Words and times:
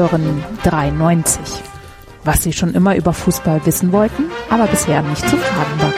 Hören 0.00 0.42
93. 0.62 1.62
Was 2.24 2.42
Sie 2.42 2.54
schon 2.54 2.72
immer 2.72 2.96
über 2.96 3.12
Fußball 3.12 3.66
wissen 3.66 3.92
wollten, 3.92 4.30
aber 4.48 4.66
bisher 4.66 5.02
nicht 5.02 5.28
zu 5.28 5.36
fragen 5.36 5.78
war. 5.78 5.92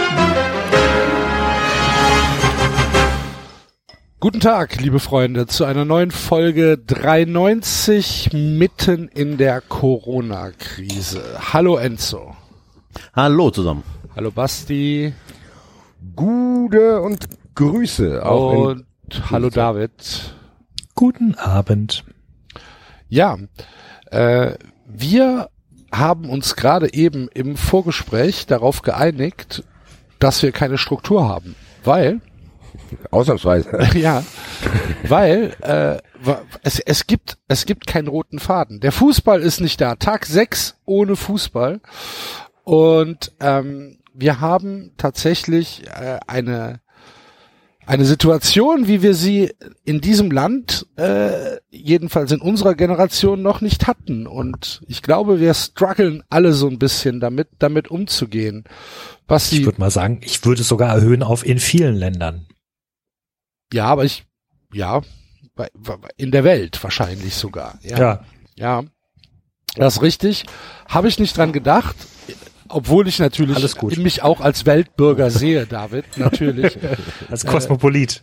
Guten 4.18 4.40
Tag, 4.40 4.80
liebe 4.80 4.98
Freunde, 4.98 5.46
zu 5.46 5.64
einer 5.64 5.84
neuen 5.84 6.10
Folge 6.10 6.78
93 6.78 8.30
mitten 8.32 9.06
in 9.06 9.36
der 9.36 9.60
Corona-Krise. 9.60 11.22
Hallo 11.52 11.76
Enzo. 11.76 12.34
Hallo 13.14 13.50
zusammen. 13.50 13.84
Hallo 14.16 14.32
Basti. 14.32 15.14
Gute 16.16 17.00
und 17.02 17.28
Grüße. 17.54 18.26
Auch 18.26 18.70
und 18.70 18.84
hallo 19.30 19.48
David. 19.48 20.34
Guten 20.96 21.36
Abend. 21.36 22.04
Ja, 23.08 23.36
äh, 24.12 24.56
wir 24.86 25.48
haben 25.90 26.28
uns 26.28 26.56
gerade 26.56 26.92
eben 26.92 27.28
im 27.28 27.56
Vorgespräch 27.56 28.46
darauf 28.46 28.82
geeinigt, 28.82 29.64
dass 30.18 30.42
wir 30.42 30.52
keine 30.52 30.78
Struktur 30.78 31.28
haben, 31.28 31.54
weil 31.84 32.20
Ausnahmsweise. 33.10 33.70
ja, 33.98 34.22
weil 35.06 35.54
äh, 35.60 35.98
es, 36.62 36.78
es 36.78 37.06
gibt 37.06 37.38
es 37.48 37.66
gibt 37.66 37.86
keinen 37.86 38.08
roten 38.08 38.38
Faden. 38.38 38.80
Der 38.80 38.92
Fußball 38.92 39.42
ist 39.42 39.60
nicht 39.60 39.80
da. 39.80 39.96
Tag 39.96 40.26
sechs 40.26 40.76
ohne 40.84 41.16
Fußball 41.16 41.80
und 42.64 43.32
ähm, 43.40 43.98
wir 44.14 44.40
haben 44.40 44.92
tatsächlich 44.96 45.86
äh, 45.86 46.18
eine 46.26 46.80
eine 47.86 48.04
Situation, 48.04 48.86
wie 48.86 49.02
wir 49.02 49.14
sie 49.14 49.52
in 49.84 50.00
diesem 50.00 50.30
Land, 50.30 50.86
äh, 50.96 51.56
jedenfalls 51.70 52.30
in 52.30 52.40
unserer 52.40 52.74
Generation, 52.74 53.42
noch 53.42 53.60
nicht 53.60 53.86
hatten. 53.86 54.26
Und 54.26 54.82
ich 54.86 55.02
glaube, 55.02 55.40
wir 55.40 55.52
strugglen 55.54 56.22
alle 56.30 56.52
so 56.52 56.68
ein 56.68 56.78
bisschen 56.78 57.20
damit, 57.20 57.48
damit 57.58 57.88
umzugehen. 57.88 58.64
Was 59.26 59.52
ich 59.52 59.64
würde 59.64 59.80
mal 59.80 59.90
sagen, 59.90 60.20
ich 60.22 60.44
würde 60.44 60.62
es 60.62 60.68
sogar 60.68 60.94
erhöhen 60.94 61.22
auf 61.22 61.44
in 61.44 61.58
vielen 61.58 61.96
Ländern. 61.96 62.46
Ja, 63.72 63.86
aber 63.86 64.04
ich, 64.04 64.24
ja, 64.72 65.00
in 66.16 66.30
der 66.30 66.44
Welt 66.44 66.82
wahrscheinlich 66.82 67.34
sogar. 67.34 67.78
Ja. 67.82 67.98
Ja. 67.98 68.24
ja. 68.56 68.84
Das 69.74 69.96
ist 69.96 70.02
richtig. 70.02 70.44
Habe 70.88 71.08
ich 71.08 71.18
nicht 71.18 71.36
dran 71.36 71.52
gedacht, 71.52 71.96
obwohl 72.74 73.06
ich 73.08 73.18
natürlich 73.18 73.56
Alles 73.56 73.76
gut. 73.76 73.96
mich 73.98 74.22
auch 74.22 74.40
als 74.40 74.66
Weltbürger 74.66 75.30
sehe, 75.30 75.66
David, 75.66 76.04
natürlich. 76.16 76.78
Als 77.30 77.44
Kosmopolit. 77.46 78.22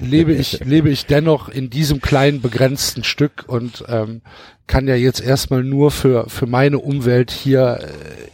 Äh, 0.00 0.04
lebe 0.04 0.32
ich, 0.32 0.60
lebe 0.64 0.90
ich 0.90 1.06
dennoch 1.06 1.48
in 1.48 1.70
diesem 1.70 2.00
kleinen 2.00 2.40
begrenzten 2.42 3.04
Stück 3.04 3.44
und 3.46 3.84
ähm, 3.88 4.22
kann 4.66 4.88
ja 4.88 4.94
jetzt 4.96 5.20
erstmal 5.20 5.62
nur 5.62 5.90
für, 5.90 6.28
für 6.28 6.46
meine 6.46 6.78
Umwelt 6.78 7.30
hier 7.30 7.78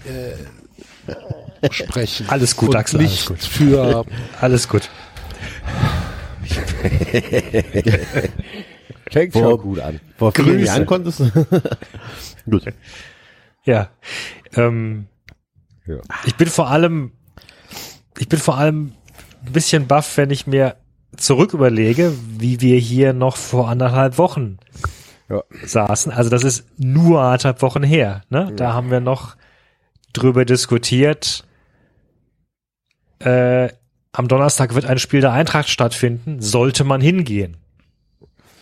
äh, 0.07 0.31
äh, 1.67 1.73
sprechen. 1.73 2.27
Alles 2.29 2.57
gut, 2.57 2.71
und 2.71 2.77
Axel, 2.77 3.01
nicht 3.01 3.29
alles 3.29 3.43
gut. 3.43 3.43
für 3.51 4.05
Alles 4.41 4.69
gut. 4.69 4.89
Fängt 9.11 9.33
Vor- 9.33 9.43
schon 9.43 9.61
gut 9.61 9.81
an. 9.81 10.01
Vor 10.17 10.33
vielen 10.33 10.49
Grüße. 10.49 10.65
Jahren 10.67 10.87
konntest 10.87 11.21
du. 11.21 11.31
Gut. 12.51 12.65
Ja. 13.65 13.91
Ähm, 14.55 15.07
Ja. 15.89 15.97
Ich 16.27 16.37
bin 16.37 16.49
vor 16.49 16.69
allem, 16.71 17.13
ich 18.19 18.29
bin 18.29 18.39
vor 18.39 18.59
allem 18.59 18.93
ein 19.47 19.53
bisschen 19.53 19.87
baff, 19.87 20.17
wenn 20.17 20.31
ich 20.31 20.47
mir 20.47 20.77
zurück 21.17 21.55
überlege, 21.55 22.13
wie 22.39 22.61
wir 22.61 22.79
hier 22.79 23.13
noch 23.13 23.37
vor 23.37 23.69
anderthalb 23.69 24.19
Wochen 24.19 24.59
Ja. 25.29 25.43
saßen. 25.65 26.13
Also 26.13 26.31
das 26.31 26.45
ist 26.45 26.65
nur 26.79 27.21
anderthalb 27.23 27.63
Wochen 27.63 27.83
her. 27.83 28.23
Ne? 28.31 28.53
Da 28.55 28.75
haben 28.75 28.91
wir 28.91 29.01
noch 29.01 29.37
drüber 30.13 30.45
diskutiert. 30.45 31.45
Äh, 33.21 33.71
am 34.13 34.29
Donnerstag 34.29 34.75
wird 34.75 34.87
ein 34.87 34.99
Spiel 34.99 35.21
der 35.21 35.33
Eintracht 35.33 35.69
stattfinden. 35.69 36.41
Sollte 36.41 36.85
man 36.85 37.01
hingehen? 37.01 37.57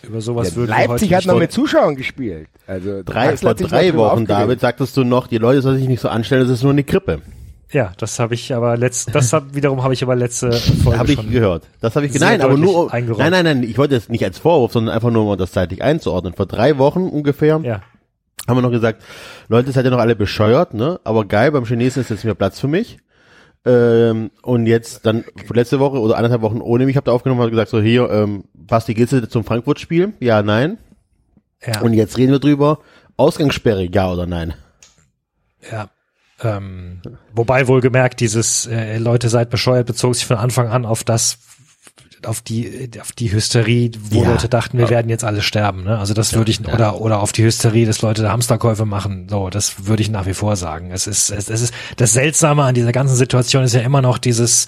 Über 0.03 0.21
sowas 0.21 0.51
Ja, 0.51 0.55
würden 0.55 0.69
wir 0.69 0.77
heute 0.77 0.89
Leipzig 0.89 1.13
hat 1.13 1.25
noch 1.25 1.39
mit 1.39 1.51
Zuschauern 1.51 1.95
gespielt. 1.95 2.47
Also 2.65 3.01
Drei, 3.03 3.35
vor 3.37 3.53
drei 3.55 3.93
Wochen. 3.95 4.25
David, 4.25 4.59
sagtest 4.59 4.95
du 4.97 5.03
noch, 5.03 5.27
die 5.27 5.37
Leute 5.37 5.61
sollen 5.61 5.77
sich 5.77 5.87
nicht 5.87 6.01
so 6.01 6.09
anstellen, 6.09 6.43
das 6.43 6.51
ist 6.51 6.63
nur 6.63 6.71
eine 6.71 6.83
Grippe. 6.83 7.21
Ja, 7.71 7.91
das 7.97 8.19
habe 8.19 8.33
ich 8.33 8.53
aber 8.53 8.77
letzt, 8.77 9.13
das 9.13 9.33
hab, 9.33 9.53
wiederum 9.53 9.83
habe 9.83 9.93
ich 9.93 10.01
aber 10.01 10.15
letzte 10.15 10.51
Folge 10.83 10.99
Habe 10.99 11.09
ich 11.11 11.15
schon 11.15 11.31
gehört. 11.31 11.63
Das 11.81 11.95
habe 11.97 12.05
ich 12.05 12.13
Nein, 12.17 12.41
aber 12.41 12.57
nur. 12.57 12.93
eingeräumt. 12.93 13.19
Nein, 13.19 13.31
nein, 13.31 13.43
nein. 13.59 13.63
Ich 13.69 13.77
wollte 13.77 13.95
es 13.95 14.07
nicht 14.07 14.23
als 14.23 14.37
Vorwurf, 14.39 14.71
sondern 14.71 14.95
einfach 14.95 15.11
nur, 15.11 15.29
um 15.29 15.37
das 15.37 15.51
zeitlich 15.51 15.83
einzuordnen. 15.83 16.33
Vor 16.33 16.45
drei 16.45 16.77
Wochen 16.77 17.01
ungefähr 17.07 17.59
Ja, 17.63 17.81
haben 18.47 18.57
wir 18.57 18.61
noch 18.61 18.71
gesagt, 18.71 19.03
Leute, 19.49 19.73
seid 19.73 19.83
ihr 19.83 19.91
noch 19.91 19.99
alle 19.99 20.15
bescheuert, 20.15 20.73
ne? 20.73 20.99
Aber 21.03 21.25
geil, 21.25 21.51
beim 21.51 21.65
Chinesen 21.65 22.01
ist 22.01 22.09
jetzt 22.09 22.23
mehr 22.23 22.35
Platz 22.35 22.59
für 22.59 22.69
mich. 22.69 22.99
Ähm, 23.67 24.31
und 24.43 24.65
jetzt 24.65 25.05
dann 25.05 25.25
letzte 25.49 25.79
Woche 25.79 25.99
oder 25.99 26.15
anderthalb 26.15 26.41
Wochen 26.41 26.61
ohne 26.61 26.85
mich 26.85 26.95
habt 26.95 27.09
ihr 27.09 27.11
aufgenommen 27.11 27.41
und 27.41 27.49
gesagt 27.49 27.69
so 27.69 27.81
hier, 27.81 28.09
ähm, 28.09 28.45
Basti, 28.53 28.93
geht's 28.93 29.11
jetzt 29.11 29.31
zum 29.31 29.43
Frankfurt-Spiel? 29.43 30.13
Ja, 30.21 30.41
nein. 30.41 30.77
ja. 31.65 31.81
Und 31.81 31.93
jetzt 31.93 32.17
reden 32.17 32.31
wir 32.31 32.39
drüber, 32.39 32.79
Ausgangssperre, 33.17 33.83
ja 33.83 34.11
oder 34.11 34.25
nein? 34.25 34.53
Ja. 35.69 35.89
Ähm, 36.41 37.01
wobei 37.33 37.67
wohlgemerkt, 37.67 38.19
dieses 38.21 38.67
äh, 38.67 38.99
Leute 38.99 39.27
seid 39.27 39.49
bescheuert 39.49 39.87
bezog 39.87 40.15
sich 40.15 40.25
von 40.25 40.37
Anfang 40.37 40.69
an 40.69 40.85
auf 40.85 41.03
das, 41.03 41.39
auf 42.25 42.41
die, 42.41 42.89
auf 43.01 43.11
die 43.11 43.31
Hysterie, 43.31 43.91
wo 43.99 44.23
Ja. 44.23 44.31
Leute 44.31 44.49
dachten, 44.49 44.77
wir 44.77 44.89
werden 44.89 45.09
jetzt 45.09 45.23
alle 45.23 45.41
sterben. 45.41 45.83
Ne? 45.83 45.97
Also 45.97 46.13
das 46.13 46.33
würde 46.33 46.51
ich 46.51 46.65
oder 46.67 46.99
oder 47.01 47.19
auf 47.19 47.31
die 47.31 47.43
Hysterie, 47.43 47.85
dass 47.85 48.01
Leute 48.01 48.29
Hamsterkäufe 48.29 48.85
machen. 48.85 49.27
So, 49.29 49.49
das 49.49 49.85
würde 49.85 50.01
ich 50.01 50.09
nach 50.09 50.25
wie 50.25 50.33
vor 50.33 50.55
sagen. 50.55 50.91
Es 50.91 51.07
ist, 51.07 51.29
es, 51.29 51.49
es 51.49 51.61
ist 51.61 51.73
das 51.97 52.13
Seltsame 52.13 52.63
an 52.63 52.75
dieser 52.75 52.91
ganzen 52.91 53.15
Situation 53.15 53.63
ist 53.63 53.73
ja 53.73 53.81
immer 53.81 54.01
noch 54.01 54.17
dieses, 54.17 54.67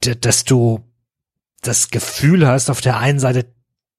dass 0.00 0.44
du 0.44 0.80
das 1.62 1.90
Gefühl 1.90 2.46
hast, 2.46 2.70
auf 2.70 2.80
der 2.80 2.98
einen 2.98 3.20
Seite 3.20 3.46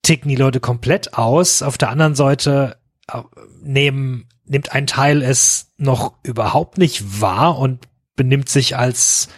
ticken 0.01 0.29
die 0.29 0.35
Leute 0.35 0.59
komplett 0.59 1.13
aus, 1.13 1.61
auf 1.61 1.77
der 1.77 1.89
anderen 1.89 2.15
Seite 2.15 2.77
äh, 3.11 3.19
nehmen, 3.61 4.27
nimmt 4.45 4.73
ein 4.73 4.87
Teil 4.87 5.21
es 5.21 5.71
noch 5.77 6.13
überhaupt 6.23 6.77
nicht 6.77 7.21
wahr 7.21 7.57
und 7.57 7.87
benimmt 8.15 8.49
sich 8.49 8.75
als 8.77 9.29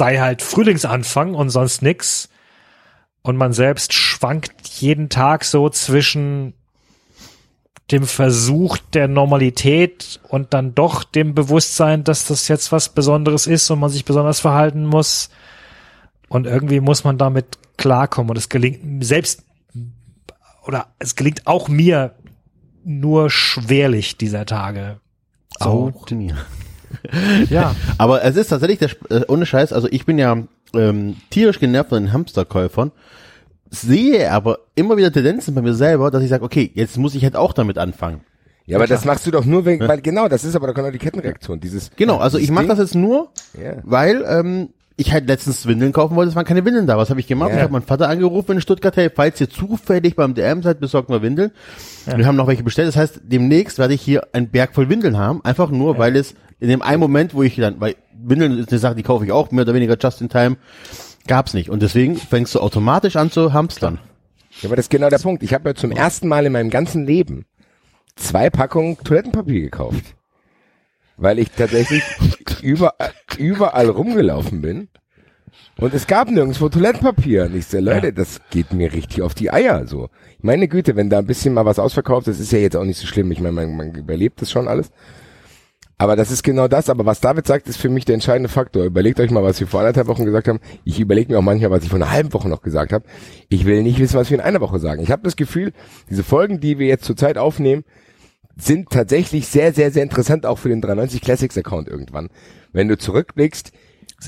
sei 0.00 0.16
halt 0.16 0.40
Frühlingsanfang 0.40 1.34
und 1.34 1.50
sonst 1.50 1.82
nix. 1.82 2.30
Und 3.20 3.36
man 3.36 3.52
selbst 3.52 3.92
schwankt 3.92 4.66
jeden 4.66 5.10
Tag 5.10 5.44
so 5.44 5.68
zwischen 5.68 6.54
dem 7.90 8.04
Versuch 8.04 8.78
der 8.94 9.08
Normalität 9.08 10.18
und 10.26 10.54
dann 10.54 10.74
doch 10.74 11.04
dem 11.04 11.34
Bewusstsein, 11.34 12.02
dass 12.02 12.26
das 12.26 12.48
jetzt 12.48 12.72
was 12.72 12.88
Besonderes 12.88 13.46
ist 13.46 13.68
und 13.68 13.78
man 13.78 13.90
sich 13.90 14.06
besonders 14.06 14.40
verhalten 14.40 14.86
muss. 14.86 15.28
Und 16.30 16.46
irgendwie 16.46 16.80
muss 16.80 17.04
man 17.04 17.18
damit 17.18 17.58
klarkommen. 17.76 18.30
Und 18.30 18.38
es 18.38 18.48
gelingt 18.48 19.04
selbst, 19.04 19.44
oder 20.66 20.86
es 20.98 21.14
gelingt 21.14 21.46
auch 21.46 21.68
mir 21.68 22.14
nur 22.84 23.28
schwerlich 23.28 24.16
dieser 24.16 24.46
Tage. 24.46 24.98
So, 25.58 25.92
Auch 25.92 26.10
mir. 26.10 26.38
ja. 27.50 27.74
Aber 27.98 28.24
es 28.24 28.36
ist 28.36 28.48
tatsächlich 28.48 28.78
der, 28.78 28.90
äh, 29.10 29.24
ohne 29.28 29.46
Scheiß, 29.46 29.72
also 29.72 29.88
ich 29.90 30.06
bin 30.06 30.18
ja 30.18 30.36
ähm, 30.74 31.16
tierisch 31.30 31.58
genervt 31.60 31.90
von 31.90 32.02
den 32.02 32.12
Hamsterkäufern, 32.12 32.92
sehe 33.70 34.30
aber 34.32 34.58
immer 34.74 34.96
wieder 34.96 35.12
Tendenzen 35.12 35.54
bei 35.54 35.62
mir 35.62 35.74
selber, 35.74 36.10
dass 36.10 36.22
ich 36.22 36.28
sage, 36.30 36.44
okay, 36.44 36.70
jetzt 36.74 36.96
muss 36.98 37.14
ich 37.14 37.22
halt 37.24 37.36
auch 37.36 37.52
damit 37.52 37.78
anfangen. 37.78 38.22
Ja, 38.66 38.76
aber 38.76 38.86
das 38.86 39.04
machst 39.04 39.26
du 39.26 39.30
doch 39.32 39.44
nur 39.44 39.64
wegen, 39.66 39.86
weil 39.88 40.00
genau, 40.00 40.28
das 40.28 40.44
ist 40.44 40.54
aber 40.54 40.68
doch 40.68 40.74
genau 40.74 40.90
die 40.90 40.98
Kettenreaktion. 40.98 41.58
Dieses 41.58 41.90
Genau, 41.96 42.18
also 42.18 42.38
ich 42.38 42.42
dieses 42.42 42.54
mache 42.54 42.66
Ding. 42.66 42.68
das 42.70 42.78
jetzt 42.78 42.94
nur, 42.94 43.30
Ja. 43.60 43.74
weil 43.82 44.24
ähm, 44.28 44.68
ich 45.00 45.12
halt 45.12 45.26
letztens 45.26 45.66
Windeln 45.66 45.92
kaufen 45.92 46.14
wollte, 46.14 46.28
es 46.28 46.36
waren 46.36 46.44
keine 46.44 46.64
Windeln 46.64 46.86
da. 46.86 46.98
Was 46.98 47.10
habe 47.10 47.20
ich 47.20 47.26
gemacht? 47.26 47.50
Ja. 47.50 47.56
Ich 47.56 47.62
habe 47.62 47.72
meinen 47.72 47.82
Vater 47.82 48.08
angerufen 48.08 48.52
in 48.52 48.60
Stuttgart, 48.60 48.96
hey, 48.96 49.10
falls 49.14 49.40
ihr 49.40 49.48
zufällig 49.48 50.14
beim 50.14 50.34
DM 50.34 50.62
seid, 50.62 50.78
besorgt 50.80 51.08
mal 51.08 51.22
Windeln. 51.22 51.52
Wir 52.04 52.26
haben 52.26 52.36
noch 52.36 52.46
welche 52.46 52.62
bestellt. 52.62 52.88
Das 52.88 52.96
heißt, 52.96 53.20
demnächst 53.24 53.78
werde 53.78 53.94
ich 53.94 54.02
hier 54.02 54.28
einen 54.32 54.48
Berg 54.50 54.74
voll 54.74 54.88
Windeln 54.88 55.16
haben, 55.16 55.42
einfach 55.44 55.70
nur, 55.70 55.98
weil 55.98 56.16
es 56.16 56.34
in 56.60 56.68
dem 56.68 56.82
einen 56.82 57.00
Moment, 57.00 57.34
wo 57.34 57.42
ich 57.42 57.56
dann, 57.56 57.80
weil 57.80 57.96
Windeln 58.22 58.58
ist 58.58 58.70
eine 58.70 58.78
Sache, 58.78 58.94
die 58.94 59.02
kaufe 59.02 59.24
ich 59.24 59.32
auch 59.32 59.50
mehr 59.50 59.62
oder 59.62 59.74
weniger 59.74 59.96
just 59.98 60.20
in 60.20 60.28
time, 60.28 60.56
gab's 61.26 61.54
nicht. 61.54 61.70
Und 61.70 61.80
deswegen 61.80 62.16
fängst 62.16 62.54
du 62.54 62.60
automatisch 62.60 63.16
an 63.16 63.30
zu 63.30 63.54
hamstern. 63.54 63.98
Ja, 64.60 64.68
aber 64.68 64.76
das 64.76 64.86
ist 64.86 64.90
genau 64.90 65.08
der 65.08 65.18
Punkt. 65.18 65.42
Ich 65.42 65.54
habe 65.54 65.70
ja 65.70 65.74
zum 65.74 65.92
ersten 65.92 66.28
Mal 66.28 66.44
in 66.44 66.52
meinem 66.52 66.70
ganzen 66.70 67.06
Leben 67.06 67.46
zwei 68.16 68.50
Packungen 68.50 68.98
Toilettenpapier 68.98 69.62
gekauft. 69.62 70.14
Weil 71.20 71.38
ich 71.38 71.50
tatsächlich 71.50 72.02
überall, 72.62 73.12
überall 73.36 73.90
rumgelaufen 73.90 74.62
bin. 74.62 74.88
Und 75.76 75.92
es 75.92 76.06
gab 76.06 76.30
nirgendwo 76.30 76.70
Toilettenpapier. 76.70 77.44
Und 77.44 77.56
ich 77.56 77.66
so, 77.66 77.78
Leute, 77.78 78.14
das 78.14 78.40
geht 78.50 78.72
mir 78.72 78.90
richtig 78.92 79.20
auf 79.20 79.34
die 79.34 79.52
Eier, 79.52 79.86
so. 79.86 80.08
Meine 80.40 80.66
Güte, 80.66 80.96
wenn 80.96 81.10
da 81.10 81.18
ein 81.18 81.26
bisschen 81.26 81.52
mal 81.52 81.66
was 81.66 81.78
ausverkauft 81.78 82.26
ist, 82.28 82.40
ist 82.40 82.52
ja 82.52 82.58
jetzt 82.58 82.76
auch 82.76 82.84
nicht 82.84 82.98
so 82.98 83.06
schlimm. 83.06 83.30
Ich 83.32 83.40
meine, 83.40 83.52
man, 83.52 83.76
man 83.76 83.94
überlebt 83.94 84.40
das 84.40 84.50
schon 84.50 84.66
alles. 84.66 84.90
Aber 85.98 86.16
das 86.16 86.30
ist 86.30 86.42
genau 86.42 86.68
das. 86.68 86.88
Aber 86.88 87.04
was 87.04 87.20
David 87.20 87.46
sagt, 87.46 87.68
ist 87.68 87.76
für 87.76 87.90
mich 87.90 88.06
der 88.06 88.14
entscheidende 88.14 88.48
Faktor. 88.48 88.84
Überlegt 88.84 89.20
euch 89.20 89.30
mal, 89.30 89.42
was 89.42 89.60
wir 89.60 89.66
vor 89.66 89.80
anderthalb 89.80 90.06
Wochen 90.06 90.24
gesagt 90.24 90.48
haben. 90.48 90.60
Ich 90.84 90.98
überlege 90.98 91.30
mir 91.30 91.38
auch 91.38 91.42
manchmal, 91.42 91.70
was 91.70 91.82
ich 91.82 91.90
vor 91.90 91.98
einer 91.98 92.10
halben 92.10 92.32
Woche 92.32 92.48
noch 92.48 92.62
gesagt 92.62 92.94
habe. 92.94 93.04
Ich 93.50 93.66
will 93.66 93.82
nicht 93.82 93.98
wissen, 93.98 94.16
was 94.16 94.30
wir 94.30 94.38
in 94.38 94.44
einer 94.44 94.62
Woche 94.62 94.78
sagen. 94.78 95.02
Ich 95.02 95.10
habe 95.10 95.22
das 95.22 95.36
Gefühl, 95.36 95.74
diese 96.08 96.24
Folgen, 96.24 96.60
die 96.60 96.78
wir 96.78 96.86
jetzt 96.86 97.04
zurzeit 97.04 97.36
aufnehmen, 97.36 97.84
sind 98.60 98.90
tatsächlich 98.90 99.46
sehr, 99.46 99.72
sehr, 99.72 99.90
sehr 99.90 100.02
interessant, 100.02 100.46
auch 100.46 100.58
für 100.58 100.68
den 100.68 100.80
93 100.80 101.20
Classics 101.20 101.56
Account 101.58 101.88
irgendwann. 101.88 102.28
Wenn 102.72 102.88
du 102.88 102.98
zurückblickst, 102.98 103.72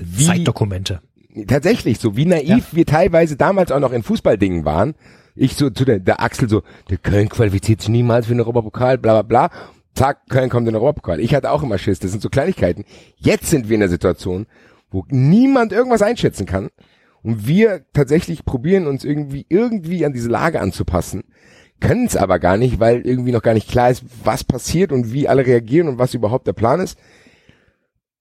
wie, 0.00 0.24
Zeitdokumente. 0.24 1.00
tatsächlich, 1.46 1.98
so 1.98 2.16
wie 2.16 2.24
naiv 2.24 2.68
wir 2.72 2.86
teilweise 2.86 3.36
damals 3.36 3.70
auch 3.72 3.80
noch 3.80 3.92
in 3.92 4.02
Fußballdingen 4.02 4.64
waren. 4.64 4.94
Ich 5.34 5.54
so 5.54 5.70
zu 5.70 5.84
der, 5.84 5.98
der 5.98 6.20
Axel 6.20 6.48
so, 6.48 6.62
der 6.90 6.98
Köln 6.98 7.28
qualifiziert 7.28 7.80
sich 7.80 7.88
niemals 7.88 8.26
für 8.26 8.34
den 8.34 8.40
Europapokal, 8.40 8.98
bla 8.98 9.22
bla 9.22 9.48
bla. 9.48 9.58
Zack, 9.94 10.28
Köln 10.28 10.50
kommt 10.50 10.66
in 10.66 10.72
den 10.72 10.76
Europapokal. 10.76 11.20
Ich 11.20 11.34
hatte 11.34 11.50
auch 11.50 11.62
immer 11.62 11.78
Schiss, 11.78 11.98
das 11.98 12.10
sind 12.10 12.22
so 12.22 12.30
Kleinigkeiten. 12.30 12.84
Jetzt 13.16 13.50
sind 13.50 13.68
wir 13.68 13.74
in 13.74 13.80
der 13.80 13.88
Situation, 13.88 14.46
wo 14.90 15.04
niemand 15.08 15.72
irgendwas 15.72 16.02
einschätzen 16.02 16.46
kann 16.46 16.70
und 17.22 17.46
wir 17.46 17.84
tatsächlich 17.92 18.44
probieren 18.44 18.86
uns 18.86 19.04
irgendwie 19.04 19.46
irgendwie 19.48 20.04
an 20.04 20.12
diese 20.12 20.28
Lage 20.28 20.60
anzupassen, 20.60 21.24
können 21.82 22.06
es 22.06 22.16
aber 22.16 22.38
gar 22.38 22.56
nicht, 22.56 22.80
weil 22.80 23.02
irgendwie 23.02 23.32
noch 23.32 23.42
gar 23.42 23.54
nicht 23.54 23.68
klar 23.68 23.90
ist, 23.90 24.04
was 24.24 24.44
passiert 24.44 24.92
und 24.92 25.12
wie 25.12 25.28
alle 25.28 25.44
reagieren 25.44 25.88
und 25.88 25.98
was 25.98 26.14
überhaupt 26.14 26.46
der 26.46 26.52
Plan 26.54 26.80
ist. 26.80 26.96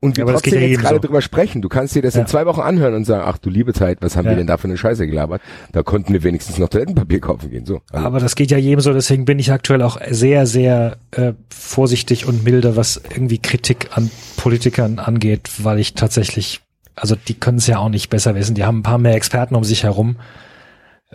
Und 0.04 0.18
wir 0.18 0.26
geht 0.26 0.34
trotzdem 0.34 0.62
ja 0.62 0.68
jetzt 0.68 0.80
gerade 0.82 0.96
so. 0.96 1.02
drüber 1.02 1.22
sprechen. 1.22 1.62
Du 1.62 1.70
kannst 1.70 1.94
dir 1.94 2.02
das 2.02 2.16
Ja. 2.16 2.22
in 2.22 2.28
zwei 2.28 2.48
Wochen 2.48 2.62
anhören 2.62 2.96
und 2.96 3.06
sagen, 3.06 3.24
ach 3.24 3.38
du 3.38 3.52
liebe 3.52 3.72
Zeit, 3.72 4.00
was 4.02 4.16
haben 4.18 4.26
Ja. 4.26 4.32
wir 4.32 4.38
denn 4.38 4.48
da 4.48 4.58
für 4.58 4.64
eine 4.68 4.76
Scheiße 4.76 5.06
gelabert? 5.06 5.44
Da 5.74 5.84
konnten 5.84 6.12
wir 6.12 6.24
wenigstens 6.24 6.58
noch 6.58 6.70
Toilettenpapier 6.70 7.20
kaufen 7.20 7.52
gehen. 7.52 7.68
So. 7.68 7.82
Also, 7.92 8.04
Aber 8.08 8.20
das 8.20 8.36
geht 8.36 8.50
ja 8.50 8.58
jedem 8.58 8.82
so, 8.82 8.94
deswegen 8.94 9.26
bin 9.26 9.38
ich 9.38 9.52
aktuell 9.52 9.84
auch 9.84 10.00
sehr, 10.10 10.48
sehr 10.48 10.98
äh, 11.12 11.34
vorsichtig 11.56 12.26
und 12.26 12.44
milde, 12.44 12.76
was 12.76 13.00
irgendwie 13.12 13.38
Kritik 13.38 13.90
an 13.96 14.10
Politikern 14.38 14.98
angeht, 14.98 15.52
weil 15.60 15.78
ich 15.78 15.94
tatsächlich, 15.94 16.62
also 16.96 17.16
die 17.16 17.36
können 17.36 17.60
es 17.60 17.68
ja 17.68 17.78
auch 17.78 17.90
nicht 17.90 18.10
besser 18.10 18.34
wissen. 18.34 18.56
Die 18.56 18.64
haben 18.66 18.80
ein 18.80 18.84
paar 18.84 18.98
mehr 18.98 19.14
Experten 19.14 19.54
um 19.54 19.64
sich 19.64 19.84
herum, 19.84 20.16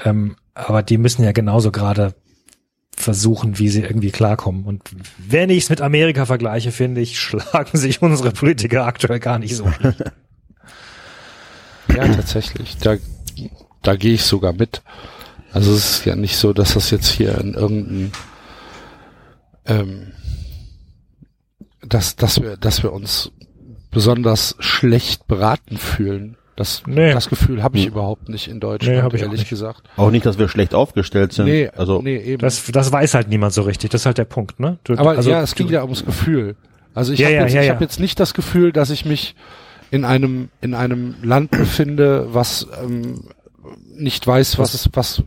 ähm, 0.04 0.36
aber 0.54 0.84
die 0.84 0.98
müssen 0.98 1.24
ja 1.24 1.32
genauso 1.32 1.72
gerade 1.72 2.14
versuchen, 2.96 3.58
wie 3.58 3.68
sie 3.68 3.82
irgendwie 3.82 4.10
klarkommen. 4.10 4.64
Und 4.64 4.82
wenn 5.18 5.50
ich 5.50 5.64
es 5.64 5.70
mit 5.70 5.80
Amerika 5.80 6.26
vergleiche, 6.26 6.72
finde 6.72 7.00
ich, 7.00 7.20
schlagen 7.20 7.78
sich 7.78 8.02
unsere 8.02 8.32
Politiker 8.32 8.86
aktuell 8.86 9.20
gar 9.20 9.38
nicht 9.38 9.54
so. 9.56 9.70
Ja, 11.94 12.08
tatsächlich. 12.08 12.76
Da, 12.78 12.96
da 13.82 13.96
gehe 13.96 14.14
ich 14.14 14.24
sogar 14.24 14.52
mit. 14.52 14.82
Also 15.52 15.72
es 15.72 15.98
ist 15.98 16.04
ja 16.04 16.16
nicht 16.16 16.36
so, 16.36 16.52
dass 16.52 16.74
das 16.74 16.90
jetzt 16.90 17.08
hier 17.08 17.38
in 17.38 17.54
irgendein, 17.54 18.12
ähm, 19.66 20.12
dass, 21.82 22.16
dass 22.16 22.42
wir, 22.42 22.56
dass 22.56 22.82
wir 22.82 22.92
uns 22.92 23.32
besonders 23.90 24.56
schlecht 24.58 25.26
beraten 25.26 25.78
fühlen. 25.78 26.36
Das, 26.56 26.82
Nee. 26.86 27.12
das 27.12 27.28
Gefühl 27.28 27.62
habe 27.62 27.76
ich 27.78 27.86
überhaupt 27.86 28.28
nicht 28.30 28.48
in 28.48 28.60
Deutschland, 28.60 28.96
Nee, 28.96 29.02
hab 29.02 29.12
ich 29.12 29.20
auch 29.20 29.26
ehrlich 29.26 29.40
nicht. 29.40 29.50
gesagt. 29.50 29.82
Auch 29.96 30.10
nicht, 30.10 30.24
dass 30.24 30.38
wir 30.38 30.48
schlecht 30.48 30.74
aufgestellt 30.74 31.34
sind. 31.34 31.44
Nee, 31.46 31.68
also 31.76 32.00
nee, 32.00 32.16
eben. 32.16 32.38
Das, 32.40 32.64
das 32.72 32.90
weiß 32.90 33.12
halt 33.14 33.28
niemand 33.28 33.52
so 33.52 33.62
richtig. 33.62 33.90
Das 33.90 34.02
ist 34.02 34.06
halt 34.06 34.16
der 34.18 34.24
Punkt, 34.24 34.58
ne? 34.58 34.78
Du, 34.84 34.94
Aber 34.94 35.10
also, 35.10 35.28
ja, 35.30 35.42
es 35.42 35.54
ging 35.54 35.68
ja 35.68 35.82
ums 35.82 36.04
Gefühl. 36.04 36.56
Also 36.94 37.12
ich 37.12 37.18
Ja, 37.20 37.26
habe 37.26 37.34
ja, 37.34 37.42
jetzt, 37.42 37.52
ja, 37.54 37.60
ich 37.60 37.66
ja. 37.68 37.74
hab 37.74 37.80
jetzt 37.82 38.00
nicht 38.00 38.18
das 38.18 38.32
Gefühl, 38.32 38.72
dass 38.72 38.88
ich 38.88 39.04
mich 39.04 39.34
in 39.90 40.04
einem 40.06 40.48
in 40.62 40.72
einem 40.74 41.14
Land 41.22 41.50
befinde, 41.50 42.28
was 42.32 42.66
ähm, 42.82 43.24
nicht 43.94 44.26
weiß, 44.26 44.58
was 44.58 44.72
es 44.72 44.88
was 44.94 45.22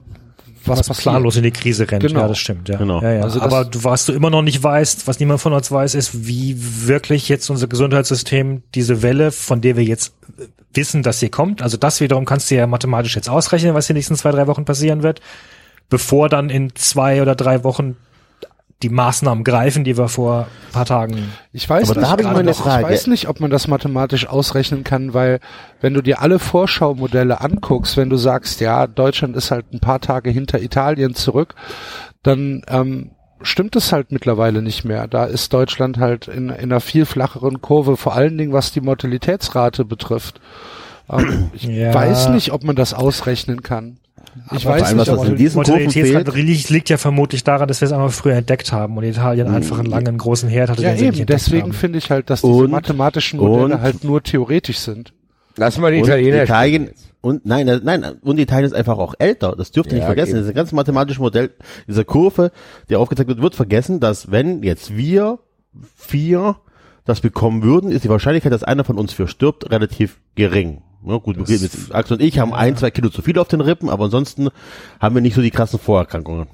was, 0.65 0.79
was 0.79 0.87
passiert. 0.87 1.03
planlos 1.03 1.37
in 1.37 1.43
die 1.43 1.51
Krise 1.51 1.89
rennt. 1.89 2.03
Genau. 2.03 2.21
Ja, 2.21 2.27
das 2.27 2.39
stimmt. 2.39 2.67
Ja. 2.69 2.77
Genau. 2.77 3.01
Ja, 3.01 3.13
ja. 3.13 3.21
Also 3.21 3.39
Aber 3.41 3.63
du, 3.65 3.83
was 3.83 4.05
du 4.07 4.13
immer 4.13 4.29
noch 4.31 4.41
nicht 4.41 4.61
weißt, 4.61 5.07
was 5.07 5.19
niemand 5.19 5.39
von 5.41 5.53
uns 5.53 5.71
weiß, 5.71 5.95
ist, 5.95 6.27
wie 6.27 6.55
wirklich 6.87 7.29
jetzt 7.29 7.49
unser 7.49 7.67
Gesundheitssystem 7.67 8.63
diese 8.75 9.01
Welle, 9.01 9.31
von 9.31 9.61
der 9.61 9.77
wir 9.77 9.83
jetzt 9.85 10.13
wissen, 10.73 11.03
dass 11.03 11.19
sie 11.19 11.29
kommt, 11.29 11.61
also 11.61 11.77
das 11.77 12.01
wiederum 12.01 12.25
kannst 12.25 12.51
du 12.51 12.55
ja 12.55 12.67
mathematisch 12.67 13.15
jetzt 13.15 13.29
ausrechnen, 13.29 13.73
was 13.73 13.89
in 13.89 13.93
den 13.93 13.99
nächsten 13.99 14.15
zwei, 14.15 14.31
drei 14.31 14.47
Wochen 14.47 14.65
passieren 14.65 15.03
wird, 15.03 15.21
bevor 15.89 16.29
dann 16.29 16.49
in 16.49 16.75
zwei 16.75 17.21
oder 17.21 17.35
drei 17.35 17.63
Wochen 17.63 17.97
die 18.81 18.89
Maßnahmen 18.89 19.43
greifen, 19.43 19.83
die 19.83 19.97
wir 19.97 20.07
vor 20.07 20.47
ein 20.67 20.71
paar 20.71 20.85
Tagen 20.85 21.33
Ich 21.51 21.69
weiß 21.69 21.89
Aber 21.89 21.95
da 21.95 22.01
nicht, 22.01 22.09
habe 22.11 22.21
ich 22.21 22.27
mal 22.27 22.33
gerade 22.33 22.41
eine 22.41 22.51
noch, 22.51 22.63
Frage. 22.63 22.83
ich 22.83 22.89
weiß 22.91 23.07
nicht, 23.07 23.27
ob 23.27 23.41
man 23.41 23.51
das 23.51 23.67
mathematisch 23.67 24.27
ausrechnen 24.27 24.85
kann, 24.85 25.13
weil 25.13 25.41
wenn 25.81 25.93
du 25.93 26.01
dir 26.01 26.21
alle 26.21 26.39
Vorschaumodelle 26.39 27.41
anguckst, 27.41 27.97
wenn 27.97 28.09
du 28.09 28.15
sagst, 28.15 28.61
ja, 28.61 28.87
Deutschland 28.87 29.35
ist 29.35 29.51
halt 29.51 29.73
ein 29.73 29.81
paar 29.81 29.99
Tage 29.99 30.29
hinter 30.29 30.61
Italien 30.61 31.13
zurück, 31.13 31.55
dann 32.23 32.61
ähm, 32.69 33.11
stimmt 33.41 33.75
es 33.75 33.91
halt 33.91 34.11
mittlerweile 34.11 34.61
nicht 34.61 34.83
mehr. 34.85 35.07
Da 35.07 35.25
ist 35.25 35.53
Deutschland 35.53 35.97
halt 35.97 36.27
in, 36.27 36.49
in 36.49 36.55
einer 36.71 36.79
viel 36.81 37.05
flacheren 37.05 37.61
Kurve, 37.61 37.97
vor 37.97 38.13
allen 38.15 38.37
Dingen 38.37 38.53
was 38.53 38.71
die 38.71 38.81
Mortalitätsrate 38.81 39.85
betrifft. 39.85 40.39
Ähm, 41.09 41.49
ich 41.53 41.63
Ja. 41.63 41.93
weiß 41.93 42.29
nicht, 42.29 42.51
ob 42.51 42.63
man 42.63 42.75
das 42.75 42.93
ausrechnen 42.93 43.63
kann. 43.63 43.97
Ich 44.55 44.63
vor 44.63 44.73
weiß 44.73 44.83
allem, 44.83 44.97
nicht, 44.97 45.07
was 45.07 45.17
ob 45.17 45.25
in 45.25 45.35
diesen 45.37 45.55
Mortalitätsrate 45.55 46.31
liegt, 46.37 46.69
liegt 46.69 46.89
ja 46.89 46.97
vermutlich 46.97 47.43
daran, 47.43 47.67
dass 47.67 47.81
wir 47.81 47.87
es 47.87 47.91
einmal 47.91 48.09
früher 48.09 48.35
entdeckt 48.35 48.71
haben 48.71 48.95
und 48.97 49.03
Italien 49.03 49.47
einfach 49.47 49.79
einen 49.79 49.89
langen 49.89 50.17
großen 50.17 50.47
Herd 50.49 50.69
hatte, 50.69 50.83
ja 50.83 50.89
den 50.89 50.97
sie 50.99 51.05
nicht 51.07 51.17
eben, 51.19 51.25
deswegen 51.25 51.73
finde 51.73 51.97
ich 51.97 52.11
halt, 52.11 52.29
dass 52.29 52.41
diese 52.41 52.53
Und- 52.53 52.71
mathematischen 52.71 53.39
Modelle 53.39 53.75
und- 53.75 53.81
halt 53.81 54.03
nur 54.03 54.21
theoretisch 54.21 54.77
sind. 54.79 55.13
Lass 55.55 55.77
mal 55.77 55.91
die 55.91 55.99
Italiener 55.99 56.43
Italien 56.43 56.83
spielen. 56.87 57.08
Und 57.21 57.45
nein, 57.45 57.67
äh, 57.67 57.79
nein, 57.83 58.03
und 58.21 58.39
Italien 58.39 58.65
ist 58.65 58.73
einfach 58.73 58.97
auch 58.97 59.13
älter. 59.19 59.55
Das 59.57 59.71
dürft 59.71 59.87
ihr 59.91 59.93
Ja, 59.93 59.97
nicht 59.99 60.05
vergessen. 60.05 60.29
eben. 60.31 60.37
Das 60.39 60.45
ist 60.45 60.51
ein 60.51 60.55
ganz 60.55 60.71
mathematisches 60.71 61.19
Modell. 61.19 61.51
Diese 61.87 62.05
Kurve, 62.05 62.51
die 62.89 62.95
aufgezeigt 62.95 63.27
wird, 63.29 63.41
wird 63.41 63.55
vergessen, 63.55 63.99
dass 63.99 64.31
wenn 64.31 64.63
jetzt 64.63 64.95
wir 64.95 65.39
vier 65.95 66.55
das 67.05 67.21
bekommen 67.21 67.63
würden, 67.63 67.91
ist 67.91 68.03
die 68.03 68.09
Wahrscheinlichkeit, 68.09 68.51
dass 68.53 68.63
einer 68.63 68.83
von 68.83 68.97
uns 68.97 69.13
für 69.13 69.27
stirbt, 69.27 69.69
relativ 69.71 70.19
gering. 70.35 70.81
Ja, 71.05 71.17
gut, 71.17 71.37
jetzt, 71.49 71.95
Axel 71.95 72.17
und 72.17 72.23
ich 72.23 72.39
haben 72.39 72.53
ein, 72.53 72.75
zwei 72.75 72.91
Kilo 72.91 73.09
zu 73.09 73.21
viel 73.21 73.39
auf 73.39 73.47
den 73.47 73.61
Rippen, 73.61 73.89
aber 73.89 74.05
ansonsten 74.05 74.49
haben 74.99 75.15
wir 75.15 75.21
nicht 75.21 75.33
so 75.33 75.41
die 75.41 75.49
krassen 75.49 75.79
Vorerkrankungen. 75.79 76.47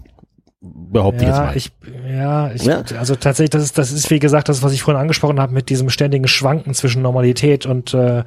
Behaupte 0.62 1.24
ich 1.24 1.28
jetzt 1.28 1.38
Ja, 1.38 1.46
mal. 1.46 1.58
ich, 1.58 1.72
ja, 2.10 2.52
ich, 2.52 2.64
Ja. 2.64 2.84
also 2.98 3.16
tatsächlich, 3.16 3.50
das 3.52 3.64
ist, 3.64 3.78
das 3.78 3.92
ist 3.92 4.10
wie 4.12 4.20
gesagt 4.20 4.48
das, 4.50 4.64
was 4.64 4.72
ich 4.74 4.82
vorhin 4.84 5.02
angesprochen 5.02 5.40
habe 5.40 5.54
mit 5.54 5.70
diesem 5.70 5.90
ständigen 5.90 6.28
Schwanken 6.28 6.74
zwischen 6.74 7.02
Normalität 7.02 7.66
und 7.66 7.94
äh, 7.94 8.24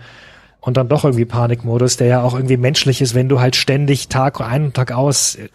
und 0.61 0.77
dann 0.77 0.89
doch 0.89 1.05
irgendwie 1.05 1.25
Panikmodus, 1.25 1.97
der 1.97 2.09
ja 2.09 2.23
auch 2.23 2.35
irgendwie 2.35 2.57
menschlich 2.57 3.01
ist, 3.01 3.15
wenn 3.15 3.29
du 3.29 3.41
halt 3.41 3.57
ständig 3.57 4.09
Tag 4.09 4.41
ein 4.41 4.65
und 4.65 4.75
Tag 4.75 4.93
aus 4.93 5.37
äh, 5.37 5.49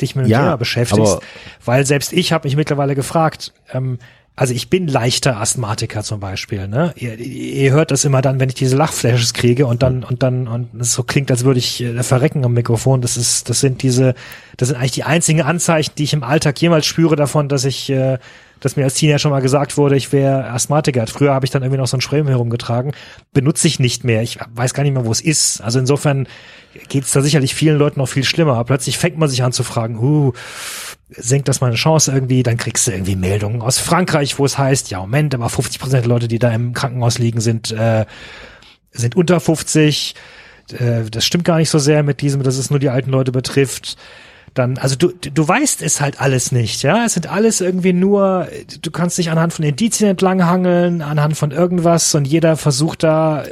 dich 0.00 0.16
mit 0.16 0.26
dem 0.26 0.30
Ja, 0.30 0.40
Thema 0.40 0.56
beschäftigst. 0.56 1.18
Weil 1.64 1.86
selbst 1.86 2.12
ich 2.12 2.32
habe 2.32 2.46
mich 2.46 2.56
mittlerweile 2.56 2.94
gefragt, 2.94 3.52
ähm, 3.72 3.98
also 4.38 4.52
ich 4.52 4.68
bin 4.68 4.86
leichter 4.86 5.40
Asthmatiker 5.40 6.02
zum 6.02 6.20
Beispiel. 6.20 6.68
Ne? 6.68 6.92
Ihr, 6.96 7.18
ihr 7.18 7.72
hört 7.72 7.90
das 7.90 8.04
immer 8.04 8.20
dann, 8.20 8.38
wenn 8.38 8.50
ich 8.50 8.54
diese 8.54 8.76
Lachflashes 8.76 9.32
kriege 9.32 9.66
und 9.66 9.82
dann 9.82 10.04
und 10.04 10.22
dann 10.22 10.46
und 10.46 10.78
es 10.78 10.92
so 10.92 11.02
klingt, 11.04 11.30
als 11.30 11.44
würde 11.44 11.58
ich 11.58 11.82
äh, 11.82 12.02
verrecken 12.02 12.44
am 12.44 12.52
Mikrofon. 12.52 13.00
Das 13.00 13.16
ist, 13.16 13.48
das 13.48 13.60
sind 13.60 13.82
diese, 13.82 14.14
das 14.58 14.68
sind 14.68 14.76
eigentlich 14.76 14.92
die 14.92 15.04
einzigen 15.04 15.40
Anzeichen, 15.40 15.92
die 15.96 16.04
ich 16.04 16.12
im 16.12 16.22
Alltag 16.22 16.60
jemals 16.60 16.84
spüre 16.84 17.16
davon, 17.16 17.48
dass 17.48 17.64
ich, 17.64 17.88
äh, 17.88 18.18
dass 18.60 18.76
mir 18.76 18.84
als 18.84 18.94
Teenager 18.94 19.18
schon 19.18 19.30
mal 19.30 19.42
gesagt 19.42 19.76
wurde, 19.76 19.96
ich 19.96 20.12
wäre 20.12 20.50
Asthmatiker. 20.50 21.06
Früher 21.06 21.34
habe 21.34 21.44
ich 21.44 21.50
dann 21.50 21.62
irgendwie 21.62 21.80
noch 21.80 21.86
so 21.86 21.96
ein 21.96 22.00
Spray 22.00 22.24
herumgetragen. 22.24 22.92
Benutze 23.32 23.66
ich 23.66 23.78
nicht 23.78 24.04
mehr. 24.04 24.22
Ich 24.22 24.38
weiß 24.54 24.74
gar 24.74 24.82
nicht 24.82 24.94
mehr, 24.94 25.04
wo 25.04 25.12
es 25.12 25.20
ist. 25.20 25.60
Also 25.60 25.78
insofern 25.78 26.26
geht 26.88 27.04
es 27.04 27.12
da 27.12 27.20
sicherlich 27.20 27.54
vielen 27.54 27.78
Leuten 27.78 28.00
noch 28.00 28.08
viel 28.08 28.24
schlimmer. 28.24 28.62
Plötzlich 28.64 28.98
fängt 28.98 29.18
man 29.18 29.28
sich 29.28 29.42
an 29.42 29.52
zu 29.52 29.62
fragen, 29.62 29.98
uh, 29.98 30.32
senkt 31.08 31.48
das 31.48 31.60
meine 31.60 31.76
Chance 31.76 32.12
irgendwie, 32.12 32.42
dann 32.42 32.56
kriegst 32.56 32.86
du 32.86 32.92
irgendwie 32.92 33.16
Meldungen 33.16 33.62
aus 33.62 33.78
Frankreich, 33.78 34.38
wo 34.38 34.44
es 34.44 34.58
heißt, 34.58 34.90
ja 34.90 35.00
Moment, 35.00 35.34
aber 35.34 35.48
50 35.48 35.80
Prozent 35.80 36.04
der 36.04 36.08
Leute, 36.10 36.28
die 36.28 36.38
da 36.38 36.50
im 36.50 36.72
Krankenhaus 36.72 37.18
liegen, 37.18 37.40
sind 37.40 37.70
äh, 37.72 38.06
sind 38.92 39.16
unter 39.16 39.40
50. 39.40 40.14
Äh, 40.72 41.04
das 41.10 41.24
stimmt 41.24 41.44
gar 41.44 41.58
nicht 41.58 41.70
so 41.70 41.78
sehr 41.78 42.02
mit 42.02 42.20
diesem, 42.20 42.42
dass 42.42 42.56
es 42.56 42.70
nur 42.70 42.78
die 42.78 42.88
alten 42.88 43.10
Leute 43.10 43.32
betrifft. 43.32 43.96
Dann, 44.56 44.78
also 44.78 44.96
du, 44.96 45.08
du 45.08 45.46
weißt 45.46 45.82
es 45.82 46.00
halt 46.00 46.18
alles 46.18 46.50
nicht, 46.50 46.82
ja. 46.82 47.04
Es 47.04 47.12
sind 47.12 47.30
alles 47.30 47.60
irgendwie 47.60 47.92
nur, 47.92 48.48
du 48.80 48.90
kannst 48.90 49.18
dich 49.18 49.30
anhand 49.30 49.52
von 49.52 49.66
Indizien 49.66 50.08
entlanghangeln, 50.08 51.02
anhand 51.02 51.36
von 51.36 51.50
irgendwas 51.50 52.14
und 52.14 52.24
jeder 52.24 52.56
versucht 52.56 53.02
da 53.02 53.44
äh, 53.44 53.50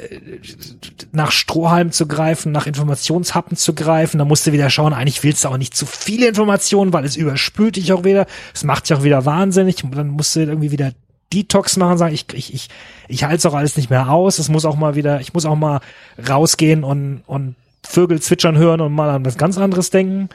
nach 1.12 1.30
Strohhalm 1.30 1.92
zu 1.92 2.06
greifen, 2.08 2.52
nach 2.52 2.66
Informationshappen 2.66 3.54
zu 3.58 3.75
greifen. 3.75 4.16
Da 4.16 4.25
musst 4.25 4.46
du 4.46 4.52
wieder 4.52 4.70
schauen, 4.70 4.94
eigentlich 4.94 5.23
willst 5.23 5.44
du 5.44 5.49
auch 5.49 5.58
nicht 5.58 5.76
zu 5.76 5.84
viele 5.84 6.26
Informationen, 6.26 6.94
weil 6.94 7.04
es 7.04 7.16
überspült 7.16 7.76
dich 7.76 7.92
auch 7.92 8.04
wieder. 8.04 8.25
Es 8.54 8.64
macht 8.64 8.88
dich 8.88 8.96
auch 8.96 9.02
wieder 9.02 9.26
wahnsinnig. 9.26 9.84
Dann 9.90 10.08
musst 10.08 10.34
du 10.34 10.40
irgendwie 10.40 10.70
wieder 10.70 10.92
Detox 11.34 11.76
machen, 11.76 11.99
sagen, 11.99 12.14
ich, 12.14 12.25
ich, 12.32 12.54
ich, 12.54 12.68
ich 13.08 13.25
halte 13.25 13.37
es 13.37 13.46
auch 13.46 13.54
alles 13.54 13.76
nicht 13.76 13.90
mehr 13.90 14.08
aus. 14.08 14.38
Es 14.38 14.49
muss 14.49 14.64
auch 14.64 14.76
mal 14.76 14.94
wieder, 14.94 15.20
ich 15.20 15.34
muss 15.34 15.44
auch 15.44 15.56
mal 15.56 15.80
rausgehen 16.26 16.82
und, 16.82 17.23
und 17.26 17.56
Vögel 17.82 18.23
zwitschern 18.23 18.56
hören 18.56 18.80
und 18.80 18.94
mal 18.94 19.11
an 19.11 19.26
was 19.26 19.37
ganz 19.37 19.58
anderes 19.58 19.90
denken. 19.90 20.30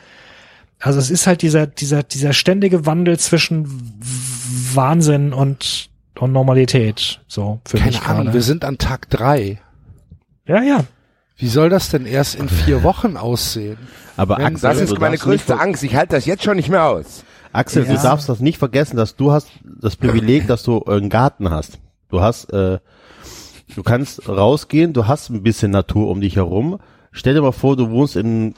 Also 0.79 0.99
es 0.99 1.09
ist 1.11 1.27
halt 1.27 1.41
dieser, 1.41 1.67
dieser, 1.67 2.03
dieser 2.03 2.33
ständige 2.33 2.85
Wandel 2.85 3.19
zwischen 3.19 3.67
Wahnsinn 4.73 5.33
und, 5.33 5.89
und 6.19 6.31
Normalität. 6.31 7.19
So, 7.27 7.59
für 7.65 7.77
Keine 7.77 7.91
mich 7.91 8.01
Ahnung, 8.01 8.23
gerade. 8.25 8.33
wir 8.33 8.41
sind 8.41 8.63
an 8.63 8.77
Tag 8.77 9.09
drei. 9.09 9.59
Ja, 10.45 10.61
ja. 10.63 10.85
Wie 11.37 11.47
soll 11.47 11.69
das 11.69 11.89
denn 11.89 12.05
erst 12.05 12.35
in 12.35 12.49
vier 12.49 12.83
Wochen 12.83 13.15
aussehen? 13.17 13.77
Aber 14.17 14.37
Wenn- 14.37 14.45
Axel, 14.47 14.69
Das 14.69 14.81
ist 14.81 14.99
meine 14.99 15.17
größte 15.17 15.59
Angst. 15.59 15.83
Ich 15.83 15.95
halte 15.95 16.15
das 16.15 16.25
jetzt 16.25 16.43
schon 16.43 16.57
nicht 16.57 16.69
mehr 16.69 16.83
aus. 16.85 17.23
Axel, 17.53 17.85
Ja. 17.85 17.95
du 17.95 18.01
darfst 18.01 18.27
das 18.29 18.39
nicht 18.39 18.57
vergessen, 18.57 18.97
dass 18.97 19.15
du 19.15 19.31
hast 19.31 19.47
das 19.81 19.95
Privileg, 19.95 20.47
dass 20.47 20.63
du 20.63 20.83
einen 20.83 21.09
Garten 21.09 21.49
hast. 21.49 21.79
Du 22.09 22.21
hast, 22.21 22.51
äh, 22.53 22.79
du 23.75 23.83
kannst 23.83 24.27
rausgehen, 24.27 24.93
du 24.93 25.07
hast 25.07 25.29
ein 25.29 25.43
bisschen 25.43 25.71
Natur 25.71 26.09
um 26.09 26.21
dich 26.21 26.35
herum. 26.35 26.79
Stell 27.11 27.33
dir 27.33 27.41
mal 27.41 27.51
vor, 27.53 27.75
du 27.77 27.89
wohnst 27.89 28.15
in 28.15 28.53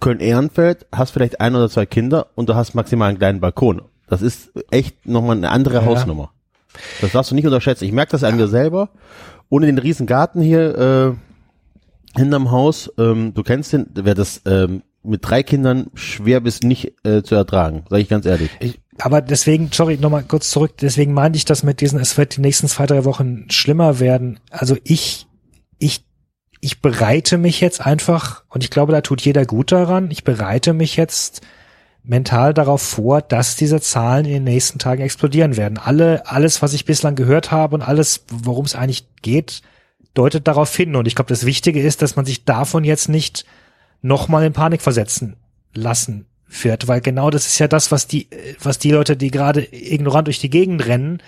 Köln-Ehrenfeld, 0.00 0.86
hast 0.92 1.10
vielleicht 1.10 1.40
ein 1.40 1.54
oder 1.54 1.68
zwei 1.68 1.86
Kinder 1.86 2.28
und 2.34 2.48
du 2.48 2.54
hast 2.54 2.74
maximal 2.74 3.08
einen 3.08 3.18
kleinen 3.18 3.40
Balkon. 3.40 3.82
Das 4.08 4.22
ist 4.22 4.50
echt 4.70 5.06
nochmal 5.06 5.36
eine 5.36 5.50
andere 5.50 5.76
Ja. 5.76 5.84
Hausnummer. 5.84 6.32
Das 7.00 7.12
darfst 7.12 7.30
du 7.30 7.34
nicht 7.34 7.46
unterschätzen. 7.46 7.84
Ich 7.84 7.92
merke 7.92 8.12
das 8.12 8.24
an 8.24 8.36
mir 8.36 8.48
selber. 8.48 8.90
Ohne 9.48 9.66
den 9.66 9.78
riesen 9.78 10.06
Garten 10.06 10.40
hier 10.40 11.16
äh, 12.16 12.18
hinterm 12.18 12.50
Haus, 12.50 12.90
ähm, 12.98 13.34
du 13.34 13.42
kennst 13.42 13.72
den, 13.72 13.86
wäre 13.94 14.14
das 14.14 14.42
ähm, 14.46 14.82
mit 15.02 15.20
drei 15.28 15.42
Kindern 15.42 15.88
schwer 15.94 16.40
bis 16.40 16.62
nicht 16.62 16.94
äh, 17.04 17.22
zu 17.22 17.34
ertragen, 17.34 17.84
sage 17.88 18.02
ich 18.02 18.08
ganz 18.08 18.26
ehrlich. 18.26 18.50
Aber 18.98 19.22
deswegen, 19.22 19.70
sorry, 19.72 19.96
nochmal 19.96 20.24
kurz 20.24 20.50
zurück, 20.50 20.76
deswegen 20.80 21.14
meinte 21.14 21.36
ich 21.36 21.44
das 21.44 21.62
mit 21.62 21.80
diesen, 21.80 21.98
es 22.00 22.18
wird 22.18 22.36
die 22.36 22.40
nächsten 22.40 22.68
zwei, 22.68 22.86
drei 22.86 23.04
Wochen 23.04 23.46
schlimmer 23.50 23.98
werden. 23.98 24.38
Also 24.50 24.76
ich, 24.84 25.26
ich, 25.78 26.04
ich 26.60 26.80
bereite 26.80 27.38
mich 27.38 27.60
jetzt 27.60 27.84
einfach, 27.84 28.44
und 28.48 28.62
ich 28.62 28.70
glaube, 28.70 28.92
da 28.92 29.00
tut 29.00 29.22
jeder 29.22 29.46
gut 29.46 29.72
daran, 29.72 30.10
ich 30.10 30.24
bereite 30.24 30.72
mich 30.72 30.96
jetzt 30.96 31.40
mental 32.02 32.54
darauf 32.54 32.82
vor, 32.82 33.22
dass 33.22 33.56
diese 33.56 33.80
Zahlen 33.80 34.24
in 34.24 34.32
den 34.32 34.44
nächsten 34.44 34.78
Tagen 34.78 35.02
explodieren 35.02 35.56
werden. 35.56 35.78
Alle, 35.78 36.26
alles, 36.26 36.62
was 36.62 36.72
ich 36.72 36.84
bislang 36.84 37.14
gehört 37.14 37.50
habe 37.50 37.74
und 37.74 37.82
alles, 37.82 38.24
worum 38.30 38.64
es 38.64 38.74
eigentlich 38.74 39.06
geht, 39.22 39.62
deutet 40.14 40.48
darauf 40.48 40.74
hin. 40.74 40.96
Und 40.96 41.06
ich 41.06 41.14
glaube, 41.14 41.28
das 41.28 41.46
Wichtige 41.46 41.80
ist, 41.80 42.02
dass 42.02 42.16
man 42.16 42.24
sich 42.24 42.44
davon 42.44 42.84
jetzt 42.84 43.08
nicht 43.08 43.44
nochmal 44.02 44.44
in 44.44 44.52
Panik 44.52 44.82
versetzen 44.82 45.36
lassen 45.74 46.26
wird, 46.48 46.88
weil 46.88 47.00
genau 47.00 47.30
das 47.30 47.46
ist 47.46 47.58
ja 47.58 47.68
das, 47.68 47.92
was 47.92 48.06
die, 48.06 48.28
was 48.60 48.78
die 48.78 48.90
Leute, 48.90 49.16
die 49.16 49.30
gerade 49.30 49.66
ignorant 49.70 50.26
durch 50.26 50.40
die 50.40 50.50
Gegend 50.50 50.84
rennen, 50.86 51.22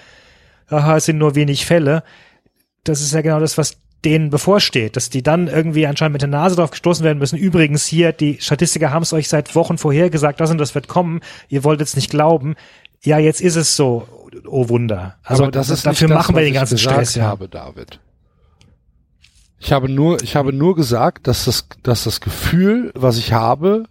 aha, 0.68 0.96
es 0.96 1.04
sind 1.04 1.18
nur 1.18 1.34
wenig 1.36 1.64
Fälle, 1.64 2.02
das 2.82 3.00
ist 3.00 3.12
ja 3.12 3.20
genau 3.20 3.38
das, 3.38 3.56
was 3.56 3.76
denen 4.04 4.30
bevorsteht, 4.30 4.96
dass 4.96 5.10
die 5.10 5.22
dann 5.22 5.48
irgendwie 5.48 5.86
anscheinend 5.86 6.14
mit 6.14 6.22
der 6.22 6.28
Nase 6.28 6.56
drauf 6.56 6.70
gestoßen 6.70 7.04
werden 7.04 7.18
müssen. 7.18 7.38
Übrigens 7.38 7.86
hier, 7.86 8.12
die 8.12 8.38
Statistiker 8.40 8.90
haben 8.90 9.02
es 9.02 9.12
euch 9.12 9.28
seit 9.28 9.54
Wochen 9.54 9.78
vorher 9.78 10.10
gesagt, 10.10 10.40
das 10.40 10.50
und 10.50 10.58
das 10.58 10.74
wird 10.74 10.88
kommen, 10.88 11.20
ihr 11.48 11.64
wollt 11.64 11.80
es 11.80 11.94
nicht 11.94 12.10
glauben. 12.10 12.56
Ja, 13.02 13.18
jetzt 13.18 13.40
ist 13.40 13.56
es 13.56 13.76
so, 13.76 14.06
oh 14.46 14.68
Wunder. 14.68 15.16
Also 15.22 15.44
Aber 15.44 15.52
das 15.52 15.70
ist 15.70 15.86
dafür 15.86 16.08
nicht 16.08 16.16
machen 16.16 16.34
das, 16.34 16.40
wir 16.40 16.44
den 16.44 16.54
ganzen 16.54 16.76
ich 16.76 16.82
Stress, 16.82 17.14
ja. 17.14 17.24
habe, 17.24 17.48
David. 17.48 18.00
Ich 19.58 19.72
habe 19.72 19.88
nur, 19.88 20.20
ich 20.22 20.34
habe 20.34 20.52
nur 20.52 20.74
gesagt, 20.74 21.28
dass 21.28 21.44
das, 21.44 21.68
dass 21.84 22.04
das 22.04 22.20
Gefühl, 22.20 22.90
was 22.94 23.16
ich 23.16 23.32
habe, 23.32 23.84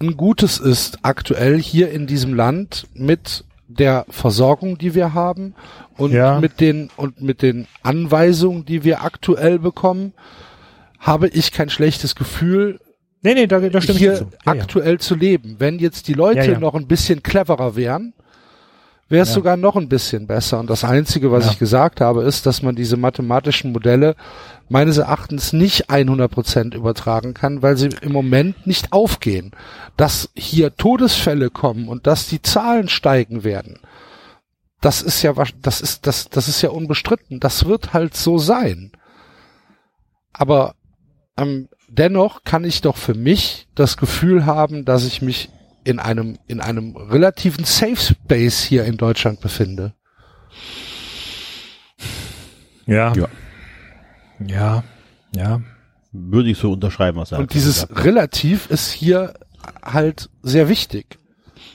ein 0.00 0.16
gutes 0.16 0.58
ist 0.58 0.98
aktuell 1.02 1.60
hier 1.62 1.90
in 1.90 2.06
diesem 2.08 2.34
Land 2.34 2.88
mit 2.92 3.44
der 3.68 4.04
Versorgung, 4.08 4.78
die 4.78 4.94
wir 4.94 5.14
haben 5.14 5.54
und 5.98 6.12
Ja. 6.12 6.40
mit 6.40 6.60
den 6.60 6.90
und 6.96 7.20
mit 7.22 7.42
den 7.42 7.66
Anweisungen, 7.82 8.64
die 8.64 8.84
wir 8.84 9.02
aktuell 9.04 9.58
bekommen, 9.58 10.12
habe 10.98 11.28
ich 11.28 11.52
kein 11.52 11.68
schlechtes 11.70 12.14
Gefühl, 12.14 12.80
Nee, 13.22 13.34
nee, 13.34 13.46
da, 13.48 13.58
da 13.58 13.80
stimme 13.80 13.96
ich 13.96 14.02
hier 14.04 14.12
dir 14.12 14.18
zu. 14.18 14.24
Ja, 14.46 14.54
ja. 14.54 14.62
aktuell 14.62 14.98
zu 15.00 15.16
leben. 15.16 15.56
Wenn 15.58 15.78
jetzt 15.80 16.06
die 16.06 16.12
Leute 16.12 16.38
Ja, 16.46 16.52
ja. 16.52 16.60
noch 16.60 16.74
ein 16.74 16.86
bisschen 16.86 17.24
cleverer 17.24 17.74
wären, 17.74 18.12
wäre 19.08 19.22
es 19.22 19.30
Ja. 19.30 19.34
sogar 19.34 19.56
noch 19.56 19.74
ein 19.74 19.88
bisschen 19.88 20.28
besser. 20.28 20.60
Und 20.60 20.70
das 20.70 20.84
Einzige, 20.84 21.32
was 21.32 21.46
Ja. 21.46 21.50
ich 21.52 21.58
gesagt 21.58 22.00
habe, 22.00 22.22
ist, 22.22 22.46
dass 22.46 22.62
man 22.62 22.76
diese 22.76 22.96
mathematischen 22.96 23.72
Modelle 23.72 24.14
meines 24.68 24.98
Erachtens 24.98 25.52
nicht 25.52 25.90
100 25.90 26.30
Prozent 26.30 26.74
übertragen 26.74 27.34
kann, 27.34 27.62
weil 27.62 27.76
sie 27.76 27.88
im 28.00 28.12
Moment 28.12 28.64
nicht 28.66 28.92
aufgehen. 28.92 29.50
Dass 29.96 30.30
hier 30.36 30.76
Todesfälle 30.76 31.50
kommen 31.50 31.88
und 31.88 32.06
dass 32.06 32.28
die 32.28 32.42
Zahlen 32.42 32.88
steigen 32.88 33.42
werden. 33.42 33.80
Das 34.80 35.02
ist 35.02 35.22
ja, 35.22 35.32
das 35.62 35.80
ist, 35.80 36.06
das, 36.06 36.28
das 36.28 36.48
ist 36.48 36.62
ja 36.62 36.70
unbestritten. 36.70 37.40
Das 37.40 37.64
wird 37.66 37.92
halt 37.92 38.14
so 38.14 38.38
sein. 38.38 38.92
Aber 40.32 40.74
ähm, 41.36 41.68
dennoch 41.88 42.44
kann 42.44 42.64
ich 42.64 42.82
doch 42.82 42.96
für 42.96 43.14
mich 43.14 43.68
das 43.74 43.96
Gefühl 43.96 44.46
haben, 44.46 44.84
dass 44.84 45.04
ich 45.04 45.22
mich 45.22 45.50
in 45.84 45.98
einem, 45.98 46.38
in 46.46 46.60
einem 46.60 46.96
relativen 46.96 47.64
Safe 47.64 47.96
Space 47.96 48.62
hier 48.62 48.84
in 48.84 48.96
Deutschland 48.96 49.40
befinde. 49.40 49.94
Ja. 52.86 53.14
Ja. 53.14 53.28
Ja. 54.44 54.84
Ja. 55.34 55.60
Würde 56.12 56.50
ich 56.50 56.58
so 56.58 56.72
unterschreiben, 56.72 57.18
was 57.18 57.32
er 57.32 57.38
Und 57.38 57.54
dieses 57.54 57.88
relativ 57.90 58.70
ist 58.70 58.90
hier 58.90 59.34
halt 59.82 60.30
sehr 60.42 60.68
wichtig. 60.68 61.18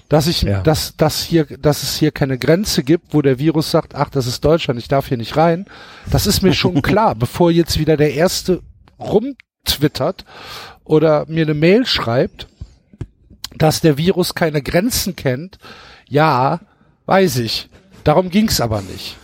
Dass 0.09 0.27
ich, 0.27 0.41
Ja. 0.41 0.61
dass, 0.61 0.95
dass 0.97 1.21
hier, 1.23 1.45
dass 1.45 1.83
es 1.83 1.95
hier 1.97 2.11
keine 2.11 2.37
Grenze 2.37 2.83
gibt, 2.83 3.13
wo 3.13 3.21
der 3.21 3.39
Virus 3.39 3.71
sagt, 3.71 3.95
ach, 3.95 4.09
das 4.09 4.27
ist 4.27 4.43
Deutschland, 4.43 4.79
ich 4.79 4.87
darf 4.89 5.07
hier 5.07 5.17
nicht 5.17 5.37
rein. 5.37 5.65
Das 6.09 6.27
ist 6.27 6.41
mir 6.41 6.53
schon 6.53 6.81
klar, 6.81 7.15
bevor 7.15 7.49
jetzt 7.51 7.79
wieder 7.79 7.95
der 7.97 8.13
erste 8.13 8.61
rumtwittert 8.99 10.25
oder 10.83 11.25
mir 11.27 11.43
eine 11.43 11.53
Mail 11.53 11.85
schreibt, 11.85 12.47
dass 13.55 13.81
der 13.81 13.97
Virus 13.97 14.35
keine 14.35 14.61
Grenzen 14.61 15.15
kennt. 15.15 15.59
Ja, 16.09 16.59
weiß 17.05 17.37
ich. 17.37 17.69
Darum 18.03 18.29
ging's 18.29 18.59
aber 18.59 18.81
nicht. 18.81 19.17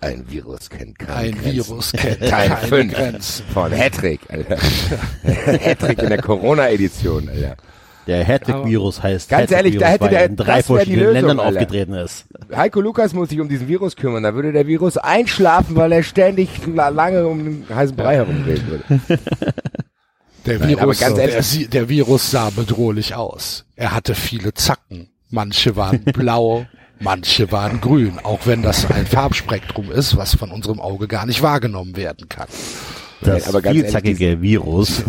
Ein 0.00 0.24
Virus 0.30 0.70
kennt 0.70 0.98
keine 0.98 1.14
Ein 1.14 1.32
Grenzen. 1.32 1.52
Virus 1.54 1.92
kennt 1.92 2.20
Kein 2.28 2.48
keine 2.50 2.66
Fünf. 2.68 2.94
Grenzen. 2.94 3.44
Von 3.52 3.72
Hattrick, 3.72 4.20
Alter. 4.28 4.56
Hattrick 5.24 6.02
in 6.02 6.08
der 6.08 6.20
Corona-Edition, 6.22 7.28
Alter. 7.28 7.56
Der 8.06 8.24
Hattrick-Virus 8.24 9.02
heißt 9.02 9.28
Ganz 9.28 9.50
ehrlich, 9.50 9.78
da 9.78 9.86
Hattrick-Virus, 9.88 9.92
hätte 9.92 10.00
weil 10.04 10.10
der- 10.10 10.20
er 10.20 10.26
in 10.26 10.36
drei 10.36 10.62
verschiedenen 10.62 11.00
Lösung, 11.00 11.14
Ländern 11.14 11.40
Alter. 11.40 11.60
aufgetreten 11.60 11.92
ist. 11.94 12.24
Heiko 12.54 12.80
Lukas 12.80 13.12
muss 13.14 13.28
sich 13.30 13.40
um 13.40 13.48
diesen 13.48 13.66
Virus 13.68 13.96
kümmern, 13.96 14.22
da 14.22 14.34
würde 14.34 14.52
der 14.52 14.66
Virus 14.66 14.96
einschlafen, 14.96 15.74
weil 15.76 15.90
er 15.92 16.02
ständig 16.02 16.48
la- 16.72 16.88
lange 16.90 17.26
um 17.26 17.44
den 17.44 17.66
heißen 17.74 17.96
Brei 17.96 18.14
herumreden 18.16 18.66
würde. 18.68 19.18
Der 20.46 20.58
Nein, 20.60 20.68
Virus, 20.68 21.00
ehrlich- 21.02 21.58
der, 21.62 21.68
der 21.68 21.88
Virus 21.88 22.30
sah 22.30 22.50
bedrohlich 22.50 23.14
aus. 23.16 23.64
Er 23.74 23.92
hatte 23.94 24.14
viele 24.14 24.54
Zacken. 24.54 25.08
Manche 25.28 25.74
waren 25.74 26.04
blau, 26.04 26.66
manche 27.00 27.50
waren 27.50 27.80
grün, 27.80 28.20
auch 28.22 28.46
wenn 28.46 28.62
das 28.62 28.88
ein 28.88 29.06
Farbspektrum 29.06 29.90
ist, 29.90 30.16
was 30.16 30.36
von 30.36 30.52
unserem 30.52 30.78
Auge 30.80 31.08
gar 31.08 31.26
nicht 31.26 31.42
wahrgenommen 31.42 31.96
werden 31.96 32.28
kann. 32.28 32.46
Das 33.22 33.48
aber 33.48 33.62
ganz 33.62 33.76
ehrlich, 33.76 33.82
vielzackige 33.82 34.42
Virus. 34.42 35.02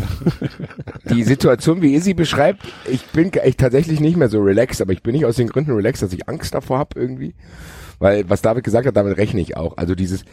Die 1.10 1.24
Situation, 1.24 1.82
wie 1.82 1.94
ihr 1.94 2.02
sie 2.02 2.14
beschreibt, 2.14 2.64
ich 2.90 3.04
bin 3.08 3.32
echt 3.34 3.60
tatsächlich 3.60 4.00
nicht 4.00 4.18
mehr 4.18 4.30
so 4.30 4.40
relaxed, 4.40 4.82
aber 4.82 4.94
ich 4.94 5.04
bin 5.04 5.14
nicht 5.14 5.26
aus 5.26 5.36
den 5.36 5.48
Gründen 5.48 5.72
relaxed, 5.72 6.04
dass 6.04 6.14
ich 6.14 6.28
Angst 6.28 6.54
davor 6.54 6.80
habe 6.80 7.00
irgendwie. 7.00 7.34
Weil, 8.00 8.30
was 8.30 8.42
David 8.42 8.64
gesagt 8.64 8.88
hat, 8.88 8.96
damit 8.96 9.18
rechne 9.18 9.42
ich 9.42 9.58
auch. 9.58 9.78
Also 9.78 9.96
dieses, 9.96 10.24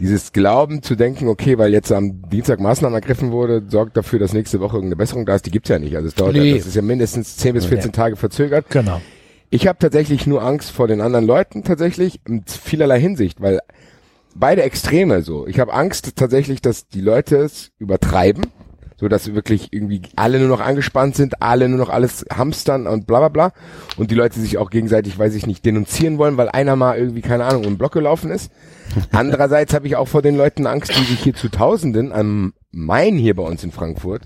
dieses 0.00 0.32
Glauben 0.32 0.82
zu 0.82 0.94
denken, 0.94 1.28
okay, 1.28 1.58
weil 1.58 1.72
jetzt 1.72 1.92
am 1.92 2.22
Dienstag 2.30 2.60
Maßnahmen 2.60 2.94
ergriffen 2.94 3.32
wurde, 3.32 3.62
sorgt 3.68 3.96
dafür, 3.96 4.18
dass 4.18 4.32
nächste 4.32 4.60
Woche 4.60 4.76
irgendeine 4.76 4.96
Besserung 4.96 5.26
da 5.26 5.34
ist, 5.34 5.46
die 5.46 5.50
gibt's 5.50 5.68
ja 5.68 5.78
nicht. 5.78 5.96
Also 5.96 6.08
es 6.08 6.14
dauert, 6.14 6.34
Nee. 6.34 6.56
das 6.56 6.66
ist 6.66 6.76
ja 6.76 6.82
mindestens 6.82 7.36
10 7.36 7.54
bis 7.54 7.66
14 7.66 7.92
Tage 7.92 8.16
verzögert. 8.16 8.66
Genau. 8.70 9.00
Ich 9.50 9.66
habe 9.66 9.78
tatsächlich 9.78 10.26
nur 10.26 10.42
Angst 10.42 10.70
vor 10.70 10.88
den 10.88 11.00
anderen 11.02 11.26
Leuten 11.26 11.62
tatsächlich 11.62 12.20
in 12.26 12.44
vielerlei 12.46 12.98
Hinsicht, 12.98 13.40
weil 13.42 13.60
beide 14.34 14.62
Extreme 14.62 15.22
so. 15.22 15.46
Ich 15.46 15.58
habe 15.60 15.72
Angst 15.72 16.16
tatsächlich, 16.16 16.60
dass 16.62 16.88
die 16.88 17.00
Leute 17.00 17.36
es 17.36 17.70
übertreiben, 17.78 18.46
so 18.98 19.08
dass 19.08 19.34
wirklich 19.34 19.72
irgendwie 19.72 20.02
alle 20.16 20.38
nur 20.38 20.48
noch 20.48 20.60
angespannt 20.60 21.16
sind, 21.16 21.42
alle 21.42 21.68
nur 21.68 21.78
noch 21.78 21.88
alles 21.88 22.24
hamstern 22.32 22.86
und 22.86 23.06
bla 23.06 23.18
bla 23.18 23.28
bla 23.28 23.52
und 23.96 24.10
die 24.10 24.14
Leute 24.14 24.38
sich 24.40 24.58
auch 24.58 24.70
gegenseitig, 24.70 25.18
weiß 25.18 25.34
ich 25.34 25.46
nicht, 25.46 25.64
denunzieren 25.64 26.18
wollen, 26.18 26.36
weil 26.36 26.48
einer 26.48 26.76
mal 26.76 26.96
irgendwie 26.98 27.22
keine 27.22 27.44
Ahnung 27.44 27.62
den 27.62 27.78
Block 27.78 27.92
gelaufen 27.92 28.30
ist. 28.30 28.50
Andererseits 29.12 29.74
habe 29.74 29.86
ich 29.86 29.96
auch 29.96 30.08
vor 30.08 30.22
den 30.22 30.36
Leuten 30.36 30.66
Angst, 30.66 30.90
die 30.96 31.04
sich 31.04 31.20
hier 31.20 31.34
zu 31.34 31.48
Tausenden 31.48 32.12
am 32.12 32.52
Main 32.70 33.16
hier 33.16 33.34
bei 33.34 33.42
uns 33.42 33.64
in 33.64 33.72
Frankfurt 33.72 34.22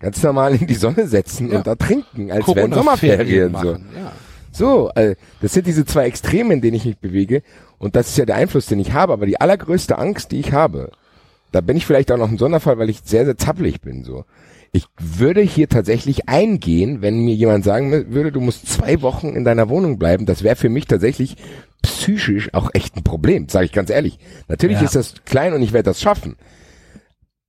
ganz 0.00 0.22
normal 0.22 0.54
in 0.54 0.66
die 0.66 0.74
Sonne 0.74 1.06
setzen 1.08 1.50
Ja. 1.50 1.58
und 1.58 1.66
da 1.66 1.74
trinken, 1.74 2.30
als 2.30 2.46
wären 2.54 2.72
Sommerferien 2.72 3.48
so. 3.52 3.52
machen. 3.52 3.86
Ja. 3.96 4.12
So, 4.58 4.90
äh, 4.96 5.14
das 5.40 5.52
sind 5.52 5.66
diese 5.66 5.84
zwei 5.86 6.06
Extreme, 6.06 6.52
in 6.54 6.60
denen 6.60 6.76
ich 6.76 6.84
mich 6.84 6.98
bewege. 6.98 7.42
Und 7.78 7.94
das 7.96 8.08
ist 8.08 8.18
ja 8.18 8.26
der 8.26 8.36
Einfluss, 8.36 8.66
den 8.66 8.80
ich 8.80 8.92
habe. 8.92 9.12
Aber 9.12 9.24
die 9.24 9.40
allergrößte 9.40 9.96
Angst, 9.98 10.32
die 10.32 10.40
ich 10.40 10.52
habe, 10.52 10.90
da 11.52 11.60
bin 11.60 11.76
ich 11.76 11.86
vielleicht 11.86 12.10
auch 12.10 12.18
noch 12.18 12.30
ein 12.30 12.38
Sonderfall, 12.38 12.76
weil 12.78 12.90
ich 12.90 13.00
sehr, 13.04 13.24
sehr 13.24 13.38
zappelig 13.38 13.80
bin. 13.80 14.02
So, 14.04 14.24
ich 14.72 14.86
würde 14.98 15.40
hier 15.40 15.68
tatsächlich 15.68 16.28
eingehen, 16.28 17.00
wenn 17.00 17.20
mir 17.20 17.34
jemand 17.34 17.64
sagen 17.64 17.90
würde, 18.12 18.32
du 18.32 18.40
musst 18.40 18.68
zwei 18.68 19.00
Wochen 19.00 19.28
in 19.28 19.44
deiner 19.44 19.68
Wohnung 19.68 19.98
bleiben. 19.98 20.26
Das 20.26 20.42
wäre 20.42 20.56
für 20.56 20.68
mich 20.68 20.86
tatsächlich 20.86 21.36
psychisch 21.82 22.52
auch 22.52 22.70
echt 22.74 22.96
ein 22.96 23.04
Problem, 23.04 23.48
sage 23.48 23.66
ich 23.66 23.72
ganz 23.72 23.90
ehrlich. 23.90 24.18
Natürlich 24.48 24.78
Ja. 24.78 24.84
ist 24.84 24.96
das 24.96 25.14
klein 25.24 25.54
und 25.54 25.62
ich 25.62 25.72
werde 25.72 25.90
das 25.90 26.02
schaffen. 26.02 26.36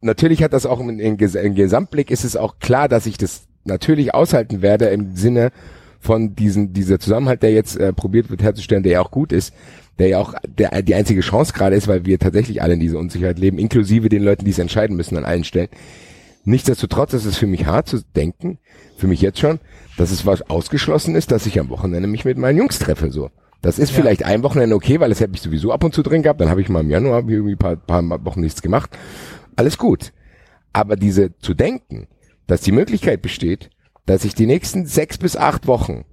Natürlich 0.01 0.43
hat 0.43 0.53
das 0.53 0.65
auch 0.65 0.79
im, 0.79 0.99
im 0.99 1.17
Gesamtblick 1.17 2.11
ist 2.11 2.23
es 2.23 2.37
auch 2.37 2.59
klar, 2.59 2.87
dass 2.87 3.05
ich 3.05 3.17
das 3.17 3.47
natürlich 3.65 4.13
aushalten 4.13 4.61
werde 4.61 4.85
im 4.85 5.15
Sinne 5.15 5.51
von 5.99 6.35
diesen, 6.35 6.73
dieser 6.73 6.99
Zusammenhalt, 6.99 7.43
der 7.43 7.51
jetzt 7.51 7.77
äh, 7.77 7.93
probiert 7.93 8.29
wird 8.29 8.41
herzustellen, 8.41 8.83
der 8.83 8.93
ja 8.93 9.01
auch 9.01 9.11
gut 9.11 9.31
ist, 9.31 9.53
der 9.97 10.07
ja 10.07 10.19
auch 10.19 10.33
der, 10.47 10.81
die 10.81 10.95
einzige 10.95 11.21
Chance 11.21 11.53
gerade 11.53 11.75
ist, 11.75 11.87
weil 11.87 12.05
wir 12.05 12.17
tatsächlich 12.19 12.61
alle 12.61 12.73
in 12.73 12.79
dieser 12.79 12.97
Unsicherheit 12.97 13.37
leben, 13.37 13.59
inklusive 13.59 14.09
den 14.09 14.23
Leuten, 14.23 14.45
die 14.45 14.51
es 14.51 14.59
entscheiden 14.59 14.95
müssen 14.95 15.17
an 15.17 15.25
allen 15.25 15.43
Stellen. 15.43 15.69
Nichtsdestotrotz 16.45 17.13
ist 17.13 17.25
es 17.25 17.37
für 17.37 17.47
mich 17.47 17.65
hart 17.65 17.87
zu 17.87 17.99
denken, 18.15 18.59
für 18.97 19.07
mich 19.07 19.21
jetzt 19.21 19.39
schon, 19.39 19.59
dass 19.97 20.11
es 20.11 20.25
was 20.25 20.49
ausgeschlossen 20.49 21.15
ist, 21.15 21.31
dass 21.31 21.45
ich 21.45 21.59
am 21.59 21.69
Wochenende 21.69 22.07
mich 22.07 22.23
mit 22.23 22.37
meinen 22.37 22.57
Jungs 22.57 22.79
treffe, 22.79 23.11
so. 23.11 23.29
Das 23.61 23.77
ist 23.77 23.91
vielleicht 23.91 24.23
ein 24.23 24.41
Wochenende 24.43 24.73
okay, 24.75 25.01
weil 25.01 25.09
das 25.09 25.19
hätte 25.19 25.33
ich 25.35 25.41
sowieso 25.41 25.73
ab 25.73 25.83
und 25.83 25.93
zu 25.93 26.01
drin 26.01 26.23
gehabt. 26.23 26.39
Dann 26.39 26.49
habe 26.49 26.61
ich 26.61 26.69
mal 26.69 26.79
im 26.79 26.89
Januar 26.89 27.27
irgendwie 27.27 27.55
ein 27.55 27.57
paar, 27.57 27.75
paar 27.75 28.25
Wochen 28.25 28.39
nichts 28.39 28.61
gemacht. 28.61 28.97
Alles 29.57 29.77
gut. 29.77 30.13
Aber 30.71 30.95
diese 30.95 31.37
zu 31.39 31.53
denken, 31.53 32.07
dass 32.47 32.61
die 32.61 32.71
Möglichkeit 32.71 33.21
besteht, 33.21 33.69
dass 34.09 34.25
ich 34.25 34.33
die 34.33 34.47
nächsten 34.47 34.87
sechs 34.87 35.19
bis 35.19 35.37
acht 35.37 35.67
Wochen 35.67 36.03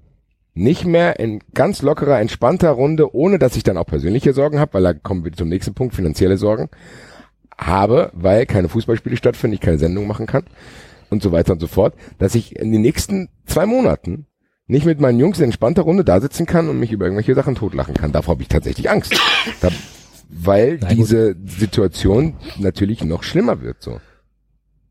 nicht 0.53 0.85
mehr 0.85 1.19
in 1.19 1.41
ganz 1.55 1.81
lockerer, 1.81 2.21
entspannter 2.21 2.71
Runde, 2.71 3.15
ohne 3.15 3.39
dass 3.39 3.57
ich 3.57 3.63
dann 3.63 3.79
auch 3.79 3.87
persönliche 3.87 4.35
Sorgen 4.35 4.61
habe, 4.61 4.75
weil 4.75 4.83
da 4.83 4.93
kommen 4.93 5.25
wir 5.25 5.33
zum 5.33 5.49
nächsten 5.49 5.73
Punkt, 5.73 5.95
finanzielle 5.95 6.37
Sorgen, 6.37 6.69
habe, 7.57 8.11
weil 8.13 8.45
keine 8.45 8.69
Fußballspiele 8.69 9.17
stattfinden, 9.17 9.55
ich 9.55 9.61
keine 9.63 9.79
Sendung 9.79 10.07
machen 10.07 10.27
kann 10.27 10.45
und 11.09 11.23
so 11.23 11.33
weiter 11.33 11.55
und 11.55 11.61
so 11.61 11.69
fort, 11.69 11.95
dass 12.19 12.35
ich 12.35 12.57
in 12.57 12.71
den 12.71 12.83
nächsten 12.83 13.31
zwei 13.47 13.65
Monaten 13.65 14.27
nicht 14.67 14.85
mit 14.85 15.01
meinen 15.01 15.19
Jungs 15.19 15.39
in 15.39 15.45
entspannter 15.45 15.83
Runde 15.83 16.05
da 16.05 16.21
sitzen 16.21 16.45
kann 16.45 16.69
und 16.69 16.79
mich 16.79 16.93
über 16.93 17.07
irgendwelche 17.07 17.35
Sachen 17.35 17.55
totlachen 17.55 17.95
kann. 17.95 18.13
Davor 18.13 18.35
habe 18.35 18.43
ich 18.43 18.49
tatsächlich 18.49 18.91
Angst. 18.91 19.19
Da, 19.63 19.71
weil 20.29 20.77
diese 20.77 21.35
Situation 21.47 22.35
natürlich 22.59 23.03
noch 23.05 23.23
schlimmer 23.23 23.63
wird 23.63 23.81
so. 23.81 24.01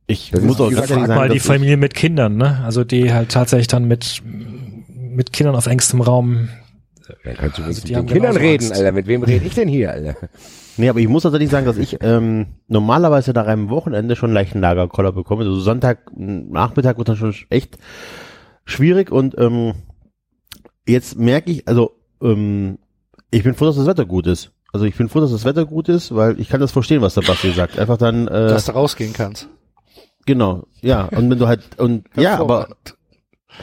Ich 0.08 0.32
Das 0.32 0.42
muss 0.42 0.60
auch 0.62 0.70
gesagt, 0.70 0.90
ehrlich 0.92 1.06
Frag 1.06 1.08
mal 1.10 1.16
sagen, 1.18 1.30
die 1.32 1.38
dass 1.40 1.46
ich- 1.46 1.52
Familie 1.52 1.78
mit 1.78 1.94
Kindern, 1.96 2.38
ne? 2.38 2.62
Also 2.64 2.84
die 2.84 3.12
halt 3.14 3.30
tatsächlich 3.30 3.68
dann 3.68 3.86
mit 3.86 4.22
mit 4.24 5.32
Kindern 5.34 5.56
auf 5.56 5.66
engstem 5.66 6.02
Raum. 6.02 6.50
Dann 7.24 7.36
kannst 7.36 7.58
du 7.60 7.64
Also 7.64 7.82
mit 7.82 7.90
den 7.96 8.06
Kindern 8.06 8.36
reden, 8.36 8.66
Angst. 8.66 8.78
Alter. 8.80 8.92
Mit 8.92 9.08
wem 9.08 9.24
rede 9.24 9.46
ich 9.46 9.54
denn 9.54 9.68
hier, 9.68 9.92
Alter? 9.92 10.16
Nee, 10.78 10.90
aber 10.90 11.00
ich 11.00 11.08
muss 11.08 11.24
tatsächlich 11.24 11.50
sagen, 11.50 11.66
dass 11.66 11.78
ich 11.78 11.98
ähm, 12.02 12.48
normalerweise 12.68 13.32
nach 13.32 13.48
einem 13.48 13.70
Wochenende 13.70 14.16
schon 14.16 14.34
leicht 14.34 14.54
einen 14.54 14.62
Lagerkoller 14.62 15.12
bekomme. 15.14 15.44
Also 15.44 15.60
Sonntag 15.60 16.12
Nachmittag 16.18 16.98
wird 16.98 17.08
dann 17.08 17.16
schon 17.16 17.34
echt 17.50 17.78
schwierig 18.66 19.12
und 19.12 19.36
ähm, 19.38 19.74
jetzt 20.88 21.18
merke 21.18 21.52
ich, 21.52 21.68
also 21.68 21.92
ähm, 22.22 22.78
ich 23.32 23.44
bin 23.44 23.54
froh, 23.56 23.66
dass 23.66 23.78
das 23.78 23.86
Wetter 23.88 24.06
gut 24.06 24.28
ist. 24.28 24.52
Also 24.74 24.86
ich 24.86 24.96
bin 24.96 25.08
froh, 25.08 25.22
dass 25.22 25.32
das 25.32 25.46
Wetter 25.46 25.66
gut 25.66 25.88
ist, 25.88 26.14
weil 26.14 26.40
ich 26.40 26.50
kann 26.50 26.60
das 26.60 26.72
verstehen, 26.74 27.02
was 27.02 27.14
der 27.14 27.22
Basti 27.22 27.52
sagt. 27.52 27.80
Einfach 27.80 27.98
dann, 27.98 28.28
äh, 28.28 28.32
Dass 28.50 28.66
du 28.66 28.74
rausgehen 28.74 29.14
kannst. 29.14 29.48
Genau, 30.26 30.68
ja. 30.82 31.06
Und 31.06 31.30
wenn 31.30 31.40
du 31.40 31.48
halt, 31.48 31.80
und 31.80 32.06
ja, 32.16 32.40
aber, 32.40 32.70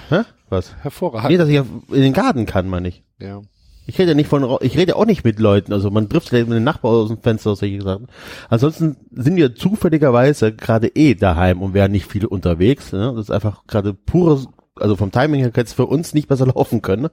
hä? 0.09 0.23
Was? 0.49 0.75
Hervorragend. 0.83 1.31
Nee, 1.31 1.39
dass 1.39 1.49
ich 1.49 1.57
in 1.57 2.03
den 2.03 2.13
Garten 2.13 2.45
kann, 2.47 2.69
meine 2.69 2.89
ich. 2.89 3.03
Ja. 3.19 3.41
Ich 3.87 3.99
rede 3.99 4.11
ja 4.11 4.15
nicht 4.15 4.29
von, 4.29 4.59
ich 4.61 4.77
rede 4.77 4.93
ja 4.93 4.97
auch 4.97 5.07
nicht 5.07 5.25
mit 5.25 5.41
Leuten, 5.41 5.73
also 5.73 5.91
man 5.91 6.09
trifft 6.09 6.29
vielleicht 6.29 6.49
mit 6.49 6.57
den 6.57 6.65
Nachbarn 6.65 6.95
aus 6.95 7.09
dem 7.09 7.21
Fenster 7.21 7.51
aus 7.51 7.59
solche 7.59 7.83
Sachen. 7.83 8.07
Ansonsten 8.49 8.97
sind 9.11 9.37
wir 9.37 9.57
zufälligerweise 9.57 10.53
gerade 10.53 10.89
eh 10.89 11.15
daheim 11.15 11.63
und 11.63 11.75
wären 11.75 11.91
nicht 11.91 12.07
viele 12.07 12.29
unterwegs. 12.29 12.93
Ne? 12.93 13.13
Das 13.17 13.25
ist 13.27 13.31
einfach 13.31 13.67
gerade 13.67 13.93
pures, 13.93 14.47
also 14.83 14.97
vom 14.97 15.13
Timing 15.13 15.41
her 15.41 15.49
hätte 15.49 15.63
es 15.63 15.73
für 15.73 15.87
uns 15.87 16.15
nicht 16.15 16.29
besser 16.29 16.47
laufen 16.55 16.83
können. 16.83 17.03
Ne? 17.03 17.11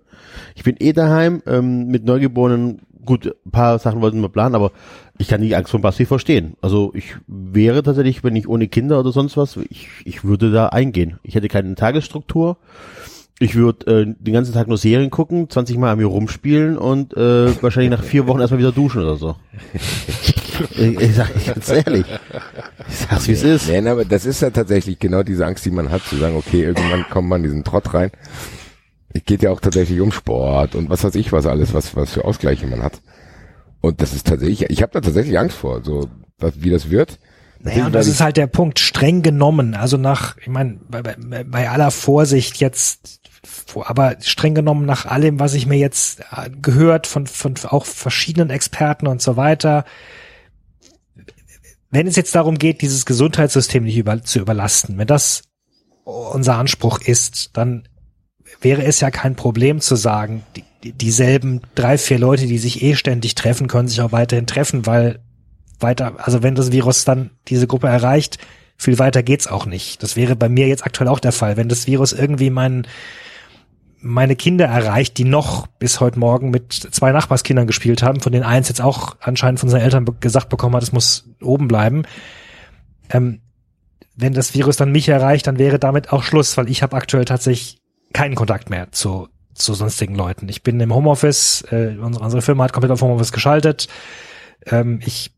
Ich 0.56 0.64
bin 0.64 0.76
eh 0.80 0.94
daheim 0.94 1.42
ähm, 1.46 1.88
mit 1.88 2.06
Neugeborenen. 2.06 2.82
Gut, 3.06 3.34
ein 3.46 3.52
paar 3.52 3.80
Sachen 3.80 4.02
wollten 4.02 4.22
wir 4.22 4.30
planen, 4.30 4.56
aber 4.56 4.72
ich 5.18 5.30
kann 5.30 5.42
die 5.42 5.56
Angst 5.56 5.72
von 5.72 5.82
Basti 5.82 6.06
verstehen. 6.06 6.56
Also 6.62 6.92
ich 6.94 7.16
wäre 7.28 7.82
tatsächlich, 7.82 8.24
wenn 8.24 8.36
ich 8.36 8.48
ohne 8.48 8.68
Kinder 8.68 9.00
oder 9.00 9.12
sonst 9.12 9.38
was, 9.38 9.58
ich, 9.58 9.88
ich 10.04 10.24
würde 10.24 10.52
da 10.52 10.68
eingehen. 10.68 11.20
Ich 11.24 11.36
hätte 11.36 11.48
keine 11.48 11.76
Tagesstruktur. 11.76 12.58
Ich 13.40 13.56
würde 13.56 14.02
äh, 14.02 14.06
den 14.06 14.34
ganzen 14.34 14.54
Tag 14.54 14.68
nur 14.68 14.78
Serien 14.78 15.10
gucken, 15.10 15.50
20 15.50 15.78
Mal 15.78 15.94
an 15.94 15.98
mir 15.98 16.08
rumspielen 16.08 16.78
und 16.78 17.16
äh, 17.16 17.62
wahrscheinlich 17.64 17.92
nach 17.92 18.04
vier 18.04 18.28
Wochen 18.28 18.42
erstmal 18.42 18.60
wieder 18.60 18.74
duschen 18.74 19.02
oder 19.02 19.16
so. 19.16 19.36
ich, 20.60 21.00
ich 21.00 21.16
sag 21.16 21.36
ich 21.36 21.46
ganz 21.46 21.70
ehrlich. 21.70 22.06
Ich 22.88 22.96
sag's 22.96 23.28
wie 23.28 23.34
es 23.34 23.44
ist. 23.44 23.70
Nein, 23.70 23.88
aber 23.88 24.06
das 24.06 24.26
ist 24.26 24.42
ja 24.42 24.50
tatsächlich 24.50 25.00
genau 25.00 25.24
diese 25.24 25.46
Angst, 25.46 25.66
die 25.66 25.72
man 25.72 25.92
hat, 25.92 26.04
zu 26.04 26.18
sagen, 26.18 26.36
okay, 26.36 26.64
irgendwann 26.64 27.08
kommt 27.10 27.30
man 27.30 27.44
in 27.44 27.50
diesen 27.50 27.64
Trott 27.64 27.94
rein. 27.94 28.12
Es 29.14 29.24
geht 29.26 29.42
ja 29.42 29.52
auch 29.52 29.60
tatsächlich 29.60 30.02
um 30.02 30.12
Sport 30.12 30.76
und 30.76 30.90
was 30.90 31.04
weiß 31.04 31.16
ich 31.16 31.32
was 31.32 31.46
alles, 31.46 31.74
was, 31.74 31.96
was 31.96 32.12
für 32.14 32.26
Ausgleiche 32.26 32.68
man 32.68 32.84
hat. 32.84 33.02
Und 33.82 34.02
das 34.02 34.14
ist 34.14 34.28
tatsächlich, 34.28 34.70
ich 34.70 34.82
habe 34.82 34.92
da 34.92 35.02
tatsächlich 35.02 35.40
Angst 35.40 35.58
vor, 35.58 35.84
so 35.84 36.10
was, 36.38 36.62
wie 36.62 36.70
das 36.70 36.90
wird. 36.90 37.20
Naja, 37.62 37.88
und 37.88 37.94
das 37.94 38.08
ist 38.08 38.22
halt 38.22 38.38
der 38.38 38.48
Punkt, 38.48 38.80
streng 38.80 39.22
genommen. 39.22 39.74
Also 39.74 39.98
nach, 39.98 40.38
ich 40.38 40.48
meine, 40.48 40.80
bei, 40.88 41.02
bei, 41.02 41.44
bei 41.44 41.70
aller 41.70 41.92
Vorsicht 41.92 42.58
jetzt, 42.58 43.20
aber 43.76 44.16
streng 44.22 44.56
genommen 44.56 44.86
nach 44.86 45.06
allem, 45.06 45.40
was 45.40 45.54
ich 45.54 45.66
mir 45.66 45.78
jetzt 45.78 46.22
äh, 46.32 46.50
gehört 46.62 47.06
von, 47.06 47.28
von 47.28 47.56
auch 47.68 47.86
verschiedenen 47.86 48.50
Experten 48.50 49.08
und 49.08 49.22
so 49.22 49.36
weiter, 49.36 49.84
wenn 51.92 52.08
es 52.08 52.16
jetzt 52.16 52.36
darum 52.36 52.58
geht, 52.58 52.82
dieses 52.82 53.06
Gesundheitssystem 53.06 53.84
nicht 53.84 53.98
über, 53.98 54.22
zu 54.24 54.40
überlasten, 54.40 54.98
wenn 54.98 55.08
das 55.08 55.44
unser 56.04 56.56
Anspruch 56.56 57.00
ist, 57.00 57.52
dann 57.54 57.88
wäre 58.62 58.84
es 58.84 59.00
ja 59.00 59.12
kein 59.12 59.36
Problem 59.36 59.80
zu 59.80 59.96
sagen, 59.96 60.44
die, 60.56 60.64
die, 60.84 60.92
dieselben 60.92 61.62
drei, 61.76 61.98
vier 61.98 62.20
Leute, 62.20 62.48
die 62.48 62.58
sich 62.58 62.82
eh 62.82 62.96
ständig 62.96 63.36
treffen, 63.36 63.68
können 63.68 63.88
sich 63.88 64.02
auch 64.02 64.12
weiterhin 64.12 64.48
treffen, 64.48 64.86
weil 64.86 65.20
weiter, 65.80 66.16
also 66.18 66.44
wenn 66.44 66.56
das 66.56 66.72
Virus 66.72 67.06
dann 67.06 67.32
diese 67.48 67.68
Gruppe 67.68 67.88
erreicht, 67.88 68.38
viel 68.76 68.98
weiter 68.98 69.24
geht's 69.24 69.48
auch 69.48 69.66
nicht. 69.66 70.02
Das 70.04 70.16
wäre 70.16 70.36
bei 70.36 70.50
mir 70.50 70.68
jetzt 70.68 70.86
aktuell 70.86 71.10
auch 71.10 71.20
der 71.20 71.32
Fall. 71.32 71.58
Wenn 71.58 71.70
das 71.70 71.86
Virus 71.86 72.14
irgendwie 72.14 72.50
mein, 72.50 72.88
meine 74.02 74.36
Kinder 74.36 74.66
erreicht, 74.66 75.18
die 75.18 75.26
noch 75.26 75.68
bis 75.68 76.00
heute 76.00 76.20
Morgen 76.20 76.52
mit 76.52 76.74
zwei 76.74 77.12
Nachbarskindern 77.12 77.68
gespielt 77.68 78.02
haben, 78.02 78.22
von 78.22 78.32
denen 78.32 78.46
eins 78.46 78.70
jetzt 78.70 78.82
auch 78.82 79.18
anscheinend 79.20 79.60
von 79.60 79.70
seinen 79.70 79.82
Eltern 79.82 80.06
gesagt 80.20 80.50
bekommen 80.50 80.76
hat, 80.76 80.84
es 80.84 80.92
muss 80.92 81.30
oben 81.42 81.68
bleiben. 81.68 82.04
Ähm, 83.10 83.42
wenn 84.16 84.34
das 84.34 84.54
Virus 84.54 84.78
dann 84.78 84.92
mich 84.92 85.08
erreicht, 85.10 85.48
dann 85.48 85.60
wäre 85.60 85.80
damit 85.80 86.12
auch 86.12 86.24
Schluss, 86.24 86.58
weil 86.58 86.70
ich 86.70 86.84
habe 86.84 86.96
aktuell 86.96 87.26
tatsächlich 87.26 87.82
keinen 88.14 88.36
Kontakt 88.36 88.70
mehr 88.70 88.92
zu, 88.92 89.30
zu 89.54 89.74
sonstigen 89.74 90.16
Leuten. 90.16 90.50
Ich 90.50 90.64
bin 90.64 90.80
im 90.80 90.94
Homeoffice, 90.94 91.64
äh, 91.72 91.96
unsere, 92.02 92.24
unsere 92.24 92.42
Firma 92.42 92.66
hat 92.66 92.74
komplett 92.74 92.92
auf 92.92 93.02
Homeoffice 93.02 93.32
geschaltet. 93.32 93.88
Ähm, 94.66 95.00
ich 95.06 95.32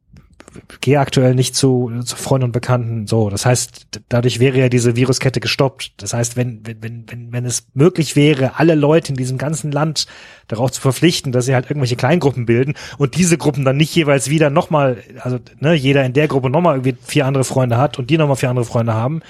gehe 0.81 0.99
aktuell 0.99 1.35
nicht 1.35 1.55
zu, 1.55 1.91
zu 2.03 2.15
Freunden 2.15 2.45
und 2.45 2.51
Bekannten 2.51 3.07
so. 3.07 3.29
Das 3.29 3.45
heißt, 3.45 3.87
dadurch 4.09 4.39
wäre 4.39 4.57
ja 4.57 4.69
diese 4.69 4.95
Viruskette 4.95 5.39
gestoppt. 5.39 5.93
Das 5.97 6.13
heißt, 6.13 6.35
wenn, 6.35 6.61
wenn, 6.65 7.05
wenn, 7.09 7.31
wenn, 7.31 7.45
es 7.45 7.67
möglich 7.73 8.15
wäre, 8.15 8.59
alle 8.59 8.75
Leute 8.75 9.09
in 9.09 9.15
diesem 9.15 9.37
ganzen 9.37 9.71
Land 9.71 10.07
darauf 10.47 10.71
zu 10.71 10.81
verpflichten, 10.81 11.31
dass 11.31 11.45
sie 11.45 11.53
halt 11.55 11.65
irgendwelche 11.65 11.95
Kleingruppen 11.95 12.45
bilden 12.45 12.73
und 12.97 13.15
diese 13.15 13.37
Gruppen 13.37 13.63
dann 13.63 13.77
nicht 13.77 13.95
jeweils 13.95 14.29
wieder 14.29 14.49
nochmal, 14.49 15.03
also 15.19 15.39
ne, 15.59 15.73
jeder 15.73 16.03
in 16.03 16.13
der 16.13 16.27
Gruppe 16.27 16.49
nochmal 16.49 16.75
irgendwie 16.75 16.97
vier 17.01 17.25
andere 17.25 17.43
Freunde 17.43 17.77
hat 17.77 17.97
und 17.97 18.09
die 18.09 18.17
nochmal 18.17 18.35
vier 18.35 18.49
andere 18.49 18.65
Freunde 18.65 18.93
haben, 18.93 19.21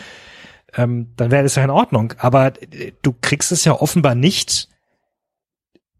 ähm, 0.75 1.09
dann 1.17 1.31
wäre 1.31 1.43
das 1.43 1.55
ja 1.55 1.63
in 1.63 1.69
Ordnung. 1.69 2.13
Aber 2.17 2.53
äh, 2.71 2.93
du 3.01 3.13
kriegst 3.21 3.51
es 3.51 3.65
ja 3.65 3.73
offenbar 3.73 4.15
nicht 4.15 4.69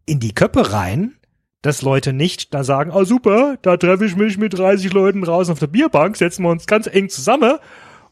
in 0.06 0.18
die 0.18 0.34
Köpfe 0.34 0.72
rein, 0.72 1.14
dass 1.62 1.82
Leute 1.82 2.12
nicht 2.12 2.52
da 2.52 2.64
sagen, 2.64 2.90
ah 2.92 3.04
super, 3.04 3.56
da 3.62 3.76
treffe 3.76 4.04
ich 4.04 4.16
mich 4.16 4.36
mit 4.36 4.58
30 4.58 4.92
Leuten 4.92 5.22
draußen 5.22 5.52
auf 5.52 5.60
der 5.60 5.68
Bierbank, 5.68 6.16
setzen 6.16 6.42
wir 6.42 6.50
uns 6.50 6.66
ganz 6.66 6.88
eng 6.88 7.08
zusammen 7.08 7.58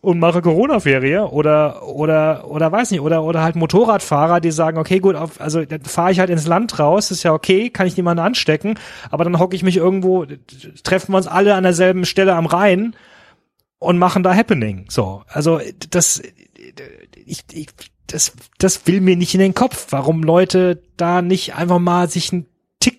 und 0.01 0.19
mache 0.19 0.41
Corona-Ferie 0.41 1.27
oder 1.27 1.87
oder 1.87 2.49
oder 2.49 2.73
weiß 2.73 2.91
nicht 2.91 3.01
oder 3.01 3.23
oder 3.23 3.43
halt 3.43 3.57
Motorradfahrer, 3.57 4.41
die 4.41 4.51
sagen, 4.51 4.79
okay 4.79 4.99
gut, 4.99 5.15
auf, 5.15 5.41
also 5.41 5.63
fahre 5.85 6.13
ich 6.13 6.21
halt 6.21 6.31
ins 6.31 6.47
Land 6.47 6.79
raus, 6.79 7.11
ist 7.11 7.23
ja 7.23 7.33
okay, 7.33 7.71
kann 7.71 7.87
ich 7.87 7.97
niemanden 7.97 8.25
anstecken, 8.25 8.79
aber 9.11 9.25
dann 9.25 9.39
hocke 9.39 9.57
ich 9.57 9.63
mich 9.63 9.77
irgendwo, 9.77 10.27
treffen 10.85 11.13
wir 11.13 11.19
uns 11.19 11.27
alle 11.27 11.55
an 11.55 11.65
derselben 11.65 12.07
Stelle 12.07 12.35
am 12.35 12.47
Rhein 12.47 12.95
und 13.79 13.99
machen 13.99 14.23
da 14.23 14.35
Happening. 14.35 14.87
So, 14.89 15.23
also 15.29 15.61
das 15.91 16.23
ich, 17.27 17.45
ich 17.53 17.69
das 18.07 18.33
das 18.59 18.87
will 18.87 19.01
mir 19.01 19.17
nicht 19.17 19.35
in 19.35 19.41
den 19.41 19.55
Kopf, 19.55 19.89
warum 19.91 20.23
Leute 20.23 20.83
da 20.97 21.21
nicht 21.21 21.55
einfach 21.55 21.79
mal 21.79 22.09
sich 22.09 22.33
einen 22.33 22.47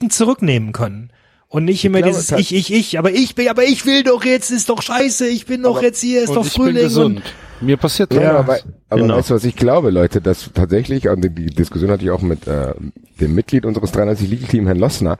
Ticken 0.02 0.10
zurücknehmen 0.10 0.72
können. 0.72 1.12
Und 1.48 1.66
nicht 1.66 1.84
immer 1.84 2.00
glaube, 2.00 2.14
dieses 2.16 2.32
ich, 2.32 2.56
ich, 2.56 2.74
ich, 2.74 2.98
aber 2.98 3.12
ich 3.12 3.36
bin, 3.36 3.50
aber 3.50 3.64
ich 3.64 3.86
will 3.86 4.04
doch 4.04 4.24
jetzt, 4.24 4.52
ist 4.52 4.70
doch 4.70 4.82
scheiße, 4.82 5.28
ich 5.28 5.46
bin 5.46 5.64
doch 5.64 5.82
jetzt 5.82 6.00
hier, 6.00 6.24
ist 6.24 6.30
Und 6.30 6.36
doch 6.38 6.46
ich 6.46 6.54
bin 6.54 6.64
Frühling. 6.64 6.84
gesund. 6.84 7.16
Und, 7.18 7.68
Mir 7.68 7.76
passiert 7.76 8.14
Ja, 8.14 8.22
ja, 8.22 8.38
aber, 8.40 8.60
aber 8.90 9.02
Genau. 9.02 9.18
weißt 9.18 9.32
du, 9.32 9.34
was 9.36 9.44
ich 9.44 9.58
glaube, 9.58 9.90
Leute, 9.90 10.22
dass 10.22 10.50
tatsächlich, 10.54 11.10
und 11.10 11.22
die, 11.22 11.48
Diskussion 11.48 11.92
hatte 11.92 12.06
ich 12.06 12.12
auch 12.12 12.22
mit 12.22 12.48
äh, 12.48 12.74
dem 13.20 13.36
Mitglied 13.36 13.66
unseres 13.66 13.92
93 13.92 14.30
Legal 14.30 14.48
Team, 14.48 14.66
Herrn 14.66 14.80
Lossner, 14.80 15.20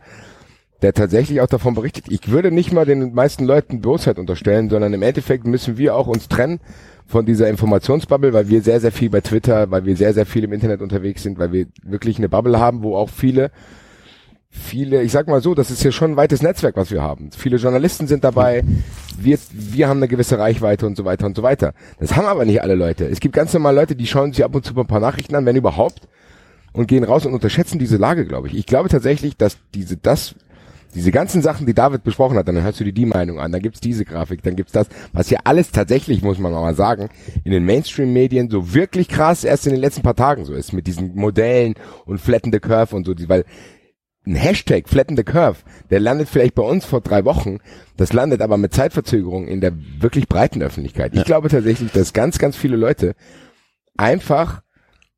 der 0.82 0.94
tatsächlich 0.94 1.42
auch 1.42 1.48
davon 1.48 1.76
berichtet, 1.76 2.06
ich 2.08 2.32
würde 2.32 2.50
nicht 2.50 2.72
mal 2.72 2.86
den 2.86 3.14
meisten 3.14 3.44
Leuten 3.44 3.82
Bosheit 3.82 4.18
unterstellen, 4.18 4.70
sondern 4.70 4.94
im 4.94 5.02
Endeffekt 5.02 5.46
müssen 5.46 5.78
wir 5.78 5.96
auch 5.96 6.08
uns 6.08 6.30
trennen 6.30 6.62
von 7.06 7.26
dieser 7.26 7.50
Informationsbubble, 7.50 8.32
weil 8.32 8.48
wir 8.48 8.62
sehr, 8.62 8.80
sehr 8.80 8.94
viel 8.94 9.10
bei 9.10 9.20
Twitter, 9.20 9.70
weil 9.70 9.84
wir 9.86 9.98
sehr, 9.98 10.14
sehr 10.14 10.26
viel 10.26 10.46
im 10.46 10.54
Internet 10.54 10.82
unterwegs 10.82 11.24
sind, 11.24 11.38
weil 11.40 11.52
wir 11.52 11.66
wirklich 11.84 12.18
eine 12.18 12.30
Bubble 12.30 12.58
haben, 12.58 12.84
wo 12.84 12.96
auch 12.96 13.10
viele 13.10 13.52
viele, 14.52 15.02
ich 15.02 15.14
sag 15.14 15.28
mal 15.28 15.42
so, 15.42 15.56
das 15.56 15.72
ist 15.72 15.84
ja 15.84 15.92
schon 15.92 16.12
ein 16.12 16.18
weites 16.18 16.42
Netzwerk, 16.42 16.76
was 16.76 16.92
wir 16.92 17.02
haben. 17.02 17.32
Viele 17.36 17.58
Journalisten 17.58 18.06
sind 18.08 18.24
dabei, 18.26 18.64
wir, 19.18 19.40
wir 19.52 19.88
haben 19.88 19.98
eine 19.98 20.10
gewisse 20.10 20.38
Reichweite 20.38 20.86
und 20.86 20.98
so 20.98 21.06
weiter 21.06 21.26
und 21.26 21.38
so 21.38 21.42
weiter. 21.42 21.74
Das 22.00 22.16
haben 22.16 22.26
aber 22.26 22.44
nicht 22.44 22.62
alle 22.62 22.76
Leute. 22.76 23.06
Es 23.06 23.22
gibt 23.22 23.34
ganz 23.34 23.54
normal 23.54 23.74
Leute, 23.74 23.96
die 23.96 24.06
schauen 24.06 24.34
sich 24.34 24.44
ab 24.44 24.54
und 24.54 24.66
zu 24.66 24.78
ein 24.78 24.88
paar 24.88 25.00
Nachrichten 25.00 25.36
an, 25.36 25.46
wenn 25.46 25.56
überhaupt, 25.56 26.08
und 26.74 26.88
gehen 26.88 27.04
raus 27.04 27.26
und 27.26 27.34
unterschätzen 27.34 27.80
diese 27.80 27.98
Lage, 27.98 28.26
glaube 28.26 28.48
ich. 28.48 28.56
Ich 28.56 28.66
glaube 28.66 28.90
tatsächlich, 28.90 29.38
dass 29.38 29.58
diese, 29.74 29.98
das, 29.98 30.36
diese 30.94 31.12
ganzen 31.12 31.42
Sachen, 31.42 31.66
die 31.66 31.74
David 31.74 32.04
besprochen 32.04 32.38
hat, 32.38 32.48
dann 32.48 32.62
hörst 32.62 32.80
du 32.80 32.84
dir 32.84 32.94
die 32.94 33.06
Meinung 33.06 33.40
an, 33.40 33.52
dann 33.52 33.62
gibt's 33.62 33.80
diese 33.80 34.04
Grafik, 34.06 34.44
dann 34.44 34.56
gibt's 34.56 34.74
das, 34.74 34.88
was 35.14 35.30
ja 35.30 35.40
alles 35.46 35.72
tatsächlich, 35.72 36.22
muss 36.22 36.40
man 36.40 36.52
mal 36.52 36.76
sagen, 36.76 37.10
in 37.44 37.52
den 37.52 37.66
Mainstream-Medien 37.66 38.50
so 38.50 38.74
wirklich 38.74 39.08
krass 39.08 39.44
erst 39.44 39.66
in 39.68 39.74
den 39.74 39.82
letzten 39.82 40.02
paar 40.02 40.16
Tagen 40.16 40.46
so 40.46 40.54
ist, 40.54 40.74
mit 40.74 40.88
diesen 40.88 41.16
Modellen 41.16 41.76
und 42.06 42.20
flatten 42.20 42.52
the 42.52 42.60
curve 42.60 42.96
und 42.96 43.06
so, 43.06 43.14
weil 43.28 43.46
ein 44.26 44.36
Hashtag 44.36 44.88
Flatten 44.88 45.18
the 45.18 45.24
Curve, 45.24 45.60
der 45.90 46.00
landet 46.00 46.30
vielleicht 46.30 46.56
bei 46.56 46.64
uns 46.64 46.86
vor 46.86 47.02
drei 47.02 47.26
Wochen, 47.26 47.58
das 47.98 48.14
landet 48.14 48.42
aber 48.42 48.58
mit 48.58 48.74
Zeitverzögerung 48.74 49.48
in 49.48 49.62
der 49.62 49.74
wirklich 50.00 50.28
breiten 50.28 50.62
Öffentlichkeit. 50.62 51.16
Ich 51.16 51.26
glaube 51.26 51.50
tatsächlich, 51.50 51.92
dass 51.92 52.14
ganz, 52.14 52.38
ganz 52.38 52.56
viele 52.56 52.76
Leute 52.76 53.16
einfach 53.98 54.62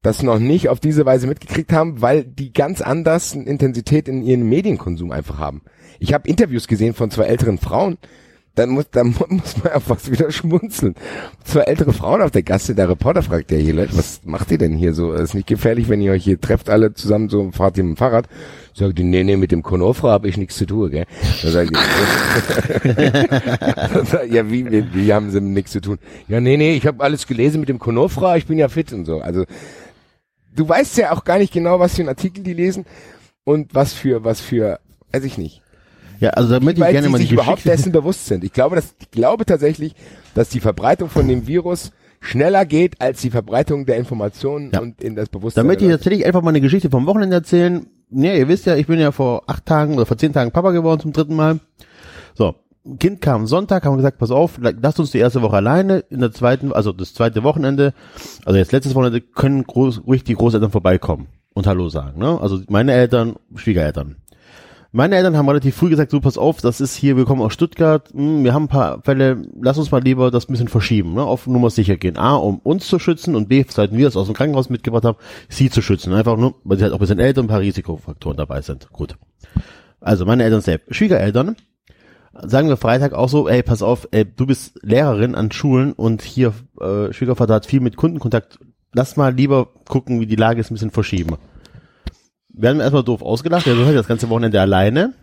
das 0.02 0.22
noch 0.22 0.40
nicht 0.40 0.70
auf 0.70 0.80
diese 0.80 1.06
Weise 1.06 1.28
mitgekriegt 1.28 1.72
haben, 1.72 2.02
weil 2.02 2.26
die 2.26 2.52
ganz 2.52 2.82
anders 2.82 3.34
eine 3.34 3.46
Intensität 3.46 4.08
in 4.08 4.22
ihren 4.22 4.48
Medienkonsum 4.48 5.12
einfach 5.12 5.38
haben. 5.38 5.64
Ich 6.00 6.14
habe 6.14 6.28
Interviews 6.28 6.68
gesehen 6.68 6.94
von 6.94 7.10
zwei 7.10 7.24
älteren 7.24 7.58
Frauen, 7.58 7.98
dann 8.56 8.70
muss, 8.70 8.90
dann 8.92 9.08
mu- 9.08 9.26
muss 9.30 9.58
man 9.64 9.74
einfach 9.74 9.98
wieder 10.10 10.32
schmunzeln. 10.32 10.94
Zwei 11.44 11.62
ältere 11.62 11.92
Frauen 11.94 12.22
auf 12.22 12.30
der 12.32 12.44
Gasse, 12.44 12.76
der 12.76 12.88
Reporter 12.90 13.24
fragt 13.24 13.52
ja 13.52 13.58
hier, 13.58 13.74
Leute, 13.74 13.98
was 13.98 14.22
macht 14.26 14.52
ihr 14.52 14.58
denn 14.60 14.76
hier 14.76 14.94
so? 14.94 15.12
Ist 15.14 15.34
nicht 15.34 15.48
gefährlich, 15.48 15.90
wenn 15.90 16.02
ihr 16.02 16.12
euch 16.12 16.24
hier 16.24 16.40
trefft 16.40 16.70
alle 16.70 16.94
zusammen 16.94 17.30
so 17.30 17.52
fahrt 17.52 17.78
ihr 17.78 17.84
mit 17.84 17.96
dem 17.96 17.98
Fahrrad? 17.98 18.28
Sagt 18.76 18.98
die, 19.00 19.04
nee, 19.04 19.24
nee, 19.24 19.38
mit 19.38 19.52
dem 19.52 19.64
Konofra 19.64 20.12
habe 20.12 20.28
ich 20.28 20.38
nichts 20.38 20.56
zu 20.58 20.66
tun, 20.66 20.92
gell? 20.92 21.06
Dann 21.42 21.52
sagt 21.52 21.72
die, 21.72 21.76
ja, 24.36 24.50
wie, 24.50 24.70
wie, 24.72 24.94
wie 24.94 25.14
haben 25.14 25.32
sie 25.32 25.42
nichts 25.42 25.72
zu 25.72 25.82
tun? 25.82 25.98
Ja, 26.28 26.40
nee, 26.40 26.58
nee, 26.58 26.74
ich 26.76 26.86
habe 26.88 27.04
alles 27.04 27.26
gelesen 27.28 27.60
mit 27.60 27.70
dem 27.70 27.80
Konofra, 27.80 28.38
ich 28.38 28.46
bin 28.48 28.58
ja 28.58 28.70
fit 28.70 28.94
und 28.94 29.06
so. 29.06 29.20
Also 29.22 29.46
du 30.56 30.68
weißt 30.70 30.98
ja 30.98 31.12
auch 31.12 31.24
gar 31.24 31.38
nicht 31.40 31.54
genau, 31.54 31.80
was 31.80 31.96
für 31.96 32.02
einen 32.02 32.10
Artikel 32.10 32.44
die 32.44 32.54
lesen 32.54 32.86
und 33.44 33.74
was 33.74 33.94
für, 33.94 34.24
was 34.24 34.42
für, 34.42 34.80
weiß 35.12 35.24
ich 35.24 35.38
nicht 35.40 35.63
Ja, 36.24 36.30
also 36.30 36.54
damit 36.54 36.78
ich 36.78 36.82
weil 36.84 36.94
gerne 36.94 37.08
sie 37.08 37.12
mal 37.12 37.18
die 37.18 37.24
sich 37.26 37.34
überhaupt 37.34 37.66
dessen 37.66 37.92
bewusst 37.92 38.28
sind. 38.28 38.46
Ich 38.46 38.54
glaube, 38.54 38.78
dass, 38.78 38.96
ich 38.98 39.12
glaube 39.12 39.46
tatsächlich, 39.46 39.94
dass 40.36 40.48
die 40.48 40.62
Verbreitung 40.62 41.10
von 41.10 41.28
dem 41.28 41.48
Virus 41.48 41.92
schneller 42.22 42.66
geht 42.66 43.02
als 43.02 43.20
die 43.20 43.30
Verbreitung 43.30 43.86
der 43.86 43.98
Informationen 43.98 44.72
Ja. 44.74 44.80
und 44.80 45.04
in 45.04 45.18
das 45.18 45.28
Bewusstsein. 45.28 45.66
damit 45.66 45.82
ich 45.82 45.90
tatsächlich 45.90 46.26
einfach 46.26 46.42
mal 46.42 46.50
eine 46.52 46.62
Geschichte 46.62 46.90
vom 46.90 47.06
Wochenende 47.08 47.36
erzählen. 47.36 47.88
Ja, 48.10 48.34
ihr 48.34 48.48
wisst 48.48 48.66
ja, 48.66 48.78
ich 48.78 48.88
bin 48.88 49.00
ja 49.00 49.12
vor 49.12 49.44
acht 49.48 49.66
Tagen 49.66 49.96
oder 49.96 50.06
vor 50.06 50.18
zehn 50.18 50.32
Tagen 50.32 50.52
Papa 50.52 50.72
geworden 50.72 51.02
zum 51.02 51.12
dritten 51.12 51.36
Mal. 51.36 51.60
So, 52.36 52.56
Kind 53.00 53.20
kam 53.20 53.46
Sonntag, 53.46 53.84
haben 53.84 53.98
gesagt, 53.98 54.18
pass 54.18 54.32
auf, 54.32 54.60
lasst 54.62 55.02
uns 55.02 55.12
die 55.12 55.18
erste 55.18 55.42
Woche 55.42 55.58
alleine. 55.58 56.00
In 56.10 56.22
der 56.22 56.32
zweiten, 56.32 56.72
also 56.72 56.94
das 56.94 57.14
zweite 57.14 57.44
Wochenende, 57.44 57.94
also 58.46 58.58
jetzt 58.58 58.72
letztes 58.72 58.96
Wochenende, 58.96 59.20
können 59.20 59.64
groß, 59.66 60.04
ruhig 60.08 60.24
die 60.24 60.36
Großeltern 60.36 60.72
vorbeikommen 60.72 61.28
und 61.54 61.68
Hallo 61.68 61.90
sagen. 61.90 62.20
Ne? 62.20 62.40
Also 62.42 62.62
meine 62.70 62.94
Eltern, 62.94 63.36
Schwiegereltern. 63.56 64.16
Meine 64.96 65.16
Eltern 65.16 65.36
haben 65.36 65.50
relativ 65.50 65.76
früh 65.76 65.90
gesagt, 65.90 66.12
so 66.12 66.22
pass 66.22 66.38
auf, 66.38 66.62
das 66.62 66.80
ist 66.80 66.96
hier, 66.96 67.18
wir 67.18 67.26
kommen 67.26 67.42
aus 67.42 67.52
Stuttgart, 67.52 68.10
hm, 68.14 68.44
wir 68.44 68.54
haben 68.54 68.66
ein 68.66 68.68
paar 68.68 69.02
Fälle, 69.02 69.42
lass 69.60 69.80
uns 69.80 69.90
mal 69.90 70.04
lieber 70.04 70.30
das 70.30 70.48
ein 70.48 70.52
bisschen 70.52 70.68
verschieben, 70.68 71.16
ne, 71.16 71.24
auf 71.24 71.48
Nummer 71.48 71.72
sicher 71.72 71.98
gehen. 71.98 72.16
A, 72.16 72.36
um 72.36 72.60
uns 72.60 72.86
zu 72.86 73.00
schützen 73.00 73.36
und 73.36 73.50
B, 73.50 73.66
seit 73.68 73.92
wir 73.92 74.08
es 74.08 74.16
aus 74.16 74.28
dem 74.28 74.36
Krankenhaus 74.36 74.70
mitgebracht 74.70 75.04
haben, 75.04 75.18
sie 75.50 75.72
zu 75.72 75.82
schützen. 75.82 76.14
Einfach 76.14 76.38
nur, 76.38 76.54
weil 76.64 76.78
sie 76.78 76.84
halt 76.84 76.94
auch 76.94 76.98
ein 76.98 77.00
bisschen 77.00 77.18
älter 77.18 77.42
und 77.42 77.46
ein 77.46 77.50
paar 77.50 77.62
Risikofaktoren 77.62 78.38
dabei 78.38 78.62
sind. 78.62 78.88
Gut. 78.92 79.16
Also 80.00 80.28
meine 80.28 80.44
Eltern 80.44 80.62
selbst. 80.62 80.94
Schwiegereltern, 80.94 81.56
sagen 82.44 82.70
wir 82.70 82.78
Freitag 82.78 83.14
auch 83.14 83.30
so, 83.30 83.50
ey, 83.50 83.64
pass 83.64 83.82
auf, 83.82 84.08
ey, 84.12 84.26
du 84.26 84.46
bist 84.46 84.80
Lehrerin 84.84 85.34
an 85.34 85.52
Schulen 85.52 85.94
und 85.94 86.22
hier, 86.22 86.54
äh, 86.80 87.12
Schwiegervater 87.12 87.56
hat 87.56 87.66
viel 87.66 87.80
mit 87.80 87.96
Kundenkontakt, 87.96 88.60
lass 88.94 89.18
mal 89.18 89.34
lieber 89.34 89.70
gucken, 89.90 90.20
wie 90.20 90.28
die 90.28 90.36
Lage 90.36 90.62
ist, 90.62 90.70
ein 90.70 90.76
bisschen 90.76 90.92
verschieben 90.92 91.38
werden 92.54 92.78
wir 92.78 92.84
erstmal 92.84 93.04
doof 93.04 93.22
ausgelacht. 93.22 93.68
Er 93.68 93.86
hat 93.86 93.96
das 93.96 94.08
ganze 94.08 94.30
Wochenende 94.30 94.62
alleine. 94.62 95.14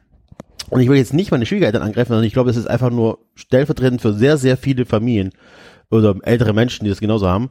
Und 0.69 0.81
ich 0.81 0.89
will 0.89 0.97
jetzt 0.97 1.15
nicht 1.15 1.31
meine 1.31 1.47
Schwiegereltern 1.47 1.83
angreifen, 1.83 2.11
sondern 2.11 2.27
ich 2.27 2.33
glaube, 2.33 2.51
das 2.51 2.57
ist 2.57 2.69
einfach 2.69 2.91
nur 2.91 3.19
stellvertretend 3.35 4.01
für 4.01 4.13
sehr, 4.13 4.37
sehr 4.37 4.57
viele 4.57 4.87
Familien 4.87 5.33
oder 5.91 6.15
ältere 6.23 6.53
Menschen, 6.53 6.85
die 6.85 6.91
das 6.91 7.01
genauso 7.01 7.29
haben. 7.29 7.51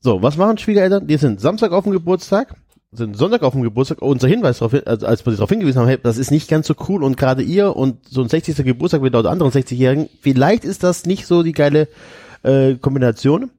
So, 0.00 0.22
was 0.22 0.36
machen 0.36 0.56
Schwiegereltern? 0.58 1.06
Die 1.06 1.16
sind 1.16 1.40
Samstag 1.40 1.72
auf 1.72 1.84
dem 1.84 1.92
Geburtstag, 1.92 2.54
sind 2.92 3.16
Sonntag 3.16 3.42
auf 3.42 3.52
dem 3.52 3.62
Geburtstag. 3.62 4.00
Unser 4.00 4.28
Hinweis 4.28 4.60
darauf, 4.60 4.74
also 4.86 5.06
als 5.06 5.26
wir 5.26 5.32
darauf 5.32 5.50
hingewiesen 5.50 5.80
haben, 5.80 5.88
hey, 5.88 5.98
das 6.02 6.16
ist 6.16 6.30
nicht 6.30 6.48
ganz 6.48 6.66
so 6.66 6.74
cool 6.88 7.02
und 7.02 7.16
gerade 7.16 7.42
ihr 7.42 7.76
und 7.76 8.08
so 8.08 8.22
ein 8.22 8.28
60. 8.28 8.56
Geburtstag 8.64 9.02
mit 9.02 9.12
laut 9.12 9.26
anderen 9.26 9.52
60-Jährigen, 9.52 10.08
vielleicht 10.20 10.64
ist 10.64 10.84
das 10.84 11.04
nicht 11.04 11.26
so 11.26 11.42
die 11.42 11.52
geile 11.52 11.88
äh, 12.42 12.74
Kombination. 12.76 13.50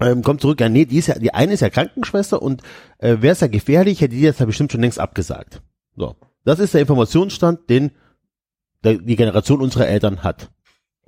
Ähm, 0.00 0.22
kommt 0.22 0.40
zurück, 0.40 0.60
ja, 0.60 0.68
nee, 0.68 0.86
die 0.86 0.98
ist 0.98 1.08
ja, 1.08 1.18
die 1.18 1.34
eine 1.34 1.52
ist 1.52 1.60
ja 1.60 1.70
Krankenschwester 1.70 2.40
und 2.40 2.62
äh, 2.98 3.18
wäre 3.20 3.32
es 3.32 3.40
ja 3.40 3.48
gefährlich, 3.48 4.00
hätte 4.00 4.14
die 4.14 4.24
das 4.24 4.38
ja 4.38 4.46
bestimmt 4.46 4.72
schon 4.72 4.80
längst 4.80 4.98
abgesagt. 4.98 5.62
So. 5.96 6.16
Das 6.44 6.58
ist 6.58 6.72
der 6.72 6.80
Informationsstand, 6.80 7.68
den 7.68 7.92
der, 8.82 8.94
die 8.94 9.16
Generation 9.16 9.60
unserer 9.60 9.88
Eltern 9.88 10.22
hat. 10.22 10.50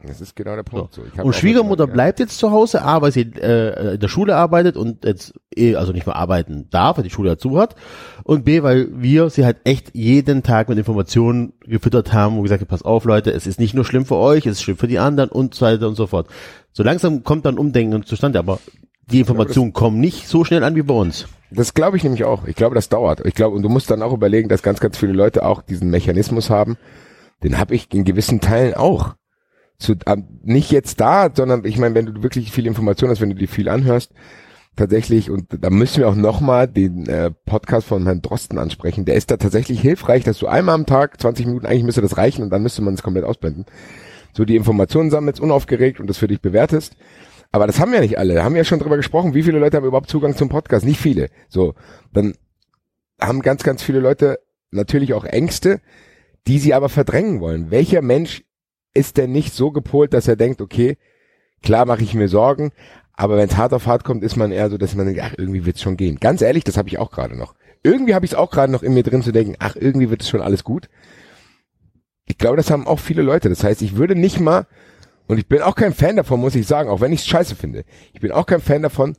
Das 0.04 0.20
ist 0.20 0.34
genau 0.34 0.56
der 0.56 0.64
Punkt. 0.64 0.94
So. 0.94 1.02
Und 1.22 1.34
Schwiegermutter 1.34 1.84
gehört, 1.84 1.94
bleibt 1.94 2.20
jetzt 2.20 2.38
zu 2.38 2.50
Hause, 2.50 2.82
A, 2.82 3.00
weil 3.02 3.12
sie 3.12 3.20
äh, 3.20 3.94
in 3.94 4.00
der 4.00 4.08
Schule 4.08 4.34
arbeitet 4.34 4.76
und 4.76 5.04
jetzt 5.04 5.34
eh, 5.54 5.76
also 5.76 5.92
nicht 5.92 6.06
mehr 6.06 6.16
arbeiten 6.16 6.68
darf, 6.70 6.96
weil 6.96 7.04
die 7.04 7.10
Schule 7.10 7.30
dazu 7.30 7.56
hat. 7.58 7.76
Und 8.24 8.44
B, 8.44 8.64
weil 8.64 8.88
wir 9.00 9.30
sie 9.30 9.44
halt 9.44 9.58
echt 9.64 9.94
jeden 9.94 10.42
Tag 10.42 10.68
mit 10.68 10.78
Informationen 10.78 11.52
gefüttert 11.60 12.12
haben, 12.12 12.34
wo 12.34 12.38
wir 12.38 12.44
gesagt 12.44 12.62
haben, 12.62 12.68
pass 12.68 12.82
auf 12.82 13.04
Leute, 13.04 13.30
es 13.30 13.46
ist 13.46 13.60
nicht 13.60 13.74
nur 13.74 13.84
schlimm 13.84 14.04
für 14.04 14.16
euch, 14.16 14.44
es 14.44 14.56
ist 14.56 14.62
schlimm 14.62 14.76
für 14.76 14.88
die 14.88 14.98
anderen 14.98 15.30
und 15.30 15.54
so 15.54 15.66
weiter 15.66 15.86
und 15.86 15.94
so 15.94 16.08
fort. 16.08 16.26
So 16.72 16.82
langsam 16.82 17.22
kommt 17.22 17.46
dann 17.46 17.58
Umdenken 17.58 18.04
zustande, 18.04 18.40
aber 18.40 18.58
die 19.10 19.20
Informationen 19.20 19.72
kommen 19.72 20.00
nicht 20.00 20.28
so 20.28 20.44
schnell 20.44 20.64
an 20.64 20.76
wie 20.76 20.82
bei 20.82 20.94
uns. 20.94 21.26
Das 21.50 21.74
glaube 21.74 21.96
ich 21.96 22.04
nämlich 22.04 22.24
auch. 22.24 22.46
Ich 22.46 22.56
glaube, 22.56 22.74
das 22.74 22.88
dauert. 22.88 23.24
Ich 23.26 23.34
glaube, 23.34 23.56
und 23.56 23.62
du 23.62 23.68
musst 23.68 23.90
dann 23.90 24.02
auch 24.02 24.12
überlegen, 24.12 24.48
dass 24.48 24.62
ganz, 24.62 24.80
ganz 24.80 24.96
viele 24.96 25.12
Leute 25.12 25.44
auch 25.44 25.62
diesen 25.62 25.90
Mechanismus 25.90 26.48
haben. 26.48 26.76
Den 27.42 27.58
habe 27.58 27.74
ich 27.74 27.92
in 27.92 28.04
gewissen 28.04 28.40
Teilen 28.40 28.74
auch. 28.74 29.14
Zu, 29.78 29.94
ähm, 30.06 30.28
nicht 30.42 30.70
jetzt 30.70 31.00
da, 31.00 31.28
sondern 31.34 31.64
ich 31.64 31.76
meine, 31.76 31.94
wenn 31.94 32.06
du 32.06 32.22
wirklich 32.22 32.52
viel 32.52 32.66
Information 32.66 33.10
hast, 33.10 33.20
wenn 33.20 33.30
du 33.30 33.36
dir 33.36 33.48
viel 33.48 33.68
anhörst, 33.68 34.12
tatsächlich, 34.76 35.30
und 35.30 35.46
da 35.60 35.70
müssen 35.70 35.98
wir 35.98 36.08
auch 36.08 36.14
nochmal 36.14 36.68
den 36.68 37.06
äh, 37.08 37.30
Podcast 37.30 37.86
von 37.86 38.04
Herrn 38.04 38.22
Drosten 38.22 38.58
ansprechen, 38.58 39.04
der 39.04 39.16
ist 39.16 39.30
da 39.30 39.36
tatsächlich 39.36 39.80
hilfreich, 39.80 40.24
dass 40.24 40.38
du 40.38 40.46
einmal 40.46 40.74
am 40.76 40.86
Tag, 40.86 41.20
20 41.20 41.46
Minuten, 41.46 41.66
eigentlich 41.66 41.84
müsste 41.84 42.00
das 42.00 42.16
reichen 42.16 42.42
und 42.42 42.50
dann 42.50 42.62
müsste 42.62 42.82
man 42.82 42.94
es 42.94 43.02
komplett 43.02 43.24
ausblenden, 43.24 43.66
so 44.32 44.44
die 44.44 44.56
Informationen 44.56 45.10
sammelst, 45.10 45.40
unaufgeregt 45.40 46.00
und 46.00 46.06
das 46.06 46.18
für 46.18 46.28
dich 46.28 46.40
bewertest. 46.40 46.96
Aber 47.52 47.66
das 47.66 47.78
haben 47.78 47.92
ja 47.92 48.00
nicht 48.00 48.18
alle. 48.18 48.34
Da 48.34 48.44
haben 48.44 48.54
wir 48.54 48.60
ja 48.60 48.64
schon 48.64 48.78
drüber 48.78 48.96
gesprochen, 48.96 49.34
wie 49.34 49.42
viele 49.42 49.58
Leute 49.58 49.76
haben 49.76 49.84
überhaupt 49.84 50.08
Zugang 50.08 50.34
zum 50.36 50.48
Podcast? 50.48 50.86
Nicht 50.86 51.00
viele. 51.00 51.28
So, 51.48 51.74
dann 52.12 52.34
haben 53.20 53.42
ganz, 53.42 53.62
ganz 53.62 53.82
viele 53.82 54.00
Leute 54.00 54.38
natürlich 54.70 55.12
auch 55.12 55.24
Ängste, 55.24 55.80
die 56.46 56.58
sie 56.58 56.74
aber 56.74 56.88
verdrängen 56.88 57.40
wollen. 57.40 57.70
Welcher 57.70 58.02
Mensch 58.02 58.42
ist 58.94 59.18
denn 59.18 59.32
nicht 59.32 59.54
so 59.54 59.70
gepolt, 59.70 60.14
dass 60.14 60.28
er 60.28 60.36
denkt, 60.36 60.60
okay, 60.60 60.96
klar 61.62 61.84
mache 61.84 62.02
ich 62.02 62.14
mir 62.14 62.28
Sorgen, 62.28 62.72
aber 63.14 63.36
wenn 63.36 63.48
es 63.48 63.56
hart 63.56 63.74
auf 63.74 63.86
hart 63.86 64.04
kommt, 64.04 64.24
ist 64.24 64.36
man 64.36 64.50
eher 64.50 64.70
so, 64.70 64.78
dass 64.78 64.94
man 64.94 65.06
denkt, 65.06 65.20
ach, 65.22 65.34
irgendwie 65.36 65.64
wird's 65.66 65.82
schon 65.82 65.96
gehen. 65.96 66.18
Ganz 66.18 66.40
ehrlich, 66.42 66.64
das 66.64 66.76
habe 66.76 66.88
ich 66.88 66.98
auch 66.98 67.10
gerade 67.10 67.36
noch. 67.36 67.54
Irgendwie 67.82 68.14
habe 68.14 68.24
ich 68.24 68.32
es 68.32 68.36
auch 68.36 68.50
gerade 68.50 68.72
noch 68.72 68.82
in 68.82 68.94
mir 68.94 69.02
drin 69.02 69.22
zu 69.22 69.32
denken, 69.32 69.56
ach, 69.58 69.76
irgendwie 69.76 70.10
wird 70.10 70.22
es 70.22 70.28
schon 70.28 70.40
alles 70.40 70.64
gut. 70.64 70.88
Ich 72.26 72.38
glaube, 72.38 72.56
das 72.56 72.70
haben 72.70 72.86
auch 72.86 72.98
viele 72.98 73.22
Leute. 73.22 73.48
Das 73.48 73.62
heißt, 73.62 73.82
ich 73.82 73.96
würde 73.96 74.14
nicht 74.14 74.40
mal, 74.40 74.66
und 75.28 75.38
ich 75.38 75.48
bin 75.48 75.62
auch 75.62 75.74
kein 75.74 75.94
Fan 75.94 76.16
davon, 76.16 76.40
muss 76.40 76.54
ich 76.54 76.66
sagen, 76.66 76.88
auch 76.88 77.00
wenn 77.00 77.12
ich 77.12 77.20
es 77.20 77.26
scheiße 77.26 77.54
finde. 77.54 77.84
Ich 78.12 78.20
bin 78.20 78.32
auch 78.32 78.46
kein 78.46 78.60
Fan 78.60 78.82
davon, 78.82 79.16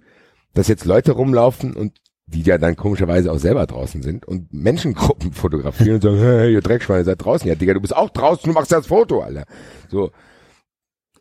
dass 0.53 0.67
jetzt 0.67 0.85
Leute 0.85 1.13
rumlaufen 1.13 1.73
und 1.73 1.93
die 2.25 2.41
ja 2.41 2.57
dann 2.57 2.75
komischerweise 2.75 3.31
auch 3.31 3.37
selber 3.37 3.65
draußen 3.65 4.01
sind 4.01 4.25
und 4.25 4.53
Menschengruppen 4.53 5.33
fotografieren 5.33 5.95
und 5.95 6.01
sagen, 6.01 6.17
hey, 6.17 6.53
ihr 6.53 6.61
Dreckschweine, 6.61 7.03
seid 7.03 7.23
draußen. 7.23 7.47
Ja, 7.47 7.55
Digga, 7.55 7.73
du 7.73 7.81
bist 7.81 7.95
auch 7.95 8.09
draußen, 8.09 8.43
du 8.45 8.53
machst 8.53 8.71
das 8.71 8.87
Foto, 8.87 9.21
Alter. 9.21 9.45
So. 9.89 10.11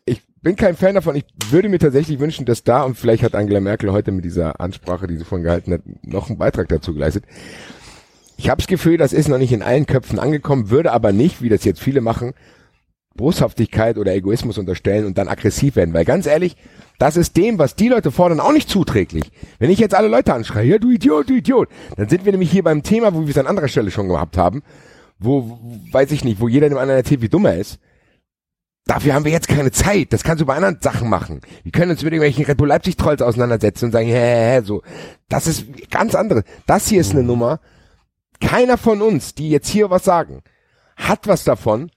Ich 0.05 0.21
bin 0.41 0.55
kein 0.55 0.75
Fan 0.75 0.95
davon. 0.95 1.15
Ich 1.15 1.25
würde 1.49 1.69
mir 1.69 1.79
tatsächlich 1.79 2.19
wünschen, 2.19 2.45
dass 2.45 2.63
da, 2.63 2.83
und 2.83 2.97
vielleicht 2.97 3.23
hat 3.23 3.35
Angela 3.35 3.59
Merkel 3.59 3.91
heute 3.91 4.11
mit 4.11 4.25
dieser 4.25 4.59
Ansprache, 4.59 5.07
die 5.07 5.17
sie 5.17 5.25
vorhin 5.25 5.45
gehalten 5.45 5.73
hat, 5.73 5.81
noch 6.03 6.29
einen 6.29 6.37
Beitrag 6.37 6.67
dazu 6.69 6.93
geleistet. 6.93 7.25
Ich 8.37 8.49
habe 8.49 8.61
das 8.61 8.67
Gefühl, 8.67 8.97
das 8.97 9.13
ist 9.13 9.27
noch 9.29 9.37
nicht 9.37 9.53
in 9.53 9.61
allen 9.61 9.85
Köpfen 9.85 10.19
angekommen, 10.19 10.69
würde 10.69 10.91
aber 10.91 11.11
nicht, 11.11 11.41
wie 11.41 11.49
das 11.49 11.63
jetzt 11.63 11.79
viele 11.79 12.01
machen, 12.01 12.33
Boshaftigkeit 13.15 13.97
oder 13.97 14.13
Egoismus 14.13 14.57
unterstellen 14.57 15.05
und 15.05 15.17
dann 15.17 15.27
aggressiv 15.27 15.75
werden. 15.75 15.93
Weil 15.93 16.05
ganz 16.05 16.25
ehrlich, 16.25 16.55
das 16.99 17.17
ist 17.17 17.37
dem, 17.37 17.59
was 17.59 17.75
die 17.75 17.89
Leute 17.89 18.11
fordern, 18.11 18.39
auch 18.39 18.51
nicht 18.51 18.69
zuträglich. 18.69 19.31
Wenn 19.59 19.69
ich 19.69 19.79
jetzt 19.79 19.95
alle 19.95 20.07
Leute 20.07 20.33
anschreie, 20.33 20.67
ja 20.67 20.77
du 20.77 20.89
Idiot, 20.89 21.29
du 21.29 21.35
Idiot, 21.35 21.69
dann 21.95 22.09
sind 22.09 22.25
wir 22.25 22.31
nämlich 22.31 22.51
hier 22.51 22.63
beim 22.63 22.83
Thema, 22.83 23.13
wo 23.13 23.21
wir 23.21 23.29
es 23.29 23.37
an 23.37 23.47
anderer 23.47 23.67
Stelle 23.67 23.91
schon 23.91 24.07
gehabt 24.07 24.37
haben, 24.37 24.63
wo, 25.19 25.59
wo 25.61 25.79
weiß 25.91 26.11
ich 26.11 26.23
nicht, 26.23 26.39
wo 26.39 26.47
jeder 26.47 26.69
dem 26.69 26.77
anderen 26.77 26.99
erzählt, 26.99 27.21
wie 27.21 27.29
dumm 27.29 27.45
er 27.45 27.57
ist. 27.57 27.79
Dafür 28.85 29.13
haben 29.13 29.23
wir 29.23 29.31
jetzt 29.31 29.47
keine 29.47 29.71
Zeit. 29.71 30.11
Das 30.11 30.23
kannst 30.23 30.41
du 30.41 30.45
bei 30.45 30.55
anderen 30.55 30.81
Sachen 30.81 31.09
machen. 31.09 31.39
Wir 31.63 31.71
können 31.71 31.91
uns 31.91 32.03
mit 32.03 32.11
irgendwelchen 32.11 32.43
Red 32.43 32.57
Bull 32.57 32.67
Leipzig 32.67 32.97
Trolls 32.97 33.21
auseinandersetzen 33.21 33.85
und 33.85 33.91
sagen, 33.93 34.07
hä, 34.07 34.13
hä, 34.13 34.55
hä, 34.55 34.61
so. 34.65 34.81
Das 35.29 35.47
ist 35.47 35.89
ganz 35.89 36.15
andere. 36.15 36.43
Das 36.67 36.89
hier 36.89 36.99
ist 36.99 37.11
eine 37.11 37.23
Nummer. 37.23 37.61
Keiner 38.41 38.77
von 38.77 39.01
uns, 39.01 39.35
die 39.35 39.49
jetzt 39.49 39.69
hier 39.69 39.89
was 39.89 40.03
sagen, 40.03 40.41
hat 40.97 41.27
was 41.27 41.45
davon, 41.45 41.91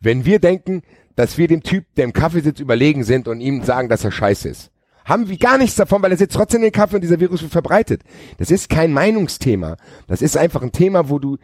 wenn 0.00 0.24
wir 0.24 0.38
denken, 0.38 0.82
dass 1.16 1.38
wir 1.38 1.48
dem 1.48 1.62
Typ, 1.62 1.84
der 1.96 2.04
im 2.04 2.12
Kaffee 2.12 2.40
sitzt, 2.40 2.60
überlegen 2.60 3.04
sind 3.04 3.26
und 3.28 3.40
ihm 3.40 3.64
sagen, 3.64 3.88
dass 3.88 4.04
er 4.04 4.12
scheiße 4.12 4.48
ist. 4.48 4.70
Haben 5.04 5.28
wir 5.28 5.38
gar 5.38 5.58
nichts 5.58 5.76
davon, 5.76 6.02
weil 6.02 6.12
er 6.12 6.18
sitzt 6.18 6.36
trotzdem 6.36 6.58
in 6.58 6.64
den 6.64 6.72
Kaffee 6.72 6.96
und 6.96 7.02
dieser 7.02 7.18
Virus 7.18 7.42
wird 7.42 7.50
verbreitet. 7.50 8.02
Das 8.36 8.50
ist 8.50 8.68
kein 8.68 8.92
Meinungsthema. 8.92 9.76
Das 10.06 10.22
ist 10.22 10.36
einfach 10.36 10.62
ein 10.62 10.72
Thema, 10.72 11.08
wo 11.08 11.18
du 11.18 11.38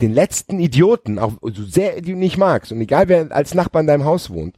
den 0.00 0.14
letzten 0.14 0.60
Idioten, 0.60 1.18
auch 1.18 1.34
so 1.42 1.64
sehr 1.64 2.00
du 2.00 2.14
nicht 2.14 2.38
magst, 2.38 2.70
und 2.70 2.80
egal 2.80 3.08
wer 3.08 3.32
als 3.32 3.54
Nachbar 3.54 3.80
in 3.80 3.88
deinem 3.88 4.04
Haus 4.04 4.30
wohnt, 4.30 4.56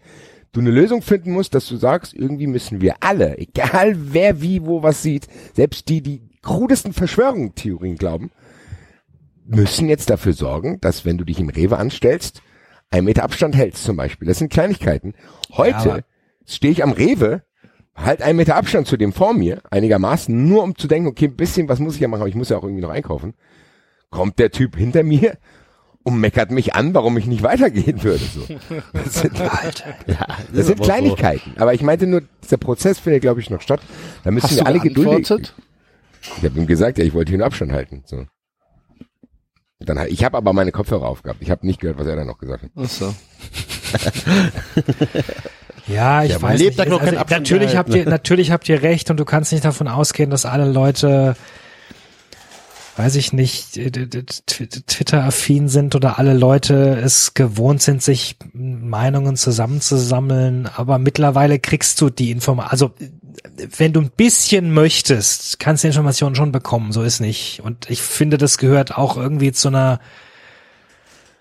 du 0.53 0.61
eine 0.61 0.71
Lösung 0.71 1.03
finden 1.03 1.33
musst, 1.33 1.55
dass 1.55 1.67
du 1.67 1.77
sagst, 1.77 2.13
irgendwie 2.15 2.47
müssen 2.47 2.81
wir 2.81 2.97
alle, 3.01 3.39
egal 3.39 3.95
wer 3.97 4.43
wie 4.43 4.65
wo 4.67 4.83
was 4.83 5.03
sieht, 5.03 5.29
selbst 5.55 5.89
die, 5.89 6.03
die 6.03 6.23
krudesten 6.43 6.93
Verschwörungstheorien 6.93 7.97
glauben, 7.97 8.31
müssen 9.47 9.89
jetzt 9.89 10.11
dafür 10.11 10.33
sorgen, 10.33 10.81
dass 10.81 11.05
wenn 11.05 11.19
du 11.19 11.25
dich 11.25 11.41
im 11.41 11.49
Rewe 11.49 11.79
anstellst, 11.79 12.43
ein 12.91 13.05
Meter 13.05 13.23
Abstand 13.23 13.57
hältst 13.57 13.85
zum 13.85 13.97
Beispiel. 13.97 14.27
Das 14.29 14.39
sind 14.39 14.53
Kleinigkeiten. 14.53 15.15
Heute 15.53 15.77
aber- 15.77 16.01
stehe 16.47 16.73
ich 16.73 16.83
am 16.83 16.93
Rewe, 16.93 17.43
halt 17.95 18.23
einen 18.23 18.37
Meter 18.37 18.57
Abstand 18.57 18.87
zu 18.87 18.97
dem 18.97 19.13
vor 19.13 19.35
mir, 19.35 19.61
einigermaßen, 19.71 20.49
nur 20.49 20.63
um 20.63 20.77
zu 20.77 20.89
denken, 20.89 21.09
okay, 21.09 21.27
ein 21.27 21.37
bisschen, 21.37 21.69
was 21.69 21.79
muss 21.79 21.95
ich 21.95 22.01
ja 22.01 22.09
machen, 22.09 22.23
aber 22.23 22.29
ich 22.29 22.35
muss 22.35 22.49
ja 22.49 22.57
auch 22.57 22.65
irgendwie 22.65 22.83
noch 22.83 22.91
einkaufen. 22.91 23.35
Kommt 24.11 24.39
der 24.39 24.51
Typ 24.51 24.77
hinter 24.77 25.03
mir 25.05 25.39
und 26.03 26.19
meckert 26.19 26.51
mich 26.51 26.75
an, 26.75 26.95
warum 26.95 27.17
ich 27.19 27.27
nicht 27.27 27.43
weitergehen 27.43 28.03
würde. 28.03 28.25
So. 28.25 28.41
Das 28.93 29.15
sind, 29.21 29.39
Ja, 30.07 30.27
das 30.53 30.67
sind. 30.67 30.81
Kleinigkeiten. 30.81 31.53
Aber 31.59 31.75
ich 31.75 31.83
meinte 31.83 32.07
nur, 32.07 32.23
dieser 32.43 32.57
Prozess 32.57 32.99
findet, 32.99 33.23
glaube 33.23 33.41
ich, 33.41 33.51
noch 33.51 33.61
statt. 33.61 33.81
Da 34.25 34.31
müssen 34.31 34.45
Hast 34.49 34.57
wir 34.57 34.67
alle 34.67 34.81
geduldig. 34.81 35.31
Ich 36.39 36.45
habe 36.45 36.59
ihm 36.59 36.67
gesagt, 36.67 36.99
ja, 36.99 37.05
ich 37.05 37.15
wollte 37.15 37.33
einen 37.33 37.43
Abstand 37.43 37.73
halten. 37.73 38.03
So. 38.07 38.25
Dann, 39.81 39.99
ich 40.09 40.25
habe 40.25 40.37
aber 40.37 40.53
meine 40.53 40.73
Kopfhörer 40.73 41.07
aufgehabt. 41.07 41.41
Ich 41.41 41.51
habe 41.51 41.67
nicht 41.67 41.81
gehört, 41.81 41.99
was 41.99 42.07
er 42.07 42.17
dann 42.17 42.27
noch 42.27 42.39
gesagt 42.39 42.65
hat. 42.65 42.71
Ach 42.77 42.89
so. 42.89 43.15
Ja, 45.87 46.23
ich 46.23 46.31
Ja, 46.33 46.43
weiß 46.43 46.59
lebt 46.61 46.79
nicht. 46.79 46.91
da 46.91 46.97
Also, 46.97 47.17
Abstand 47.17 47.31
natürlich 47.51 47.77
habt 47.77 47.95
ihr, 47.95 48.05
natürlich 48.09 48.51
habt 48.51 48.69
ihr 48.69 48.83
recht 48.83 49.11
und 49.11 49.19
du 49.19 49.25
kannst 49.25 49.53
nicht 49.53 49.65
davon 49.65 49.89
ausgehen, 49.89 50.31
dass 50.31 50.47
alle 50.47 50.71
Leute, 50.71 51.35
weiß 52.97 53.17
ich 53.17 53.33
nicht, 53.33 53.77
äh, 53.77 53.91
Twitter-affin 53.91 55.69
sind 55.69 55.95
oder 55.95 56.19
alle 56.19 56.35
Leute 56.35 57.01
es 57.03 57.35
gewohnt 57.35 57.83
sind, 57.83 58.03
sich 58.03 58.37
Meinungen 58.53 59.37
zusammenzusammeln. 59.37 60.69
Aber 60.77 60.99
mittlerweile 60.99 61.59
kriegst 61.59 62.01
du 62.01 62.11
die 62.11 62.31
Information, 62.31 62.71
also 62.71 62.93
wenn 63.77 63.93
du 63.93 64.01
ein 64.01 64.11
bisschen 64.11 64.73
möchtest, 64.73 65.59
kannst 65.59 65.85
du 65.85 65.89
Informationen 65.89 66.35
schon 66.35 66.53
bekommen. 66.53 66.93
So 66.93 67.03
ist 67.03 67.21
nicht. 67.21 67.61
Und 67.63 67.91
ich 67.91 68.03
finde, 68.03 68.39
das 68.39 68.59
gehört 68.59 68.97
auch 68.97 69.17
irgendwie 69.17 69.53
zu 69.53 69.69
einer 69.69 70.01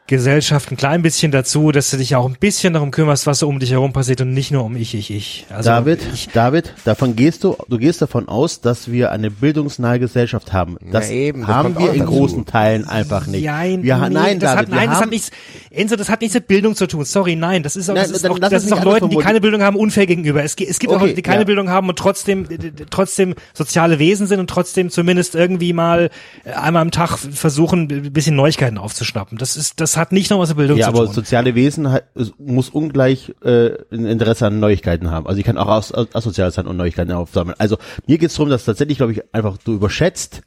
Gesellschaft 0.09 0.71
ein 0.71 0.77
klein 0.77 1.01
bisschen 1.01 1.31
dazu, 1.31 1.71
dass 1.71 1.91
du 1.91 1.97
dich 1.97 2.15
auch 2.15 2.27
ein 2.27 2.35
bisschen 2.39 2.73
darum 2.73 2.91
kümmerst, 2.91 3.27
was 3.27 3.39
so 3.39 3.47
um 3.47 3.59
dich 3.59 3.71
herum 3.71 3.93
passiert 3.93 4.21
und 4.21 4.33
nicht 4.33 4.51
nur 4.51 4.65
um 4.65 4.75
ich, 4.75 4.93
ich, 4.95 5.11
ich. 5.11 5.45
Also 5.49 5.69
David, 5.69 5.99
ich, 6.13 6.29
David, 6.29 6.73
davon 6.83 7.15
gehst 7.15 7.43
du, 7.43 7.55
du 7.69 7.77
gehst 7.77 8.01
davon 8.01 8.27
aus, 8.27 8.61
dass 8.61 8.91
wir 8.91 9.11
eine 9.11 9.31
bildungsnahe 9.31 9.99
Gesellschaft 9.99 10.51
haben. 10.51 10.77
Das 10.91 11.09
eben, 11.09 11.41
das 11.41 11.49
haben 11.49 11.77
wir 11.77 11.89
auch 11.89 11.93
in 11.93 11.99
dazu. 11.99 12.11
großen 12.11 12.45
Teilen 12.45 12.87
einfach 12.87 13.27
nicht. 13.27 13.45
Nein, 13.45 13.83
wir, 13.83 13.97
nee, 13.97 14.09
nein, 14.09 14.39
das 14.39 14.51
David, 14.55 14.67
hat, 14.67 14.69
nein, 14.69 14.79
wir 14.81 14.87
das 14.87 15.01
hat 15.01 15.09
nichts, 15.09 15.31
Enzo, 15.71 15.95
das 15.95 16.09
hat 16.09 16.21
nichts 16.21 16.35
mit 16.35 16.47
Bildung 16.47 16.75
zu 16.75 16.87
tun. 16.87 17.05
Sorry, 17.05 17.35
nein, 17.35 17.63
das 17.63 17.75
ist 17.75 17.89
auch, 17.89 17.95
Nein, 17.95 18.07
das 18.07 18.17
ist 18.17 18.29
auch, 18.29 18.39
das 18.39 18.63
ist 18.63 18.73
auch 18.73 18.83
Leuten, 18.83 19.09
die 19.09 19.17
keine 19.17 19.39
Bildung 19.39 19.61
haben, 19.61 19.77
unfair 19.77 20.07
gegenüber. 20.07 20.43
Es, 20.43 20.55
es 20.55 20.79
gibt 20.79 20.91
auch 20.91 20.99
Okay, 20.99 21.05
Leute, 21.05 21.15
die 21.15 21.21
keine 21.21 21.41
ja. 21.41 21.45
Bildung 21.45 21.69
haben 21.69 21.87
und 21.87 21.97
trotzdem, 21.97 22.47
trotzdem 22.89 23.35
soziale 23.53 23.99
Wesen 23.99 24.27
sind 24.27 24.39
und 24.39 24.49
trotzdem 24.49 24.89
zumindest 24.89 25.35
irgendwie 25.35 25.73
mal 25.73 26.09
äh, 26.43 26.51
einmal 26.51 26.81
am 26.81 26.91
Tag 26.91 27.17
versuchen, 27.17 27.87
ein 27.91 28.13
bisschen 28.13 28.35
Neuigkeiten 28.35 28.77
aufzuschnappen. 28.77 29.37
Das 29.37 29.55
ist, 29.55 29.79
das 29.79 29.98
hat 29.99 30.11
nicht 30.11 30.31
noch 30.31 30.39
was 30.39 30.49
mit 30.49 30.57
Bildung 30.57 30.77
ja, 30.77 30.85
zu 30.85 30.89
aber 30.89 31.05
tun. 31.05 31.13
soziale 31.13 31.55
Wesen 31.55 31.91
hat, 31.91 32.05
muss 32.37 32.69
ungleich 32.69 33.35
äh, 33.43 33.71
ein 33.91 34.05
Interesse 34.05 34.47
an 34.47 34.59
Neuigkeiten 34.59 35.11
haben. 35.11 35.27
Also 35.27 35.39
ich 35.39 35.45
kann 35.45 35.57
auch 35.57 35.67
as 35.67 35.93
asozial 35.93 36.51
sein 36.51 36.67
und 36.67 36.77
Neuigkeiten 36.77 37.11
aufsammeln. 37.11 37.55
Also 37.59 37.77
mir 38.07 38.17
geht 38.17 38.29
es 38.29 38.35
darum, 38.35 38.49
dass 38.49 38.65
tatsächlich, 38.65 38.97
glaube 38.97 39.11
ich, 39.11 39.21
einfach 39.33 39.57
du 39.57 39.73
überschätzt 39.73 40.41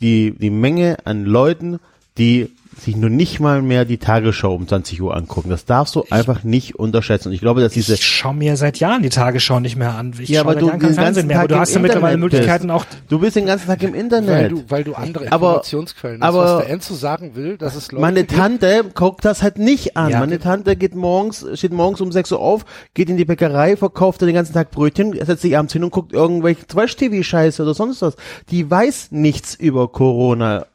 die, 0.00 0.36
die 0.38 0.50
Menge 0.50 0.98
an 1.04 1.24
Leuten, 1.24 1.78
die 2.18 2.50
sich 2.78 2.96
nur 2.96 3.10
nicht 3.10 3.38
mal 3.40 3.62
mehr 3.62 3.84
die 3.84 3.98
Tagesschau 3.98 4.54
um 4.54 4.66
20 4.66 5.00
Uhr 5.02 5.14
angucken. 5.16 5.50
Das 5.50 5.64
darfst 5.64 5.94
du 5.94 6.04
einfach 6.10 6.42
nicht 6.42 6.74
unterschätzen. 6.76 7.28
Und 7.28 7.34
ich 7.34 7.40
glaube, 7.40 7.60
dass 7.60 7.72
diese 7.72 7.94
ich 7.94 8.04
schaue 8.04 8.34
mir 8.34 8.56
seit 8.56 8.78
Jahren 8.78 9.02
die 9.02 9.08
Tagesschau 9.08 9.60
nicht 9.60 9.76
mehr 9.76 9.94
an. 9.94 10.14
Ich 10.18 10.28
Ja, 10.30 10.40
aber 10.40 10.54
du 10.54 10.66
Jahren 10.66 10.78
kein 10.80 10.90
den 10.90 10.94
Fernsehen 10.94 11.14
ganzen 11.14 11.26
mehr. 11.28 11.38
Aber 11.40 11.48
Tag 11.48 11.56
du 11.56 11.60
hast 11.60 11.74
ja 11.74 11.80
mittlerweile 11.80 12.16
Möglichkeiten 12.16 12.70
auch 12.70 12.84
Du 13.08 13.18
bist 13.18 13.36
den 13.36 13.46
ganzen 13.46 13.66
Tag 13.66 13.82
im 13.82 13.92
Weil 13.92 14.00
Internet. 14.00 14.52
du, 14.52 14.64
weil 14.68 14.84
du 14.84 14.94
andere 14.94 15.30
Aber- 15.30 15.48
Informationsquellen 15.48 16.22
hast. 16.22 16.28
aber- 16.28 16.44
was 16.44 16.64
der 16.64 16.70
Enzo 16.70 16.94
sagen 16.94 17.34
will, 17.34 17.56
dass 17.58 17.76
es 17.76 17.92
Leute 17.92 18.00
Meine 18.00 18.20
gibt, 18.24 18.36
Tante 18.36 18.84
guckt 18.94 19.24
das 19.24 19.42
halt 19.42 19.58
nicht 19.58 19.96
an. 19.96 20.10
Ja. 20.10 20.20
Meine 20.20 20.38
Tante 20.38 20.74
geht 20.76 20.94
morgens, 20.94 21.46
steht 21.54 21.72
morgens 21.72 22.00
um 22.00 22.10
6 22.10 22.32
Uhr 22.32 22.40
auf, 22.40 22.64
geht 22.94 23.10
in 23.10 23.16
die 23.16 23.24
Bäckerei, 23.24 23.76
verkauft 23.76 24.22
den 24.22 24.34
ganzen 24.34 24.54
Tag 24.54 24.70
Brötchen, 24.70 25.12
setzt 25.24 25.42
sich 25.42 25.56
abends 25.58 25.72
hin 25.72 25.84
und 25.84 25.90
guckt 25.90 26.12
irgendwelche 26.12 26.66
Trash-TV-Scheiße 26.66 27.62
oder 27.62 27.74
sonst 27.74 28.02
was. 28.02 28.16
Die 28.50 28.70
weiß 28.70 29.08
nichts 29.10 29.54
über 29.54 29.88
Corona. 29.88 30.66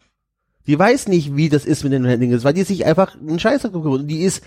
Die 0.68 0.78
weiß 0.78 1.08
nicht, 1.08 1.36
wie 1.36 1.50
das 1.50 1.66
ist 1.66 1.84
mit 1.84 1.94
den 1.94 2.06
Handlings, 2.08 2.44
weil 2.44 2.54
die 2.54 2.64
sich 2.64 2.86
einfach 2.86 3.16
einen 3.20 3.40
Scheiß. 3.40 3.66
Und 3.66 4.08
die 4.08 4.22
ist, 4.22 4.44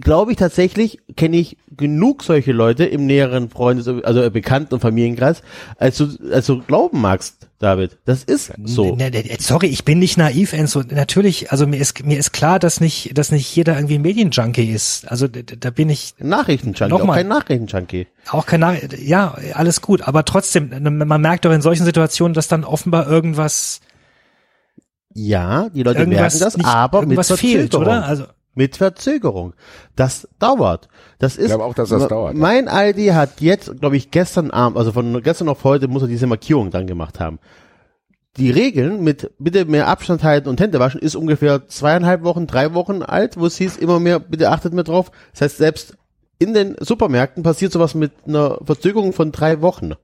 glaube 0.00 0.30
ich 0.32 0.36
tatsächlich, 0.38 1.00
kenne 1.16 1.38
ich 1.38 1.56
genug 1.76 2.22
solche 2.22 2.52
Leute 2.52 2.84
im 2.84 3.06
näheren 3.06 3.50
Freundes-, 3.50 3.88
also 3.88 4.30
Bekannten- 4.30 4.74
und 4.74 4.80
Familienkreis, 4.80 5.42
als 5.78 5.96
du, 5.98 6.08
als 6.32 6.46
du 6.46 6.60
glauben 6.62 7.00
magst, 7.00 7.48
David. 7.58 7.98
Das 8.04 8.22
ist 8.22 8.52
so. 8.64 8.96
Sorry, 9.40 9.66
ich 9.66 9.84
bin 9.84 9.98
nicht 9.98 10.16
naiv, 10.16 10.52
Enzo. 10.52 10.82
Natürlich, 10.88 11.50
also 11.50 11.66
mir 11.66 11.78
ist 11.80 12.04
mir 12.06 12.16
ist 12.16 12.32
klar, 12.32 12.60
dass 12.60 12.80
nicht, 12.80 13.18
dass 13.18 13.32
nicht 13.32 13.56
jeder 13.56 13.74
irgendwie 13.74 13.96
ein 13.96 14.02
Medienjunkie 14.02 14.70
ist. 14.70 15.10
Also 15.10 15.26
da, 15.26 15.70
bin 15.70 15.90
ich 15.90 16.14
Nachrichtenjunkie, 16.20 16.84
auch 16.94 17.00
Nochmal. 17.00 17.16
kein 17.16 17.26
Nachrichtenjunkie. 17.28 18.06
auch 18.30 18.46
kein, 18.46 18.60
Nach- 18.60 18.76
ja, 18.96 19.36
alles 19.54 19.80
gut. 19.80 20.02
Aber 20.06 20.24
trotzdem, 20.24 20.70
man 20.80 21.20
merkt 21.20 21.46
doch 21.46 21.52
in 21.52 21.60
solchen 21.62 21.84
Situationen, 21.84 22.32
dass 22.32 22.46
dann 22.46 22.62
offenbar 22.62 23.08
irgendwas, 23.08 23.80
Ja, 25.14 25.68
die 25.70 25.82
Leute 25.82 26.00
irgendwas 26.00 26.34
merken 26.34 26.38
das, 26.40 26.56
nicht, 26.56 26.66
aber 26.66 27.00
mit 27.00 27.10
irgendwas 27.10 27.32
fehlt, 27.38 27.72
Verzögerung. 27.72 27.82
oder? 27.82 28.04
Also 28.04 28.24
Mit 28.54 28.76
Verzögerung. 28.76 29.54
Das 29.96 30.28
dauert. 30.38 30.88
Das 31.18 31.36
ist. 31.36 31.46
glaube 31.46 31.64
auch, 31.64 31.74
dass 31.74 31.88
das 31.88 32.08
dauert, 32.08 32.34
ja. 32.34 32.40
Mein 32.40 32.68
Aldi 32.68 33.06
hat 33.08 33.40
jetzt, 33.40 33.80
glaube 33.80 33.96
ich, 33.96 34.10
gestern 34.10 34.50
Abend, 34.50 34.76
also 34.78 34.92
von 34.92 35.22
gestern 35.22 35.48
auf 35.48 35.64
heute, 35.64 35.88
muss 35.88 36.02
er 36.02 36.08
diese 36.08 36.26
Markierung 36.26 36.70
dann 36.70 36.86
gemacht 36.86 37.20
haben. 37.20 37.38
Die 38.36 38.50
Regeln 38.50 39.02
mit 39.02 39.32
bitte 39.38 39.64
mehr 39.64 39.88
Abstand 39.88 40.22
halten 40.22 40.48
und 40.48 40.60
Hände 40.60 40.78
waschen 40.78 41.00
ist 41.00 41.16
ungefähr 41.16 41.66
zweieinhalb 41.66 42.22
Wochen, 42.22 42.46
drei 42.46 42.72
Wochen 42.74 43.02
alt, 43.02 43.36
wo 43.36 43.46
es 43.46 43.56
hieß 43.56 43.76
immer 43.78 43.98
mehr, 43.98 44.20
bitte 44.20 44.50
achtet 44.50 44.74
mehr 44.74 44.84
drauf. 44.84 45.10
Das 45.32 45.40
heißt, 45.40 45.56
selbst 45.56 45.96
in 46.38 46.54
den 46.54 46.76
Supermärkten 46.78 47.42
passiert 47.42 47.72
sowas 47.72 47.94
mit 47.96 48.12
einer 48.26 48.58
Verzögerung 48.64 49.12
von 49.12 49.32
drei 49.32 49.60
Wochen. 49.60 49.94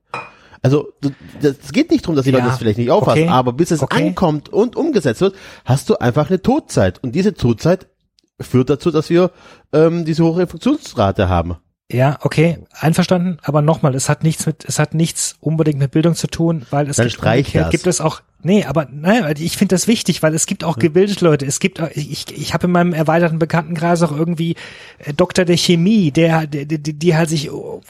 Also 0.64 0.94
das 1.42 1.72
geht 1.72 1.90
nicht 1.90 2.04
darum, 2.04 2.16
dass 2.16 2.24
die 2.24 2.30
Ja, 2.30 2.38
Leute 2.38 2.48
das 2.48 2.58
vielleicht 2.58 2.78
nicht 2.78 2.90
auffassen, 2.90 3.24
okay, 3.24 3.28
aber 3.30 3.52
bis 3.52 3.70
es 3.70 3.82
okay. 3.82 4.06
ankommt 4.08 4.48
und 4.48 4.76
umgesetzt 4.76 5.20
wird, 5.20 5.36
hast 5.66 5.90
du 5.90 5.96
einfach 5.96 6.30
eine 6.30 6.40
Todzeit. 6.40 7.04
Und 7.04 7.14
diese 7.14 7.34
Todzeit 7.34 7.86
führt 8.40 8.70
dazu, 8.70 8.90
dass 8.90 9.10
wir 9.10 9.30
ähm, 9.74 10.06
diese 10.06 10.24
hohe 10.24 10.40
Infektionsrate 10.40 11.28
haben. 11.28 11.56
Ja, 11.92 12.18
okay, 12.22 12.64
einverstanden, 12.72 13.36
aber 13.42 13.60
nochmal, 13.60 13.94
es 13.94 14.08
hat 14.08 14.24
nichts 14.24 14.46
mit, 14.46 14.64
es 14.64 14.78
hat 14.78 14.94
nichts 14.94 15.36
unbedingt 15.38 15.78
mit 15.78 15.90
Bildung 15.90 16.14
zu 16.14 16.28
tun, 16.28 16.64
weil 16.70 16.88
es 16.88 16.96
Dann 16.96 17.08
gibt, 17.08 17.70
gibt 17.70 17.86
es 17.86 18.00
auch, 18.00 18.22
nee, 18.44 18.64
aber 18.64 18.86
nein, 18.92 19.34
ich 19.38 19.56
finde 19.56 19.74
das 19.74 19.88
wichtig, 19.88 20.22
weil 20.22 20.34
es 20.34 20.46
gibt 20.46 20.62
auch 20.62 20.78
gebildete 20.78 21.24
Leute, 21.24 21.44
es 21.46 21.58
gibt, 21.58 21.80
auch- 21.80 21.90
ich, 21.94 22.26
ich 22.36 22.54
habe 22.54 22.66
in 22.66 22.72
meinem 22.72 22.92
erweiterten 22.92 23.38
Bekanntenkreis 23.40 24.02
auch 24.02 24.12
irgendwie 24.16 24.54
äh, 24.98 25.12
Doktor 25.12 25.44
der 25.44 25.56
Chemie, 25.56 26.12
der, 26.12 26.46
die, 26.46 26.66
die, 26.66 26.92
die 26.92 27.16
halt 27.16 27.28
sich 27.28 27.50
oh, 27.50 27.80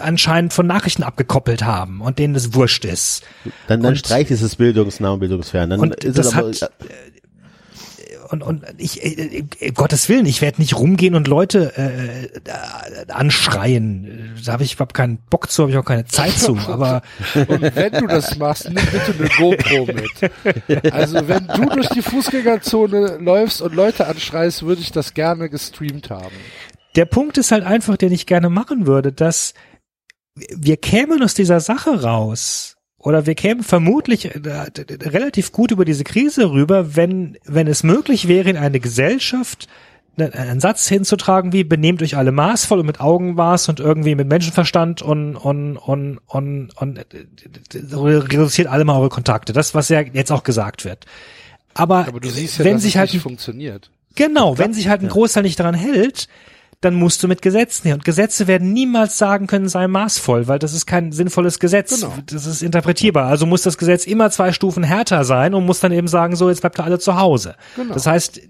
anscheinend 0.00 0.52
von 0.52 0.66
Nachrichten 0.66 1.02
abgekoppelt 1.04 1.62
haben 1.64 2.00
und 2.00 2.18
denen 2.18 2.34
es 2.34 2.54
wurscht 2.54 2.84
ist. 2.84 3.22
Dann, 3.68 3.80
dann 3.82 3.92
Und- 3.92 3.98
streich 3.98 4.26
dieses 4.28 4.56
bildungsnah 4.56 5.10
und 5.10 5.20
bildungsfern. 5.20 5.70
Dann 5.70 5.80
Und 5.80 6.02
ist 6.04 6.18
das 6.18 6.26
es 6.28 6.34
aber, 6.34 6.48
hat- 6.48 6.70
und, 8.30 8.42
und 8.42 8.64
ich, 8.76 9.02
äh, 9.02 9.44
äh, 9.60 9.70
Gottes 9.72 10.08
Willen, 10.08 10.26
ich 10.26 10.42
werde 10.42 10.60
nicht 10.60 10.76
rumgehen 10.76 11.14
und 11.14 11.28
Leute 11.28 11.72
äh, 11.76 12.24
äh, 12.26 13.12
anschreien. 13.12 14.34
Da 14.44 14.52
habe 14.52 14.64
ich 14.64 14.74
überhaupt 14.74 14.94
keinen 14.94 15.18
Bock 15.30 15.50
zu, 15.50 15.62
habe 15.62 15.72
ich 15.72 15.78
auch 15.78 15.84
keine 15.84 16.04
Zeit 16.06 16.32
zu. 16.32 16.56
Aber 16.68 17.02
Und 17.34 17.74
wenn 17.74 17.92
du 17.92 18.06
das 18.06 18.36
machst, 18.38 18.66
nimm 18.66 18.76
bitte 18.76 19.14
eine 19.18 19.28
GoPro 19.36 19.86
mit. 19.86 20.92
Also 20.92 21.28
wenn 21.28 21.46
du 21.46 21.66
durch 21.66 21.88
die 21.88 22.02
Fußgängerzone 22.02 23.18
läufst 23.18 23.62
und 23.62 23.74
Leute 23.74 24.06
anschreist, 24.06 24.62
würde 24.62 24.80
ich 24.80 24.92
das 24.92 25.14
gerne 25.14 25.48
gestreamt 25.48 26.10
haben. 26.10 26.34
der 26.94 27.06
Punkt 27.06 27.38
ist 27.38 27.52
halt 27.52 27.64
einfach, 27.64 27.96
den 27.96 28.12
ich 28.12 28.26
gerne 28.26 28.48
machen 28.50 28.86
würde, 28.86 29.12
dass 29.12 29.54
wir 30.34 30.76
kämen 30.76 31.22
aus 31.22 31.34
dieser 31.34 31.60
Sache 31.60 32.02
raus. 32.02 32.77
Oder 33.08 33.24
wir 33.24 33.34
kämen 33.34 33.62
vermutlich 33.62 34.26
äh, 34.26 34.38
relativ 35.02 35.50
gut 35.50 35.70
über 35.70 35.86
diese 35.86 36.04
Krise 36.04 36.50
rüber, 36.50 36.94
wenn, 36.94 37.38
wenn 37.46 37.66
es 37.66 37.82
möglich 37.82 38.28
wäre, 38.28 38.50
in 38.50 38.58
eine 38.58 38.80
Gesellschaft 38.80 39.66
ne- 40.18 40.30
einen 40.34 40.60
Satz 40.60 40.86
hinzutragen 40.88 41.54
wie 41.54 41.64
benehmt 41.64 42.02
euch 42.02 42.18
alle 42.18 42.32
maßvoll 42.32 42.80
und 42.80 42.84
mit 42.84 43.00
Augenmaß 43.00 43.70
und 43.70 43.80
irgendwie 43.80 44.14
mit 44.14 44.28
Menschenverstand 44.28 45.00
und 45.00 45.36
und 45.36 45.78
und 45.78 46.18
und, 46.26 46.68
und 46.76 46.98
äh, 46.98 47.04
reduziert 47.94 48.68
alle 48.68 48.84
mal 48.84 48.98
eure 48.98 49.08
Kontakte. 49.08 49.54
Das, 49.54 49.74
was 49.74 49.88
ja 49.88 50.02
jetzt 50.02 50.30
auch 50.30 50.42
gesagt 50.42 50.84
wird. 50.84 51.06
Aber, 51.72 52.08
Aber 52.08 52.20
du 52.20 52.28
siehst 52.28 52.58
ja, 52.58 52.66
wenn 52.66 52.74
dass 52.74 52.82
sich 52.82 52.96
es 52.96 52.98
halt 52.98 53.14
nicht 53.14 53.22
funktioniert. 53.22 53.90
Genau, 54.16 54.58
wenn 54.58 54.74
sich 54.74 54.88
halt 54.88 55.00
ein 55.00 55.08
Großteil 55.08 55.44
nicht 55.44 55.58
daran 55.58 55.74
hält, 55.74 56.28
dann 56.80 56.94
musst 56.94 57.22
du 57.22 57.28
mit 57.28 57.42
Gesetzen 57.42 57.88
her. 57.88 57.94
Und 57.94 58.04
Gesetze 58.04 58.46
werden 58.46 58.72
niemals 58.72 59.18
sagen 59.18 59.48
können, 59.48 59.68
sei 59.68 59.88
maßvoll, 59.88 60.46
weil 60.46 60.60
das 60.60 60.72
ist 60.72 60.86
kein 60.86 61.10
sinnvolles 61.10 61.58
Gesetz. 61.58 62.00
Genau. 62.00 62.14
Das 62.26 62.46
ist 62.46 62.62
interpretierbar. 62.62 63.26
Also 63.26 63.46
muss 63.46 63.62
das 63.62 63.78
Gesetz 63.78 64.06
immer 64.06 64.30
zwei 64.30 64.52
Stufen 64.52 64.84
härter 64.84 65.24
sein 65.24 65.54
und 65.54 65.66
muss 65.66 65.80
dann 65.80 65.92
eben 65.92 66.06
sagen, 66.06 66.36
so, 66.36 66.48
jetzt 66.48 66.60
bleibt 66.60 66.78
ihr 66.78 66.84
alle 66.84 67.00
zu 67.00 67.16
Hause. 67.16 67.56
Genau. 67.74 67.94
Das 67.94 68.06
heißt, 68.06 68.40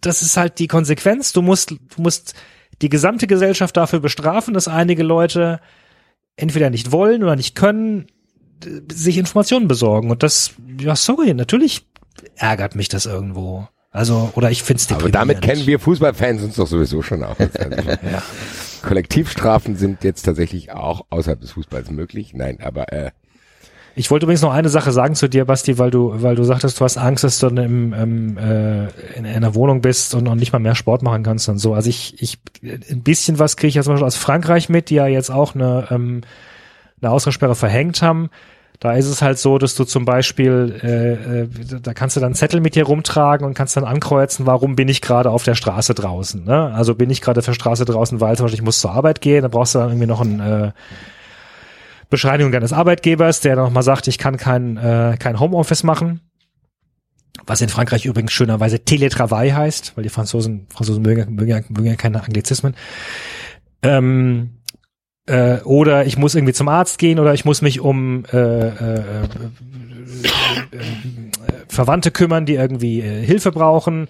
das 0.00 0.22
ist 0.22 0.36
halt 0.38 0.58
die 0.58 0.68
Konsequenz. 0.68 1.32
Du 1.32 1.42
musst, 1.42 1.70
du 1.70 1.78
musst 1.98 2.34
die 2.80 2.88
gesamte 2.88 3.26
Gesellschaft 3.26 3.76
dafür 3.76 4.00
bestrafen, 4.00 4.54
dass 4.54 4.66
einige 4.66 5.02
Leute 5.02 5.60
entweder 6.36 6.70
nicht 6.70 6.92
wollen 6.92 7.22
oder 7.22 7.36
nicht 7.36 7.54
können, 7.54 8.06
sich 8.90 9.18
Informationen 9.18 9.68
besorgen. 9.68 10.10
Und 10.10 10.22
das, 10.22 10.52
ja, 10.80 10.96
sorry, 10.96 11.34
natürlich 11.34 11.86
ärgert 12.36 12.74
mich 12.74 12.88
das 12.88 13.04
irgendwo. 13.04 13.68
Also, 13.94 14.30
oder 14.34 14.50
ich 14.50 14.62
find's 14.62 14.86
Aber 14.90 14.96
deprimierend. 15.04 15.14
damit 15.14 15.40
kennen 15.42 15.66
wir 15.66 15.78
Fußballfans 15.78 16.42
uns 16.42 16.56
doch 16.56 16.66
sowieso 16.66 17.00
schon 17.00 17.22
aus. 17.24 17.36
Also, 17.38 17.90
Ja. 17.90 18.22
Kollektivstrafen 18.82 19.76
sind 19.76 20.04
jetzt 20.04 20.24
tatsächlich 20.24 20.72
auch 20.72 21.06
außerhalb 21.10 21.40
des 21.40 21.52
Fußballs 21.52 21.90
möglich. 21.90 22.32
Nein, 22.34 22.58
aber 22.62 22.92
äh, 22.92 23.12
Ich 23.94 24.10
wollte 24.10 24.26
übrigens 24.26 24.42
noch 24.42 24.52
eine 24.52 24.68
Sache 24.68 24.92
sagen 24.92 25.14
zu 25.14 25.28
dir, 25.28 25.44
Basti, 25.44 25.78
weil 25.78 25.90
du, 25.90 26.12
weil 26.22 26.34
du 26.34 26.44
sagtest, 26.44 26.80
du 26.80 26.84
hast 26.84 26.98
Angst, 26.98 27.24
dass 27.24 27.38
du 27.38 27.48
dann 27.48 27.64
im, 27.64 27.92
ähm, 27.94 28.36
äh, 28.36 28.88
in 29.16 29.24
einer 29.26 29.54
Wohnung 29.54 29.80
bist 29.80 30.14
und 30.14 30.24
noch 30.24 30.34
nicht 30.34 30.52
mal 30.52 30.58
mehr 30.58 30.74
Sport 30.74 31.02
machen 31.02 31.22
kannst 31.22 31.48
und 31.48 31.58
so. 31.58 31.72
Also 31.72 31.88
ich, 31.88 32.20
ich, 32.20 32.38
ein 32.62 33.02
bisschen 33.02 33.38
was 33.38 33.56
kriege 33.56 33.68
ich 33.68 33.74
ja 33.76 33.82
zum 33.82 33.94
Beispiel 33.94 34.06
aus 34.06 34.16
Frankreich 34.16 34.68
mit, 34.68 34.90
die 34.90 34.96
ja 34.96 35.06
jetzt 35.06 35.30
auch 35.30 35.54
eine, 35.54 35.86
ähm, 35.90 36.22
eine 37.00 37.10
Ausgangssperre 37.12 37.54
verhängt 37.54 38.02
haben. 38.02 38.28
Da 38.84 38.92
ist 38.92 39.06
es 39.06 39.22
halt 39.22 39.38
so, 39.38 39.56
dass 39.56 39.74
du 39.76 39.84
zum 39.84 40.04
Beispiel, 40.04 40.78
äh, 40.82 41.44
äh, 41.44 41.48
da 41.80 41.94
kannst 41.94 42.16
du 42.16 42.20
dann 42.20 42.34
Zettel 42.34 42.60
mit 42.60 42.74
dir 42.74 42.84
rumtragen 42.84 43.46
und 43.46 43.54
kannst 43.54 43.78
dann 43.78 43.84
ankreuzen, 43.84 44.44
warum 44.44 44.76
bin 44.76 44.90
ich 44.90 45.00
gerade 45.00 45.30
auf 45.30 45.42
der 45.42 45.54
Straße 45.54 45.94
draußen. 45.94 46.44
Ne? 46.44 46.70
Also 46.74 46.94
bin 46.94 47.08
ich 47.08 47.22
gerade 47.22 47.38
auf 47.38 47.46
der 47.46 47.54
Straße 47.54 47.86
draußen, 47.86 48.20
weil 48.20 48.36
zum 48.36 48.44
Beispiel 48.44 48.58
ich 48.58 48.64
muss 48.64 48.80
zur 48.80 48.90
Arbeit 48.90 49.22
gehen, 49.22 49.40
dann 49.40 49.50
brauchst 49.50 49.74
du 49.74 49.78
dann 49.78 49.88
irgendwie 49.88 50.06
noch 50.06 50.20
ein 50.20 50.38
äh, 50.38 50.72
Bescheinigung 52.10 52.52
deines 52.52 52.74
Arbeitgebers, 52.74 53.40
der 53.40 53.56
nochmal 53.56 53.82
sagt, 53.82 54.06
ich 54.06 54.18
kann 54.18 54.36
kein, 54.36 54.76
äh, 54.76 55.16
kein 55.18 55.40
Homeoffice 55.40 55.82
machen. 55.82 56.20
Was 57.46 57.62
in 57.62 57.70
Frankreich 57.70 58.04
übrigens 58.04 58.32
schönerweise 58.32 58.76
Télétravail 58.76 59.54
heißt, 59.54 59.96
weil 59.96 60.04
die 60.04 60.10
Franzosen, 60.10 60.66
Franzosen 60.68 61.02
mögen, 61.02 61.34
mögen, 61.34 61.64
mögen 61.70 61.86
ja 61.86 61.96
keine 61.96 62.22
Anglizismen. 62.22 62.74
Ähm, 63.80 64.58
äh, 65.26 65.58
oder 65.60 66.06
ich 66.06 66.16
muss 66.16 66.34
irgendwie 66.34 66.52
zum 66.52 66.68
Arzt 66.68 66.98
gehen 66.98 67.18
oder 67.18 67.34
ich 67.34 67.44
muss 67.44 67.62
mich 67.62 67.80
um 67.80 68.24
äh, 68.32 68.36
äh, 68.36 68.94
äh, 68.98 69.28
Verwandte 71.68 72.10
kümmern, 72.10 72.46
die 72.46 72.54
irgendwie 72.54 73.00
äh, 73.00 73.24
Hilfe 73.24 73.52
brauchen. 73.52 74.08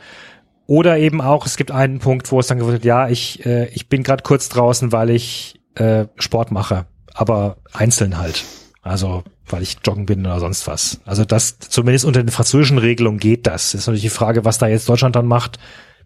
Oder 0.66 0.98
eben 0.98 1.20
auch, 1.20 1.44
es 1.44 1.56
gibt 1.56 1.70
einen 1.70 1.98
Punkt, 1.98 2.32
wo 2.32 2.40
es 2.40 2.46
dann 2.46 2.58
gesagt 2.58 2.72
wird, 2.72 2.84
ja, 2.86 3.08
ich, 3.08 3.44
äh, 3.44 3.66
ich 3.68 3.88
bin 3.88 4.02
gerade 4.02 4.22
kurz 4.22 4.48
draußen, 4.48 4.92
weil 4.92 5.10
ich 5.10 5.60
Sport 6.18 6.52
mache, 6.52 6.86
aber 7.14 7.56
einzeln 7.72 8.16
halt. 8.16 8.44
Also, 8.80 9.24
weil 9.48 9.62
ich 9.62 9.78
joggen 9.84 10.06
bin 10.06 10.24
oder 10.24 10.38
sonst 10.38 10.68
was. 10.68 11.00
Also 11.04 11.24
das, 11.24 11.58
zumindest 11.58 12.04
unter 12.04 12.22
den 12.22 12.30
französischen 12.30 12.78
Regelungen 12.78 13.18
geht 13.18 13.48
das. 13.48 13.74
Ist 13.74 13.88
natürlich 13.88 14.02
die 14.02 14.08
Frage, 14.08 14.44
was 14.44 14.58
da 14.58 14.68
jetzt 14.68 14.88
Deutschland 14.88 15.16
dann 15.16 15.26
macht, 15.26 15.58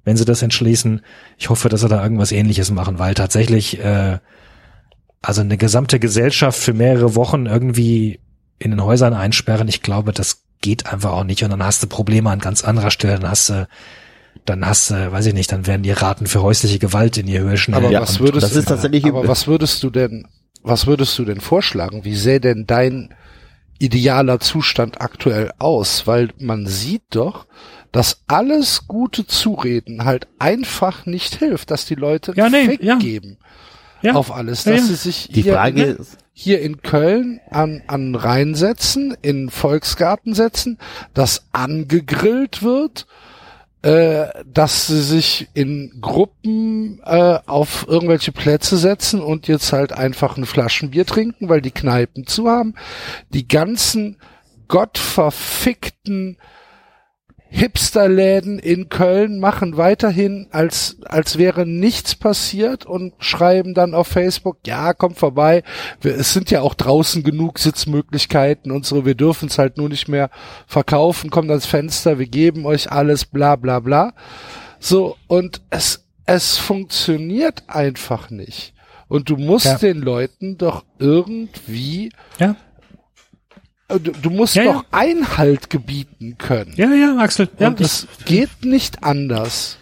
wenn 0.05 0.16
sie 0.16 0.25
das 0.25 0.40
entschließen. 0.40 1.03
Ich 1.37 1.51
hoffe, 1.51 1.68
dass 1.68 1.83
sie 1.83 1.88
da 1.88 2.03
irgendwas 2.03 2.33
ähnliches 2.33 2.71
machen, 2.71 2.99
weil 2.99 3.12
tatsächlich, 3.12 3.79
äh, 3.81 4.21
also 5.22 5.40
eine 5.40 5.57
gesamte 5.57 5.98
Gesellschaft 5.98 6.59
für 6.59 6.72
mehrere 6.74 7.14
Wochen 7.14 7.46
irgendwie 7.46 8.20
in 8.59 8.70
den 8.72 8.83
Häusern 8.83 9.14
einsperren, 9.14 9.68
ich 9.68 9.83
glaube, 9.83 10.12
das 10.12 10.42
geht 10.61 10.87
einfach 10.87 11.12
auch 11.12 11.24
nicht. 11.24 11.42
Und 11.44 11.50
dann 11.50 11.62
hast 11.62 11.83
du 11.83 11.87
Probleme 11.87 12.31
an 12.31 12.40
ganz 12.40 12.64
anderer 12.64 12.90
Stelle. 12.90 13.18
Dann 13.20 13.31
hast 13.31 13.50
du, 13.50 13.68
dann 14.44 14.66
hast 14.66 14.90
du, 14.90 15.12
weiß 15.12 15.26
ich 15.26 15.35
nicht, 15.35 15.52
dann 15.52 15.66
werden 15.66 15.83
die 15.83 15.92
Raten 15.92 16.26
für 16.26 16.42
häusliche 16.42 16.78
Gewalt 16.78 17.16
in 17.16 17.26
die 17.26 17.38
Höhe 17.38 17.57
schnell. 17.57 17.78
Aber 17.78 17.90
Ja, 17.90 18.00
was 18.00 18.18
und- 18.18 18.26
würdest 18.26 18.44
das 18.44 18.57
ist 18.57 18.68
tatsächlich 18.68 19.04
aber 19.07 19.26
was 19.28 19.46
würdest 19.46 19.83
du 19.83 19.90
denn, 19.90 20.26
was 20.62 20.87
würdest 20.87 21.16
du 21.18 21.24
denn 21.24 21.40
vorschlagen? 21.40 22.04
Wie 22.04 22.16
sähe 22.16 22.40
denn 22.40 22.66
dein 22.66 23.14
idealer 23.78 24.40
Zustand 24.40 25.00
aktuell 25.00 25.52
aus? 25.59 26.07
Weil 26.07 26.31
man 26.38 26.66
sieht 26.66 27.02
doch, 27.11 27.46
dass 27.92 28.22
alles 28.26 28.87
gute 28.88 29.26
Zureden 29.26 30.04
halt 30.04 30.26
einfach 30.38 31.07
nicht 31.07 31.37
hilft, 31.37 31.70
dass 31.70 31.87
die 31.87 31.94
Leute 31.94 32.33
Ja, 32.37 32.48
nee, 32.48 32.66
Fick 32.66 32.83
ja. 32.83 32.98
Ja. 34.02 34.14
auf 34.14 34.32
alles, 34.32 34.64
dass 34.64 34.80
ja. 34.80 34.87
sie 34.87 34.94
sich 34.94 35.28
Die 35.28 35.42
hier, 35.42 35.54
Frage 35.54 35.80
ne, 35.80 35.84
ist, 35.87 36.18
hier 36.32 36.61
in 36.61 36.82
Köln 36.82 37.40
an, 37.50 37.82
an 37.87 38.14
Rhein 38.14 38.54
setzen, 38.54 39.16
in 39.22 39.50
Volksgarten 39.50 40.34
setzen, 40.34 40.78
dass 41.14 41.46
angegrillt 41.52 42.62
wird, 42.62 43.06
äh, 43.82 44.26
dass 44.44 44.87
sie 44.87 45.02
sich 45.02 45.48
in 45.54 45.98
Gruppen 46.00 47.00
äh, 47.04 47.38
auf 47.46 47.87
irgendwelche 47.88 48.32
Plätze 48.32 48.76
setzen 48.76 49.20
und 49.20 49.48
jetzt 49.48 49.72
halt 49.72 49.92
einfach 49.92 50.37
ein 50.37 50.46
Flaschenbier 50.46 51.06
trinken, 51.06 51.48
weil 51.48 51.61
die 51.61 51.70
Kneipen 51.70 52.26
zu 52.26 52.48
haben. 52.48 52.74
Die 53.30 53.46
ganzen 53.46 54.16
gottverfickten 54.68 56.38
Hipsterläden 57.50 58.58
in 58.58 58.88
Köln 58.88 59.40
machen 59.40 59.76
weiterhin, 59.76 60.48
als, 60.50 60.98
als 61.04 61.38
wäre 61.38 61.66
nichts 61.66 62.14
passiert 62.14 62.84
und 62.84 63.14
schreiben 63.18 63.74
dann 63.74 63.94
auf 63.94 64.06
Facebook, 64.08 64.58
ja, 64.66 64.92
kommt 64.92 65.18
vorbei. 65.18 65.62
Wir, 66.00 66.14
es 66.16 66.32
sind 66.32 66.50
ja 66.50 66.61
auch 66.61 66.74
draußen 66.74 67.22
genug 67.22 67.58
Sitzmöglichkeiten 67.58 68.70
und 68.70 68.84
so. 68.84 69.06
Wir 69.06 69.14
dürfen 69.14 69.48
es 69.48 69.58
halt 69.58 69.76
nur 69.78 69.88
nicht 69.88 70.08
mehr 70.08 70.30
verkaufen. 70.66 71.30
Kommt 71.30 71.50
ans 71.50 71.66
Fenster, 71.66 72.18
wir 72.18 72.26
geben 72.26 72.66
euch 72.66 72.92
alles, 72.92 73.24
bla, 73.24 73.56
bla, 73.56 73.80
bla. 73.80 74.12
So. 74.78 75.16
Und 75.26 75.62
es, 75.70 76.04
es 76.26 76.58
funktioniert 76.58 77.62
einfach 77.68 78.30
nicht. 78.30 78.74
Und 79.08 79.30
du 79.30 79.37
musst 79.37 79.64
Ja. 79.64 79.78
den 79.78 80.02
Leuten 80.02 80.58
doch 80.58 80.84
irgendwie, 80.98 82.12
ja. 82.38 82.56
Äh, 83.88 83.98
du, 83.98 84.12
du 84.12 84.31
musst 84.31 84.55
Ja, 84.55 84.64
doch 84.64 84.83
ja. 84.83 84.88
Einhalt 84.90 85.70
gebieten 85.70 86.38
können. 86.38 86.72
Ja, 86.77 86.92
ja, 86.92 87.16
Axel. 87.18 87.48
Ja, 87.59 87.68
Und 87.68 87.81
es 87.81 88.07
geht 88.24 88.64
nicht 88.64 89.03
anders. 89.05 89.79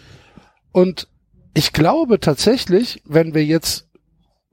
Und 0.71 1.07
ich 1.53 1.73
glaube 1.73 2.19
tatsächlich, 2.19 3.01
wenn 3.05 3.33
wir 3.33 3.45
jetzt, 3.45 3.87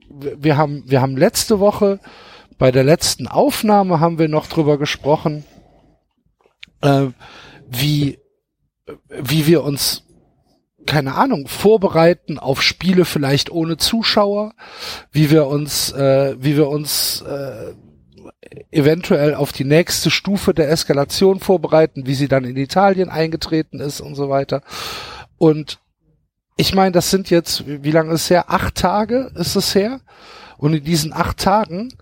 wir 0.09 0.43
wir 0.43 0.57
haben, 0.57 0.83
wir 0.87 1.01
haben 1.01 1.17
letzte 1.17 1.59
Woche 1.59 1.99
bei 2.57 2.71
der 2.71 2.83
letzten 2.83 3.27
Aufnahme 3.27 3.99
haben 3.99 4.17
wir 4.17 4.29
noch 4.29 4.47
drüber 4.47 4.77
gesprochen, 4.77 5.43
äh, 6.81 7.07
wie, 7.69 8.19
wie 9.09 9.45
wir 9.45 9.63
uns, 9.63 10.03
keine 10.85 11.15
Ahnung, 11.15 11.47
vorbereiten 11.47 12.39
auf 12.39 12.61
Spiele 12.61 13.05
vielleicht 13.05 13.51
ohne 13.51 13.77
Zuschauer, 13.77 14.53
wie 15.11 15.31
wir 15.31 15.47
uns, 15.47 15.91
äh, 15.91 16.35
wie 16.39 16.55
wir 16.55 16.69
uns 16.69 17.21
äh, 17.21 17.73
eventuell 18.71 19.35
auf 19.35 19.51
die 19.51 19.63
nächste 19.63 20.11
Stufe 20.11 20.53
der 20.53 20.69
Eskalation 20.69 21.39
vorbereiten, 21.39 22.05
wie 22.05 22.15
sie 22.15 22.27
dann 22.27 22.45
in 22.45 22.57
Italien 22.57 23.09
eingetreten 23.09 23.79
ist 23.79 24.01
und 24.01 24.15
so 24.15 24.29
weiter. 24.29 24.61
Und 25.37 25.79
ich 26.57 26.73
meine, 26.73 26.91
das 26.91 27.09
sind 27.09 27.29
jetzt, 27.29 27.65
wie 27.65 27.91
lange 27.91 28.13
ist 28.13 28.23
es 28.23 28.29
her? 28.29 28.45
Acht 28.49 28.75
Tage 28.75 29.31
ist 29.35 29.55
es 29.55 29.75
her. 29.75 30.01
Und 30.57 30.73
in 30.73 30.83
diesen 30.83 31.11
acht 31.11 31.37
Tagen 31.37 31.93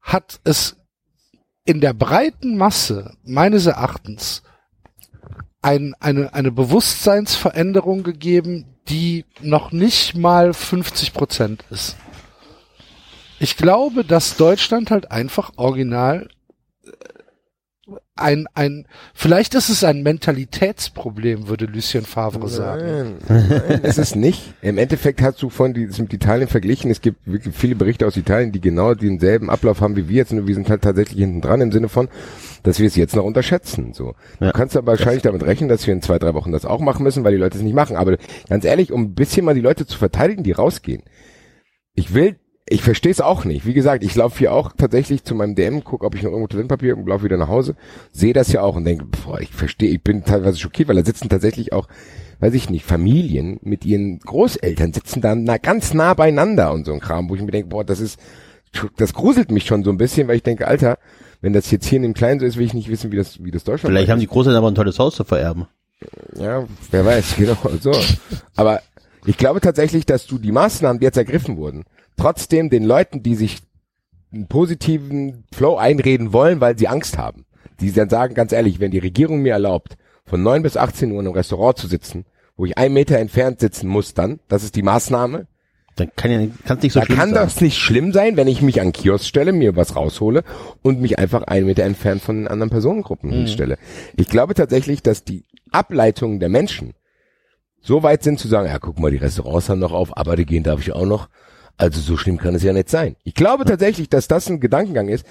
hat 0.00 0.40
es 0.44 0.76
in 1.64 1.80
der 1.80 1.94
breiten 1.94 2.56
Masse 2.56 3.16
meines 3.22 3.66
Erachtens 3.66 4.42
ein, 5.62 5.94
eine, 6.00 6.34
eine 6.34 6.50
Bewusstseinsveränderung 6.50 8.02
gegeben, 8.02 8.76
die 8.88 9.24
noch 9.40 9.72
nicht 9.72 10.16
mal 10.16 10.52
50 10.52 11.14
Prozent 11.14 11.64
ist. 11.70 11.96
Ich 13.42 13.56
glaube, 13.56 14.04
dass 14.04 14.36
Deutschland 14.36 14.92
halt 14.92 15.10
einfach 15.10 15.50
original 15.56 16.28
äh, 16.84 16.90
ein, 18.14 18.46
ein, 18.54 18.86
vielleicht 19.14 19.54
ist 19.56 19.68
es 19.68 19.82
ein 19.82 20.04
Mentalitätsproblem, 20.04 21.48
würde 21.48 21.64
Lucien 21.64 22.04
Favre 22.04 22.48
sagen. 22.48 23.16
Nein, 23.28 23.46
nein, 23.48 23.80
ist 23.82 23.98
es 23.98 24.14
nicht. 24.14 24.54
Im 24.62 24.78
Endeffekt 24.78 25.20
hast 25.22 25.42
du 25.42 25.50
von 25.50 25.74
die, 25.74 25.88
das 25.88 25.98
mit 25.98 26.12
Italien 26.12 26.46
verglichen. 26.46 26.88
Es 26.92 27.00
gibt 27.00 27.26
wirklich 27.26 27.52
viele 27.56 27.74
Berichte 27.74 28.06
aus 28.06 28.16
Italien, 28.16 28.52
die 28.52 28.60
genau 28.60 28.94
denselben 28.94 29.50
Ablauf 29.50 29.80
haben 29.80 29.96
wie 29.96 30.08
wir 30.08 30.16
jetzt. 30.18 30.32
Nur 30.32 30.46
wir 30.46 30.54
sind 30.54 30.70
halt 30.70 30.82
tatsächlich 30.82 31.18
hinten 31.18 31.40
dran 31.40 31.60
im 31.62 31.72
Sinne 31.72 31.88
von, 31.88 32.08
dass 32.62 32.78
wir 32.78 32.86
es 32.86 32.94
jetzt 32.94 33.16
noch 33.16 33.24
unterschätzen. 33.24 33.92
So, 33.92 34.14
Ja. 34.38 34.48
du 34.48 34.52
kannst 34.52 34.76
aber 34.76 34.92
wahrscheinlich 34.92 35.22
damit 35.22 35.42
rechnen, 35.42 35.68
dass 35.68 35.84
wir 35.84 35.94
in 35.94 36.02
zwei, 36.02 36.20
drei 36.20 36.32
Wochen 36.34 36.52
das 36.52 36.64
auch 36.64 36.80
machen 36.80 37.02
müssen, 37.02 37.24
weil 37.24 37.32
die 37.32 37.38
Leute 37.38 37.56
es 37.58 37.64
nicht 37.64 37.74
machen. 37.74 37.96
Aber 37.96 38.16
ganz 38.48 38.64
ehrlich, 38.64 38.92
um 38.92 39.02
ein 39.02 39.14
bisschen 39.14 39.44
mal 39.44 39.54
die 39.54 39.60
Leute 39.60 39.84
zu 39.84 39.98
verteidigen, 39.98 40.44
die 40.44 40.52
rausgehen. 40.52 41.02
Ich 41.94 42.14
will, 42.14 42.36
ich 42.68 42.82
verstehe 42.82 43.12
es 43.12 43.20
auch 43.20 43.44
nicht. 43.44 43.66
Wie 43.66 43.74
gesagt, 43.74 44.04
ich 44.04 44.14
laufe 44.14 44.38
hier 44.38 44.52
auch 44.52 44.72
tatsächlich 44.76 45.24
zu 45.24 45.34
meinem 45.34 45.54
DM, 45.54 45.82
gucke, 45.82 46.06
ob 46.06 46.14
ich 46.14 46.22
noch 46.22 46.30
irgendwo 46.30 46.48
Toilettenpapier 46.48 46.96
und 46.96 47.08
laufe 47.08 47.24
wieder 47.24 47.36
nach 47.36 47.48
Hause, 47.48 47.74
sehe 48.12 48.32
das 48.32 48.52
ja 48.52 48.62
auch 48.62 48.76
und 48.76 48.84
denke, 48.84 49.04
boah, 49.04 49.40
ich 49.40 49.50
verstehe, 49.50 49.90
ich 49.90 50.02
bin 50.02 50.24
teilweise 50.24 50.58
schockiert, 50.58 50.88
weil 50.88 50.96
da 50.96 51.04
sitzen 51.04 51.28
tatsächlich 51.28 51.72
auch, 51.72 51.88
weiß 52.40 52.54
ich 52.54 52.70
nicht, 52.70 52.84
Familien 52.84 53.58
mit 53.62 53.84
ihren 53.84 54.20
Großeltern 54.20 54.92
sitzen 54.92 55.20
da 55.20 55.34
na, 55.34 55.58
ganz 55.58 55.92
nah 55.92 56.14
beieinander 56.14 56.72
und 56.72 56.86
so 56.86 56.92
ein 56.92 57.00
Kram, 57.00 57.28
wo 57.28 57.34
ich 57.34 57.42
mir 57.42 57.50
denke, 57.50 57.68
boah, 57.68 57.84
das 57.84 58.00
ist, 58.00 58.18
das 58.96 59.12
gruselt 59.12 59.50
mich 59.50 59.66
schon 59.66 59.82
so 59.82 59.90
ein 59.90 59.98
bisschen, 59.98 60.28
weil 60.28 60.36
ich 60.36 60.42
denke, 60.42 60.66
Alter, 60.66 60.98
wenn 61.40 61.52
das 61.52 61.70
jetzt 61.72 61.86
hier 61.86 61.96
in 61.96 62.04
dem 62.04 62.14
Kleinen 62.14 62.38
so 62.38 62.46
ist, 62.46 62.56
will 62.56 62.66
ich 62.66 62.74
nicht 62.74 62.88
wissen, 62.88 63.10
wie 63.10 63.16
das, 63.16 63.42
wie 63.42 63.50
das 63.50 63.64
Deutschland 63.64 63.92
vielleicht 63.92 64.10
haben 64.10 64.20
die 64.20 64.28
Großeltern 64.28 64.58
aber 64.58 64.70
ein 64.70 64.76
tolles 64.76 64.98
Haus 65.00 65.16
zu 65.16 65.24
vererben. 65.24 65.66
ja, 66.36 66.64
wer 66.92 67.04
weiß, 67.04 67.34
genau, 67.38 67.56
so. 67.80 67.92
Aber 68.54 68.80
ich 69.26 69.36
glaube 69.36 69.60
tatsächlich, 69.60 70.06
dass 70.06 70.26
du 70.26 70.38
die 70.38 70.52
Maßnahmen, 70.52 71.00
die 71.00 71.04
jetzt 71.04 71.18
ergriffen 71.18 71.56
wurden, 71.56 71.84
trotzdem 72.16 72.70
den 72.70 72.84
Leuten, 72.84 73.22
die 73.22 73.34
sich 73.34 73.58
einen 74.32 74.46
positiven 74.46 75.44
Flow 75.54 75.76
einreden 75.76 76.32
wollen, 76.32 76.60
weil 76.60 76.78
sie 76.78 76.88
Angst 76.88 77.18
haben, 77.18 77.44
die 77.80 77.92
dann 77.92 78.08
sagen, 78.08 78.34
ganz 78.34 78.52
ehrlich, 78.52 78.80
wenn 78.80 78.90
die 78.90 78.98
Regierung 78.98 79.40
mir 79.42 79.52
erlaubt, 79.52 79.96
von 80.24 80.42
9 80.42 80.62
bis 80.62 80.76
18 80.76 81.10
Uhr 81.12 81.20
in 81.20 81.26
einem 81.26 81.34
Restaurant 81.34 81.76
zu 81.76 81.86
sitzen, 81.86 82.24
wo 82.56 82.64
ich 82.64 82.78
einen 82.78 82.94
Meter 82.94 83.18
entfernt 83.18 83.60
sitzen 83.60 83.88
muss 83.88 84.14
dann, 84.14 84.40
das 84.48 84.62
ist 84.64 84.76
die 84.76 84.82
Maßnahme, 84.82 85.46
Dann 85.96 86.10
kann 86.16 86.30
ja 86.30 86.46
kann 86.64 86.78
es 86.78 86.82
nicht 86.82 86.92
so 86.92 87.00
da 87.00 87.06
schlimm 87.06 87.18
kann 87.18 87.28
sein. 87.30 87.34
das 87.44 87.60
nicht 87.60 87.76
schlimm 87.78 88.12
sein, 88.12 88.36
wenn 88.36 88.48
ich 88.48 88.62
mich 88.62 88.80
an 88.80 88.92
Kiosk 88.92 89.26
stelle, 89.26 89.52
mir 89.52 89.76
was 89.76 89.96
raushole 89.96 90.44
und 90.80 91.00
mich 91.00 91.18
einfach 91.18 91.42
einen 91.42 91.66
Meter 91.66 91.82
entfernt 91.82 92.22
von 92.22 92.36
den 92.36 92.48
anderen 92.48 92.70
Personengruppen 92.70 93.30
Mhm. 93.30 93.34
hinstelle. 93.34 93.76
Ich 94.16 94.28
glaube 94.28 94.54
tatsächlich, 94.54 95.02
dass 95.02 95.24
die 95.24 95.44
Ableitungen 95.72 96.40
der 96.40 96.48
Menschen 96.48 96.92
so 97.80 98.02
weit 98.02 98.22
sind 98.22 98.38
zu 98.38 98.46
sagen, 98.48 98.68
ja, 98.68 98.78
guck 98.78 98.98
mal, 99.00 99.10
die 99.10 99.16
Restaurants 99.16 99.68
haben 99.68 99.80
noch 99.80 99.92
auf, 99.92 100.16
aber 100.16 100.36
die 100.36 100.46
gehen 100.46 100.62
darf 100.62 100.80
ich 100.80 100.92
auch 100.92 101.04
noch. 101.06 101.28
Also 101.76 102.00
so 102.00 102.16
schlimm 102.16 102.38
kann 102.38 102.54
es 102.54 102.62
ja 102.62 102.72
nicht 102.72 102.88
sein. 102.88 103.16
Ich 103.24 103.34
glaube 103.34 103.64
tatsächlich, 103.64 104.08
dass 104.08 104.28
das 104.28 104.48
ein 104.48 104.60
Gedankengang 104.60 105.08
ist, 105.08 105.26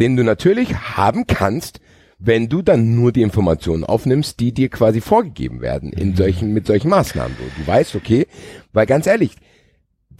den 0.00 0.16
du 0.16 0.24
natürlich 0.24 0.74
haben 0.74 1.26
kannst, 1.26 1.80
wenn 2.18 2.48
du 2.48 2.62
dann 2.62 2.94
nur 2.94 3.12
die 3.12 3.22
Informationen 3.22 3.84
aufnimmst, 3.84 4.40
die 4.40 4.52
dir 4.52 4.68
quasi 4.68 5.00
vorgegeben 5.00 5.60
werden 5.60 5.92
in 5.92 6.16
solchen, 6.16 6.52
mit 6.52 6.66
solchen 6.66 6.88
Maßnahmen. 6.88 7.36
So, 7.36 7.44
du 7.62 7.66
weißt, 7.66 7.94
okay, 7.96 8.26
weil 8.72 8.86
ganz 8.86 9.06
ehrlich, 9.06 9.36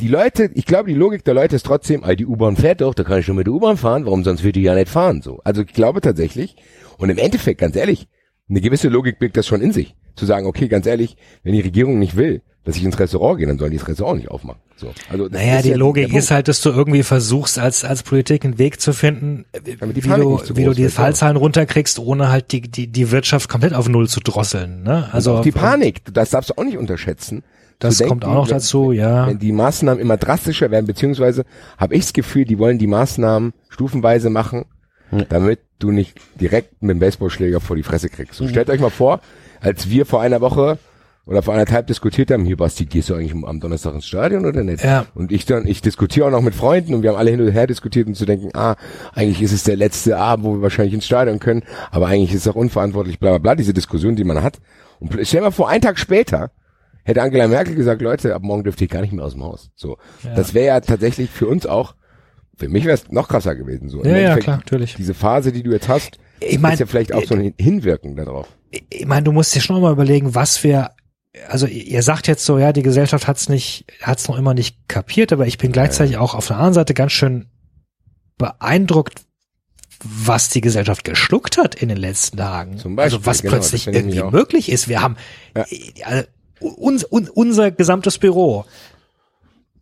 die 0.01 0.09
Leute, 0.09 0.51
ich 0.55 0.67
glaube, 0.67 0.89
die 0.89 0.97
Logik 0.97 1.25
der 1.25 1.35
Leute 1.35 1.57
ist 1.57 1.67
trotzdem, 1.67 2.03
ah, 2.03 2.15
die 2.15 2.27
U-Bahn 2.27 2.57
fährt 2.57 2.81
doch, 2.81 2.95
da 2.95 3.05
kann 3.05 3.21
ich 3.21 3.27
schon 3.27 3.37
mit 3.37 3.47
der 3.47 3.55
U-Bahn 3.55 3.77
fahren, 3.77 4.05
warum 4.05 4.25
sonst 4.25 4.43
würde 4.43 4.59
die 4.59 4.63
ja 4.63 4.75
nicht 4.75 4.89
fahren, 4.89 5.23
so. 5.23 5.41
Also 5.45 5.63
ich 5.63 5.73
glaube 5.73 6.01
tatsächlich, 6.01 6.57
und 6.99 7.11
im 7.11 7.19
Endeffekt, 7.19 7.61
ganz 7.61 7.77
ehrlich, 7.77 8.09
eine 8.49 8.61
gewisse 8.61 8.89
Logik 8.89 9.19
birgt 9.19 9.37
das 9.37 9.47
schon 9.47 9.61
in 9.61 9.73
sich. 9.73 9.95
Zu 10.17 10.27
sagen, 10.27 10.47
okay, 10.47 10.69
ganz 10.69 10.87
ehrlich, 10.87 11.17
wenn 11.43 11.55
die 11.55 11.61
Regierung 11.61 11.99
nicht 11.99 12.17
will, 12.17 12.43
dass 12.65 12.77
ich 12.77 12.85
ins 12.85 12.99
Restaurant 12.99 13.39
gehe, 13.39 13.47
dann 13.47 13.59
sollen 13.59 13.71
die 13.73 13.77
das 13.79 13.87
Restaurant 13.89 14.19
nicht 14.21 14.31
aufmachen. 14.31 14.61
So. 14.77 14.93
Also, 15.11 15.29
Naja, 15.31 15.63
die 15.63 15.69
ja 15.71 15.77
Logik 15.77 16.13
ist 16.15 16.31
halt, 16.31 16.49
dass 16.49 16.61
du 16.61 16.71
irgendwie 16.71 17.03
versuchst, 17.03 17.59
als, 17.59 17.85
als 17.85 18.03
Politik 18.03 18.45
einen 18.45 18.59
Weg 18.59 18.81
zu 18.81 18.93
finden, 18.93 19.45
wie 19.65 19.77
du, 20.01 20.41
wie 20.55 20.65
du 20.65 20.73
die. 20.73 20.89
Fallzahlen 20.89 21.37
runterkriegst, 21.37 21.99
ohne 21.99 22.29
halt 22.31 22.53
die, 22.53 22.63
die, 22.63 22.87
die 22.87 23.11
Wirtschaft 23.11 23.49
komplett 23.49 23.75
auf 23.75 23.89
Null 23.89 24.09
zu 24.09 24.21
drosseln, 24.21 24.83
ne? 24.83 25.09
Also, 25.13 25.35
auch 25.37 25.41
die 25.43 25.53
Panik, 25.53 26.03
das 26.13 26.31
darfst 26.31 26.51
du 26.51 26.55
auch 26.57 26.65
nicht 26.65 26.79
unterschätzen. 26.79 27.43
Das 27.81 27.99
Zu 27.99 28.07
kommt 28.07 28.25
auch 28.25 28.35
noch 28.35 28.47
wenn- 28.47 28.55
dazu, 28.55 28.93
ja. 28.93 29.27
Wenn 29.27 29.39
die 29.39 29.53
Maßnahmen 29.53 30.01
immer 30.01 30.17
drastischer 30.17 30.71
werden, 30.71 30.87
beziehungsweise 30.87 31.45
habe 31.77 31.95
ich 31.95 32.03
das 32.03 32.13
Gefühl, 32.13 32.45
die 32.45 32.59
wollen 32.59 32.79
die 32.79 32.87
Maßnahmen 32.87 33.53
stufenweise 33.69 34.31
machen, 34.31 34.65
damit 35.29 35.61
du 35.79 35.91
nicht 35.91 36.15
direkt 36.41 36.83
mit 36.83 36.91
dem 36.91 36.99
Baseballschläger 36.99 37.61
vor 37.61 37.77
die 37.77 37.83
Fresse 37.83 38.09
kriegst. 38.09 38.35
So, 38.35 38.49
stellt 38.49 38.71
euch 38.71 38.81
mal 38.81 38.91
vor, 38.91 39.21
als 39.61 39.89
wir 39.91 40.07
vor 40.07 40.21
einer 40.23 40.41
Woche 40.41 40.79
oder 41.27 41.43
vor 41.43 41.55
anderthalb 41.55 41.87
diskutiert 41.87 42.31
haben, 42.31 42.45
hier 42.45 42.57
Basti, 42.57 42.85
gehst 42.85 43.09
du 43.09 43.15
eigentlich 43.15 43.33
am 43.33 43.59
Donnerstag 43.61 43.95
ins 43.95 44.07
Stadion 44.07 44.45
oder 44.45 44.63
nicht? 44.63 44.85
Ja. 44.85 45.07
Und 45.15 45.33
ich 45.33 45.47
dann, 45.47 45.67
ich 45.67 45.81
diskutiere 45.81 46.27
auch 46.27 46.31
noch 46.31 46.43
mit 46.43 46.55
Freunden 46.55 46.95
und 46.95 47.03
wir 47.03 47.11
haben 47.11 47.17
alle 47.17 47.31
hin 47.31 47.41
und 47.41 47.51
her 47.51 47.67
diskutiert 47.67 48.07
und 48.07 48.15
zu 48.15 48.27
denken, 48.27 48.51
ah, 48.55 48.77
eigentlich 49.15 49.41
ist 49.41 49.53
es 49.53 49.65
der 49.65 49.77
letzte 49.77 50.19
Abend, 50.19 50.45
wo 50.45 50.53
wir 50.55 50.63
wahrscheinlich 50.63 50.93
ins 50.95 51.07
Stadion 51.07 51.39
können, 51.41 51.63
aber 51.91 52.09
eigentlich 52.09 52.35
ist 52.35 52.43
es 52.47 52.49
auch 52.49 52.57
unverantwortlich, 52.57 53.19
bla 53.19 53.31
bla 53.31 53.39
bla, 53.39 53.55
diese 53.55 53.73
Diskussion, 53.73 54.17
die 54.17 54.25
man 54.25 54.43
hat. 54.43 54.59
Und 55.01 55.13
stell 55.23 55.41
dir 55.41 55.47
mal 55.47 55.51
vor, 55.51 55.69
einen 55.69 55.81
Tag 55.83 55.99
später 55.99 56.51
hätte 57.05 57.21
Angela 57.23 57.49
Merkel 57.49 57.75
gesagt, 57.75 58.01
Leute, 58.03 58.35
ab 58.35 58.43
morgen 58.43 58.65
dürft 58.65 58.81
ihr 58.81 58.89
gar 58.89 59.01
nicht 59.03 59.13
mehr 59.13 59.25
aus 59.25 59.33
dem 59.33 59.45
Haus. 59.45 59.71
So. 59.77 59.99
Das 60.37 60.55
wäre 60.55 60.67
ja 60.67 60.81
tatsächlich 60.81 61.31
für 61.31 61.47
uns 61.47 61.67
auch, 61.67 61.95
für 62.57 62.69
mich 62.69 62.85
wäre 62.85 62.95
es 62.95 63.11
noch 63.11 63.29
krasser 63.29 63.55
gewesen. 63.57 63.89
So. 63.89 64.03
Ja, 64.05 64.17
ja, 64.17 64.37
klar, 64.37 64.57
natürlich. 64.59 64.95
Diese 64.95 65.13
Phase, 65.15 65.53
die 65.53 65.63
du 65.63 65.71
jetzt 65.73 65.89
hast, 65.89 66.19
Ich 66.41 66.59
mein, 66.59 66.75
ist 66.75 66.79
ja 66.81 66.87
vielleicht 66.87 67.13
auch 67.13 67.25
so 67.25 67.35
ein 67.35 67.41
Hin- 67.41 67.55
Hinwirken 67.59 68.15
darauf. 68.17 68.47
ich 68.71 69.07
meine, 69.07 69.23
du 69.25 69.33
musst 69.33 69.55
dir 69.55 69.61
schon 69.61 69.81
mal 69.83 69.93
überlegen, 69.93 70.35
was 70.35 70.63
wir, 70.65 70.91
also 71.49 71.67
ihr 71.67 72.03
sagt 72.03 72.29
jetzt 72.29 72.45
so, 72.45 72.59
ja, 72.59 72.73
die 72.73 72.83
Gesellschaft 72.83 73.27
hat's 73.27 73.49
nicht, 73.49 73.87
hat's 74.03 74.29
noch 74.29 74.37
immer 74.37 74.55
nicht 74.55 74.89
kapiert, 74.89 75.33
aber 75.33 75.47
ich 75.47 75.59
bin 75.59 75.73
gleichzeitig 75.73 76.17
auch 76.17 76.35
auf 76.35 76.47
der 76.47 76.57
anderen 76.57 76.75
Seite 76.75 76.95
ganz 76.95 77.13
schön 77.13 77.47
beeindruckt, 78.39 79.23
was 80.03 80.51
die 80.51 80.61
Gesellschaft 80.61 81.05
geschluckt 81.05 81.57
hat 81.57 81.75
in 81.75 81.89
den 81.89 81.99
letzten 81.99 82.37
Tagen. 82.37 82.79
Zum 82.79 82.97
Beispiel, 82.97 83.17
also 83.17 83.27
was 83.27 83.43
genau, 83.43 83.53
plötzlich 83.55 83.87
irgendwie 83.87 84.23
möglich 84.23 84.71
ist. 84.71 84.89
Wir 84.89 85.01
haben 85.01 85.17
Ja. 85.57 85.65
äh, 86.11 86.25
uns, 86.61 87.05
un, 87.05 87.29
unser 87.29 87.71
gesamtes 87.71 88.19
Büro 88.19 88.65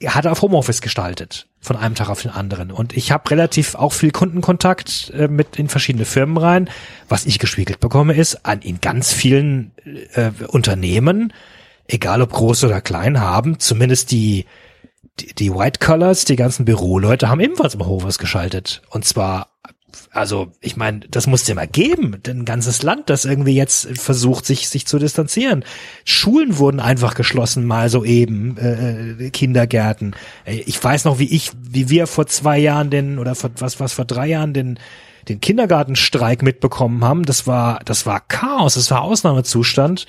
hat 0.04 0.26
auf 0.26 0.42
Homeoffice 0.42 0.80
gestaltet 0.80 1.46
von 1.62 1.76
einem 1.76 1.94
Tag 1.94 2.10
auf 2.10 2.20
den 2.20 2.32
anderen 2.32 2.72
und 2.72 2.94
ich 2.96 3.12
habe 3.12 3.30
relativ 3.30 3.76
auch 3.76 3.92
viel 3.92 4.10
Kundenkontakt 4.10 5.12
äh, 5.16 5.28
mit 5.28 5.56
in 5.56 5.68
verschiedene 5.68 6.04
Firmen 6.04 6.36
rein. 6.36 6.68
Was 7.08 7.24
ich 7.24 7.38
gespiegelt 7.38 7.78
bekomme 7.78 8.14
ist 8.14 8.44
an 8.44 8.60
in 8.60 8.80
ganz 8.80 9.12
vielen 9.12 9.70
äh, 10.14 10.32
Unternehmen, 10.48 11.32
egal 11.86 12.20
ob 12.20 12.32
groß 12.32 12.64
oder 12.64 12.80
klein, 12.80 13.20
haben 13.20 13.60
zumindest 13.60 14.10
die 14.10 14.44
die, 15.20 15.34
die 15.34 15.54
White 15.54 15.78
Collars, 15.78 16.24
die 16.24 16.36
ganzen 16.36 16.64
Büroleute 16.64 17.28
haben 17.28 17.40
ebenfalls 17.40 17.74
im 17.74 17.86
Homeoffice 17.86 18.18
geschaltet 18.18 18.82
und 18.90 19.04
zwar 19.04 19.51
also 20.10 20.52
ich 20.60 20.76
meine, 20.76 21.00
das 21.10 21.26
muss 21.26 21.46
ja 21.46 21.54
mal 21.54 21.66
geben, 21.66 22.16
ein 22.26 22.44
ganzes 22.44 22.82
Land, 22.82 23.10
das 23.10 23.24
irgendwie 23.24 23.54
jetzt 23.54 23.88
versucht, 23.98 24.46
sich 24.46 24.68
sich 24.68 24.86
zu 24.86 24.98
distanzieren. 24.98 25.64
Schulen 26.04 26.58
wurden 26.58 26.80
einfach 26.80 27.14
geschlossen, 27.14 27.66
mal 27.66 27.88
so 27.88 28.04
eben, 28.04 28.56
äh, 28.58 29.30
Kindergärten. 29.30 30.14
Äh, 30.44 30.62
Ich 30.66 30.82
weiß 30.82 31.04
noch, 31.04 31.18
wie 31.18 31.32
ich, 31.34 31.52
wie 31.60 31.88
wir 31.88 32.06
vor 32.06 32.26
zwei 32.26 32.58
Jahren 32.58 32.90
den 32.90 33.18
oder 33.18 33.34
vor, 33.34 33.50
was 33.58 33.80
was 33.80 33.92
vor 33.92 34.04
drei 34.04 34.28
Jahren 34.28 34.52
den 34.54 34.78
den 35.28 35.40
Kindergartenstreik 35.40 36.42
mitbekommen 36.42 37.04
haben. 37.04 37.24
Das 37.24 37.46
war 37.46 37.80
das 37.84 38.06
war 38.06 38.20
Chaos, 38.20 38.74
das 38.74 38.90
war 38.90 39.02
Ausnahmezustand, 39.02 40.06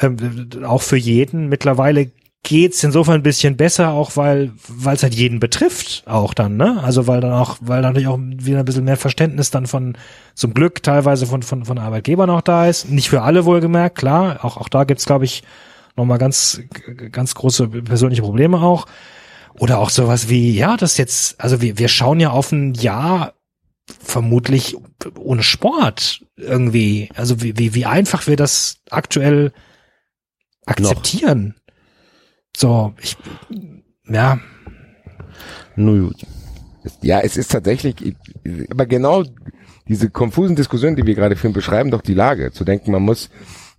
ähm, 0.00 0.50
auch 0.64 0.82
für 0.82 0.96
jeden. 0.98 1.48
Mittlerweile 1.48 2.10
geht's 2.46 2.84
insofern 2.84 3.16
ein 3.16 3.22
bisschen 3.24 3.56
besser, 3.56 3.90
auch 3.90 4.16
weil 4.16 4.52
weil 4.68 4.94
es 4.94 5.02
halt 5.02 5.14
jeden 5.14 5.40
betrifft, 5.40 6.04
auch 6.06 6.32
dann, 6.32 6.56
ne? 6.56 6.80
Also 6.82 7.08
weil 7.08 7.20
dann 7.20 7.32
auch, 7.32 7.56
weil 7.60 7.82
dann 7.82 7.92
natürlich 7.92 8.08
auch 8.08 8.18
wieder 8.18 8.60
ein 8.60 8.64
bisschen 8.64 8.84
mehr 8.84 8.96
Verständnis 8.96 9.50
dann 9.50 9.66
von 9.66 9.98
zum 10.34 10.54
Glück 10.54 10.82
teilweise 10.82 11.26
von 11.26 11.42
von 11.42 11.64
von 11.64 11.78
Arbeitgebern 11.78 12.30
auch 12.30 12.40
da 12.40 12.68
ist. 12.68 12.88
Nicht 12.88 13.10
für 13.10 13.22
alle 13.22 13.44
wohlgemerkt, 13.44 13.98
klar. 13.98 14.44
Auch 14.44 14.56
auch 14.56 14.68
da 14.68 14.84
gibt's 14.84 15.06
glaube 15.06 15.24
ich 15.24 15.42
noch 15.96 16.04
mal 16.04 16.18
ganz 16.18 16.60
ganz 17.10 17.34
große 17.34 17.66
persönliche 17.68 18.22
Probleme 18.22 18.62
auch. 18.62 18.86
Oder 19.58 19.78
auch 19.78 19.90
sowas 19.90 20.28
wie, 20.28 20.54
ja, 20.54 20.76
das 20.76 20.98
jetzt, 20.98 21.40
also 21.40 21.62
wir, 21.62 21.78
wir 21.78 21.88
schauen 21.88 22.20
ja 22.20 22.30
auf 22.30 22.52
ein 22.52 22.74
Jahr 22.74 23.32
vermutlich 24.02 24.76
ohne 25.18 25.42
Sport 25.42 26.24
irgendwie. 26.36 27.08
Also 27.14 27.40
wie, 27.42 27.58
wie, 27.58 27.74
wie 27.74 27.86
einfach 27.86 28.26
wir 28.26 28.36
das 28.36 28.82
aktuell 28.90 29.52
akzeptieren. 30.66 31.54
So, 32.56 32.94
ich, 33.02 33.16
ja, 34.08 34.38
Nun 35.76 36.06
gut. 36.08 36.22
Es- 36.84 36.98
Ja, 37.02 37.20
es 37.20 37.36
ist 37.36 37.50
tatsächlich, 37.50 37.96
aber 38.70 38.86
genau 38.86 39.24
diese 39.88 40.08
konfusen 40.08 40.56
Diskussionen, 40.56 40.96
die 40.96 41.04
wir 41.04 41.14
gerade 41.14 41.36
führen, 41.36 41.52
beschreiben 41.52 41.90
doch 41.90 42.00
die 42.00 42.14
Lage. 42.14 42.52
Zu 42.52 42.64
denken, 42.64 42.92
man 42.92 43.02
muss 43.02 43.28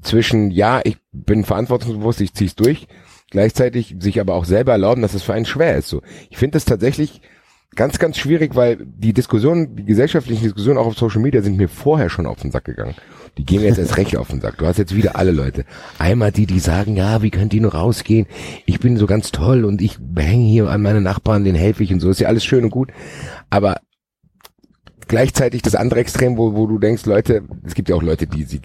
zwischen, 0.04 0.52
ja, 0.52 0.80
ich 0.84 0.98
bin 1.12 1.44
verantwortungsbewusst, 1.44 2.22
ich 2.22 2.34
zieh's 2.36 2.56
durch, 2.56 2.88
gleichzeitig 3.32 3.96
sich 4.00 4.20
aber 4.22 4.36
auch 4.36 4.46
selber 4.46 4.74
erlauben, 4.74 5.02
dass 5.02 5.16
es 5.16 5.24
für 5.24 5.34
einen 5.34 5.46
schwer 5.48 5.76
ist. 5.78 5.88
So, 5.90 6.04
ich 6.30 6.38
finde 6.38 6.54
das 6.58 6.66
tatsächlich 6.66 7.22
ganz, 7.78 8.00
ganz 8.00 8.18
schwierig, 8.18 8.56
weil 8.56 8.78
die 8.84 9.14
Diskussionen, 9.14 9.76
die 9.78 9.86
gesellschaftlichen 9.86 10.44
Diskussionen 10.44 10.78
auch 10.78 10.88
auf 10.88 10.98
Social 10.98 11.22
Media 11.22 11.42
sind 11.42 11.56
mir 11.56 11.70
vorher 11.70 12.10
schon 12.10 12.26
auf 12.26 12.42
den 12.42 12.52
Sack 12.52 12.66
gegangen. 12.66 12.96
Die 13.38 13.46
gehen 13.46 13.62
mir 13.62 13.68
jetzt 13.68 13.78
erst 13.78 13.98
recht 13.98 14.18
auf 14.18 14.28
den 14.30 14.42
Sack. 14.42 14.58
Du 14.58 14.66
hast 14.66 14.78
jetzt 14.78 14.96
wieder 14.96 15.16
alle 15.16 15.32
Leute. 15.32 15.64
Einmal 16.00 16.32
die, 16.32 16.48
die 16.48 16.60
sagen, 16.60 16.98
ja, 16.98 17.22
wie 17.22 17.30
könnt 17.30 17.54
ihr 17.54 17.62
nur 17.62 17.76
rausgehen? 17.76 18.26
Ich 18.66 18.80
bin 18.80 18.98
so 18.98 19.06
ganz 19.06 19.32
toll 19.32 19.64
und 19.64 19.82
ich 19.82 20.00
hänge 20.18 20.46
hier 20.46 20.68
an 20.70 20.82
meine 20.82 21.02
Nachbarn, 21.02 21.44
denen 21.44 21.58
helfe 21.58 21.84
ich 21.84 21.94
und 21.94 22.00
so. 22.00 22.10
Ist 22.10 22.20
ja 22.20 22.28
alles 22.28 22.44
schön 22.44 22.64
und 22.64 22.72
gut. 22.72 22.92
Aber 23.52 23.78
gleichzeitig 25.08 25.62
das 25.62 25.76
andere 25.76 26.00
Extrem, 26.00 26.36
wo, 26.36 26.56
wo 26.56 26.66
du 26.66 26.80
denkst, 26.80 27.06
Leute, 27.06 27.44
es 27.64 27.76
gibt 27.76 27.90
ja 27.90 27.96
auch 27.96 28.04
Leute, 28.04 28.26
die 28.26 28.44
sie, 28.44 28.60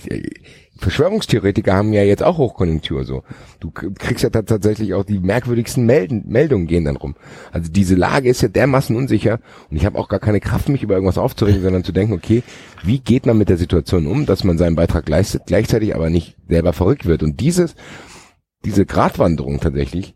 Verschwörungstheoretiker 0.78 1.74
haben 1.74 1.92
ja 1.92 2.02
jetzt 2.02 2.22
auch 2.22 2.38
Hochkonjunktur 2.38 3.04
so. 3.04 3.22
Du 3.60 3.70
kriegst 3.70 4.24
ja 4.24 4.30
tat- 4.30 4.46
tatsächlich 4.48 4.94
auch 4.94 5.04
die 5.04 5.18
merkwürdigsten 5.18 5.84
Melden, 5.84 6.24
Meldungen 6.26 6.66
gehen 6.66 6.86
dann 6.86 6.96
rum. 6.96 7.14
Also 7.52 7.70
diese 7.70 7.94
Lage 7.94 8.28
ist 8.28 8.42
ja 8.42 8.48
dermaßen 8.48 8.96
unsicher 8.96 9.40
und 9.70 9.76
ich 9.76 9.84
habe 9.84 9.98
auch 9.98 10.08
gar 10.08 10.18
keine 10.18 10.40
Kraft, 10.40 10.68
mich 10.68 10.82
über 10.82 10.94
irgendwas 10.94 11.18
aufzuregen, 11.18 11.62
sondern 11.62 11.84
zu 11.84 11.92
denken, 11.92 12.14
okay, 12.14 12.42
wie 12.82 12.98
geht 12.98 13.26
man 13.26 13.38
mit 13.38 13.48
der 13.50 13.58
Situation 13.58 14.06
um, 14.06 14.24
dass 14.26 14.44
man 14.44 14.58
seinen 14.58 14.74
Beitrag 14.76 15.08
leistet, 15.08 15.42
gleichzeitig 15.46 15.94
aber 15.94 16.10
nicht 16.10 16.36
selber 16.48 16.72
verrückt 16.72 17.06
wird. 17.06 17.22
Und 17.22 17.40
dieses, 17.40 17.74
diese 18.64 18.86
Gratwanderung 18.86 19.60
tatsächlich, 19.60 20.14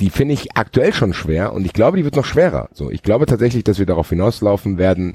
die 0.00 0.10
finde 0.10 0.34
ich 0.34 0.56
aktuell 0.56 0.92
schon 0.92 1.12
schwer 1.12 1.52
und 1.52 1.64
ich 1.64 1.72
glaube, 1.72 1.96
die 1.96 2.04
wird 2.04 2.16
noch 2.16 2.24
schwerer. 2.24 2.68
So, 2.72 2.90
ich 2.90 3.02
glaube 3.02 3.26
tatsächlich, 3.26 3.64
dass 3.64 3.78
wir 3.78 3.86
darauf 3.86 4.08
hinauslaufen 4.08 4.78
werden, 4.78 5.14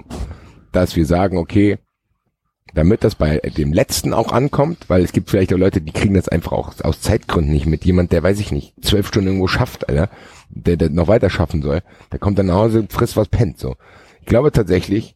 dass 0.71 0.95
wir 0.95 1.05
sagen, 1.05 1.37
okay, 1.37 1.79
damit 2.73 3.03
das 3.03 3.15
bei 3.15 3.37
dem 3.37 3.73
letzten 3.73 4.13
auch 4.13 4.31
ankommt, 4.31 4.85
weil 4.87 5.03
es 5.03 5.11
gibt 5.11 5.29
vielleicht 5.29 5.53
auch 5.53 5.57
Leute, 5.57 5.81
die 5.81 5.91
kriegen 5.91 6.13
das 6.13 6.29
einfach 6.29 6.51
auch 6.51 6.73
aus 6.83 7.01
Zeitgründen 7.01 7.53
nicht 7.53 7.65
mit. 7.65 7.85
Jemand, 7.85 8.11
der 8.11 8.23
weiß 8.23 8.39
ich 8.39 8.51
nicht, 8.51 8.73
zwölf 8.81 9.07
Stunden 9.07 9.27
irgendwo 9.27 9.47
schafft, 9.47 9.89
Alter, 9.89 10.09
der, 10.49 10.77
der 10.77 10.89
noch 10.89 11.07
weiter 11.07 11.29
schaffen 11.29 11.61
soll, 11.61 11.81
der 12.11 12.19
kommt 12.19 12.39
dann 12.39 12.47
nach 12.47 12.55
Hause, 12.55 12.85
frisst 12.89 13.17
was, 13.17 13.27
pennt, 13.27 13.59
so. 13.59 13.75
Ich 14.21 14.25
glaube 14.25 14.51
tatsächlich, 14.51 15.15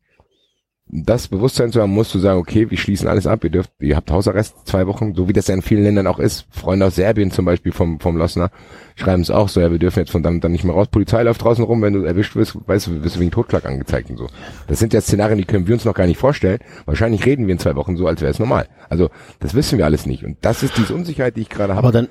das 0.96 1.28
Bewusstsein 1.28 1.72
zu 1.72 1.82
haben, 1.82 1.92
muss 1.92 2.10
zu 2.10 2.20
sagen, 2.20 2.40
okay, 2.40 2.70
wir 2.70 2.78
schließen 2.78 3.08
alles 3.08 3.26
ab, 3.26 3.44
ihr 3.44 3.50
dürft, 3.50 3.72
ihr 3.80 3.96
habt 3.96 4.12
Hausarrest 4.12 4.56
zwei 4.66 4.86
Wochen, 4.86 5.16
so 5.16 5.28
wie 5.28 5.34
das 5.34 5.48
ja 5.48 5.56
in 5.56 5.64
vielen 5.64 5.84
Ländern 5.84 6.06
auch 6.06 6.20
ist. 6.20 6.46
Freunde 6.52 6.86
aus 6.86 6.96
Serbien 6.96 7.32
zum 7.32 7.46
Beispiel 7.46 7.72
vom, 7.72 8.00
vom 8.00 8.16
Lossner 8.16 8.52
schreiben 8.96 9.24
es 9.24 9.32
auch 9.32 9.50
so, 9.50 9.60
ja, 9.60 9.72
wir 9.72 9.80
dürfen 9.80 10.00
jetzt 10.00 10.12
von 10.12 10.22
dann, 10.22 10.40
dann 10.40 10.52
nicht 10.52 10.64
mehr 10.64 10.76
raus. 10.76 10.88
Polizei 10.90 11.24
läuft 11.24 11.44
draußen 11.44 11.64
rum, 11.64 11.82
wenn 11.82 11.94
du 11.94 12.04
erwischt 12.04 12.36
wirst, 12.36 12.56
weißt 12.68 12.88
du, 12.88 13.04
wirst 13.04 13.16
du 13.16 13.20
wegen 13.22 13.32
Totschlag 13.32 13.66
angezeigt 13.66 14.12
und 14.12 14.18
so. 14.18 14.28
Das 14.68 14.78
sind 14.78 14.94
ja 14.94 15.02
Szenarien, 15.02 15.40
die 15.40 15.46
können 15.46 15.66
wir 15.66 15.74
uns 15.74 15.86
noch 15.86 15.96
gar 15.96 16.06
nicht 16.06 16.20
vorstellen. 16.20 16.60
Wahrscheinlich 16.86 17.26
reden 17.26 17.48
wir 17.48 17.54
in 17.54 17.60
zwei 17.60 17.76
Wochen 17.76 17.98
so, 17.98 18.06
als 18.06 18.22
wäre 18.22 18.32
es 18.32 18.38
normal. 18.38 18.68
Also, 18.90 19.10
das 19.40 19.56
wissen 19.56 19.80
wir 19.80 19.86
alles 19.86 20.06
nicht. 20.06 20.24
Und 20.24 20.38
das 20.42 20.62
ist 20.62 20.78
diese 20.78 20.94
Unsicherheit, 20.94 21.38
die 21.38 21.42
ich 21.42 21.50
gerade 21.50 21.76
habe. 21.76 21.88
Aber 21.88 21.92
dann, 21.92 22.08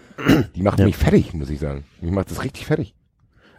die 0.56 0.62
macht 0.62 0.80
mich 0.80 0.96
fertig, 0.96 1.34
muss 1.34 1.50
ich 1.50 1.60
sagen. 1.60 1.84
Mich 2.00 2.10
macht 2.10 2.32
das 2.32 2.42
richtig 2.42 2.66
fertig. 2.66 2.94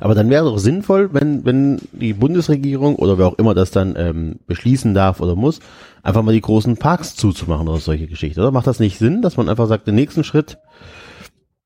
Aber 0.04 0.16
dann 0.16 0.30
wäre 0.30 0.43
doch 0.43 0.58
sinnvoll, 0.58 1.14
wenn, 1.14 1.45
wenn 1.45 1.80
die 1.93 2.12
Bundesregierung 2.12 2.97
oder 2.97 3.18
wer 3.18 3.26
auch 3.26 3.39
immer 3.39 3.54
das 3.54 3.72
dann 3.72 3.95
ähm, 3.95 4.41
beschließen 4.47 4.93
darf 4.93 5.22
oder 5.22 5.38
muss, 5.38 5.62
einfach 6.01 6.24
mal 6.24 6.34
die 6.34 6.41
großen 6.41 6.76
Parks 6.76 7.16
zuzumachen 7.16 7.70
oder 7.70 7.80
solche 7.80 8.08
Geschichten, 8.08 8.41
oder? 8.41 8.51
Macht 8.51 8.68
das 8.68 8.82
nicht 8.82 8.97
Sinn, 8.97 9.22
dass 9.22 9.38
man 9.38 9.47
einfach 9.47 9.66
sagt, 9.70 9.88
den 9.88 9.95
nächsten 9.95 10.26
Schritt, 10.26 10.58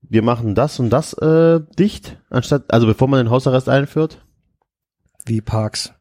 wir 0.03 0.21
machen 0.21 0.53
das 0.53 0.79
und 0.79 0.91
das 0.91 1.13
äh, 1.13 1.61
dicht, 1.79 2.21
anstatt, 2.29 2.71
also 2.71 2.85
bevor 2.85 3.07
man 3.07 3.25
den 3.25 3.31
Hausarrest 3.31 3.69
einführt? 3.69 4.23
Wie 5.25 5.41
Parks. 5.41 5.96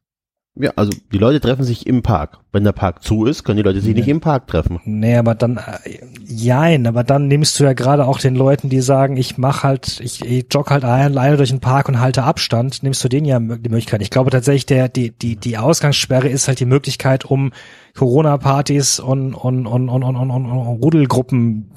Ja, 0.58 0.72
also 0.74 0.90
die 1.12 1.18
Leute 1.18 1.38
treffen 1.40 1.64
sich 1.64 1.86
im 1.86 2.02
Park. 2.02 2.38
Wenn 2.50 2.64
der 2.64 2.72
Park 2.72 3.02
zu 3.02 3.26
ist, 3.26 3.44
können 3.44 3.58
die 3.58 3.62
Leute 3.62 3.82
sich 3.82 3.94
nicht 3.94 4.08
im 4.08 4.20
Park 4.20 4.46
treffen. 4.46 4.80
Nee, 4.84 5.16
aber 5.16 5.34
dann, 5.34 5.58
äh, 5.58 5.98
jein, 6.24 6.86
aber 6.86 7.04
dann 7.04 7.28
nimmst 7.28 7.60
du 7.60 7.64
ja 7.64 7.74
gerade 7.74 8.06
auch 8.06 8.18
den 8.18 8.34
Leuten, 8.34 8.70
die 8.70 8.80
sagen, 8.80 9.18
ich 9.18 9.36
mach 9.36 9.64
halt, 9.64 10.00
ich, 10.00 10.24
ich 10.24 10.46
jogge 10.50 10.70
halt 10.70 10.84
alleine 10.84 11.36
durch 11.36 11.50
den 11.50 11.60
Park 11.60 11.90
und 11.90 12.00
halte 12.00 12.22
Abstand, 12.22 12.82
nimmst 12.82 13.04
du 13.04 13.08
denen 13.08 13.26
ja 13.26 13.38
die 13.38 13.68
Möglichkeit. 13.68 14.00
Ich 14.00 14.08
glaube 14.08 14.30
tatsächlich, 14.30 14.64
der, 14.64 14.88
die, 14.88 15.10
die, 15.10 15.36
die 15.36 15.58
Ausgangssperre 15.58 16.28
ist 16.28 16.48
halt 16.48 16.58
die 16.58 16.64
Möglichkeit, 16.64 17.26
um 17.26 17.52
Corona-Partys 17.94 18.98
und, 18.98 19.34
und, 19.34 19.66
und, 19.66 19.90
und, 19.90 20.02
und, 20.02 20.16
und, 20.16 20.30
und, 20.30 20.46
und 20.46 20.82
Rudelgruppen 20.82 21.70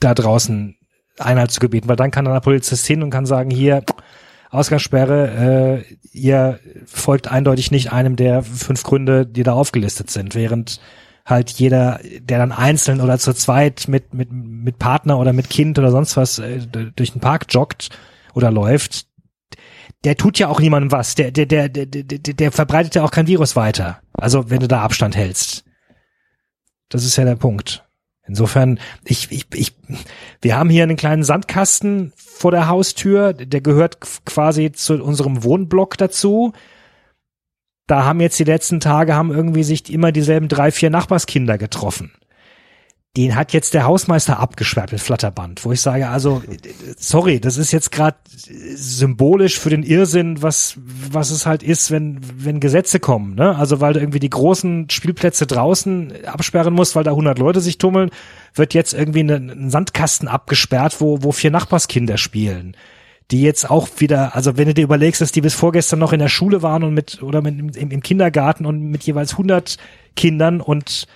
da 0.00 0.14
draußen 0.14 0.76
Einhalt 1.18 1.50
zu 1.50 1.60
gebieten, 1.60 1.88
weil 1.88 1.96
dann 1.96 2.10
kann 2.10 2.24
dann 2.24 2.34
der 2.34 2.40
Polizist 2.40 2.86
hin 2.86 3.02
und 3.02 3.10
kann 3.10 3.26
sagen, 3.26 3.50
hier, 3.50 3.82
Ausgangssperre, 4.50 5.84
äh, 5.88 5.96
ihr 6.12 6.60
folgt 6.86 7.28
eindeutig 7.28 7.70
nicht 7.70 7.92
einem 7.92 8.16
der 8.16 8.42
fünf 8.42 8.82
Gründe, 8.82 9.26
die 9.26 9.42
da 9.42 9.52
aufgelistet 9.52 10.10
sind, 10.10 10.34
während 10.34 10.80
halt 11.24 11.50
jeder, 11.50 12.00
der 12.20 12.38
dann 12.38 12.52
einzeln 12.52 13.00
oder 13.00 13.18
zu 13.18 13.34
zweit 13.34 13.88
mit, 13.88 14.14
mit, 14.14 14.30
mit 14.32 14.78
Partner 14.78 15.18
oder 15.18 15.32
mit 15.32 15.50
Kind 15.50 15.78
oder 15.78 15.90
sonst 15.90 16.16
was 16.16 16.38
äh, 16.38 16.60
durch 16.94 17.12
den 17.12 17.20
Park 17.20 17.46
joggt 17.50 17.90
oder 18.34 18.50
läuft, 18.50 19.06
der 20.04 20.16
tut 20.16 20.38
ja 20.38 20.48
auch 20.48 20.60
niemandem 20.60 20.92
was. 20.92 21.16
Der, 21.16 21.32
der, 21.32 21.46
der, 21.46 21.68
der, 21.68 21.86
der, 21.86 22.18
der 22.18 22.52
verbreitet 22.52 22.94
ja 22.94 23.02
auch 23.02 23.10
kein 23.10 23.26
Virus 23.26 23.56
weiter. 23.56 24.00
Also 24.12 24.50
wenn 24.50 24.60
du 24.60 24.68
da 24.68 24.82
Abstand 24.82 25.16
hältst. 25.16 25.64
Das 26.88 27.04
ist 27.04 27.16
ja 27.16 27.24
der 27.24 27.36
Punkt. 27.36 27.85
Insofern, 28.28 28.80
ich, 29.04 29.30
ich, 29.30 29.46
ich, 29.54 29.74
wir 30.42 30.56
haben 30.56 30.70
hier 30.70 30.82
einen 30.82 30.96
kleinen 30.96 31.22
Sandkasten 31.22 32.12
vor 32.16 32.50
der 32.50 32.68
Haustür, 32.68 33.32
der 33.32 33.60
gehört 33.60 33.98
quasi 34.24 34.72
zu 34.72 35.02
unserem 35.02 35.44
Wohnblock 35.44 35.96
dazu. 35.96 36.52
Da 37.86 38.04
haben 38.04 38.20
jetzt 38.20 38.38
die 38.38 38.44
letzten 38.44 38.80
Tage 38.80 39.14
haben 39.14 39.30
irgendwie 39.30 39.62
sich 39.62 39.92
immer 39.92 40.10
dieselben 40.10 40.48
drei, 40.48 40.72
vier 40.72 40.90
Nachbarskinder 40.90 41.56
getroffen 41.56 42.12
den 43.16 43.34
hat 43.34 43.52
jetzt 43.54 43.72
der 43.72 43.86
Hausmeister 43.86 44.38
abgesperrt 44.38 44.92
mit 44.92 45.00
Flatterband, 45.00 45.64
wo 45.64 45.72
ich 45.72 45.80
sage, 45.80 46.08
also 46.08 46.42
sorry, 46.98 47.40
das 47.40 47.56
ist 47.56 47.72
jetzt 47.72 47.90
gerade 47.90 48.16
symbolisch 48.74 49.58
für 49.58 49.70
den 49.70 49.82
Irrsinn, 49.82 50.42
was 50.42 50.76
was 51.10 51.30
es 51.30 51.46
halt 51.46 51.62
ist, 51.62 51.90
wenn 51.90 52.20
wenn 52.36 52.60
Gesetze 52.60 53.00
kommen, 53.00 53.34
ne? 53.34 53.56
Also 53.56 53.80
weil 53.80 53.94
du 53.94 54.00
irgendwie 54.00 54.20
die 54.20 54.30
großen 54.30 54.90
Spielplätze 54.90 55.46
draußen 55.46 56.26
absperren 56.26 56.74
musst, 56.74 56.94
weil 56.94 57.04
da 57.04 57.12
100 57.12 57.38
Leute 57.38 57.60
sich 57.60 57.78
tummeln, 57.78 58.10
wird 58.54 58.74
jetzt 58.74 58.92
irgendwie 58.92 59.20
ein 59.20 59.70
Sandkasten 59.70 60.28
abgesperrt, 60.28 61.00
wo 61.00 61.22
wo 61.22 61.32
vier 61.32 61.50
Nachbarskinder 61.50 62.18
spielen 62.18 62.76
die 63.32 63.42
jetzt 63.42 63.68
auch 63.68 63.88
wieder, 63.98 64.36
also 64.36 64.56
wenn 64.56 64.68
du 64.68 64.74
dir 64.74 64.84
überlegst, 64.84 65.20
dass 65.20 65.32
die 65.32 65.40
bis 65.40 65.52
vorgestern 65.52 65.98
noch 65.98 66.12
in 66.12 66.20
der 66.20 66.28
Schule 66.28 66.62
waren 66.62 66.84
und 66.84 66.94
mit 66.94 67.24
oder 67.24 67.42
mit, 67.42 67.76
im, 67.76 67.90
im 67.90 68.00
Kindergarten 68.00 68.64
und 68.66 68.80
mit 68.80 69.02
jeweils 69.02 69.32
100 69.32 69.78
Kindern 70.14 70.60
und 70.60 71.08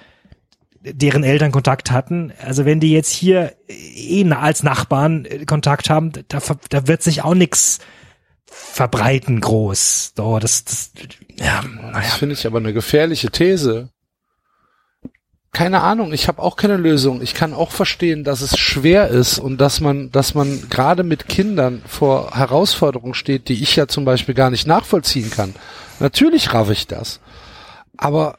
deren 0.81 1.24
Eltern 1.24 1.53
Kontakt 1.53 1.91
hatten. 1.91 2.33
Also 2.45 2.64
wenn 2.64 2.81
die 2.81 2.93
jetzt 2.93 3.11
hier 3.11 3.55
eh 3.68 4.24
als 4.33 4.62
Nachbarn 4.62 5.24
äh, 5.24 5.45
Kontakt 5.45 5.91
haben, 5.91 6.12
da, 6.28 6.41
da 6.68 6.87
wird 6.87 7.03
sich 7.03 7.22
auch 7.22 7.35
nix 7.35 7.78
verbreiten 8.47 9.41
groß. 9.41 10.14
Oh, 10.18 10.39
das, 10.41 10.64
das, 10.64 10.91
ja, 11.39 11.62
naja. 11.62 11.93
das 11.93 12.14
finde 12.14 12.35
ich 12.35 12.47
aber 12.47 12.59
eine 12.59 12.72
gefährliche 12.72 13.31
These. 13.31 13.91
Keine 15.53 15.83
Ahnung, 15.83 16.12
ich 16.12 16.28
habe 16.28 16.41
auch 16.41 16.57
keine 16.57 16.76
Lösung. 16.76 17.22
Ich 17.22 17.35
kann 17.35 17.55
auch 17.55 17.72
verstehen, 17.72 18.22
dass 18.22 18.41
es 18.41 18.57
schwer 18.57 19.09
ist 19.09 19.39
und 19.39 19.59
dass 19.61 19.81
man, 19.81 20.12
dass 20.12 20.35
man 20.35 20.68
gerade 20.70 21.03
mit 21.03 21.28
Kindern 21.28 21.83
vor 21.87 22.37
Herausforderungen 22.37 23.14
steht, 23.14 23.49
die 23.49 23.61
ich 23.61 23.74
ja 23.74 23.89
zum 23.89 24.05
Beispiel 24.05 24.35
gar 24.35 24.51
nicht 24.51 24.68
nachvollziehen 24.68 25.31
kann. 25.31 25.55
Natürlich 25.99 26.55
raff 26.55 26.70
ich 26.70 26.87
das. 26.87 27.20
Aber 27.97 28.39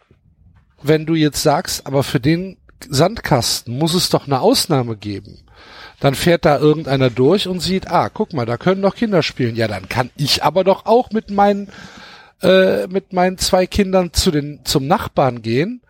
wenn 0.84 1.06
du 1.06 1.16
jetzt 1.16 1.44
sagst, 1.44 1.86
aber 1.88 2.04
für 2.04 2.20
den 2.20 2.58
Sandkasten 2.90 3.78
muss 3.78 3.94
es 3.94 4.10
doch 4.10 4.26
eine 4.26 4.42
Ausnahme 4.42 4.98
geben. 4.98 5.40
Dann 6.00 6.16
fährt 6.16 6.46
da 6.46 6.58
irgendeiner 6.58 7.12
durch 7.12 7.48
und 7.48 7.60
sieht, 7.60 7.90
ah, 7.92 8.10
guck 8.10 8.34
mal, 8.34 8.46
da 8.46 8.58
können 8.58 8.82
doch 8.82 8.96
Kinder 8.96 9.22
spielen. 9.22 9.56
Ja, 9.56 9.68
dann 9.68 9.88
kann 9.88 10.10
ich 10.18 10.44
aber 10.44 10.64
doch 10.64 10.86
auch 10.88 11.12
mit 11.12 11.30
meinen 11.30 11.70
äh, 12.42 12.88
mit 12.88 13.14
meinen 13.14 13.38
zwei 13.38 13.68
Kindern 13.68 14.14
zu 14.14 14.32
den 14.32 14.62
zum 14.64 14.88
Nachbarn 14.88 15.44
gehen 15.44 15.82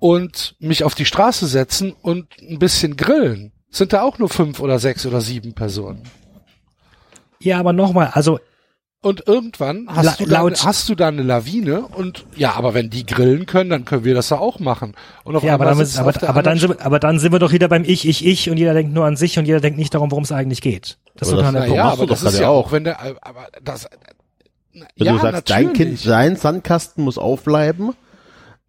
und 0.00 0.56
mich 0.58 0.82
auf 0.82 0.96
die 0.96 1.04
Straße 1.04 1.46
setzen 1.46 1.92
und 2.02 2.26
ein 2.40 2.58
bisschen 2.58 2.96
grillen. 2.96 3.52
Sind 3.70 3.92
da 3.92 4.02
auch 4.02 4.18
nur 4.18 4.28
fünf 4.28 4.58
oder 4.58 4.80
sechs 4.80 5.06
oder 5.06 5.20
sieben 5.20 5.54
Personen? 5.54 6.02
Ja, 7.38 7.60
aber 7.60 7.72
nochmal, 7.72 8.10
also 8.12 8.40
und 9.02 9.26
irgendwann 9.26 9.88
hast, 9.88 10.04
La 10.04 10.14
du 10.16 10.26
dann, 10.26 10.54
hast 10.54 10.88
du 10.88 10.94
da 10.94 11.08
eine 11.08 11.22
Lawine 11.22 11.82
und 11.82 12.24
ja, 12.36 12.54
aber 12.54 12.72
wenn 12.72 12.88
die 12.88 13.04
grillen 13.04 13.46
können, 13.46 13.68
dann 13.68 13.84
können 13.84 14.04
wir 14.04 14.14
das 14.14 14.30
ja 14.30 14.38
auch 14.38 14.60
machen. 14.60 14.94
Und 15.24 15.34
auf 15.34 15.42
ja, 15.42 15.54
aber 15.54 15.64
dann, 15.64 15.80
ist, 15.80 15.98
aber, 15.98 16.14
aber, 16.28 16.42
dann 16.42 16.58
sind, 16.58 16.80
aber 16.80 17.00
dann 17.00 17.18
sind 17.18 17.32
wir 17.32 17.40
doch 17.40 17.52
wieder 17.52 17.68
beim 17.68 17.82
Ich, 17.84 18.06
Ich, 18.06 18.24
Ich 18.24 18.48
und 18.48 18.58
jeder 18.58 18.74
denkt 18.74 18.94
nur 18.94 19.04
an 19.04 19.16
sich 19.16 19.38
und 19.38 19.44
jeder 19.44 19.60
denkt 19.60 19.76
nicht 19.76 19.92
darum, 19.92 20.12
worum 20.12 20.22
es 20.22 20.30
eigentlich 20.30 20.62
geht. 20.62 20.98
Das 21.16 21.28
aber 21.28 21.40
ist 21.40 21.46
doch 21.46 21.52
das, 21.52 21.68
ja, 21.68 21.84
aber 21.84 22.06
das 22.06 22.22
ist 22.22 22.38
ja 22.38 22.48
auch, 22.48 22.70
wenn 22.70 22.84
der, 22.84 23.00
aber 23.00 23.48
das, 23.62 23.88
wenn 24.72 24.86
ja, 24.96 25.12
du 25.12 25.18
sagst, 25.18 25.48
natürlich. 25.48 25.66
dein 25.66 25.72
Kind, 25.72 25.98
sein 25.98 26.36
Sandkasten 26.36 27.02
muss 27.02 27.18
aufbleiben, 27.18 27.94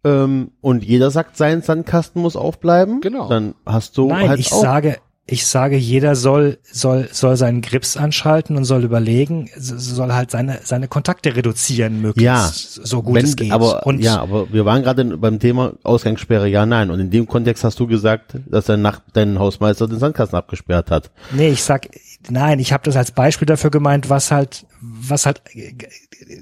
ähm, 0.02 0.50
und 0.60 0.84
jeder 0.84 1.10
sagt, 1.10 1.36
sein 1.36 1.62
Sandkasten 1.62 2.20
muss 2.20 2.36
aufbleiben, 2.36 3.00
genau. 3.00 3.28
dann 3.28 3.54
hast 3.64 3.96
du 3.96 4.08
Nein, 4.08 4.28
halt 4.28 4.40
ich 4.40 4.52
auch 4.52 4.62
sage, 4.62 4.98
ich 5.26 5.46
sage, 5.46 5.76
jeder 5.76 6.16
soll, 6.16 6.58
soll, 6.70 7.08
soll 7.10 7.36
seinen 7.36 7.62
Grips 7.62 7.96
anschalten 7.96 8.58
und 8.58 8.64
soll 8.64 8.84
überlegen, 8.84 9.48
soll 9.56 10.12
halt 10.12 10.30
seine, 10.30 10.60
seine 10.62 10.86
Kontakte 10.86 11.34
reduzieren, 11.34 12.02
möglichst 12.02 12.76
ja, 12.76 12.84
so 12.84 13.02
gut 13.02 13.16
wenn, 13.16 13.24
es 13.24 13.34
geht. 13.34 13.50
Aber, 13.50 13.86
und 13.86 14.00
ja, 14.00 14.20
aber 14.20 14.52
wir 14.52 14.66
waren 14.66 14.82
gerade 14.82 15.16
beim 15.16 15.38
Thema 15.38 15.72
Ausgangssperre, 15.82 16.46
ja, 16.48 16.66
nein. 16.66 16.90
Und 16.90 17.00
in 17.00 17.10
dem 17.10 17.26
Kontext 17.26 17.64
hast 17.64 17.80
du 17.80 17.86
gesagt, 17.86 18.36
dass 18.46 18.66
dein, 18.66 18.82
Nach 18.82 19.00
dein 19.14 19.38
Hausmeister 19.38 19.88
den 19.88 19.98
Sandkasten 19.98 20.36
abgesperrt 20.36 20.90
hat. 20.90 21.10
Nee, 21.32 21.48
ich 21.48 21.62
sag, 21.62 21.88
nein, 22.28 22.58
ich 22.58 22.74
habe 22.74 22.84
das 22.84 22.96
als 22.96 23.10
Beispiel 23.10 23.46
dafür 23.46 23.70
gemeint, 23.70 24.10
was 24.10 24.30
halt, 24.30 24.66
was 24.82 25.24
halt 25.24 25.40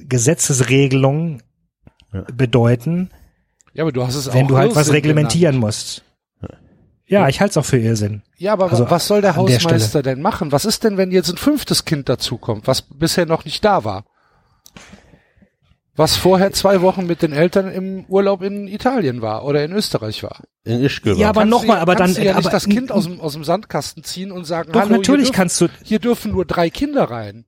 Gesetzesregelungen 0.08 1.44
ja. 2.12 2.24
bedeuten. 2.34 3.10
Ja, 3.74 3.84
aber 3.84 3.92
du 3.92 4.04
hast 4.04 4.16
es 4.16 4.34
wenn 4.34 4.48
du 4.48 4.58
halt 4.58 4.74
was 4.74 4.92
reglementieren 4.92 5.54
genannt. 5.54 5.66
musst. 5.66 6.02
Ja, 7.12 7.28
ich 7.28 7.40
halte 7.40 7.50
es 7.50 7.56
auch 7.58 7.64
für 7.66 7.76
Irrsinn. 7.76 8.22
Ja, 8.38 8.54
aber 8.54 8.70
also 8.70 8.88
was 8.88 9.06
soll 9.06 9.20
der 9.20 9.36
Hausmeister 9.36 10.02
denn 10.02 10.22
machen? 10.22 10.50
Was 10.50 10.64
ist 10.64 10.82
denn, 10.82 10.96
wenn 10.96 11.10
jetzt 11.10 11.28
ein 11.28 11.36
fünftes 11.36 11.84
Kind 11.84 12.08
dazukommt, 12.08 12.66
was 12.66 12.80
bisher 12.80 13.26
noch 13.26 13.44
nicht 13.44 13.62
da 13.62 13.84
war? 13.84 14.04
Was 15.94 16.16
vorher 16.16 16.52
zwei 16.52 16.80
Wochen 16.80 17.06
mit 17.06 17.20
den 17.20 17.34
Eltern 17.34 17.70
im 17.70 18.06
Urlaub 18.06 18.40
in 18.40 18.66
Italien 18.66 19.20
war 19.20 19.44
oder 19.44 19.62
in 19.62 19.72
Österreich 19.72 20.22
war. 20.22 20.40
In 20.64 20.82
Ischgl. 20.82 21.18
Ja, 21.18 21.28
aber 21.28 21.44
nochmal, 21.44 21.80
aber 21.80 21.96
dann 21.96 22.14
du 22.14 22.24
ja 22.24 22.30
aber, 22.32 22.40
nicht 22.40 22.52
das 22.52 22.64
Kind 22.64 22.90
aus 22.90 23.04
dem, 23.04 23.20
aus 23.20 23.34
dem 23.34 23.44
Sandkasten 23.44 24.02
ziehen 24.04 24.32
und 24.32 24.46
sagen, 24.46 24.72
doch, 24.72 24.80
hallo, 24.80 24.96
natürlich 24.96 25.26
dürfen, 25.26 25.36
kannst 25.36 25.60
du 25.60 25.68
hier 25.84 25.98
dürfen 25.98 26.32
nur 26.32 26.46
drei 26.46 26.70
Kinder 26.70 27.04
rein. 27.04 27.44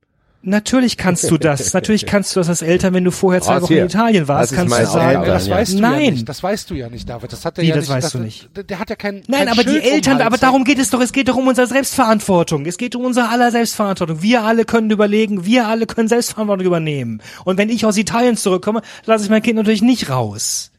Natürlich 0.47 0.95
kannst 0.95 1.29
du 1.31 1.39
das. 1.39 1.73
Natürlich 1.73 2.05
kannst 2.05 2.35
du 2.35 2.39
das 2.39 2.49
als 2.49 2.61
Eltern, 2.61 2.93
wenn 2.93 3.03
du 3.03 3.09
vorher 3.09 3.41
zwei 3.41 3.61
Wochen 3.63 3.73
in 3.73 3.85
Italien 3.85 4.27
warst, 4.27 4.51
das 4.51 4.57
kannst 4.57 4.79
du 4.79 4.85
sagen, 4.85 5.21
Nein, 5.21 5.27
das 5.27 5.49
weißt 5.49 5.73
du 5.73 5.79
Nein. 5.79 6.03
ja 6.05 6.11
nicht. 6.11 6.29
Das 6.29 6.43
weißt 6.43 6.69
du 6.69 6.75
ja 6.75 6.89
nicht, 6.89 7.09
David. 7.09 7.33
Das 7.33 7.45
hat 7.45 7.57
er 7.57 7.63
Wie, 7.63 7.67
ja 7.69 7.75
das 7.75 7.85
nicht. 7.85 7.89
weißt 7.95 8.05
das, 8.05 8.11
du 8.11 8.19
nicht. 8.19 8.55
Der, 8.55 8.63
der 8.63 8.79
hat 8.79 8.91
ja 8.91 8.95
kein 8.95 9.23
Nein, 9.27 9.39
kein 9.39 9.49
aber 9.49 9.63
Schild 9.63 9.83
die 9.83 9.89
Eltern, 9.89 10.21
aber 10.21 10.37
darum 10.37 10.63
geht 10.63 10.77
es 10.77 10.91
doch. 10.91 11.01
Es 11.01 11.11
geht 11.13 11.29
doch 11.29 11.35
um 11.35 11.47
unsere 11.47 11.65
Selbstverantwortung. 11.65 12.67
Es 12.67 12.77
geht 12.77 12.95
um 12.95 13.05
unsere 13.05 13.29
aller 13.29 13.49
Selbstverantwortung. 13.49 14.21
Wir 14.21 14.43
alle 14.43 14.65
können 14.65 14.91
überlegen. 14.91 15.45
Wir 15.45 15.67
alle 15.67 15.87
können 15.87 16.07
Selbstverantwortung 16.07 16.67
übernehmen. 16.67 17.21
Und 17.43 17.57
wenn 17.57 17.69
ich 17.69 17.85
aus 17.85 17.97
Italien 17.97 18.37
zurückkomme, 18.37 18.81
lasse 19.05 19.23
ich 19.23 19.31
mein 19.31 19.41
Kind 19.41 19.55
natürlich 19.57 19.81
nicht 19.81 20.11
raus. 20.11 20.71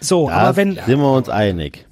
So, 0.00 0.28
da 0.28 0.34
aber 0.34 0.56
wenn 0.56 0.74
sind 0.74 0.98
wir 1.00 1.12
uns 1.12 1.30
einig. 1.30 1.85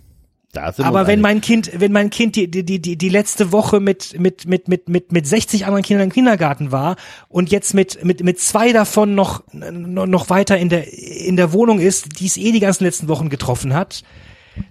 Aber 0.56 1.06
wenn 1.06 1.20
mein 1.20 1.40
Kind, 1.40 1.70
wenn 1.74 1.92
mein 1.92 2.10
Kind 2.10 2.36
die, 2.36 2.50
die, 2.50 2.64
die, 2.64 2.96
die 2.96 3.08
letzte 3.08 3.52
Woche 3.52 3.80
mit, 3.80 4.18
mit, 4.18 4.46
mit, 4.46 4.68
mit, 4.68 4.88
mit, 4.88 5.12
mit 5.12 5.26
60 5.26 5.66
anderen 5.66 5.82
Kindern 5.82 6.08
im 6.08 6.12
Kindergarten 6.12 6.72
war 6.72 6.96
und 7.28 7.50
jetzt 7.50 7.74
mit, 7.74 8.04
mit, 8.04 8.22
mit 8.22 8.40
zwei 8.40 8.72
davon 8.72 9.14
noch, 9.14 9.42
noch 9.52 10.30
weiter 10.30 10.58
in 10.58 10.68
der, 10.68 10.92
in 10.92 11.36
der 11.36 11.52
Wohnung 11.52 11.80
ist, 11.80 12.20
die 12.20 12.26
es 12.26 12.36
eh 12.36 12.52
die 12.52 12.60
ganzen 12.60 12.84
letzten 12.84 13.08
Wochen 13.08 13.28
getroffen 13.28 13.74
hat, 13.74 14.02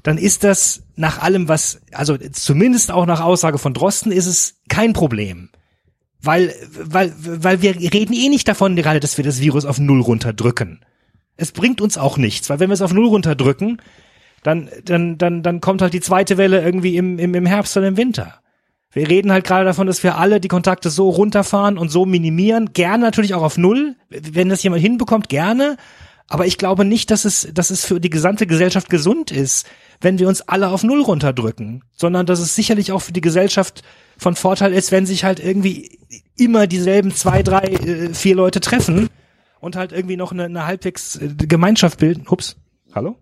dann 0.04 0.18
ist 0.18 0.44
das 0.44 0.84
nach 0.96 1.22
allem, 1.22 1.48
was, 1.48 1.82
also 1.92 2.18
zumindest 2.18 2.92
auch 2.92 3.06
nach 3.06 3.22
Aussage 3.22 3.58
von 3.58 3.74
Drosten, 3.74 4.12
ist 4.12 4.28
es 4.28 4.56
kein 4.70 4.94
Problem. 4.94 5.50
Weil, 6.22 6.54
weil, 6.72 7.14
weil 7.18 7.62
wir 7.62 7.76
reden 7.76 8.14
eh 8.14 8.30
nicht 8.30 8.48
davon 8.48 8.78
gerade, 8.78 9.02
dass 9.02 9.18
wir 9.18 9.26
das 9.26 9.42
Virus 9.42 9.66
auf 9.66 9.78
Null 9.78 10.00
runterdrücken. 10.00 10.80
Es 11.36 11.52
bringt 11.52 11.82
uns 11.82 11.98
auch 11.98 12.18
nichts, 12.18 12.50
weil 12.50 12.60
wenn 12.60 12.70
wir 12.70 12.76
es 12.76 12.82
auf 12.82 12.94
Null 12.94 13.08
runterdrücken, 13.08 13.82
dann, 14.44 14.70
dann, 14.86 15.18
dann, 15.18 15.44
dann 15.44 15.62
kommt 15.62 15.82
halt 15.82 15.94
die 15.94 16.02
zweite 16.02 16.38
Welle 16.38 16.62
irgendwie 16.62 16.98
im, 16.98 17.18
im, 17.20 17.34
im 17.34 17.46
Herbst 17.46 17.76
oder 17.78 17.88
im 17.88 17.98
Winter. 17.98 18.40
Wir 18.92 19.10
reden 19.10 19.32
halt 19.32 19.46
gerade 19.46 19.66
davon, 19.66 19.88
dass 19.88 20.04
wir 20.04 20.18
alle 20.18 20.40
die 20.40 20.48
Kontakte 20.48 20.92
so 20.92 21.10
runterfahren 21.10 21.78
und 21.80 21.90
so 21.90 22.06
minimieren. 22.06 22.74
Gerne 22.74 23.04
natürlich 23.04 23.34
auch 23.34 23.42
auf 23.42 23.58
Null. 23.58 23.96
Wenn 24.10 24.50
das 24.50 24.62
jemand 24.62 24.84
hinbekommt, 24.84 25.30
gerne. 25.30 25.78
Aber 26.28 26.46
ich 26.46 26.58
glaube 26.58 26.86
nicht, 26.86 27.10
dass 27.10 27.26
es, 27.26 27.48
dass 27.54 27.70
es 27.70 27.86
für 27.86 28.00
die 28.00 28.10
gesamte 28.10 28.46
Gesellschaft 28.46 28.90
gesund 28.90 29.32
ist, 29.32 29.68
wenn 30.00 30.20
wir 30.20 30.28
uns 30.28 30.42
alle 30.42 30.70
auf 30.70 30.84
Null 30.84 31.02
runterdrücken, 31.02 31.84
sondern 31.96 32.26
dass 32.26 32.40
es 32.40 32.56
sicherlich 32.56 32.92
auch 32.92 33.02
für 33.02 33.14
die 33.14 33.22
Gesellschaft 33.22 33.82
von 34.18 34.36
Vorteil 34.36 34.74
ist, 34.74 34.92
wenn 34.92 35.06
sich 35.06 35.24
halt 35.24 35.40
irgendwie 35.40 36.00
immer 36.36 36.68
dieselben 36.68 37.12
zwei, 37.12 37.44
drei, 37.44 37.66
äh, 37.66 38.14
vier 38.14 38.36
Leute 38.36 38.62
treffen 38.62 39.10
und 39.60 39.76
halt 39.76 39.92
irgendwie 39.92 40.18
noch 40.18 40.32
eine, 40.32 40.46
eine 40.46 40.66
halbwegs 40.66 41.16
äh, 41.16 41.30
Gemeinschaft 41.36 42.00
bilden. 42.00 42.26
Ups. 42.28 42.58
Hallo? 42.94 43.18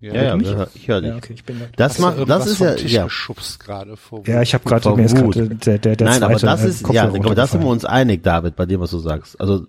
Ja, 0.00 0.12
ja, 0.14 0.36
ja, 0.36 0.66
ich 0.74 0.88
höre 0.88 1.00
dich. 1.00 1.10
Ja, 1.10 1.16
okay, 1.16 1.32
ich 1.32 1.44
bin 1.44 1.58
da. 1.58 1.66
Das 1.74 1.98
macht, 1.98 2.18
irgendwas 2.18 2.44
das 2.44 2.52
ist 2.52 2.58
vom 2.58 2.66
ja, 2.66 2.74
Tisch 2.74 2.92
ja. 2.92 3.04
geschubst 3.04 3.60
gerade 3.60 3.96
vor 3.96 4.22
Ja, 4.26 4.42
ich 4.42 4.52
habe 4.52 4.62
gerade 4.64 4.82
Vor 4.82 4.96
mir 4.96 5.06
gerade 5.06 5.48
der 5.48 5.78
der 5.78 5.96
der 5.96 6.06
Nein, 6.06 6.22
aber 6.22 6.36
zweite 6.36 6.46
das 6.46 6.64
äh, 6.64 6.68
ist, 6.68 6.82
Kopfhörer 6.82 7.14
ja, 7.14 7.20
aber 7.24 7.34
das 7.34 7.50
sind 7.52 7.62
wir 7.62 7.68
uns 7.68 7.86
einig, 7.86 8.22
David, 8.22 8.56
bei 8.56 8.66
dem, 8.66 8.80
was 8.80 8.90
du 8.90 8.98
sagst. 8.98 9.40
Also, 9.40 9.66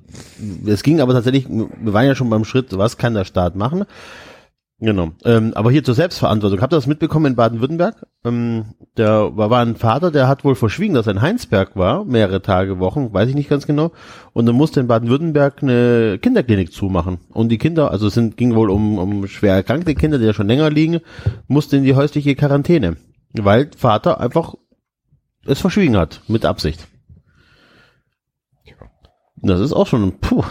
es 0.65 0.83
ging 0.83 0.99
aber 0.99 1.13
tatsächlich, 1.13 1.47
wir 1.47 1.93
waren 1.93 2.05
ja 2.05 2.13
schon 2.13 2.29
beim 2.29 2.43
Schritt, 2.43 2.77
was 2.77 2.97
kann 2.97 3.13
der 3.13 3.23
Staat 3.23 3.55
machen? 3.55 3.85
Genau. 4.79 5.09
Ähm, 5.25 5.53
aber 5.55 5.71
hier 5.71 5.83
zur 5.83 5.95
Selbstverantwortung. 5.95 6.61
Habt 6.61 6.71
ihr 6.71 6.77
das 6.77 6.85
mitbekommen 6.85 7.25
in 7.25 7.35
Baden-Württemberg? 7.35 8.05
Ähm, 8.23 8.75
der 8.95 9.35
war, 9.35 9.49
war 9.49 9.61
ein 9.63 9.75
Vater, 9.75 10.11
der 10.11 10.27
hat 10.27 10.43
wohl 10.43 10.53
verschwiegen, 10.53 10.93
dass 10.93 11.07
er 11.07 11.13
in 11.13 11.21
Heinsberg 11.21 11.75
war, 11.75 12.05
mehrere 12.05 12.43
Tage, 12.43 12.77
Wochen, 12.77 13.11
weiß 13.11 13.27
ich 13.29 13.33
nicht 13.33 13.49
ganz 13.49 13.65
genau. 13.65 13.91
Und 14.33 14.45
dann 14.45 14.55
musste 14.55 14.79
in 14.79 14.87
Baden-Württemberg 14.87 15.63
eine 15.63 16.19
Kinderklinik 16.21 16.71
zumachen. 16.71 17.17
Und 17.33 17.49
die 17.49 17.57
Kinder, 17.57 17.89
also 17.89 18.05
es 18.05 18.13
sind, 18.13 18.37
ging 18.37 18.53
wohl 18.53 18.69
um, 18.69 18.99
um 18.99 19.27
schwer 19.27 19.55
erkrankte 19.55 19.95
Kinder, 19.95 20.19
die 20.19 20.25
ja 20.25 20.33
schon 20.33 20.47
länger 20.47 20.69
liegen, 20.69 20.99
mussten 21.47 21.77
in 21.77 21.83
die 21.83 21.95
häusliche 21.95 22.35
Quarantäne. 22.35 22.97
Weil 23.33 23.71
Vater 23.75 24.21
einfach 24.21 24.53
es 25.47 25.59
verschwiegen 25.59 25.97
hat, 25.97 26.21
mit 26.27 26.45
Absicht. 26.45 26.87
Das 29.37 29.59
ist 29.59 29.73
auch 29.73 29.87
schon, 29.87 30.19
puh. 30.19 30.43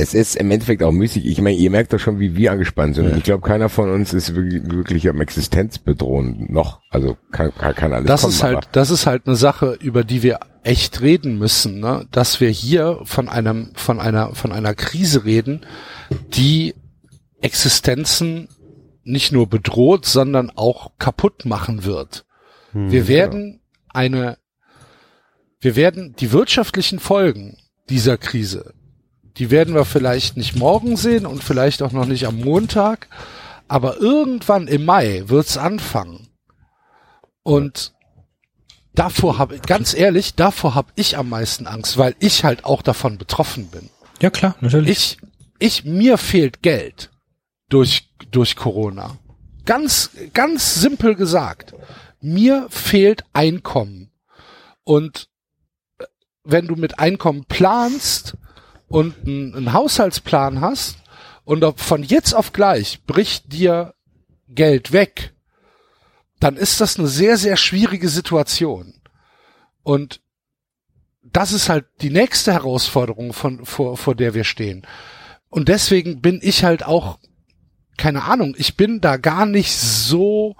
Es 0.00 0.14
ist 0.14 0.36
im 0.36 0.50
Endeffekt 0.52 0.82
auch 0.84 0.92
müßig. 0.92 1.26
Ich 1.26 1.40
meine, 1.40 1.56
ihr 1.56 1.70
merkt 1.70 1.92
doch 1.92 1.98
schon, 1.98 2.20
wie 2.20 2.36
wir 2.36 2.52
angespannt 2.52 2.94
sind. 2.94 3.10
Ja. 3.10 3.16
Ich 3.16 3.24
glaube, 3.24 3.46
keiner 3.46 3.68
von 3.68 3.90
uns 3.90 4.14
ist 4.14 4.34
wirklich, 4.36 4.62
wirklich 4.70 5.08
am 5.08 5.20
Existenz 5.20 5.78
bedrohen 5.78 6.46
noch. 6.50 6.80
Also 6.90 7.16
kann, 7.32 7.52
kann, 7.52 7.74
kann 7.74 7.92
alles 7.92 8.06
Das 8.06 8.20
kommen. 8.20 8.32
ist 8.32 8.42
halt, 8.44 8.68
das 8.72 8.90
ist 8.90 9.06
halt 9.06 9.26
eine 9.26 9.34
Sache, 9.34 9.76
über 9.80 10.04
die 10.04 10.22
wir 10.22 10.38
echt 10.62 11.00
reden 11.00 11.36
müssen, 11.38 11.80
ne? 11.80 12.06
dass 12.12 12.40
wir 12.40 12.48
hier 12.48 13.00
von 13.04 13.28
einem, 13.28 13.72
von 13.74 13.98
einer, 13.98 14.36
von 14.36 14.52
einer 14.52 14.74
Krise 14.74 15.24
reden, 15.24 15.66
die 16.32 16.74
Existenzen 17.40 18.48
nicht 19.02 19.32
nur 19.32 19.48
bedroht, 19.48 20.06
sondern 20.06 20.50
auch 20.50 20.92
kaputt 20.98 21.44
machen 21.44 21.84
wird. 21.84 22.24
Wir 22.72 23.08
werden 23.08 23.62
eine, 23.88 24.36
wir 25.60 25.74
werden 25.74 26.14
die 26.20 26.30
wirtschaftlichen 26.32 26.98
Folgen 27.00 27.56
dieser 27.88 28.18
Krise, 28.18 28.74
die 29.38 29.50
werden 29.50 29.74
wir 29.74 29.84
vielleicht 29.84 30.36
nicht 30.36 30.56
morgen 30.56 30.96
sehen 30.96 31.26
und 31.26 31.44
vielleicht 31.44 31.82
auch 31.82 31.92
noch 31.92 32.06
nicht 32.06 32.26
am 32.26 32.40
Montag, 32.40 33.08
aber 33.68 33.98
irgendwann 33.98 34.66
im 34.66 34.84
Mai 34.84 35.24
wird's 35.26 35.56
anfangen. 35.56 36.28
Und 37.42 37.94
davor 38.94 39.38
habe 39.38 39.58
ganz 39.60 39.94
ehrlich, 39.94 40.34
davor 40.34 40.74
habe 40.74 40.92
ich 40.96 41.16
am 41.16 41.28
meisten 41.28 41.66
Angst, 41.66 41.98
weil 41.98 42.16
ich 42.18 42.44
halt 42.44 42.64
auch 42.64 42.82
davon 42.82 43.18
betroffen 43.18 43.68
bin. 43.68 43.90
Ja 44.20 44.30
klar, 44.30 44.56
natürlich. 44.60 44.90
Ich, 44.90 45.18
ich, 45.58 45.84
mir 45.84 46.18
fehlt 46.18 46.62
Geld 46.62 47.10
durch, 47.68 48.10
durch 48.30 48.56
Corona. 48.56 49.18
Ganz, 49.64 50.10
ganz 50.34 50.74
simpel 50.80 51.14
gesagt. 51.14 51.74
Mir 52.20 52.66
fehlt 52.70 53.24
Einkommen. 53.32 54.10
Und 54.82 55.28
wenn 56.42 56.66
du 56.66 56.74
mit 56.74 56.98
Einkommen 56.98 57.44
planst 57.44 58.36
und 58.88 59.14
einen, 59.26 59.72
Haushaltsplan 59.72 60.60
hast 60.60 60.98
und 61.44 61.64
von 61.80 62.02
jetzt 62.02 62.34
auf 62.34 62.52
gleich 62.52 63.04
bricht 63.04 63.52
dir 63.52 63.94
Geld 64.48 64.92
weg, 64.92 65.34
dann 66.40 66.56
ist 66.56 66.80
das 66.80 66.98
eine 66.98 67.08
sehr, 67.08 67.36
sehr 67.36 67.56
schwierige 67.56 68.08
Situation. 68.08 68.94
Und 69.82 70.20
das 71.22 71.52
ist 71.52 71.68
halt 71.68 71.86
die 72.00 72.10
nächste 72.10 72.52
Herausforderung, 72.52 73.32
von, 73.32 73.64
vor, 73.64 73.96
vor 73.96 74.14
der 74.14 74.34
wir 74.34 74.44
stehen. 74.44 74.86
Und 75.50 75.68
deswegen 75.68 76.20
bin 76.20 76.40
ich 76.42 76.64
halt 76.64 76.84
auch, 76.84 77.18
keine 77.96 78.24
Ahnung, 78.24 78.54
ich 78.58 78.76
bin 78.76 79.00
da 79.00 79.16
gar 79.16 79.46
nicht 79.46 79.76
so 79.76 80.56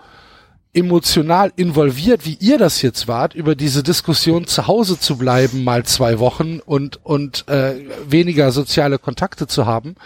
emotional 0.75 1.53
involviert, 1.57 2.27
wie 2.27 2.37
ihr 2.41 2.59
das 2.59 2.83
jetzt 2.83 3.09
wart, 3.09 3.35
über 3.35 3.55
diese 3.55 3.83
Diskussion 3.83 4.47
zu 4.47 4.67
Hause 4.67 4.99
zu 4.99 5.17
bleiben, 5.17 5.65
mal 5.65 5.85
zwei 5.85 6.19
Wochen 6.19 6.61
und, 6.61 7.05
und 7.05 7.49
äh, 7.49 7.75
weniger 8.07 8.53
soziale 8.53 8.99
Kontakte 8.99 9.47
zu 9.47 9.67
haben. 9.67 9.97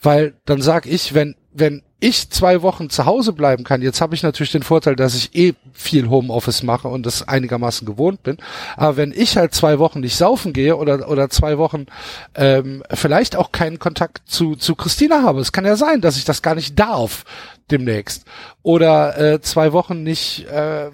Weil 0.00 0.34
dann 0.44 0.60
sag 0.60 0.86
ich, 0.86 1.14
wenn, 1.14 1.34
wenn 1.52 1.82
ich 2.04 2.28
zwei 2.28 2.60
Wochen 2.60 2.90
zu 2.90 3.06
Hause 3.06 3.32
bleiben 3.32 3.64
kann, 3.64 3.80
jetzt 3.80 4.02
habe 4.02 4.14
ich 4.14 4.22
natürlich 4.22 4.52
den 4.52 4.62
Vorteil, 4.62 4.94
dass 4.94 5.14
ich 5.14 5.34
eh 5.34 5.54
viel 5.72 6.10
Homeoffice 6.10 6.62
mache 6.62 6.88
und 6.88 7.06
das 7.06 7.26
einigermaßen 7.26 7.86
gewohnt 7.86 8.22
bin. 8.22 8.36
Aber 8.76 8.98
wenn 8.98 9.10
ich 9.10 9.38
halt 9.38 9.54
zwei 9.54 9.78
Wochen 9.78 10.00
nicht 10.00 10.16
saufen 10.16 10.52
gehe 10.52 10.76
oder 10.76 11.08
oder 11.08 11.30
zwei 11.30 11.56
Wochen 11.56 11.86
ähm, 12.34 12.82
vielleicht 12.92 13.36
auch 13.36 13.52
keinen 13.52 13.78
Kontakt 13.78 14.20
zu 14.26 14.54
zu 14.54 14.74
Christina 14.74 15.22
habe, 15.22 15.40
es 15.40 15.52
kann 15.52 15.64
ja 15.64 15.76
sein, 15.76 16.02
dass 16.02 16.18
ich 16.18 16.26
das 16.26 16.42
gar 16.42 16.54
nicht 16.54 16.78
darf 16.78 17.24
demnächst 17.70 18.24
oder 18.62 19.18
äh, 19.18 19.40
zwei 19.40 19.72
Wochen 19.72 20.02
nicht 20.02 20.46
äh, 20.48 20.90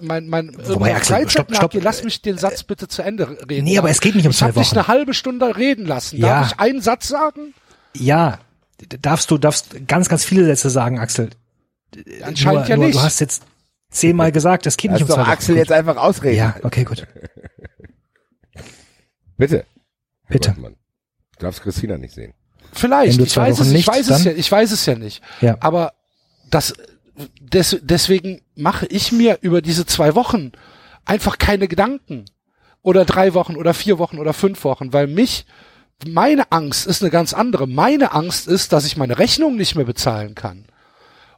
mein 0.00 0.28
mein 0.28 0.56
Wobei, 0.66 0.94
Axel, 0.94 1.16
Freizeit 1.16 1.32
stopp, 1.32 1.54
stopp. 1.54 1.62
nachgehe. 1.62 1.80
Lass 1.82 2.04
mich 2.04 2.22
den 2.22 2.38
Satz 2.38 2.62
bitte 2.62 2.88
zu 2.88 3.02
Ende 3.02 3.28
reden. 3.48 3.64
Nee, 3.64 3.78
aber 3.78 3.90
es 3.90 4.00
geht 4.00 4.14
nicht 4.14 4.24
um 4.24 4.30
ich 4.30 4.38
zwei 4.38 4.48
hab 4.48 4.54
dich 4.54 4.68
Wochen. 4.70 4.78
eine 4.78 4.88
halbe 4.88 5.14
Stunde 5.14 5.56
reden 5.56 5.86
lassen. 5.86 6.18
Ja. 6.18 6.40
Darf 6.40 6.52
ich 6.52 6.60
einen 6.60 6.80
Satz 6.80 7.08
sagen? 7.08 7.54
Ja, 7.94 8.38
darfst 9.02 9.30
du 9.30 9.38
darfst 9.38 9.86
ganz 9.86 10.08
ganz 10.08 10.24
viele 10.24 10.44
Sätze 10.46 10.70
sagen, 10.70 10.98
Axel. 10.98 11.30
Anscheinend 12.22 12.60
nur, 12.60 12.68
ja 12.68 12.76
nur, 12.76 12.86
nicht. 12.86 12.98
Du 12.98 13.02
hast 13.02 13.20
jetzt 13.20 13.42
zehnmal 13.90 14.32
gesagt, 14.32 14.64
das 14.66 14.76
geht 14.76 14.90
Lass 14.92 15.00
nicht 15.00 15.02
um 15.02 15.08
doch 15.08 15.16
zwei 15.16 15.22
Wochen. 15.22 15.30
Axel 15.30 15.54
Gut. 15.54 15.60
jetzt 15.60 15.72
einfach 15.72 15.96
ausreden. 15.96 16.36
Ja, 16.36 16.56
okay, 16.62 16.84
gut. 16.84 17.06
Bitte. 19.36 19.64
Bitte. 20.28 20.54
Du 20.54 20.76
darfst 21.38 21.62
Christina 21.62 21.98
nicht 21.98 22.14
sehen. 22.14 22.34
Vielleicht, 22.72 23.20
ich 23.20 23.36
weiß 23.36 23.58
Wochen 23.58 23.62
es, 23.62 23.72
nicht, 23.72 23.80
ich 23.80 23.86
weiß 23.86 24.10
es 24.10 24.24
ja, 24.24 24.32
ich 24.32 24.50
weiß 24.50 24.72
es 24.72 24.86
ja 24.86 24.94
nicht. 24.94 25.22
Ja. 25.40 25.56
Aber 25.60 25.92
das, 26.50 26.74
des, 27.40 27.78
deswegen 27.82 28.42
mache 28.54 28.86
ich 28.86 29.12
mir 29.12 29.38
über 29.40 29.62
diese 29.62 29.86
zwei 29.86 30.14
Wochen 30.14 30.52
einfach 31.04 31.38
keine 31.38 31.68
Gedanken. 31.68 32.24
Oder 32.82 33.04
drei 33.04 33.34
Wochen 33.34 33.56
oder 33.56 33.74
vier 33.74 33.98
Wochen 33.98 34.18
oder 34.18 34.32
fünf 34.32 34.64
Wochen, 34.64 34.94
weil 34.94 35.06
mich, 35.06 35.44
meine 36.06 36.50
Angst 36.50 36.86
ist 36.86 37.02
eine 37.02 37.10
ganz 37.10 37.34
andere. 37.34 37.66
Meine 37.66 38.12
Angst 38.12 38.48
ist, 38.48 38.72
dass 38.72 38.86
ich 38.86 38.96
meine 38.96 39.18
Rechnung 39.18 39.56
nicht 39.56 39.74
mehr 39.74 39.84
bezahlen 39.84 40.34
kann. 40.34 40.64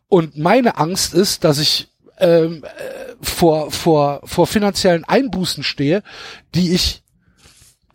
Und 0.09 0.37
meine 0.37 0.76
Angst 0.76 1.14
ist, 1.14 1.43
dass 1.43 1.59
ich 1.59 1.89
ähm, 2.18 2.62
äh, 2.62 3.14
vor, 3.20 3.72
vor, 3.72 4.20
vor 4.24 4.47
finanziellen 4.47 5.05
Einbußen 5.05 5.64
stehe, 5.64 6.05
die 6.55 6.72
ich 6.72 7.01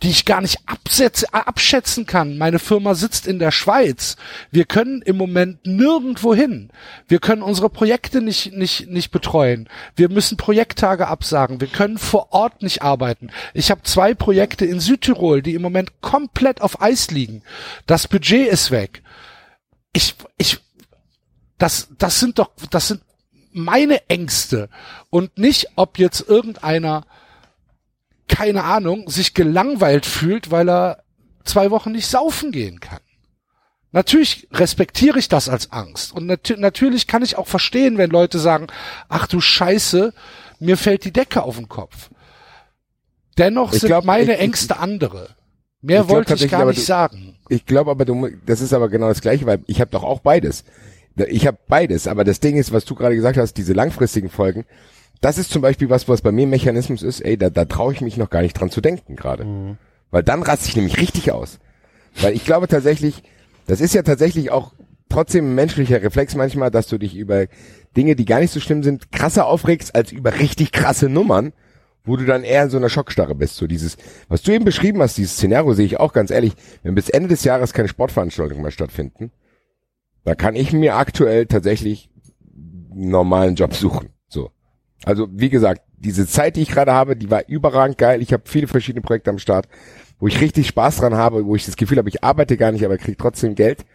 die 0.04 0.10
ich 0.10 0.26
gar 0.26 0.42
nicht 0.42 0.60
absetze, 0.68 1.26
äh, 1.34 1.38
abschätzen 1.38 2.06
kann. 2.06 2.38
Meine 2.38 2.60
Firma 2.60 2.94
sitzt 2.94 3.26
in 3.26 3.40
der 3.40 3.52
Schweiz. 3.52 4.16
Wir 4.52 4.66
können 4.66 5.02
im 5.02 5.18
Moment 5.18 5.66
nirgendwo 5.66 6.36
hin. 6.36 6.70
Wir 7.08 7.20
können 7.20 7.42
unsere 7.42 7.70
Projekte 7.70 8.22
nicht, 8.22 8.54
nicht, 8.54 8.90
nicht 8.90 9.12
betreuen. 9.12 9.68
Wir 9.96 10.10
müssen 10.10 10.38
Projekttage 10.38 11.08
absagen. 11.08 11.60
Wir 11.62 11.68
können 11.68 11.98
vor 11.98 12.32
Ort 12.32 12.62
nicht 12.62 12.84
arbeiten. 12.84 13.30
Ich 13.54 13.72
habe 13.72 13.84
zwei 13.84 14.14
Projekte 14.14 14.66
in 14.66 14.80
Südtirol, 14.80 15.42
die 15.42 15.56
im 15.56 15.64
Moment 15.64 16.02
komplett 16.02 16.62
auf 16.62 16.82
Eis 16.82 17.10
liegen. 17.10 17.42
Das 17.88 18.08
Budget 18.08 18.48
ist 18.48 18.70
weg. 18.70 19.02
Ich, 19.94 20.16
ich, 20.38 20.60
das, 21.58 21.88
das 21.98 22.20
sind 22.20 22.38
doch, 22.38 22.52
das 22.70 22.90
sind 22.90 23.02
meine 23.52 24.08
Ängste 24.10 24.70
und 25.10 25.40
nicht, 25.40 25.70
ob 25.76 25.98
jetzt 25.98 26.22
irgendeiner 26.28 27.08
keine 28.28 28.64
Ahnung, 28.64 29.10
sich 29.10 29.34
gelangweilt 29.34 30.06
fühlt, 30.06 30.52
weil 30.52 30.70
er 30.70 31.04
zwei 31.44 31.72
Wochen 31.72 31.92
nicht 31.92 32.08
saufen 32.08 32.52
gehen 32.52 32.80
kann. 32.80 33.00
Natürlich 33.94 34.48
respektiere 34.52 35.18
ich 35.18 35.30
das 35.30 35.48
als 35.50 35.72
Angst. 35.72 36.12
Und 36.14 36.26
nat 36.28 36.54
natürlich 36.58 37.08
kann 37.08 37.24
ich 37.24 37.38
auch 37.38 37.48
verstehen, 37.48 37.98
wenn 37.98 38.10
Leute 38.10 38.38
sagen, 38.38 38.68
ach 39.08 39.28
du 39.28 39.40
Scheiße, 39.40 40.14
mir 40.60 40.78
fällt 40.78 41.06
die 41.06 41.14
Decke 41.14 41.42
auf 41.44 41.56
den 41.56 41.70
Kopf. 41.70 42.10
Dennoch 43.38 43.74
Ich 43.74 43.80
sind 43.82 43.88
glaub, 43.90 44.04
meine 44.04 44.34
ich- 44.34 44.40
Ängste 44.40 44.78
andere. 44.80 45.30
Mehr 45.82 46.02
Ich 46.02 46.08
glaub 46.08 46.18
wollte 46.18 46.34
ich 46.34 46.50
gar 46.52 46.66
nicht 46.66 46.80
du- 46.80 46.84
sagen. 46.86 47.38
Ich 47.50 47.66
glaube 47.66 47.92
aber, 47.92 48.04
du, 48.04 48.30
das 48.46 48.62
ist 48.62 48.74
aber 48.74 48.90
genau 48.90 49.08
das 49.08 49.22
Gleiche, 49.22 49.46
weil 49.46 49.64
ich 49.68 49.80
habe 49.80 49.92
doch 49.92 50.04
auch 50.04 50.20
beides. 50.20 50.64
Ich 51.16 51.48
habe 51.48 51.58
beides, 51.68 52.08
aber 52.08 52.24
das 52.24 52.40
Ding 52.40 52.58
ist, 52.58 52.72
was 52.74 52.84
du 52.86 52.94
gerade 52.94 53.16
gesagt 53.16 53.38
hast, 53.38 53.54
diese 53.54 53.74
langfristigen 53.74 54.30
Folgen, 54.30 54.66
das 55.22 55.38
ist 55.38 55.52
zum 55.52 55.62
Beispiel 55.62 55.90
was, 55.90 56.08
was 56.08 56.22
bei 56.22 56.32
mir 56.32 56.46
ein 56.46 56.52
Mechanismus 56.52 57.04
ist, 57.04 57.22
ey, 57.22 57.38
da, 57.38 57.50
da 57.50 57.66
traue 57.66 57.94
ich 57.94 58.02
mich 58.02 58.18
noch 58.18 58.30
gar 58.30 58.42
nicht 58.42 58.54
dran 58.54 58.70
zu 58.70 58.82
denken 58.82 59.16
gerade. 59.16 59.46
Weil 60.12 60.24
dann 60.24 60.44
raste 60.44 60.70
ich 60.70 60.76
nämlich 60.76 60.98
richtig 60.98 61.32
aus. 61.32 61.60
Weil 62.22 62.36
ich 62.36 62.46
glaube 62.46 62.68
tatsächlich, 62.68 63.24
das 63.68 63.82
ist 63.82 63.94
ja 63.94 64.04
tatsächlich 64.04 64.52
auch 64.52 64.74
trotzdem 65.10 65.52
ein 65.52 65.56
menschlicher 65.56 66.02
Reflex 66.02 66.36
manchmal, 66.36 66.72
dass 66.72 66.88
du 66.88 66.98
dich 66.98 67.16
über 67.16 67.48
Dinge, 67.96 68.16
die 68.16 68.26
gar 68.26 68.40
nicht 68.40 68.52
so 68.52 68.60
schlimm 68.60 68.84
sind, 68.84 69.12
krasser 69.12 69.48
aufregst 69.48 69.96
als 69.96 70.12
über 70.12 70.40
richtig 70.40 70.72
krasse 70.72 71.10
Nummern, 71.10 71.54
wo 72.04 72.16
du 72.16 72.26
dann 72.26 72.44
eher 72.44 72.64
in 72.64 72.70
so 72.70 72.78
einer 72.78 72.90
Schockstarre 72.90 73.36
bist. 73.36 73.56
So 73.56 73.68
dieses, 73.68 73.98
was 74.28 74.42
du 74.42 74.52
eben 74.52 74.66
beschrieben 74.66 75.02
hast, 75.02 75.18
dieses 75.18 75.34
Szenario 75.34 75.74
sehe 75.74 75.86
ich 75.86 76.00
auch 76.00 76.14
ganz 76.14 76.32
ehrlich, 76.32 76.54
wenn 76.84 76.96
bis 76.96 77.10
Ende 77.10 77.30
des 77.30 77.44
Jahres 77.44 77.74
keine 77.74 77.90
Sportveranstaltungen 77.90 78.62
mehr 78.62 78.72
stattfinden, 78.72 79.32
da 80.24 80.36
kann 80.36 80.56
ich 80.56 80.74
mir 80.74 80.96
aktuell 80.96 81.46
tatsächlich 81.46 82.10
einen 82.92 83.10
normalen 83.10 83.56
Job 83.56 83.74
suchen. 83.74 84.10
So. 85.04 85.10
Also 85.10 85.28
wie 85.32 85.50
gesagt, 85.50 85.82
diese 85.98 86.28
Zeit, 86.28 86.56
die 86.56 86.62
ich 86.62 86.70
gerade 86.70 86.94
habe, 86.94 87.16
die 87.16 87.30
war 87.32 87.48
überragend 87.48 87.98
geil. 87.98 88.22
Ich 88.22 88.34
habe 88.34 88.44
viele 88.46 88.68
verschiedene 88.68 89.02
Projekte 89.02 89.30
am 89.30 89.40
Start, 89.40 89.68
wo 90.20 90.28
ich 90.28 90.42
richtig 90.42 90.68
Spaß 90.68 90.98
dran 90.98 91.16
habe, 91.16 91.46
wo 91.46 91.56
ich 91.56 91.66
das 91.66 91.78
Gefühl 91.78 91.98
habe, 91.98 92.10
ich 92.10 92.24
arbeite 92.24 92.58
gar 92.58 92.72
nicht, 92.72 92.86
aber 92.86 92.98
kriege 92.98 93.18
trotzdem 93.18 93.56
Geld. 93.56 93.86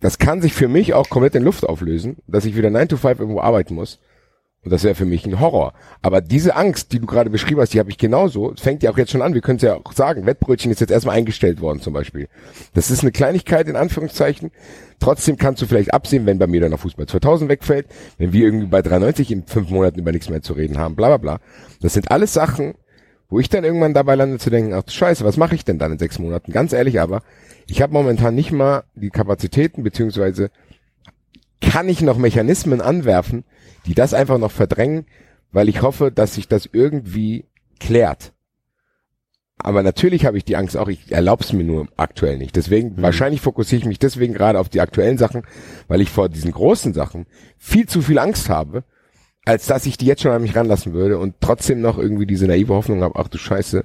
Das 0.00 0.18
kann 0.18 0.42
sich 0.42 0.52
für 0.52 0.68
mich 0.68 0.92
auch 0.92 1.08
komplett 1.08 1.34
in 1.34 1.42
Luft 1.42 1.64
auflösen, 1.64 2.16
dass 2.26 2.44
ich 2.44 2.56
wieder 2.56 2.70
9 2.70 2.88
to 2.88 2.96
5 2.96 3.20
irgendwo 3.20 3.40
arbeiten 3.40 3.74
muss. 3.74 4.00
Und 4.64 4.72
das 4.72 4.82
wäre 4.82 4.94
für 4.94 5.04
mich 5.04 5.26
ein 5.26 5.40
Horror. 5.40 5.74
Aber 6.00 6.22
diese 6.22 6.56
Angst, 6.56 6.92
die 6.92 6.98
du 6.98 7.06
gerade 7.06 7.28
beschrieben 7.28 7.60
hast, 7.60 7.74
die 7.74 7.78
habe 7.78 7.90
ich 7.90 7.98
genauso. 7.98 8.54
Fängt 8.56 8.82
ja 8.82 8.90
auch 8.90 8.96
jetzt 8.96 9.10
schon 9.10 9.20
an. 9.20 9.34
Wir 9.34 9.42
können 9.42 9.56
es 9.56 9.62
ja 9.62 9.74
auch 9.74 9.92
sagen. 9.92 10.24
Wettbrötchen 10.24 10.72
ist 10.72 10.80
jetzt 10.80 10.90
erstmal 10.90 11.16
eingestellt 11.16 11.60
worden 11.60 11.80
zum 11.80 11.92
Beispiel. 11.92 12.28
Das 12.72 12.90
ist 12.90 13.02
eine 13.02 13.12
Kleinigkeit 13.12 13.68
in 13.68 13.76
Anführungszeichen. 13.76 14.50
Trotzdem 15.00 15.36
kannst 15.36 15.60
du 15.60 15.66
vielleicht 15.66 15.92
absehen, 15.92 16.24
wenn 16.24 16.38
bei 16.38 16.46
mir 16.46 16.62
dann 16.62 16.70
noch 16.70 16.80
Fußball 16.80 17.06
2000 17.06 17.50
wegfällt, 17.50 17.86
wenn 18.16 18.32
wir 18.32 18.46
irgendwie 18.46 18.66
bei 18.66 18.80
93 18.80 19.30
in 19.32 19.46
fünf 19.46 19.68
Monaten 19.68 19.98
über 19.98 20.12
nichts 20.12 20.30
mehr 20.30 20.40
zu 20.40 20.54
reden 20.54 20.78
haben, 20.78 20.96
bla 20.96 21.08
bla 21.08 21.16
bla. 21.18 21.40
Das 21.82 21.92
sind 21.92 22.10
alles 22.10 22.32
Sachen, 22.32 22.74
wo 23.28 23.40
ich 23.40 23.48
dann 23.50 23.64
irgendwann 23.64 23.92
dabei 23.92 24.14
lande 24.14 24.38
zu 24.38 24.48
denken, 24.48 24.72
ach 24.72 24.84
Scheiße, 24.88 25.24
was 25.24 25.36
mache 25.36 25.54
ich 25.54 25.64
denn 25.64 25.78
dann 25.78 25.92
in 25.92 25.98
sechs 25.98 26.18
Monaten? 26.18 26.52
Ganz 26.52 26.72
ehrlich 26.72 27.00
aber, 27.00 27.22
ich 27.66 27.82
habe 27.82 27.92
momentan 27.92 28.34
nicht 28.34 28.52
mal 28.52 28.84
die 28.94 29.10
Kapazitäten, 29.10 29.82
beziehungsweise 29.82 30.50
kann 31.70 31.88
ich 31.88 32.00
noch 32.00 32.18
Mechanismen 32.18 32.80
anwerfen, 32.80 33.44
die 33.86 33.94
das 33.94 34.14
einfach 34.14 34.38
noch 34.38 34.52
verdrängen, 34.52 35.06
weil 35.52 35.68
ich 35.68 35.82
hoffe, 35.82 36.10
dass 36.12 36.34
sich 36.34 36.48
das 36.48 36.68
irgendwie 36.72 37.46
klärt. 37.80 38.32
Aber 39.58 39.82
natürlich 39.82 40.26
habe 40.26 40.36
ich 40.36 40.44
die 40.44 40.56
Angst 40.56 40.76
auch, 40.76 40.88
ich 40.88 41.12
erlaube 41.12 41.44
es 41.44 41.52
mir 41.52 41.64
nur 41.64 41.88
aktuell 41.96 42.38
nicht. 42.38 42.56
Deswegen, 42.56 43.00
wahrscheinlich 43.00 43.40
fokussiere 43.40 43.80
ich 43.80 43.86
mich 43.86 43.98
deswegen 43.98 44.34
gerade 44.34 44.58
auf 44.58 44.68
die 44.68 44.80
aktuellen 44.80 45.16
Sachen, 45.16 45.42
weil 45.86 46.00
ich 46.00 46.10
vor 46.10 46.28
diesen 46.28 46.52
großen 46.52 46.92
Sachen 46.92 47.26
viel 47.56 47.86
zu 47.86 48.02
viel 48.02 48.18
Angst 48.18 48.48
habe, 48.48 48.84
als 49.44 49.66
dass 49.66 49.86
ich 49.86 49.96
die 49.96 50.06
jetzt 50.06 50.22
schon 50.22 50.32
an 50.32 50.42
mich 50.42 50.56
ranlassen 50.56 50.92
würde 50.92 51.18
und 51.18 51.36
trotzdem 51.40 51.80
noch 51.80 51.98
irgendwie 51.98 52.26
diese 52.26 52.46
naive 52.46 52.74
Hoffnung 52.74 53.02
habe, 53.02 53.18
ach 53.18 53.28
du 53.28 53.38
Scheiße, 53.38 53.84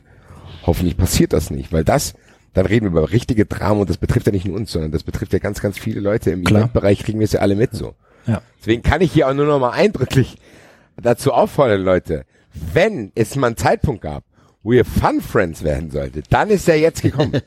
hoffentlich 0.66 0.98
passiert 0.98 1.34
das 1.34 1.52
nicht. 1.52 1.72
Weil 1.72 1.84
das, 1.84 2.16
dann 2.54 2.66
reden 2.66 2.86
wir 2.86 2.92
über 2.92 3.12
richtige 3.12 3.46
Dramen 3.46 3.82
und 3.82 3.90
das 3.90 3.98
betrifft 3.98 4.26
ja 4.26 4.32
nicht 4.32 4.46
nur 4.46 4.56
uns, 4.56 4.72
sondern 4.72 4.92
das 4.92 5.04
betrifft 5.04 5.34
ja 5.34 5.40
ganz, 5.40 5.62
ganz 5.62 5.78
viele 5.78 6.00
Leute. 6.00 6.32
Im. 6.32 6.46
Eventbereich 6.46 7.04
kriegen 7.04 7.20
wir 7.20 7.26
es 7.26 7.34
ja 7.34 7.42
alle 7.42 7.56
mit 7.56 7.74
so. 7.74 7.96
Ja. 8.26 8.42
Deswegen 8.60 8.84
kann 8.84 9.02
ich 9.02 9.12
hier 9.12 9.28
auch 9.28 9.34
nur 9.34 9.46
noch 9.46 9.60
mal 9.60 9.72
eindrücklich 9.72 10.38
dazu 10.98 11.34
auffordern, 11.34 11.82
Leute, 11.82 12.26
wenn 12.74 13.12
es 13.16 13.36
mal 13.36 13.48
einen 13.48 13.58
Zeitpunkt 13.58 14.02
gab, 14.02 14.24
wo 14.64 14.74
ihr 14.74 14.86
Fun 14.86 15.22
Friends 15.22 15.64
werden 15.64 15.92
solltet, 15.92 16.26
dann 16.30 16.50
ist 16.50 16.68
er 16.68 16.78
jetzt 16.78 17.02
gekommen. 17.02 17.42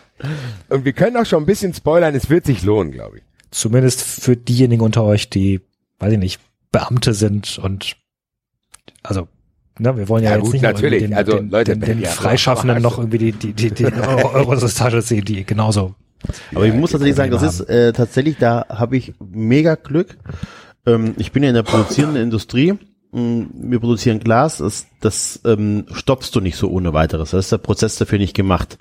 Und 0.68 0.84
wir 0.84 0.92
können 0.92 1.16
auch 1.16 1.26
schon 1.26 1.42
ein 1.42 1.46
bisschen 1.46 1.72
spoilern, 1.72 2.14
es 2.14 2.30
wird 2.30 2.46
sich 2.46 2.62
lohnen, 2.62 2.92
glaube 2.92 3.18
ich. 3.18 3.22
Zumindest 3.50 4.02
für 4.02 4.36
diejenigen 4.36 4.82
unter 4.82 5.04
euch, 5.04 5.30
die, 5.30 5.60
weiß 6.00 6.12
ich 6.12 6.18
nicht, 6.18 6.40
Beamte 6.70 7.14
sind 7.14 7.58
und 7.58 7.96
also 9.02 9.26
Ne, 9.78 9.96
wir 9.96 10.08
wollen 10.08 10.24
ja, 10.24 10.30
Ja, 10.30 10.36
jetzt 10.36 10.44
gut, 10.44 10.52
nicht 10.54 10.62
natürlich. 10.62 11.02
den, 11.02 11.14
Also, 11.14 11.36
den, 11.36 11.50
Leute, 11.50 11.72
den, 11.76 11.80
den 11.80 12.00
ja, 12.00 12.10
Freischaffenden 12.10 12.82
noch 12.82 12.98
irgendwie 12.98 13.18
die, 13.18 13.32
die, 13.32 13.52
die, 13.52 13.70
die 13.70 13.84
Euro-Tasche 14.34 15.02
sehen, 15.02 15.24
die 15.24 15.44
genauso. 15.44 15.94
Aber 16.54 16.66
ich 16.66 16.74
muss 16.74 16.90
tatsächlich 16.90 17.16
sagen, 17.16 17.30
das 17.30 17.58
Probleme 17.58 17.80
ist 17.80 17.88
äh, 17.88 17.92
tatsächlich, 17.92 18.36
da 18.38 18.66
habe 18.68 18.96
ich 18.96 19.14
mega 19.20 19.76
Glück. 19.76 20.18
Ähm, 20.86 21.14
ich 21.16 21.30
bin 21.32 21.42
ja 21.42 21.50
in 21.50 21.54
der 21.54 21.62
produzierenden 21.62 22.22
Industrie. 22.22 22.74
Mm, 23.12 23.42
Wir 23.54 23.78
produzieren 23.78 24.18
Glas, 24.18 24.58
das, 24.58 24.86
das 25.00 25.40
ähm, 25.44 25.86
stoppst 25.92 26.34
du 26.34 26.40
nicht 26.40 26.56
so 26.56 26.68
ohne 26.70 26.92
weiteres. 26.92 27.30
Da 27.30 27.38
ist 27.38 27.52
der 27.52 27.58
Prozess 27.58 27.96
dafür 27.96 28.18
nicht 28.18 28.34
gemacht. 28.34 28.78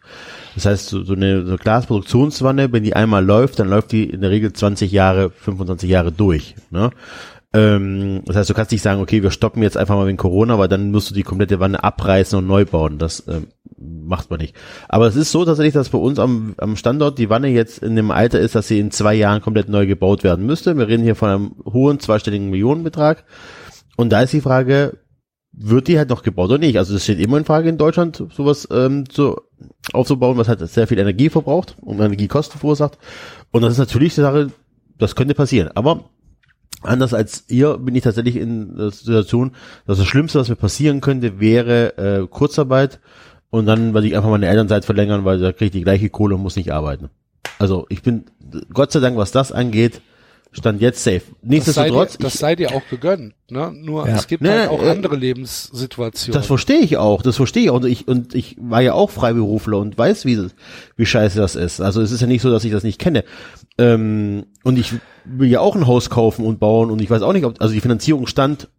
Das 0.56 0.66
heißt, 0.66 0.88
so, 0.88 1.04
so 1.04 1.14
eine 1.14 1.46
so 1.46 1.58
Glasproduktionswanne, 1.58 2.72
wenn 2.74 2.84
die 2.84 2.96
einmal 2.96 3.24
läuft, 3.24 3.60
dann 3.60 3.70
läuft 3.70 3.92
die 3.92 4.10
in 4.10 4.22
der 4.22 4.32
Regel 4.32 4.52
20 4.52 4.92
Jahre, 4.92 5.30
25 5.30 5.88
Jahre 5.90 6.12
durch. 6.12 6.56
Ne? 6.72 6.90
Ähm, 7.54 8.24
das 8.26 8.36
heißt, 8.36 8.50
du 8.50 8.54
kannst 8.54 8.72
nicht 8.72 8.82
sagen, 8.82 9.02
okay, 9.02 9.24
wir 9.24 9.32
stoppen 9.32 9.64
jetzt 9.64 9.78
einfach 9.78 9.96
mal 9.96 10.08
wegen 10.08 10.18
Corona, 10.18 10.60
weil 10.60 10.68
dann 10.68 10.92
musst 10.92 11.10
du 11.10 11.16
die 11.16 11.24
komplette 11.24 11.60
Wanne 11.60 11.84
abreißen 11.84 12.38
und 12.38 12.48
neu 12.48 12.66
bauen. 12.66 12.98
Das 12.98 13.24
ähm, 13.28 13.48
macht 13.78 14.30
man 14.30 14.40
nicht. 14.40 14.56
Aber 14.90 15.08
es 15.08 15.16
ist 15.16 15.32
so 15.32 15.46
tatsächlich, 15.46 15.74
dass 15.74 15.90
bei 15.90 15.98
uns 15.98 16.20
am, 16.20 16.56
am 16.58 16.76
Standort 16.76 17.18
die 17.18 17.30
Wanne 17.30 17.48
jetzt 17.48 17.80
in 17.80 17.96
dem 17.96 18.12
Alter 18.12 18.40
ist, 18.40 18.56
dass 18.56 18.68
sie 18.68 18.80
in 18.80 18.92
zwei 18.92 19.16
Jahren 19.16 19.42
komplett 19.42 19.70
neu 19.70 19.88
gebaut 19.88 20.24
werden 20.24 20.46
müsste. 20.46 20.78
Wir 20.78 20.88
reden 20.88 21.04
hier 21.04 21.16
von 21.16 21.30
einem 21.30 21.56
hohen 21.66 22.00
zweistelligen 22.00 22.50
Millionenbetrag. 22.50 23.24
Und 23.96 24.12
da 24.12 24.22
ist 24.22 24.34
die 24.34 24.42
Frage, 24.42 24.98
wird 25.52 25.88
die 25.88 25.98
halt 25.98 26.10
noch 26.10 26.24
gebaut 26.24 26.50
oder 26.50 26.60
nicht? 26.60 26.78
Also 26.78 26.94
das 26.94 27.04
steht 27.04 27.20
immer 27.20 27.38
in 27.38 27.46
Frage 27.46 27.70
in 27.70 27.78
Deutschland, 27.78 28.24
sowas 28.32 28.68
ähm, 28.72 29.10
zu, 29.10 29.38
aufzubauen, 29.94 30.38
was 30.38 30.48
halt 30.48 30.60
sehr 30.68 30.88
viel 30.88 31.00
Energie 31.00 31.30
verbraucht 31.30 31.76
und 31.82 32.00
Energiekosten 32.00 32.60
verursacht. 32.60 32.98
Und 33.52 33.64
das 33.64 33.74
ist 33.74 33.80
natürlich 33.80 34.14
die 34.14 34.22
Sache, 34.22 34.52
das 34.98 35.16
könnte 35.16 35.34
passieren. 35.34 35.70
Aber 35.74 36.10
anders 36.82 37.14
als 37.14 37.46
ihr 37.48 37.78
bin 37.78 37.96
ich 37.96 38.04
tatsächlich 38.04 38.36
in 38.36 38.76
der 38.76 38.92
Situation, 38.92 39.52
dass 39.86 39.98
das 39.98 40.08
Schlimmste, 40.08 40.40
was 40.40 40.50
mir 40.50 40.56
passieren 40.56 41.02
könnte, 41.02 41.40
wäre 41.40 41.98
äh, 41.98 42.28
Kurzarbeit 42.28 43.00
und 43.50 43.66
dann 43.66 43.94
werde 43.94 44.08
ich 44.08 44.16
einfach 44.16 44.30
meine 44.30 44.48
Elternzeit 44.48 44.86
verlängern, 44.86 45.26
weil 45.26 45.40
da 45.40 45.52
kriege 45.52 45.66
ich 45.66 45.72
die 45.72 45.84
gleiche 45.84 46.10
Kohle 46.10 46.36
und 46.36 46.42
muss 46.42 46.56
nicht 46.56 46.72
arbeiten. 46.72 47.10
Also 47.60 47.86
ich 47.90 48.02
bin, 48.02 48.26
Gott 48.74 48.92
sei 48.92 49.00
Dank, 49.00 49.18
was 49.18 49.32
das 49.32 49.52
angeht, 49.52 50.02
stand 50.52 50.82
jetzt 50.82 51.04
safe. 51.04 51.22
Das 51.42 51.50
Nichtsdestotrotz, 51.50 52.18
das 52.18 52.34
ich, 52.36 52.40
sei 52.40 52.56
dir 52.56 52.74
auch 52.74 52.82
gegönnt. 52.90 53.34
Ne? 53.50 53.72
Nur 53.76 54.08
Ja. 54.08 54.16
es 54.16 54.28
gibt 54.28 54.44
Nee, 54.44 54.50
halt 54.50 54.70
auch 54.70 54.82
äh, 54.82 54.90
andere 54.90 55.16
Lebenssituationen. 55.16 56.40
das 56.40 56.48
verstehe 56.48 56.80
ich 56.80 56.98
auch, 56.98 57.22
das 57.22 57.36
verstehe 57.36 57.64
ich 57.64 57.70
auch. 57.70 57.76
Und 57.76 57.86
ich, 57.86 58.08
und 58.08 58.34
ich 58.36 58.56
war 58.60 58.82
ja 58.82 58.94
auch 58.94 59.10
Freiberufler 59.12 59.78
und 59.78 59.98
weiß, 59.98 60.26
wie, 60.26 60.36
das- 60.36 60.56
wie 60.96 61.06
scheiße 61.06 61.38
das 61.40 61.56
ist. 61.56 61.82
Also 61.82 62.02
es 62.02 62.12
ist 62.12 62.22
ja 62.22 62.28
nicht 62.28 62.42
so, 62.42 62.50
dass 62.52 62.64
ich 62.64 62.72
das 62.72 62.84
nicht 62.84 63.00
kenne. 63.00 63.24
Ähm, 63.78 64.46
und 64.64 64.80
ich 64.80 64.94
will 65.26 65.50
ja 65.50 65.60
auch 65.60 65.76
ein 65.76 65.88
Haus 65.88 66.10
kaufen 66.10 66.46
und 66.46 66.60
bauen 66.60 66.90
und 66.92 67.02
ich 67.02 67.10
weiß 67.10 67.22
auch 67.22 67.34
nicht, 67.34 67.46
ob, 67.46 67.62
also 67.62 67.74
die 67.74 67.82
Finanzierung 67.82 68.28
stand, 68.28 68.70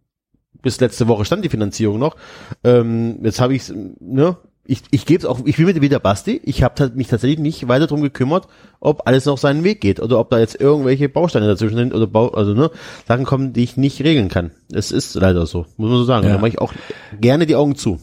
bis 0.61 0.79
letzte 0.81 1.07
Woche 1.07 1.23
stand 1.23 1.45
die 1.45 1.49
Finanzierung 1.49 1.99
noch. 1.99 2.15
Ähm, 2.63 3.19
jetzt 3.23 3.39
habe 3.39 3.55
ich 3.55 3.71
ne, 3.99 4.35
ich, 4.69 4.83
ich 4.91 5.07
gebe 5.07 5.19
es 5.19 5.25
auch, 5.25 5.39
ich 5.45 5.57
bin 5.57 5.65
mit 5.65 5.81
wieder 5.81 5.99
Basti, 5.99 6.39
ich 6.43 6.61
habe 6.61 6.91
mich 6.93 7.07
tatsächlich 7.07 7.39
nicht 7.39 7.67
weiter 7.67 7.87
drum 7.87 8.01
gekümmert, 8.01 8.47
ob 8.79 9.07
alles 9.07 9.25
noch 9.25 9.39
seinen 9.39 9.63
Weg 9.63 9.81
geht 9.81 9.99
oder 9.99 10.19
ob 10.19 10.29
da 10.29 10.37
jetzt 10.37 10.61
irgendwelche 10.61 11.09
Bausteine 11.09 11.47
dazwischen 11.47 11.77
sind 11.77 11.93
oder 11.93 12.05
Bau, 12.05 12.29
also 12.29 12.53
ne, 12.53 12.69
Sachen 13.07 13.25
kommen, 13.25 13.51
die 13.51 13.63
ich 13.63 13.77
nicht 13.77 14.03
regeln 14.03 14.29
kann. 14.29 14.51
Es 14.71 14.91
ist 14.91 15.15
leider 15.15 15.47
so, 15.47 15.65
muss 15.77 15.89
man 15.89 15.97
so 15.97 16.03
sagen. 16.03 16.27
Ja. 16.27 16.33
Da 16.33 16.37
mache 16.37 16.49
ich 16.49 16.59
auch 16.59 16.71
gerne 17.19 17.47
die 17.47 17.55
Augen 17.55 17.75
zu. 17.75 17.99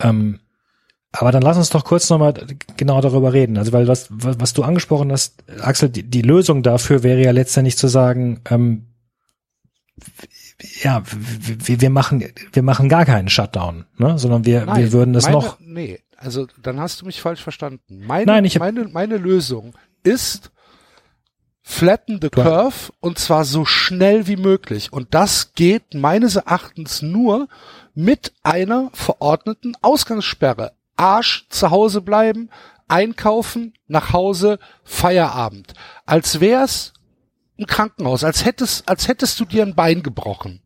Ähm, 0.00 0.40
aber 1.12 1.32
dann 1.32 1.42
lass 1.42 1.58
uns 1.58 1.68
doch 1.68 1.84
kurz 1.84 2.08
nochmal 2.08 2.32
genau 2.78 3.02
darüber 3.02 3.34
reden. 3.34 3.58
Also 3.58 3.74
weil 3.74 3.86
was, 3.88 4.08
was 4.10 4.54
du 4.54 4.62
angesprochen 4.62 5.12
hast, 5.12 5.44
Axel, 5.60 5.90
die, 5.90 6.04
die 6.04 6.22
Lösung 6.22 6.62
dafür 6.62 7.02
wäre 7.02 7.22
ja 7.22 7.30
letztendlich 7.30 7.76
zu 7.76 7.88
sagen, 7.88 8.40
ähm, 8.48 8.86
ja, 10.82 11.02
wir, 11.06 11.80
wir 11.80 11.90
machen 11.90 12.24
wir 12.52 12.62
machen 12.62 12.88
gar 12.88 13.04
keinen 13.04 13.28
Shutdown, 13.28 13.84
ne? 13.98 14.18
sondern 14.18 14.44
wir 14.44 14.66
Nein, 14.66 14.82
wir 14.82 14.92
würden 14.92 15.14
es 15.14 15.24
meine, 15.24 15.36
noch 15.36 15.58
Nee, 15.60 16.00
also 16.16 16.46
dann 16.62 16.80
hast 16.80 17.00
du 17.00 17.06
mich 17.06 17.20
falsch 17.20 17.42
verstanden. 17.42 18.06
Meine, 18.06 18.26
Nein, 18.26 18.44
ich 18.44 18.56
hab- 18.56 18.60
meine, 18.60 18.84
meine 18.88 19.16
Lösung 19.16 19.74
ist 20.02 20.50
flatten 21.62 22.18
the 22.20 22.28
curve 22.28 22.92
und 23.00 23.18
zwar 23.18 23.44
so 23.44 23.64
schnell 23.64 24.26
wie 24.26 24.36
möglich. 24.36 24.92
Und 24.92 25.14
das 25.14 25.54
geht 25.54 25.94
meines 25.94 26.36
Erachtens 26.36 27.02
nur 27.02 27.48
mit 27.94 28.32
einer 28.42 28.90
verordneten 28.92 29.74
Ausgangssperre. 29.80 30.72
Arsch 30.96 31.46
zu 31.48 31.70
Hause 31.70 32.00
bleiben, 32.02 32.50
einkaufen, 32.88 33.74
nach 33.86 34.12
Hause, 34.12 34.58
Feierabend. 34.84 35.74
Als 36.04 36.40
wär's 36.40 36.92
ein 37.62 37.66
Krankenhaus, 37.66 38.24
als 38.24 38.44
hättest, 38.44 38.88
als 38.88 39.08
hättest 39.08 39.38
du 39.40 39.44
dir 39.44 39.62
ein 39.64 39.74
Bein 39.74 40.02
gebrochen. 40.02 40.62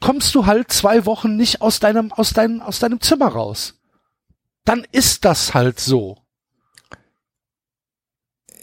Kommst 0.00 0.34
du 0.34 0.46
halt 0.46 0.72
zwei 0.72 1.06
Wochen 1.06 1.36
nicht 1.36 1.62
aus 1.62 1.80
deinem, 1.80 2.12
aus 2.12 2.32
deinem, 2.32 2.60
aus 2.60 2.78
deinem 2.78 3.00
Zimmer 3.00 3.28
raus. 3.28 3.74
Dann 4.64 4.86
ist 4.92 5.24
das 5.24 5.54
halt 5.54 5.80
so. 5.80 6.18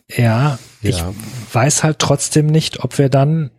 Ja, 0.09 0.59
ich 0.81 0.97
Ja. 0.99 1.13
weiß 1.53 1.83
halt 1.83 1.99
trotzdem 1.99 2.45
nicht, 2.47 2.83
ob 2.83 2.97
wir 2.97 3.09
dann, 3.09 3.51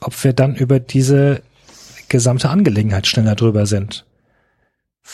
ob 0.00 0.22
wir 0.22 0.32
dann 0.32 0.54
über 0.54 0.78
diese 0.78 1.42
gesamte 2.08 2.50
Angelegenheit 2.50 3.06
schneller 3.06 3.34
drüber 3.34 3.66
sind. 3.66 4.04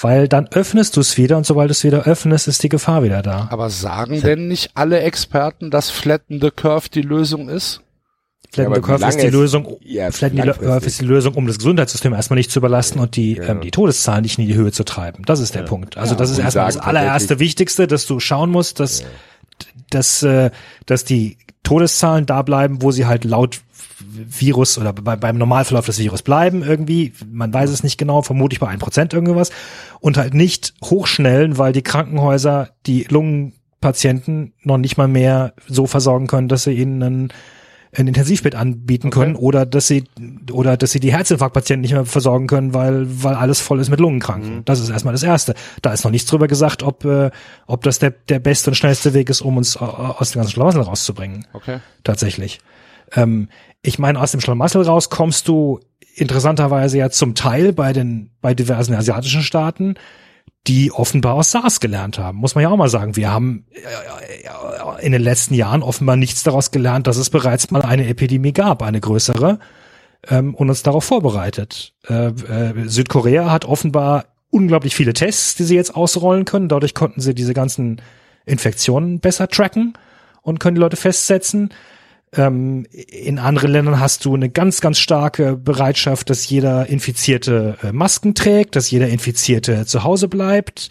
Weil 0.01 0.29
dann 0.29 0.47
öffnest 0.53 0.97
du 0.97 1.01
es 1.01 1.17
wieder 1.17 1.37
und 1.37 1.45
sobald 1.47 1.69
du 1.69 1.73
es 1.73 1.83
wieder 1.85 2.05
öffnest, 2.05 2.47
ist 2.49 2.63
die 2.63 2.69
Gefahr 2.69 3.03
wieder 3.03 3.23
da. 3.23 3.49
Aber 3.51 3.71
sagen 3.71 4.21
denn 4.21 4.47
nicht 4.49 4.71
alle 4.75 5.01
Experten, 5.01 5.71
dass 5.71 5.91
Flatten 5.91 6.41
the 6.41 6.51
Curve 6.51 6.89
die 6.89 7.03
Lösung 7.03 7.49
ist? 7.49 7.81
Flatten 8.53 8.69
aber 8.73 8.77
the 8.77 8.83
Curve 8.83 9.07
ist 9.09 9.21
die 9.21 9.27
ist- 9.27 9.33
Lösung, 9.33 9.77
Ja, 9.83 10.11
Flatten 10.13 10.37
the. 10.43 10.51
Curve 10.51 10.87
ist 10.87 11.01
die 11.01 11.05
Lösung, 11.05 11.35
um 11.35 11.47
das 11.47 11.59
Gesundheitssystem 11.59 12.13
erstmal 12.15 12.37
nicht 12.37 12.51
zu 12.53 12.61
überlasten 12.61 13.01
und 13.01 13.17
die, 13.17 13.37
ähm, 13.39 13.61
die 13.61 13.71
Todeszahlen 13.73 14.23
nicht 14.23 14.39
in 14.39 14.47
die 14.47 14.55
Höhe 14.55 14.71
zu 14.73 14.85
treiben. 14.85 15.25
Das 15.27 15.41
ist 15.41 15.55
der 15.55 15.63
Punkt. 15.63 15.97
Also 15.97 16.15
das 16.15 16.31
ist 16.31 16.39
erstmal 16.39 16.67
das 16.67 16.77
allererste 16.77 17.39
Wichtigste, 17.41 17.87
dass 17.87 18.07
du 18.07 18.21
schauen 18.21 18.51
musst, 18.51 18.79
dass 18.81 19.05
dass, 19.91 20.23
äh, 20.23 20.51
dass 20.87 21.05
die 21.05 21.37
Todeszahlen 21.65 22.25
da 22.27 22.43
bleiben, 22.43 22.81
wo 22.81 22.93
sie 22.93 23.07
halt 23.07 23.25
laut 23.25 23.61
Virus 24.09 24.79
oder 24.79 24.93
bei, 24.93 25.17
beim 25.17 25.39
Normalverlauf 25.39 25.87
des 25.87 25.99
Virus 25.99 26.23
bleiben 26.23 26.63
irgendwie. 26.63 27.13
Man 27.31 27.53
weiß 27.53 27.71
es 27.71 27.83
nicht 27.83 27.99
genau, 27.99 28.23
vermutlich 28.23 28.61
bei 28.61 28.69
ein 28.69 28.79
Prozent 28.79 29.13
irgendwas. 29.13 29.51
Und 30.01 30.17
halt 30.17 30.35
nicht 30.35 30.75
hochschnellen, 30.85 31.59
weil 31.59 31.73
die 31.73 31.83
Krankenhäuser 31.83 32.71
die 32.87 33.05
Lungenpatienten 33.05 34.53
noch 34.63 34.79
nicht 34.79 34.97
mal 34.97 35.09
mehr 35.09 35.55
so 35.69 35.87
versorgen 35.87 36.27
können, 36.27 36.49
dass 36.49 36.65
sie 36.65 36.73
ihnen 36.73 37.03
einen 37.03 37.33
ein 37.93 38.07
Intensivbett 38.07 38.55
anbieten 38.55 39.09
Okay. 39.09 39.19
können 39.19 39.35
oder 39.35 39.67
dass 39.67 39.89
sie 39.89 40.05
oder 40.53 40.77
dass 40.77 40.93
sie 40.93 41.01
die 41.01 41.11
Herzinfarktpatienten 41.13 41.81
nicht 41.81 41.91
mehr 41.93 42.05
versorgen 42.05 42.47
können, 42.47 42.73
weil 42.73 43.05
weil 43.09 43.35
alles 43.35 43.59
voll 43.59 43.81
ist 43.81 43.91
mit 43.91 43.99
Lungenkranken. 43.99 44.65
Das 44.65 44.79
ist 44.79 44.91
erstmal 44.91 45.13
das 45.13 45.25
erste. 45.25 45.55
Da 45.83 45.93
ist 45.93 46.05
noch 46.05 46.13
nichts 46.13 46.31
drüber 46.31 46.47
gesagt, 46.47 46.85
ob 46.85 47.05
äh, 47.05 47.33
ob 47.67 47.83
das 47.83 47.99
der 47.99 48.11
der 48.29 48.39
beste 48.39 48.71
und 48.71 48.77
schnellste 48.77 49.13
Weg 49.13 49.29
ist, 49.29 49.41
um 49.41 49.57
uns 49.57 49.75
äh, 49.75 49.81
aus 49.81 50.31
dem 50.31 50.39
ganzen 50.39 50.53
Schlamassel 50.53 50.83
rauszubringen. 50.83 51.47
Okay. 51.53 51.81
Tatsächlich. 52.05 52.61
Ähm, 53.15 53.49
ich 53.83 53.99
meine, 53.99 54.21
aus 54.21 54.33
dem 54.33 54.41
Schlamassel 54.41 54.83
raus 54.83 55.11
kommst 55.11 55.49
du 55.49 55.81
interessanterweise 56.15 56.99
ja 56.99 57.11
zum 57.11 57.35
Teil 57.35 57.73
bei 57.73 57.93
den 57.93 58.31
bei 58.41 58.55
diversen 58.55 58.95
asiatischen 58.95 59.43
Staaten, 59.43 59.95
die 60.67 60.93
offenbar 60.93 61.35
aus 61.35 61.51
SARS 61.51 61.81
gelernt 61.81 62.19
haben. 62.19 62.39
Muss 62.39 62.55
man 62.55 62.63
ja 62.63 62.69
auch 62.71 62.77
mal 62.77 62.89
sagen. 62.89 63.17
Wir 63.17 63.31
haben 63.31 63.67
äh, 63.73 65.05
in 65.05 65.13
den 65.13 65.23
letzten 65.23 65.55
Jahren 65.55 65.83
offenbar 65.83 66.17
nichts 66.17 66.43
daraus 66.43 66.71
gelernt, 66.71 67.07
dass 67.07 67.17
es 67.17 67.31
bereits 67.31 67.71
mal 67.71 67.83
eine 67.83 68.07
Epidemie 68.07 68.53
gab, 68.53 68.83
eine 68.83 69.01
größere, 69.01 69.59
ähm, 70.29 70.55
und 70.55 70.69
uns 70.69 70.83
darauf 70.83 71.05
vorbereitet. 71.05 71.95
Äh, 72.09 72.29
äh, 72.29 72.89
Südkorea 72.89 73.51
hat 73.51 73.65
offenbar 73.65 74.27
unglaublich 74.51 74.95
viele 74.95 75.13
Tests, 75.13 75.55
die 75.55 75.65
sie 75.65 75.77
jetzt 75.77 75.95
ausrollen 75.95 76.45
können. 76.45 76.69
Dadurch 76.69 76.95
konnten 76.95 77.21
sie 77.21 77.35
diese 77.35 77.55
ganzen 77.55 78.03
Infektionen 78.45 79.21
besser 79.21 79.49
tracken 79.49 79.95
und 80.43 80.61
können 80.61 80.75
die 80.75 80.81
Leute 80.81 80.97
festsetzen. 80.97 81.71
Ähm, 82.37 82.87
in 82.93 83.39
anderen 83.41 83.73
Ländern 83.73 83.99
hast 83.99 84.25
du 84.25 84.35
eine 84.35 84.51
ganz, 84.51 84.81
ganz 84.81 84.99
starke 84.99 85.57
Bereitschaft, 85.57 86.31
dass 86.31 86.49
jeder 86.49 86.87
Infizierte 86.87 87.77
äh, 87.83 87.93
Masken 87.93 88.35
trägt, 88.35 88.77
dass 88.77 88.91
jeder 88.91 89.09
Infizierte 89.09 89.85
zu 89.85 90.05
Hause 90.05 90.29
bleibt. 90.29 90.91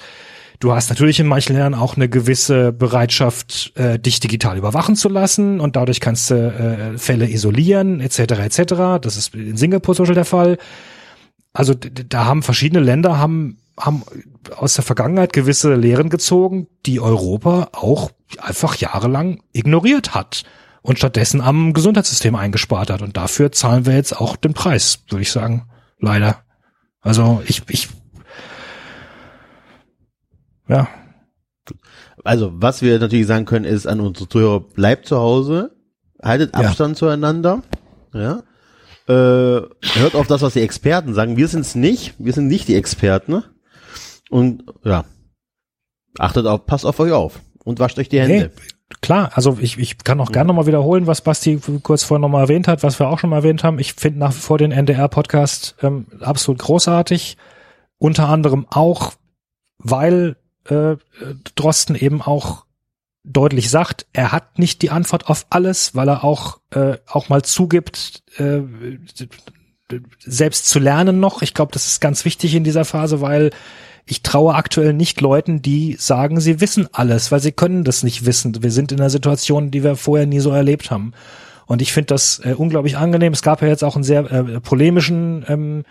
Du 0.60 0.74
hast 0.74 0.90
natürlich 0.90 1.22
in 1.22 1.28
manchen 1.28 1.54
Ländern 1.54 1.76
auch 1.76 1.96
eine 1.96 2.10
gewisse 2.10 2.74
Bereitschaft, 2.74 3.72
äh, 3.76 3.98
dich 3.98 4.20
digital 4.20 4.58
überwachen 4.58 4.98
zu 4.98 5.08
lassen 5.08 5.62
und 5.62 5.78
dadurch 5.78 6.02
kannst 6.02 6.30
du 6.30 6.36
äh, 6.36 6.98
Fälle 6.98 7.30
isolieren, 7.30 8.02
etc. 8.02 8.20
etc. 8.20 8.74
Das 9.02 9.16
ist 9.16 9.34
in 9.34 9.56
Singapur 9.56 9.96
zum 9.96 10.04
Beispiel 10.04 10.16
der 10.16 10.26
Fall. 10.26 10.58
Also 11.54 11.74
da 11.74 12.26
haben 12.26 12.44
verschiedene 12.44 12.84
Länder 12.84 13.18
haben 13.18 13.58
haben 13.80 14.04
aus 14.58 14.74
der 14.74 14.84
Vergangenheit 14.84 15.32
gewisse 15.32 15.76
Lehren 15.76 16.10
gezogen, 16.10 16.68
die 16.86 17.00
Europa 17.00 17.70
auch 17.72 18.12
einfach 18.38 18.76
jahrelang 18.76 19.42
ignoriert 19.54 20.14
hat 20.14 20.44
und 20.82 20.98
stattdessen 20.98 21.42
am 21.42 21.74
Gesundheitssystem 21.74 22.36
eingespart 22.36 22.90
hat. 22.90 23.02
Und 23.02 23.18
dafür 23.18 23.52
zahlen 23.52 23.86
wir 23.86 23.96
jetzt 23.96 24.20
auch 24.20 24.36
den 24.36 24.54
Preis, 24.54 25.04
würde 25.10 25.22
ich 25.22 25.32
sagen. 25.32 25.68
Leider. 26.00 26.44
Also 27.02 27.42
ich, 27.46 27.64
ich 27.70 27.90
ja, 30.68 30.88
Also, 32.24 32.52
was 32.54 32.82
wir 32.82 33.00
natürlich 33.00 33.28
sagen 33.28 33.46
können, 33.46 33.66
ist 33.66 33.88
an 33.88 34.00
unsere 34.00 34.30
Zuhörer, 34.30 34.60
bleibt 34.60 35.08
zu 35.08 35.18
Hause, 35.18 35.76
haltet 36.22 36.54
Ja. 36.54 36.68
Abstand 36.68 36.98
zueinander, 36.98 37.64
ja. 38.14 38.44
Äh, 39.08 39.12
hört 39.94 40.14
auf 40.14 40.28
das, 40.28 40.44
was 40.44 40.54
die 40.54 40.62
Experten 40.62 41.16
sagen. 41.16 41.36
Wir 41.38 41.48
sind's 41.48 41.74
nicht, 41.74 42.14
wir 42.20 42.34
sind 42.34 42.48
nicht 42.48 42.68
die 42.68 42.76
Experten. 42.76 43.44
Und 44.30 44.64
ja, 44.84 45.06
achtet 46.20 46.46
auf, 46.46 46.68
passt 46.68 46.86
auf 46.86 47.00
euch 47.00 47.12
auf 47.12 47.40
und 47.64 47.80
wascht 47.80 47.98
euch 47.98 48.10
die 48.10 48.20
Hände. 48.20 48.52
Nee, 48.56 48.64
klar, 49.02 49.32
also 49.34 49.58
ich, 49.60 49.78
ich 49.78 50.00
kann 50.00 50.20
auch 50.20 50.32
gerne 50.32 50.48
nochmal 50.48 50.66
wiederholen, 50.66 51.08
was 51.08 51.22
Basti 51.22 51.60
kurz 51.84 52.04
vorher 52.04 52.22
nochmal 52.22 52.44
erwähnt 52.44 52.68
hat, 52.68 52.84
was 52.84 53.00
wir 53.00 53.08
auch 53.08 53.20
schon 53.20 53.30
mal 53.30 53.38
erwähnt 53.38 53.64
haben. 53.64 53.80
Ich 53.80 53.94
finde 53.94 54.20
nach 54.20 54.34
wie 54.34 54.40
vor 54.40 54.58
den 54.58 54.72
NDR-Podcast 54.72 55.76
ähm, 55.82 56.08
absolut 56.22 56.60
großartig. 56.60 57.38
Unter 57.98 58.30
anderem 58.30 58.66
auch, 58.70 59.14
weil 59.78 60.38
äh, 60.66 60.96
Drosten 61.56 61.96
eben 61.96 62.22
auch 62.22 62.66
deutlich 63.24 63.70
sagt, 63.70 64.08
er 64.14 64.32
hat 64.32 64.58
nicht 64.58 64.82
die 64.82 64.90
Antwort 64.90 65.30
auf 65.30 65.46
alles, 65.50 65.96
weil 65.96 66.08
er 66.08 66.24
auch 66.24 66.60
äh, 66.72 66.98
auch 67.06 67.30
mal 67.30 67.44
zugibt, 67.44 68.24
äh, 68.38 68.62
selbst 70.20 70.68
zu 70.68 70.80
lernen 70.80 71.20
noch. 71.20 71.42
Ich 71.42 71.54
glaube, 71.54 71.72
das 71.72 71.88
ist 71.88 72.00
ganz 72.00 72.26
wichtig 72.26 72.56
in 72.56 72.64
dieser 72.64 72.86
Phase, 72.86 73.22
weil 73.22 73.52
ich 74.10 74.24
traue 74.24 74.56
aktuell 74.56 74.94
nicht 74.94 75.22
Leuten, 75.22 75.62
die 75.62 75.96
sagen, 76.00 76.40
sie 76.40 76.60
wissen 76.60 76.90
alles, 76.94 77.32
weil 77.32 77.42
sie 77.42 77.52
können 77.52 77.84
das 77.84 78.02
nicht 78.02 78.26
wissen. 78.26 78.64
Wir 78.64 78.72
sind 78.72 78.92
in 78.92 79.00
einer 79.00 79.12
Situation, 79.12 79.70
die 79.70 79.84
wir 79.84 79.96
vorher 79.96 80.26
nie 80.26 80.40
so 80.40 80.50
erlebt 80.50 80.90
haben. 80.90 81.14
Und 81.68 81.84
ich 81.84 81.94
finde 81.94 82.08
das 82.08 82.42
äh, 82.44 82.56
unglaublich 82.56 82.98
angenehm. 82.98 83.34
Es 83.34 83.44
gab 83.44 83.62
ja 83.62 83.68
jetzt 83.68 83.84
auch 83.84 83.94
einen 83.94 84.04
sehr 84.04 84.22
äh, 84.32 84.60
polemischen 84.62 85.46
ähm, 85.48 85.84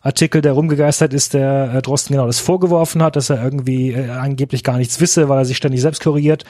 Artikel, 0.00 0.40
der 0.40 0.54
rumgegeistert 0.54 1.12
ist, 1.12 1.34
der 1.34 1.74
äh, 1.74 1.82
Drosten 1.82 2.14
genau 2.14 2.26
das 2.26 2.40
vorgeworfen 2.40 3.02
hat, 3.02 3.14
dass 3.14 3.28
er 3.28 3.44
irgendwie 3.44 3.92
äh, 3.92 4.08
angeblich 4.08 4.64
gar 4.64 4.78
nichts 4.78 4.98
wisse, 4.98 5.28
weil 5.28 5.36
er 5.36 5.44
sich 5.44 5.58
ständig 5.58 5.82
selbst 5.82 6.02
korrigiert. 6.02 6.44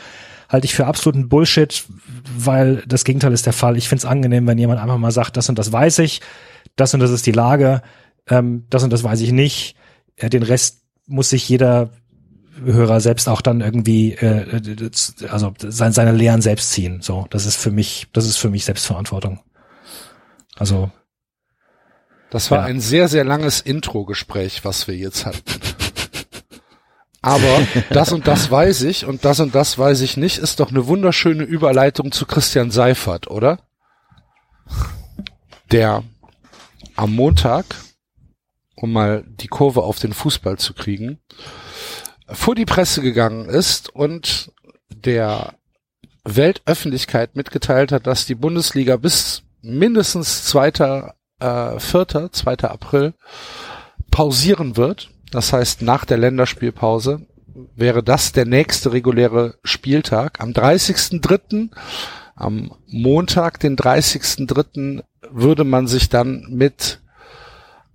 Halte 0.48 0.66
ich 0.66 0.76
für 0.76 0.86
absoluten 0.86 1.28
Bullshit, 1.28 1.86
weil 2.38 2.84
das 2.86 3.04
Gegenteil 3.04 3.32
ist 3.32 3.46
der 3.46 3.52
Fall. 3.52 3.76
Ich 3.76 3.88
finde 3.88 4.02
es 4.02 4.04
angenehm, 4.04 4.46
wenn 4.46 4.58
jemand 4.58 4.80
einfach 4.80 4.98
mal 4.98 5.10
sagt, 5.10 5.36
das 5.36 5.48
und 5.48 5.58
das 5.58 5.72
weiß 5.72 5.98
ich, 5.98 6.20
das 6.76 6.94
und 6.94 7.00
das 7.00 7.10
ist 7.10 7.26
die 7.26 7.32
Lage, 7.32 7.82
ähm, 8.28 8.66
das 8.70 8.84
und 8.84 8.92
das 8.92 9.02
weiß 9.02 9.22
ich 9.22 9.32
nicht. 9.32 9.74
Äh, 10.14 10.30
den 10.30 10.44
Rest 10.44 10.86
muss 11.07 11.30
sich 11.30 11.48
jeder 11.48 11.90
Hörer 12.64 13.00
selbst 13.00 13.28
auch 13.28 13.42
dann 13.42 13.61
irgendwie, 13.61 14.12
äh, 14.14 14.90
also 15.30 15.52
sein, 15.59 15.92
seine 15.92 16.12
Lehren 16.12 16.40
selbst 16.42 16.72
ziehen. 16.72 17.00
So, 17.02 17.26
das 17.30 17.44
ist 17.46 17.57
für 17.57 17.70
mich, 17.70 18.07
das 18.12 18.24
ist 18.26 18.38
für 18.38 18.48
mich 18.50 18.64
Selbstverantwortung. 18.64 19.40
Also 20.57 20.90
Das 22.30 22.50
war 22.50 22.59
Ja. 22.61 22.64
ein 22.64 22.80
sehr, 22.80 23.09
sehr 23.09 23.24
langes 23.24 23.61
Intro-Gespräch, 23.61 24.64
was 24.64 24.88
wir 24.88 24.96
jetzt 24.96 25.26
hatten. 25.26 25.42
Aber 27.22 27.61
das 27.90 28.12
und 28.12 28.26
das 28.26 28.50
weiß 28.50 28.82
ich 28.82 29.04
und 29.04 29.24
das 29.24 29.38
und 29.40 29.54
das 29.54 29.78
weiß 29.78 30.00
ich 30.00 30.16
nicht, 30.16 30.38
ist 30.38 30.59
doch 30.61 30.70
eine 30.70 30.86
wunderschöne 30.86 31.44
Überleitung 31.44 32.11
zu 32.12 32.24
Christian 32.26 32.70
Seifert, 32.70 33.28
oder? 33.30 33.59
Der 35.72 36.02
am 36.96 37.14
Montag, 37.14 37.64
um 38.76 38.92
mal 38.92 39.24
die 39.26 39.48
Kurve 39.48 39.82
auf 39.82 39.98
den 39.98 40.12
Fußball 40.12 40.58
zu 40.58 40.74
kriegen, 40.74 41.18
vor 42.28 42.54
die 42.54 42.64
Presse 42.64 43.02
gegangen 43.02 43.48
ist 43.48 43.88
und 43.88 44.52
der 44.90 45.54
Weltöffentlichkeit 46.24 47.36
mitgeteilt 47.36 47.92
hat, 47.92 48.06
dass 48.06 48.26
die 48.26 48.34
Bundesliga 48.34 48.96
bis 48.96 49.42
mindestens 49.62 50.44
zweiter, 50.44 51.14
äh, 51.40 51.78
vierter, 51.78 52.32
zweiter 52.32 52.70
April 52.70 53.14
pausieren 54.10 54.76
wird. 54.76 55.10
Das 55.30 55.52
heißt, 55.52 55.82
nach 55.82 56.04
der 56.04 56.18
Länderspielpause 56.18 57.26
wäre 57.74 58.02
das 58.02 58.32
der 58.32 58.44
nächste 58.44 58.92
reguläre 58.92 59.56
Spieltag. 59.62 60.40
Am 60.40 60.50
30.3., 60.50 61.70
am 62.34 62.72
Montag, 62.86 63.60
den 63.60 63.76
30.3., 63.76 65.02
würde 65.30 65.64
man 65.64 65.86
sich 65.86 66.08
dann 66.08 66.46
mit 66.50 67.00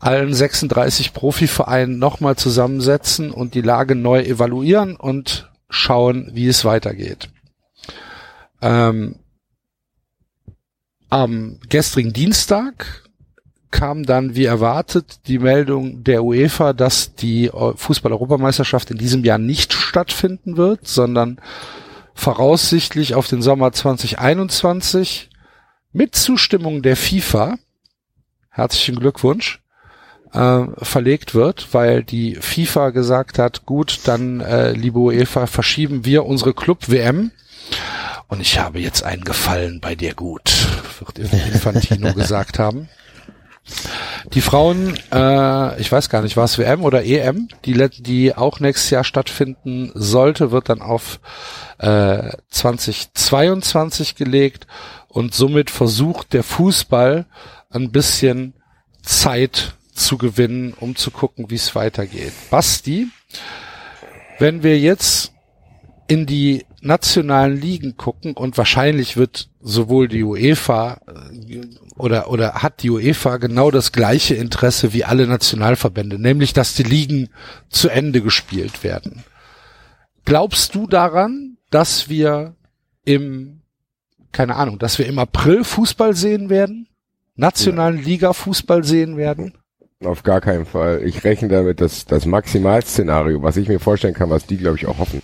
allen 0.02 0.34
36 0.34 1.14
Profivereinen 1.14 1.99
nochmal 1.99 2.36
zusammensetzen 2.36 3.32
und 3.32 3.54
die 3.54 3.62
Lage 3.62 3.95
neu 3.95 4.22
evaluieren 4.22 4.95
und 4.95 5.49
schauen, 5.70 6.32
wie 6.34 6.47
es 6.47 6.66
weitergeht. 6.66 7.30
Ähm, 8.62 9.16
am 11.10 11.60
gestrigen 11.70 12.14
Dienstag 12.14 13.04
kam 13.70 14.04
dann, 14.06 14.36
wie 14.36 14.45
erwartet, 14.45 15.28
die 15.28 15.39
Meldung 15.39 16.04
der 16.04 16.24
UEFA, 16.24 16.74
dass 16.74 17.16
die 17.16 17.54
Eu- 17.54 17.74
Fußball-Europameisterschaft 17.76 18.91
in 18.91 18.97
diesem 18.97 19.24
Jahr 19.24 19.38
nicht 19.38 19.72
stattfinden 19.72 20.58
wird, 20.58 20.88
sondern 20.88 21.39
voraussichtlich 22.14 23.16
auf 23.16 23.28
den 23.28 23.41
Sommer 23.41 23.72
2021 23.72 25.30
mit 25.93 26.16
Zustimmung 26.16 26.82
der 26.82 26.97
FIFA, 26.97 27.56
herzlichen 28.49 28.97
Glückwunsch, 28.97 29.61
äh, 30.34 30.63
verlegt 30.82 31.34
wird, 31.36 31.73
weil 31.73 32.03
die 32.03 32.36
FIFA 32.36 32.91
gesagt 32.91 33.39
hat, 33.39 33.65
gut, 33.65 33.99
dann, 34.05 34.41
äh, 34.41 34.71
liebe 34.71 34.99
UEFA, 34.99 35.47
verschieben 35.47 36.05
wir 36.05 36.25
unsere 36.25 36.53
Club-WM. 36.53 37.32
Und 38.27 38.39
ich 38.39 38.59
habe 38.59 38.79
jetzt 38.79 39.03
einen 39.03 39.23
Gefallen 39.23 39.82
bei 39.82 39.95
dir 39.95 40.13
gut, 40.13 40.67
wird 40.99 41.19
Infantino 41.53 42.13
gesagt 42.13 42.59
haben. 42.59 42.88
Die 44.34 44.41
Frauen, 44.41 44.97
äh, 45.11 45.79
ich 45.79 45.91
weiß 45.91 46.09
gar 46.09 46.21
nicht, 46.21 46.38
war 46.38 46.45
es 46.45 46.57
WM 46.57 46.84
oder 46.84 47.03
EM, 47.03 47.47
die, 47.65 47.89
die 47.99 48.36
auch 48.36 48.59
nächstes 48.59 48.89
Jahr 48.89 49.03
stattfinden 49.03 49.91
sollte, 49.93 50.51
wird 50.51 50.69
dann 50.69 50.82
auf 50.82 51.19
äh, 51.77 52.32
2022 52.49 54.15
gelegt 54.15 54.67
und 55.07 55.34
somit 55.34 55.69
versucht 55.69 56.34
der 56.34 56.43
Fußball 56.43 57.25
ein 57.69 57.91
bisschen 57.91 58.53
Zeit 59.03 59.75
zu 60.06 60.18
gewinnen, 60.18 60.74
um 60.74 60.95
zu 60.95 61.12
gucken, 61.12 61.49
wie 61.49 61.56
es 61.56 61.76
weitergeht. 61.76 62.34
Basti, 62.49 63.08
wenn 64.39 64.64
wir 64.64 64.80
jetzt 64.80 65.32
in 66.08 66.26
die 66.26 66.66
nationalen 66.82 67.56
Ligen 67.56 67.95
gucken 67.95 68.34
und 68.34 68.58
wahrscheinlich 68.58 69.16
wird 69.16 69.49
sowohl 69.62 70.08
die 70.08 70.24
UEFA 70.24 70.99
äh, 71.08 71.62
oder, 71.95 72.30
oder 72.30 72.56
hat 72.56 72.82
die 72.82 72.89
UEFA 72.89 73.38
genau 73.38 73.70
das 73.70 73.91
gleiche 73.91 74.36
Interesse 74.36 74.91
wie 74.91 75.06
alle 75.06 75.28
Nationalverbände, 75.28 76.20
nämlich 76.20 76.54
dass 76.54 76.74
die 76.74 76.84
Ligen 76.84 77.30
zu 77.70 77.89
Ende 77.89 78.22
gespielt 78.22 78.84
werden. 78.84 79.24
Glaubst 80.26 80.76
du 80.76 80.88
daran, 80.88 81.58
dass 81.70 82.10
wir 82.10 82.56
im, 83.06 83.62
keine 84.32 84.56
Ahnung, 84.56 84.80
dass 84.80 84.97
wir 84.97 85.06
im 85.06 85.20
April 85.20 85.64
Fußball 85.64 86.16
sehen 86.16 86.49
werden? 86.49 86.88
Nationalen 87.36 88.04
Liga 88.04 88.34
Fußball 88.34 88.84
sehen 88.84 89.18
werden? 89.18 89.54
Auf 90.04 90.24
gar 90.24 90.41
keinen 90.41 90.66
Fall. 90.66 91.04
Ich 91.04 91.24
rechne 91.24 91.47
damit, 91.47 91.80
dass 91.80 92.06
das 92.06 92.26
Maximalszenario, 92.26 93.43
was 93.43 93.58
ich 93.58 93.68
mir 93.68 93.80
vorstellen 93.80 94.16
kann, 94.16 94.32
was 94.32 94.47
die, 94.47 94.58
glaube 94.58 94.78
ich, 94.78 94.88
auch 94.88 94.97
hoffen, 94.97 95.22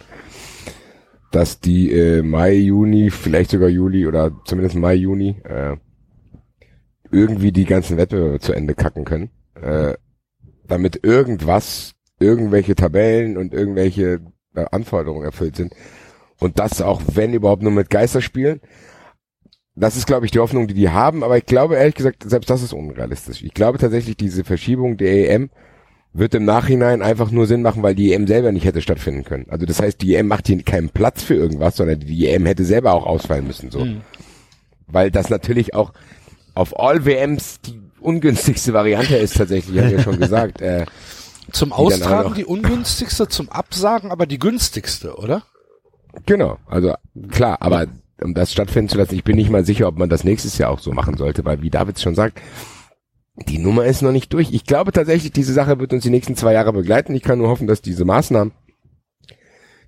dass 1.32 1.59
die 1.59 1.91
äh, 1.91 2.21
Mai, 2.21 2.53
Juni, 2.53 3.09
vielleicht 3.09 3.51
sogar 3.51 3.69
Juli 3.69 4.05
oder 4.05 4.32
zumindest 4.45 4.75
Mai, 4.75 4.93
Juni 4.93 5.41
äh, 5.43 5.78
irgendwie 7.11 7.51
die 7.51 7.65
ganzen 7.65 7.97
Wettbewerbe 7.97 8.39
zu 8.39 8.53
Ende 8.53 8.75
kacken 8.75 9.03
können, 9.03 9.32
äh, 9.59 9.93
damit 10.67 11.03
irgendwas, 11.03 11.93
irgendwelche 12.19 12.75
Tabellen 12.75 13.38
und 13.38 13.53
irgendwelche 13.53 14.19
äh, 14.55 14.65
Anforderungen 14.71 15.25
erfüllt 15.25 15.55
sind 15.55 15.73
und 16.39 16.59
das 16.59 16.82
auch, 16.82 17.01
wenn 17.13 17.34
überhaupt 17.34 17.63
nur 17.63 17.71
mit 17.71 17.89
Geisterspielen 17.89 18.61
das 19.80 19.95
ist, 19.95 20.07
glaube 20.07 20.25
ich, 20.25 20.32
die 20.32 20.39
Hoffnung, 20.39 20.67
die 20.67 20.73
die 20.73 20.89
haben, 20.89 21.23
aber 21.23 21.38
ich 21.38 21.45
glaube 21.45 21.75
ehrlich 21.75 21.95
gesagt, 21.95 22.23
selbst 22.28 22.49
das 22.49 22.63
ist 22.63 22.73
unrealistisch. 22.73 23.43
Ich 23.43 23.53
glaube 23.53 23.78
tatsächlich, 23.78 24.17
diese 24.17 24.43
Verschiebung 24.43 24.97
der 24.97 25.30
EM 25.30 25.49
wird 26.13 26.34
im 26.34 26.45
Nachhinein 26.45 27.03
einfach 27.03 27.30
nur 27.30 27.45
Sinn 27.45 27.61
machen, 27.61 27.84
weil 27.84 27.93
die 27.93 28.11
EM 28.11 28.25
selber 28.25 28.51
nicht 28.51 28.65
hätte 28.65 28.82
stattfinden 28.82 29.23
können. 29.23 29.45
Also 29.49 29.67
das 29.67 29.80
heißt, 29.80 30.01
die 30.01 30.15
EM 30.15 30.28
macht 30.28 30.47
hier 30.47 30.61
keinen 30.63 30.89
Platz 30.89 31.21
für 31.21 31.36
irgendwas, 31.36 31.75
sondern 31.75 31.99
die 31.99 32.28
EM 32.28 32.47
hätte 32.47 32.65
selber 32.65 32.93
auch 32.93 33.05
ausfallen 33.05 33.45
müssen, 33.45 33.69
so. 33.69 33.86
Mhm. 33.86 34.01
Weil 34.88 35.11
das 35.11 35.30
natürlich 35.30 35.75
auch 35.75 35.93
auf 36.55 36.80
All 36.80 37.05
WMs 37.05 37.61
die 37.61 37.80
ungünstigste 37.99 38.73
Variante 38.73 39.15
ist 39.15 39.38
tatsächlich, 39.38 39.80
haben 39.80 39.91
wir 39.91 39.99
schon 39.99 40.19
gesagt. 40.19 40.59
Äh, 40.59 40.86
zum 41.51 41.71
Austragen 41.71 42.34
die 42.34 42.45
ungünstigste, 42.45 43.28
zum 43.28 43.49
Absagen 43.49 44.09
aber 44.11 44.25
die 44.25 44.39
günstigste, 44.39 45.17
oder? 45.17 45.43
Genau, 46.25 46.57
also 46.65 46.95
klar, 47.30 47.57
aber 47.61 47.86
um 48.22 48.34
das 48.34 48.51
stattfinden 48.51 48.89
zu 48.89 48.97
lassen. 48.97 49.15
Ich 49.15 49.24
bin 49.24 49.36
nicht 49.36 49.49
mal 49.49 49.65
sicher, 49.65 49.88
ob 49.88 49.97
man 49.97 50.09
das 50.09 50.24
nächstes 50.24 50.57
Jahr 50.57 50.72
auch 50.72 50.80
so 50.80 50.91
machen 50.91 51.18
sollte, 51.18 51.45
weil 51.45 51.61
wie 51.61 51.70
David 51.70 51.99
schon 51.99 52.15
sagt, 52.15 52.41
die 53.47 53.59
Nummer 53.59 53.86
ist 53.86 54.01
noch 54.01 54.11
nicht 54.11 54.34
durch. 54.34 54.51
Ich 54.51 54.65
glaube 54.65 54.91
tatsächlich, 54.91 55.32
diese 55.32 55.53
Sache 55.53 55.80
wird 55.80 55.93
uns 55.93 56.03
die 56.03 56.09
nächsten 56.09 56.36
zwei 56.36 56.53
Jahre 56.53 56.74
begleiten. 56.74 57.13
Ich 57.13 57.22
kann 57.22 57.38
nur 57.38 57.49
hoffen, 57.49 57.68
dass 57.68 57.82
diese 57.82 58.03
Maßnahmen 58.03 58.51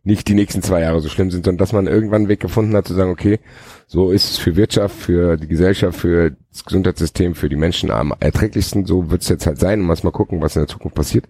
nicht 0.04 0.28
die 0.28 0.34
nächsten 0.34 0.62
zwei 0.62 0.82
Jahre 0.82 1.02
so 1.02 1.10
schlimm 1.10 1.30
sind, 1.30 1.46
sondern 1.46 1.58
dass 1.58 1.74
man 1.74 1.88
irgendwann 1.88 2.22
einen 2.22 2.30
Weg 2.30 2.40
gefunden 2.40 2.76
hat 2.76 2.88
zu 2.88 2.94
sagen, 2.94 3.12
okay, 3.12 3.40
so 3.86 4.12
ist 4.12 4.32
es 4.32 4.38
für 4.38 4.56
Wirtschaft, 4.56 4.96
für 4.96 5.36
die 5.36 5.48
Gesellschaft, 5.48 6.00
für 6.00 6.36
das 6.52 6.64
Gesundheitssystem, 6.64 7.36
für 7.36 7.50
die 7.50 7.56
Menschen 7.56 7.92
am 7.92 8.14
erträglichsten. 8.20 8.86
So 8.86 9.12
wird 9.12 9.24
es 9.24 9.30
jetzt 9.30 9.46
halt 9.46 9.60
sein 9.60 9.82
und 9.82 9.88
muss 9.88 10.04
mal 10.04 10.12
gucken, 10.12 10.42
was 10.42 10.56
in 10.56 10.62
der 10.62 10.68
Zukunft 10.68 10.96
passiert. 10.96 11.26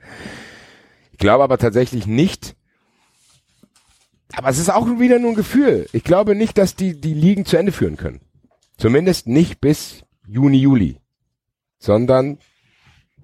Ich 1.11 1.17
glaube 1.17 1.43
aber 1.43 1.57
tatsächlich 1.57 2.05
nicht, 2.05 2.55
aber 4.33 4.49
es 4.49 4.59
ist 4.59 4.69
auch 4.69 4.87
wieder 4.99 5.19
nur 5.19 5.31
ein 5.31 5.35
Gefühl. 5.35 5.87
Ich 5.91 6.03
glaube 6.03 6.35
nicht, 6.35 6.57
dass 6.57 6.75
die 6.75 6.99
die 6.99 7.13
Ligen 7.13 7.45
zu 7.45 7.57
Ende 7.57 7.71
führen 7.71 7.97
können. 7.97 8.21
Zumindest 8.77 9.27
nicht 9.27 9.59
bis 9.59 10.03
Juni, 10.27 10.57
Juli. 10.57 10.97
Sondern, 11.79 12.37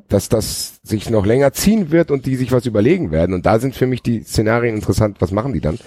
dass 0.08 0.30
das 0.30 0.80
sich 0.84 1.10
noch 1.10 1.26
länger 1.26 1.54
ziehen 1.54 1.92
wird 1.92 2.12
und 2.12 2.26
die 2.26 2.36
sich 2.36 2.52
was 2.52 2.66
überlegen 2.66 3.12
werden. 3.12 3.34
Und 3.34 3.46
da 3.46 3.60
sind 3.60 3.76
für 3.76 3.88
mich 3.88 4.02
die 4.02 4.24
Szenarien 4.24 4.76
interessant. 4.76 5.18
Was 5.20 5.32
machen 5.32 5.54
die 5.54 5.62
dann? 5.62 5.80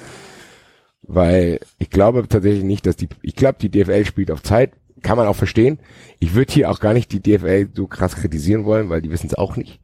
Weil 1.02 1.60
ich 1.78 1.90
glaube 1.90 2.26
tatsächlich 2.28 2.64
nicht, 2.64 2.86
dass 2.86 2.96
die, 2.96 3.08
ich 3.22 3.34
glaube, 3.34 3.58
die 3.60 3.70
DFL 3.70 4.04
spielt 4.04 4.30
auf 4.30 4.42
Zeit. 4.42 4.72
Kann 5.02 5.16
man 5.16 5.28
auch 5.28 5.36
verstehen. 5.36 5.78
Ich 6.18 6.34
würde 6.34 6.52
hier 6.52 6.70
auch 6.70 6.80
gar 6.80 6.92
nicht 6.92 7.12
die 7.12 7.20
DFL 7.20 7.68
so 7.72 7.86
krass 7.86 8.16
kritisieren 8.16 8.64
wollen, 8.64 8.88
weil 8.88 9.00
die 9.00 9.10
wissen 9.10 9.28
es 9.28 9.34
auch 9.34 9.56
nicht. 9.56 9.80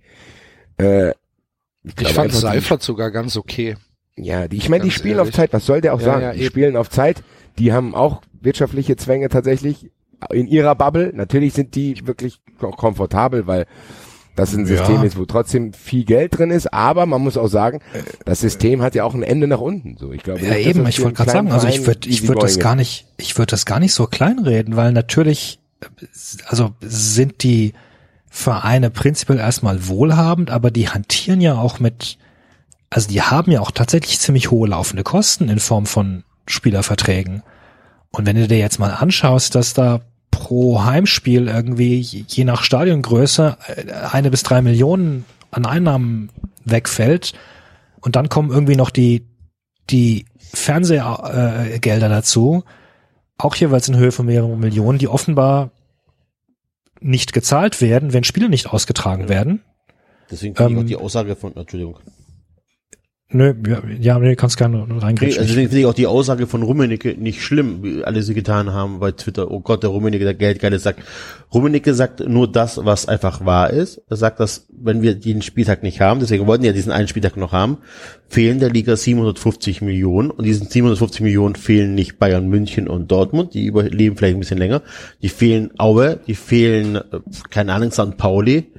Äh, 0.77 1.11
ich, 1.85 2.01
ich 2.01 2.13
fand 2.13 2.33
Seifert 2.33 2.83
sogar 2.83 3.11
ganz 3.11 3.37
okay. 3.37 3.77
Ja, 4.17 4.49
die, 4.49 4.57
ich 4.57 4.69
meine, 4.69 4.85
die 4.85 4.91
spielen 4.91 5.17
ehrlich. 5.17 5.31
auf 5.31 5.37
Zeit, 5.37 5.53
was 5.53 5.67
soll 5.67 5.81
der 5.81 5.95
auch 5.95 6.01
ja, 6.01 6.05
sagen? 6.05 6.23
Ja, 6.23 6.33
die 6.33 6.41
eben. 6.41 6.49
spielen 6.49 6.77
auf 6.77 6.91
Zeit, 6.91 7.23
die 7.59 7.73
haben 7.73 7.95
auch 7.95 8.23
wirtschaftliche 8.41 8.97
Zwänge 8.97 9.29
tatsächlich 9.29 9.91
in 10.31 10.47
ihrer 10.47 10.75
Bubble. 10.75 11.13
Natürlich 11.15 11.55
sind 11.55 11.75
die 11.75 12.07
wirklich 12.07 12.41
komfortabel, 12.59 13.47
weil 13.47 13.67
das 14.37 14.53
ein 14.55 14.67
System 14.67 14.97
ja. 14.97 15.05
ist, 15.05 15.17
wo 15.17 15.27
trotzdem 15.27 15.73
viel 15.73 16.05
Geld 16.05 16.39
drin 16.39 16.51
ist, 16.51 16.73
aber 16.73 17.07
man 17.07 17.23
muss 17.23 17.37
auch 17.37 17.47
sagen, 17.47 17.81
das 18.25 18.41
System 18.41 18.83
hat 18.83 18.95
ja 18.97 19.05
auch 19.05 19.15
ein 19.15 19.23
Ende 19.23 19.47
nach 19.47 19.61
unten. 19.61 19.97
So, 19.97 20.13
ich 20.13 20.23
glaube. 20.23 20.41
Ja, 20.41 20.55
nicht, 20.55 20.67
eben. 20.67 20.87
Ich 20.89 21.01
wollte 21.01 21.17
gerade 21.17 21.31
sagen, 21.31 21.53
also 21.53 21.69
ich 21.69 21.87
würde, 21.87 22.09
ich 22.09 22.27
würde 22.27 22.41
das 22.41 22.59
gar 22.59 22.75
nicht, 22.75 23.07
ich 23.17 23.39
würde 23.39 23.51
das 23.51 23.65
gar 23.65 23.79
nicht 23.79 23.95
so 23.95 24.07
kleinreden, 24.07 24.77
weil 24.77 24.93
natürlich, 24.93 25.61
also 26.47 26.71
sind 26.81 27.45
die 27.45 27.75
Vereine 28.29 28.91
prinzipiell 28.91 29.39
erstmal 29.39 29.87
wohlhabend, 29.87 30.51
aber 30.51 30.73
die 30.73 30.89
hantieren 30.89 31.41
ja 31.41 31.57
auch 31.57 31.79
mit 31.79 32.19
also 32.95 33.09
die 33.09 33.23
haben 33.23 33.51
ja 33.51 33.61
auch 33.61 33.73
tatsächlich 33.73 34.21
ziemlich 34.21 34.53
hohe 34.53 34.69
laufende 34.69 35.03
Kosten 35.03 35.49
in 35.49 35.59
Form 35.59 35.85
von 35.85 36.23
Spielerverträgen. 36.47 37.43
Und 38.13 38.25
wenn 38.25 38.37
du 38.37 38.47
dir 38.47 38.59
jetzt 38.59 38.79
mal 38.79 38.93
anschaust, 38.93 39.57
dass 39.57 39.75
da 39.75 40.03
pro 40.31 40.85
Heimspiel 40.85 41.49
irgendwie 41.49 41.99
je 41.99 42.45
nach 42.45 42.63
Stadiongröße 42.63 43.57
äh, 43.67 43.91
eine 44.13 44.31
bis 44.31 44.45
drei 44.45 44.63
Millionen 44.63 45.25
an 45.51 45.67
Einnahmen 45.67 46.31
wegfällt 46.65 47.33
und 48.01 48.15
dann 48.15 48.29
kommen 48.29 48.53
irgendwie 48.53 48.77
noch 48.77 48.91
die, 48.91 49.27
die 49.91 50.27
Fernsehgelder 50.39 52.09
dazu, 52.09 52.63
auch 53.39 53.57
jeweils 53.57 53.89
in 53.89 53.97
Höhe 53.97 54.13
von 54.13 54.27
mehreren 54.27 54.61
Millionen, 54.61 55.01
die 55.01 55.09
offenbar 55.09 55.73
nicht 57.01 57.33
gezahlt 57.33 57.81
werden, 57.81 58.13
wenn 58.13 58.23
Spiele 58.23 58.49
nicht 58.49 58.69
ausgetragen 58.69 59.29
werden. 59.29 59.65
Deswegen 60.31 60.55
finde 60.55 60.71
ähm, 60.71 60.77
ich 60.77 60.79
auch 60.79 60.83
ähm, 60.83 60.87
die 60.87 60.97
Aussage 60.97 61.35
von, 61.35 61.57
Entschuldigung, 61.57 61.99
Nö, 63.31 63.55
ja, 63.99 64.19
nee, 64.19 64.37
kannst 64.37 64.59
gerne. 64.59 64.83
Okay, 64.83 65.27
also 65.27 65.41
deswegen 65.41 65.69
finde 65.69 65.81
ich 65.81 65.87
auch 65.87 65.95
die 65.95 66.07
Aussage 66.07 66.47
von 66.47 66.63
Rummenigge 66.63 67.17
nicht 67.19 67.43
schlimm, 67.43 67.83
wie 67.83 68.05
alle 68.05 68.23
sie 68.23 68.35
getan 68.35 68.73
haben 68.73 69.01
bei 69.01 69.13
Twitter. 69.13 69.51
Oh 69.51 69.61
Gott, 69.61 69.83
der 69.83 69.91
Rummenigge, 69.91 70.25
der 70.25 70.35
Geldgeile 70.35 70.79
sagt. 70.79 71.01
Rummenigge 71.53 71.95
sagt 71.95 72.21
nur 72.29 72.53
das, 72.53 72.85
was 72.85 73.09
einfach 73.09 73.45
wahr 73.45 73.71
ist. 73.71 74.03
Er 74.09 74.17
sagt, 74.17 74.41
dass 74.41 74.67
wenn 74.71 75.01
wir 75.01 75.15
den 75.15 75.41
Spieltag 75.41 75.83
nicht 75.83 76.01
haben, 76.01 76.21
deswegen 76.21 76.47
wollten 76.47 76.63
wir 76.63 76.71
ja 76.71 76.77
diesen 76.77 76.93
einen 76.93 77.09
Spieltag 77.09 77.37
noch 77.37 77.53
haben, 77.53 77.79
fehlen 78.29 78.61
der 78.61 78.71
Liga 78.71 78.95
750 78.95 79.81
Millionen 79.81 80.31
und 80.31 80.45
diesen 80.45 80.69
750 80.69 81.23
Millionen 81.23 81.57
fehlen 81.57 81.95
nicht 81.95 82.19
Bayern, 82.19 82.47
München 82.49 82.89
und 82.89 83.11
Dortmund, 83.11 83.55
die 83.55 83.65
überleben 83.65 84.17
vielleicht 84.17 84.37
ein 84.37 84.41
bisschen 84.41 84.59
länger. 84.59 84.83
Die 85.23 85.31
fehlen 85.31 85.71
Aue, 85.79 86.21
die 86.27 86.35
fehlen, 86.35 86.97
äh, 86.97 87.21
keine 87.51 87.73
Ahnung, 87.73 87.91
St. 87.91 88.19
Pauli, 88.19 88.71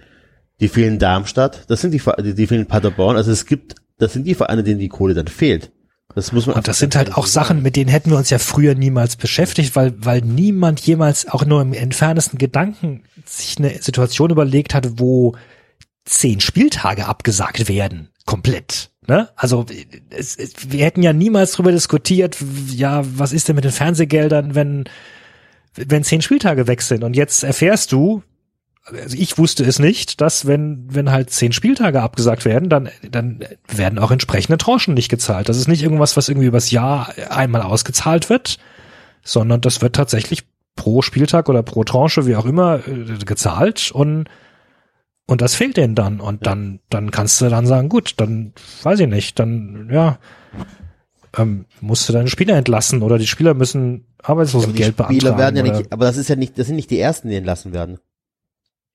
die 0.61 0.67
fehlen 0.69 0.99
Darmstadt, 0.99 1.65
das 1.67 1.81
sind 1.81 1.93
die, 1.93 2.01
die 2.33 2.47
fehlen 2.47 2.67
Paderborn. 2.67 3.17
Also 3.17 3.31
es 3.31 3.45
gibt 3.45 3.75
das 3.97 4.13
sind 4.13 4.25
die 4.25 4.35
Vereine, 4.35 4.63
denen 4.63 4.79
die 4.79 4.89
Kohle 4.89 5.13
dann 5.13 5.27
fehlt. 5.27 5.71
Das 6.13 6.31
muss 6.31 6.45
man 6.45 6.55
und 6.55 6.67
das 6.67 6.79
sind 6.79 6.95
halt 6.95 7.15
auch 7.15 7.25
Sachen, 7.25 7.61
mit 7.61 7.75
denen 7.75 7.89
hätten 7.89 8.09
wir 8.09 8.17
uns 8.17 8.29
ja 8.29 8.39
früher 8.39 8.75
niemals 8.75 9.15
beschäftigt, 9.15 9.75
weil, 9.75 9.93
weil 9.97 10.21
niemand 10.21 10.79
jemals 10.79 11.27
auch 11.27 11.45
nur 11.45 11.61
im 11.61 11.73
entferntesten 11.73 12.37
Gedanken 12.37 13.03
sich 13.25 13.57
eine 13.57 13.81
Situation 13.81 14.29
überlegt 14.29 14.73
hat, 14.73 14.99
wo 14.99 15.35
zehn 16.05 16.39
Spieltage 16.39 17.07
abgesagt 17.07 17.67
werden. 17.67 18.09
Komplett. 18.25 18.91
Ne? 19.07 19.29
Also 19.35 19.65
es, 20.09 20.35
es, 20.37 20.71
wir 20.71 20.85
hätten 20.85 21.03
ja 21.03 21.11
niemals 21.11 21.53
darüber 21.53 21.71
diskutiert, 21.71 22.37
ja, 22.71 23.03
was 23.05 23.33
ist 23.33 23.47
denn 23.47 23.55
mit 23.55 23.65
den 23.65 23.71
Fernsehgeldern, 23.71 24.55
wenn, 24.55 24.85
wenn 25.75 26.03
zehn 26.03 26.21
Spieltage 26.21 26.67
weg 26.67 26.81
sind. 26.81 27.03
Und 27.03 27.15
jetzt 27.15 27.43
erfährst 27.43 27.91
du, 27.91 28.23
also 28.85 29.17
ich 29.17 29.37
wusste 29.37 29.63
es 29.63 29.79
nicht, 29.79 30.21
dass 30.21 30.45
wenn, 30.45 30.85
wenn 30.87 31.11
halt 31.11 31.31
zehn 31.31 31.51
Spieltage 31.51 32.01
abgesagt 32.01 32.45
werden, 32.45 32.69
dann, 32.69 32.89
dann 33.09 33.43
werden 33.67 33.97
auch 33.97 34.11
entsprechende 34.11 34.57
Tranchen 34.57 34.93
nicht 34.93 35.09
gezahlt. 35.09 35.49
Das 35.49 35.57
ist 35.57 35.67
nicht 35.67 35.81
irgendwas, 35.81 36.15
was 36.17 36.29
irgendwie 36.29 36.47
übers 36.47 36.69
Jahr 36.69 37.13
einmal 37.29 37.63
ausgezahlt 37.63 38.29
wird, 38.29 38.59
sondern 39.23 39.61
das 39.61 39.81
wird 39.81 39.95
tatsächlich 39.95 40.43
pro 40.75 41.01
Spieltag 41.01 41.49
oder 41.49 41.63
pro 41.63 41.83
Tranche, 41.83 42.27
wie 42.27 42.35
auch 42.35 42.45
immer, 42.45 42.87
äh, 42.87 43.17
gezahlt 43.25 43.91
und, 43.91 44.25
und 45.25 45.41
das 45.41 45.55
fehlt 45.55 45.77
denen 45.77 45.95
dann. 45.95 46.19
Und 46.19 46.45
dann, 46.45 46.79
dann 46.89 47.09
kannst 47.09 47.41
du 47.41 47.49
dann 47.49 47.65
sagen, 47.65 47.89
gut, 47.89 48.13
dann 48.17 48.53
weiß 48.83 48.99
ich 48.99 49.07
nicht, 49.07 49.39
dann, 49.39 49.89
ja, 49.91 50.19
ähm, 51.37 51.65
musst 51.81 52.07
du 52.07 52.13
deine 52.13 52.27
Spieler 52.27 52.55
entlassen 52.55 53.01
oder 53.01 53.17
die 53.17 53.27
Spieler 53.27 53.55
müssen 53.55 54.05
Arbeitslosengeld 54.21 54.95
beantragen. 54.95 55.19
Spieler 55.19 55.37
werden 55.37 55.55
ja 55.55 55.63
nicht, 55.63 55.91
aber 55.91 56.05
das 56.05 56.17
ist 56.17 56.29
ja 56.29 56.35
nicht, 56.35 56.59
das 56.59 56.67
sind 56.67 56.75
nicht 56.75 56.91
die 56.91 56.99
ersten, 56.99 57.29
die 57.29 57.35
entlassen 57.35 57.73
werden. 57.73 57.99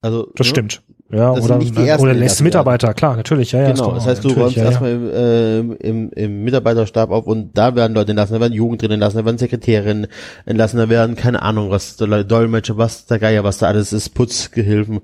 Also, 0.01 0.30
das 0.34 0.46
ne? 0.46 0.51
stimmt. 0.51 0.82
Ja, 1.12 1.34
das 1.34 1.44
oder, 1.44 1.59
oder 2.01 2.14
lässt 2.14 2.40
Mitarbeiter, 2.40 2.88
werden. 2.88 2.96
klar, 2.96 3.16
natürlich, 3.16 3.51
ja, 3.51 3.62
ja. 3.62 3.72
Genau, 3.72 3.92
das 3.92 4.07
heißt, 4.07 4.22
du 4.22 4.28
räumst 4.28 4.57
ja, 4.57 4.66
erstmal 4.66 4.92
im, 4.92 5.11
äh, 5.11 5.59
im, 5.59 6.11
im 6.12 6.44
Mitarbeiterstab 6.44 7.11
auf 7.11 7.26
und 7.26 7.59
da 7.59 7.74
werden 7.74 7.94
Leute 7.94 8.12
entlassen, 8.12 8.34
da 8.34 8.40
werden 8.40 8.53
Jugend 8.53 8.80
drin 8.80 8.92
entlassen, 8.92 9.18
da 9.18 9.24
werden 9.24 9.38
Sekretärinnen 9.38 10.07
entlassen, 10.46 10.78
da 10.78 10.88
werden, 10.88 11.16
keine 11.16 11.42
Ahnung, 11.42 11.70
was, 11.70 11.96
Dolmetscher, 11.96 12.78
was, 12.78 13.07
der 13.07 13.18
Geier, 13.18 13.42
was 13.42 13.59
da 13.59 13.66
alles 13.66 13.92
ist, 13.92 14.11
Putzgehilfen. 14.11 15.01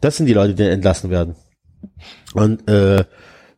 Das 0.00 0.16
sind 0.16 0.26
die 0.26 0.34
Leute, 0.34 0.54
die 0.54 0.62
entlassen 0.62 1.10
werden. 1.10 1.34
Und, 2.34 2.68
äh, 2.68 3.04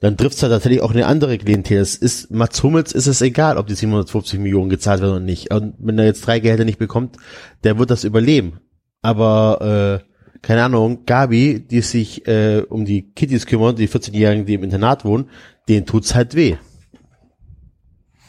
dann 0.01 0.17
trifft 0.17 0.35
es 0.35 0.43
halt 0.43 0.53
tatsächlich 0.53 0.81
auch 0.81 0.91
eine 0.91 1.07
andere 1.07 1.39
Klientel. 1.39 1.79
Es 1.79 1.95
ist, 1.95 2.31
Mats 2.33 2.61
Hummels 2.63 2.91
ist 2.91 3.07
es 3.07 3.21
egal, 3.21 3.57
ob 3.57 3.69
die 3.69 3.75
750 3.75 4.41
Millionen 4.41 4.69
gezahlt 4.69 5.01
werden 5.01 5.13
oder 5.13 5.21
nicht. 5.21 5.55
Und 5.55 5.75
wenn 5.79 5.97
er 5.99 6.07
jetzt 6.07 6.27
drei 6.27 6.41
Gehälter 6.41 6.65
nicht 6.65 6.81
bekommt, 6.81 7.19
der 7.63 7.79
wird 7.79 7.91
das 7.91 8.03
überleben. 8.03 8.61
Aber, 9.01 10.01
äh, 10.03 10.12
keine 10.43 10.65
Ahnung, 10.65 11.05
Gabi, 11.07 11.61
die 11.61 11.81
sich 11.81 12.27
äh, 12.27 12.63
um 12.69 12.85
die 12.85 13.03
Kittys 13.13 13.47
kümmert, 13.47 13.79
die 13.79 13.89
14-Jährigen, 13.89 14.45
die 14.45 14.55
im 14.55 14.65
Internat 14.65 15.05
wohnen, 15.05 15.31
denen 15.69 15.87
tut's 15.87 16.15
halt 16.15 16.35
weh. 16.35 16.57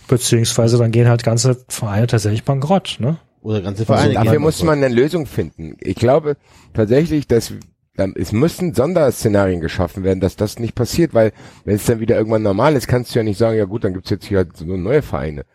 Beziehungsweise 0.07 0.77
dann 0.77 0.91
gehen 0.91 1.07
halt 1.07 1.23
ganze 1.23 1.57
Vereine 1.69 2.07
tatsächlich 2.07 2.43
bankrott, 2.43 2.97
ne? 2.99 3.17
Oder 3.41 3.61
ganze 3.61 3.81
Also 3.81 3.93
Vereine. 3.93 4.13
dafür 4.13 4.31
gehen 4.33 4.41
muss 4.41 4.63
man 4.63 4.83
eine 4.83 4.93
Lösung 4.93 5.25
finden. 5.25 5.75
Ich 5.79 5.95
glaube 5.95 6.37
tatsächlich, 6.73 7.27
dass 7.27 7.53
ähm, 7.97 8.13
es 8.17 8.31
müssen 8.31 8.73
Sonderszenarien 8.73 9.59
geschaffen 9.59 10.03
werden, 10.03 10.19
dass 10.19 10.35
das 10.35 10.59
nicht 10.59 10.75
passiert, 10.75 11.13
weil 11.13 11.31
wenn 11.65 11.75
es 11.75 11.85
dann 11.85 11.99
wieder 11.99 12.17
irgendwann 12.17 12.41
normal 12.43 12.75
ist, 12.75 12.87
kannst 12.87 13.13
du 13.13 13.19
ja 13.19 13.23
nicht 13.23 13.37
sagen, 13.37 13.57
ja 13.57 13.65
gut, 13.65 13.83
dann 13.83 13.93
gibt's 13.93 14.09
jetzt 14.09 14.25
hier 14.25 14.39
halt 14.39 14.55
so 14.55 14.65
neue 14.65 15.01
Vereine. 15.01 15.45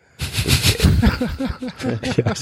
Ja. 2.17 2.33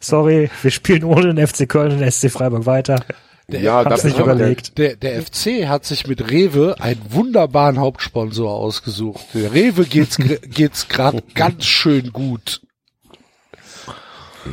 Sorry, 0.00 0.50
wir 0.62 0.70
spielen 0.70 1.04
ohne 1.04 1.34
den 1.34 1.46
FC 1.46 1.68
Köln 1.68 1.92
und 1.92 1.98
den 2.00 2.10
SC 2.10 2.30
Freiburg 2.30 2.64
weiter. 2.64 3.04
Ja, 3.50 3.84
hab's 3.84 4.02
da- 4.02 4.08
nicht 4.08 4.18
überlegt. 4.18 4.78
Der, 4.78 4.96
der 4.96 5.22
FC 5.22 5.66
hat 5.66 5.84
sich 5.84 6.06
mit 6.06 6.30
Rewe 6.30 6.76
einen 6.80 7.00
wunderbaren 7.10 7.78
Hauptsponsor 7.78 8.52
ausgesucht. 8.52 9.24
Der 9.34 9.52
Rewe 9.54 9.84
geht's, 9.84 10.16
geht's 10.42 10.88
gerade 10.88 11.22
ganz 11.34 11.64
schön 11.64 12.12
gut. 12.12 12.60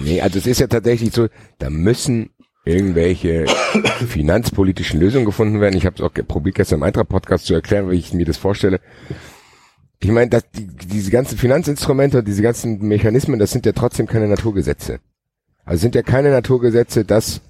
Nee, 0.04 0.22
also 0.22 0.40
es 0.40 0.48
ist 0.48 0.60
ja 0.60 0.68
tatsächlich 0.68 1.14
so, 1.14 1.28
da 1.60 1.70
müssen 1.70 2.30
irgendwelche 2.66 3.46
finanzpolitischen 4.08 5.00
Lösungen 5.00 5.26
gefunden 5.26 5.62
werden. 5.62 5.78
Ich 5.78 5.86
habe 5.86 5.96
es 5.98 6.02
auch 6.02 6.14
probiert 6.28 6.56
gestern 6.56 6.80
im 6.80 6.84
Eintracht-Podcast 6.84 7.46
zu 7.46 7.54
erklären, 7.54 7.90
wie 7.90 7.96
ich 7.96 8.14
mir 8.14 8.26
das 8.26 8.38
vorstelle. 8.38 8.80
Ich 10.00 10.10
meine, 10.10 10.30
dass 10.30 10.50
die, 10.52 10.68
diese 10.68 11.12
ganzen 11.12 11.38
Finanzinstrumente, 11.38 12.24
diese 12.24 12.42
ganzen 12.42 12.80
Mechanismen, 12.80 13.40
das 13.40 13.52
sind 13.52 13.66
ja 13.66 13.72
trotzdem 13.72 14.08
keine 14.08 14.28
Naturgesetze. 14.28 15.00
Also 15.64 15.82
sind 15.82 15.96
ja 15.96 16.02
keine 16.02 16.32
Naturgesetze, 16.32 17.06
dass 17.06 17.42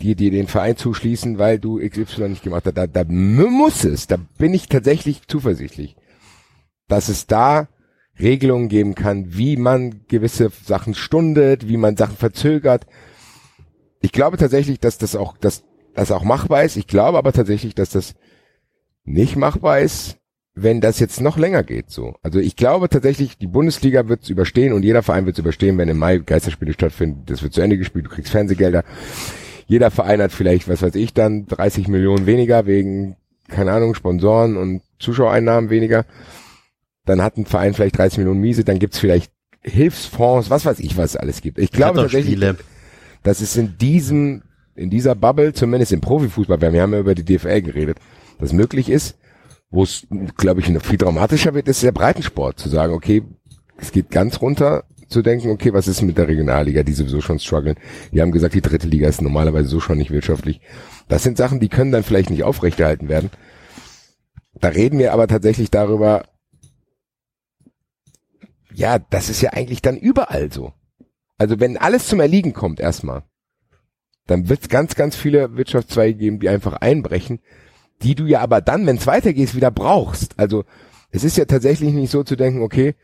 die 0.00 0.14
dir 0.14 0.30
den 0.30 0.46
Verein 0.46 0.76
zuschließen, 0.76 1.38
weil 1.38 1.58
du 1.58 1.78
XY 1.78 2.28
nicht 2.30 2.42
gemacht 2.42 2.64
hast. 2.66 2.76
Da, 2.76 2.86
da 2.86 3.04
muss 3.04 3.84
es, 3.84 4.06
da 4.06 4.16
bin 4.38 4.54
ich 4.54 4.68
tatsächlich 4.68 5.26
zuversichtlich, 5.26 5.96
dass 6.88 7.08
es 7.08 7.26
da 7.26 7.68
Regelungen 8.18 8.68
geben 8.68 8.94
kann, 8.94 9.36
wie 9.36 9.56
man 9.56 10.06
gewisse 10.08 10.50
Sachen 10.64 10.94
stundet, 10.94 11.68
wie 11.68 11.76
man 11.76 11.96
Sachen 11.96 12.16
verzögert. 12.16 12.86
Ich 14.00 14.12
glaube 14.12 14.36
tatsächlich, 14.36 14.78
dass 14.78 14.98
das 14.98 15.16
auch, 15.16 15.36
dass 15.36 15.64
das 15.94 16.10
auch 16.10 16.24
machbar 16.24 16.64
ist. 16.64 16.76
Ich 16.76 16.86
glaube 16.86 17.18
aber 17.18 17.32
tatsächlich, 17.32 17.74
dass 17.74 17.90
das 17.90 18.14
nicht 19.04 19.36
machbar 19.36 19.80
ist, 19.80 20.18
wenn 20.54 20.80
das 20.80 21.00
jetzt 21.00 21.20
noch 21.20 21.36
länger 21.36 21.64
geht, 21.64 21.90
so. 21.90 22.14
Also 22.22 22.38
ich 22.38 22.54
glaube 22.54 22.88
tatsächlich, 22.88 23.38
die 23.38 23.48
Bundesliga 23.48 24.08
wird 24.08 24.22
es 24.22 24.30
überstehen 24.30 24.72
und 24.72 24.84
jeder 24.84 25.02
Verein 25.02 25.26
wird 25.26 25.34
es 25.34 25.40
überstehen, 25.40 25.78
wenn 25.78 25.88
im 25.88 25.98
Mai 25.98 26.18
Geisterspiele 26.18 26.72
stattfinden. 26.72 27.24
Das 27.26 27.42
wird 27.42 27.54
zu 27.54 27.60
Ende 27.60 27.76
gespielt, 27.76 28.06
du 28.06 28.10
kriegst 28.10 28.30
Fernsehgelder. 28.30 28.84
Jeder 29.66 29.90
Verein 29.90 30.20
hat 30.20 30.32
vielleicht, 30.32 30.68
was 30.68 30.82
weiß 30.82 30.94
ich 30.94 31.14
dann, 31.14 31.46
30 31.46 31.88
Millionen 31.88 32.26
weniger 32.26 32.66
wegen, 32.66 33.16
keine 33.48 33.72
Ahnung, 33.72 33.94
Sponsoren 33.94 34.56
und 34.56 34.82
Zuschauereinnahmen 34.98 35.70
weniger. 35.70 36.04
Dann 37.04 37.22
hat 37.22 37.36
ein 37.36 37.46
Verein 37.46 37.74
vielleicht 37.74 37.98
30 37.98 38.18
Millionen 38.18 38.40
Miese, 38.40 38.64
dann 38.64 38.78
gibt's 38.78 38.98
vielleicht 38.98 39.32
Hilfsfonds, 39.62 40.50
was 40.50 40.64
weiß 40.66 40.80
ich, 40.80 40.96
was 40.96 41.10
es 41.10 41.16
alles 41.16 41.40
gibt. 41.40 41.58
Ich 41.58 41.72
glaube 41.72 42.00
tatsächlich, 42.00 42.34
Spiele. 42.34 42.56
dass 43.22 43.40
es 43.40 43.56
in 43.56 43.78
diesem, 43.78 44.42
in 44.74 44.90
dieser 44.90 45.14
Bubble, 45.14 45.54
zumindest 45.54 45.92
im 45.92 46.00
Profifußball, 46.00 46.60
wir 46.60 46.82
haben 46.82 46.92
ja 46.92 46.98
über 46.98 47.14
die 47.14 47.24
DFL 47.24 47.62
geredet, 47.62 47.98
das 48.38 48.52
möglich 48.52 48.90
ist, 48.90 49.16
wo 49.70 49.82
es, 49.82 50.06
glaube 50.36 50.60
ich, 50.60 50.68
noch 50.68 50.82
viel 50.82 50.98
dramatischer 50.98 51.54
wird, 51.54 51.68
ist 51.68 51.82
der 51.82 51.92
Breitensport, 51.92 52.58
zu 52.58 52.68
sagen, 52.68 52.92
okay, 52.92 53.22
es 53.76 53.90
geht 53.90 54.10
ganz 54.10 54.40
runter, 54.40 54.84
zu 55.14 55.22
denken, 55.22 55.50
okay, 55.50 55.72
was 55.72 55.88
ist 55.88 56.02
mit 56.02 56.18
der 56.18 56.28
Regionalliga, 56.28 56.82
die 56.82 56.92
sowieso 56.92 57.20
schon 57.20 57.38
strugglen. 57.38 57.76
Die 58.12 58.20
haben 58.20 58.32
gesagt, 58.32 58.54
die 58.54 58.60
dritte 58.60 58.88
Liga 58.88 59.08
ist 59.08 59.22
normalerweise 59.22 59.68
so 59.68 59.80
schon 59.80 59.96
nicht 59.96 60.10
wirtschaftlich. 60.10 60.60
Das 61.08 61.22
sind 61.22 61.38
Sachen, 61.38 61.60
die 61.60 61.68
können 61.68 61.92
dann 61.92 62.02
vielleicht 62.02 62.30
nicht 62.30 62.42
aufrechterhalten 62.42 63.08
werden. 63.08 63.30
Da 64.54 64.68
reden 64.68 64.98
wir 64.98 65.12
aber 65.12 65.28
tatsächlich 65.28 65.70
darüber, 65.70 66.24
ja, 68.74 68.98
das 68.98 69.30
ist 69.30 69.40
ja 69.40 69.50
eigentlich 69.50 69.82
dann 69.82 69.96
überall 69.96 70.52
so. 70.52 70.72
Also 71.38 71.60
wenn 71.60 71.76
alles 71.76 72.08
zum 72.08 72.20
Erliegen 72.20 72.52
kommt 72.52 72.80
erstmal, 72.80 73.22
dann 74.26 74.48
wird 74.48 74.62
es 74.62 74.68
ganz, 74.68 74.96
ganz 74.96 75.14
viele 75.14 75.56
Wirtschaftszweige 75.56 76.18
geben, 76.18 76.40
die 76.40 76.48
einfach 76.48 76.74
einbrechen, 76.74 77.40
die 78.02 78.16
du 78.16 78.26
ja 78.26 78.40
aber 78.40 78.60
dann, 78.60 78.86
wenn 78.86 78.96
es 78.96 79.06
weitergeht, 79.06 79.54
wieder 79.54 79.70
brauchst. 79.70 80.38
Also 80.38 80.64
es 81.10 81.22
ist 81.22 81.36
ja 81.36 81.44
tatsächlich 81.44 81.92
nicht 81.92 82.10
so 82.10 82.24
zu 82.24 82.34
denken, 82.34 82.62
okay, 82.62 82.94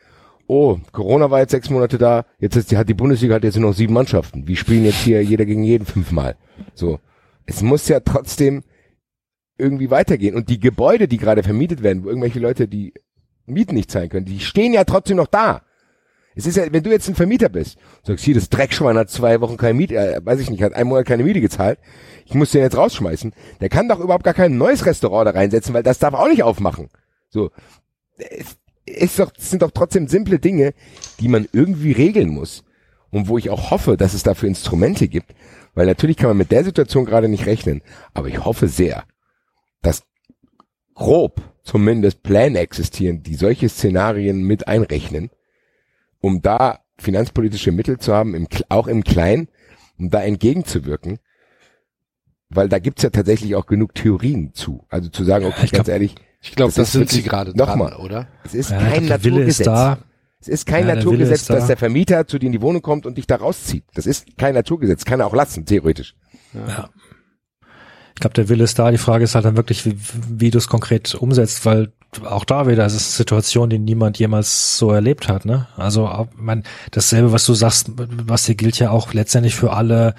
oh, 0.50 0.78
Corona 0.92 1.30
war 1.30 1.40
jetzt 1.40 1.52
sechs 1.52 1.70
Monate 1.70 1.96
da, 1.98 2.24
jetzt 2.38 2.56
ist, 2.56 2.70
die- 2.70 2.76
hat 2.76 2.88
die 2.88 2.94
Bundesliga 2.94 3.34
hat 3.36 3.44
jetzt 3.44 3.56
nur 3.56 3.70
noch 3.70 3.76
sieben 3.76 3.94
Mannschaften. 3.94 4.46
Wir 4.48 4.56
spielen 4.56 4.84
jetzt 4.84 5.02
hier 5.02 5.22
jeder 5.22 5.44
gegen 5.46 5.62
jeden 5.62 5.86
fünfmal. 5.86 6.36
So. 6.74 6.98
Es 7.46 7.62
muss 7.62 7.88
ja 7.88 8.00
trotzdem 8.00 8.62
irgendwie 9.58 9.90
weitergehen. 9.90 10.34
Und 10.34 10.48
die 10.48 10.60
Gebäude, 10.60 11.08
die 11.08 11.16
gerade 11.18 11.42
vermietet 11.42 11.82
werden, 11.82 12.04
wo 12.04 12.08
irgendwelche 12.08 12.40
Leute 12.40 12.68
die 12.68 12.92
Mieten 13.46 13.74
nicht 13.74 13.90
zahlen 13.90 14.08
können, 14.08 14.26
die 14.26 14.40
stehen 14.40 14.72
ja 14.72 14.84
trotzdem 14.84 15.16
noch 15.16 15.26
da. 15.26 15.62
Es 16.36 16.46
ist 16.46 16.56
ja, 16.56 16.72
wenn 16.72 16.82
du 16.84 16.90
jetzt 16.90 17.08
ein 17.08 17.16
Vermieter 17.16 17.48
bist, 17.48 17.76
sagst, 18.04 18.24
hier, 18.24 18.34
das 18.34 18.48
Dreckschwein 18.48 18.96
hat 18.96 19.10
zwei 19.10 19.40
Wochen 19.40 19.56
keine 19.56 19.74
Miete, 19.74 19.96
äh, 19.96 20.20
weiß 20.24 20.38
ich 20.40 20.48
nicht, 20.48 20.62
hat 20.62 20.74
einen 20.74 20.88
Monat 20.88 21.06
keine 21.06 21.24
Miete 21.24 21.40
gezahlt, 21.40 21.78
ich 22.24 22.34
muss 22.34 22.52
den 22.52 22.62
jetzt 22.62 22.76
rausschmeißen, 22.76 23.32
der 23.60 23.68
kann 23.68 23.88
doch 23.88 23.98
überhaupt 23.98 24.22
gar 24.24 24.32
kein 24.34 24.56
neues 24.56 24.86
Restaurant 24.86 25.26
da 25.26 25.32
reinsetzen, 25.32 25.74
weil 25.74 25.82
das 25.82 25.98
darf 25.98 26.14
auch 26.14 26.28
nicht 26.28 26.44
aufmachen. 26.44 26.88
So. 27.28 27.50
Es 28.86 29.02
ist 29.02 29.18
doch, 29.18 29.32
sind 29.36 29.62
doch 29.62 29.70
trotzdem 29.70 30.08
simple 30.08 30.38
Dinge, 30.38 30.74
die 31.20 31.28
man 31.28 31.48
irgendwie 31.52 31.92
regeln 31.92 32.30
muss. 32.30 32.64
Und 33.10 33.28
wo 33.28 33.38
ich 33.38 33.50
auch 33.50 33.70
hoffe, 33.70 33.96
dass 33.96 34.14
es 34.14 34.22
dafür 34.22 34.48
Instrumente 34.48 35.08
gibt, 35.08 35.34
weil 35.74 35.86
natürlich 35.86 36.16
kann 36.16 36.28
man 36.28 36.36
mit 36.36 36.52
der 36.52 36.64
Situation 36.64 37.04
gerade 37.04 37.28
nicht 37.28 37.46
rechnen, 37.46 37.82
aber 38.14 38.28
ich 38.28 38.44
hoffe 38.44 38.68
sehr, 38.68 39.04
dass 39.82 40.04
grob 40.94 41.42
zumindest 41.62 42.22
Pläne 42.22 42.58
existieren, 42.60 43.22
die 43.22 43.34
solche 43.34 43.68
Szenarien 43.68 44.42
mit 44.42 44.68
einrechnen, 44.68 45.30
um 46.20 46.42
da 46.42 46.80
finanzpolitische 46.98 47.72
Mittel 47.72 47.98
zu 47.98 48.14
haben, 48.14 48.34
im, 48.34 48.46
auch 48.68 48.86
im 48.86 49.04
Kleinen, 49.04 49.48
um 49.98 50.10
da 50.10 50.22
entgegenzuwirken. 50.22 51.18
Weil 52.48 52.68
da 52.68 52.78
gibt's 52.78 53.02
ja 53.02 53.10
tatsächlich 53.10 53.54
auch 53.54 53.66
genug 53.66 53.94
Theorien 53.94 54.52
zu. 54.54 54.84
Also 54.88 55.08
zu 55.08 55.24
sagen, 55.24 55.46
okay, 55.46 55.64
ich 55.64 55.72
ganz 55.72 55.84
glaub- 55.84 55.94
ehrlich, 55.94 56.14
Ich 56.42 56.52
glaube, 56.56 56.68
Das 56.72 56.76
das, 56.76 56.92
sind 56.92 57.10
sie 57.10 57.22
gerade 57.22 57.56
nochmal. 57.56 57.94
oder? 57.96 58.26
es 58.44 58.54
ist 58.54 58.70
Ja, 58.70 58.78
kein 58.78 59.06
der 59.06 59.22
Wille 59.24 59.34
Naturgesetz. 59.36 59.58
ist 59.60 59.66
da. 59.66 59.98
Es 60.40 60.48
ist 60.48 60.66
kein 60.66 60.88
Ja, 60.88 60.94
Naturgesetz, 60.94 61.40
ist 61.42 61.50
da. 61.50 61.54
dass 61.56 61.66
der 61.66 61.76
Vermieter 61.76 62.26
zu 62.26 62.38
dir 62.38 62.46
in 62.46 62.52
die 62.52 62.62
Wohnung 62.62 62.80
kommt 62.80 63.04
und 63.04 63.18
dich 63.18 63.26
da 63.26 63.36
rauszieht. 63.36 63.84
Das 63.94 64.06
ist 64.06 64.38
kein 64.38 64.54
Naturgesetz. 64.54 65.04
Kann 65.04 65.20
er 65.20 65.26
auch 65.26 65.34
lassen, 65.34 65.66
theoretisch. 65.66 66.14
Ich 66.54 68.20
glaube, 68.20 68.34
der 68.34 68.48
Wille 68.48 68.64
ist 68.64 68.78
da. 68.78 68.90
Die 68.90 68.98
Frage 68.98 69.24
ist 69.24 69.34
halt 69.34 69.44
dann 69.44 69.56
wirklich, 69.56 69.84
wie, 69.86 69.96
wie 70.28 70.50
du 70.50 70.58
es 70.58 70.68
konkret 70.68 71.14
umsetzt, 71.14 71.64
weil 71.66 71.92
auch 72.24 72.44
da 72.44 72.66
wieder, 72.66 72.84
es 72.86 72.94
ist 72.94 73.08
eine 73.10 73.16
Situation, 73.18 73.70
die 73.70 73.78
niemand 73.78 74.18
jemals 74.18 74.76
so 74.78 74.90
erlebt 74.90 75.28
hat. 75.28 75.44
Ne? 75.44 75.68
Also 75.76 76.08
auch, 76.08 76.28
man, 76.36 76.64
dasselbe, 76.90 77.32
was 77.32 77.44
du 77.46 77.54
sagst, 77.54 77.92
was 77.96 78.46
hier 78.46 78.56
gilt 78.56 78.78
ja 78.78 78.90
auch 78.90 79.12
letztendlich 79.12 79.54
für 79.54 79.72
alle 79.72 80.14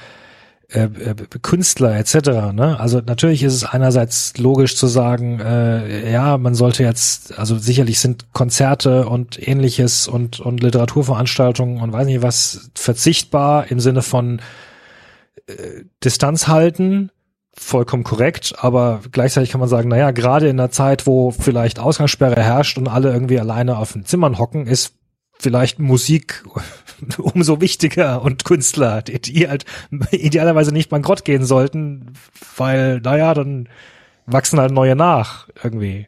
äh, 0.71 0.83
äh, 0.83 1.15
Künstler 1.41 1.97
etc. 1.97 2.53
Ne? 2.53 2.79
Also 2.79 3.01
natürlich 3.05 3.43
ist 3.43 3.53
es 3.53 3.65
einerseits 3.65 4.37
logisch 4.37 4.77
zu 4.77 4.87
sagen, 4.87 5.39
äh, 5.39 6.11
ja, 6.11 6.37
man 6.37 6.55
sollte 6.55 6.83
jetzt, 6.83 7.37
also 7.37 7.57
sicherlich 7.57 7.99
sind 7.99 8.31
Konzerte 8.31 9.07
und 9.07 9.45
ähnliches 9.45 10.07
und 10.07 10.39
und 10.39 10.63
Literaturveranstaltungen 10.63 11.81
und 11.81 11.91
weiß 11.91 12.05
nicht 12.05 12.21
was 12.21 12.71
verzichtbar 12.75 13.69
im 13.69 13.79
Sinne 13.79 14.01
von 14.01 14.39
äh, 15.47 15.83
Distanz 16.03 16.47
halten, 16.47 17.11
vollkommen 17.53 18.03
korrekt, 18.03 18.53
aber 18.57 19.01
gleichzeitig 19.11 19.51
kann 19.51 19.59
man 19.59 19.69
sagen, 19.69 19.89
naja, 19.89 20.11
gerade 20.11 20.47
in 20.47 20.59
einer 20.59 20.71
Zeit, 20.71 21.05
wo 21.05 21.31
vielleicht 21.31 21.79
Ausgangssperre 21.79 22.41
herrscht 22.41 22.77
und 22.77 22.87
alle 22.87 23.11
irgendwie 23.11 23.39
alleine 23.39 23.77
auf 23.77 23.91
den 23.91 24.05
Zimmern 24.05 24.37
hocken, 24.37 24.67
ist 24.67 24.93
vielleicht 25.41 25.79
Musik 25.79 26.43
umso 27.17 27.59
wichtiger 27.61 28.21
und 28.21 28.45
Künstler, 28.45 29.01
die, 29.01 29.19
die 29.19 29.49
halt 29.49 29.65
idealerweise 30.11 30.71
nicht 30.71 30.89
bankrott 30.89 31.25
gehen 31.25 31.45
sollten, 31.45 32.13
weil, 32.55 33.01
naja, 33.01 33.33
dann 33.33 33.67
wachsen 34.25 34.59
halt 34.59 34.71
neue 34.71 34.95
nach 34.95 35.49
irgendwie. 35.63 36.07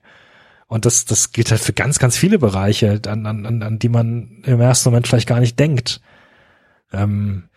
Und 0.68 0.85
das, 0.85 1.05
das 1.05 1.31
gilt 1.31 1.51
halt 1.51 1.61
für 1.61 1.73
ganz, 1.73 1.99
ganz 1.99 2.18
viele 2.18 2.39
Bereiche, 2.39 3.01
an, 3.07 3.26
an, 3.26 3.45
an 3.45 3.61
an 3.64 3.80
die 3.80 3.89
man 3.89 4.41
im 4.45 4.61
ersten 4.61 4.89
Moment 4.89 5.07
vielleicht 5.07 5.27
gar 5.27 5.39
nicht 5.39 5.60
denkt. 5.60 6.01
Ähm, 6.91 7.49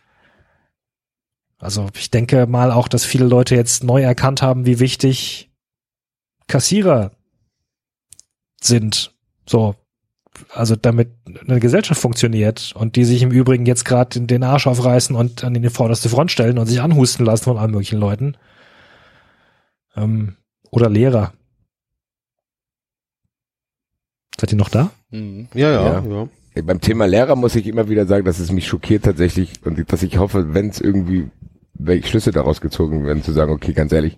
also 1.58 1.88
ich 1.94 2.10
denke 2.10 2.46
mal 2.46 2.70
auch, 2.70 2.88
dass 2.88 3.04
viele 3.04 3.26
Leute 3.26 3.54
jetzt 3.54 3.84
neu 3.84 4.02
erkannt 4.02 4.42
haben, 4.42 4.66
wie 4.66 4.78
wichtig 4.78 5.50
Kassierer 6.46 7.12
sind. 8.60 9.14
So, 9.48 9.76
also 10.52 10.76
damit 10.76 11.10
eine 11.46 11.60
Gesellschaft 11.60 12.00
funktioniert 12.00 12.72
und 12.74 12.96
die 12.96 13.04
sich 13.04 13.22
im 13.22 13.30
Übrigen 13.30 13.66
jetzt 13.66 13.84
gerade 13.84 14.20
den 14.20 14.42
Arsch 14.42 14.66
aufreißen 14.66 15.14
und 15.16 15.44
an 15.44 15.54
die 15.54 15.68
vorderste 15.68 16.08
Front 16.08 16.30
stellen 16.30 16.58
und 16.58 16.66
sich 16.66 16.80
anhusten 16.80 17.24
lassen 17.26 17.44
von 17.44 17.58
allen 17.58 17.70
möglichen 17.70 17.98
Leuten. 17.98 18.36
Ähm, 19.96 20.36
oder 20.70 20.90
Lehrer. 20.90 21.32
Seid 24.38 24.52
ihr 24.52 24.58
noch 24.58 24.68
da? 24.68 24.90
Mhm. 25.10 25.48
Ja, 25.54 25.70
ja, 25.70 25.82
Ja. 25.82 26.04
ja. 26.08 26.28
Beim 26.62 26.80
Thema 26.80 27.06
Lehrer 27.06 27.36
muss 27.36 27.54
ich 27.54 27.66
immer 27.66 27.90
wieder 27.90 28.06
sagen, 28.06 28.24
dass 28.24 28.38
es 28.38 28.50
mich 28.50 28.66
schockiert 28.66 29.04
tatsächlich 29.04 29.60
und 29.64 29.92
dass 29.92 30.02
ich 30.02 30.16
hoffe, 30.16 30.54
wenn 30.54 30.70
es 30.70 30.80
irgendwie, 30.80 31.28
welche 31.74 32.08
Schlüsse 32.08 32.30
daraus 32.30 32.62
gezogen 32.62 33.04
werden, 33.04 33.22
zu 33.22 33.32
sagen, 33.32 33.52
okay, 33.52 33.74
ganz 33.74 33.92
ehrlich, 33.92 34.16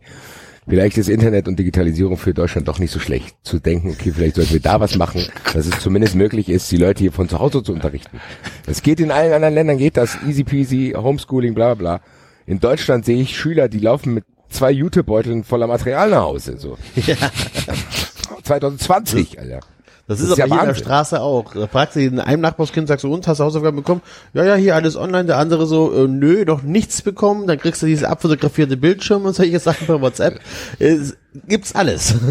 vielleicht 0.69 0.99
ist 0.99 1.09
Internet 1.09 1.49
und 1.49 1.59
Digitalisierung 1.59 2.16
für 2.16 2.35
Deutschland 2.35 2.69
doch 2.69 2.78
nicht 2.78 2.90
so 2.90 2.99
schlecht. 2.99 3.36
Zu 3.43 3.59
denken, 3.59 3.90
okay, 3.90 4.12
vielleicht 4.15 4.36
sollten 4.36 4.53
wir 4.53 4.61
da 4.61 4.81
was 4.81 4.97
machen, 4.97 5.24
dass 5.53 5.66
es 5.66 5.81
zumindest 5.81 6.15
möglich 6.15 6.49
ist, 6.49 6.70
die 6.70 6.77
Leute 6.77 7.01
hier 7.01 7.12
von 7.12 7.28
zu 7.28 7.39
Hause 7.39 7.62
zu 7.62 7.73
unterrichten. 7.73 8.20
Es 8.66 8.82
geht 8.82 9.01
in 9.01 9.11
allen 9.11 9.32
anderen 9.32 9.55
Ländern, 9.55 9.78
geht 9.78 9.97
das 9.97 10.19
easy 10.27 10.45
peasy, 10.45 10.95
Homeschooling, 10.97 11.55
bla 11.55 11.74
bla 11.74 11.99
bla. 11.99 12.01
In 12.47 12.61
Deutschland 12.61 13.05
sehe 13.05 13.20
ich 13.20 13.36
Schüler, 13.36 13.69
die 13.69 13.81
laufen 13.81 14.15
mit 14.15 14.24
zwei 14.49 14.70
Jutebeuteln 14.70 15.45
voller 15.45 15.66
Material 15.66 16.11
nach 16.11 16.23
Hause, 16.23 16.57
so. 16.59 16.78
2020, 18.43 19.39
Alter. 19.40 19.61
Das, 20.09 20.18
Das 20.18 20.26
ist 20.30 20.32
ist 20.32 20.32
aber 20.32 20.40
ja 20.40 20.47
hier 20.47 20.60
in 20.62 20.66
der 20.66 20.68
Wahnsinn. 20.68 20.85
Straße 20.85 21.20
auch. 21.20 21.52
Da 21.55 21.66
fragst 21.68 21.94
du 21.97 22.01
in 22.01 22.18
einem 22.18 22.40
Nachbarskind, 22.43 22.89
sagst 22.89 23.05
du, 23.05 23.12
und 23.14 23.28
hast 23.28 23.39
du 23.39 23.44
Hausaufgaben 23.44 23.76
bekommen? 23.76 24.02
Ja, 24.35 24.44
ja, 24.44 24.55
hier 24.56 24.74
alles 24.74 24.97
online. 24.97 25.26
Der 25.26 25.36
andere 25.39 25.66
so, 25.66 25.93
äh, 25.94 26.09
nö, 26.09 26.44
noch 26.47 26.62
nichts 26.62 27.02
bekommen. 27.02 27.47
Dann 27.47 27.59
kriegst 27.59 27.82
du 27.82 27.86
dieses 27.86 28.05
abfotografierte 28.05 28.76
Bildschirm 28.76 29.26
und 29.26 29.35
solche 29.36 29.60
Sachen 29.60 29.86
per 29.86 30.01
WhatsApp. 30.01 30.40
Es 30.78 31.16
gibt's 31.47 31.74
alles. 31.74 32.14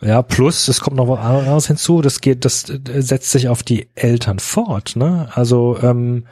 Ja, 0.00 0.22
plus, 0.22 0.68
es 0.68 0.80
kommt 0.80 0.96
noch 0.96 1.08
was 1.08 1.18
anderes 1.18 1.66
hinzu, 1.66 2.02
das 2.02 2.20
geht, 2.20 2.44
das 2.44 2.68
äh, 2.70 2.78
setzt 3.02 3.32
sich 3.32 3.48
auf 3.48 3.64
die 3.64 3.88
Eltern 3.96 4.38
fort, 4.38 4.94
ne? 4.94 5.28
Also, 5.34 5.76
ähm, 5.82 6.24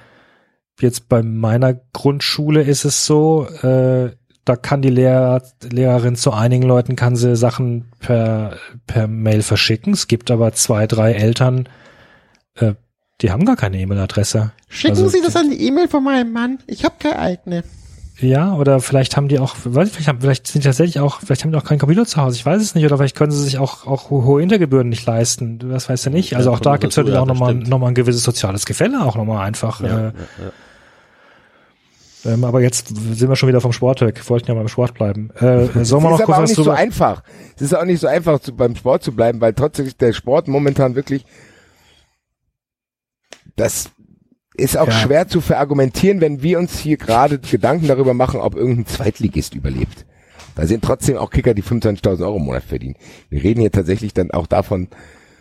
jetzt 0.80 1.08
bei 1.08 1.22
meiner 1.24 1.74
Grundschule 1.92 2.62
ist 2.62 2.84
es 2.84 3.06
so, 3.06 3.44
äh, 3.62 4.12
da 4.47 4.56
kann 4.56 4.81
die 4.81 4.89
Lehrer, 4.89 5.43
Lehrerin 5.70 6.16
zu 6.16 6.32
einigen 6.32 6.62
Leuten 6.62 6.97
kann 6.97 7.16
sie 7.16 7.36
Sachen 7.36 7.85
per, 7.98 8.56
per 8.86 9.06
Mail 9.09 9.43
verschicken. 9.43 9.93
Es 9.93 10.06
gibt 10.09 10.31
aber 10.31 10.52
zwei, 10.55 10.86
drei 10.86 11.12
Eltern, 11.12 11.68
äh, 12.55 12.73
die 13.20 13.31
haben 13.31 13.44
gar 13.44 13.56
keine 13.56 13.78
E-Mail-Adresse. 13.81 14.52
Schicken 14.68 14.93
Also, 14.97 15.09
Sie 15.09 15.20
das 15.23 15.36
an 15.36 15.51
die 15.51 15.60
E-Mail 15.66 15.89
von 15.89 16.02
meinem 16.05 16.32
Mann. 16.32 16.59
Ich 16.66 16.85
habe 16.85 16.94
keine 16.98 17.18
eigene. 17.18 17.64
Ja, 18.18 18.55
oder 18.55 18.81
vielleicht 18.81 19.16
haben 19.16 19.28
die 19.28 19.39
auch, 19.39 19.56
weiß 19.64 19.89
ich, 19.89 19.93
vielleicht, 19.94 20.09
haben, 20.09 20.20
vielleicht 20.23 20.47
sind 20.47 20.64
die 20.64 20.68
tatsächlich 20.68 21.01
auch, 21.01 21.20
vielleicht 21.20 21.44
haben 21.44 21.51
die 21.52 21.59
auch 21.59 21.64
keinen 21.64 21.78
Computer 21.78 22.06
zu 22.06 22.18
Hause, 22.23 22.36
ich 22.36 22.47
weiß 22.47 22.62
es 22.62 22.74
nicht, 22.74 22.86
oder 22.86 22.97
vielleicht 22.97 23.14
können 23.14 23.31
sie 23.31 23.43
sich 23.43 23.59
auch, 23.59 23.86
auch 23.86 24.09
ho- 24.09 24.24
hohe 24.24 24.40
Hintergebühren 24.40 24.89
nicht 24.89 25.05
leisten, 25.05 25.59
das 25.59 25.90
weißt 25.90 26.06
du 26.06 26.10
nicht. 26.10 26.35
Also 26.35 26.48
Ja, 26.51 26.56
auch 26.56 26.60
da 26.60 26.78
gibt's 26.78 26.94
dazu, 26.94 27.01
natürlich 27.02 27.16
ja, 27.16 27.20
auch 27.23 27.27
nochmal 27.27 27.51
stimmt. 27.51 27.68
noch 27.68 27.78
mal 27.78 27.89
ein 27.89 27.94
gewisses 27.94 28.23
soziales 28.23 28.64
Gefälle, 28.64 29.05
auch 29.05 29.16
nochmal 29.16 29.44
einfach. 29.47 29.82
Ja, 29.82 30.09
äh, 30.09 30.12
ähm, 32.26 32.44
aber 32.44 32.60
jetzt 32.60 32.88
sind 32.88 33.28
wir 33.28 33.36
schon 33.36 33.48
wieder 33.48 33.60
vom 33.60 33.72
Sport 33.72 34.00
weg, 34.02 34.20
wollten 34.28 34.48
ja 34.48 34.54
beim 34.54 34.68
Sport 34.68 34.94
bleiben. 34.94 35.30
Äh, 35.36 35.40
sollen 35.40 35.74
wir 35.74 35.82
Es 35.82 35.90
noch 35.90 35.92
ist 35.92 36.02
aber 36.02 36.16
kurz 36.24 36.28
auch 36.38 36.42
was 36.42 36.50
nicht 36.50 36.56
so 36.64 36.70
einfach. 36.70 37.22
Es 37.56 37.62
ist 37.62 37.74
auch 37.74 37.84
nicht 37.84 38.00
so 38.00 38.06
einfach, 38.06 38.40
zu, 38.40 38.54
beim 38.54 38.74
Sport 38.76 39.02
zu 39.02 39.12
bleiben, 39.12 39.40
weil 39.40 39.52
trotzdem 39.54 39.86
ist 39.86 40.00
der 40.00 40.12
Sport 40.12 40.48
momentan 40.48 40.94
wirklich, 40.94 41.24
das 43.56 43.90
ist 44.56 44.76
auch 44.76 44.86
Ja. 44.86 44.92
schwer 44.92 45.28
zu 45.28 45.40
verargumentieren, 45.40 46.20
wenn 46.20 46.42
wir 46.42 46.58
uns 46.58 46.78
hier 46.78 46.96
gerade 46.96 47.38
Gedanken 47.38 47.88
darüber 47.88 48.14
machen, 48.14 48.40
ob 48.40 48.54
irgendein 48.54 48.86
Zweitligist 48.86 49.54
überlebt. 49.54 50.06
Da 50.54 50.66
sind 50.66 50.82
trotzdem 50.82 51.18
auch 51.18 51.30
Kicker, 51.30 51.52
die 51.52 51.62
25.000 51.62 52.22
Euro 52.24 52.36
im 52.38 52.44
Monat 52.44 52.64
verdienen. 52.64 52.96
Wir 53.28 53.42
reden 53.44 53.60
hier 53.60 53.70
tatsächlich 53.72 54.14
dann 54.14 54.30
auch 54.30 54.46
davon, 54.46 54.88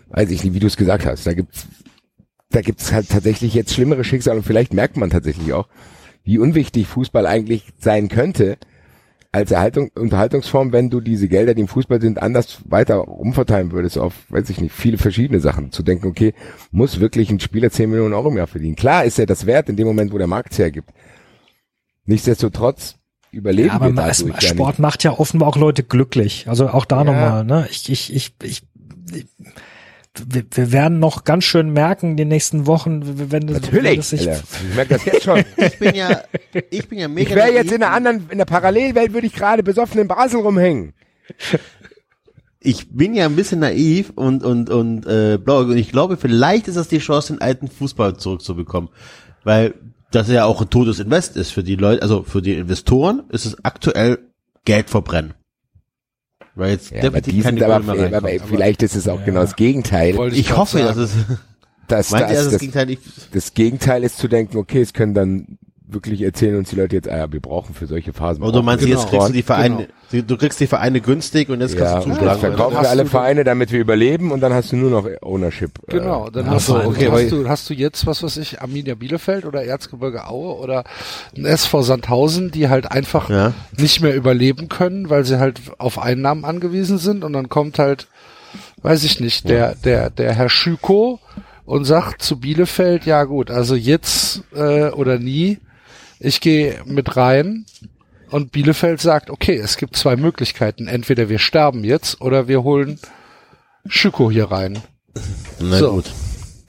weiß 0.09 0.29
ich 0.31 0.43
nicht, 0.43 0.53
wie 0.53 0.59
du 0.59 0.67
es 0.67 0.75
gesagt 0.75 1.05
hast, 1.05 1.25
da 1.25 1.33
gibt's, 1.33 1.67
da 2.51 2.61
gibt's 2.61 2.91
halt 2.91 3.09
tatsächlich 3.09 3.53
jetzt 3.53 3.73
schlimmere 3.73 4.03
Schicksale 4.03 4.37
und 4.39 4.43
vielleicht 4.43 4.73
merkt 4.73 4.97
man 4.97 5.09
tatsächlich 5.09 5.53
auch, 5.53 5.67
wie 6.25 6.39
unwichtig 6.39 6.87
Fußball 6.87 7.25
eigentlich 7.25 7.71
sein 7.79 8.09
könnte, 8.09 8.57
als 9.31 9.51
Erhaltung, 9.51 9.91
Unterhaltungsform, 9.95 10.71
wenn 10.71 10.89
du 10.89 11.01
diese 11.01 11.27
Gelder, 11.27 11.53
die 11.53 11.61
im 11.61 11.67
Fußball 11.67 11.99
sind, 11.99 12.21
anders 12.21 12.59
weiter 12.65 13.07
umverteilen 13.07 13.71
würdest 13.73 13.97
auf, 13.97 14.13
weiß 14.29 14.49
ich 14.49 14.61
nicht, 14.61 14.73
viele 14.73 14.97
verschiedene 14.97 15.41
Sachen. 15.41 15.71
Zu 15.71 15.83
denken, 15.83 16.07
okay, 16.07 16.33
muss 16.71 17.01
wirklich 17.01 17.29
ein 17.29 17.41
Spieler 17.41 17.69
10 17.69 17.89
Millionen 17.89 18.13
Euro 18.13 18.29
im 18.29 18.37
Jahr 18.37 18.47
verdienen. 18.47 18.77
Klar 18.77 19.03
ist 19.03 19.19
er 19.19 19.25
das 19.25 19.45
wert 19.45 19.67
in 19.67 19.75
dem 19.75 19.87
Moment, 19.87 20.13
wo 20.13 20.17
der 20.17 20.27
Markt 20.27 20.53
es 20.53 20.59
hergibt. 20.59 20.89
Nichtsdestotrotz 22.05 22.95
überleben 23.31 23.67
Ja, 23.67 23.73
aber 23.73 23.93
wir 23.93 24.07
es, 24.07 24.19
dadurch 24.19 24.41
ja 24.41 24.49
Sport 24.49 24.79
macht 24.79 25.03
ja 25.03 25.11
offenbar 25.11 25.49
auch 25.49 25.57
Leute 25.57 25.83
glücklich. 25.83 26.47
Also 26.47 26.69
auch 26.69 26.85
da 26.85 26.99
Ja. 26.99 27.03
nochmal, 27.03 27.43
ne? 27.43 27.67
Ich, 27.69 27.89
ich, 27.89 28.13
ich, 28.15 28.35
ich, 28.41 28.63
ich 29.13 29.27
wir, 30.27 30.43
wir 30.51 30.71
werden 30.71 30.99
noch 30.99 31.23
ganz 31.23 31.43
schön 31.43 31.71
merken 31.71 32.11
in 32.11 32.17
den 32.17 32.27
nächsten 32.27 32.67
Wochen, 32.67 33.01
wenn 33.31 33.47
das, 33.47 33.61
nicht. 33.61 33.73
wenn 33.73 33.83
Natürlich. 33.83 33.97
das 33.97 34.09
sich 34.09 34.29
Alter. 34.29 34.43
Ich 34.69 34.75
merke 34.75 34.93
das 34.93 35.05
jetzt 35.05 35.23
schon. 35.23 35.43
Ich 35.57 35.79
bin 35.79 35.95
ja, 35.95 36.21
ich 36.69 36.87
bin 36.87 36.99
ja 36.99 37.07
mega. 37.07 37.29
Ich 37.29 37.35
wäre 37.35 37.53
jetzt 37.53 37.71
in 37.71 37.83
einer 37.83 37.93
anderen, 37.93 38.29
in 38.29 38.37
der 38.37 38.45
Parallelwelt 38.45 39.13
würde 39.13 39.27
ich 39.27 39.33
gerade 39.33 39.63
besoffen 39.63 39.99
in 39.99 40.07
Basel 40.07 40.41
rumhängen. 40.41 40.93
ich 42.59 42.89
bin 42.91 43.13
ja 43.13 43.25
ein 43.25 43.35
bisschen 43.35 43.59
naiv 43.59 44.11
und 44.15 44.43
und 44.43 44.69
und 44.69 45.05
äh, 45.05 45.37
blau 45.37 45.59
und 45.59 45.77
ich 45.77 45.91
glaube, 45.91 46.17
vielleicht 46.17 46.67
ist 46.67 46.75
das 46.75 46.87
die 46.87 46.99
Chance, 46.99 47.33
den 47.33 47.41
alten 47.41 47.67
Fußball 47.67 48.17
zurückzubekommen, 48.17 48.89
weil 49.43 49.75
das 50.11 50.29
ja 50.29 50.45
auch 50.45 50.61
ein 50.61 50.69
totes 50.69 50.99
Invest 50.99 51.35
ist 51.35 51.51
für 51.51 51.63
die 51.63 51.75
Leute, 51.75 52.01
also 52.01 52.23
für 52.23 52.41
die 52.41 52.53
Investoren 52.53 53.23
ist 53.29 53.45
es 53.45 53.63
aktuell 53.63 54.19
Geld 54.63 54.89
verbrennen. 54.89 55.33
Weil 56.55 56.71
jetzt 56.71 56.91
Ja, 56.91 57.03
aber 57.05 57.21
die 57.21 57.41
sind 57.41 57.61
aber, 57.61 57.75
aber 57.75 58.23
reinkommt. 58.23 58.49
vielleicht 58.49 58.81
ist 58.83 58.95
es 58.95 59.07
auch 59.07 59.23
genau 59.25 59.41
das 59.41 59.55
Gegenteil. 59.55 60.15
Wollte 60.15 60.35
ich 60.37 60.47
grad 60.47 60.57
hoffe, 60.57 60.79
sagen. 60.79 60.87
dass 60.87 60.97
es 60.97 61.11
Das, 61.87 62.09
das, 62.09 62.19
das, 62.19 62.49
das, 62.49 62.59
Gegenteil 62.59 62.97
das 63.31 63.53
Gegenteil 63.53 64.03
ist 64.03 64.17
zu 64.17 64.27
denken, 64.27 64.57
okay, 64.57 64.81
es 64.81 64.93
können 64.93 65.13
dann 65.13 65.59
wirklich 65.87 66.21
erzählen 66.21 66.57
uns 66.57 66.69
die 66.69 66.75
Leute 66.75 66.95
jetzt, 66.95 67.07
ah 67.09 67.17
ja, 67.17 67.31
wir 67.31 67.39
brauchen 67.39 67.75
für 67.75 67.85
solche 67.87 68.11
Phasen. 68.13 68.41
Oder 68.41 68.51
du 68.51 68.57
brauchen 68.57 68.65
meinst, 68.65 68.85
wir 68.85 68.91
jetzt 68.91 69.09
Genau. 69.09 69.11
kriegst 69.19 69.29
du 69.29 69.33
die 69.33 69.43
Vereine, 69.43 69.75
Genau. 69.75 69.87
du- 70.11 70.23
du 70.23 70.37
kriegst 70.37 70.59
die 70.59 70.67
Vereine 70.67 70.99
günstig 71.01 71.49
und 71.49 71.61
jetzt 71.61 71.75
ja, 71.75 71.81
kannst 71.81 72.05
du 72.05 72.09
jetzt 72.09 72.17
zuschlagen. 72.19 72.39
verkaufen 72.39 72.73
Dann 72.75 72.83
wir 72.83 72.89
alle 72.89 73.03
du- 73.03 73.09
Vereine, 73.09 73.43
damit 73.43 73.71
wir 73.71 73.79
überleben 73.79 74.31
und 74.31 74.39
dann 74.41 74.53
hast 74.53 74.71
du 74.71 74.77
nur 74.77 74.89
noch 74.89 75.07
Ownership. 75.21 75.71
äh, 75.87 75.91
Genau, 75.91 76.29
dann 76.29 76.45
Ja, 76.47 76.51
hast, 76.53 76.69
du, 76.69 76.75
okay, 76.75 77.09
hast, 77.11 77.31
du, 77.31 77.47
hast 77.49 77.69
du 77.69 77.73
jetzt, 77.73 78.05
was 78.07 78.23
weiß 78.23 78.37
ich, 78.37 78.61
Arminia 78.61 78.95
Bielefeld 78.95 79.45
oder 79.45 79.63
Erzgebirge 79.63 80.27
Aue 80.27 80.57
oder 80.57 80.83
ein 81.37 81.45
SV 81.45 81.81
Sandhausen, 81.83 82.51
die 82.51 82.67
halt 82.69 82.91
einfach 82.91 83.29
Ja. 83.29 83.53
nicht 83.77 84.01
mehr 84.01 84.15
überleben 84.15 84.69
können, 84.69 85.09
weil 85.09 85.23
sie 85.25 85.39
halt 85.39 85.61
auf 85.77 85.99
Einnahmen 85.99 86.45
angewiesen 86.45 86.97
sind 86.97 87.23
und 87.23 87.33
dann 87.33 87.49
kommt 87.49 87.77
halt, 87.79 88.07
weiß 88.81 89.03
ich 89.03 89.19
nicht, 89.19 89.47
der, 89.49 89.75
der, 89.75 90.09
der 90.09 90.33
Herr 90.33 90.49
Schüko 90.49 91.19
und 91.65 91.85
sagt 91.85 92.21
zu 92.21 92.39
Bielefeld, 92.39 93.05
ja 93.05 93.23
gut, 93.23 93.49
also 93.49 93.75
jetzt 93.75 94.43
äh, 94.55 94.89
oder 94.89 95.17
nie, 95.19 95.57
ich 96.19 96.41
gehe 96.41 96.81
mit 96.85 97.15
rein 97.17 97.65
und 98.29 98.51
Bielefeld 98.51 99.01
sagt, 99.01 99.29
okay, 99.29 99.55
es 99.55 99.77
gibt 99.77 99.95
zwei 99.95 100.15
Möglichkeiten, 100.15 100.87
entweder 100.87 101.29
wir 101.29 101.39
sterben 101.39 101.83
jetzt 101.83 102.21
oder 102.21 102.47
wir 102.47 102.63
holen 102.63 102.99
Schüko 103.87 104.31
hier 104.31 104.51
rein. 104.51 104.79
Na 105.59 105.77
So. 105.77 105.91
gut. 105.93 106.11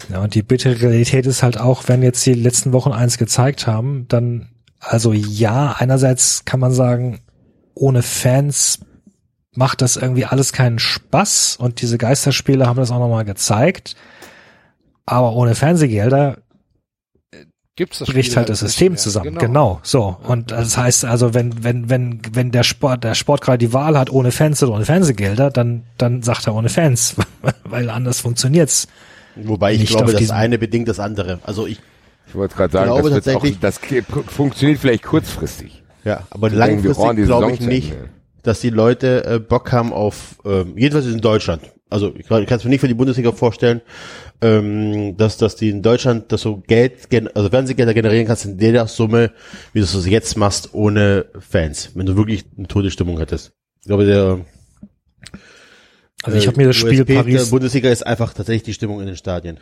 Ja, 0.08 0.20
und 0.20 0.34
die 0.34 0.42
bittere 0.42 0.80
Realität 0.80 1.26
ist 1.26 1.42
halt 1.42 1.58
auch, 1.58 1.84
wenn 1.88 2.02
jetzt 2.02 2.24
die 2.26 2.34
letzten 2.34 2.72
Wochen 2.72 2.92
eins 2.92 3.18
gezeigt 3.18 3.66
haben, 3.66 4.06
dann, 4.08 4.48
also 4.78 5.12
ja, 5.12 5.74
einerseits 5.78 6.44
kann 6.44 6.60
man 6.60 6.72
sagen, 6.72 7.20
ohne 7.74 8.02
Fans 8.02 8.80
macht 9.52 9.82
das 9.82 9.96
irgendwie 9.96 10.26
alles 10.26 10.52
keinen 10.52 10.78
Spaß 10.78 11.56
und 11.56 11.80
diese 11.80 11.98
Geisterspiele 11.98 12.66
haben 12.66 12.76
das 12.76 12.90
auch 12.90 12.98
nochmal 12.98 13.24
gezeigt. 13.24 13.96
Aber 15.06 15.32
ohne 15.32 15.54
Fernsehgelder 15.54 16.38
Gibt's 17.76 17.98
das 17.98 18.08
bricht 18.08 18.30
Spiel 18.30 18.36
halt 18.38 18.48
das 18.48 18.60
System 18.60 18.92
mehr. 18.92 18.98
zusammen. 18.98 19.36
Genau. 19.36 19.80
so. 19.82 20.16
Und 20.26 20.50
das 20.50 20.78
heißt 20.78 21.04
also, 21.04 21.34
wenn, 21.34 21.62
wenn, 21.62 21.90
wenn, 21.90 22.20
wenn 22.32 22.50
der 22.50 22.62
Sport, 22.62 23.04
der 23.04 23.14
Sport 23.14 23.42
gerade 23.42 23.58
die 23.58 23.72
Wahl 23.74 23.98
hat, 23.98 24.10
ohne 24.10 24.32
Fans 24.32 24.62
oder 24.62 24.72
ohne 24.72 24.86
Fernsehgelder, 24.86 25.50
dann, 25.50 25.84
dann 25.98 26.22
sagt 26.22 26.46
er 26.46 26.54
ohne 26.54 26.70
Fans, 26.70 27.16
weil 27.64 27.90
anders 27.90 28.20
funktioniert's. 28.20 28.88
Wobei 29.36 29.74
ich 29.74 29.80
Nicht 29.80 29.90
glaube, 29.90 30.12
das 30.14 30.30
eine 30.30 30.58
bedingt 30.58 30.88
das 30.88 30.98
andere. 30.98 31.40
Also 31.44 31.66
ich, 31.66 31.78
Ich 32.28 32.34
wollte 32.34 32.56
gerade 32.56 32.72
sagen, 32.72 32.86
glaube 32.86 33.10
das, 33.10 33.26
wird 33.26 33.36
auch, 33.36 33.42
tatsächlich- 33.42 33.60
das 33.60 33.78
funktioniert 34.32 34.80
vielleicht 34.80 35.02
kurzfristig. 35.04 35.82
ja, 36.04 36.22
aber 36.30 36.50
wir 36.50 36.58
langfristig 36.58 37.26
glaube 37.26 37.52
ich 37.52 37.60
nicht, 37.60 37.94
dass 38.42 38.60
die 38.60 38.70
Leute 38.70 39.24
äh, 39.26 39.38
Bock 39.38 39.70
haben 39.72 39.92
auf, 39.92 40.36
ähm, 40.46 40.78
jedenfalls 40.78 41.06
in 41.06 41.20
Deutschland. 41.20 41.60
Also 41.90 42.12
ich, 42.16 42.26
kann 42.26 42.42
es 42.48 42.64
mir 42.64 42.70
nicht 42.70 42.80
für 42.80 42.88
die 42.88 42.94
Bundesliga 42.94 43.32
vorstellen, 43.32 43.80
ähm, 44.40 45.16
dass, 45.16 45.36
dass 45.36 45.56
die 45.56 45.70
in 45.70 45.82
Deutschland, 45.82 46.30
dass 46.32 46.42
du 46.42 46.62
Geld, 46.66 47.08
also 47.34 47.48
Fernsehgelder 47.48 47.94
generieren 47.94 48.26
kannst 48.26 48.44
in 48.44 48.58
der 48.58 48.86
Summe, 48.86 49.32
wie 49.72 49.80
du 49.80 49.84
es 49.84 50.06
jetzt 50.06 50.36
machst, 50.36 50.74
ohne 50.74 51.26
Fans. 51.38 51.92
Wenn 51.94 52.06
du 52.06 52.16
wirklich 52.16 52.44
eine 52.56 52.66
Todesstimmung 52.66 53.18
hättest. 53.18 53.52
Ich 53.80 53.86
glaube, 53.86 54.04
der 54.04 54.44
Also 56.22 56.38
ich 56.38 56.44
äh, 56.44 56.48
habe 56.48 56.58
mir 56.58 56.66
das 56.66 56.76
Spiel 56.76 57.00
USP 57.00 57.14
Paris, 57.14 57.44
der 57.44 57.50
Bundesliga 57.50 57.90
ist 57.90 58.06
einfach 58.06 58.34
tatsächlich 58.34 58.64
die 58.64 58.74
Stimmung 58.74 59.00
in 59.00 59.06
den 59.06 59.16
Stadien. 59.16 59.60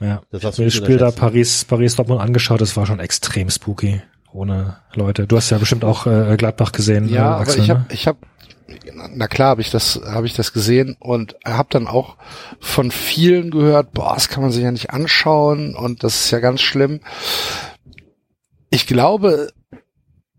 ja, 0.00 0.22
Das 0.30 0.40
ich 0.40 0.46
hast 0.46 0.54
hab 0.54 0.58
mir 0.60 0.64
das 0.66 0.74
Spiel 0.74 0.96
da. 0.98 1.10
Paris, 1.10 1.64
Paris 1.64 1.96
Dortmund 1.96 2.20
angeschaut, 2.20 2.60
das 2.60 2.76
war 2.76 2.86
schon 2.86 3.00
extrem 3.00 3.50
spooky. 3.50 4.02
Ohne 4.32 4.76
Leute. 4.94 5.26
Du 5.26 5.36
hast 5.36 5.50
ja 5.50 5.58
bestimmt 5.58 5.84
auch 5.84 6.06
äh, 6.06 6.36
Gladbach 6.36 6.72
gesehen. 6.72 7.08
Ja, 7.08 7.16
äh, 7.16 7.20
aber 7.20 7.40
Axel, 7.40 7.62
ich 7.62 7.68
ne? 7.68 7.74
habe, 7.74 7.94
ich 7.94 8.06
habe, 8.06 8.18
na 9.14 9.28
klar, 9.28 9.50
habe 9.50 9.60
ich 9.62 9.70
das, 9.70 10.00
habe 10.06 10.26
ich 10.26 10.34
das 10.34 10.52
gesehen 10.52 10.96
und 11.00 11.36
habe 11.44 11.68
dann 11.70 11.86
auch 11.86 12.16
von 12.60 12.90
vielen 12.90 13.50
gehört, 13.50 13.92
boah, 13.92 14.14
das 14.14 14.28
kann 14.28 14.42
man 14.42 14.52
sich 14.52 14.62
ja 14.62 14.70
nicht 14.70 14.90
anschauen 14.90 15.74
und 15.74 16.04
das 16.04 16.24
ist 16.24 16.30
ja 16.30 16.40
ganz 16.40 16.60
schlimm. 16.60 17.00
Ich 18.70 18.86
glaube, 18.86 19.52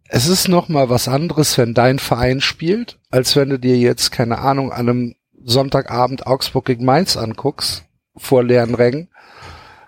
es 0.07 0.27
ist 0.27 0.47
noch 0.47 0.69
mal 0.69 0.89
was 0.89 1.07
anderes, 1.07 1.57
wenn 1.57 1.73
dein 1.73 1.99
Verein 1.99 2.41
spielt, 2.41 2.99
als 3.09 3.35
wenn 3.35 3.49
du 3.49 3.57
dir 3.59 3.77
jetzt 3.77 4.11
keine 4.11 4.39
Ahnung 4.39 4.71
an 4.71 4.89
einem 4.89 5.15
Sonntagabend 5.43 6.27
Augsburg 6.27 6.65
gegen 6.65 6.85
Mainz 6.85 7.17
anguckst, 7.17 7.85
vor 8.15 8.43
leeren 8.43 8.75
Rängen, 8.75 9.09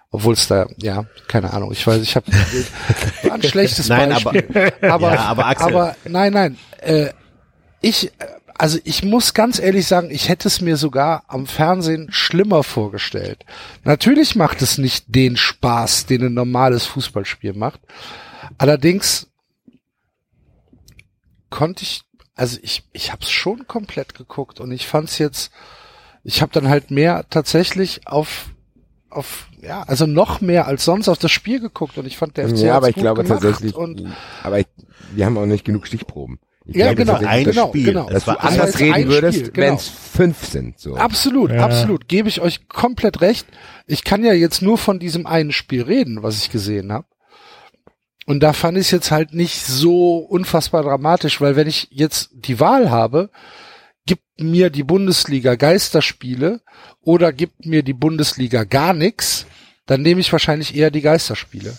obwohl 0.09 0.33
es 0.33 0.47
da, 0.47 0.67
ja, 0.77 1.05
keine 1.27 1.53
Ahnung, 1.53 1.71
ich 1.71 1.85
weiß, 1.85 2.01
ich 2.01 2.15
habe 2.15 2.25
ein 3.31 3.43
schlechtes 3.43 3.89
Nein, 3.89 4.09
Beispiel. 4.09 4.73
aber, 4.81 5.13
Ja, 5.13 5.19
aber 5.25 5.45
Axel. 5.47 5.67
aber 5.67 5.95
nein, 6.05 6.33
nein, 6.33 6.57
äh, 6.79 7.09
ich, 7.81 8.11
also 8.55 8.79
ich 8.83 9.03
muss 9.03 9.33
ganz 9.33 9.59
ehrlich 9.59 9.87
sagen, 9.87 10.11
ich 10.11 10.29
hätte 10.29 10.47
es 10.47 10.61
mir 10.61 10.77
sogar 10.77 11.23
am 11.27 11.47
Fernsehen 11.47 12.09
schlimmer 12.11 12.63
vorgestellt. 12.63 13.43
Natürlich 13.83 14.35
macht 14.35 14.61
es 14.61 14.77
nicht 14.77 15.05
den 15.07 15.35
Spaß, 15.35 16.05
den 16.05 16.25
ein 16.25 16.33
normales 16.33 16.85
Fußballspiel 16.85 17.53
macht. 17.53 17.81
Allerdings 18.57 19.27
konnte 21.49 21.83
ich, 21.83 22.03
also 22.35 22.59
ich, 22.61 22.83
ich 22.93 23.11
habe 23.11 23.23
es 23.23 23.31
schon 23.31 23.67
komplett 23.67 24.13
geguckt 24.13 24.59
und 24.59 24.71
ich 24.71 24.87
fand 24.87 25.09
es 25.09 25.17
jetzt, 25.17 25.51
ich 26.23 26.41
habe 26.43 26.51
dann 26.51 26.69
halt 26.69 26.91
mehr 26.91 27.25
tatsächlich 27.29 28.07
auf, 28.07 28.49
auf, 29.09 29.47
ja, 29.61 29.81
also 29.83 30.05
noch 30.05 30.39
mehr 30.39 30.67
als 30.67 30.85
sonst 30.85 31.09
auf 31.09 31.17
das 31.17 31.31
Spiel 31.31 31.59
geguckt 31.59 31.97
und 31.97 32.05
ich 32.05 32.17
fand 32.17 32.37
der 32.37 32.47
FC 32.47 32.59
ja, 32.59 32.77
aber 32.77 32.89
ich 32.89 32.95
glaube 32.95 33.23
tatsächlich, 33.23 33.75
und 33.75 34.15
aber 34.43 34.59
ich, 34.59 34.67
wir 35.13 35.25
haben 35.25 35.37
auch 35.37 35.45
nicht 35.45 35.65
genug 35.65 35.87
Stichproben. 35.87 36.39
Ich 36.65 36.75
Ja, 36.75 36.93
glaube, 36.93 36.95
genau, 36.97 37.13
dass 37.19 37.23
ein 37.27 37.43
genau, 37.45 37.67
Spiel. 37.69 37.85
genau. 37.85 38.09
Das 38.09 38.25
dass 38.25 38.35
du 38.35 38.41
Das 38.41 38.51
anders 38.59 38.79
reden 38.79 39.07
würdest, 39.09 39.37
Spiel, 39.39 39.51
genau. 39.51 39.67
wenn 39.67 39.73
es 39.75 39.87
fünf 39.87 40.45
sind. 40.45 40.79
So. 40.79 40.95
Absolut, 40.95 41.51
Ja. 41.51 41.65
absolut. 41.65 42.07
Gebe 42.07 42.29
ich 42.29 42.39
euch 42.41 42.67
komplett 42.67 43.21
recht. 43.21 43.47
Ich 43.87 44.03
kann 44.03 44.23
ja 44.23 44.33
jetzt 44.33 44.61
nur 44.61 44.77
von 44.77 44.99
diesem 44.99 45.25
einen 45.25 45.51
Spiel 45.51 45.81
reden, 45.81 46.21
was 46.23 46.37
ich 46.37 46.51
gesehen 46.51 46.91
habe. 46.91 47.05
Und 48.27 48.41
da 48.41 48.53
fand 48.53 48.77
ich 48.77 48.85
es 48.85 48.91
jetzt 48.91 49.09
halt 49.11 49.33
nicht 49.33 49.65
so 49.65 50.17
unfassbar 50.17 50.83
dramatisch, 50.83 51.41
weil 51.41 51.55
wenn 51.55 51.67
ich 51.67 51.87
jetzt 51.89 52.29
die 52.33 52.59
Wahl 52.59 52.91
habe, 52.91 53.31
gibt 54.05 54.23
mir 54.39 54.69
die 54.69 54.83
Bundesliga 54.83 55.55
Geisterspiele 55.55 56.61
oder 57.01 57.33
gibt 57.33 57.65
mir 57.65 57.81
die 57.81 57.93
Bundesliga 57.93 58.63
gar 58.63 58.93
nichts, 58.93 59.47
dann 59.87 60.03
nehme 60.03 60.21
ich 60.21 60.31
wahrscheinlich 60.31 60.75
eher 60.75 60.91
die 60.91 61.01
Geisterspiele. 61.01 61.75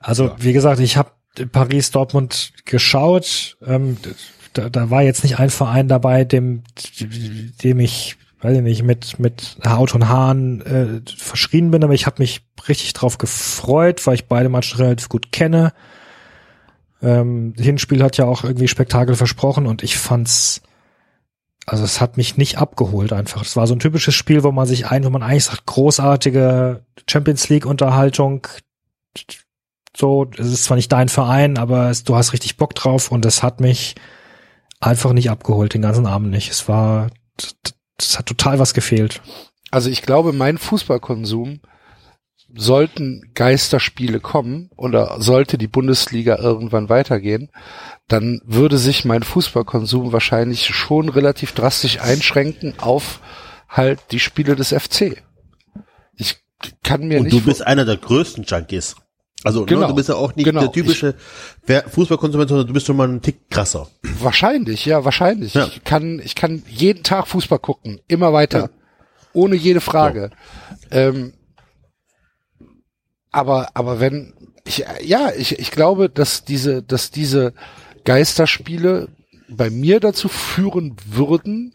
Also 0.00 0.34
wie 0.38 0.52
gesagt, 0.54 0.80
ich 0.80 0.96
habe 0.96 1.10
Paris 1.46 1.90
Dortmund 1.90 2.52
geschaut. 2.64 3.56
Ähm, 3.66 3.96
da, 4.52 4.68
da 4.68 4.90
war 4.90 5.02
jetzt 5.02 5.22
nicht 5.22 5.38
ein 5.38 5.50
Verein 5.50 5.88
dabei, 5.88 6.24
dem, 6.24 6.62
dem 7.62 7.80
ich, 7.80 8.16
weiß 8.40 8.56
ich 8.56 8.62
nicht, 8.62 8.82
mit 8.82 9.18
mit 9.18 9.58
Haut 9.66 9.94
und 9.94 10.08
Haaren 10.08 10.60
äh, 10.62 11.00
verschrien 11.16 11.70
bin, 11.70 11.84
aber 11.84 11.94
ich 11.94 12.06
habe 12.06 12.22
mich 12.22 12.42
richtig 12.68 12.92
drauf 12.92 13.18
gefreut, 13.18 14.06
weil 14.06 14.14
ich 14.14 14.26
beide 14.26 14.48
Matches 14.48 14.78
relativ 14.78 15.08
gut 15.08 15.32
kenne. 15.32 15.72
Ähm, 17.00 17.54
Hinspiel 17.56 18.02
hat 18.02 18.16
ja 18.16 18.24
auch 18.24 18.44
irgendwie 18.44 18.68
Spektakel 18.68 19.14
versprochen 19.14 19.66
und 19.66 19.82
ich 19.82 19.96
fand's 19.98 20.62
also 21.68 21.84
es 21.84 22.00
hat 22.00 22.16
mich 22.16 22.38
nicht 22.38 22.56
abgeholt 22.56 23.12
einfach. 23.12 23.42
Es 23.42 23.54
war 23.54 23.66
so 23.66 23.74
ein 23.74 23.78
typisches 23.78 24.14
Spiel, 24.14 24.42
wo 24.42 24.52
man 24.52 24.66
sich 24.66 24.86
ein, 24.86 25.04
wo 25.04 25.10
man 25.10 25.22
eigentlich 25.22 25.44
sagt, 25.44 25.66
großartige 25.66 26.82
Champions 27.08 27.48
League 27.50 27.66
Unterhaltung, 27.66 28.46
so, 29.96 30.30
es 30.36 30.46
ist 30.46 30.64
zwar 30.64 30.76
nicht 30.76 30.92
dein 30.92 31.08
Verein, 31.08 31.58
aber 31.58 31.90
es, 31.90 32.04
du 32.04 32.16
hast 32.16 32.32
richtig 32.32 32.56
Bock 32.56 32.74
drauf 32.74 33.10
und 33.10 33.24
es 33.26 33.42
hat 33.42 33.60
mich 33.60 33.94
einfach 34.80 35.12
nicht 35.12 35.30
abgeholt, 35.30 35.74
den 35.74 35.82
ganzen 35.82 36.06
Abend 36.06 36.30
nicht. 36.30 36.50
Es 36.50 36.68
war, 36.68 37.10
es 37.98 38.18
hat 38.18 38.26
total 38.26 38.58
was 38.58 38.74
gefehlt. 38.74 39.20
Also 39.70 39.90
ich 39.90 40.02
glaube, 40.02 40.32
mein 40.32 40.58
Fußballkonsum 40.58 41.60
sollten 42.54 43.30
Geisterspiele 43.34 44.20
kommen 44.20 44.70
oder 44.76 45.20
sollte 45.20 45.58
die 45.58 45.66
Bundesliga 45.66 46.38
irgendwann 46.38 46.88
weitergehen, 46.88 47.50
dann 48.08 48.40
würde 48.44 48.78
sich 48.78 49.04
mein 49.04 49.22
Fußballkonsum 49.22 50.12
wahrscheinlich 50.12 50.66
schon 50.66 51.10
relativ 51.10 51.52
drastisch 51.52 52.00
einschränken 52.00 52.74
auf 52.78 53.20
halt 53.68 54.00
die 54.12 54.20
Spiele 54.20 54.56
des 54.56 54.70
FC. 54.72 55.22
Ich 56.16 56.38
kann 56.82 57.06
mir 57.06 57.18
Und 57.18 57.24
nicht 57.24 57.34
du 57.34 57.42
bist 57.42 57.66
einer 57.66 57.84
der 57.84 57.98
größten 57.98 58.44
Junkies. 58.44 58.96
Also 59.44 59.64
Genau. 59.66 59.82
ne, 59.82 59.86
du 59.88 59.94
bist 59.94 60.08
ja 60.08 60.16
auch 60.16 60.34
nicht 60.34 60.44
Genau. 60.44 60.60
der 60.60 60.72
typische 60.72 61.14
Fußballkonsument, 61.90 62.48
sondern 62.48 62.66
du 62.66 62.72
bist 62.72 62.86
schon 62.86 62.96
mal 62.96 63.08
ein 63.08 63.22
Tick 63.22 63.48
krasser. 63.50 63.88
Wahrscheinlich, 64.02 64.84
ja, 64.84 65.04
wahrscheinlich. 65.04 65.54
Ja. 65.54 65.66
Ich 65.66 65.84
kann, 65.84 66.20
ich 66.24 66.34
kann 66.34 66.62
jeden 66.68 67.02
Tag 67.04 67.28
Fußball 67.28 67.58
gucken, 67.60 68.00
immer 68.08 68.32
weiter, 68.32 68.58
Ja. 68.58 68.68
ohne 69.32 69.54
jede 69.54 69.80
Frage. 69.80 70.30
Ähm, 70.90 71.34
aber, 73.30 73.68
aber 73.74 74.00
wenn, 74.00 74.34
ich, 74.64 74.84
ja, 75.02 75.30
ich, 75.36 75.58
ich 75.58 75.70
glaube, 75.70 76.08
dass 76.08 76.44
diese, 76.44 76.82
dass 76.82 77.10
diese 77.10 77.52
Geisterspiele 78.04 79.08
bei 79.48 79.70
mir 79.70 80.00
dazu 80.00 80.28
führen 80.28 80.96
würden, 81.06 81.74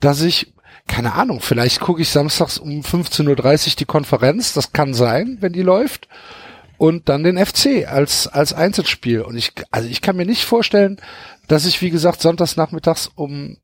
dass 0.00 0.22
ich, 0.22 0.52
keine 0.86 1.14
Ahnung, 1.14 1.40
vielleicht 1.40 1.80
gucke 1.80 2.02
ich 2.02 2.10
samstags 2.10 2.58
um 2.58 2.80
15.30 2.82 3.68
Uhr 3.70 3.74
die 3.78 3.84
Konferenz, 3.84 4.52
das 4.52 4.72
kann 4.72 4.94
sein, 4.94 5.38
wenn 5.40 5.52
die 5.52 5.62
läuft 5.62 6.08
und 6.82 7.08
dann 7.08 7.22
den 7.22 7.38
FC 7.38 7.86
als 7.86 8.26
als 8.26 8.52
Einzelspiel. 8.52 9.20
Und 9.20 9.36
ich, 9.36 9.52
also 9.70 9.88
ich 9.88 10.00
kann 10.00 10.16
mir 10.16 10.26
nicht 10.26 10.44
vorstellen, 10.44 11.00
dass 11.46 11.64
ich 11.64 11.80
wie 11.80 11.90
gesagt 11.90 12.20
sonntags 12.20 12.56
nachmittags 12.56 13.08
um 13.14 13.58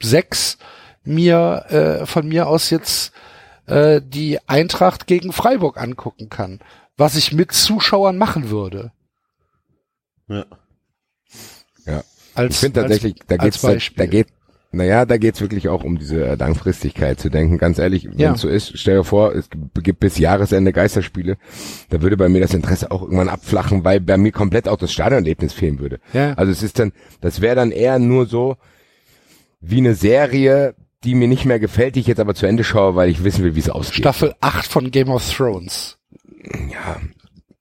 sechs 0.00 0.56
mir 1.02 1.66
äh, 1.68 2.06
von 2.06 2.26
mir 2.26 2.46
aus 2.48 2.70
jetzt 2.70 3.12
äh, 3.66 4.00
die 4.02 4.38
Eintracht 4.48 5.06
gegen 5.06 5.34
Freiburg 5.34 5.76
angucken 5.76 6.30
kann, 6.30 6.60
was 6.96 7.16
ich 7.16 7.32
mit 7.32 7.52
Zuschauern 7.52 8.16
machen 8.16 8.48
würde. 8.48 8.92
Ja. 10.28 10.46
Ja. 11.84 12.02
Als, 12.34 12.54
Ich 12.54 12.60
finde 12.60 12.80
tatsächlich, 12.80 13.16
da 13.26 13.36
als 13.36 13.42
geht's, 13.44 13.60
da, 13.60 13.68
Beispiel. 13.68 14.06
da 14.06 14.10
geht, 14.10 14.28
naja, 14.74 15.06
da 15.06 15.16
geht's 15.16 15.40
wirklich 15.40 15.68
auch 15.68 15.84
um 15.84 15.98
diese 15.98 16.24
äh, 16.26 16.34
Langfristigkeit 16.34 17.18
zu 17.20 17.30
denken. 17.30 17.58
Ganz 17.58 17.78
ehrlich, 17.78 18.06
wenn 18.10 18.18
Ja. 18.18 18.32
es 18.34 18.40
so 18.40 18.48
ist, 18.48 18.78
stell 18.78 18.98
dir 18.98 19.04
vor, 19.04 19.34
es 19.34 19.48
gibt 19.50 19.82
gibt 19.84 20.00
bis 20.00 20.18
Jahresende 20.18 20.72
Geisterspiele, 20.72 21.36
da 21.90 22.02
würde 22.02 22.16
bei 22.16 22.28
mir 22.28 22.40
das 22.40 22.54
Interesse 22.54 22.90
auch 22.90 23.02
irgendwann 23.02 23.28
abflachen, 23.28 23.84
weil 23.84 24.00
bei 24.00 24.16
mir 24.16 24.32
komplett 24.32 24.68
auch 24.68 24.76
das 24.78 24.92
Stadionerlebnis 24.92 25.52
fehlen 25.52 25.78
würde. 25.78 26.00
Ja. 26.12 26.34
Also 26.34 26.52
es 26.52 26.62
ist 26.62 26.78
dann, 26.78 26.92
das 27.20 27.40
wäre 27.40 27.56
dann 27.56 27.70
eher 27.70 27.98
nur 27.98 28.26
so 28.26 28.56
wie 29.60 29.78
eine 29.78 29.94
Serie, 29.94 30.74
die 31.04 31.14
mir 31.14 31.28
nicht 31.28 31.44
mehr 31.44 31.58
gefällt, 31.60 31.96
die 31.96 32.00
ich 32.00 32.06
jetzt 32.06 32.20
aber 32.20 32.34
zu 32.34 32.46
Ende 32.46 32.64
schaue, 32.64 32.94
weil 32.96 33.10
ich 33.10 33.24
wissen 33.24 33.44
will, 33.44 33.54
wie 33.54 33.60
es 33.60 33.68
ausgeht. 33.70 33.96
Staffel 33.96 34.34
8 34.40 34.66
von 34.66 34.90
Game 34.90 35.10
of 35.10 35.28
Thrones. 35.30 35.98
ja, 36.72 36.96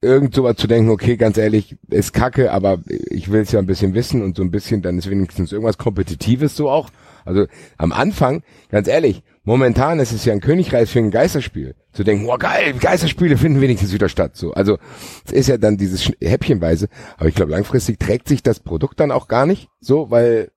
irgend 0.03 0.35
sowas 0.35 0.57
zu 0.57 0.67
denken, 0.67 0.89
okay, 0.89 1.17
ganz 1.17 1.37
ehrlich, 1.37 1.77
ist 1.89 2.13
kacke, 2.13 2.51
aber 2.51 2.79
ich 2.87 3.31
will 3.31 3.41
es 3.41 3.51
ja 3.51 3.59
ein 3.59 3.65
bisschen 3.65 3.93
wissen 3.93 4.21
und 4.21 4.37
so 4.37 4.43
ein 4.43 4.51
bisschen, 4.51 4.81
dann 4.81 4.97
ist 4.97 5.09
wenigstens 5.09 5.51
irgendwas 5.51 5.77
Kompetitives 5.77 6.55
so 6.55 6.69
auch. 6.69 6.89
Also 7.25 7.47
am 7.77 7.91
Anfang, 7.91 8.43
ganz 8.69 8.87
ehrlich, 8.87 9.23
momentan 9.43 9.99
ist 9.99 10.11
es 10.11 10.25
ja 10.25 10.33
ein 10.33 10.41
Königreich 10.41 10.89
für 10.89 10.99
ein 10.99 11.11
Geisterspiel. 11.11 11.75
Zu 11.93 12.03
denken, 12.03 12.27
oh 12.27 12.37
geil, 12.37 12.73
Geisterspiele 12.79 13.37
finden 13.37 13.61
wenigstens 13.61 13.93
wieder 13.93 14.09
statt. 14.09 14.35
So, 14.35 14.53
also 14.53 14.77
es 15.25 15.31
ist 15.31 15.47
ja 15.47 15.57
dann 15.57 15.77
dieses 15.77 16.11
Häppchenweise, 16.21 16.89
aber 17.17 17.29
ich 17.29 17.35
glaube 17.35 17.51
langfristig 17.51 17.99
trägt 17.99 18.27
sich 18.27 18.43
das 18.43 18.59
Produkt 18.59 18.99
dann 18.99 19.11
auch 19.11 19.27
gar 19.27 19.45
nicht 19.45 19.69
so, 19.79 20.11
weil 20.11 20.51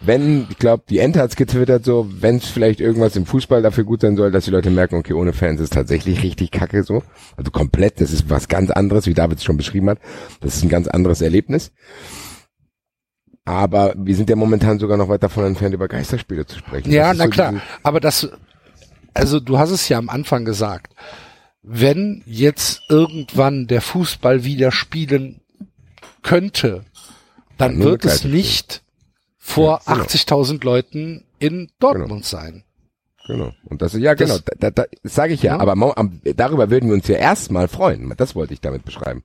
wenn, 0.00 0.46
ich 0.50 0.58
glaube, 0.58 0.84
die 0.88 0.98
Ente 0.98 1.20
hat's 1.20 1.36
getwittert 1.36 1.84
so, 1.84 2.06
wenn 2.20 2.36
es 2.36 2.46
vielleicht 2.46 2.80
irgendwas 2.80 3.16
im 3.16 3.24
Fußball 3.24 3.62
dafür 3.62 3.84
gut 3.84 4.02
sein 4.02 4.16
soll, 4.16 4.30
dass 4.30 4.44
die 4.44 4.50
Leute 4.50 4.70
merken, 4.70 4.96
okay, 4.96 5.14
ohne 5.14 5.32
Fans 5.32 5.60
ist 5.60 5.72
tatsächlich 5.72 6.22
richtig 6.22 6.50
kacke 6.50 6.82
so. 6.82 7.02
Also 7.36 7.50
komplett, 7.50 8.00
das 8.00 8.10
ist 8.10 8.28
was 8.28 8.48
ganz 8.48 8.70
anderes, 8.70 9.06
wie 9.06 9.14
David 9.14 9.38
es 9.38 9.44
schon 9.44 9.56
beschrieben 9.56 9.88
hat. 9.88 9.98
Das 10.40 10.56
ist 10.56 10.62
ein 10.62 10.68
ganz 10.68 10.86
anderes 10.86 11.22
Erlebnis. 11.22 11.72
Aber 13.46 13.94
wir 13.96 14.14
sind 14.16 14.28
ja 14.28 14.36
momentan 14.36 14.78
sogar 14.78 14.98
noch 14.98 15.08
weit 15.08 15.22
davon 15.22 15.44
entfernt, 15.44 15.74
über 15.74 15.88
Geisterspiele 15.88 16.46
zu 16.46 16.58
sprechen. 16.58 16.90
Ja, 16.90 17.14
na 17.14 17.24
so 17.24 17.30
klar. 17.30 17.54
Aber 17.82 18.00
das, 18.00 18.28
also 19.14 19.40
du 19.40 19.58
hast 19.58 19.70
es 19.70 19.88
ja 19.88 19.98
am 19.98 20.08
Anfang 20.08 20.44
gesagt. 20.44 20.94
Wenn 21.62 22.22
jetzt 22.26 22.82
irgendwann 22.88 23.66
der 23.66 23.80
Fußball 23.80 24.44
wieder 24.44 24.72
spielen 24.72 25.40
könnte, 26.22 26.84
dann 27.56 27.78
nur 27.78 27.92
wird 27.92 28.04
es 28.04 28.24
nicht 28.24 28.82
vor 29.46 29.80
Ja, 29.86 29.94
genau. 29.94 30.04
80.000 30.06 30.64
Leuten 30.64 31.24
in 31.38 31.70
Dortmund 31.78 32.24
sein. 32.24 32.64
Genau. 33.28 33.52
Und 33.64 33.80
das, 33.82 33.92
ja, 33.94 34.14
genau, 34.14 34.34
Das- 34.38 34.44
da, 34.58 34.70
da, 34.70 34.84
das 35.02 35.14
sage 35.14 35.34
ich 35.34 35.42
ja. 35.42 35.54
Ja. 35.56 35.60
Aber 35.60 35.72
am, 35.96 36.20
darüber 36.36 36.70
würden 36.70 36.88
wir 36.88 36.94
uns 36.94 37.06
ja 37.08 37.16
erstmal 37.16 37.68
freuen. 37.68 38.12
Das 38.16 38.34
wollte 38.34 38.54
ich 38.54 38.60
damit 38.60 38.84
beschreiben. 38.84 39.22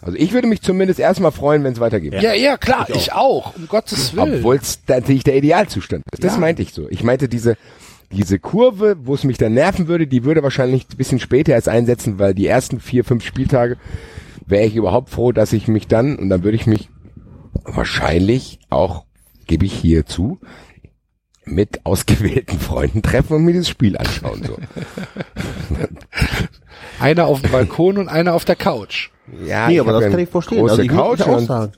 Also 0.00 0.16
ich 0.16 0.32
würde 0.32 0.46
mich 0.46 0.62
zumindest 0.62 1.00
erstmal 1.00 1.32
freuen, 1.32 1.64
wenn 1.64 1.72
es 1.72 1.80
weitergeht. 1.80 2.14
Ja, 2.14 2.32
ja, 2.32 2.56
klar, 2.56 2.86
ich 2.88 3.12
auch, 3.12 3.56
um 3.56 3.66
Gottes 3.68 4.14
Willen. 4.14 4.36
Obwohl 4.36 4.56
es 4.56 4.80
natürlich 4.86 5.24
der 5.24 5.36
Idealzustand 5.36 6.04
ist. 6.12 6.22
Das 6.24 6.34
Ja. 6.34 6.40
meinte 6.40 6.62
ich 6.62 6.72
so. 6.72 6.88
Ich 6.88 7.02
meinte 7.02 7.28
diese, 7.28 7.56
diese 8.12 8.38
Kurve, 8.38 8.96
wo 9.02 9.14
es 9.14 9.24
mich 9.24 9.38
dann 9.38 9.54
nerven 9.54 9.88
würde, 9.88 10.06
die 10.06 10.24
würde 10.24 10.42
wahrscheinlich 10.42 10.86
ein 10.90 10.96
bisschen 10.96 11.18
später 11.18 11.52
erst 11.52 11.68
einsetzen, 11.68 12.18
weil 12.18 12.32
die 12.34 12.46
ersten 12.46 12.78
vier, 12.80 13.04
fünf 13.04 13.24
Spieltage 13.24 13.76
wäre 14.46 14.64
ich 14.64 14.76
überhaupt 14.76 15.10
froh, 15.10 15.32
dass 15.32 15.52
ich 15.52 15.66
mich 15.68 15.88
dann, 15.88 16.16
und 16.16 16.28
dann 16.30 16.44
würde 16.44 16.56
ich 16.56 16.66
mich 16.66 16.88
wahrscheinlich 17.64 18.60
auch, 18.70 19.04
gebe 19.48 19.66
ich 19.66 19.72
hier 19.72 20.06
zu, 20.06 20.38
mit 21.44 21.84
ausgewählten 21.84 22.60
Freunden 22.60 23.02
treffen 23.02 23.34
und 23.34 23.44
mir 23.44 23.52
dieses 23.52 23.68
Spiel 23.68 23.96
anschauen. 23.96 24.44
So. 24.46 24.56
Einer 27.00 27.26
auf 27.26 27.42
dem 27.42 27.50
Balkon 27.50 27.98
und 27.98 28.08
einer 28.08 28.34
auf 28.34 28.44
der 28.44 28.56
Couch. 28.56 29.10
Ja, 29.44 29.68
Nee, 29.68 29.80
aber 29.80 29.92
das 29.92 30.10
kann 30.10 30.18
ich 30.20 30.28
verstehen. 30.28 30.58
Große 30.60 30.70
Also 30.72 30.82
ich 30.82 30.88
Couch 30.88 31.20
und 31.26 31.70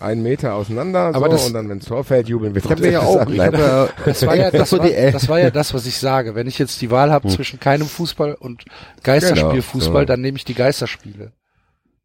einen 0.00 0.22
Meter 0.22 0.54
auseinander 0.54 1.14
Aber 1.14 1.26
so, 1.26 1.32
das- 1.32 1.46
und 1.46 1.54
dann, 1.54 1.68
wenn 1.68 1.80
Tor 1.80 2.02
fällt, 2.02 2.28
jubeln 2.28 2.54
wir. 2.54 2.64
Ich 2.64 2.70
habe 2.70 2.80
mir 2.80 2.90
ja 2.90 3.00
auch, 3.00 3.28
ich 3.28 3.38
hab 3.40 3.56
ja, 3.56 3.88
Das 4.04 4.26
war 4.26 4.34
ja 4.34 4.50
das, 4.50 4.72
war 4.72 4.80
das 4.88 5.28
war 5.28 5.38
ja 5.38 5.50
das, 5.50 5.72
was 5.72 5.86
ich 5.86 5.98
sage. 5.98 6.34
Wenn 6.34 6.48
ich 6.48 6.58
jetzt 6.58 6.80
die 6.80 6.90
Wahl 6.90 7.12
habe 7.12 7.28
zwischen 7.28 7.60
keinem 7.60 7.86
Fußball 7.86 8.34
und 8.34 8.64
Geisterspielfußball, 9.04 9.92
Genau, 9.92 10.00
so. 10.02 10.06
dann 10.06 10.20
nehme 10.20 10.36
ich 10.36 10.44
die 10.44 10.54
Geisterspiele. 10.54 11.32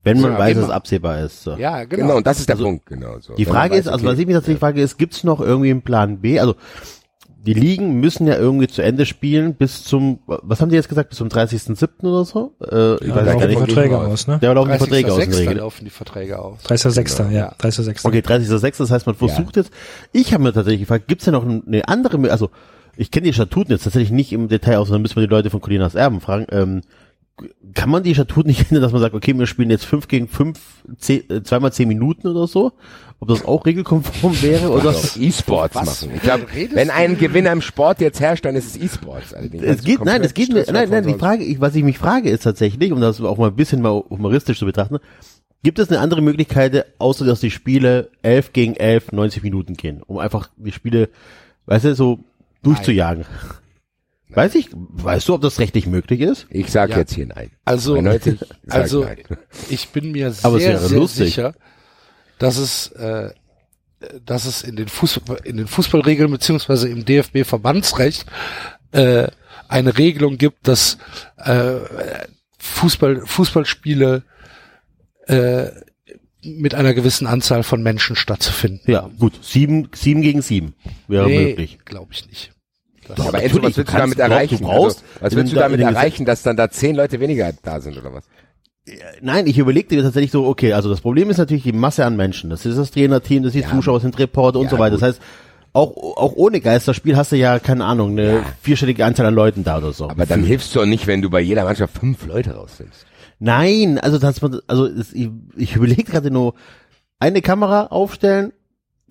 Wenn 0.03 0.19
man 0.21 0.33
Ja, 0.33 0.39
weiß, 0.39 0.55
dass 0.55 0.65
es 0.65 0.69
absehbar 0.71 1.19
ist. 1.21 1.43
So. 1.43 1.55
Ja, 1.55 1.83
genau. 1.85 2.03
Genau, 2.03 2.17
und 2.17 2.27
das 2.27 2.39
ist 2.39 2.49
der 2.49 2.55
Punkt, 2.55 2.85
genau. 2.85 3.19
So. 3.19 3.35
Die 3.35 3.45
Frage 3.45 3.73
weiß, 3.73 3.81
ist, 3.81 3.87
also 3.87 4.05
okay, 4.05 4.13
was 4.13 4.19
ich 4.19 4.25
mich 4.27 4.35
tatsächlich 4.35 4.59
frage, 4.59 4.81
ist, 4.81 4.97
gibt's 4.97 5.23
noch 5.23 5.39
irgendwie 5.39 5.71
einen 5.71 5.81
Plan 5.81 6.19
B? 6.19 6.39
Also 6.39 6.55
die 7.45 7.53
Ligen 7.53 7.99
müssen 7.99 8.25
ja 8.25 8.37
irgendwie 8.37 8.67
zu 8.67 8.81
Ende 8.81 9.05
spielen 9.05 9.55
bis 9.55 9.83
zum, 9.83 10.19
was 10.27 10.61
haben 10.61 10.69
die 10.69 10.75
jetzt 10.75 10.87
gesagt, 10.87 11.09
bis 11.09 11.17
zum 11.17 11.27
30.07. 11.27 12.07
oder 12.07 12.23
so? 12.23 12.55
Äh, 12.61 12.93
ich 13.05 13.11
Da 13.11 13.15
weiß 13.17 13.25
laufen 13.25 13.25
gar 13.25 13.35
die 13.39 13.47
nicht. 13.47 13.57
Verträge 13.57 13.97
aus, 13.97 14.27
ne? 14.27 14.37
Da 14.41 14.53
laufen 14.53 14.71
die 14.71 14.77
Verträge 14.77 15.11
aus 15.11 15.19
in 15.19 15.29
der 15.31 15.39
30.06. 15.39 15.41
Regel. 15.41 15.57
laufen 15.57 15.83
die 15.83 15.89
Verträge 15.89 16.39
aus. 16.39 16.59
30.06. 16.65 17.31
ja. 17.31 17.51
30.06. 17.59 18.05
Okay, 18.07 18.19
30.06. 18.19 18.77
Das 18.77 18.91
heißt, 18.91 19.05
man 19.07 19.15
versucht 19.15 19.57
jetzt, 19.57 19.71
ich 20.13 20.33
habe 20.33 20.41
mir 20.43 20.53
tatsächlich 20.53 20.81
gefragt, 20.81 21.07
gibt's 21.09 21.25
ja 21.25 21.33
noch 21.33 21.45
eine 21.45 21.87
andere, 21.87 22.31
also 22.31 22.49
ich 22.95 23.11
kenne 23.11 23.25
die 23.25 23.33
Statuten 23.33 23.71
jetzt 23.73 23.83
tatsächlich 23.83 24.11
nicht 24.11 24.31
im 24.31 24.47
Detail 24.47 24.77
aus, 24.77 24.89
dann 24.89 25.01
müssen 25.01 25.15
wir 25.17 25.23
die 25.27 25.33
Leute 25.33 25.49
von 25.49 25.59
Colinas 25.59 25.95
Erben 25.95 26.21
fragen. 26.21 26.45
Ähm, 26.49 26.81
kann 27.73 27.89
man 27.89 28.03
die 28.03 28.13
Statuten 28.13 28.49
nicht 28.49 28.61
ändern, 28.69 28.83
dass 28.83 28.91
man 28.91 29.01
sagt, 29.01 29.15
okay, 29.15 29.37
wir 29.37 29.47
spielen 29.47 29.69
jetzt 29.69 29.85
fünf 29.85 30.07
gegen 30.07 30.27
fünf, 30.27 30.59
zehn, 30.97 31.29
äh, 31.29 31.43
zweimal 31.43 31.73
zehn 31.73 31.87
Minuten 31.87 32.27
oder 32.27 32.47
so? 32.47 32.73
Ob 33.19 33.29
das 33.29 33.45
auch 33.45 33.65
regelkonform 33.65 34.41
wäre 34.41 34.69
oder? 34.69 34.93
E-Sports 35.17 35.75
machen. 35.75 36.11
Ich 36.13 36.21
glaube, 36.21 36.45
redest 36.53 36.75
wenn 36.75 36.89
ein 36.89 37.17
Gewinner 37.17 37.53
im 37.53 37.61
Sport 37.61 38.01
jetzt 38.01 38.19
herrscht, 38.19 38.43
dann 38.43 38.55
ist 38.55 38.75
es 38.75 38.81
E-Sports. 38.81 39.33
Also 39.33 39.49
Es 39.57 39.83
geht, 39.83 40.03
nein, 40.03 40.21
es 40.23 40.33
geht 40.33 40.51
mir, 40.51 40.65
nein, 40.71 40.89
nein, 40.89 41.07
die 41.07 41.13
Frage, 41.13 41.43
ich, 41.43 41.61
was 41.61 41.73
ich 41.75 41.83
mich 41.83 41.97
frage, 41.97 42.29
ist 42.29 42.43
tatsächlich, 42.43 42.91
um 42.91 42.99
das 42.99 43.21
auch 43.21 43.37
mal 43.37 43.47
ein 43.47 43.55
bisschen 43.55 43.81
mal 43.81 44.03
humoristisch 44.09 44.59
zu 44.59 44.65
betrachten, 44.65 44.99
gibt 45.63 45.79
es 45.79 45.89
eine 45.89 46.01
andere 46.01 46.21
Möglichkeit, 46.21 46.85
außer 46.99 47.25
dass 47.25 47.39
die 47.39 47.51
Spiele 47.51 48.09
11 48.21 48.51
gegen 48.51 48.75
11 48.75 49.13
90 49.13 49.41
Minuten 49.41 49.75
gehen, 49.75 50.01
um 50.05 50.17
einfach 50.17 50.49
die 50.57 50.73
Spiele, 50.73 51.09
weißt 51.65 51.85
du, 51.85 51.95
so 51.95 52.19
durchzujagen? 52.61 53.25
Weiß 54.35 54.55
ich, 54.55 54.69
weißt 54.73 55.27
du, 55.29 55.35
ob 55.35 55.41
das 55.41 55.59
rechtlich 55.59 55.85
möglich 55.87 56.21
ist? 56.21 56.47
Ich 56.49 56.69
sag 56.71 56.89
Ja. 56.91 56.97
jetzt 56.97 57.13
hier 57.13 57.27
nein. 57.27 57.51
Also, 57.65 57.95
ich 58.25 58.37
also 58.67 59.03
nein. 59.03 59.17
ich 59.69 59.89
bin 59.89 60.11
mir 60.11 60.31
sehr, 60.31 60.79
sehr 60.79 60.97
lustig. 60.97 61.25
sicher, 61.27 61.53
dass 62.39 62.57
es, 62.57 62.87
äh, 62.93 63.31
dass 64.25 64.45
es 64.45 64.63
in 64.63 64.75
den 64.75 64.87
Fußball, 64.87 65.39
in 65.43 65.57
den 65.57 65.67
Fußballregeln 65.67 66.29
beziehungsweise 66.31 66.89
im 66.89 67.05
DFB-Verbandsrecht 67.05 68.25
äh, 68.91 69.27
eine 69.67 69.97
Regelung 69.97 70.37
gibt, 70.37 70.67
dass 70.67 70.97
äh, 71.37 71.75
Fußball, 72.59 73.25
Fußballspiele 73.25 74.23
äh, 75.27 75.67
mit 76.45 76.75
einer 76.75 76.93
gewissen 76.93 77.27
Anzahl 77.27 77.63
von 77.63 77.81
Menschen 77.81 78.15
stattzufinden. 78.15 78.91
Ja, 78.91 79.09
gut, 79.17 79.33
sieben, 79.43 79.89
sieben 79.95 80.21
gegen 80.21 80.41
sieben 80.41 80.75
wäre 81.07 81.27
möglich. 81.29 81.79
glaube 81.85 82.11
ich 82.11 82.27
nicht. 82.27 82.52
Doch, 83.15 83.27
Aber 83.27 83.43
Enzo, 83.43 83.57
was 83.57 83.63
willst 83.63 83.77
du 83.77 83.83
damit 83.97 84.19
erreichen? 84.19 84.65
also, 84.65 84.95
was 85.19 85.35
willst 85.35 85.51
du 85.51 85.55
da 85.55 85.63
damit 85.63 85.81
erreichen, 85.81 86.25
dass 86.25 86.43
dann 86.43 86.55
da 86.57 86.69
zehn 86.69 86.95
Leute 86.95 87.19
weniger 87.19 87.51
da 87.63 87.79
sind 87.81 87.97
oder 87.97 88.13
was? 88.13 88.23
Nein, 89.21 89.47
ich 89.47 89.57
überlegte 89.57 90.01
tatsächlich 90.01 90.31
so, 90.31 90.45
okay, 90.45 90.73
also 90.73 90.89
das 90.89 90.99
Problem 91.01 91.29
ist 91.29 91.37
natürlich 91.37 91.63
die 91.63 91.71
Masse 91.71 92.05
an 92.05 92.17
Menschen. 92.17 92.49
Das 92.49 92.65
ist 92.65 92.77
das 92.77 92.91
Trainerteam, 92.91 93.43
das 93.43 93.55
ist 93.55 93.63
die 93.65 93.69
Zuschauer, 93.69 93.95
das 93.95 94.01
sind 94.03 94.19
Reporter 94.19 94.59
und 94.59 94.65
Ja, 94.65 94.71
so 94.71 94.79
weiter. 94.79 94.95
gut. 94.95 95.01
Das 95.01 95.09
heißt, 95.09 95.21
auch, 95.71 95.89
auch 96.17 96.33
ohne 96.35 96.59
Geisterspiel 96.59 97.15
hast 97.15 97.31
du 97.31 97.37
ja, 97.37 97.59
keine 97.59 97.85
Ahnung, 97.85 98.11
eine 98.11 98.43
vierstellige 98.61 99.05
Anzahl 99.05 99.25
an 99.25 99.33
Leuten 99.33 99.63
da 99.63 99.77
oder 99.77 99.93
so. 99.93 100.09
Aber 100.09 100.25
dann 100.25 100.43
hilfst 100.43 100.75
du 100.75 100.79
doch 100.79 100.85
nicht, 100.85 101.07
wenn 101.07 101.21
du 101.21 101.29
bei 101.29 101.39
jeder 101.39 101.63
Mannschaft 101.63 101.97
fünf 101.97 102.25
Leute 102.25 102.55
rausnimmst. 102.55 103.05
Nein, 103.39 103.97
also 103.99 104.19
dass 104.19 104.41
man, 104.41 104.59
also 104.67 104.89
ich, 105.13 105.29
ich 105.55 105.75
überlege 105.75 106.03
gerade 106.03 106.29
nur, 106.29 106.53
eine 107.19 107.41
Kamera 107.41 107.87
aufstellen, 107.87 108.51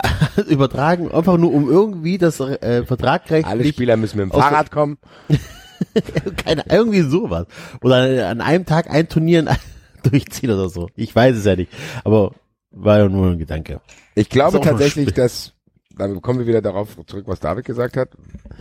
übertragen, 0.49 1.11
einfach 1.11 1.37
nur 1.37 1.53
um 1.53 1.70
irgendwie 1.70 2.19
das 2.19 2.41
äh, 2.41 2.85
Vertragrecht 2.85 3.47
Alle 3.47 3.65
Spieler 3.65 3.97
müssen 3.97 4.19
mit 4.19 4.33
dem 4.33 4.33
Fahrrad 4.33 4.70
kommen. 4.70 4.99
keine, 6.45 6.65
irgendwie 6.69 7.03
sowas. 7.03 7.47
Oder 7.83 8.29
an 8.29 8.41
einem 8.41 8.66
Tag 8.66 8.91
ein 8.91 9.09
Turnier 9.09 9.45
durchziehen 10.03 10.51
oder 10.51 10.69
so. 10.69 10.89
Ich 10.97 11.15
weiß 11.15 11.37
es 11.37 11.45
ja 11.45 11.57
nicht. 11.57 11.73
Aber 12.05 12.33
war 12.70 12.99
ja 12.99 13.09
nur 13.09 13.29
ein 13.29 13.39
Gedanke. 13.39 13.81
Ich 14.15 14.29
glaube 14.29 14.61
tatsächlich, 14.61 15.12
dass, 15.12 15.53
dann 15.97 16.20
kommen 16.23 16.41
wir 16.41 16.47
wieder 16.47 16.62
darauf 16.62 16.97
zurück, 17.07 17.24
was 17.27 17.41
David 17.41 17.65
gesagt 17.65 17.97
hat, 17.97 18.11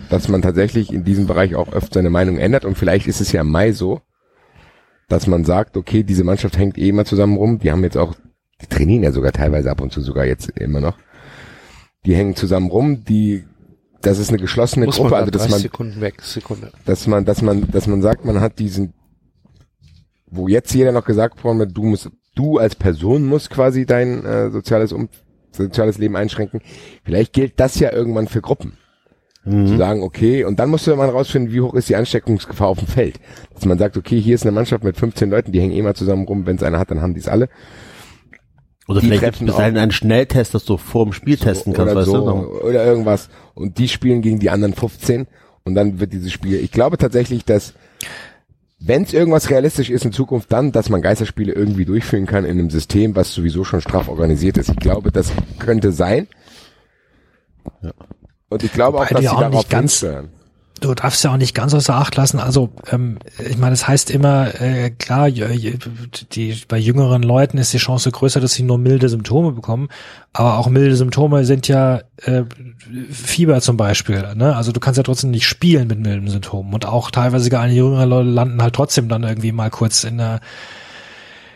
dass 0.10 0.28
man 0.28 0.42
tatsächlich 0.42 0.92
in 0.92 1.04
diesem 1.04 1.28
Bereich 1.28 1.56
auch 1.56 1.72
oft 1.74 1.94
seine 1.94 2.10
Meinung 2.10 2.38
ändert 2.38 2.66
und 2.66 2.78
vielleicht 2.78 3.08
ist 3.08 3.22
es 3.22 3.32
ja 3.32 3.42
im 3.42 3.52
Mai 3.52 3.72
so, 3.72 4.02
dass 5.08 5.28
man 5.28 5.46
sagt, 5.46 5.78
okay, 5.78 6.04
diese 6.04 6.24
Mannschaft 6.24 6.58
hängt 6.58 6.78
eh 6.78 6.90
immer 6.90 7.06
zusammen 7.06 7.38
rum, 7.38 7.60
die 7.60 7.72
haben 7.72 7.84
jetzt 7.84 7.98
auch, 7.98 8.16
die 8.62 8.68
trainieren 8.68 9.04
ja 9.04 9.12
sogar 9.12 9.32
teilweise 9.32 9.72
ab 9.72 9.82
und 9.82 9.92
zu 9.92 10.02
sogar 10.02 10.26
jetzt 10.26 10.50
immer 10.52 10.82
noch, 10.82 10.98
die 12.06 12.16
hängen 12.16 12.36
zusammen 12.36 12.70
rum, 12.70 13.04
die, 13.04 13.44
das 14.02 14.18
ist 14.18 14.30
eine 14.30 14.40
geschlossene 14.40 14.86
Muss 14.86 14.98
Gruppe, 14.98 15.12
man 15.12 15.20
also 15.20 15.32
da 15.32 15.38
dass 15.38 15.48
30 15.48 15.52
man, 15.52 15.62
Sekunden 15.62 16.02
weg, 16.02 16.22
Sekunde. 16.22 16.72
dass 16.86 17.08
man, 17.08 17.26
dass 17.26 17.42
man, 17.42 17.70
dass 17.72 17.88
man 17.88 18.02
sagt, 18.02 18.26
man 18.26 18.42
hat 18.42 18.60
diesen, 18.60 18.94
wo 20.28 20.48
jetzt 20.48 20.74
jeder 20.74 20.92
noch 20.92 21.06
gesagt 21.06 21.44
worden 21.44 21.60
wird, 21.60 21.78
du 21.78 21.84
musst, 21.84 22.10
du 22.36 22.58
als 22.58 22.76
Person 22.76 23.26
musst 23.26 23.50
quasi 23.50 23.86
dein 23.86 24.26
äh, 24.26 24.50
soziales 24.50 24.94
um 24.94 25.10
soziales 25.54 25.98
Leben 25.98 26.16
einschränken. 26.16 26.62
Vielleicht 27.04 27.34
gilt 27.34 27.60
das 27.60 27.78
ja 27.78 27.92
irgendwann 27.92 28.28
für 28.28 28.42
Gruppen. 28.42 28.78
Zu 29.44 29.76
sagen, 29.76 30.04
okay, 30.04 30.44
und 30.44 30.60
dann 30.60 30.70
musst 30.70 30.86
du 30.86 30.96
mal 30.96 31.10
rausfinden, 31.10 31.52
wie 31.52 31.62
hoch 31.62 31.74
ist 31.74 31.90
die 31.90 31.96
Ansteckungsgefahr 31.96 32.68
auf 32.68 32.78
dem 32.78 32.88
Feld. 32.88 33.20
Dass 33.56 33.66
man 33.66 33.80
sagt, 33.80 33.98
okay, 33.98 34.22
hier 34.22 34.36
ist 34.36 34.44
eine 34.44 34.52
Mannschaft 34.52 34.84
mit 34.84 34.98
15 34.98 35.32
Leuten, 35.32 35.52
die 35.52 35.60
hängen 35.60 35.74
eh 35.74 35.82
mal 35.82 35.96
zusammen 35.96 36.26
rum, 36.26 36.46
wenn 36.46 36.58
es 36.58 36.64
einer 36.64 36.78
hat, 36.78 36.92
dann 36.92 37.02
haben 37.02 37.16
die 37.16 37.22
es 37.22 37.28
alle. 37.28 37.50
Oder 38.88 39.02
vielleicht 39.02 39.24
gibt 39.24 39.36
es 39.36 39.46
bis 39.46 39.56
dahin 39.56 39.78
einen 39.78 39.92
Schnelltest, 39.92 40.54
dass 40.54 40.66
du 40.66 40.78
vor 40.78 41.06
dem 41.06 41.14
Spiel 41.14 41.38
testen 41.38 41.74
kannst, 41.74 41.92
oder 41.92 42.02
weißt 42.02 42.10
so, 42.12 42.26
du? 42.26 42.68
oder 42.68 42.86
irgendwas. 42.86 43.30
Und 43.54 43.78
die 43.78 43.88
spielen 43.88 44.22
gegen 44.22 44.40
die 44.40 44.50
anderen 44.50 44.74
15 44.74 45.28
und 45.64 45.76
dann 45.76 46.00
wird 46.00 46.14
dieses 46.14 46.32
Spiel. 46.32 46.60
Ich 46.60 46.72
glaube 46.72 46.98
tatsächlich, 46.98 47.46
dass 47.46 47.74
wenn 48.80 49.04
es 49.04 49.14
irgendwas 49.14 49.50
realistisch 49.52 49.92
ist 49.92 50.06
in 50.06 50.12
Zukunft, 50.12 50.52
dann, 50.52 50.72
dass 50.72 50.90
man 50.90 51.02
Geisterspiele 51.04 51.54
irgendwie 51.54 51.86
durchführen 51.86 52.26
kann 52.26 52.46
in 52.46 52.58
einem 52.58 52.72
System, 52.72 53.16
was 53.16 53.32
sowieso 53.34 53.64
schon 53.64 53.80
straff 53.80 54.10
organisiert 54.10 54.58
ist. 54.58 54.70
Ich 54.70 54.78
glaube, 54.78 55.12
das 55.12 55.32
könnte 55.60 55.92
sein. 55.92 56.28
Und 58.50 58.64
ich 58.64 58.74
glaube 58.74 58.98
auch, 58.98 59.02
Wobei 59.02 59.10
du 59.10 59.14
dass 59.16 59.22
sie 59.22 59.26
ja 59.28 59.34
auch 59.34 59.40
darauf 59.40 59.56
nicht 59.56 59.70
ganz- 59.70 60.00
hinsteuern. 60.00 60.30
Du 60.82 60.94
darfst 60.96 61.24
ja 61.24 61.32
auch 61.32 61.38
nicht 61.38 61.54
ganz 61.54 61.74
außer 61.74 61.96
Acht 61.96 62.16
lassen. 62.16 62.40
Also, 62.40 62.72
ähm, 62.92 63.20
ich 63.48 63.58
meine, 63.58 63.74
es 63.74 63.88
heißt 63.88 64.10
immer, 64.10 64.60
äh, 64.60 64.90
klar, 64.90 65.30
die, 65.30 66.58
bei 66.68 66.78
jüngeren 66.78 67.22
Leuten 67.22 67.60
ist 67.60 67.72
die 67.72 67.78
Chance 67.78 68.12
größer, 68.12 68.40
dass 68.40 68.54
sie 68.54 68.64
nur 68.64 68.80
milde 68.80 69.08
Symptome 69.08 69.52
bekommen. 69.52 69.90
Aber 70.34 70.58
auch 70.58 70.68
milde 70.68 70.96
Symptome 70.96 71.46
sind 71.46 71.68
ja 71.68 72.02
äh, 72.24 72.44
Fieber 73.12 73.62
zum 73.62 73.78
Beispiel. 73.78 74.26
Ne? 74.36 74.56
Also 74.56 74.72
du 74.72 74.80
kannst 74.80 74.98
ja 74.98 75.04
trotzdem 75.04 75.32
nicht 75.32 75.46
spielen 75.46 75.88
mit 75.88 76.00
milden 76.00 76.28
Symptomen. 76.30 76.74
Und 76.74 76.86
auch 76.86 77.12
teilweise 77.12 77.50
gar 77.52 77.68
jüngere 77.68 78.08
Leute 78.08 78.30
landen 78.30 78.62
halt 78.62 78.76
trotzdem 78.76 79.08
dann 79.08 79.24
irgendwie 79.24 79.52
mal 79.52 79.70
kurz 79.70 80.04
in 80.04 80.18
der 80.18 80.42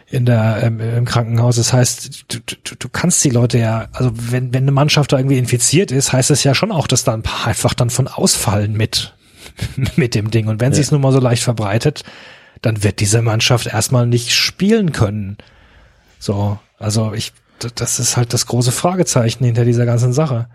in 0.08 0.26
der 0.26 0.62
ähm, 0.62 0.80
im 0.80 1.06
Krankenhaus. 1.06 1.56
Das 1.56 1.74
heißt, 1.74 2.26
du, 2.28 2.40
du, 2.40 2.76
du 2.78 2.90
kannst 2.90 3.24
die 3.24 3.30
Leute 3.30 3.58
ja, 3.58 3.88
also 3.92 4.12
wenn 4.14 4.54
wenn 4.54 4.64
eine 4.64 4.72
Mannschaft 4.72 5.12
da 5.12 5.18
irgendwie 5.18 5.38
infiziert 5.38 5.92
ist, 5.92 6.14
heißt 6.14 6.30
das 6.30 6.44
ja 6.44 6.54
schon 6.54 6.72
auch, 6.72 6.88
dass 6.88 7.04
da 7.04 7.14
ein 7.14 7.24
paar 7.24 7.48
einfach 7.48 7.74
dann 7.74 7.90
von 7.90 8.08
ausfallen 8.08 8.74
mit 8.74 9.15
mit 9.96 10.16
dem 10.16 10.32
Ding. 10.32 10.48
Und 10.48 10.60
wenn 10.62 10.74
sie 10.74 10.82
es 10.82 10.92
nun 10.92 11.02
mal 11.02 11.12
so 11.12 11.20
leicht 11.20 11.44
verbreitet, 11.44 12.04
dann 12.62 12.84
wird 12.84 13.00
diese 13.00 13.22
Mannschaft 13.22 13.68
erstmal 13.68 14.08
nicht 14.08 14.34
spielen 14.34 14.92
können. 14.92 15.38
So, 16.20 16.60
also 16.78 17.14
ich, 17.14 17.34
das 17.76 18.00
ist 18.00 18.18
halt 18.18 18.34
das 18.34 18.48
große 18.48 18.72
Fragezeichen 18.72 19.44
hinter 19.46 19.66
dieser 19.66 19.86
ganzen 19.86 20.14
Sache. 20.14 20.48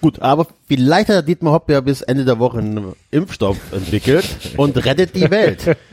Gut, 0.00 0.20
aber 0.20 0.46
vielleicht 0.66 1.08
hat 1.08 1.16
der 1.16 1.22
Dietmar 1.22 1.52
Hopp 1.52 1.68
ja 1.68 1.80
bis 1.82 2.00
Ende 2.00 2.24
der 2.24 2.38
Woche 2.38 2.58
einen 2.58 2.94
Impfstoff 3.10 3.58
entwickelt 3.72 4.24
und 4.56 4.82
rettet 4.84 5.14
die 5.14 5.30
Welt. 5.30 5.76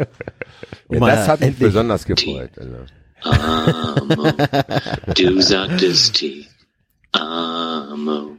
Ja, 0.90 1.00
das 1.00 1.28
hat 1.28 1.40
mich 1.42 1.50
endlich. 1.50 1.68
besonders 1.68 2.06
gefreut. 2.06 2.52
Also. 2.58 2.76
Amo. 3.22 4.32
Du 5.16 5.42
sagtest 5.42 6.16
T. 6.16 6.46
Amo. 7.12 8.38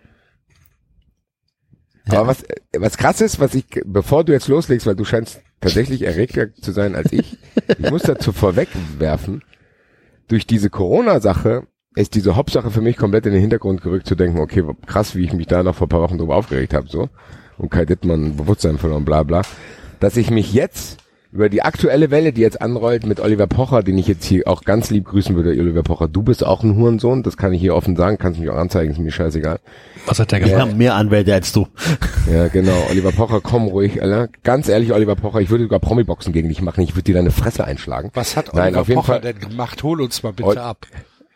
Aber 2.09 2.27
was, 2.27 2.45
was 2.77 2.97
krass 2.97 3.21
ist, 3.21 3.41
was 3.41 3.55
ich, 3.55 3.67
bevor 3.85 4.25
du 4.25 4.33
jetzt 4.33 4.49
loslegst, 4.49 4.87
weil 4.87 4.97
du 4.97 5.05
scheinst 5.05 5.41
tatsächlich 5.61 6.03
erregter 6.03 6.55
zu 6.55 6.73
sein 6.73 6.95
als 6.95 7.13
ich, 7.13 7.39
ich 7.79 7.91
muss 7.91 8.03
dazu 8.03 8.33
vorwegwerfen, 8.33 9.43
durch 10.29 10.47
diese 10.47 10.71
Corona-Sache 10.71 11.67
ist 11.95 12.15
diese 12.15 12.37
Hauptsache 12.37 12.71
für 12.71 12.81
mich 12.81 12.97
komplett 12.97 13.27
in 13.27 13.33
den 13.33 13.41
Hintergrund 13.41 13.83
gerückt 13.83 14.07
zu 14.07 14.15
denken, 14.15 14.39
okay, 14.39 14.63
krass, 14.87 15.17
wie 15.17 15.25
ich 15.25 15.33
mich 15.33 15.47
da 15.47 15.63
noch 15.63 15.75
vor 15.75 15.87
ein 15.87 15.91
paar 15.91 16.03
Wochen 16.03 16.19
drüber 16.19 16.37
aufgeregt 16.37 16.75
habe, 16.75 16.89
so, 16.89 17.09
und 17.57 17.71
Kai 17.71 17.85
Dittmann 17.85 18.37
Bewusstsein 18.37 18.79
verloren, 18.79 19.05
bla 19.05 19.23
bla, 19.23 19.43
dass 20.01 20.17
ich 20.17 20.31
mich 20.31 20.53
jetzt 20.53 20.99
über 21.31 21.49
die 21.51 21.61
aktuelle 21.63 22.11
Welle, 22.11 22.33
die 22.33 22.41
jetzt 22.41 22.61
anrollt 22.63 23.05
mit 23.07 23.21
Oliver 23.21 23.47
Pocher, 23.47 23.83
den 23.83 23.99
ich 23.99 24.07
jetzt 24.09 24.25
hier 24.25 24.49
auch 24.49 24.63
ganz 24.63 24.89
lieb 24.91 25.05
grüßen 25.05 25.37
würde, 25.37 25.51
Oliver 25.51 25.83
Pocher, 25.83 26.09
du 26.09 26.23
bist 26.23 26.45
auch 26.45 26.63
ein 26.63 26.75
Hurensohn, 26.77 27.23
das 27.23 27.37
kann 27.37 27.53
ich 27.53 27.61
hier 27.61 27.75
offen 27.75 27.97
sagen, 27.97 28.17
kannst 28.19 28.41
mich 28.41 28.49
auch 28.49 28.57
anzeigen, 28.57 28.93
ist 28.93 28.99
mir 28.99 29.11
scheißegal. 29.13 29.59
Was 30.07 30.19
hat 30.21 30.33
der 30.33 30.41
Wir 30.41 30.47
gemacht? 30.49 30.63
haben 30.63 30.79
mehr 30.79 30.95
Anwälte 30.95 31.35
als 31.35 31.53
du. 31.53 31.67
Ja, 32.33 32.49
genau. 32.49 32.77
Oliver 32.91 33.11
Pocher, 33.13 33.41
komm 33.43 33.69
ruhig, 33.69 34.03
Alter. 34.03 34.29
Ganz 34.43 34.69
ehrlich, 34.69 34.93
Oliver 34.93 35.17
Pocher, 35.17 35.41
ich 35.41 35.49
würde 35.49 35.65
sogar 35.65 35.81
Promi-Boxen 35.81 36.33
gegen 36.35 36.49
dich 36.51 36.61
machen. 36.61 36.83
Ich 36.85 36.93
würde 36.95 37.05
dir 37.05 37.15
deine 37.15 37.31
Fresse 37.31 37.65
einschlagen. 37.65 38.11
Was 38.13 38.37
hat 38.37 38.53
Nein, 38.53 38.75
Oliver 38.75 38.83
jeden 38.87 39.01
Pocher 39.01 39.13
Fall. 39.15 39.21
denn 39.23 39.39
gemacht? 39.39 39.83
Hol 39.83 40.03
uns 40.03 40.23
mal 40.23 40.33
bitte 40.35 40.49
Ol- 40.51 40.59
ab. 40.59 40.87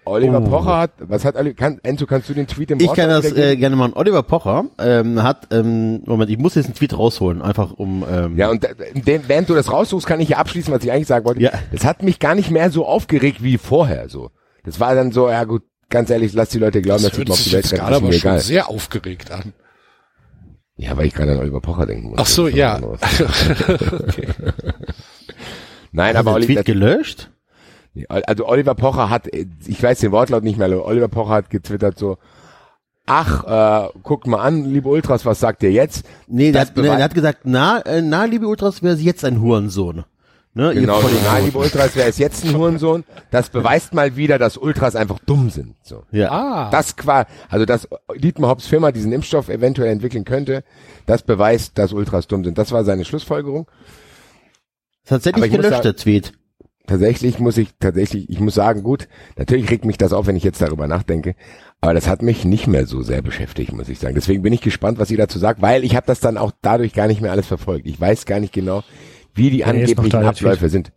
Oliver 0.04 0.38
Oh. 0.38 0.48
Pocher 0.48 0.78
hat, 0.78 0.90
was 0.98 1.24
hat 1.24 1.36
kann, 1.56 1.78
Enzo, 1.82 2.06
kannst 2.06 2.28
du 2.28 2.34
den 2.34 2.46
Tweet 2.46 2.70
im 2.72 2.80
Ich 2.80 2.92
kann 2.92 3.08
das 3.08 3.30
äh, 3.32 3.56
gerne 3.56 3.76
machen. 3.76 3.92
Oliver 3.94 4.22
Pocher 4.22 4.64
ähm, 4.78 5.22
hat, 5.22 5.48
ähm, 5.52 6.02
Moment, 6.06 6.28
ich 6.30 6.38
muss 6.38 6.54
jetzt 6.56 6.66
einen 6.66 6.74
Tweet 6.74 6.96
rausholen, 6.98 7.40
einfach 7.40 7.72
um. 7.72 8.04
Ähm, 8.10 8.36
Ja, 8.36 8.50
und 8.50 8.64
äh, 8.64 9.20
während 9.28 9.48
du 9.48 9.54
das 9.54 9.70
raussuchst, 9.70 10.06
kann 10.06 10.20
ich 10.20 10.30
ja 10.30 10.38
abschließen, 10.38 10.72
was 10.74 10.82
ich 10.82 10.90
eigentlich 10.90 11.06
sagen 11.06 11.24
wollte. 11.24 11.40
Ja. 11.40 11.52
Das 11.70 11.84
hat 11.84 12.02
mich 12.02 12.18
gar 12.18 12.34
nicht 12.34 12.50
mehr 12.50 12.70
so 12.70 12.84
aufgeregt 12.86 13.42
wie 13.42 13.58
vorher, 13.58 14.08
so. 14.08 14.30
Das 14.64 14.80
war 14.80 14.94
dann 14.94 15.12
so, 15.12 15.28
ja 15.28 15.44
gut, 15.44 15.62
ganz 15.88 16.10
ehrlich, 16.10 16.32
lass 16.32 16.48
die 16.50 16.58
Leute 16.58 16.82
glauben, 16.82 17.02
dass 17.02 17.12
Das 17.12 17.12
ich 17.12 17.18
hört 17.18 17.28
mal 17.28 17.32
auf 17.34 17.38
sich 17.38 17.50
die 17.50 17.56
Welt 17.56 17.70
gerade 17.70 17.94
ist 17.96 18.00
mir 18.00 18.06
aber 18.08 18.12
schon 18.12 18.30
egal. 18.30 18.40
sehr 18.40 18.68
aufgeregt 18.68 19.30
an. 19.30 19.52
Ja, 20.76 20.96
weil 20.96 21.06
ich 21.06 21.14
gerade 21.14 21.32
an 21.32 21.38
Oliver 21.38 21.60
Pocher 21.60 21.86
denken 21.86 22.08
muss. 22.10 22.18
Ach 22.20 22.26
so, 22.26 22.46
Das 22.48 22.56
ja. 22.56 22.80
okay. 22.82 24.28
Nein, 25.92 26.08
hat 26.10 26.16
aber 26.16 26.30
er 26.32 26.34
den 26.40 26.44
Oliver, 26.44 26.54
Tweet 26.54 26.64
gelöscht? 26.64 27.30
Also 28.08 28.46
Oliver 28.46 28.74
Pocher 28.74 29.10
hat, 29.10 29.32
äh, 29.32 29.46
ich 29.66 29.82
weiß 29.82 30.00
den 30.00 30.12
Wortlaut 30.12 30.44
nicht 30.44 30.58
mehr, 30.58 30.66
aber 30.66 30.86
Oliver 30.86 31.08
Pocher 31.08 31.34
hat 31.34 31.50
getwittert 31.50 31.98
so, 31.98 32.18
ach, 33.06 33.44
äh, 33.44 33.88
guckt 34.02 34.26
mal 34.26 34.40
an, 34.40 34.64
liebe 34.64 34.88
Ultras, 34.88 35.26
was 35.26 35.40
sagt 35.40 35.62
ihr 35.62 35.72
jetzt? 35.72 36.04
Nee, 36.26 36.52
der 36.52 36.62
Das 36.62 36.70
hat, 36.70 36.76
der 36.84 37.02
hat 37.04 37.14
gesagt, 37.14 37.40
na, 37.44 37.80
äh, 37.80 38.02
na, 38.02 38.24
liebe 38.24 38.46
Ultras, 38.46 38.82
wäre 38.82 38.96
sie 38.96 39.04
jetzt 39.04 39.24
ein 39.24 39.40
Hurensohn. 39.40 40.04
Ne, 40.54 40.74
Genau, 40.74 41.00
so, 41.00 41.08
nein, 41.24 41.46
liebe 41.46 41.56
Ultras, 41.56 41.92
wer 41.94 42.08
ist 42.08 42.18
jetzt 42.18 42.44
ein 42.44 42.54
Hurensohn? 42.54 43.04
Das 43.30 43.48
beweist 43.48 43.94
mal 43.94 44.16
wieder, 44.16 44.38
dass 44.38 44.58
Ultras 44.58 44.94
einfach 44.96 45.18
dumm 45.20 45.48
sind. 45.48 45.76
So. 45.82 46.02
Ja. 46.10 46.30
Ah, 46.30 46.70
Das 46.70 46.96
qua, 46.96 47.24
also 47.48 47.64
dass 47.64 47.88
Dietmar 48.18 48.50
Hopps 48.50 48.66
Firma 48.66 48.92
diesen 48.92 49.12
Impfstoff 49.12 49.48
eventuell 49.48 49.90
entwickeln 49.90 50.26
könnte, 50.26 50.62
das 51.06 51.22
beweist, 51.22 51.78
dass 51.78 51.94
Ultras 51.94 52.26
dumm 52.26 52.44
sind. 52.44 52.58
Das 52.58 52.70
war 52.70 52.84
seine 52.84 53.06
Schlussfolgerung. 53.06 53.66
Tatsächlich 55.06 55.50
gelöscht, 55.50 55.84
der 55.84 55.96
Tweet. 55.96 56.34
Tatsächlich 56.86 57.38
muss 57.38 57.56
ich, 57.58 57.68
tatsächlich, 57.78 58.28
ich 58.28 58.40
muss 58.40 58.54
sagen, 58.54 58.82
gut, 58.82 59.08
natürlich 59.36 59.70
regt 59.70 59.84
mich 59.84 59.98
das 59.98 60.12
auf, 60.12 60.26
wenn 60.26 60.36
ich 60.36 60.42
jetzt 60.42 60.60
darüber 60.60 60.88
nachdenke, 60.88 61.36
aber 61.80 61.94
das 61.94 62.08
hat 62.08 62.22
mich 62.22 62.44
nicht 62.44 62.66
mehr 62.66 62.86
so 62.86 63.02
sehr 63.02 63.22
beschäftigt, 63.22 63.72
muss 63.72 63.88
ich 63.88 64.00
sagen. 64.00 64.14
Deswegen 64.16 64.42
bin 64.42 64.52
ich 64.52 64.60
gespannt, 64.62 64.98
was 64.98 65.10
ihr 65.10 65.16
dazu 65.16 65.38
sagt, 65.38 65.62
weil 65.62 65.84
ich 65.84 65.94
habe 65.94 66.06
das 66.06 66.18
dann 66.20 66.36
auch 66.36 66.50
dadurch 66.60 66.92
gar 66.92 67.06
nicht 67.06 67.20
mehr 67.20 67.30
alles 67.30 67.46
verfolgt. 67.46 67.86
Ich 67.86 68.00
weiß 68.00 68.26
gar 68.26 68.40
nicht 68.40 68.52
genau, 68.52 68.82
wie 69.34 69.50
die 69.50 69.64
angeblichen 69.64 70.24
Abläufe 70.24 70.68
sind. 70.68 70.92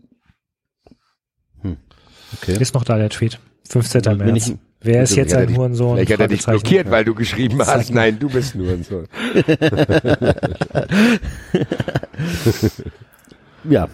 Okay. 2.42 2.58
Ist 2.60 2.74
noch 2.74 2.84
da 2.84 2.98
der 2.98 3.10
Tweet. 3.10 3.40
15. 3.70 4.04
Wenn 4.06 4.18
März. 4.18 4.48
ich- 4.50 4.56
Wer 4.82 5.04
ist 5.04 5.16
jetzt 5.16 5.34
ein 5.34 5.48
dich- 5.48 5.58
Hurensohn? 5.58 5.96
Vielleicht 5.96 6.12
hat 6.14 6.20
er 6.20 6.28
dich 6.28 6.46
blockiert, 6.46 6.92
weil 6.92 7.06
du 7.06 7.16
geschrieben 7.16 7.58
hast, 7.60 7.68
Zeichen. 7.68 7.96
nein, 7.96 8.20
du 8.20 8.30
bist 8.30 8.54
nur 8.56 8.70
ein 8.72 8.84
Sohn. 8.84 9.08
Ja, 13.70 13.90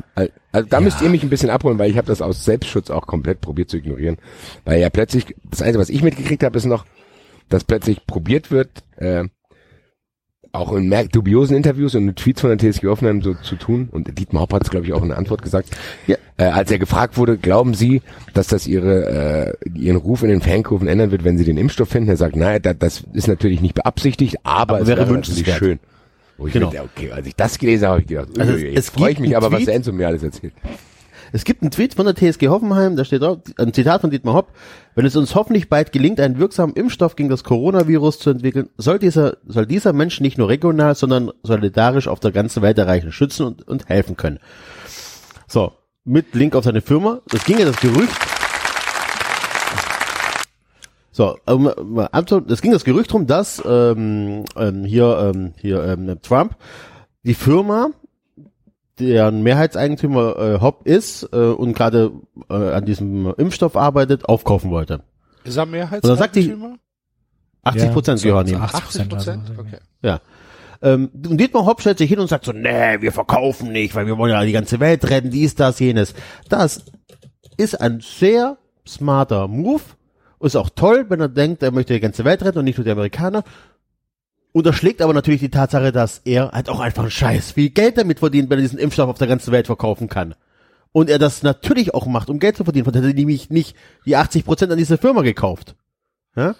Also 0.52 0.68
da 0.70 0.80
müsst 0.80 1.02
ihr 1.02 1.10
mich 1.10 1.24
ein 1.24 1.30
bisschen 1.30 1.50
abholen, 1.50 1.80
weil 1.80 1.90
ich 1.90 1.98
habe 1.98 2.08
das 2.08 2.22
aus 2.22 2.44
Selbstschutz 2.46 2.90
auch 2.90 3.08
komplett 3.08 3.42
probiert 3.42 3.70
zu 3.70 3.78
ignorieren. 3.78 4.18
Weil 4.66 4.80
ja 4.80 4.90
plötzlich, 4.90 5.36
das 5.50 5.62
Einzige, 5.62 5.80
was 5.80 5.90
ich 5.90 6.04
mitgekriegt 6.04 6.44
habe, 6.44 6.58
ist 6.58 6.66
noch, 6.66 6.86
dass 7.50 7.64
plötzlich 7.64 8.06
probiert 8.06 8.52
wird, 8.52 8.70
äh, 8.98 9.26
auch 10.54 10.74
in 10.74 10.94
dubiosen 11.12 11.56
Interviews 11.56 11.96
und 11.96 12.08
in 12.10 12.16
Tweets 12.16 12.42
von 12.42 12.56
der 12.56 12.60
TSG 12.60 12.88
Hoffenheim 12.88 13.22
so 13.22 13.34
zu 13.36 13.56
tun. 13.56 13.88
Und 13.92 14.18
Dietmar 14.20 14.44
Hopp 14.44 14.54
hat 14.54 14.64
es, 14.64 14.70
glaube 14.70 14.86
ich, 14.86 14.94
auch 14.94 15.02
in 15.02 15.10
der 15.10 15.18
Antwort 15.18 15.42
gesagt. 15.42 15.70
Ja. 16.08 16.18
Äh, 16.38 16.46
als 16.46 16.72
er 16.72 16.80
gefragt 16.80 17.18
wurde, 17.18 17.38
glauben 17.38 17.74
Sie, 17.74 18.02
dass 18.34 18.48
das 18.48 18.68
ihre, 18.68 19.56
äh, 19.64 19.70
ihren 19.74 19.98
Ruf 19.98 20.24
in 20.24 20.30
den 20.30 20.42
Fankurven 20.42 20.88
ändern 20.88 21.12
wird, 21.12 21.24
wenn 21.24 21.38
sie 21.38 21.46
den 21.46 21.58
Impfstoff 21.58 21.90
finden? 21.90 22.10
Er 22.10 22.18
sagt, 22.18 22.36
naja, 22.36 22.60
das, 22.60 22.78
das 22.80 23.04
ist 23.14 23.28
natürlich 23.28 23.62
nicht 23.62 23.76
beabsichtigt, 23.76 24.38
aber, 24.44 24.76
Aber 24.76 24.82
es 24.82 24.88
wäre 24.88 25.08
wünschenswert. 25.08 25.58
schön. 25.58 25.80
Wo 26.38 26.48
ich 26.48 26.54
Genau. 26.54 26.72
mir, 26.72 26.84
okay, 26.84 27.12
als 27.12 27.28
ich 27.28 27.36
das 27.36 27.58
gelesen 27.60 27.86
habe, 27.86 27.92
habe 27.94 28.02
ich 28.02 28.08
gedacht, 28.08 28.30
Also 28.40 28.54
es- 28.54 28.62
jetzt 28.62 28.90
freue 28.92 29.12
ich 29.12 29.20
mich 29.20 29.36
aber, 29.38 29.52
was 29.52 29.60
Tweet- 29.60 29.68
der 29.68 29.76
Enzo 29.76 29.92
mir 29.92 30.08
alles 30.08 30.24
erzählt. 30.24 30.54
Es 31.34 31.46
gibt 31.46 31.62
einen 31.62 31.72
Tweet 31.72 31.94
von 31.94 32.06
der 32.06 32.14
TSG 32.16 32.50
Hoffenheim, 32.50 32.98
da 32.98 33.06
steht 33.06 33.22
drauf, 33.22 33.38
ein 33.58 33.74
Zitat 33.74 34.02
von 34.02 34.10
Dietmar 34.10 34.34
Hopp, 34.34 34.50
wenn 34.96 35.06
es 35.06 35.16
uns 35.16 35.34
hoffentlich 35.34 35.70
bald 35.70 35.94
gelingt, 35.94 36.20
einen 36.20 36.40
wirksamen 36.40 36.76
Impfstoff 36.76 37.16
gegen 37.16 37.30
das 37.30 37.46
Coronavirus 37.46 38.20
zu 38.20 38.32
entwickeln, 38.32 38.68
soll 38.78 39.00
dieser, 39.00 39.38
soll 39.48 39.66
dieser 39.66 39.94
Mensch 39.94 40.20
nicht 40.20 40.38
nur 40.38 40.50
regional, 40.50 40.94
sondern 40.96 41.32
solidarisch 41.44 42.10
auf 42.10 42.20
der 42.20 42.32
ganzen 42.32 42.62
Welt 42.62 42.78
erreichen, 42.78 43.14
schützen 43.14 43.46
und, 43.46 43.66
und 43.66 43.88
helfen 43.88 44.18
können. 44.18 44.40
So, 45.48 45.72
mit 46.04 46.34
Link 46.36 46.56
auf 46.56 46.64
seine 46.66 46.82
Firma. 46.82 47.22
Es 47.34 47.46
ging 47.46 47.60
ja 47.60 47.66
das 47.66 47.78
Gerücht, 47.78 48.12
so, 51.12 51.38
um, 51.46 51.68
anzu- 51.68 52.50
es 52.52 52.62
ging 52.62 52.72
das 52.72 52.84
Gerücht 52.86 53.12
drum, 53.12 53.28
dass 53.28 53.62
ähm, 53.66 54.46
ähm, 54.56 54.84
hier, 54.86 55.32
ähm, 55.34 55.54
hier 55.58 55.84
ähm, 55.84 56.18
Trump 56.22 56.56
die 57.24 57.34
Firma, 57.34 57.90
deren 59.00 59.42
Mehrheitseigentümer 59.44 60.38
äh, 60.38 60.60
Hopp 60.62 60.88
ist 60.88 61.24
äh, 61.34 61.36
und 61.38 61.74
gerade 61.74 62.12
äh, 62.50 62.54
an 62.54 62.86
diesem 62.86 63.34
Impfstoff 63.38 63.76
arbeitet, 63.76 64.26
aufkaufen 64.26 64.72
wollte. 64.72 65.04
ist 65.44 65.58
er 65.58 65.66
Mehrheitseigentümer? 65.66 66.78
80 67.64 67.92
Prozent 67.92 68.20
so 68.20 68.28
ihm. 68.30 68.36
80 68.36 68.58
80 68.58 69.10
Prozent? 69.10 69.50
also. 69.50 69.62
Okay. 69.62 69.78
Ja. 70.02 70.22
Ähm, 70.82 71.10
und 71.14 71.38
Dietmar 71.38 71.66
Hopp 71.66 71.82
stellt 71.82 72.00
sich 72.00 72.10
hin 72.10 72.20
und 72.20 72.28
sagt 72.28 72.46
so, 72.46 72.54
nee, 72.54 73.02
wir 73.02 73.12
verkaufen 73.12 73.72
nicht, 73.72 73.94
weil 73.94 74.08
wir 74.08 74.18
wollen 74.18 74.32
ja 74.32 74.44
die 74.44 74.52
ganze 74.52 74.80
Welt 74.80 75.08
retten, 75.10 75.30
dies, 75.30 75.54
das, 75.56 75.80
jenes. 75.80 76.16
Das 76.50 76.86
ist 77.58 77.80
ein 77.80 78.00
sehr 78.02 78.58
smarter 78.88 79.48
Move. 79.48 79.82
Ist 80.42 80.56
auch 80.56 80.70
toll, 80.70 81.06
wenn 81.10 81.20
er 81.20 81.30
denkt, 81.30 81.62
er 81.64 81.72
möchte 81.72 81.94
die 81.94 82.00
ganze 82.00 82.26
Welt 82.26 82.44
retten 82.44 82.58
und 82.60 82.66
nicht 82.66 82.78
nur 82.78 82.86
die 82.86 82.92
Amerikaner. 82.92 83.44
Unterschlägt 84.54 85.02
aber 85.02 85.14
natürlich 85.14 85.40
die 85.40 85.50
Tatsache, 85.50 85.92
dass 85.94 86.20
er 86.26 86.52
halt 86.52 86.68
auch 86.68 86.80
einfach 86.82 87.10
scheiß 87.10 87.52
viel 87.52 87.70
Geld 87.70 87.98
damit 87.98 88.20
verdient, 88.20 88.50
wenn 88.50 88.60
er 88.60 88.64
diesen 88.64 88.80
Impfstoff 88.80 89.10
auf 89.10 89.18
der 89.18 89.28
ganzen 89.28 89.52
Welt 89.54 89.68
verkaufen 89.68 90.10
kann. 90.10 90.36
Und 90.92 91.10
er 91.10 91.20
das 91.20 91.42
natürlich 91.42 91.94
auch 91.94 92.06
macht, 92.06 92.30
um 92.30 92.38
Geld 92.40 92.58
zu 92.58 92.66
verdienen. 92.66 92.84
Von 92.84 92.94
hätte 92.94 93.08
er 93.08 93.14
nämlich 93.14 93.50
nicht 93.50 93.78
die 94.06 94.18
80 94.18 94.44
Prozent 94.44 94.72
an 94.74 94.78
diese 94.78 94.98
Firma 94.98 95.22
gekauft. 95.22 95.76
Ja? 96.36 96.56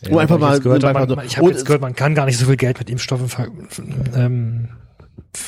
Ja, 0.00 0.10
Um 0.12 0.18
einfach 0.18 0.38
mal- 0.38 0.60
gehört, 0.60 0.84
einfach 0.84 1.14
man, 1.14 1.26
ich 1.26 1.36
habe 1.36 1.48
jetzt 1.50 1.66
gehört, 1.66 1.82
man 1.82 1.94
kann 1.94 2.14
gar 2.14 2.24
nicht 2.24 2.38
so 2.38 2.46
viel 2.46 2.56
Geld 2.56 2.78
mit 2.78 2.88
Impfstoffen, 2.88 3.28
ähm, 4.14 4.68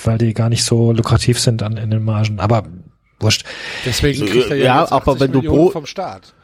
weil 0.05 0.19
die 0.19 0.35
gar 0.35 0.51
nicht 0.51 0.65
so 0.65 0.93
lukrativ 0.93 1.39
sind 1.41 1.63
an, 1.63 1.79
in 1.79 1.91
den 1.91 2.05
Margen. 2.05 2.39
Aber 2.39 2.65
wurscht. 3.21 3.47
Deswegen 3.87 4.27
kriegt 4.27 4.51
er 4.51 4.57
ja, 4.57 4.65
ja, 4.65 4.81
jetzt 4.83 4.93
aber 4.93 5.13
80 5.13 5.21
wenn 5.21 5.33
du 5.33 5.39
Millionen 5.39 5.59
pro- 5.67 5.71
vom 5.71 5.87
Staat. 5.87 6.35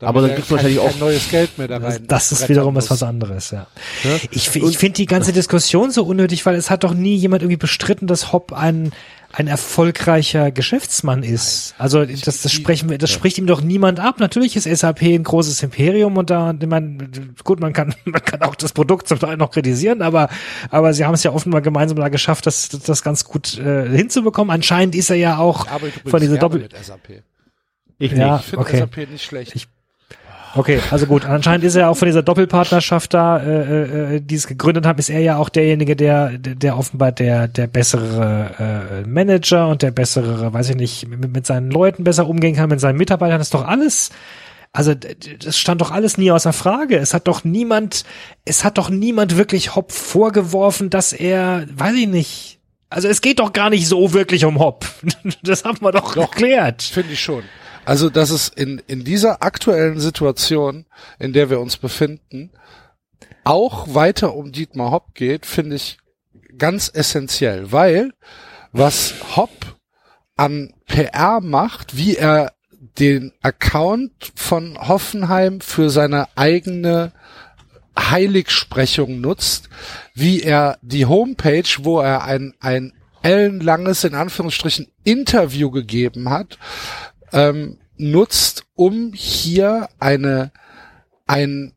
Aber 0.00 0.20
dann 0.20 0.34
gibt's 0.34 0.48
kein- 0.48 0.56
wahrscheinlich 0.58 0.78
kein 0.82 0.88
auch- 0.94 0.98
neues 0.98 1.30
Geld 1.30 1.56
mehr 1.56 1.68
da 1.68 1.78
rein. 1.78 2.04
Das 2.06 2.30
ist 2.30 2.48
wiederum 2.50 2.74
muss. 2.74 2.90
was 2.90 3.02
anderes, 3.02 3.50
ja. 3.50 3.66
Ja? 4.04 4.10
Ich, 4.30 4.54
ich 4.54 4.78
finde 4.78 4.94
die 4.96 5.06
ganze 5.06 5.32
Diskussion 5.32 5.90
so 5.90 6.04
unnötig, 6.04 6.44
weil 6.44 6.54
es 6.54 6.68
hat 6.68 6.84
doch 6.84 6.92
nie 6.92 7.16
jemand 7.16 7.42
irgendwie 7.42 7.56
bestritten, 7.56 8.06
dass 8.06 8.32
Hopp 8.32 8.52
ein 8.52 8.92
ein 9.32 9.48
erfolgreicher 9.48 10.50
Geschäftsmann 10.50 11.22
ist. 11.22 11.74
Also 11.76 12.06
das, 12.06 12.22
das 12.40 12.50
sprechen 12.50 12.88
wir, 12.88 12.96
das 12.96 13.10
spricht 13.10 13.36
ihm 13.36 13.46
doch 13.46 13.60
niemand 13.60 14.00
ab. 14.00 14.18
Natürlich 14.18 14.56
ist 14.56 14.64
SAP 14.64 15.02
ein 15.02 15.24
großes 15.24 15.62
Imperium 15.62 16.16
und 16.16 16.30
da, 16.30 16.54
man, 16.66 17.10
gut, 17.44 17.60
man 17.60 17.74
kann, 17.74 17.94
man 18.06 18.22
kann 18.24 18.40
auch 18.42 18.54
das 18.54 18.72
Produkt 18.72 19.08
zum 19.08 19.18
Teil 19.18 19.36
noch 19.36 19.50
kritisieren, 19.50 20.00
aber, 20.00 20.30
aber 20.70 20.94
sie 20.94 21.04
haben 21.04 21.12
es 21.12 21.22
ja 21.22 21.32
offenbar 21.32 21.60
gemeinsam 21.60 21.98
da 21.98 22.08
geschafft, 22.08 22.46
das, 22.46 22.68
das 22.70 23.02
ganz 23.02 23.24
gut 23.24 23.58
äh, 23.58 23.86
hinzubekommen. 23.94 24.50
Anscheinend 24.54 24.94
ist 24.94 25.10
er 25.10 25.16
ja 25.16 25.36
auch 25.36 25.66
Ich 26.04 26.10
von 26.10 26.20
dieser 26.20 26.38
Doppel, 26.38 26.60
mit 26.60 26.74
SAP. 26.76 27.22
Ich 27.98 28.12
Ja. 28.12 28.36
Ich 28.38 28.44
finde 28.46 28.60
okay. 28.64 28.78
SAP 28.78 29.10
nicht 29.10 29.24
schlecht. 29.24 29.54
Ich- 29.54 29.68
Okay, 30.56 30.80
also 30.90 31.06
gut. 31.06 31.26
Anscheinend 31.26 31.64
ist 31.64 31.74
er 31.74 31.90
auch 31.90 31.96
von 31.96 32.06
dieser 32.06 32.22
Doppelpartnerschaft 32.22 33.12
da, 33.12 33.38
äh, 33.38 34.16
äh, 34.16 34.20
die 34.20 34.36
es 34.36 34.46
gegründet 34.46 34.86
haben, 34.86 34.98
ist 34.98 35.10
er 35.10 35.20
ja 35.20 35.36
auch 35.36 35.50
derjenige, 35.50 35.96
der, 35.96 36.38
der, 36.38 36.78
offenbar 36.78 37.12
der, 37.12 37.46
der 37.46 37.66
bessere 37.66 39.02
äh, 39.04 39.06
Manager 39.06 39.68
und 39.68 39.82
der 39.82 39.90
bessere, 39.90 40.54
weiß 40.54 40.70
ich 40.70 40.76
nicht, 40.76 41.08
mit, 41.08 41.30
mit 41.30 41.46
seinen 41.46 41.70
Leuten 41.70 42.04
besser 42.04 42.26
umgehen 42.26 42.56
kann, 42.56 42.70
mit 42.70 42.80
seinen 42.80 42.96
Mitarbeitern. 42.96 43.38
Das 43.38 43.48
ist 43.48 43.54
doch 43.54 43.66
alles. 43.66 44.10
Also 44.72 44.94
das 44.94 45.58
stand 45.58 45.82
doch 45.82 45.90
alles 45.90 46.16
nie 46.16 46.30
außer 46.30 46.54
Frage. 46.54 46.96
Es 46.96 47.12
hat 47.12 47.28
doch 47.28 47.44
niemand, 47.44 48.04
es 48.46 48.64
hat 48.64 48.78
doch 48.78 48.88
niemand 48.88 49.36
wirklich 49.36 49.76
Hopp 49.76 49.92
vorgeworfen, 49.92 50.88
dass 50.88 51.12
er, 51.12 51.66
weiß 51.74 51.94
ich 51.96 52.08
nicht. 52.08 52.60
Also 52.88 53.08
es 53.08 53.20
geht 53.20 53.40
doch 53.40 53.52
gar 53.52 53.68
nicht 53.68 53.86
so 53.86 54.14
wirklich 54.14 54.44
um 54.46 54.58
Hopp. 54.58 54.86
Das 55.42 55.64
haben 55.64 55.78
wir 55.82 55.92
doch, 55.92 56.14
Doch. 56.14 56.30
geklärt. 56.30 56.82
Finde 56.82 57.12
ich 57.12 57.20
schon. 57.20 57.42
Also, 57.86 58.10
dass 58.10 58.30
es 58.30 58.48
in, 58.48 58.82
in 58.88 59.04
dieser 59.04 59.44
aktuellen 59.44 60.00
Situation, 60.00 60.86
in 61.20 61.32
der 61.32 61.50
wir 61.50 61.60
uns 61.60 61.76
befinden, 61.76 62.50
auch 63.44 63.94
weiter 63.94 64.34
um 64.34 64.50
Dietmar 64.50 64.90
Hopp 64.90 65.14
geht, 65.14 65.46
finde 65.46 65.76
ich 65.76 65.98
ganz 66.58 66.90
essentiell, 66.92 67.70
weil 67.70 68.12
was 68.72 69.14
Hopp 69.36 69.76
an 70.34 70.74
PR 70.86 71.40
macht, 71.40 71.96
wie 71.96 72.16
er 72.16 72.54
den 72.98 73.32
Account 73.40 74.32
von 74.34 74.76
Hoffenheim 74.88 75.60
für 75.60 75.88
seine 75.88 76.26
eigene 76.34 77.12
Heiligsprechung 77.96 79.20
nutzt, 79.20 79.68
wie 80.12 80.42
er 80.42 80.78
die 80.82 81.06
Homepage, 81.06 81.68
wo 81.82 82.00
er 82.00 82.24
ein, 82.24 82.54
ein 82.58 82.94
ellenlanges, 83.22 84.02
in 84.02 84.16
Anführungsstrichen, 84.16 84.88
Interview 85.04 85.70
gegeben 85.70 86.30
hat, 86.30 86.58
ähm, 87.32 87.78
nutzt, 87.96 88.64
um 88.74 89.12
hier 89.12 89.88
eine, 89.98 90.52
ein, 91.26 91.72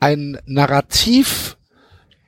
ein 0.00 0.38
Narrativ 0.46 1.56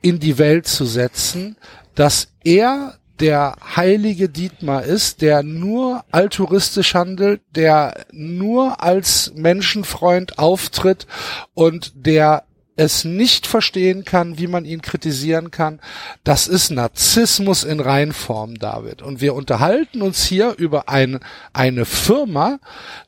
in 0.01 0.19
die 0.19 0.37
Welt 0.37 0.67
zu 0.67 0.85
setzen, 0.85 1.57
dass 1.95 2.29
er 2.43 2.99
der 3.19 3.55
heilige 3.75 4.29
Dietmar 4.29 4.83
ist, 4.83 5.21
der 5.21 5.41
nur 5.41 6.03
altruistisch 6.11 6.93
handelt, 6.95 7.41
der 7.55 8.05
nur 8.11 8.83
als 8.83 9.33
Menschenfreund 9.35 10.37
auftritt 10.37 11.07
und 11.53 11.93
der 11.95 12.43
es 12.75 13.05
nicht 13.05 13.47
verstehen 13.47 14.03
kann, 14.03 14.37
wie 14.37 14.47
man 14.47 14.65
ihn 14.65 14.81
kritisieren 14.81 15.51
kann, 15.51 15.79
das 16.23 16.47
ist 16.47 16.71
Narzissmus 16.71 17.63
in 17.63 17.79
Reinform, 17.79 18.55
David. 18.55 19.01
Und 19.01 19.21
wir 19.21 19.33
unterhalten 19.33 20.01
uns 20.01 20.25
hier 20.25 20.55
über 20.57 20.89
ein, 20.89 21.19
eine 21.53 21.85
Firma, 21.85 22.59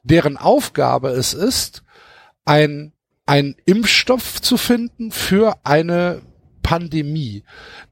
deren 0.04 0.38
Aufgabe 0.38 1.10
es 1.10 1.34
ist, 1.34 1.84
ein, 2.46 2.94
ein 3.26 3.56
Impfstoff 3.66 4.42
zu 4.42 4.58
finden 4.58 5.12
für 5.12 5.58
eine 5.64 6.22
Pandemie, 6.68 7.44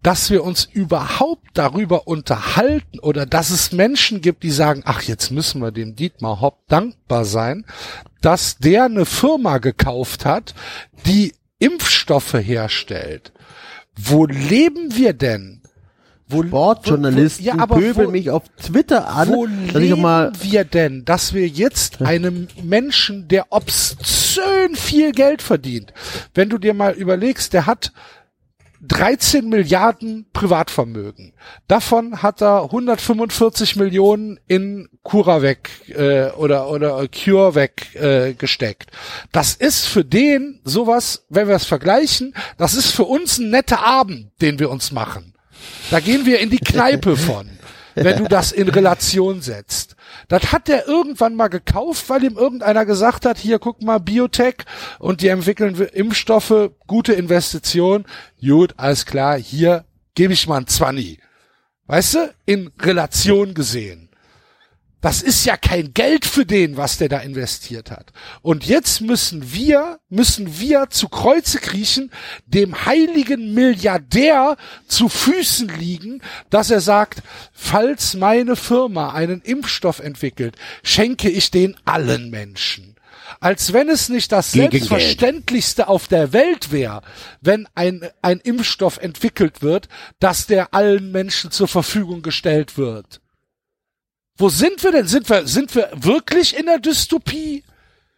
dass 0.03 0.29
wir 0.29 0.43
uns 0.43 0.65
überhaupt 0.65 1.47
darüber 1.53 2.07
unterhalten 2.09 2.99
oder 2.99 3.25
dass 3.25 3.49
es 3.49 3.71
Menschen 3.71 4.19
gibt, 4.19 4.43
die 4.43 4.51
sagen, 4.51 4.81
ach, 4.83 5.01
jetzt 5.03 5.31
müssen 5.31 5.61
wir 5.61 5.71
dem 5.71 5.95
Dietmar 5.95 6.41
Hopp 6.41 6.67
dankbar 6.67 7.23
sein, 7.23 7.65
dass 8.21 8.57
der 8.57 8.85
eine 8.85 9.05
Firma 9.05 9.59
gekauft 9.59 10.25
hat, 10.25 10.55
die 11.05 11.34
Impfstoffe 11.59 12.33
herstellt. 12.33 13.31
Wo 13.97 14.25
leben 14.25 14.95
wir 14.95 15.13
denn? 15.13 15.61
Wo, 16.27 16.41
Sportjournalisten 16.43 17.45
wo- 17.45 17.47
ja, 17.49 17.59
aber 17.59 17.75
pöbeln 17.75 18.07
wo- 18.07 18.11
mich 18.11 18.31
auf 18.31 18.43
Twitter 18.61 19.07
an, 19.09 19.29
wo 19.29 19.45
leben 19.45 20.01
mal 20.01 20.31
wir 20.41 20.63
denn, 20.65 21.05
dass 21.05 21.33
wir 21.35 21.47
jetzt 21.47 22.01
einem 22.01 22.47
Menschen, 22.63 23.27
der 23.27 23.45
obszön 23.51 24.75
viel 24.75 25.11
Geld 25.11 25.43
verdient, 25.43 25.93
wenn 26.33 26.49
du 26.49 26.57
dir 26.57 26.73
mal 26.73 26.93
überlegst, 26.93 27.53
der 27.53 27.67
hat 27.67 27.93
13 28.87 29.47
Milliarden 29.49 30.25
Privatvermögen. 30.33 31.33
Davon 31.67 32.21
hat 32.21 32.41
er 32.41 32.63
145 32.63 33.75
Millionen 33.75 34.39
in 34.47 34.89
CuraVec 35.03 35.69
äh, 35.89 36.31
oder 36.31 36.69
oder 36.69 37.07
CureVac 37.07 37.95
äh, 37.95 38.33
gesteckt. 38.33 38.91
Das 39.31 39.55
ist 39.55 39.85
für 39.85 40.03
den 40.03 40.59
sowas, 40.63 41.25
wenn 41.29 41.47
wir 41.47 41.55
es 41.55 41.65
vergleichen, 41.65 42.33
das 42.57 42.73
ist 42.73 42.91
für 42.91 43.05
uns 43.05 43.37
ein 43.37 43.49
netter 43.49 43.85
Abend, 43.85 44.31
den 44.41 44.59
wir 44.59 44.69
uns 44.69 44.91
machen. 44.91 45.33
Da 45.91 45.99
gehen 45.99 46.25
wir 46.25 46.39
in 46.39 46.49
die 46.49 46.59
Kneipe 46.59 47.17
von, 47.17 47.49
wenn 47.95 48.17
du 48.17 48.27
das 48.27 48.51
in 48.51 48.69
Relation 48.69 49.41
setzt. 49.41 49.94
Das 50.27 50.51
hat 50.51 50.67
der 50.67 50.87
irgendwann 50.87 51.35
mal 51.35 51.47
gekauft, 51.47 52.09
weil 52.09 52.23
ihm 52.23 52.37
irgendeiner 52.37 52.85
gesagt 52.85 53.25
hat, 53.25 53.37
hier 53.37 53.59
guck 53.59 53.81
mal, 53.81 53.99
Biotech 53.99 54.57
und 54.99 55.21
die 55.21 55.27
entwickeln 55.27 55.75
Impfstoffe, 55.75 56.71
gute 56.87 57.13
Investition. 57.13 58.05
Gut, 58.41 58.73
alles 58.77 59.05
klar, 59.05 59.37
hier 59.37 59.85
gebe 60.15 60.33
ich 60.33 60.47
mal 60.47 60.57
ein 60.57 60.67
Zwanni. 60.67 61.19
Weißt 61.87 62.15
du, 62.15 62.33
in 62.45 62.71
Relation 62.79 63.53
gesehen. 63.53 64.09
Das 65.05 65.21
ist 65.21 65.45
ja 65.45 65.55
kein 65.55 65.93
Geld 65.93 66.25
für 66.25 66.47
den, 66.47 66.77
was 66.77 66.97
der 66.97 67.09
da 67.09 67.19
investiert 67.19 67.91
hat. 67.91 68.11
Und 68.41 68.65
jetzt 68.65 69.01
müssen 69.01 69.53
wir, 69.53 69.99
müssen 70.09 70.59
wir 70.59 70.87
zu 70.89 71.09
Kreuze 71.09 71.59
kriechen, 71.59 72.09
dem 72.47 72.87
heiligen 72.87 73.53
Milliardär 73.53 74.57
zu 74.87 75.07
Füßen 75.07 75.69
liegen, 75.77 76.23
dass 76.49 76.71
er 76.71 76.81
sagt, 76.81 77.21
falls 77.53 78.15
meine 78.15 78.55
Firma 78.55 79.13
einen 79.13 79.41
Impfstoff 79.41 79.99
entwickelt, 79.99 80.55
schenke 80.81 81.29
ich 81.29 81.51
den 81.51 81.77
allen 81.85 82.31
Menschen. 82.31 82.95
Als 83.39 83.73
wenn 83.73 83.89
es 83.89 84.09
nicht 84.09 84.31
das 84.31 84.53
Selbstverständlichste 84.53 85.87
auf 85.87 86.07
der 86.07 86.33
Welt 86.33 86.71
wäre, 86.71 87.03
wenn 87.41 87.67
ein, 87.75 88.09
ein 88.23 88.39
Impfstoff 88.39 88.97
entwickelt 88.97 89.61
wird, 89.61 89.87
dass 90.19 90.47
der 90.47 90.73
allen 90.73 91.11
Menschen 91.11 91.51
zur 91.51 91.67
Verfügung 91.67 92.23
gestellt 92.23 92.79
wird. 92.79 93.21
Wo 94.37 94.49
sind 94.49 94.83
wir 94.83 94.91
denn? 94.91 95.07
Sind 95.07 95.29
wir, 95.29 95.47
sind 95.47 95.73
wir 95.75 95.89
wirklich 95.95 96.57
in 96.57 96.65
der 96.65 96.79
Dystopie? 96.79 97.63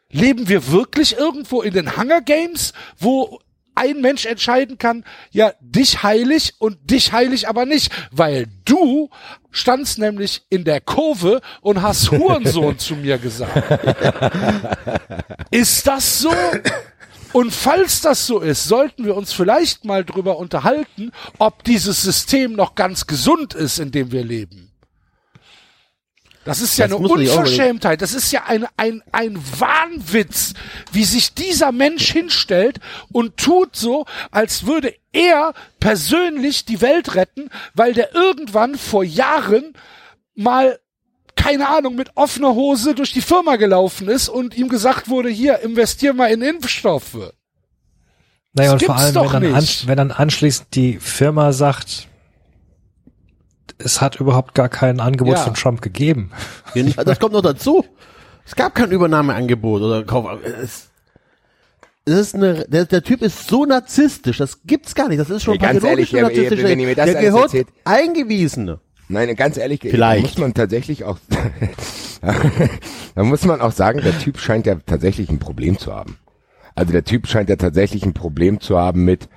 Leben 0.10 0.48
wir 0.48 0.72
wirklich 0.72 1.18
irgendwo 1.18 1.62
in 1.62 1.74
den 1.74 1.98
Hunger 1.98 2.22
Games, 2.22 2.74
wo 2.98 3.40
ein 3.78 4.02
Mensch 4.02 4.26
entscheiden 4.26 4.80
kann, 4.80 5.06
ja, 5.30 5.54
dich 5.60 6.02
heilig 6.02 6.56
und 6.58 6.78
dich 6.90 7.12
heilig 7.12 7.48
aber 7.48 7.66
nicht, 7.66 7.92
weil 8.12 8.48
du 8.66 9.10
standst 9.52 10.00
nämlich 10.00 10.42
in 10.50 10.64
der 10.64 10.82
Kurve 10.82 11.42
und 11.62 11.84
hast 11.84 12.10
Hurensohn 12.12 12.80
zu 12.80 12.96
mir 12.96 13.20
gesagt. 13.20 13.80
Ist 15.52 15.86
das 15.86 16.20
so? 16.20 16.34
Und 17.34 17.54
falls 17.54 18.02
das 18.02 18.26
so 18.26 18.40
ist, 18.40 18.64
sollten 18.64 19.06
wir 19.06 19.16
uns 19.16 19.32
vielleicht 19.32 19.86
mal 19.86 20.04
drüber 20.04 20.40
unterhalten, 20.40 21.12
ob 21.38 21.64
dieses 21.64 22.02
System 22.02 22.54
noch 22.54 22.74
ganz 22.74 23.06
gesund 23.06 23.54
ist, 23.54 23.78
in 23.78 23.92
dem 23.92 24.12
wir 24.12 24.24
leben. 24.24 24.67
Das 26.48 26.62
ist 26.62 26.78
ja 26.78 26.88
Das 26.88 26.98
eine 26.98 27.08
Unverschämtheit. 27.08 28.02
Das 28.02 28.14
ist 28.14 28.32
ja 28.32 28.44
ein, 28.46 28.66
ein, 28.78 29.04
ein 29.12 29.38
Wahnwitz, 29.60 30.54
wie 30.92 31.04
sich 31.04 31.34
dieser 31.34 31.72
Mensch 31.72 32.12
hinstellt 32.12 32.80
und 33.12 33.38
tut 33.38 33.76
so, 33.76 34.06
als 34.32 34.66
würde 34.66 34.94
er 35.12 35.54
persönlich 35.80 36.66
die 36.66 36.82
Welt 36.82 37.16
retten, 37.16 37.50
weil 37.74 37.94
der 37.94 38.16
irgendwann 38.16 38.76
vor 38.76 39.04
Jahren 39.04 39.74
mal 40.36 40.80
keine 41.36 41.70
Ahnung, 41.70 41.96
mit 41.96 42.10
offener 42.16 42.56
Hose 42.56 42.96
durch 42.96 43.14
die 43.14 43.22
Firma 43.22 43.58
gelaufen 43.58 44.08
ist 44.10 44.28
und 44.28 44.58
ihm 44.58 44.70
gesagt 44.70 45.08
wurde, 45.08 45.30
hier, 45.30 45.60
investier 45.60 46.14
mal 46.14 46.32
in 46.32 46.42
Impfstoffe. 46.42 47.32
Naja, 48.54 48.74
und 48.74 48.82
Das 48.82 48.88
vor 48.88 48.96
gibt's 48.96 49.16
allem, 49.16 49.44
wenn 49.44 49.54
dann, 49.54 49.68
wenn 49.86 49.98
dann 49.98 50.12
anschließend 50.12 50.68
die 50.74 50.98
Firma 51.00 51.54
sagt, 51.54 52.08
es 53.80 54.02
hat 54.02 54.20
überhaupt 54.20 54.56
gar 54.56 54.70
kein 54.70 55.00
Angebot 55.00 55.36
Ja. 55.36 55.44
von 55.44 55.54
Trump 55.54 55.82
gegeben. 55.82 56.32
Ja, 56.74 56.84
Das 57.04 57.20
kommt 57.20 57.34
noch 57.34 57.42
dazu. 57.42 57.86
Es 58.46 58.56
gab 58.56 58.76
kein 58.76 58.92
Übernahmeangebot 58.92 59.82
oder 59.82 60.04
Kauf. 60.04 60.30
Es, 60.44 60.88
es 62.06 62.16
ist 62.20 62.36
eine, 62.36 62.66
der, 62.68 62.86
der 62.86 63.04
Typ 63.04 63.22
ist 63.22 63.48
so 63.48 63.66
narzisstisch, 63.66 64.38
das 64.38 64.62
gibt's 64.64 64.96
gar 64.96 65.10
nicht. 65.10 65.20
Das 65.20 65.30
ist 65.30 65.44
schon 65.44 65.56
Ey, 65.56 65.60
ganz 65.60 65.84
ehrlich, 65.84 66.12
pathologisch 66.12 66.14
ja, 66.14 66.22
narzisstisch. 66.44 66.64
wenn 66.64 66.80
ihr 66.80 66.88
mir 66.88 66.96
das 66.96 67.06
der 67.12 67.22
gehört 67.22 67.44
erzählt- 67.46 67.68
eingewiesen. 67.84 68.78
Nein, 69.10 69.36
ganz 69.36 69.58
ehrlich, 69.58 69.80
Vielleicht. 69.82 70.24
da 70.26 70.28
muss 70.30 70.38
man 70.38 70.54
tatsächlich 70.54 71.04
auch, 71.06 71.18
da 73.16 73.24
muss 73.24 73.44
man 73.46 73.62
auch 73.62 73.72
sagen, 73.72 74.02
der 74.02 74.18
Typ 74.20 74.40
scheint 74.40 74.66
ja 74.66 74.76
tatsächlich 74.86 75.30
ein 75.30 75.40
Problem 75.40 75.78
zu 75.78 75.94
haben. 75.94 76.18
Also 76.76 76.92
der 76.92 77.04
Typ 77.04 77.28
scheint 77.28 77.50
ja 77.50 77.56
tatsächlich 77.56 78.06
ein 78.06 78.14
Problem 78.14 78.60
zu 78.60 78.78
haben 78.78 79.04
mit, 79.06 79.30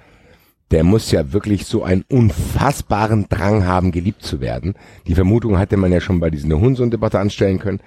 der 0.71 0.85
muss 0.85 1.11
ja 1.11 1.33
wirklich 1.33 1.67
so 1.67 1.83
einen 1.83 2.05
unfassbaren 2.09 3.27
Drang 3.29 3.65
haben, 3.65 3.91
geliebt 3.91 4.23
zu 4.23 4.41
werden. 4.41 4.75
Die 5.07 5.15
Vermutung 5.15 5.59
hatte 5.59 5.77
man 5.77 5.93
ja 5.93 6.01
schon 6.01 6.21
bei 6.21 6.31
diesen 6.31 6.53
Hurensohn-Debatte 6.53 7.19
anstellen 7.19 7.59
können. 7.59 7.81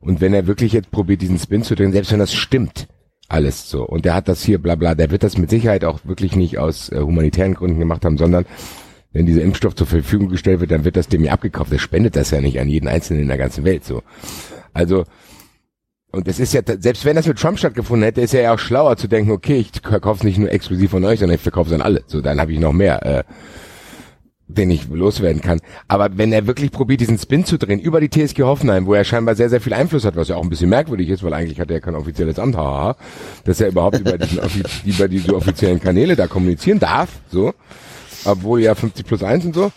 Und 0.00 0.20
wenn 0.20 0.34
er 0.34 0.46
wirklich 0.46 0.72
jetzt 0.72 0.90
probiert, 0.90 1.22
diesen 1.22 1.38
Spin 1.38 1.62
zu 1.62 1.74
drehen, 1.74 1.92
selbst 1.92 2.12
wenn 2.12 2.18
das 2.18 2.34
stimmt, 2.34 2.86
alles 3.28 3.68
so, 3.68 3.84
und 3.84 4.04
der 4.04 4.14
hat 4.14 4.28
das 4.28 4.42
hier, 4.42 4.58
bla 4.58 4.74
bla, 4.74 4.94
der 4.94 5.10
wird 5.10 5.22
das 5.22 5.36
mit 5.36 5.50
Sicherheit 5.50 5.84
auch 5.84 6.00
wirklich 6.04 6.36
nicht 6.36 6.58
aus 6.58 6.90
äh, 6.90 7.00
humanitären 7.00 7.54
Gründen 7.54 7.78
gemacht 7.78 8.04
haben, 8.04 8.16
sondern 8.16 8.46
wenn 9.12 9.26
dieser 9.26 9.42
Impfstoff 9.42 9.74
zur 9.74 9.86
Verfügung 9.86 10.28
gestellt 10.28 10.60
wird, 10.60 10.70
dann 10.70 10.84
wird 10.84 10.96
das 10.96 11.08
dem 11.08 11.24
ja 11.24 11.32
abgekauft. 11.32 11.72
Der 11.72 11.78
spendet 11.78 12.16
das 12.16 12.30
ja 12.30 12.40
nicht 12.40 12.60
an 12.60 12.68
jeden 12.68 12.88
Einzelnen 12.88 13.22
in 13.22 13.28
der 13.28 13.38
ganzen 13.38 13.64
Welt, 13.64 13.84
so. 13.84 14.02
Also, 14.72 15.04
und 16.10 16.26
es 16.26 16.40
ist 16.40 16.54
ja, 16.54 16.62
selbst 16.64 17.04
wenn 17.04 17.16
das 17.16 17.26
mit 17.26 17.38
Trump 17.38 17.58
stattgefunden 17.58 18.04
hätte, 18.04 18.22
ist 18.22 18.32
er 18.32 18.42
ja 18.42 18.54
auch 18.54 18.58
schlauer 18.58 18.96
zu 18.96 19.08
denken, 19.08 19.30
okay, 19.30 19.56
ich 19.58 19.70
verkaufe 19.82 20.18
es 20.18 20.24
nicht 20.24 20.38
nur 20.38 20.50
exklusiv 20.50 20.90
von 20.90 21.04
euch, 21.04 21.18
sondern 21.18 21.36
ich 21.36 21.42
verkaufe 21.42 21.68
es 21.68 21.74
an 21.74 21.82
alle. 21.82 22.02
So, 22.06 22.22
dann 22.22 22.40
habe 22.40 22.52
ich 22.52 22.58
noch 22.58 22.72
mehr, 22.72 23.04
äh, 23.04 23.24
den 24.46 24.70
ich 24.70 24.88
loswerden 24.88 25.42
kann. 25.42 25.60
Aber 25.86 26.16
wenn 26.16 26.32
er 26.32 26.46
wirklich 26.46 26.70
probiert, 26.70 27.02
diesen 27.02 27.18
Spin 27.18 27.44
zu 27.44 27.58
drehen 27.58 27.78
über 27.78 28.00
die 28.00 28.08
TSG 28.08 28.42
Hoffenheim, 28.42 28.86
wo 28.86 28.94
er 28.94 29.04
scheinbar 29.04 29.34
sehr, 29.34 29.50
sehr 29.50 29.60
viel 29.60 29.74
Einfluss 29.74 30.06
hat, 30.06 30.16
was 30.16 30.28
ja 30.28 30.36
auch 30.36 30.42
ein 30.42 30.48
bisschen 30.48 30.70
merkwürdig 30.70 31.10
ist, 31.10 31.22
weil 31.22 31.34
eigentlich 31.34 31.60
hat 31.60 31.68
er 31.68 31.76
ja 31.76 31.80
kein 31.80 31.94
offizielles 31.94 32.38
Amt, 32.38 32.56
haha, 32.56 32.96
dass 33.44 33.60
er 33.60 33.68
überhaupt 33.68 34.00
über, 34.00 34.16
diesen, 34.16 34.40
über 34.86 35.08
diese 35.08 35.36
offiziellen 35.36 35.78
Kanäle 35.78 36.16
da 36.16 36.26
kommunizieren 36.26 36.78
darf, 36.78 37.10
so, 37.30 37.52
obwohl 38.24 38.62
ja 38.62 38.74
50 38.74 39.04
plus 39.04 39.22
1 39.22 39.44
und 39.44 39.54
so. 39.54 39.70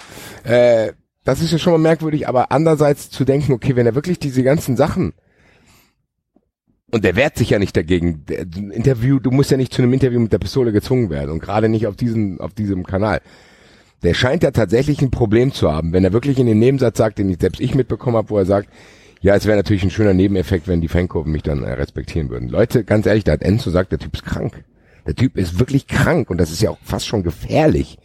Äh, 0.46 0.94
das 1.26 1.42
ist 1.42 1.52
ja 1.52 1.60
schon 1.60 1.74
mal 1.74 1.80
merkwürdig, 1.80 2.30
aber 2.30 2.52
andererseits 2.54 3.10
zu 3.10 3.26
denken, 3.26 3.52
okay, 3.52 3.76
wenn 3.76 3.86
er 3.86 3.96
wirklich 3.96 4.18
diese 4.18 4.44
ganzen 4.44 4.78
Sachen 4.78 5.14
und 6.92 7.04
der 7.04 7.16
wehrt 7.16 7.38
sich 7.38 7.50
ja 7.52 7.60
nicht 7.60 7.76
dagegen. 7.76 8.26
Der, 8.28 8.42
Interview, 8.42 9.20
du 9.20 9.32
musst 9.32 9.52
ja 9.52 9.58
nicht 9.58 9.74
zu 9.74 9.82
einem 9.82 9.94
Interview 9.94 10.20
mit 10.20 10.34
der 10.34 10.40
Pistole 10.40 10.72
gezwungen 10.72 11.10
werden 11.10 11.32
und 11.32 11.40
gerade 11.42 11.70
nicht 11.70 11.88
auf 11.88 11.96
diesem, 11.96 12.40
auf 12.40 12.54
diesem 12.54 12.86
Kanal. 12.86 13.22
Der 14.04 14.14
scheint 14.14 14.44
ja 14.44 14.52
tatsächlich 14.52 15.02
ein 15.02 15.12
Problem 15.12 15.52
zu 15.54 15.72
haben, 15.72 15.94
wenn 15.94 16.04
er 16.04 16.14
wirklich 16.14 16.40
in 16.40 16.48
den 16.48 16.60
Nebensatz 16.60 16.98
sagt, 16.98 17.20
den 17.20 17.30
ich, 17.30 17.38
selbst 17.40 17.62
ich 17.62 17.76
mitbekommen 17.76 18.18
habe, 18.18 18.30
wo 18.30 18.38
er 18.38 18.46
sagt, 18.46 18.70
ja, 19.22 19.36
es 19.36 19.46
wäre 19.46 19.58
natürlich 19.58 19.84
ein 19.84 19.92
schöner 19.92 20.16
Nebeneffekt, 20.16 20.68
wenn 20.68 20.82
die 20.82 20.88
Fankurven 20.88 21.32
mich 21.32 21.44
dann 21.44 21.64
äh, 21.64 21.74
respektieren 21.74 22.30
würden. 22.30 22.50
Leute, 22.50 22.84
ganz 22.84 23.06
ehrlich, 23.06 23.24
da 23.24 23.34
hat 23.34 23.44
Enzo 23.44 23.70
sagt, 23.70 23.92
der 23.92 24.00
Typ 24.00 24.16
ist 24.16 24.26
krank. 24.26 24.64
Der 25.06 25.14
Typ 25.16 25.38
ist 25.38 25.60
wirklich 25.60 25.88
krank 25.88 26.30
und 26.32 26.40
das 26.40 26.52
ist 26.52 26.62
ja 26.62 26.72
auch 26.72 26.80
fast 26.84 27.06
schon 27.08 27.22
gefährlich, 27.24 28.00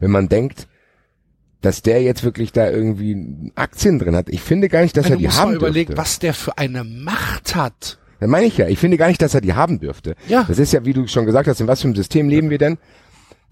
wenn 0.00 0.10
man 0.10 0.28
denkt, 0.28 0.66
dass 1.60 1.82
der 1.82 2.02
jetzt 2.02 2.24
wirklich 2.24 2.52
da 2.52 2.68
irgendwie 2.70 3.52
Aktien 3.54 3.98
drin 3.98 4.16
hat. 4.16 4.28
Ich 4.30 4.40
finde 4.40 4.68
gar 4.68 4.82
nicht, 4.82 4.96
dass 4.96 5.04
Wenn 5.04 5.12
er 5.12 5.16
du 5.16 5.20
die 5.20 5.26
musst 5.26 5.38
haben 5.40 5.50
mal 5.50 5.56
überlegen, 5.56 5.88
dürfte. 5.88 6.02
was 6.02 6.18
der 6.18 6.34
für 6.34 6.58
eine 6.58 6.84
Macht 6.84 7.54
hat. 7.54 7.98
Dann 8.20 8.30
meine 8.30 8.46
ich 8.46 8.56
ja, 8.58 8.68
ich 8.68 8.78
finde 8.78 8.96
gar 8.96 9.08
nicht, 9.08 9.20
dass 9.22 9.34
er 9.34 9.40
die 9.40 9.54
haben 9.54 9.80
dürfte. 9.80 10.14
Ja. 10.28 10.44
Das 10.46 10.58
ist 10.58 10.72
ja, 10.72 10.84
wie 10.84 10.92
du 10.92 11.06
schon 11.08 11.26
gesagt 11.26 11.48
hast, 11.48 11.60
in 11.60 11.66
was 11.66 11.80
für 11.80 11.88
einem 11.88 11.96
System 11.96 12.28
leben 12.28 12.50
wir 12.50 12.58
denn? 12.58 12.78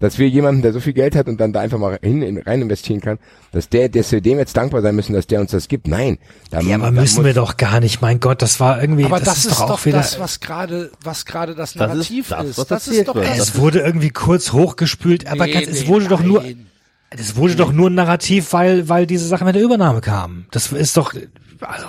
dass 0.01 0.17
wir 0.17 0.29
jemanden, 0.29 0.61
der 0.61 0.71
so 0.71 0.79
viel 0.79 0.93
Geld 0.93 1.13
hat 1.13 1.27
und 1.27 1.41
dann 1.41 1.51
da 1.51 1.59
einfach 1.59 1.77
mal 1.77 1.99
hin, 2.01 2.21
in, 2.21 2.37
rein 2.37 2.61
investieren 2.61 3.01
kann, 3.01 3.19
dass 3.51 3.67
der, 3.67 3.89
dass 3.89 4.11
wir 4.13 4.21
dem 4.21 4.37
jetzt 4.37 4.55
dankbar 4.55 4.81
sein 4.81 4.95
müssen, 4.95 5.11
dass 5.11 5.27
der 5.27 5.41
uns 5.41 5.51
das 5.51 5.67
gibt. 5.67 5.89
Nein. 5.89 6.19
Da, 6.51 6.61
Ja, 6.61 6.75
aber 6.77 6.91
müssen 6.91 7.17
muss- 7.17 7.25
wir 7.25 7.33
doch 7.33 7.57
gar 7.57 7.81
nicht. 7.81 8.01
Mein 8.01 8.21
Gott, 8.21 8.41
das 8.41 8.61
war 8.61 8.81
irgendwie, 8.81 9.03
Aber 9.03 9.19
das, 9.19 9.39
ist, 9.39 9.51
doch 9.51 9.69
auch 9.69 9.85
wieder, 9.85 9.97
das, 9.97 10.17
was 10.17 10.39
gerade, 10.39 10.89
was 11.03 11.25
gerade 11.25 11.53
das 11.53 11.73
Das 11.73 11.81
ist 11.81 11.89
Narrativ 11.89 12.29
das, 12.29 12.45
ist. 12.57 12.71
Das 12.71 12.87
ist 12.87 13.07
doch 13.09 13.15
wird. 13.15 13.27
das. 13.27 13.39
es 13.39 13.57
wurde 13.57 13.79
irgendwie 13.79 14.09
kurz 14.11 14.53
hochgespült, 14.53 15.27
aber 15.27 15.47
Nee, 15.47 15.51
ganz, 15.51 15.67
es 15.67 15.81
nee, 15.81 15.87
wurde 15.89 16.07
doch 16.07 16.23
nur, 16.23 16.43
nein. 16.43 16.67
es 17.09 17.35
wurde 17.35 17.57
doch 17.57 17.73
nur 17.73 17.89
ein 17.89 17.95
Narrativ, 17.95 18.53
weil, 18.53 18.87
weil 18.87 19.05
diese 19.05 19.27
Sache 19.27 19.43
mit 19.43 19.55
der 19.55 19.63
Übernahme 19.63 19.99
kam. 19.99 20.45
Das 20.51 20.71
ist 20.71 20.95
doch, 20.95 21.13
also, 21.59 21.85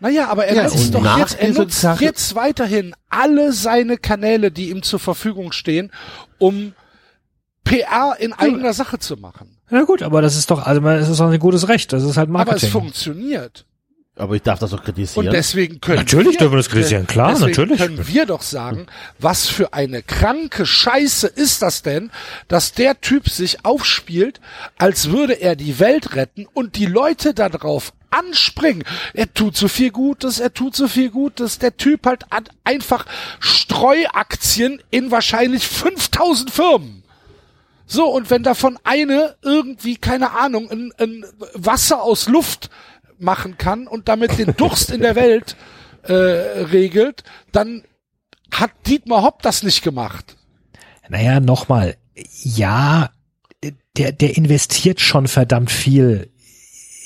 Naja, 0.00 0.28
aber 0.28 0.46
er 0.46 0.56
Ja, 0.56 0.62
nutzt 0.64 0.94
doch 0.94 1.18
jetzt, 1.18 1.38
er 1.40 1.52
nutzt 1.52 1.80
Sache- 1.80 2.04
jetzt 2.04 2.34
weiterhin 2.34 2.94
alle 3.08 3.52
seine 3.52 3.96
Kanäle, 3.96 4.50
die 4.50 4.70
ihm 4.70 4.82
zur 4.82 4.98
Verfügung 4.98 5.52
stehen, 5.52 5.90
um 6.38 6.74
PR 7.64 8.16
in 8.18 8.32
eigener 8.32 8.72
Sache 8.74 8.98
zu 8.98 9.16
machen. 9.16 9.56
na 9.70 9.82
gut, 9.84 10.02
aber 10.02 10.20
das 10.20 10.36
ist 10.36 10.50
doch, 10.50 10.64
also 10.66 10.86
es 10.88 11.08
ist 11.08 11.20
doch 11.20 11.30
ein 11.30 11.38
gutes 11.38 11.68
Recht. 11.68 11.92
Das 11.92 12.02
ist 12.02 12.16
halt 12.16 12.28
Aber 12.28 12.40
es 12.40 12.46
Marketing. 12.46 12.70
funktioniert. 12.70 13.64
Aber 14.16 14.36
ich 14.36 14.42
darf 14.42 14.60
das 14.60 14.70
doch 14.70 14.84
kritisieren. 14.84 15.26
Und 15.26 15.32
deswegen 15.32 15.80
können 15.80 15.96
Natürlich 15.98 16.34
wir, 16.34 16.38
dürfen 16.38 16.52
wir 16.52 16.56
das 16.58 16.68
kritisieren, 16.68 17.06
klar, 17.08 17.30
deswegen 17.32 17.48
natürlich. 17.50 17.78
können 17.80 18.06
wir 18.06 18.26
doch 18.26 18.42
sagen, 18.42 18.86
was 19.18 19.48
für 19.48 19.72
eine 19.72 20.02
kranke 20.02 20.66
Scheiße 20.66 21.26
ist 21.26 21.62
das 21.62 21.82
denn, 21.82 22.12
dass 22.46 22.72
der 22.74 23.00
Typ 23.00 23.28
sich 23.28 23.64
aufspielt, 23.64 24.40
als 24.78 25.10
würde 25.10 25.32
er 25.32 25.56
die 25.56 25.80
Welt 25.80 26.14
retten 26.14 26.46
und 26.52 26.76
die 26.76 26.86
Leute 26.86 27.34
darauf 27.34 27.92
anspringen. 28.14 28.84
Er 29.12 29.32
tut 29.34 29.56
so 29.56 29.68
viel 29.68 29.90
Gutes, 29.90 30.40
er 30.40 30.54
tut 30.54 30.74
so 30.76 30.88
viel 30.88 31.10
Gutes. 31.10 31.58
Der 31.58 31.76
Typ 31.76 32.06
hat 32.06 32.32
an- 32.32 32.48
einfach 32.64 33.06
Streuaktien 33.40 34.80
in 34.90 35.10
wahrscheinlich 35.10 35.66
5000 35.66 36.50
Firmen. 36.50 37.02
So, 37.86 38.06
und 38.06 38.30
wenn 38.30 38.42
davon 38.42 38.78
eine 38.84 39.36
irgendwie, 39.42 39.96
keine 39.96 40.30
Ahnung, 40.32 40.70
ein, 40.70 40.92
ein 40.98 41.24
Wasser 41.54 42.02
aus 42.02 42.28
Luft 42.28 42.70
machen 43.18 43.58
kann 43.58 43.86
und 43.86 44.08
damit 44.08 44.38
den 44.38 44.54
Durst 44.56 44.90
in 44.90 45.00
der 45.02 45.14
Welt 45.16 45.56
äh, 46.02 46.12
regelt, 46.12 47.24
dann 47.52 47.84
hat 48.52 48.70
Dietmar 48.86 49.22
Hopp 49.22 49.42
das 49.42 49.62
nicht 49.62 49.82
gemacht. 49.82 50.36
Naja, 51.08 51.40
nochmal, 51.40 51.96
ja, 52.42 53.10
der, 53.96 54.12
der 54.12 54.36
investiert 54.36 55.00
schon 55.00 55.28
verdammt 55.28 55.70
viel 55.70 56.30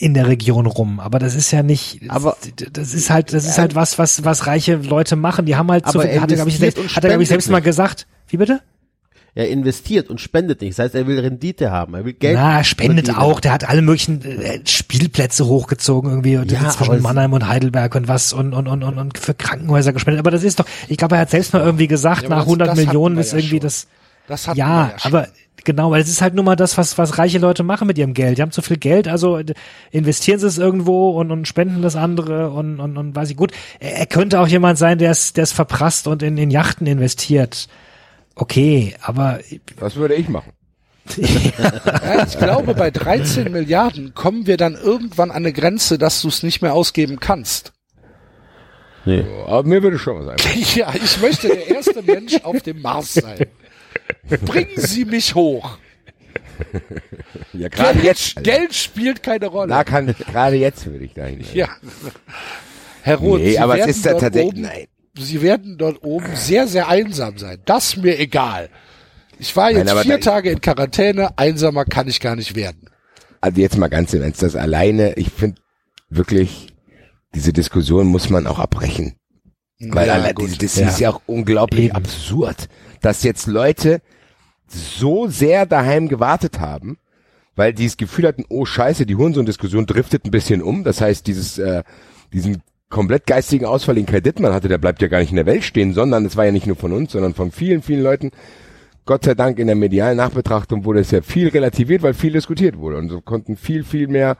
in 0.01 0.15
der 0.15 0.29
Region 0.29 0.66
rum, 0.66 1.01
aber 1.01 1.19
das 1.19 1.35
ist 1.35 1.51
ja 1.51 1.62
nicht, 1.62 2.01
Aber- 2.09 2.37
das 2.73 2.95
ist 2.95 3.11
halt, 3.11 3.33
das 3.33 3.45
ist 3.47 3.59
halt 3.59 3.75
was, 3.75 3.99
was, 3.99 4.25
was 4.25 4.47
reiche 4.47 4.77
Leute 4.77 5.16
machen. 5.16 5.45
Die 5.45 5.57
haben 5.57 5.70
halt 5.70 5.87
so 5.87 5.99
Aber 5.99 6.03
viel, 6.03 6.11
er 6.11 6.20
hat 6.23 6.31
er, 6.31 6.37
glaube 6.37 6.51
ich, 6.51 6.57
investiert 6.57 6.75
selbst, 6.77 6.91
und 6.93 6.97
hat 6.97 7.05
er, 7.05 7.11
glaube 7.11 7.23
ich, 7.25 7.29
spendet 7.29 7.43
selbst 7.45 7.51
mal 7.51 7.59
nicht. 7.59 7.65
gesagt. 7.65 8.07
Wie 8.29 8.37
bitte? 8.37 8.61
Er 9.35 9.49
investiert 9.51 10.09
und 10.11 10.20
spendet 10.20 10.61
nicht. 10.62 10.79
Das 10.79 10.85
heißt, 10.87 10.95
er 10.97 11.07
will 11.07 11.19
Rendite 11.20 11.70
haben. 11.70 11.95
Er 11.95 12.05
will 12.05 12.12
Geld. 12.15 12.35
Na, 12.37 12.59
er 12.59 12.65
spendet 12.65 13.07
verdienen. 13.07 13.25
auch. 13.25 13.39
Der 13.41 13.53
hat 13.53 13.69
alle 13.69 13.83
möglichen 13.83 14.23
äh, 14.25 14.61
Spielplätze 14.66 15.47
hochgezogen 15.47 16.11
irgendwie 16.11 16.37
und 16.39 16.51
Ja, 16.51 16.69
zwischen 16.70 17.03
Mannheim 17.03 17.33
und 17.33 17.47
Heidelberg 17.47 17.95
und 17.95 18.09
was 18.09 18.33
und, 18.33 18.53
und, 18.53 18.66
und, 18.66 18.83
und, 18.83 18.99
und 18.99 19.19
für 19.19 19.35
Krankenhäuser 19.35 19.93
gespendet. 19.93 20.20
Aber 20.20 20.31
das 20.33 20.43
ist 20.43 20.59
doch, 20.59 20.65
ich 20.89 20.97
glaube, 20.97 21.16
er 21.16 21.20
hat 21.23 21.31
selbst 21.31 21.53
mal 21.53 21.62
irgendwie 21.62 21.87
gesagt, 21.87 22.23
Ja, 22.23 22.29
nach 22.31 22.39
das- 22.39 22.47
100 22.47 22.69
das 22.69 22.77
hatten 22.79 22.87
Millionen 22.87 23.19
ist 23.19 23.33
ja 23.33 23.39
irgendwie 23.39 23.57
schon. 23.57 23.61
das, 23.61 23.87
Das 24.29 24.47
hat 24.47 24.57
ja, 24.57 24.93
aber 25.03 25.29
genau, 25.65 25.91
weil 25.91 26.03
es 26.03 26.09
ist 26.09 26.23
halt 26.23 26.35
nur 26.35 26.45
mal 26.45 26.55
das, 26.55 26.79
was, 26.79 26.99
was 26.99 27.19
reiche 27.19 27.39
Leute 27.39 27.63
machen 27.63 27.87
mit 27.87 27.99
ihrem 27.99 28.15
Geld. 28.15 28.39
Die 28.39 28.43
haben 28.43 28.53
zu 28.53 28.63
viel 28.63 28.77
Geld, 28.77 29.09
also 29.09 29.39
äh, 29.39 29.55
investieren 29.91 30.39
sie 30.39 30.47
es 30.47 30.59
irgendwo 30.59 31.11
und, 31.19 31.31
und 31.31 31.49
spenden 31.49 31.83
das 31.83 31.97
andere 31.97 32.51
und, 32.51 32.79
und, 32.79 32.97
und 32.97 33.17
weiß 33.17 33.31
ich 33.31 33.37
gut. 33.37 33.53
Er, 33.81 33.97
er 33.99 34.07
könnte 34.07 34.41
auch 34.41 34.47
jemand 34.47 34.79
sein, 34.79 34.99
der 34.99 35.11
es, 35.11 35.33
der 35.33 35.45
es 35.45 35.53
verprasst 35.53 36.07
und 36.07 36.23
in, 36.23 36.37
in 36.37 36.51
Yachten 36.51 36.87
investiert. 36.87 37.69
Okay, 38.35 38.95
aber 39.01 39.41
Was 39.79 39.97
würde 39.97 40.15
ich 40.15 40.29
machen? 40.29 40.53
Ja, 41.17 42.27
ich 42.27 42.39
glaube, 42.39 42.75
bei 42.75 42.91
13 42.91 43.51
Milliarden 43.51 44.13
kommen 44.13 44.47
wir 44.47 44.59
dann 44.59 44.75
irgendwann 44.75 45.31
an 45.31 45.39
eine 45.39 45.55
Grenze, 45.55 45.97
dass 45.97 46.21
du 46.21 46.29
es 46.29 46.43
nicht 46.43 46.61
mehr 46.61 46.75
ausgeben 46.75 47.19
kannst. 47.19 47.73
Nee. 49.07 49.25
Aber 49.47 49.63
mir 49.67 49.83
würde 49.83 49.99
schon 49.99 50.19
was 50.19 50.29
einfallen. 50.29 50.65
Ja, 50.75 50.93
ich 50.95 51.19
möchte 51.21 51.49
der 51.49 51.67
erste 51.69 52.03
Mensch 52.03 52.37
auf 52.43 52.61
dem 52.61 52.83
Mars 52.83 53.15
sein. 53.15 53.47
Bringen 54.45 54.70
Sie 54.77 55.05
mich 55.05 55.35
hoch. 55.35 55.78
Ja, 57.53 57.69
gerade 57.69 57.95
Geld, 58.01 58.05
jetzt. 58.05 58.43
Geld 58.43 58.74
spielt 58.74 59.23
keine 59.23 59.47
Rolle. 59.47 59.70
Na, 59.70 59.85
kann, 59.85 60.15
gerade 60.15 60.57
jetzt 60.57 60.86
würde 60.86 61.05
ich 61.05 61.15
dahin. 61.15 61.45
Ja. 61.55 61.69
Herr 63.03 63.16
Roth, 63.16 63.40
Nee, 63.40 63.51
Sie, 63.53 63.59
aber 63.59 63.74
es 63.74 63.78
werden 63.81 63.90
ist 63.90 64.03
tatsächlich, 64.03 64.45
oben, 64.45 64.61
nein. 64.62 64.86
Sie 65.16 65.43
werden 65.43 65.78
dort 65.78 66.03
oben 66.05 66.27
sehr, 66.35 66.66
sehr 66.69 66.89
einsam 66.89 67.39
sein. 67.39 67.59
Das 67.65 67.97
mir 67.97 68.19
egal. 68.19 68.69
Ich 69.39 69.55
war 69.57 69.70
jetzt 69.70 69.93
Nein, 69.93 70.03
vier 70.05 70.19
da- 70.19 70.31
Tage 70.32 70.51
in 70.51 70.61
Quarantäne, 70.61 71.36
einsamer 71.39 71.85
kann 71.85 72.09
ich 72.09 72.20
gar 72.20 72.36
nicht 72.36 72.55
werden. 72.57 72.89
Also 73.40 73.61
jetzt 73.61 73.78
mal 73.78 73.89
ganz 73.89 74.12
im 74.15 74.23
Ernst, 74.23 74.43
das 74.43 74.57
alleine, 74.57 75.15
ich 75.15 75.31
finde 75.31 75.61
wirklich, 76.11 76.69
diese 77.35 77.53
Diskussion 77.53 78.07
muss 78.09 78.31
man 78.31 78.47
auch 78.49 78.59
abbrechen. 78.59 79.15
Weil 79.81 80.09
Ja, 80.09 80.15
allein, 80.15 80.35
gut. 80.35 80.51
das, 80.51 80.59
das 80.59 80.77
Ja. 80.77 80.89
ist 80.89 80.99
ja 81.01 81.11
auch 81.11 81.20
unglaublich 81.27 81.86
Eben. 81.86 81.95
absurd, 81.95 82.69
dass 83.01 83.23
jetzt 83.23 83.47
Leute 83.47 84.01
so 84.66 85.29
sehr 85.29 85.66
daheim 85.66 86.09
gewartet 86.09 86.61
haben, 86.61 86.99
weil 87.57 87.73
die 87.73 87.87
das 87.87 87.97
Gefühl 87.97 88.27
hatten, 88.27 88.45
oh 88.49 88.65
scheiße, 88.65 89.07
die 89.07 89.16
Hurensohn-Diskussion 89.16 89.87
driftet 89.87 90.25
ein 90.25 90.31
bisschen 90.31 90.62
um. 90.62 90.85
Das 90.85 91.01
heißt, 91.01 91.27
dieses, 91.27 91.59
äh, 91.59 91.83
diesen 92.33 92.62
komplett 92.89 93.27
geistigen 93.27 93.65
Ausfall, 93.65 93.97
den 93.97 94.07
Kai 94.07 94.20
Dittmann 94.20 94.53
hatte, 94.53 94.69
der 94.69 94.79
bleibt 94.79 95.03
ja 95.03 95.09
gar 95.09 95.20
nicht 95.20 95.31
in 95.31 95.37
der 95.37 95.47
Welt 95.47 95.65
stehen, 95.65 95.93
sondern 95.93 96.25
es 96.25 96.37
war 96.37 96.45
ja 96.45 96.53
nicht 96.53 96.66
nur 96.66 96.77
von 96.77 96.93
uns, 96.93 97.12
sondern 97.12 97.35
von 97.35 97.51
vielen, 97.51 97.83
vielen 97.83 98.03
Leuten. 98.03 98.31
Gott 99.05 99.25
sei 99.25 99.35
Dank 99.35 99.59
in 99.59 99.66
der 99.66 99.77
medialen 99.77 100.19
Nachbetrachtung 100.19 100.85
wurde 100.85 101.01
es 101.01 101.11
ja 101.11 101.23
viel 101.23 101.49
relativiert, 101.49 102.03
weil 102.03 102.15
viel 102.15 102.33
diskutiert 102.33 102.79
wurde. 102.79 102.99
Und 102.99 103.09
so 103.09 103.20
konnten 103.20 103.57
viel, 103.57 103.83
viel 103.83 104.07
mehr, 104.07 104.37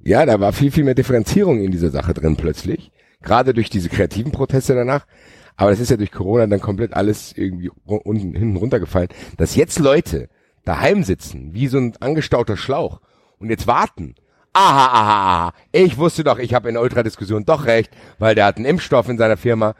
ja, 0.00 0.24
da 0.24 0.40
war 0.40 0.52
viel, 0.52 0.70
viel 0.70 0.84
mehr 0.84 0.94
Differenzierung 0.94 1.60
in 1.60 1.70
dieser 1.70 1.90
Sache 1.90 2.14
drin 2.14 2.36
plötzlich. 2.36 2.92
Gerade 3.22 3.54
durch 3.54 3.70
diese 3.70 3.88
kreativen 3.88 4.32
Proteste 4.32 4.74
danach. 4.74 5.06
Aber 5.62 5.70
das 5.70 5.78
ist 5.78 5.92
ja 5.92 5.96
durch 5.96 6.10
Corona 6.10 6.44
dann 6.48 6.58
komplett 6.58 6.92
alles 6.92 7.34
irgendwie 7.36 7.70
unten, 7.84 8.34
hinten 8.34 8.56
runtergefallen. 8.56 9.10
Dass 9.36 9.54
jetzt 9.54 9.78
Leute 9.78 10.28
daheim 10.64 11.04
sitzen, 11.04 11.54
wie 11.54 11.68
so 11.68 11.78
ein 11.78 11.94
angestauter 12.00 12.56
Schlauch 12.56 13.00
und 13.38 13.48
jetzt 13.48 13.68
warten. 13.68 14.16
Aha, 14.54 14.86
aha, 14.86 15.12
aha. 15.12 15.54
Ich 15.70 15.98
wusste 15.98 16.24
doch, 16.24 16.40
ich 16.40 16.52
habe 16.52 16.66
in 16.66 16.74
der 16.74 16.82
Ultradiskussion 16.82 17.44
doch 17.44 17.66
recht, 17.66 17.92
weil 18.18 18.34
der 18.34 18.46
hat 18.46 18.56
einen 18.56 18.64
Impfstoff 18.64 19.08
in 19.08 19.18
seiner 19.18 19.36
Firma. 19.36 19.76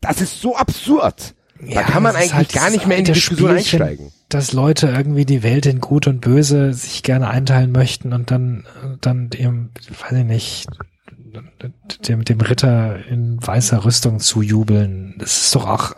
Das 0.00 0.20
ist 0.20 0.40
so 0.40 0.56
absurd. 0.56 1.36
da 1.72 1.84
kann 1.84 2.02
man 2.02 2.16
eigentlich 2.16 2.34
halt 2.34 2.52
gar 2.52 2.70
nicht 2.70 2.88
mehr 2.88 2.96
in 2.98 3.04
die 3.04 3.12
Diskussion 3.12 3.50
Spielchen, 3.50 3.82
einsteigen. 3.82 4.12
Dass 4.30 4.52
Leute 4.52 4.88
irgendwie 4.88 5.26
die 5.26 5.44
Welt 5.44 5.64
in 5.66 5.80
Gut 5.80 6.08
und 6.08 6.22
Böse 6.22 6.74
sich 6.74 7.04
gerne 7.04 7.28
einteilen 7.28 7.70
möchten 7.70 8.12
und 8.12 8.32
dann, 8.32 8.66
dann 9.00 9.30
dem, 9.30 9.70
weiß 10.00 10.18
ich 10.18 10.24
nicht, 10.24 10.66
dem, 12.08 12.24
dem 12.24 12.40
Ritter 12.40 13.04
in 13.06 13.44
weißer 13.44 13.84
Rüstung 13.84 14.20
zujubeln. 14.20 15.14
Das 15.18 15.42
ist 15.44 15.54
doch 15.54 15.66
auch, 15.66 15.94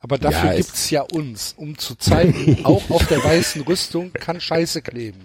Aber 0.00 0.18
dafür 0.18 0.50
Ja, 0.50 0.54
es- 0.58 0.66
gibt's 0.66 0.90
ja 0.90 1.02
uns, 1.02 1.54
um 1.56 1.78
zu 1.78 1.94
zeigen, 1.94 2.58
auch 2.64 2.90
auf 2.90 3.06
der 3.06 3.22
weißen 3.22 3.62
Rüstung 3.62 4.12
kann 4.12 4.40
Scheiße 4.40 4.82
kleben. 4.82 5.20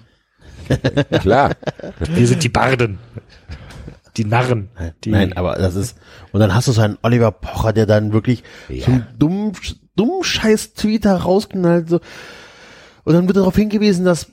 Klar. 1.21 1.55
wir 1.99 2.27
sind 2.27 2.43
die 2.43 2.49
Barden. 2.49 2.99
Die 4.17 4.25
Narren. 4.25 4.69
Die, 5.03 5.11
Nein, 5.11 5.33
aber 5.33 5.55
das 5.55 5.75
ist, 5.75 5.97
und 6.31 6.39
dann 6.39 6.53
hast 6.53 6.67
du 6.67 6.71
so 6.71 6.81
einen 6.81 6.97
Oliver 7.03 7.31
Pocher, 7.31 7.71
der 7.73 7.85
dann 7.85 8.13
wirklich 8.13 8.43
so 8.67 8.91
einen 8.91 9.07
dummen, 9.17 9.53
dummen 9.95 10.23
Scheiß-Tweet 10.23 11.05
da 11.05 11.17
rausknallt, 11.17 11.89
so. 11.89 11.99
Und 13.03 13.13
dann 13.13 13.27
wird 13.27 13.37
darauf 13.37 13.55
hingewiesen, 13.55 14.05
dass 14.05 14.27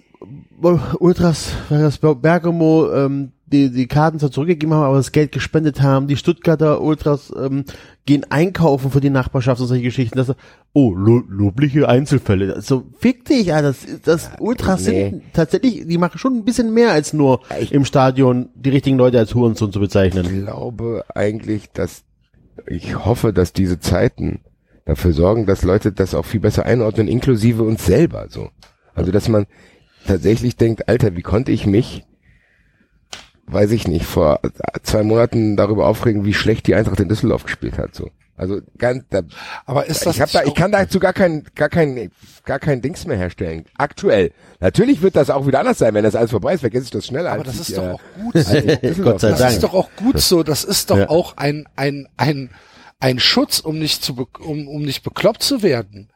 Ultras, 0.98 1.52
das 1.68 1.98
Bergamo, 1.98 2.90
ähm, 2.92 3.32
die, 3.46 3.70
die 3.70 3.86
Karten 3.86 4.18
zwar 4.18 4.30
zurückgegeben 4.30 4.74
haben, 4.74 4.84
aber 4.84 4.96
das 4.96 5.12
Geld 5.12 5.32
gespendet 5.32 5.82
haben. 5.82 6.08
Die 6.08 6.16
Stuttgarter 6.16 6.80
Ultras 6.80 7.32
ähm, 7.36 7.64
gehen 8.06 8.24
einkaufen 8.30 8.90
für 8.90 9.00
die 9.00 9.10
Nachbarschaft 9.10 9.60
und 9.60 9.66
solche 9.66 9.84
Geschichten. 9.84 10.16
Das, 10.16 10.32
oh, 10.72 10.92
lo 10.94 11.22
lobliche 11.28 11.88
Einzelfälle. 11.88 12.60
So, 12.62 12.84
fick 12.98 13.24
dich, 13.26 13.52
Alter. 13.54 13.68
Das, 13.68 14.00
das 14.02 14.30
Ultras 14.40 14.86
nee. 14.86 15.10
sind 15.10 15.22
tatsächlich, 15.32 15.86
die 15.86 15.98
machen 15.98 16.18
schon 16.18 16.36
ein 16.36 16.44
bisschen 16.44 16.72
mehr 16.72 16.92
als 16.92 17.12
nur 17.12 17.40
Ich- 17.60 17.72
im 17.72 17.84
Stadion 17.84 18.48
die 18.54 18.70
richtigen 18.70 18.96
Leute 18.96 19.18
als 19.18 19.34
Hurensohn 19.34 19.72
zu 19.72 19.80
bezeichnen. 19.80 20.24
Ich 20.24 20.46
glaube 20.46 21.04
eigentlich, 21.14 21.70
dass 21.72 22.02
ich 22.66 23.04
hoffe, 23.04 23.32
dass 23.32 23.52
diese 23.52 23.78
Zeiten 23.78 24.40
dafür 24.84 25.12
sorgen, 25.12 25.46
dass 25.46 25.64
Leute 25.64 25.92
das 25.92 26.14
auch 26.14 26.24
viel 26.24 26.40
besser 26.40 26.66
einordnen, 26.66 27.08
inklusive 27.08 27.62
uns 27.62 27.84
selber 27.84 28.26
so. 28.28 28.48
Also 28.94 29.12
dass 29.12 29.28
man 29.28 29.46
tatsächlich 30.06 30.56
denkt, 30.56 30.88
Alter, 30.88 31.16
wie 31.16 31.22
konnte 31.22 31.52
ich 31.52 31.66
mich, 31.66 32.04
weiß 33.46 33.70
ich 33.72 33.86
nicht, 33.88 34.04
vor 34.06 34.40
zwei 34.82 35.02
Monaten 35.02 35.56
darüber 35.56 35.86
aufregen, 35.86 36.24
wie 36.24 36.34
schlecht 36.34 36.66
die 36.66 36.74
Eintracht 36.74 37.00
in 37.00 37.08
Düsseldorf 37.08 37.44
gespielt 37.44 37.78
hat. 37.78 37.94
So. 37.94 38.10
Also 38.36 38.60
ganz, 38.78 39.04
da, 39.10 39.20
Aber 39.64 39.86
ist 39.86 40.04
das 40.06 40.16
ich, 40.16 40.20
hab 40.22 40.30
da, 40.32 40.42
ich 40.42 40.54
kann 40.54 40.72
dazu 40.72 40.98
gar 40.98 41.12
kein, 41.12 41.44
gar 41.54 41.68
kein, 41.68 42.10
gar 42.44 42.58
kein 42.58 42.82
Dings 42.82 43.06
mehr 43.06 43.16
herstellen. 43.16 43.64
Aktuell. 43.78 44.32
Natürlich 44.60 45.02
wird 45.02 45.14
das 45.14 45.30
auch 45.30 45.46
wieder 45.46 45.60
anders 45.60 45.78
sein, 45.78 45.94
wenn 45.94 46.02
das 46.02 46.16
alles 46.16 46.32
vorbei 46.32 46.54
ist. 46.54 46.60
Vergesse 46.60 46.84
ich 46.86 46.90
das 46.90 47.06
schneller. 47.06 47.30
Aber 47.30 47.44
als 47.46 47.56
das 47.58 47.68
ich, 47.68 47.74
ist 47.74 47.78
doch 47.78 47.84
äh, 47.84 47.92
auch 47.92 48.00
gut 48.18 48.34
so. 48.96 49.02
Gott 49.04 49.20
sei 49.20 49.30
Das 49.30 49.38
Dank. 49.38 49.52
ist 49.52 49.62
doch 49.62 49.74
auch 49.74 49.88
gut 49.96 50.18
so. 50.20 50.42
Das 50.42 50.64
ist 50.64 50.90
doch 50.90 50.98
Ja. 50.98 51.08
auch 51.10 51.36
ein, 51.36 51.68
ein, 51.76 52.08
ein, 52.16 52.50
ein 52.98 53.20
Schutz, 53.20 53.60
um 53.60 53.78
nicht 53.78 54.02
zu, 54.02 54.26
um, 54.40 54.66
um 54.66 54.82
nicht 54.82 55.04
bekloppt 55.04 55.42
zu 55.44 55.62
werden, 55.62 56.08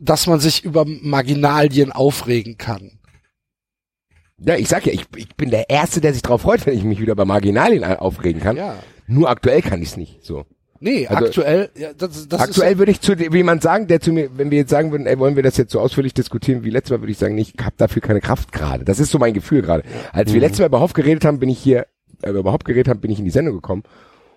dass 0.00 0.26
man 0.26 0.40
sich 0.40 0.64
über 0.64 0.84
Marginalien 0.86 1.92
aufregen 1.92 2.56
kann. 2.58 2.95
Ja, 4.38 4.56
ich 4.56 4.68
sag 4.68 4.84
ja, 4.86 4.92
ich, 4.92 5.04
ich 5.16 5.34
bin 5.36 5.50
der 5.50 5.70
Erste, 5.70 6.00
der 6.00 6.12
sich 6.12 6.22
drauf 6.22 6.42
freut, 6.42 6.66
wenn 6.66 6.74
ich 6.76 6.84
mich 6.84 7.00
wieder 7.00 7.12
über 7.12 7.24
Marginalien 7.24 7.84
aufregen 7.84 8.42
kann. 8.42 8.56
Ja. 8.56 8.74
Nur 9.06 9.30
aktuell 9.30 9.62
kann 9.62 9.80
ich 9.80 9.88
es 9.90 9.96
nicht. 9.96 10.22
So. 10.24 10.44
Nee, 10.78 11.06
Also- 11.06 11.24
aktuell, 11.26 11.70
ja, 11.74 11.94
das, 11.96 12.28
das 12.28 12.40
aktuell 12.40 12.72
ist, 12.72 12.78
würde 12.78 12.92
ich 12.92 13.00
zu 13.00 13.14
jemand 13.14 13.62
sagen, 13.62 13.86
der 13.86 14.00
zu 14.00 14.12
mir, 14.12 14.28
wenn 14.36 14.50
wir 14.50 14.58
jetzt 14.58 14.68
sagen 14.70 14.90
würden, 14.92 15.06
ey, 15.06 15.18
wollen 15.18 15.36
wir 15.36 15.42
das 15.42 15.56
jetzt 15.56 15.72
so 15.72 15.80
ausführlich 15.80 16.12
diskutieren 16.12 16.64
wie 16.64 16.70
letztes 16.70 16.90
Mal, 16.90 17.00
würde 17.00 17.12
ich 17.12 17.18
sagen, 17.18 17.34
nee, 17.34 17.42
ich 17.42 17.54
habe 17.64 17.74
dafür 17.78 18.02
keine 18.02 18.20
Kraft 18.20 18.52
gerade. 18.52 18.84
Das 18.84 19.00
ist 19.00 19.10
so 19.10 19.18
mein 19.18 19.32
Gefühl 19.32 19.62
gerade. 19.62 19.84
Als 20.12 20.30
Mhm. 20.30 20.34
wir 20.34 20.40
letztes 20.42 20.58
Mal 20.60 20.66
über 20.66 20.80
Hoff 20.80 20.92
geredet 20.92 21.24
haben, 21.24 21.38
bin 21.38 21.48
ich 21.48 21.58
hier, 21.58 21.86
äh, 22.22 22.30
über 22.30 22.52
Hoff 22.52 22.64
geredet 22.64 22.88
haben, 22.88 23.00
bin 23.00 23.10
ich 23.10 23.18
in 23.18 23.24
die 23.24 23.30
Sendung 23.30 23.54
gekommen 23.54 23.84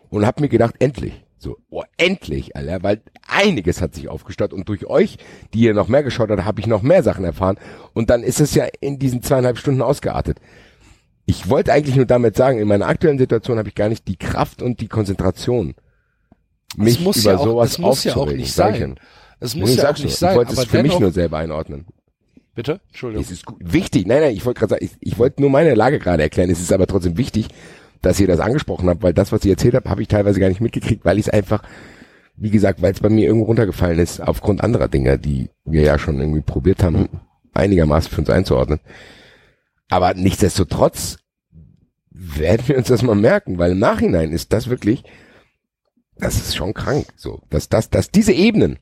und 0.10 0.26
habe 0.26 0.42
mir 0.42 0.48
gedacht, 0.50 0.76
endlich. 0.80 1.26
So, 1.41 1.57
oh, 1.70 1.84
endlich, 1.95 2.56
Alter, 2.57 2.84
weil 2.84 3.02
einiges 3.26 3.82
hat 3.82 3.95
sich 3.95 4.10
aufgestaut 4.10 4.52
und 4.52 4.68
durch 4.68 4.86
euch, 4.88 5.18
die 5.53 5.60
ihr 5.61 5.74
noch 5.74 5.88
mehr 5.88 6.03
geschaut 6.03 6.30
habt, 6.30 6.44
habe 6.44 6.60
ich 6.60 6.68
noch 6.68 6.82
mehr 6.82 7.02
Sachen 7.02 7.24
erfahren 7.24 7.57
und 7.94 8.10
dann 8.10 8.24
ist 8.24 8.41
es 8.41 8.53
ja 8.56 8.68
in 8.82 8.99
diesen 8.99 9.24
zweieinhalb 9.24 9.57
Stunden 9.57 9.82
ausgeartet. 9.82 10.40
Ich 11.26 11.49
wollte 11.49 11.72
eigentlich 11.72 11.95
nur 11.95 12.06
damit 12.06 12.36
sagen, 12.36 12.60
in 12.60 12.68
meiner 12.68 12.88
aktuellen 12.88 13.18
Situation 13.20 13.57
habe 13.57 13.70
ich 13.70 13.76
gar 13.76 13.88
nicht 13.88 14.06
die 14.10 14.18
Kraft 14.18 14.61
und 14.61 14.82
die 14.82 14.90
Konzentration, 14.90 15.76
mich 16.76 16.99
muss 16.99 17.22
über 17.22 17.32
ja 17.32 17.38
auch- 17.38 17.44
sowas 17.45 17.72
es 17.72 17.78
muss 17.80 18.03
ja 18.03 18.11
auch 18.14 18.18
aufzuregen. 18.18 18.41
nicht 18.41 18.53
sein. 18.53 18.99
Es 19.40 19.56
muss 19.56 19.76
ja 19.78 19.90
auch 19.90 19.98
nicht 19.98 20.16
sein, 20.18 20.32
Ich 20.32 20.38
wollte 20.38 20.53
es 20.53 20.66
für 20.66 20.84
mich 20.84 20.99
nur 20.99 21.11
selber 21.11 21.38
einordnen. 21.38 21.86
bitte, 22.53 22.82
Entschuldigung. 22.90 23.24
Es 23.24 23.32
ist 23.32 23.45
gut, 23.45 23.57
wichtig. 23.61 24.06
Nein, 24.07 24.20
nein, 24.22 24.34
ich 24.36 24.45
wollte 24.45 24.60
gerade 24.60 24.72
sagen, 24.72 24.84
ich, 24.86 24.91
ich 24.99 25.18
wollte 25.18 25.41
nur 25.41 25.49
meine 25.49 25.74
Lage 25.76 25.99
gerade 25.99 26.22
erklären. 26.24 26.49
Es 26.49 26.60
ist 26.60 26.74
aber 26.74 26.86
trotzdem 26.88 27.16
wichtig, 27.18 27.48
dass 28.02 28.20
ihr 28.20 28.28
das 28.28 28.40
angesprochen 28.40 28.90
habt, 28.90 29.04
weil 29.04 29.14
das, 29.14 29.32
was 29.32 29.44
ihr 29.46 29.52
erzählt 29.52 29.76
habt, 29.76 29.90
habe 29.90 30.02
ich 30.02 30.08
teilweise 30.08 30.40
gar 30.40 30.50
nicht 30.50 30.62
mitgekriegt, 30.62 31.06
weil 31.06 31.18
ich 31.18 31.28
es 31.28 31.34
einfach, 31.34 31.64
wie 32.36 32.50
gesagt, 32.50 32.82
weil 32.82 32.94
es 32.94 33.02
bei 33.02 33.10
mir 33.10 33.26
irgendwo 33.28 33.48
runtergefallen 33.48 34.00
ist, 34.00 34.22
aufgrund 34.22 34.64
anderer 34.64 34.88
Dinge, 34.88 35.20
die 35.20 35.50
wir 35.66 35.82
ja 35.82 36.00
schon 36.00 36.20
irgendwie 36.20 36.42
probiert 36.42 36.84
haben, 36.84 37.10
einigermaßen 37.54 38.12
für 38.12 38.22
uns 38.22 38.30
einzuordnen. 38.30 38.80
Aber 39.90 40.14
nichtsdestotrotz 40.14 41.18
werden 42.12 42.68
wir 42.68 42.78
uns 42.78 42.88
das 42.88 43.02
mal 43.02 43.16
merken, 43.16 43.58
weil 43.58 43.72
im 43.72 43.80
Nachhinein 43.80 44.32
ist 44.32 44.54
das 44.54 44.70
wirklich, 44.70 45.04
das 46.18 46.36
ist 46.36 46.56
schon 46.56 46.74
krank, 46.74 47.08
so, 47.16 47.42
dass 47.50 47.70
das, 47.70 47.90
dass 47.90 48.12
diese 48.12 48.34
Ebenen 48.34 48.78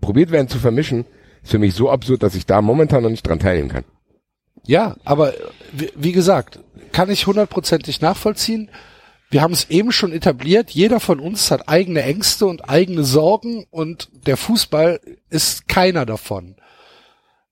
probiert 0.00 0.30
werden 0.30 0.48
zu 0.48 0.58
vermischen, 0.58 1.04
ist 1.42 1.50
für 1.50 1.58
mich 1.58 1.74
so 1.74 1.90
absurd, 1.90 2.22
dass 2.22 2.34
ich 2.34 2.46
da 2.46 2.62
momentan 2.62 3.02
noch 3.02 3.10
nicht 3.10 3.26
dran 3.26 3.38
teilnehmen 3.38 3.68
kann. 3.68 3.84
Ja, 4.66 4.96
aber 5.04 5.34
wie, 5.72 6.12
gesagt, 6.12 6.60
kann 6.92 7.10
ich 7.10 7.26
hundertprozentig 7.26 8.00
nachvollziehen. 8.00 8.70
Wir 9.30 9.42
haben 9.42 9.52
es 9.52 9.70
eben 9.70 9.92
schon 9.92 10.12
etabliert, 10.12 10.70
jeder 10.70 10.98
von 11.00 11.20
uns 11.20 11.50
hat 11.50 11.68
eigene 11.68 12.02
Ängste 12.02 12.46
und 12.46 12.68
eigene 12.68 13.04
Sorgen 13.04 13.66
und 13.70 14.08
der 14.26 14.36
Fußball 14.36 15.00
ist 15.28 15.68
keiner 15.68 16.04
davon. 16.04 16.56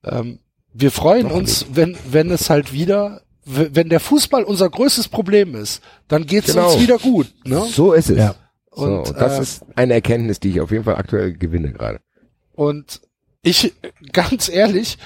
Ähm, 0.05 0.41
wir 0.73 0.91
freuen 0.91 1.29
Noch 1.29 1.35
uns, 1.37 1.67
wenn, 1.73 1.97
wenn 2.11 2.31
es 2.31 2.51
halt 2.51 2.73
wieder, 2.73 3.23
wenn 3.45 3.89
der 3.89 4.01
Fußball 4.01 4.45
unser 4.45 4.69
größtes 4.69 5.09
Problem 5.09 5.55
ist, 5.55 5.83
dann 6.09 6.27
geht's 6.27 6.49
Genau. 6.53 6.73
uns 6.73 6.81
wieder 6.83 6.99
gut. 6.99 7.33
Ne? 7.45 7.63
So 7.71 7.93
ist 7.93 8.11
es. 8.11 8.19
Ja. 8.19 8.35
So, 8.73 8.85
Und, 8.85 9.09
und 9.09 9.17
das 9.17 9.39
äh, 9.39 9.43
ist 9.43 9.65
eine 9.77 9.95
Erkenntnis, 9.95 10.41
die 10.41 10.51
ich 10.51 10.61
auf 10.61 10.71
jeden 10.71 10.85
Fall 10.85 10.97
aktuell 10.97 11.33
gewinne 11.33 11.73
gerade. 11.73 12.01
Und 12.55 13.01
ich, 13.43 13.73
ganz 14.13 14.49
ehrlich, 14.49 14.99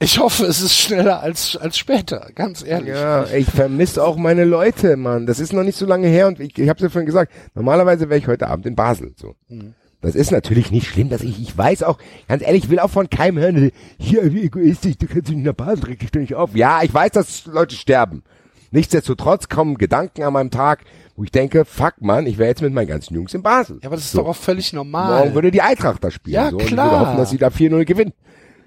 ich 0.00 0.18
hoffe, 0.18 0.44
es 0.46 0.60
ist 0.60 0.76
schneller 0.76 1.20
als, 1.20 1.56
als 1.56 1.78
später, 1.78 2.28
ganz 2.34 2.64
ehrlich. 2.64 2.88
Ja, 2.94 3.26
ich 3.26 3.46
vermisse 3.48 4.04
auch 4.04 4.16
meine 4.16 4.44
Leute, 4.44 4.96
Mann. 4.96 5.26
Das 5.26 5.38
ist 5.40 5.52
noch 5.52 5.62
nicht 5.62 5.78
so 5.78 5.86
lange 5.86 6.08
her 6.08 6.26
und 6.28 6.40
ich, 6.40 6.58
ich 6.58 6.68
habe 6.68 6.80
ja 6.80 6.88
vorhin 6.88 7.06
gesagt, 7.06 7.32
normalerweise 7.54 8.08
wäre 8.08 8.18
ich 8.18 8.26
heute 8.26 8.48
Abend 8.48 8.66
in 8.66 8.74
Basel. 8.74 9.14
So. 9.16 9.34
Mhm. 9.48 9.74
Das 10.00 10.14
ist 10.14 10.30
natürlich 10.32 10.70
nicht 10.70 10.86
schlimm, 10.88 11.08
dass 11.08 11.22
ich, 11.22 11.40
ich 11.40 11.56
weiß 11.56 11.82
auch, 11.82 11.96
ganz 12.28 12.42
ehrlich, 12.42 12.64
ich 12.64 12.70
will 12.70 12.78
auch 12.78 12.90
von 12.90 13.08
keinem 13.08 13.38
hören, 13.38 13.72
hier, 13.98 14.32
wie 14.34 14.42
egoistisch, 14.44 14.98
du 14.98 15.06
kannst 15.06 15.30
nicht 15.30 15.44
nach 15.44 15.54
Basel, 15.54 15.84
reg 15.86 15.98
dich 15.98 16.10
doch 16.10 16.20
nicht 16.20 16.34
auf. 16.34 16.54
Ja, 16.54 16.82
ich 16.82 16.92
weiß, 16.92 17.12
dass 17.12 17.46
Leute 17.46 17.74
sterben. 17.74 18.22
Nichtsdestotrotz 18.70 19.48
kommen 19.48 19.78
Gedanken 19.78 20.22
an 20.24 20.32
meinem 20.32 20.50
Tag, 20.50 20.80
wo 21.16 21.22
ich 21.24 21.30
denke, 21.30 21.64
fuck 21.64 21.94
man, 22.00 22.26
ich 22.26 22.36
wäre 22.38 22.48
jetzt 22.48 22.60
mit 22.60 22.74
meinen 22.74 22.88
ganzen 22.88 23.14
Jungs 23.14 23.32
in 23.32 23.42
Basel. 23.42 23.78
Ja, 23.82 23.86
aber 23.88 23.96
das 23.96 24.06
ist 24.06 24.10
So. 24.12 24.18
doch 24.18 24.28
auch 24.30 24.36
völlig 24.36 24.72
normal. 24.72 25.20
Morgen 25.20 25.34
würde 25.34 25.50
die 25.52 25.62
Eintracht 25.62 26.02
da 26.02 26.10
spielen. 26.10 26.34
Ja, 26.34 26.50
so, 26.50 26.56
Und 26.56 26.62
ich 26.64 26.68
klar. 26.68 26.90
würde 26.90 27.06
hoffen, 27.06 27.16
dass 27.18 27.30
sie 27.30 27.38
da 27.38 27.48
4-0 27.48 27.84
gewinnen. 27.84 28.12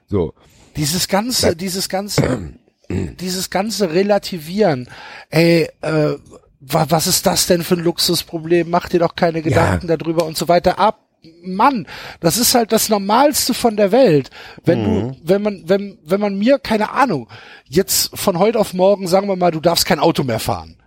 So. 0.08 0.34
Dieses 0.78 1.08
ganze, 1.08 1.56
dieses 1.56 1.90
ganze, 1.90 2.54
dieses 2.90 3.50
ganze 3.50 3.92
Relativieren. 3.92 4.88
Ey, 5.30 5.70
äh, 5.82 6.16
wa, 6.60 6.86
was 6.90 7.08
ist 7.08 7.26
das 7.26 7.48
denn 7.48 7.64
für 7.64 7.76
ein 7.76 7.84
Luxusproblem? 7.84 8.70
Mach 8.70 8.88
dir 8.88 9.00
doch 9.00 9.16
keine 9.16 9.42
Gedanken 9.42 9.88
darüber 9.88 10.26
und 10.26 10.38
so 10.38 10.48
weiter 10.48 10.80
ab. 10.80 11.04
Mann, 11.44 11.88
das 12.20 12.38
ist 12.38 12.54
halt 12.54 12.72
das 12.72 12.90
Normalste 12.90 13.54
von 13.54 13.76
der 13.76 13.92
Welt. 13.92 14.30
Wenn 14.64 14.84
du, 14.84 15.18
wenn 15.24 15.42
man, 15.42 15.64
wenn, 15.68 15.98
wenn 16.04 16.22
man 16.22 16.38
mir, 16.38 16.60
keine 16.60 16.92
Ahnung, 16.92 17.28
jetzt 17.66 18.16
von 18.18 18.38
heute 18.38 18.60
auf 18.60 18.74
morgen, 18.74 19.08
sagen 19.08 19.28
wir 19.28 19.36
mal, 19.36 19.52
du 19.52 19.60
darfst 19.60 19.86
kein 19.86 20.00
Auto 20.00 20.24
mehr 20.24 20.40
fahren. 20.40 20.78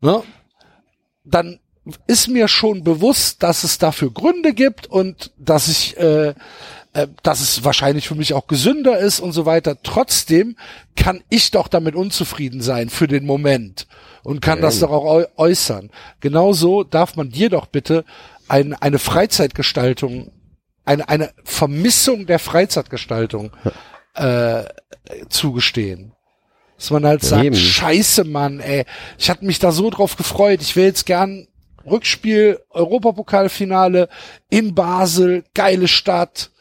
Ne? 0.00 0.22
Dann 1.24 1.58
ist 2.06 2.28
mir 2.28 2.48
schon 2.48 2.84
bewusst, 2.84 3.42
dass 3.42 3.64
es 3.64 3.78
dafür 3.78 4.12
Gründe 4.12 4.52
gibt 4.52 4.86
und 4.86 5.32
dass 5.38 5.68
ich, 5.68 5.96
äh, 5.96 6.34
äh, 6.96 7.08
dass 7.22 7.40
es 7.40 7.62
wahrscheinlich 7.62 8.08
für 8.08 8.14
mich 8.14 8.32
auch 8.32 8.46
gesünder 8.46 8.98
ist 8.98 9.20
und 9.20 9.32
so 9.32 9.44
weiter. 9.44 9.76
Trotzdem 9.82 10.56
kann 10.96 11.22
ich 11.28 11.50
doch 11.50 11.68
damit 11.68 11.94
unzufrieden 11.94 12.62
sein 12.62 12.88
für 12.88 13.06
den 13.06 13.26
Moment 13.26 13.86
und 14.22 14.40
kann 14.40 14.62
das 14.62 14.80
doch 14.80 14.90
auch 14.90 15.04
äu 15.04 15.24
äußern. 15.36 15.90
Genauso 16.20 16.84
darf 16.84 17.14
man 17.14 17.28
dir 17.28 17.50
doch 17.50 17.66
bitte 17.66 18.06
ein, 18.48 18.72
eine 18.72 18.98
Freizeitgestaltung, 18.98 20.32
eine, 20.86 21.06
eine 21.10 21.32
Vermissung 21.44 22.24
der 22.24 22.38
Freizeitgestaltung 22.38 23.50
äh, 24.14 24.64
zugestehen. 25.28 26.12
Dass 26.78 26.90
man 26.90 27.04
halt 27.04 27.22
sagt, 27.22 27.44
eben. 27.44 27.56
scheiße, 27.56 28.24
Mann, 28.24 28.60
ey, 28.60 28.86
ich 29.18 29.28
hatte 29.28 29.44
mich 29.44 29.58
da 29.58 29.70
so 29.70 29.90
drauf 29.90 30.16
gefreut, 30.16 30.62
ich 30.62 30.76
will 30.76 30.84
jetzt 30.84 31.04
gern 31.04 31.46
Rückspiel, 31.84 32.58
Europapokalfinale 32.70 34.08
in 34.48 34.74
Basel, 34.74 35.44
geile 35.52 35.88
Stadt, 35.88 36.52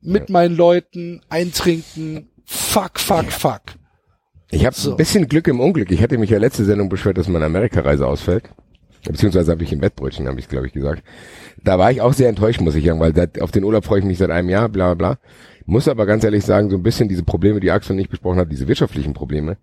mit 0.00 0.30
meinen 0.30 0.56
Leuten, 0.56 1.20
eintrinken, 1.28 2.30
fuck, 2.44 2.98
fuck, 2.98 3.30
fuck. 3.30 3.62
Ich 4.50 4.66
habe 4.66 4.74
So. 4.74 4.92
ein 4.92 4.96
bisschen 4.96 5.28
Glück 5.28 5.46
im 5.46 5.60
Unglück. 5.60 5.90
Ich 5.90 6.02
hatte 6.02 6.18
mich 6.18 6.30
ja 6.30 6.38
letzte 6.38 6.64
Sendung 6.64 6.88
beschwert, 6.88 7.18
dass 7.18 7.28
meine 7.28 7.44
Amerikareise 7.44 8.06
ausfällt. 8.06 8.50
Beziehungsweise 9.04 9.52
habe 9.52 9.62
ich 9.62 9.72
im 9.72 9.80
Bettbrötchen, 9.80 10.26
habe 10.28 10.40
ich 10.40 10.48
glaube 10.48 10.66
ich 10.66 10.72
gesagt. 10.72 11.02
Da 11.62 11.78
war 11.78 11.90
ich 11.90 12.00
auch 12.00 12.12
sehr 12.12 12.28
enttäuscht, 12.28 12.60
muss 12.60 12.74
ich 12.74 12.84
sagen, 12.84 13.00
weil 13.00 13.14
seit, 13.14 13.40
auf 13.40 13.50
den 13.50 13.64
Urlaub 13.64 13.84
freue 13.84 14.00
ich 14.00 14.04
mich 14.04 14.18
seit 14.18 14.30
einem 14.30 14.48
Jahr, 14.48 14.68
bla 14.68 14.94
bla. 14.94 15.18
Muss 15.66 15.88
aber 15.88 16.04
ganz 16.04 16.24
ehrlich 16.24 16.44
sagen, 16.44 16.68
so 16.70 16.76
ein 16.76 16.82
bisschen 16.82 17.08
diese 17.08 17.22
Probleme, 17.22 17.60
die 17.60 17.70
Axel 17.70 17.96
nicht 17.96 18.10
besprochen 18.10 18.38
hat, 18.38 18.50
diese 18.50 18.68
wirtschaftlichen 18.68 19.14
Probleme, 19.14 19.56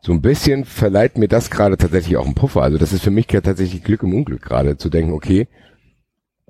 so 0.00 0.12
ein 0.12 0.22
bisschen 0.22 0.64
verleiht 0.64 1.18
mir 1.18 1.28
das 1.28 1.50
gerade 1.50 1.76
tatsächlich 1.76 2.16
auch 2.16 2.24
einen 2.24 2.34
Puffer. 2.34 2.62
Also 2.62 2.78
das 2.78 2.92
ist 2.92 3.02
für 3.02 3.10
mich 3.10 3.26
tatsächlich 3.26 3.84
Glück 3.84 4.02
im 4.02 4.14
Unglück 4.14 4.42
gerade, 4.42 4.76
zu 4.76 4.88
denken, 4.88 5.12
okay, 5.12 5.48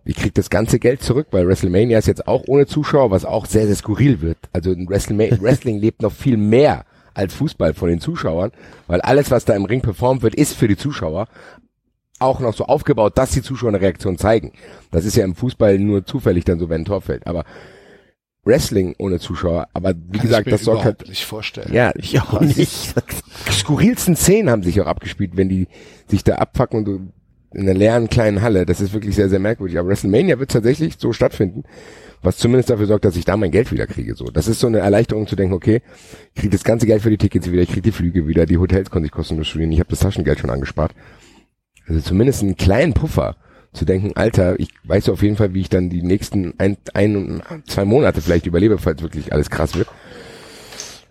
ich 0.04 0.16
krieg 0.16 0.34
das 0.34 0.50
ganze 0.50 0.78
Geld 0.78 1.02
zurück, 1.02 1.28
weil 1.30 1.46
WrestleMania 1.46 1.98
ist 1.98 2.06
jetzt 2.06 2.26
auch 2.26 2.42
ohne 2.48 2.66
Zuschauer, 2.66 3.10
was 3.10 3.24
auch 3.24 3.46
sehr, 3.46 3.66
sehr 3.66 3.76
skurril 3.76 4.20
wird. 4.20 4.38
Also 4.52 4.70
WrestleMania, 4.76 5.38
Wrestling 5.40 5.78
lebt 5.78 6.02
noch 6.02 6.12
viel 6.12 6.36
mehr 6.36 6.84
als 7.14 7.34
Fußball 7.34 7.74
von 7.74 7.88
den 7.88 8.00
Zuschauern, 8.00 8.52
weil 8.86 9.00
alles, 9.02 9.30
was 9.30 9.44
da 9.44 9.54
im 9.54 9.64
Ring 9.66 9.80
performt 9.82 10.22
wird, 10.22 10.34
ist 10.34 10.54
für 10.54 10.66
die 10.68 10.76
Zuschauer 10.76 11.28
auch 12.18 12.40
noch 12.40 12.54
so 12.54 12.64
aufgebaut, 12.66 13.18
dass 13.18 13.32
die 13.32 13.42
Zuschauer 13.42 13.70
eine 13.70 13.80
Reaktion 13.80 14.16
zeigen. 14.16 14.52
Das 14.90 15.04
ist 15.04 15.16
ja 15.16 15.24
im 15.24 15.34
Fußball 15.34 15.78
nur 15.78 16.06
zufällig 16.06 16.44
dann 16.44 16.58
so, 16.58 16.68
wenn 16.68 16.82
ein 16.82 16.84
Tor 16.84 17.00
fällt. 17.02 17.26
Aber 17.26 17.44
Wrestling 18.44 18.94
ohne 18.98 19.18
Zuschauer, 19.20 19.68
aber 19.72 19.94
wie 19.94 20.18
Kann 20.18 20.22
gesagt, 20.22 20.50
das 20.50 20.62
sorgt 20.64 20.84
halt, 20.84 21.08
nicht 21.08 21.24
vorstellen. 21.24 21.72
ja, 21.72 21.92
Ich 21.96 22.20
auch 22.20 22.40
nicht. 22.40 22.94
skurrilsten 23.50 24.16
Szenen 24.16 24.50
haben 24.50 24.62
sich 24.64 24.80
auch 24.80 24.86
abgespielt, 24.86 25.36
wenn 25.36 25.48
die 25.48 25.68
sich 26.08 26.24
da 26.24 26.36
abfacken 26.36 26.78
und 26.80 26.84
du 26.86 27.12
in 27.54 27.62
einer 27.62 27.74
leeren 27.74 28.08
kleinen 28.08 28.42
Halle. 28.42 28.66
Das 28.66 28.80
ist 28.80 28.92
wirklich 28.92 29.14
sehr, 29.14 29.28
sehr 29.28 29.38
merkwürdig. 29.38 29.78
Aber 29.78 29.88
WrestleMania 29.88 30.38
wird 30.38 30.50
tatsächlich 30.50 30.94
so 30.98 31.12
stattfinden, 31.12 31.64
was 32.22 32.36
zumindest 32.36 32.70
dafür 32.70 32.86
sorgt, 32.86 33.04
dass 33.04 33.16
ich 33.16 33.24
da 33.24 33.36
mein 33.36 33.50
Geld 33.50 33.72
wieder 33.72 33.86
kriege. 33.86 34.14
So, 34.14 34.26
das 34.26 34.48
ist 34.48 34.60
so 34.60 34.66
eine 34.66 34.78
Erleichterung 34.78 35.26
zu 35.26 35.36
denken, 35.36 35.54
okay, 35.54 35.82
ich 36.34 36.40
kriege 36.40 36.50
das 36.50 36.64
ganze 36.64 36.86
Geld 36.86 37.02
für 37.02 37.10
die 37.10 37.18
Tickets 37.18 37.50
wieder, 37.50 37.62
ich 37.62 37.68
kriege 37.68 37.82
die 37.82 37.92
Flüge 37.92 38.26
wieder, 38.26 38.46
die 38.46 38.58
Hotels 38.58 38.90
konnte 38.90 39.06
ich 39.06 39.12
kostenlos 39.12 39.48
studieren, 39.48 39.72
ich 39.72 39.80
habe 39.80 39.90
das 39.90 40.00
Taschengeld 40.00 40.38
schon 40.38 40.50
angespart. 40.50 40.92
Also 41.86 42.00
zumindest 42.00 42.42
einen 42.42 42.56
kleinen 42.56 42.94
Puffer 42.94 43.36
zu 43.72 43.84
denken, 43.84 44.12
Alter, 44.14 44.58
ich 44.60 44.68
weiß 44.84 45.08
auf 45.08 45.22
jeden 45.22 45.36
Fall, 45.36 45.54
wie 45.54 45.62
ich 45.62 45.68
dann 45.68 45.90
die 45.90 46.02
nächsten 46.02 46.54
ein, 46.58 46.76
ein 46.94 47.42
zwei 47.66 47.84
Monate 47.84 48.20
vielleicht 48.20 48.46
überlebe, 48.46 48.78
falls 48.78 49.02
wirklich 49.02 49.32
alles 49.32 49.50
krass 49.50 49.74
wird. 49.74 49.88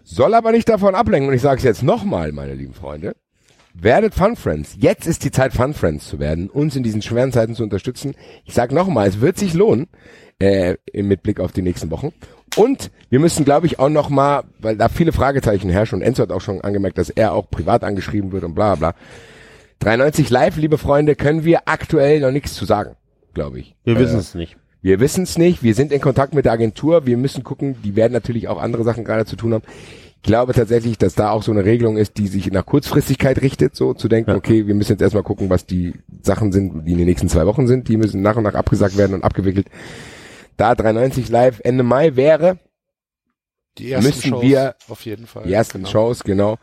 Soll 0.03 0.33
aber 0.33 0.51
nicht 0.51 0.69
davon 0.69 0.95
ablenken, 0.95 1.29
und 1.29 1.35
ich 1.35 1.41
sage 1.41 1.57
es 1.57 1.63
jetzt 1.63 1.83
nochmal, 1.83 2.31
meine 2.31 2.53
lieben 2.53 2.73
Freunde, 2.73 3.15
werdet 3.73 4.13
Fun 4.13 4.35
Friends. 4.35 4.75
Jetzt 4.79 5.07
ist 5.07 5.23
die 5.23 5.31
Zeit, 5.31 5.53
Fun 5.53 5.73
Friends 5.73 6.07
zu 6.07 6.19
werden, 6.19 6.49
uns 6.49 6.75
in 6.75 6.83
diesen 6.83 7.01
schweren 7.01 7.31
Zeiten 7.31 7.55
zu 7.55 7.63
unterstützen. 7.63 8.15
Ich 8.45 8.53
sage 8.53 8.75
nochmal, 8.75 9.07
es 9.07 9.21
wird 9.21 9.37
sich 9.37 9.53
lohnen, 9.53 9.87
äh, 10.39 10.75
mit 10.93 11.23
Blick 11.23 11.39
auf 11.39 11.51
die 11.51 11.61
nächsten 11.61 11.91
Wochen. 11.91 12.13
Und 12.57 12.91
wir 13.09 13.19
müssen, 13.19 13.45
glaube 13.45 13.65
ich, 13.67 13.79
auch 13.79 13.89
nochmal, 13.89 14.43
weil 14.59 14.75
da 14.75 14.89
viele 14.89 15.13
Fragezeichen 15.13 15.69
herrschen, 15.69 15.99
und 15.99 16.01
Enzo 16.01 16.23
hat 16.23 16.31
auch 16.31 16.41
schon 16.41 16.61
angemerkt, 16.61 16.97
dass 16.97 17.09
er 17.09 17.33
auch 17.33 17.49
privat 17.49 17.83
angeschrieben 17.83 18.31
wird 18.31 18.43
und 18.43 18.55
bla 18.55 18.75
bla. 18.75 18.93
93 19.79 20.29
live, 20.29 20.57
liebe 20.57 20.77
Freunde, 20.77 21.15
können 21.15 21.43
wir 21.45 21.61
aktuell 21.65 22.19
noch 22.19 22.31
nichts 22.31 22.53
zu 22.53 22.65
sagen, 22.65 22.95
glaube 23.33 23.59
ich. 23.59 23.75
Wir 23.83 23.95
Äh, 23.95 23.99
wissen 23.99 24.19
es 24.19 24.35
nicht. 24.35 24.57
Wir 24.83 24.99
wissen 24.99 25.23
es 25.23 25.37
nicht. 25.37 25.63
Wir 25.63 25.75
sind 25.75 25.91
in 25.91 26.01
Kontakt 26.01 26.33
mit 26.33 26.45
der 26.45 26.51
Agentur. 26.53 27.05
Wir 27.05 27.15
müssen 27.15 27.43
gucken. 27.43 27.75
Die 27.83 27.95
werden 27.95 28.13
natürlich 28.13 28.47
auch 28.47 28.59
andere 28.59 28.83
Sachen 28.83 29.03
gerade 29.03 29.25
zu 29.25 29.35
tun 29.35 29.53
haben. 29.53 29.63
Ich 30.23 30.27
glaube 30.27 30.53
tatsächlich, 30.53 30.99
dass 30.99 31.15
da 31.15 31.31
auch 31.31 31.41
so 31.41 31.51
eine 31.51 31.65
Regelung 31.65 31.97
ist, 31.97 32.17
die 32.17 32.27
sich 32.27 32.51
nach 32.51 32.63
Kurzfristigkeit 32.65 33.41
richtet, 33.41 33.75
so 33.75 33.95
zu 33.95 34.07
denken, 34.07 34.29
Ja. 34.31 34.37
okay, 34.37 34.67
wir 34.67 34.75
müssen 34.75 34.91
jetzt 34.91 35.01
erstmal 35.01 35.23
gucken, 35.23 35.49
was 35.49 35.65
die 35.65 35.93
Sachen 36.21 36.51
sind, 36.51 36.85
die 36.85 36.91
in 36.91 36.99
den 36.99 37.07
nächsten 37.07 37.27
zwei 37.27 37.47
Wochen 37.47 37.65
sind. 37.65 37.87
Die 37.87 37.97
müssen 37.97 38.21
nach 38.21 38.35
und 38.35 38.43
nach 38.43 38.53
abgesagt 38.53 38.97
werden 38.97 39.15
und 39.15 39.23
abgewickelt. 39.23 39.65
Da 40.57 40.75
93 40.75 41.29
live 41.29 41.59
Ende 41.63 41.81
Mai 41.83 42.15
wäre, 42.15 42.59
Die 43.79 43.91
ersten 43.91 44.09
Müssen 44.09 44.29
Shows 44.29 44.43
wir- 44.43 44.75
auf 44.89 45.03
jeden 45.05 45.25
Fall. 45.25 45.43
die 45.47 45.53
ersten 45.53 45.79
genau. 45.79 45.89
Shows, 45.89 46.23
genau, 46.23 46.57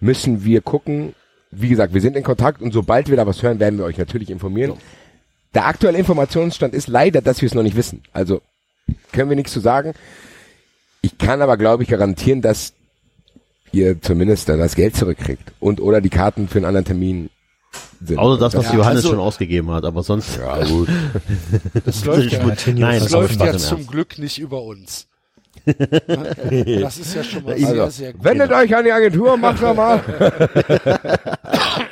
müssen 0.00 0.44
wir 0.44 0.62
gucken. 0.62 1.14
Wie 1.50 1.68
gesagt, 1.68 1.92
wir 1.92 2.00
sind 2.00 2.16
in 2.16 2.22
Kontakt 2.22 2.62
und 2.62 2.72
sobald 2.72 3.10
wir 3.10 3.16
da 3.18 3.26
was 3.26 3.42
hören, 3.42 3.60
werden 3.60 3.78
wir 3.78 3.84
euch 3.84 3.98
natürlich 3.98 4.30
informieren. 4.30 4.72
Der 5.52 5.66
aktuelle 5.66 5.98
Informationsstand 5.98 6.72
ist 6.72 6.88
leider, 6.88 7.20
dass 7.20 7.42
wir 7.42 7.46
es 7.46 7.52
noch 7.54 7.62
nicht 7.62 7.76
wissen. 7.76 8.02
Also 8.14 8.40
können 9.12 9.28
wir 9.28 9.36
nichts 9.36 9.52
zu 9.52 9.60
sagen. 9.60 9.92
Ich 11.02 11.18
kann 11.18 11.42
aber, 11.42 11.58
glaube 11.58 11.82
ich, 11.82 11.90
garantieren, 11.90 12.40
dass 12.40 12.72
ihr 13.72 14.00
zumindest 14.00 14.48
dann 14.48 14.58
das 14.58 14.74
Geld 14.74 14.96
zurückkriegt 14.96 15.52
und 15.60 15.80
oder 15.80 16.00
die 16.00 16.10
Karten 16.10 16.48
für 16.48 16.58
einen 16.58 16.64
anderen 16.66 16.84
Termin 16.84 17.30
sind. 18.04 18.18
Außer 18.18 18.38
das, 18.40 18.54
was 18.54 18.66
Ja, 18.66 18.74
Johannes 18.76 18.96
also- 18.98 19.10
schon 19.10 19.18
ausgegeben 19.20 19.70
hat, 19.70 19.84
aber 19.84 20.02
sonst. 20.02 20.36
ja, 20.38 20.64
gut. 20.64 20.88
Das 21.84 22.04
läuft 22.04 22.32
ja, 22.32 22.38
Nein, 22.74 22.94
das 23.00 23.04
das 23.04 23.12
läuft 23.12 23.40
ja 23.40 23.56
zum. 23.56 23.86
Glück 23.86 24.18
nicht 24.18 24.38
über 24.38 24.62
uns. 24.62 25.06
Das 25.64 26.98
ist 26.98 27.14
ja 27.14 27.22
schon 27.22 27.44
mal 27.44 27.56
sehr, 27.56 27.68
Also, 27.68 27.88
sehr 27.90 28.12
gut. 28.14 28.24
wendet 28.24 28.50
euch 28.52 28.74
an 28.74 28.84
die 28.84 28.90
Agentur, 28.92 29.36
macht 29.36 29.62
doch 29.62 29.74
mal. 29.74 30.00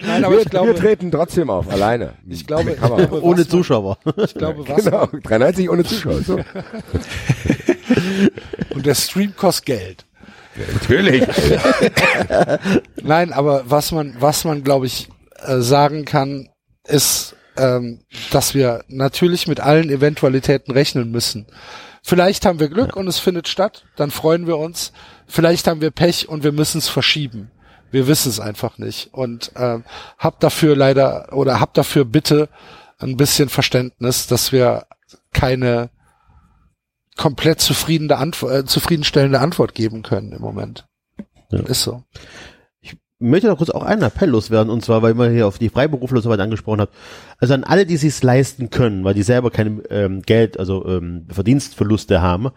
Nein, 0.05 0.25
aber 0.25 0.35
wir, 0.37 0.41
ich 0.43 0.51
glaube, 0.51 0.69
wir 0.69 0.75
treten 0.77 1.11
trotzdem 1.11 1.51
auf, 1.51 1.71
alleine. 1.71 2.15
ich 2.29 2.47
glaube, 2.47 2.73
ich 2.73 2.77
glaube, 2.79 3.23
Ohne 3.23 3.39
was 3.39 3.45
man, 3.45 3.49
Zuschauer. 3.49 3.99
ich 4.25 4.35
glaube, 4.35 4.65
was 4.67 4.85
Genau, 4.85 5.07
93 5.23 5.71
ohne 5.71 5.85
Zuschauer. 5.85 6.23
So. 6.23 6.41
und 8.75 8.87
der 8.87 8.95
Stream 8.95 9.35
kostet 9.37 9.67
Geld. 9.67 10.07
Natürlich. 10.57 11.27
Nein, 13.03 13.33
aber 13.33 13.65
was 13.67 13.93
man, 13.93 14.17
was 14.19 14.45
man, 14.45 14.65
glaube 14.65 14.87
ich, 14.87 15.09
äh, 15.43 15.61
sagen 15.61 16.05
kann, 16.05 16.49
ist, 16.85 17.37
ähm, 17.57 18.01
dass 18.31 18.55
wir 18.55 18.85
natürlich 18.89 19.47
mit 19.47 19.61
allen 19.61 19.91
Eventualitäten 19.91 20.73
rechnen 20.73 21.11
müssen. 21.11 21.47
Vielleicht 22.03 22.47
haben 22.47 22.61
wir 22.61 22.69
Glück 22.69 22.97
und 22.97 23.07
es 23.07 23.19
findet 23.19 23.49
statt, 23.49 23.85
dann 23.97 24.11
freuen 24.11 24.47
wir 24.47 24.57
uns. 24.57 24.93
Vielleicht 25.27 25.67
haben 25.67 25.81
wir 25.81 25.91
Pech 25.91 26.29
und 26.29 26.43
wir 26.43 26.53
müssen 26.53 26.79
es 26.79 26.89
verschieben. 26.89 27.51
Wir 27.91 28.07
wissen 28.07 28.31
es 28.31 28.41
einfach 28.41 28.79
nicht. 28.79 29.13
Und 29.13 29.53
ähm, 29.57 29.85
habt 30.19 30.43
dafür 30.43 30.77
leider 30.77 31.33
oder 31.33 31.61
habt 31.61 31.77
dafür 31.77 32.05
bitte 32.05 32.49
ein 32.99 33.17
bisschen 33.17 33.49
Verständnis, 33.49 34.27
dass 34.27 34.53
wir 34.53 34.87
keine 35.33 35.91
komplett 37.21 37.61
zufriedene 37.61 38.17
Antwort, 38.17 38.53
äh, 38.55 38.65
zufriedenstellende 38.65 39.41
Antwort 39.41 39.75
geben 39.75 40.03
können 40.03 40.33
im 40.33 40.41
Moment. 40.41 40.87
Ja. 41.51 41.61
Ist 41.61 41.83
so. 41.83 42.03
Ich 42.81 42.97
möchte 43.19 43.49
noch 43.49 43.59
kurz 43.59 43.69
auch 43.69 43.83
einen 43.83 44.01
Appell 44.01 44.31
loswerden, 44.31 44.73
und 44.73 44.83
zwar, 44.83 45.03
weil 45.03 45.13
man 45.13 45.31
hier 45.31 45.47
auf 45.47 45.59
die 45.59 45.69
Freiberufler 45.69 46.17
und 46.17 46.23
so 46.23 46.31
weiter 46.31 46.45
angesprochen 46.45 46.81
hat. 46.81 46.91
Also 47.37 47.53
an 47.53 47.65
alle, 47.65 47.85
die 47.85 47.99
sich's 47.99 48.23
leisten 48.23 48.71
können, 48.71 49.05
weil 49.05 49.13
die 49.13 49.23
selber 49.23 49.51
kein 49.51 49.83
ähm, 49.91 50.23
Geld, 50.23 50.59
also 50.59 50.87
ähm, 50.87 51.27
Verdienstverluste 51.29 52.23
haben, 52.23 52.53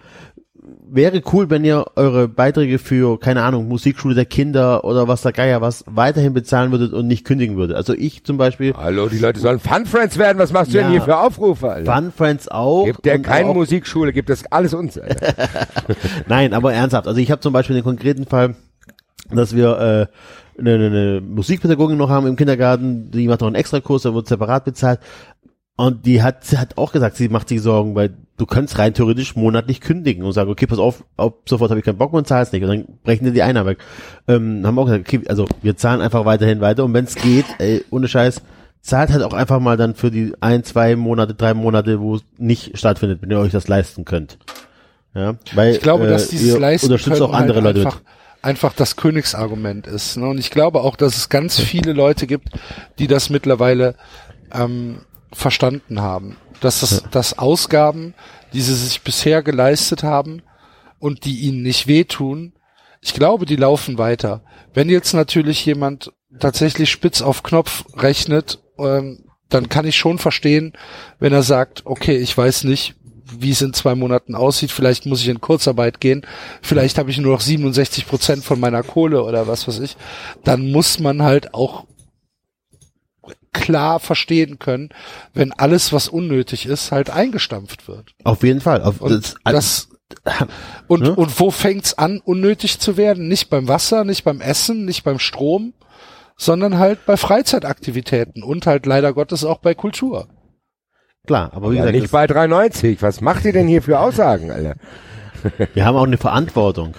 wäre 0.96 1.22
cool, 1.34 1.50
wenn 1.50 1.64
ihr 1.66 1.86
eure 1.96 2.28
Beiträge 2.28 2.78
für, 2.78 3.20
keine 3.20 3.42
Ahnung, 3.44 3.68
Musikschule 3.68 4.14
der 4.16 4.26
Kinder 4.26 4.84
oder 4.86 5.08
was 5.08 5.24
der 5.24 5.32
Geier 5.32 5.60
was, 5.62 5.84
weiterhin 5.88 6.34
bezahlen 6.34 6.72
würdet 6.72 6.94
und 6.94 7.08
nicht 7.08 7.26
kündigen 7.26 7.56
würdet. 7.58 7.76
Also 7.76 7.94
ich 7.94 8.24
zum 8.24 8.38
Beispiel, 8.38 8.74
Hallo, 8.76 9.08
die 9.10 9.18
Leute 9.18 9.40
sollen 9.40 9.60
Fun 9.60 9.86
Friends 9.86 10.18
werden. 10.18 10.38
Was 10.38 10.54
machst 10.54 10.72
du 10.74 10.78
Ja. 10.78 10.84
denn 10.84 10.92
hier 10.92 11.02
für 11.02 11.18
Aufrufe, 11.18 11.72
Alter? 11.72 11.94
Fun 11.96 12.12
Friends 12.16 12.48
auch. 12.48 12.86
Gibt 12.86 13.06
der 13.06 13.20
keine 13.20 13.50
auch- 13.50 13.56
Musikschule, 13.56 14.14
gibt 14.14 14.30
das 14.30 14.46
alles 14.52 14.74
uns. 14.74 15.00
Nein, 16.28 16.54
aber 16.54 16.74
ernsthaft. 16.74 17.08
Also 17.08 17.20
ich 17.20 17.32
habe 17.32 17.42
zum 17.42 17.54
Beispiel 17.54 17.76
den 17.76 17.84
konkreten 17.84 18.26
Fall, 18.26 18.56
dass 19.32 19.56
wir 19.56 19.70
äh, 19.80 20.60
eine, 20.60 20.76
eine, 20.76 20.86
eine 20.88 21.22
Musikpädagogin 21.22 21.98
noch 21.98 22.10
haben 22.10 22.28
im 22.28 22.36
Kindergarten, 22.36 23.10
die 23.12 23.28
macht 23.28 23.42
noch 23.42 23.48
einen 23.48 23.56
Extrakurs, 23.56 24.04
der 24.04 24.14
wird 24.14 24.28
separat 24.28 24.66
bezahlt. 24.66 25.00
Und 25.76 26.06
die 26.06 26.22
hat, 26.22 26.44
sie 26.46 26.60
hat 26.60 26.78
auch 26.78 26.92
gesagt, 26.92 27.16
sie 27.16 27.30
macht 27.30 27.50
sich 27.50 27.62
Sorgen, 27.62 27.96
weil 27.96 28.16
du 28.38 28.46
kannst 28.46 28.78
rein 28.80 28.94
theoretisch 28.94 29.36
monatlich 29.36 29.82
kündigen 29.82 30.24
und 30.24 30.34
sagen, 30.34 30.50
okay, 30.50 30.66
pass 30.68 30.80
auf, 30.80 31.04
ab 31.18 31.38
sofort 31.46 31.70
habe 31.70 31.80
ich 31.80 31.86
keinen 31.86 31.98
Bock 31.98 32.12
mehr 32.12 32.20
und 32.20 32.28
zahlst 32.28 32.54
nicht. 32.54 32.64
Und 32.64 32.70
dann 32.70 32.86
brechen 33.04 33.26
dir 33.26 33.32
die 33.32 33.44
Einnahmen 33.44 33.70
weg. 33.70 33.78
Ähm, 34.28 34.66
haben 34.66 34.80
auch 34.80 34.86
gesagt, 34.86 35.08
okay, 35.08 35.22
also 35.28 35.46
wir 35.62 35.78
zahlen 35.78 36.02
einfach 36.02 36.26
weiterhin 36.26 36.62
weiter 36.62 36.84
und 36.84 36.94
wenn 36.94 37.06
es 37.06 37.16
geht, 37.16 37.46
ey, 37.60 37.84
ohne 37.90 38.08
Scheiß, 38.08 38.42
zahlt 38.82 39.12
halt 39.12 39.24
auch 39.24 39.34
einfach 39.34 39.60
mal 39.60 39.78
dann 39.78 39.96
für 39.96 40.12
die 40.12 40.34
ein, 40.42 40.64
zwei 40.64 40.96
Monate, 40.96 41.34
drei 41.34 41.54
Monate, 41.54 42.00
wo 42.02 42.16
es 42.16 42.24
nicht 42.38 42.78
stattfindet, 42.78 43.22
wenn 43.22 43.32
ihr 43.32 43.40
euch 43.40 43.52
das 43.52 43.68
leisten 43.68 44.04
könnt. 44.04 44.38
Ja, 45.16 45.36
weil 45.54 45.76
Ich 45.76 45.82
glaube, 45.82 46.08
dass 46.08 46.28
äh, 46.28 46.32
dieses 46.32 46.54
ihr 46.56 46.60
Leisten 46.60 46.88
unterstützt 46.88 47.22
auch 47.22 47.34
andere 47.34 47.62
halt 47.64 47.78
Leute 47.78 47.88
einfach, 47.88 48.02
einfach 48.42 48.74
das 48.74 48.96
Königsargument 48.96 49.88
ist. 49.88 50.18
Ne? 50.18 50.28
Und 50.28 50.40
ich 50.40 50.50
glaube 50.50 50.82
auch, 50.82 50.96
dass 50.96 51.16
es 51.16 51.30
ganz 51.30 51.60
viele 51.60 51.94
Leute 51.94 52.28
gibt, 52.28 52.50
die 53.00 53.08
das 53.08 53.30
mittlerweile 53.30 53.96
ähm, 54.52 55.00
verstanden 55.32 56.02
haben. 56.02 56.36
Dass 56.64 56.80
das 56.80 57.04
dass 57.12 57.38
Ausgaben, 57.38 58.14
die 58.54 58.62
sie 58.62 58.76
sich 58.76 59.02
bisher 59.02 59.44
geleistet 59.44 60.04
haben 60.04 60.42
und 60.98 61.26
die 61.26 61.42
ihnen 61.42 61.62
nicht 61.62 61.88
wehtun, 61.88 62.54
ich 63.02 63.14
glaube, 63.14 63.46
die 63.46 63.58
laufen 63.58 63.98
weiter. 63.98 64.44
Wenn 64.74 64.90
jetzt 64.90 65.14
natürlich 65.14 65.66
jemand 65.66 66.14
tatsächlich 66.40 66.90
spitz 66.90 67.22
auf 67.22 67.44
Knopf 67.44 67.84
rechnet, 67.98 68.60
ähm, 68.80 69.26
dann 69.50 69.68
kann 69.68 69.86
ich 69.86 69.98
schon 69.98 70.20
verstehen, 70.20 70.74
wenn 71.20 71.34
er 71.34 71.44
sagt, 71.44 71.86
okay, 71.86 72.18
ich 72.18 72.36
weiß 72.36 72.64
nicht, 72.64 72.96
wie 73.38 73.52
es 73.52 73.62
in 73.62 73.74
zwei 73.74 73.96
Monaten 73.96 74.36
aussieht, 74.36 74.72
vielleicht 74.72 75.06
muss 75.06 75.22
ich 75.22 75.28
in 75.28 75.42
Kurzarbeit 75.42 76.00
gehen, 76.00 76.26
vielleicht 76.62 76.98
habe 76.98 77.12
ich 77.12 77.18
nur 77.18 77.34
noch 77.34 77.42
67 77.42 78.08
Prozent 78.08 78.44
von 78.44 78.60
meiner 78.60 78.84
Kohle 78.84 79.24
oder 79.24 79.48
was 79.48 79.68
weiß 79.68 79.80
ich, 79.80 79.98
dann 80.44 80.72
muss 80.72 81.00
man 81.00 81.24
halt 81.24 81.54
auch 81.54 81.86
klar 83.54 84.00
verstehen 84.00 84.60
können, 84.60 84.90
wenn 85.34 85.52
alles, 85.54 85.94
was 85.94 86.08
unnötig 86.10 86.66
ist, 86.66 86.92
halt 86.92 87.10
eingestampft 87.10 87.88
wird. 87.88 88.14
Auf 88.24 88.44
jeden 88.44 88.62
Fall. 88.62 88.82
Auf, 88.82 89.00
Und 89.02 89.12
das, 89.12 89.36
das, 89.46 89.90
und, 90.88 91.02
Ne? 91.04 91.16
und 91.16 91.40
wo 91.40 91.52
fängt's 91.52 91.98
an, 91.98 92.20
unnötig 92.24 92.80
zu 92.80 92.98
werden? 92.98 93.28
Nicht 93.28 93.50
beim 93.50 93.68
Wasser, 93.68 94.04
nicht 94.04 94.24
beim 94.24 94.42
Essen, 94.42 94.86
nicht 94.86 95.04
beim 95.04 95.20
Strom, 95.20 95.74
sondern 96.36 96.78
halt 96.80 97.06
bei 97.06 97.16
Freizeitaktivitäten 97.18 98.44
und 98.44 98.66
halt 98.68 98.86
leider 98.86 99.14
Gottes 99.14 99.44
auch 99.46 99.60
bei 99.60 99.74
Kultur. 99.76 100.28
klar, 101.26 101.52
aber 101.54 101.72
wie 101.72 101.76
Ja, 101.76 101.84
gesagt, 101.86 102.02
nicht 102.02 102.12
bei 102.12 102.26
3,90. 102.26 102.98
Was 103.02 103.22
macht 103.22 103.46
ihr 103.46 103.54
denn 103.54 103.68
hier 103.68 103.82
für 103.82 104.00
Aussagen, 104.00 104.52
Alter? 104.52 104.76
wir 105.74 105.86
haben 105.86 105.96
auch 105.96 106.06
eine 106.08 106.18
Verantwortung. 106.18 106.96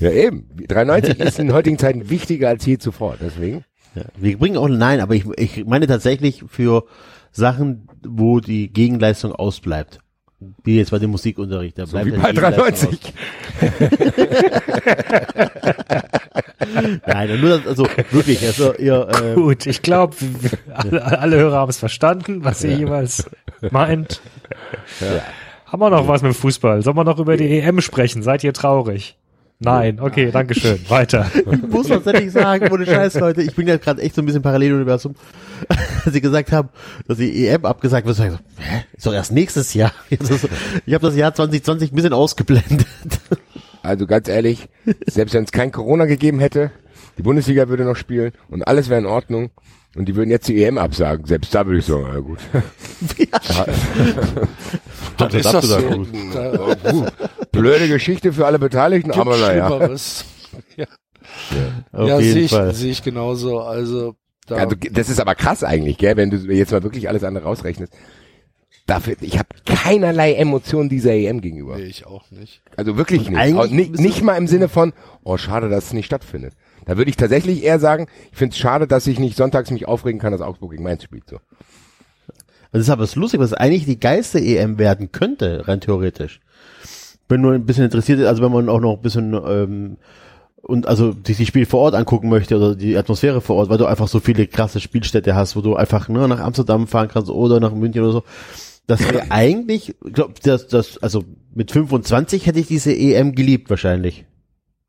Ja, 0.00 0.10
eben. 0.10 0.48
3,90 0.68 1.22
ist 1.22 1.38
in 1.38 1.52
heutigen 1.52 1.78
Zeiten 1.78 2.08
wichtiger 2.08 2.48
als 2.48 2.64
je 2.64 2.78
zuvor. 2.78 3.16
Deswegen. 3.20 3.64
Ja, 3.94 4.02
wir 4.16 4.38
bringen 4.38 4.56
auch, 4.56 4.68
nein, 4.68 5.00
aber 5.00 5.14
ich, 5.14 5.24
ich 5.36 5.64
meine 5.66 5.86
tatsächlich 5.86 6.44
für 6.48 6.84
Sachen, 7.32 7.88
wo 8.06 8.40
die 8.40 8.72
Gegenleistung 8.72 9.32
ausbleibt. 9.32 10.00
Wie 10.64 10.78
jetzt 10.78 10.90
bei 10.90 10.98
dem 10.98 11.10
Musikunterricht. 11.10 11.78
Da 11.78 11.84
bleibt 11.84 12.06
Wie 12.06 12.12
ja 12.12 12.18
bei 12.18 12.32
die 12.32 12.40
Gegenleistung 12.40 12.94
3,90. 12.94 13.12
aus. 15.82 17.00
Nein, 17.06 17.40
nur 17.40 17.58
das, 17.58 17.66
also 17.66 17.86
wirklich, 18.10 18.42
also 18.46 18.74
ihr, 18.74 19.08
äh, 19.08 19.34
Gut, 19.34 19.66
ich 19.66 19.82
glaube, 19.82 20.16
alle, 20.72 21.18
alle 21.18 21.36
Hörer 21.36 21.56
haben 21.56 21.70
es 21.70 21.78
verstanden, 21.78 22.44
was 22.44 22.64
ihr 22.64 22.76
jeweils 22.76 23.28
meint. 23.70 24.20
Haben 25.66 25.82
wir 25.82 25.90
noch 25.90 26.08
was 26.08 26.22
mit 26.22 26.34
Fußball? 26.34 26.82
Sollen 26.82 26.96
wir 26.96 27.04
noch 27.04 27.18
über 27.18 27.36
die 27.36 27.58
EM 27.58 27.80
sprechen? 27.80 28.22
Seid 28.22 28.42
ihr 28.44 28.52
traurig? 28.52 29.16
Nein, 29.62 30.00
okay, 30.00 30.30
Dankeschön. 30.30 30.80
Weiter. 30.88 31.30
ich 31.34 31.62
muss 31.68 31.88
tatsächlich 31.88 32.32
sagen, 32.32 32.72
ohne 32.72 32.86
Scheiß, 32.86 33.20
Leute, 33.20 33.42
ich 33.42 33.54
bin 33.54 33.68
ja 33.68 33.76
gerade 33.76 34.00
echt 34.00 34.14
so 34.14 34.22
ein 34.22 34.24
bisschen 34.24 34.40
Paralleluniversum, 34.40 35.14
als 35.68 35.78
sie 36.14 36.22
gesagt 36.22 36.50
haben, 36.50 36.70
dass 37.06 37.18
die 37.18 37.46
EM 37.46 37.66
abgesagt 37.66 38.06
wird, 38.06 38.18
ich 38.18 38.24
so, 38.24 38.38
hä? 38.56 38.84
Ist 38.96 39.06
doch 39.06 39.12
erst 39.12 39.32
nächstes 39.32 39.74
Jahr. 39.74 39.92
Ich 40.86 40.94
habe 40.94 41.06
das 41.06 41.14
Jahr 41.14 41.34
2020 41.34 41.92
ein 41.92 41.94
bisschen 41.94 42.14
ausgeblendet. 42.14 42.86
Also 43.82 44.06
ganz 44.06 44.28
ehrlich, 44.28 44.68
selbst 45.06 45.34
wenn 45.34 45.44
es 45.44 45.52
kein 45.52 45.72
Corona 45.72 46.06
gegeben 46.06 46.40
hätte, 46.40 46.70
die 47.18 47.22
Bundesliga 47.22 47.68
würde 47.68 47.84
noch 47.84 47.96
spielen 47.96 48.32
und 48.48 48.66
alles 48.66 48.88
wäre 48.88 49.00
in 49.00 49.06
Ordnung 49.06 49.50
und 49.96 50.06
die 50.08 50.14
würden 50.16 50.30
jetzt 50.30 50.48
die 50.48 50.62
EM 50.62 50.78
absagen. 50.78 51.26
Selbst 51.26 51.54
da 51.54 51.66
würde 51.66 51.78
ich 51.80 51.84
sagen, 51.86 52.06
na 52.12 52.20
gut. 52.20 52.38
Dann 55.16 55.30
ist 55.30 55.52
das 55.52 55.66
so. 55.66 55.78
gut. 55.80 56.08
Da, 56.32 56.76
blöde 57.52 57.88
Geschichte 57.88 58.32
für 58.32 58.46
alle 58.46 58.58
Beteiligten, 58.58 59.10
gibt 59.10 59.20
aber 59.20 59.36
naja. 59.36 59.68
Ja, 60.76 62.06
ja 62.06 62.18
jeden 62.18 62.48
sehe 62.48 62.70
ich, 62.70 62.76
sehe 62.76 62.90
ich 62.90 63.02
genauso. 63.04 63.60
Also, 63.60 64.16
da, 64.46 64.56
Also, 64.56 64.74
das 64.90 65.08
ist 65.08 65.20
aber 65.20 65.34
krass 65.36 65.62
eigentlich, 65.62 65.96
gell, 65.98 66.16
wenn 66.16 66.30
du 66.30 66.36
jetzt 66.52 66.72
mal 66.72 66.82
wirklich 66.82 67.08
alles 67.08 67.22
andere 67.22 67.44
rausrechnest. 67.44 67.92
Dafür, 68.86 69.14
ich 69.20 69.38
habe 69.38 69.48
keinerlei 69.64 70.34
Emotionen 70.34 70.88
dieser 70.88 71.12
EM 71.12 71.40
gegenüber. 71.40 71.76
nee, 71.76 71.84
ich 71.84 72.04
auch 72.06 72.28
nicht. 72.32 72.62
Also 72.76 72.96
wirklich 72.96 73.28
nicht. 73.28 73.38
eigentlich 73.38 73.56
Auch 73.70 73.70
nicht. 73.72 73.90
müsste- 73.90 74.02
Nicht 74.04 74.22
mal 74.24 74.36
im 74.36 74.48
Sinne 74.48 74.68
von, 74.68 74.92
oh 75.22 75.36
schade, 75.36 75.68
dass 75.68 75.84
es 75.86 75.92
nicht 75.92 76.06
stattfindet. 76.06 76.54
Da 76.86 76.96
würde 76.96 77.10
ich 77.10 77.16
tatsächlich 77.16 77.62
eher 77.62 77.78
sagen, 77.78 78.06
ich 78.30 78.38
finde 78.38 78.52
es 78.52 78.58
schade, 78.58 78.86
dass 78.86 79.06
ich 79.06 79.18
nicht 79.18 79.36
sonntags 79.36 79.70
mich 79.70 79.86
aufregen 79.86 80.20
kann, 80.20 80.32
dass 80.32 80.40
Augsburg 80.40 80.72
gegen 80.72 80.82
Mainz 80.82 81.04
spielt. 81.04 81.28
So. 81.28 81.38
Das 82.72 82.82
ist 82.82 82.90
aber 82.90 83.02
das 83.02 83.16
lustig, 83.16 83.40
was 83.40 83.52
eigentlich 83.52 83.84
die 83.84 84.00
geilste 84.00 84.40
EM 84.40 84.78
werden 84.78 85.12
könnte, 85.12 85.66
rein 85.66 85.80
theoretisch. 85.80 86.40
Wenn 87.28 87.40
nur 87.40 87.52
ein 87.52 87.66
bisschen 87.66 87.84
interessiert 87.84 88.20
ist, 88.20 88.26
also 88.26 88.42
wenn 88.42 88.52
man 88.52 88.68
auch 88.68 88.80
noch 88.80 88.96
ein 88.96 89.02
bisschen 89.02 89.34
ähm, 89.34 89.96
und 90.62 90.86
also 90.86 91.14
sich 91.26 91.36
die 91.36 91.46
Spiele 91.46 91.66
vor 91.66 91.80
Ort 91.80 91.94
angucken 91.94 92.28
möchte 92.28 92.56
oder 92.56 92.74
die 92.74 92.96
Atmosphäre 92.96 93.40
vor 93.40 93.56
Ort, 93.56 93.70
weil 93.70 93.78
du 93.78 93.86
einfach 93.86 94.08
so 94.08 94.20
viele 94.20 94.46
krasse 94.46 94.80
Spielstätte 94.80 95.34
hast, 95.34 95.56
wo 95.56 95.60
du 95.60 95.74
einfach 95.74 96.08
nur 96.08 96.28
nach 96.28 96.40
Amsterdam 96.40 96.86
fahren 96.86 97.08
kannst 97.08 97.30
oder 97.30 97.60
nach 97.60 97.72
München 97.72 98.02
oder 98.02 98.12
so. 98.12 98.24
Das 98.86 99.00
wäre 99.00 99.26
eigentlich, 99.30 99.96
glaub, 100.12 100.40
das, 100.40 100.66
das, 100.66 100.98
also 100.98 101.24
mit 101.54 101.70
25 101.70 102.46
hätte 102.46 102.60
ich 102.60 102.66
diese 102.66 102.94
EM 102.94 103.34
geliebt 103.34 103.70
wahrscheinlich. 103.70 104.26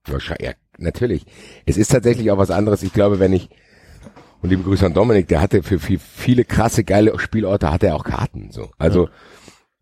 Wahrscheinlich, 0.05 0.49
ja, 0.49 0.53
natürlich. 0.81 1.25
Es 1.65 1.77
ist 1.77 1.91
tatsächlich 1.91 2.31
auch 2.31 2.37
was 2.37 2.51
anderes. 2.51 2.83
Ich 2.83 2.93
glaube, 2.93 3.19
wenn 3.19 3.33
ich, 3.33 3.49
und 4.41 4.49
liebe 4.49 4.63
Grüße 4.63 4.85
an 4.85 4.93
Dominik, 4.93 5.27
der 5.27 5.41
hatte 5.41 5.63
für 5.63 5.79
viel, 5.79 5.99
viele 5.99 6.45
krasse, 6.45 6.83
geile 6.83 7.17
Spielorte, 7.19 7.71
hatte 7.71 7.87
er 7.87 7.95
auch 7.95 8.03
Karten, 8.03 8.51
so. 8.51 8.71
Also, 8.77 9.09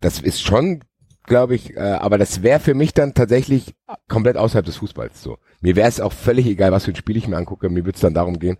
das 0.00 0.20
ist 0.20 0.42
schon, 0.42 0.84
glaube 1.24 1.54
ich, 1.54 1.76
äh, 1.76 1.80
aber 1.80 2.18
das 2.18 2.42
wäre 2.42 2.60
für 2.60 2.74
mich 2.74 2.92
dann 2.92 3.14
tatsächlich 3.14 3.74
komplett 4.08 4.36
außerhalb 4.36 4.66
des 4.66 4.76
Fußballs, 4.76 5.22
so. 5.22 5.38
Mir 5.60 5.76
wäre 5.76 5.88
es 5.88 6.00
auch 6.00 6.12
völlig 6.12 6.46
egal, 6.46 6.72
was 6.72 6.84
für 6.84 6.92
ein 6.92 6.96
Spiel 6.96 7.16
ich 7.16 7.28
mir 7.28 7.36
angucke. 7.36 7.68
Mir 7.68 7.84
würde 7.84 7.96
es 7.96 8.00
dann 8.00 8.14
darum 8.14 8.38
gehen, 8.38 8.58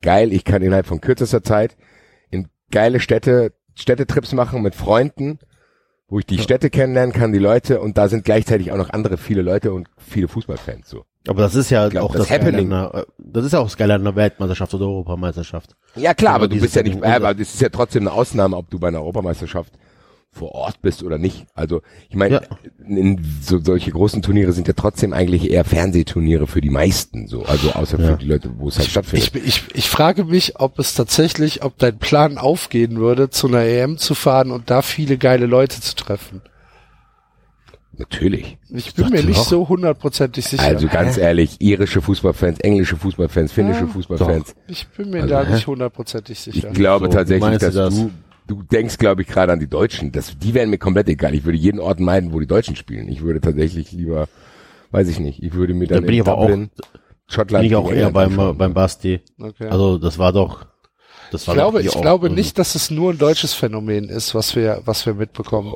geil, 0.00 0.32
ich 0.32 0.44
kann 0.44 0.62
innerhalb 0.62 0.86
von 0.86 1.00
kürzester 1.00 1.42
Zeit 1.42 1.76
in 2.30 2.48
geile 2.70 3.00
Städte, 3.00 3.52
Städtetrips 3.74 4.32
machen 4.32 4.62
mit 4.62 4.74
Freunden, 4.74 5.38
wo 6.08 6.18
ich 6.18 6.26
die 6.26 6.38
Städte 6.38 6.68
kennenlernen 6.68 7.14
kann, 7.14 7.32
die 7.32 7.38
Leute, 7.38 7.80
und 7.80 7.96
da 7.96 8.08
sind 8.08 8.24
gleichzeitig 8.24 8.70
auch 8.70 8.76
noch 8.76 8.90
andere 8.90 9.16
viele 9.16 9.40
Leute 9.40 9.72
und 9.72 9.88
viele 9.96 10.28
Fußballfans, 10.28 10.88
so. 10.88 11.04
Aber 11.28 11.42
das 11.42 11.54
ist 11.54 11.70
ja 11.70 11.88
glaub, 11.88 12.04
auch 12.10 12.12
das 12.14 12.22
das, 12.22 12.28
Geile 12.30 12.44
Happening. 12.46 12.72
an 12.72 12.78
einer, 12.90 12.94
äh, 12.94 13.04
das 13.18 13.44
ist 13.44 13.52
ja 13.52 13.60
auch 13.60 13.64
das 13.66 13.76
Geile 13.76 13.94
an 13.94 14.00
einer 14.00 14.16
Weltmeisterschaft 14.16 14.74
oder 14.74 14.86
Europameisterschaft. 14.86 15.76
Ja 15.94 16.14
klar, 16.14 16.34
aber 16.34 16.44
Aber 16.44 16.54
du 16.54 16.60
bist 16.60 16.74
ja 16.74 16.82
nicht, 16.82 17.00
äh, 17.02 17.06
aber 17.06 17.34
das 17.34 17.54
ist 17.54 17.60
ja 17.60 17.68
trotzdem 17.68 18.02
eine 18.08 18.12
Ausnahme, 18.12 18.56
ob 18.56 18.70
du 18.70 18.78
bei 18.78 18.88
einer 18.88 18.98
Europameisterschaft 19.00 19.72
vor 20.34 20.52
Ort 20.52 20.80
bist 20.80 21.02
oder 21.02 21.18
nicht. 21.18 21.44
Also 21.54 21.82
ich 22.08 22.16
meine, 22.16 22.36
Ja. 22.36 22.40
so, 23.42 23.58
solche 23.62 23.90
großen 23.90 24.22
Turniere 24.22 24.52
sind 24.52 24.66
ja 24.66 24.72
trotzdem 24.74 25.12
eigentlich 25.12 25.50
eher 25.50 25.64
Fernsehturniere 25.64 26.46
für 26.46 26.62
die 26.62 26.70
meisten, 26.70 27.28
so 27.28 27.42
also 27.44 27.70
außer 27.72 27.98
für 27.98 28.16
die 28.16 28.26
Leute, 28.26 28.50
wo 28.56 28.68
es 28.68 28.78
halt 28.78 28.88
stattfindet. 28.88 29.30
Ich, 29.36 29.44
ich, 29.46 29.64
ich 29.74 29.90
frage 29.90 30.24
mich, 30.24 30.58
ob 30.58 30.78
es 30.78 30.94
tatsächlich, 30.94 31.62
ob 31.62 31.76
dein 31.78 31.98
Plan 31.98 32.38
aufgehen 32.38 32.96
würde, 32.96 33.28
zu 33.28 33.46
einer 33.46 33.60
EM 33.62 33.98
zu 33.98 34.14
fahren 34.14 34.50
und 34.50 34.70
da 34.70 34.80
viele 34.80 35.18
geile 35.18 35.44
Leute 35.46 35.80
zu 35.82 35.94
treffen. 35.94 36.40
Natürlich. 37.98 38.56
Ich 38.70 38.94
bin 38.94 39.10
mir 39.10 39.22
nicht 39.22 39.38
doch. 39.40 39.48
so 39.48 39.68
hundertprozentig 39.68 40.44
sicher. 40.46 40.62
Also 40.62 40.88
ganz 40.88 41.18
ehrlich, 41.18 41.60
irische 41.60 42.00
Fußballfans, 42.00 42.60
englische 42.60 42.96
Fußballfans, 42.96 43.52
finnische 43.52 43.86
Fußballfans. 43.86 44.54
ich 44.66 44.88
bin 44.88 45.10
mir 45.10 45.22
Also, 45.22 45.34
da 45.34 45.44
hä? 45.44 45.52
nicht 45.54 45.66
hundertprozentig 45.66 46.40
sicher. 46.40 46.68
Ich 46.68 46.74
glaube 46.74 47.06
So, 47.06 47.12
tatsächlich, 47.12 47.58
dass 47.58 47.74
das? 47.74 47.94
du, 47.94 48.10
du 48.46 48.62
denkst, 48.62 48.96
glaube 48.98 49.22
ich, 49.22 49.28
gerade 49.28 49.52
an 49.52 49.60
die 49.60 49.68
Deutschen. 49.68 50.10
Das, 50.10 50.38
die 50.38 50.54
wären 50.54 50.70
mir 50.70 50.78
komplett 50.78 51.08
egal. 51.08 51.34
Ich 51.34 51.44
würde 51.44 51.58
jeden 51.58 51.80
Ort 51.80 52.00
meiden, 52.00 52.32
wo 52.32 52.40
die 52.40 52.46
Deutschen 52.46 52.76
spielen. 52.76 53.08
Ich 53.08 53.20
würde 53.20 53.40
tatsächlich 53.42 53.92
lieber, 53.92 54.26
weiß 54.90 55.08
ich 55.08 55.20
nicht, 55.20 55.42
ich 55.42 55.52
würde 55.52 55.74
mir 55.74 55.86
dann 55.86 55.96
Da 55.98 56.00
bin 56.00 56.08
in 56.08 56.14
ich 56.14 56.20
aber 56.22 56.38
auch- 56.38 56.46
Dublin, 56.48 56.70
Schottland 57.28 57.62
Bin 57.62 57.70
ich 57.70 57.76
auch 57.76 57.90
eher 57.92 58.10
beim, 58.10 58.56
beim 58.58 58.74
Basti. 58.74 59.20
Okay. 59.38 59.68
Also 59.68 59.96
das 59.98 60.18
war 60.18 60.32
doch, 60.32 60.66
das 61.32 61.42
ich 61.42 61.48
war 61.48 61.54
glaube, 61.54 61.78
doch 61.78 61.82
hier 61.82 61.94
ich 61.96 62.00
glaube 62.02 62.26
ein- 62.28 62.34
nicht, 62.34 62.58
dass 62.58 62.74
es 62.74 62.90
nur 62.90 63.12
ein 63.12 63.18
deutsches 63.18 63.54
Phänomen 63.54 64.08
ist, 64.08 64.34
was 64.34 64.54
wir, 64.56 64.82
was 64.84 65.06
wir 65.06 65.14
mitbekommen. 65.14 65.72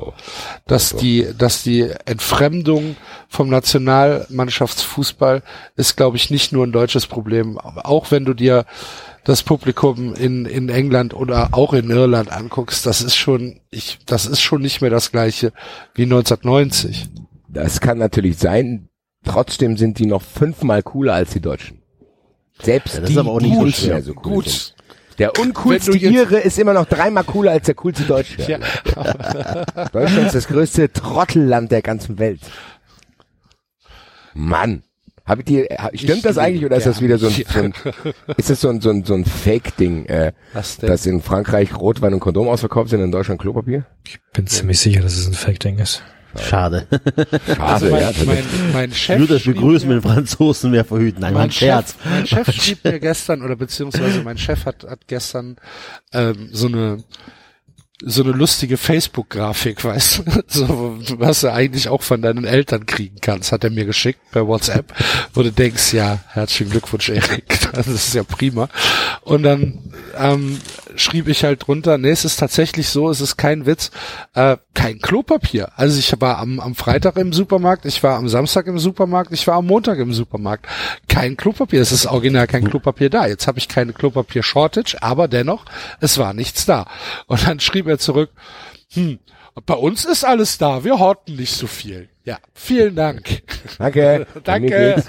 Dass 0.67 0.95
die, 0.95 1.27
dass 1.37 1.63
die 1.63 1.89
Entfremdung 2.05 2.95
vom 3.29 3.49
Nationalmannschaftsfußball 3.49 5.43
ist, 5.75 5.95
glaube 5.95 6.17
ich, 6.17 6.29
nicht 6.29 6.51
nur 6.51 6.65
ein 6.65 6.71
deutsches 6.71 7.07
Problem. 7.07 7.57
Auch 7.57 8.11
wenn 8.11 8.25
du 8.25 8.33
dir 8.33 8.65
das 9.23 9.43
Publikum 9.43 10.13
in, 10.13 10.45
in 10.45 10.69
England 10.69 11.13
oder 11.13 11.49
auch 11.51 11.73
in 11.73 11.89
Irland 11.89 12.31
anguckst, 12.31 12.85
das 12.85 13.01
ist 13.01 13.15
schon, 13.15 13.59
ich, 13.69 13.99
das 14.05 14.25
ist 14.25 14.41
schon 14.41 14.61
nicht 14.61 14.81
mehr 14.81 14.89
das 14.89 15.11
gleiche 15.11 15.51
wie 15.95 16.03
1990. 16.03 17.09
Das 17.49 17.81
kann 17.81 17.97
natürlich 17.97 18.37
sein. 18.37 18.87
Trotzdem 19.25 19.75
sind 19.77 19.99
die 19.99 20.05
noch 20.05 20.21
fünfmal 20.21 20.83
cooler 20.83 21.13
als 21.15 21.31
die 21.31 21.41
Deutschen. 21.41 21.81
Selbst 22.61 22.95
Ja, 22.95 23.01
das 23.01 23.07
die, 23.09 23.13
ist 23.15 23.19
aber 23.19 23.31
auch 23.31 23.41
nicht 23.41 23.83
die 23.83 23.89
so 23.89 23.99
so 24.01 24.11
cool 24.23 24.33
Gut. 24.35 24.49
sind. 24.49 24.73
Der 25.17 25.39
uncoolste 25.39 25.97
Ire 25.97 26.37
ist 26.37 26.59
immer 26.59 26.73
noch 26.73 26.85
dreimal 26.85 27.23
cooler 27.23 27.51
als 27.51 27.65
der 27.65 27.75
coolste 27.75 28.03
Deutsche. 28.03 28.41
Ja. 28.43 28.59
Deutschland 29.91 30.27
ist 30.27 30.35
das 30.35 30.47
größte 30.47 30.91
Trottelland 30.91 31.71
der 31.71 31.81
ganzen 31.81 32.19
Welt. 32.19 32.41
Mann. 34.33 34.83
Hab 35.25 35.39
ich 35.39 35.45
dir, 35.45 35.67
stimmt 35.93 36.17
Ich 36.17 36.21
das 36.21 36.37
eigentlich 36.37 36.63
oder 36.63 36.77
ist 36.77 36.87
das 36.87 37.01
wieder 37.01 37.17
so 37.17 37.27
ein, 37.27 37.33
so 37.33 37.59
ein 37.59 37.73
ist 38.37 38.49
das 38.49 38.61
so 38.61 38.69
ein, 38.69 38.79
so 38.79 38.89
ein, 38.89 39.03
so 39.03 39.13
ein 39.13 39.25
Fake-Ding, 39.25 40.05
äh, 40.05 40.31
dass 40.53 41.05
in 41.05 41.21
Frankreich 41.21 41.75
Rotwein 41.75 42.13
und 42.13 42.21
Kondom 42.21 42.47
ausverkauft 42.47 42.91
sind, 42.91 43.01
in 43.01 43.11
Deutschland 43.11 43.41
Klopapier? 43.41 43.85
Ich 44.05 44.19
bin 44.31 44.47
ziemlich 44.47 44.79
sicher, 44.79 45.01
dass 45.01 45.17
es 45.17 45.27
ein 45.27 45.33
Fake-Ding 45.33 45.79
ist. 45.79 46.01
Schade. 46.39 46.87
Schade, 47.45 47.61
Also 47.61 47.85
mein, 47.89 48.01
ja. 48.01 48.11
mein, 48.25 48.43
mein 48.73 48.91
Chef 48.93 49.17
Nur 49.19 49.27
das 49.27 49.41
schrieb 49.41 49.55
Begrüßen 49.55 49.87
mir- 49.87 49.95
mit 49.95 50.03
den 50.03 50.11
Franzosen 50.11 50.71
mehr 50.71 50.85
verhüten. 50.85 51.21
Nein, 51.21 51.33
mein 51.33 51.43
mein 51.43 51.51
Scherz. 51.51 51.95
Chef, 51.95 52.05
mein 52.11 52.27
Chef 52.27 52.51
schrieb 52.61 52.83
mir 52.83 52.99
gestern 52.99 53.41
oder 53.43 53.55
beziehungsweise 53.55 54.21
mein 54.23 54.37
Chef 54.37 54.65
hat, 54.65 54.83
hat 54.83 55.07
gestern 55.07 55.57
ähm, 56.13 56.49
so 56.51 56.67
eine 56.67 57.03
so 58.05 58.21
eine 58.21 58.31
lustige 58.31 58.77
Facebook-Grafik, 58.77 59.83
weißt 59.83 60.19
du, 60.19 60.23
so, 60.47 60.99
was 61.17 61.41
du 61.41 61.51
eigentlich 61.51 61.89
auch 61.89 62.03
von 62.03 62.21
deinen 62.21 62.45
Eltern 62.45 62.85
kriegen 62.85 63.15
kannst, 63.21 63.51
hat 63.51 63.63
er 63.63 63.71
mir 63.71 63.85
geschickt 63.85 64.19
per 64.31 64.45
WhatsApp, 64.47 64.93
wo 65.33 65.41
du 65.41 65.51
denkst, 65.51 65.93
ja, 65.93 66.19
herzlichen 66.27 66.69
Glückwunsch, 66.69 67.09
Erik, 67.09 67.57
das 67.73 67.87
ist 67.87 68.13
ja 68.13 68.21
prima. 68.23 68.69
Und 69.21 69.41
dann 69.41 69.79
ähm, 70.15 70.59
schrieb 70.95 71.27
ich 71.27 71.43
halt 71.43 71.67
drunter, 71.67 71.97
nee, 71.97 72.09
es 72.09 72.25
ist 72.25 72.37
tatsächlich 72.37 72.89
so, 72.89 73.09
es 73.09 73.21
ist 73.21 73.37
kein 73.37 73.65
Witz, 73.65 73.91
äh, 74.33 74.57
kein 74.73 74.99
Klopapier. 74.99 75.71
Also 75.75 75.99
ich 75.99 76.13
war 76.19 76.37
am, 76.37 76.59
am 76.59 76.75
Freitag 76.75 77.17
im 77.17 77.33
Supermarkt, 77.33 77.85
ich 77.85 78.01
war 78.03 78.17
am 78.17 78.29
Samstag 78.29 78.67
im 78.67 78.79
Supermarkt, 78.79 79.31
ich 79.31 79.45
war 79.47 79.55
am 79.55 79.67
Montag 79.67 79.99
im 79.99 80.13
Supermarkt. 80.13 80.67
Kein 81.07 81.37
Klopapier, 81.37 81.81
es 81.81 81.91
ist 81.91 82.05
original 82.05 82.47
kein 82.47 82.69
Klopapier 82.69 83.09
da. 83.09 83.27
Jetzt 83.27 83.47
habe 83.47 83.59
ich 83.59 83.67
keine 83.67 83.93
Klopapier-Shortage, 83.93 84.97
aber 85.01 85.27
dennoch, 85.27 85.65
es 85.99 86.17
war 86.17 86.33
nichts 86.33 86.65
da. 86.65 86.87
Und 87.27 87.47
dann 87.47 87.59
schrieb 87.59 87.87
er 87.87 87.99
zurück, 87.99 88.31
hm, 88.93 89.19
bei 89.65 89.73
uns 89.73 90.05
ist 90.05 90.23
alles 90.23 90.57
da, 90.57 90.83
wir 90.83 90.99
horten 90.99 91.35
nicht 91.35 91.53
so 91.53 91.67
viel. 91.67 92.09
Ja, 92.23 92.39
vielen 92.53 92.95
Dank. 92.95 93.43
Danke. 93.77 94.27
Danke. 94.43 95.03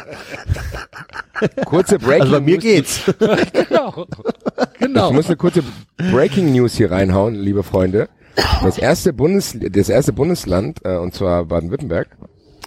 Kurze 1.64 1.98
Breaking 1.98 2.20
Also 2.22 2.32
bei 2.34 2.40
mir 2.40 2.54
News. 2.54 2.62
geht's. 2.62 3.02
genau. 3.52 4.06
Genau. 4.78 5.08
Ich 5.08 5.14
muss 5.14 5.26
eine 5.26 5.36
kurze 5.36 5.64
Breaking 5.96 6.52
News 6.52 6.76
hier 6.76 6.90
reinhauen, 6.90 7.34
liebe 7.34 7.62
Freunde. 7.62 8.08
Das 8.62 8.78
erste 8.78 9.12
Bundes, 9.12 9.56
das 9.58 9.88
erste 9.88 10.12
Bundesland, 10.12 10.78
äh, 10.84 10.96
und 10.96 11.12
zwar 11.12 11.44
Baden-Württemberg, 11.46 12.16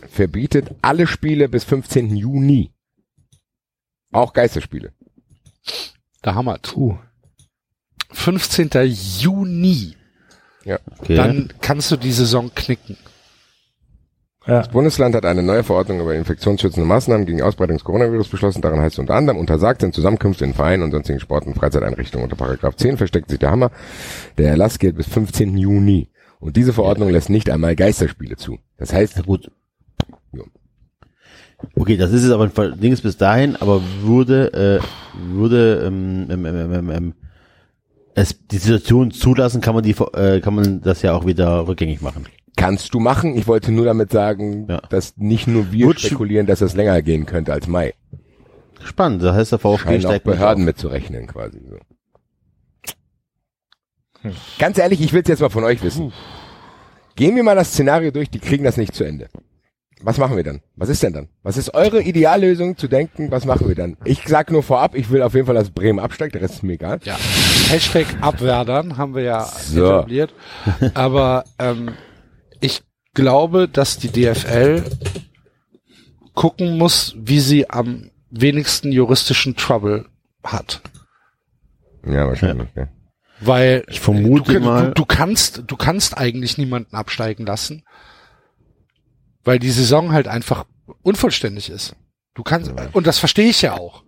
verbietet 0.09 0.75
alle 0.81 1.07
Spiele 1.07 1.47
bis 1.47 1.63
15. 1.63 2.15
Juni. 2.15 2.71
Auch 4.11 4.33
Geisterspiele. 4.33 4.91
Der 6.25 6.35
Hammer. 6.35 6.59
15. 8.11 8.69
Juni. 9.19 9.95
Okay. 10.65 11.15
Dann 11.15 11.49
kannst 11.61 11.91
du 11.91 11.97
die 11.97 12.11
Saison 12.11 12.51
knicken. 12.53 12.97
Ja. 14.47 14.59
Das 14.59 14.69
Bundesland 14.69 15.13
hat 15.13 15.25
eine 15.25 15.43
neue 15.43 15.63
Verordnung 15.63 16.01
über 16.01 16.15
infektionsschützende 16.15 16.87
Maßnahmen 16.87 17.27
gegen 17.27 17.43
Ausbreitung 17.43 17.77
des 17.77 17.83
Coronavirus 17.83 18.27
beschlossen. 18.27 18.61
Daran 18.61 18.79
heißt 18.79 18.95
es 18.95 18.99
unter 18.99 19.13
anderem, 19.13 19.39
untersagt 19.39 19.81
sind 19.81 19.93
Zusammenkünfte 19.93 20.45
in 20.45 20.55
Vereinen 20.55 20.81
und 20.81 20.91
sonstigen 20.91 21.19
Sport- 21.19 21.45
und 21.45 21.53
Freizeiteinrichtungen. 21.53 22.23
Unter 22.23 22.37
Paragraph 22.37 22.75
10 22.75 22.97
versteckt 22.97 23.29
sich 23.29 23.37
der 23.37 23.51
Hammer. 23.51 23.69
Der 24.39 24.49
Erlass 24.49 24.79
gilt 24.79 24.97
bis 24.97 25.07
15. 25.07 25.57
Juni. 25.57 26.09
Und 26.39 26.57
diese 26.57 26.73
Verordnung 26.73 27.11
lässt 27.11 27.29
nicht 27.29 27.51
einmal 27.51 27.75
Geisterspiele 27.75 28.35
zu. 28.35 28.57
Das 28.77 28.91
heißt, 28.91 29.17
Ja, 29.17 29.21
gut. 29.21 29.51
Ja. 30.33 30.41
Okay, 31.75 31.97
das 31.97 32.11
ist 32.11 32.23
jetzt 32.23 32.33
aber 32.33 32.45
ein 32.45 32.79
Ding 32.79 32.97
bis 32.99 33.17
dahin, 33.17 33.55
aber 33.57 33.83
würde, 34.01 34.81
äh, 34.81 35.33
würde 35.35 35.83
ähm, 35.85 36.27
ähm, 36.31 36.45
ähm, 36.45 36.73
ähm, 36.73 36.89
ähm, 36.89 37.13
es 38.15 38.47
die 38.47 38.57
Situation 38.57 39.11
zulassen, 39.11 39.61
kann 39.61 39.75
man 39.75 39.83
die, 39.83 39.95
äh, 40.13 40.39
kann 40.41 40.55
man 40.55 40.81
das 40.81 41.01
ja 41.01 41.13
auch 41.13 41.25
wieder 41.25 41.67
rückgängig 41.67 42.01
machen. 42.01 42.25
Kannst 42.57 42.93
du 42.93 42.99
machen. 42.99 43.37
Ich 43.37 43.47
wollte 43.47 43.71
nur 43.71 43.85
damit 43.85 44.11
sagen, 44.11 44.67
Ja. 44.69 44.81
dass 44.89 45.15
nicht 45.17 45.47
nur 45.47 45.71
wir 45.71 45.87
Gut, 45.87 45.99
spekulieren, 46.01 46.47
dass 46.47 46.59
das 46.59 46.75
länger 46.75 47.01
gehen 47.01 47.25
könnte 47.25 47.53
als 47.53 47.67
Mai. 47.67 47.93
Spannend, 48.83 49.23
das 49.23 49.35
heißt 49.35 49.51
der 49.53 49.59
VfB 49.59 49.83
Scheinen 49.83 49.97
auch 49.97 50.09
steigt 50.09 50.25
nicht 50.25 50.35
Behörden 50.37 50.65
mitzurechnen 50.65 51.27
quasi. 51.27 51.59
So. 51.69 51.77
Ganz 54.59 54.77
ehrlich, 54.77 55.01
ich 55.01 55.13
will 55.13 55.21
es 55.21 55.27
jetzt 55.29 55.39
mal 55.41 55.49
von 55.49 55.63
euch 55.63 55.81
wissen. 55.81 56.11
Gehen 57.15 57.35
wir 57.35 57.43
mal 57.43 57.55
das 57.55 57.71
Szenario 57.71 58.11
durch, 58.11 58.29
die 58.29 58.39
kriegen 58.39 58.63
das 58.63 58.77
nicht 58.77 58.93
zu 58.93 59.03
Ende. 59.03 59.29
Was 60.03 60.17
machen 60.17 60.35
wir 60.35 60.43
dann? 60.43 60.61
Was 60.75 60.89
ist 60.89 61.03
denn 61.03 61.13
dann? 61.13 61.29
Was 61.43 61.57
ist 61.57 61.73
eure 61.73 62.01
Ideallösung 62.01 62.77
zu 62.77 62.87
denken? 62.87 63.29
Was 63.31 63.45
machen 63.45 63.67
wir 63.67 63.75
dann? 63.75 63.97
Ich 64.03 64.23
sag 64.27 64.51
nur 64.51 64.63
vorab, 64.63 64.95
ich 64.95 65.09
will 65.11 65.21
auf 65.21 65.33
jeden 65.35 65.45
Fall, 65.45 65.55
dass 65.55 65.69
Bremen 65.69 65.99
absteigt, 65.99 66.33
der 66.35 66.41
Rest 66.41 66.55
ist 66.55 66.63
mir 66.63 66.73
egal. 66.73 66.99
Ja. 67.03 67.17
Hashtag 67.69 68.07
Abwerdern 68.21 68.97
haben 68.97 69.13
wir 69.15 69.23
ja 69.23 69.43
So. 69.45 69.85
etabliert. 69.85 70.33
Aber 70.93 71.43
ähm, 71.59 71.91
ich 72.59 72.81
glaube, 73.13 73.67
dass 73.67 73.97
die 73.97 74.09
DFL 74.09 74.83
gucken 76.33 76.77
muss, 76.77 77.15
wie 77.17 77.39
sie 77.39 77.69
am 77.69 78.09
wenigsten 78.29 78.91
juristischen 78.91 79.55
Trouble 79.55 80.05
hat. 80.43 80.81
Ja, 82.05 82.27
wahrscheinlich. 82.27 82.69
Ja. 82.75 82.87
Weil 83.41 83.83
Ich 83.89 83.99
vermute 83.99 84.53
du, 84.53 84.59
mal- 84.59 84.87
du, 84.87 84.93
du 84.93 85.05
kannst, 85.05 85.63
du 85.67 85.75
kannst 85.75 86.17
eigentlich 86.17 86.57
niemanden 86.57 86.95
absteigen 86.95 87.45
lassen, 87.45 87.83
weil 89.43 89.59
die 89.59 89.71
Saison 89.71 90.11
halt 90.11 90.27
einfach 90.27 90.65
unvollständig 91.03 91.69
ist. 91.69 91.95
Du 92.33 92.43
kannst, 92.43 92.71
und 92.93 93.07
das 93.07 93.19
verstehe 93.19 93.49
ich 93.49 93.61
ja 93.61 93.73
auch. 93.73 94.03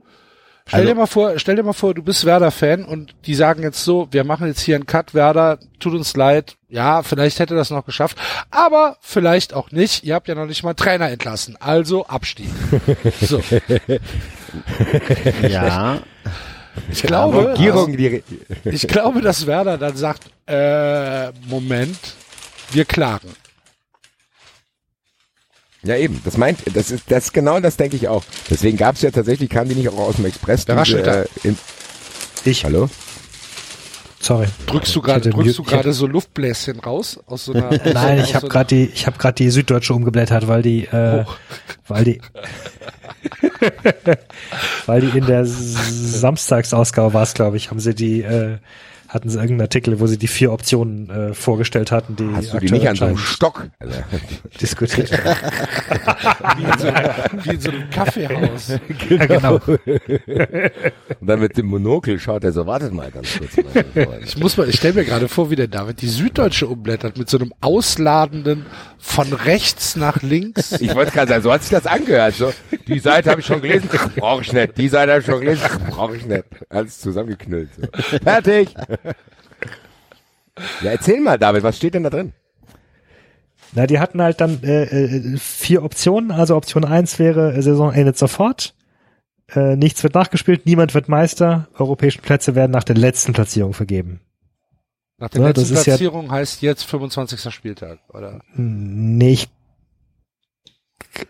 Stell 0.66 0.80
Also- 0.80 0.94
dir 0.94 0.96
mal 1.00 1.08
vor, 1.08 1.34
stell 1.40 1.56
dir 1.58 1.64
mal 1.64 1.74
vor, 1.74 1.94
du 1.94 2.02
bist 2.04 2.24
Werder-Fan 2.24 2.86
und 2.86 3.14
die 3.26 3.36
sagen 3.36 3.64
jetzt 3.64 3.84
so, 3.84 4.08
wir 4.12 4.24
machen 4.24 4.48
jetzt 4.48 4.62
hier 4.62 4.76
einen 4.76 4.86
Cut, 4.86 5.14
Werder, 5.14 5.60
tut 5.80 5.94
uns 5.94 6.16
leid, 6.16 6.56
ja, 6.70 7.04
vielleicht 7.04 7.40
hätte 7.40 7.54
das 7.54 7.70
noch 7.70 7.86
geschafft, 7.86 8.18
aber 8.50 8.96
vielleicht 9.02 9.54
auch 9.54 9.72
nicht, 9.72 10.06
ihr 10.06 10.16
habt 10.16 10.30
ja 10.30 10.36
noch 10.36 10.46
nicht 10.46 10.64
mal 10.64 10.74
Trainer 10.74 11.10
entlassen, 11.10 11.58
also 11.60 12.06
Abstieg. 12.06 12.50
so, 13.22 13.42
Ja, 15.50 16.00
ich 16.90 17.04
glaube, 17.04 17.50
Regierung, 17.50 17.96
die, 17.98 18.24
ich 18.64 18.88
glaube, 18.88 19.22
dass 19.22 19.46
Werder 19.46 19.78
dann 19.78 19.96
sagt, 19.96 20.24
äh, 20.48 21.32
Moment, 21.48 22.00
wir 22.72 22.86
klagen. 22.86 23.30
Ja 25.84 25.98
eben, 25.98 26.22
das 26.24 26.38
meint, 26.38 26.60
das 26.74 26.92
ist, 26.92 27.04
das 27.10 27.26
ist 27.26 27.34
genau 27.34 27.60
das 27.60 27.78
denke 27.78 27.96
ich 27.96 28.08
auch. 28.08 28.24
Deswegen 28.50 28.78
gab 28.78 28.96
es 28.96 29.02
ja 29.02 29.12
tatsächlich, 29.12 29.50
kam 29.50 29.68
die 29.68 29.76
nicht 29.76 29.90
auch 29.90 29.98
aus 29.98 30.16
dem 30.16 30.26
Express. 30.26 30.68
Wer 30.68 30.78
raschelt 30.78 31.06
da? 31.06 31.22
äh, 31.22 31.28
in, 31.44 31.58
Ich, 32.46 32.66
hallo? 32.66 32.90
sorry. 34.20 34.48
Drückst 34.68 34.96
du 34.96 35.02
gerade, 35.02 35.30
drückst 35.30 35.58
du 35.58 35.64
gerade 35.64 35.94
so 35.94 36.08
Luftbläschen 36.08 36.80
raus 36.80 37.20
aus 37.28 37.46
so 37.46 37.54
einer? 37.54 37.70
Nein, 37.94 38.20
ich 38.24 38.36
habe 38.36 38.46
so 38.46 38.50
gerade 38.50 38.76
die, 38.76 38.86
ich 38.86 39.06
habe 39.06 39.18
gerade 39.18 39.36
die 39.36 39.50
Süddeutsche 39.50 39.94
umgeblättert, 39.94 40.48
weil 40.48 40.62
die, 40.62 40.86
äh, 40.86 41.26
weil 41.88 42.04
die, 42.06 42.22
weil 44.86 45.02
die 45.02 45.18
in 45.18 45.26
der 45.26 45.46
Samstagsausgabe 45.46 47.14
war 47.14 47.24
es, 47.24 47.34
glaube 47.34 47.58
ich, 47.58 47.70
haben 47.70 47.80
sie 47.80 47.94
die, 47.94 48.22
äh, 48.22 48.58
hatten 49.14 49.30
sie 49.30 49.36
irgendeinen 49.38 49.62
Artikel, 49.62 50.00
wo 50.00 50.08
sie 50.08 50.18
die 50.18 50.28
vier 50.28 50.52
Optionen 50.52 51.10
äh, 51.10 51.34
vorgestellt 51.36 51.92
hatten, 51.92 52.16
die 52.16 52.28
Hast 52.36 52.54
du 52.54 52.58
die 52.60 52.72
nicht 52.72 52.88
an 52.90 52.96
so 52.96 53.06
einem 53.06 53.18
Stock? 53.18 53.68
Also, 53.80 54.00
diskutiert 54.62 55.12
werden. 55.12 55.36
wie, 56.58 56.64
in 56.64 56.80
so, 56.80 56.88
einem- 56.88 57.14
wie 57.44 57.50
in 57.52 57.62
so 57.62 57.70
einem 57.70 57.90
Kaffeehaus. 57.92 58.70
ja, 59.10 59.26
genau. 59.28 59.60
und 59.66 61.28
dann 61.28 61.40
mit 61.40 61.56
dem 61.58 61.68
Monokel 61.68 62.20
schaut 62.20 62.44
er 62.44 62.52
so, 62.52 62.66
wartet 62.66 62.92
mal 62.94 63.12
ganz 63.12 63.38
kurz. 63.38 63.56
Mal. 63.96 64.20
Ich 64.26 64.38
muss 64.38 64.58
mal, 64.58 64.68
ich 64.68 64.78
stelle 64.78 64.96
mir 64.96 65.06
gerade 65.06 65.28
vor, 65.28 65.52
wie 65.52 65.56
der 65.56 65.68
David 65.68 66.02
die 66.02 66.08
Süddeutsche 66.08 66.68
umblättert 66.68 67.18
mit 67.18 67.30
so 67.30 67.38
einem 67.38 67.54
ausladenden 67.62 68.66
von 68.98 69.32
rechts 69.34 69.96
nach 69.96 70.22
links. 70.24 70.72
Ich 70.82 70.96
wollte 70.96 71.12
gerade 71.12 71.28
sagen, 71.30 71.44
so 71.44 71.52
hat 71.54 71.62
sich 71.62 71.72
das 71.72 71.86
angehört. 71.86 72.34
So, 72.36 72.52
die 72.88 73.00
Seite 73.00 73.30
habe 73.30 73.42
ich 73.42 73.46
schon 73.46 73.62
gelesen, 73.62 73.90
brauche 74.16 74.42
ich 74.42 74.52
nicht. 74.54 74.78
Die 74.78 74.88
Seite 74.88 75.12
habe 75.12 75.22
ich 75.22 75.26
schon 75.28 75.42
gelesen, 75.42 75.64
brauche 75.90 76.16
ich 76.16 76.26
nicht. 76.26 76.46
Alles 76.70 77.00
zusammengeknüllt. 77.00 77.70
So. 77.80 78.18
Fertig. 78.24 78.74
Ja, 80.82 80.92
erzähl 80.92 81.20
mal, 81.20 81.38
David, 81.40 81.64
was 81.64 81.78
steht 81.78 81.94
denn 81.96 82.04
da 82.04 82.10
drin? 82.10 82.34
Na, 83.74 83.88
die 83.88 84.00
hatten 84.00 84.22
halt 84.22 84.40
dann 84.40 84.62
äh, 84.64 84.84
äh, 84.84 85.38
vier 85.38 85.84
Optionen. 85.84 86.32
Also 86.32 86.56
Option 86.56 86.86
eins 86.86 87.18
wäre, 87.18 87.54
äh, 87.56 87.62
Saison 87.62 87.92
endet 87.92 88.18
sofort. 88.18 88.76
Äh, 89.50 89.76
nichts 89.76 90.04
wird 90.04 90.14
nachgespielt, 90.14 90.66
niemand 90.66 90.94
wird 90.94 91.10
Meister. 91.10 91.68
Europäischen 91.78 92.22
Plätze 92.22 92.54
werden 92.56 92.72
nach 92.72 92.84
der 92.84 92.96
letzten 92.96 93.34
Platzierung 93.34 93.74
vergeben. 93.74 94.20
Nach 95.18 95.30
der 95.30 95.42
Ja, 95.42 95.48
letzten 95.48 95.62
das 95.62 95.72
ist 95.72 95.86
ja- 95.88 95.94
Platzierung 95.94 96.32
heißt 96.32 96.62
jetzt 96.62 96.84
25. 96.84 97.52
Spieltag, 97.54 98.00
oder? 98.10 98.42
Nicht. 98.56 99.50
Äh, 101.16 101.26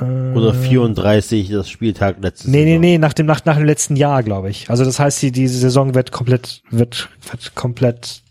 oder 0.00 0.54
34 0.54 1.50
das 1.50 1.68
Spieltag 1.68 2.16
letztes 2.20 2.48
Nee, 2.48 2.64
nee, 2.64 2.78
nee, 2.78 2.98
nach 2.98 3.12
dem, 3.12 3.26
nach, 3.26 3.44
nach 3.44 3.56
dem 3.56 3.64
letzten 3.66 3.96
Jahr, 3.96 4.22
glaube 4.22 4.50
ich. 4.50 4.70
Also 4.70 4.84
das 4.84 4.98
heißt, 4.98 5.20
die, 5.22 5.32
diese 5.32 5.58
Saison 5.58 5.94
wird 5.94 6.12
komplett, 6.12 6.62
wird, 6.70 7.08
wird 7.30 7.54
komplett 7.54 8.22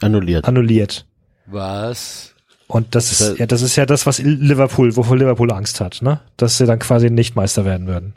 Annulliert. 0.00 0.46
annulliert. 0.46 1.06
Was? 1.46 2.34
Und 2.66 2.94
das 2.94 3.10
Das 3.10 3.20
ist, 3.20 3.38
ja, 3.38 3.46
das 3.46 3.62
ist 3.62 3.76
ja 3.76 3.86
das, 3.86 4.06
was 4.06 4.18
Liverpool, 4.18 4.96
wovor 4.96 5.16
Liverpool 5.16 5.52
Angst 5.52 5.80
hat, 5.80 6.00
ne? 6.02 6.20
Dass 6.36 6.58
sie 6.58 6.66
dann 6.66 6.78
quasi 6.78 7.10
nicht 7.10 7.36
Meister 7.36 7.64
werden 7.64 7.86
würden. 7.86 8.14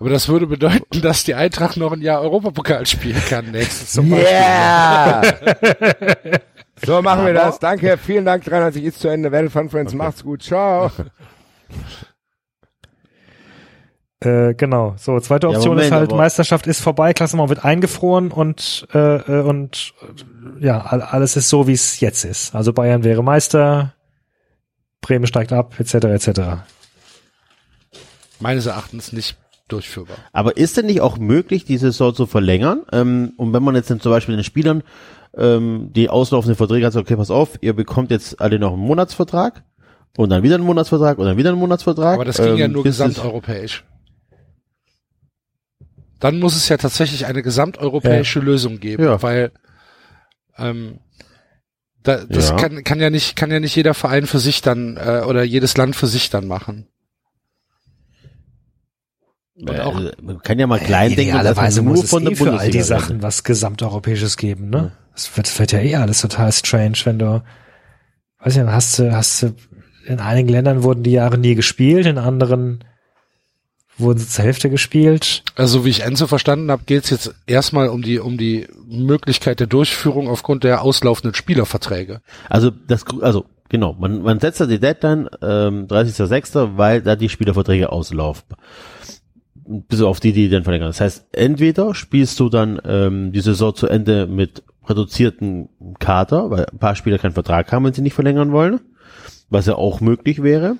Aber 0.00 0.10
das 0.10 0.28
würde 0.28 0.46
bedeuten, 0.46 1.02
dass 1.02 1.24
die 1.24 1.34
Eintracht 1.34 1.76
noch 1.76 1.92
ein 1.92 2.00
Jahr 2.00 2.20
Europapokal 2.22 2.86
spielen 2.86 3.20
kann 3.28 3.50
nächstes 3.50 3.92
zum 3.92 4.12
Yeah! 4.12 5.22
so 6.84 7.02
machen 7.02 7.26
wir 7.26 7.34
das. 7.34 7.58
Danke, 7.58 7.98
vielen 7.98 8.24
Dank. 8.24 8.44
93 8.44 8.84
ist 8.84 9.00
zu 9.00 9.08
Ende. 9.08 9.50
Fun 9.50 9.68
Friends, 9.68 9.94
macht's 9.94 10.22
gut. 10.22 10.42
Ciao. 10.42 10.90
Äh, 14.20 14.54
genau. 14.54 14.94
So, 14.98 15.20
zweite 15.20 15.46
Ja, 15.46 15.52
Option 15.54 15.70
Moment, 15.74 15.86
ist 15.86 15.92
halt, 15.92 16.08
aber- 16.10 16.16
Meisterschaft 16.16 16.66
ist 16.66 16.80
vorbei, 16.80 17.12
Klassement 17.12 17.48
wird 17.50 17.64
eingefroren 17.64 18.32
und, 18.32 18.86
äh, 18.92 19.16
äh, 19.16 19.42
und 19.42 19.94
ja, 20.58 20.80
all- 20.80 21.02
alles 21.02 21.36
ist 21.36 21.48
so, 21.48 21.68
wie 21.68 21.72
es 21.72 22.00
jetzt 22.00 22.24
ist. 22.24 22.52
Also 22.54 22.72
Bayern 22.72 23.04
wäre 23.04 23.22
Meister, 23.22 23.94
Bremen 25.02 25.28
steigt 25.28 25.52
ab, 25.52 25.78
etc. 25.78 25.94
etc. 26.06 26.40
Meines 28.40 28.66
Erachtens 28.66 29.12
nicht 29.12 29.36
durchführbar. 29.68 30.16
Aber 30.32 30.56
ist 30.56 30.76
denn 30.76 30.86
nicht 30.86 31.00
auch 31.00 31.18
möglich, 31.18 31.64
die 31.64 31.76
Saison 31.78 32.12
zu 32.12 32.26
verlängern? 32.26 32.82
Ähm, 32.90 33.34
und 33.36 33.52
wenn 33.52 33.62
man 33.62 33.76
jetzt 33.76 33.90
dann 33.90 34.00
zum 34.00 34.10
Beispiel 34.10 34.34
den 34.34 34.44
Spielern 34.44 34.82
ähm, 35.36 35.90
die 35.92 36.08
auslaufenden 36.08 36.56
Verträge 36.56 36.86
hat, 36.86 36.92
sagt, 36.94 37.06
okay, 37.06 37.16
pass 37.16 37.30
auf, 37.30 37.58
ihr 37.60 37.74
bekommt 37.74 38.10
jetzt 38.10 38.40
alle 38.40 38.58
noch 38.58 38.72
einen 38.72 38.82
Monatsvertrag 38.82 39.62
und 40.16 40.30
dann 40.30 40.42
wieder 40.42 40.56
einen 40.56 40.64
Monatsvertrag 40.64 41.18
und 41.18 41.26
dann 41.26 41.36
wieder 41.36 41.50
einen 41.50 41.58
Monatsvertrag. 41.58 42.14
Aber 42.14 42.24
das 42.24 42.36
ging 42.38 42.56
ja 42.56 42.64
ähm, 42.66 42.72
nur 42.72 42.82
bis 42.82 42.98
es- 42.98 43.06
gesamteuropäisch. 43.06 43.84
Dann 46.20 46.40
muss 46.40 46.56
es 46.56 46.68
ja 46.68 46.76
tatsächlich 46.76 47.26
eine 47.26 47.42
gesamteuropäische 47.42 48.40
Lösung 48.40 48.80
geben, 48.80 49.04
Ja. 49.04 49.22
weil 49.22 49.52
ähm, 50.56 50.98
da, 52.02 52.24
das 52.24 52.50
Ja. 52.50 52.56
kann, 52.56 52.82
kann 52.82 52.98
ja 53.00 53.10
nicht 53.10 53.36
kann 53.36 53.50
ja 53.52 53.60
nicht 53.60 53.76
jeder 53.76 53.94
Verein 53.94 54.26
für 54.26 54.40
sich 54.40 54.60
dann 54.60 54.96
äh, 54.96 55.22
oder 55.26 55.44
jedes 55.44 55.76
Land 55.76 55.94
für 55.94 56.08
sich 56.08 56.30
dann 56.30 56.48
machen. 56.48 56.88
Und 59.60 59.70
Äh, 59.70 59.80
auch, 59.80 60.00
man 60.22 60.38
kann 60.40 60.58
ja 60.58 60.66
mal 60.66 60.78
klein 60.78 61.10
denken, 61.14 61.30
Idealerweise 61.34 61.82
muss 61.82 61.94
nur 61.94 62.04
es 62.04 62.10
von 62.10 62.26
eh 62.26 62.34
für 62.36 62.58
all 62.58 62.70
die. 62.70 62.80
Sachen 62.82 63.22
was 63.22 63.42
gesamteuropäisches 63.44 64.36
geben, 64.36 64.70
ne? 64.70 64.92
Es 65.14 65.36
wird, 65.36 65.56
wird 65.58 65.72
ja 65.72 65.80
eh 65.80 65.96
alles 65.96 66.20
total 66.20 66.52
strange, 66.52 66.96
wenn 67.04 67.18
du, 67.18 67.42
weiß 68.40 68.56
ich 68.56 68.62
nicht, 68.62 68.70
hast 68.72 68.98
du, 69.00 69.12
hast 69.12 69.42
du, 69.42 69.54
in 70.08 70.20
einigen 70.20 70.48
Ländern 70.48 70.82
wurden 70.82 71.02
die 71.02 71.12
Jahre 71.12 71.38
nie 71.38 71.54
gespielt, 71.54 72.06
in 72.06 72.18
anderen 72.18 72.84
wurden 73.98 74.18
sie 74.18 74.28
zur 74.28 74.44
Hälfte 74.44 74.70
gespielt. 74.70 75.42
also 75.56 75.84
wie 75.84 75.90
ich 75.90 76.02
Enzo 76.04 76.26
verstanden 76.26 76.70
habe, 76.70 76.84
geht 76.86 77.04
es 77.04 77.10
jetzt 77.10 77.34
erstmal 77.46 77.88
um 77.88 78.02
die 78.02 78.18
um 78.20 78.38
die 78.38 78.68
Möglichkeit 78.86 79.60
der 79.60 79.66
Durchführung 79.66 80.28
aufgrund 80.28 80.64
der 80.64 80.82
auslaufenden 80.82 81.34
Spielerverträge. 81.34 82.20
Also 82.48 82.70
das, 82.70 83.04
also 83.20 83.46
genau, 83.68 83.94
man, 83.98 84.22
man 84.22 84.40
setzt 84.40 84.60
da 84.60 84.66
die 84.66 84.78
Deadline 84.78 85.28
ähm, 85.42 85.86
30.06., 85.88 86.76
weil 86.76 87.02
da 87.02 87.16
die 87.16 87.28
Spielerverträge 87.28 87.90
auslaufen. 87.90 88.44
Bis 89.54 90.00
auf 90.00 90.20
die, 90.20 90.32
die 90.32 90.48
dann 90.48 90.62
verlängern. 90.62 90.88
Das 90.88 91.00
heißt, 91.00 91.26
entweder 91.32 91.94
spielst 91.94 92.40
du 92.40 92.48
dann 92.48 92.80
ähm, 92.86 93.32
die 93.32 93.40
Saison 93.40 93.74
zu 93.74 93.86
Ende 93.86 94.26
mit 94.26 94.62
reduzierten 94.88 95.68
Kader, 95.98 96.50
weil 96.50 96.64
ein 96.66 96.78
paar 96.78 96.94
Spieler 96.94 97.18
keinen 97.18 97.32
Vertrag 97.32 97.70
haben, 97.70 97.84
wenn 97.84 97.92
sie 97.92 98.00
nicht 98.00 98.14
verlängern 98.14 98.52
wollen, 98.52 98.80
was 99.50 99.66
ja 99.66 99.74
auch 99.74 100.00
möglich 100.00 100.42
wäre. 100.42 100.76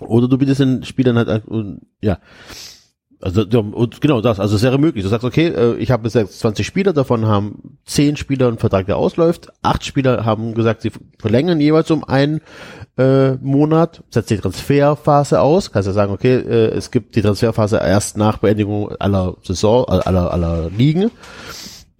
Oder 0.00 0.28
du 0.28 0.38
bietest 0.38 0.60
den 0.60 0.84
Spielern 0.84 1.16
halt, 1.16 1.42
ja, 2.00 2.18
also 3.20 3.44
genau 4.00 4.20
das, 4.20 4.38
also 4.38 4.56
es 4.56 4.62
wäre 4.62 4.78
möglich. 4.78 5.02
Du 5.02 5.10
sagst, 5.10 5.24
okay, 5.24 5.48
äh, 5.48 5.76
ich 5.76 5.90
habe 5.90 6.08
jetzt 6.08 6.38
20 6.38 6.64
Spieler, 6.64 6.92
davon 6.92 7.26
haben 7.26 7.78
10 7.86 8.16
Spieler 8.16 8.46
einen 8.46 8.58
Vertrag, 8.58 8.86
der 8.86 8.96
ausläuft, 8.96 9.48
8 9.62 9.84
Spieler 9.84 10.24
haben 10.24 10.54
gesagt, 10.54 10.82
sie 10.82 10.92
verlängern 11.18 11.60
jeweils 11.60 11.90
um 11.90 12.04
einen 12.04 12.40
äh, 12.96 13.32
Monat, 13.34 14.04
setzt 14.10 14.30
die 14.30 14.38
Transferphase 14.38 15.40
aus, 15.40 15.72
kannst 15.72 15.88
ja 15.88 15.92
sagen, 15.92 16.12
okay, 16.12 16.36
äh, 16.36 16.68
es 16.68 16.92
gibt 16.92 17.16
die 17.16 17.22
Transferphase 17.22 17.78
erst 17.78 18.16
nach 18.16 18.38
Beendigung 18.38 18.92
aller 19.00 19.36
Saison, 19.42 19.84
äh, 19.88 20.00
aller, 20.04 20.32
aller 20.32 20.70
Ligen. 20.70 21.10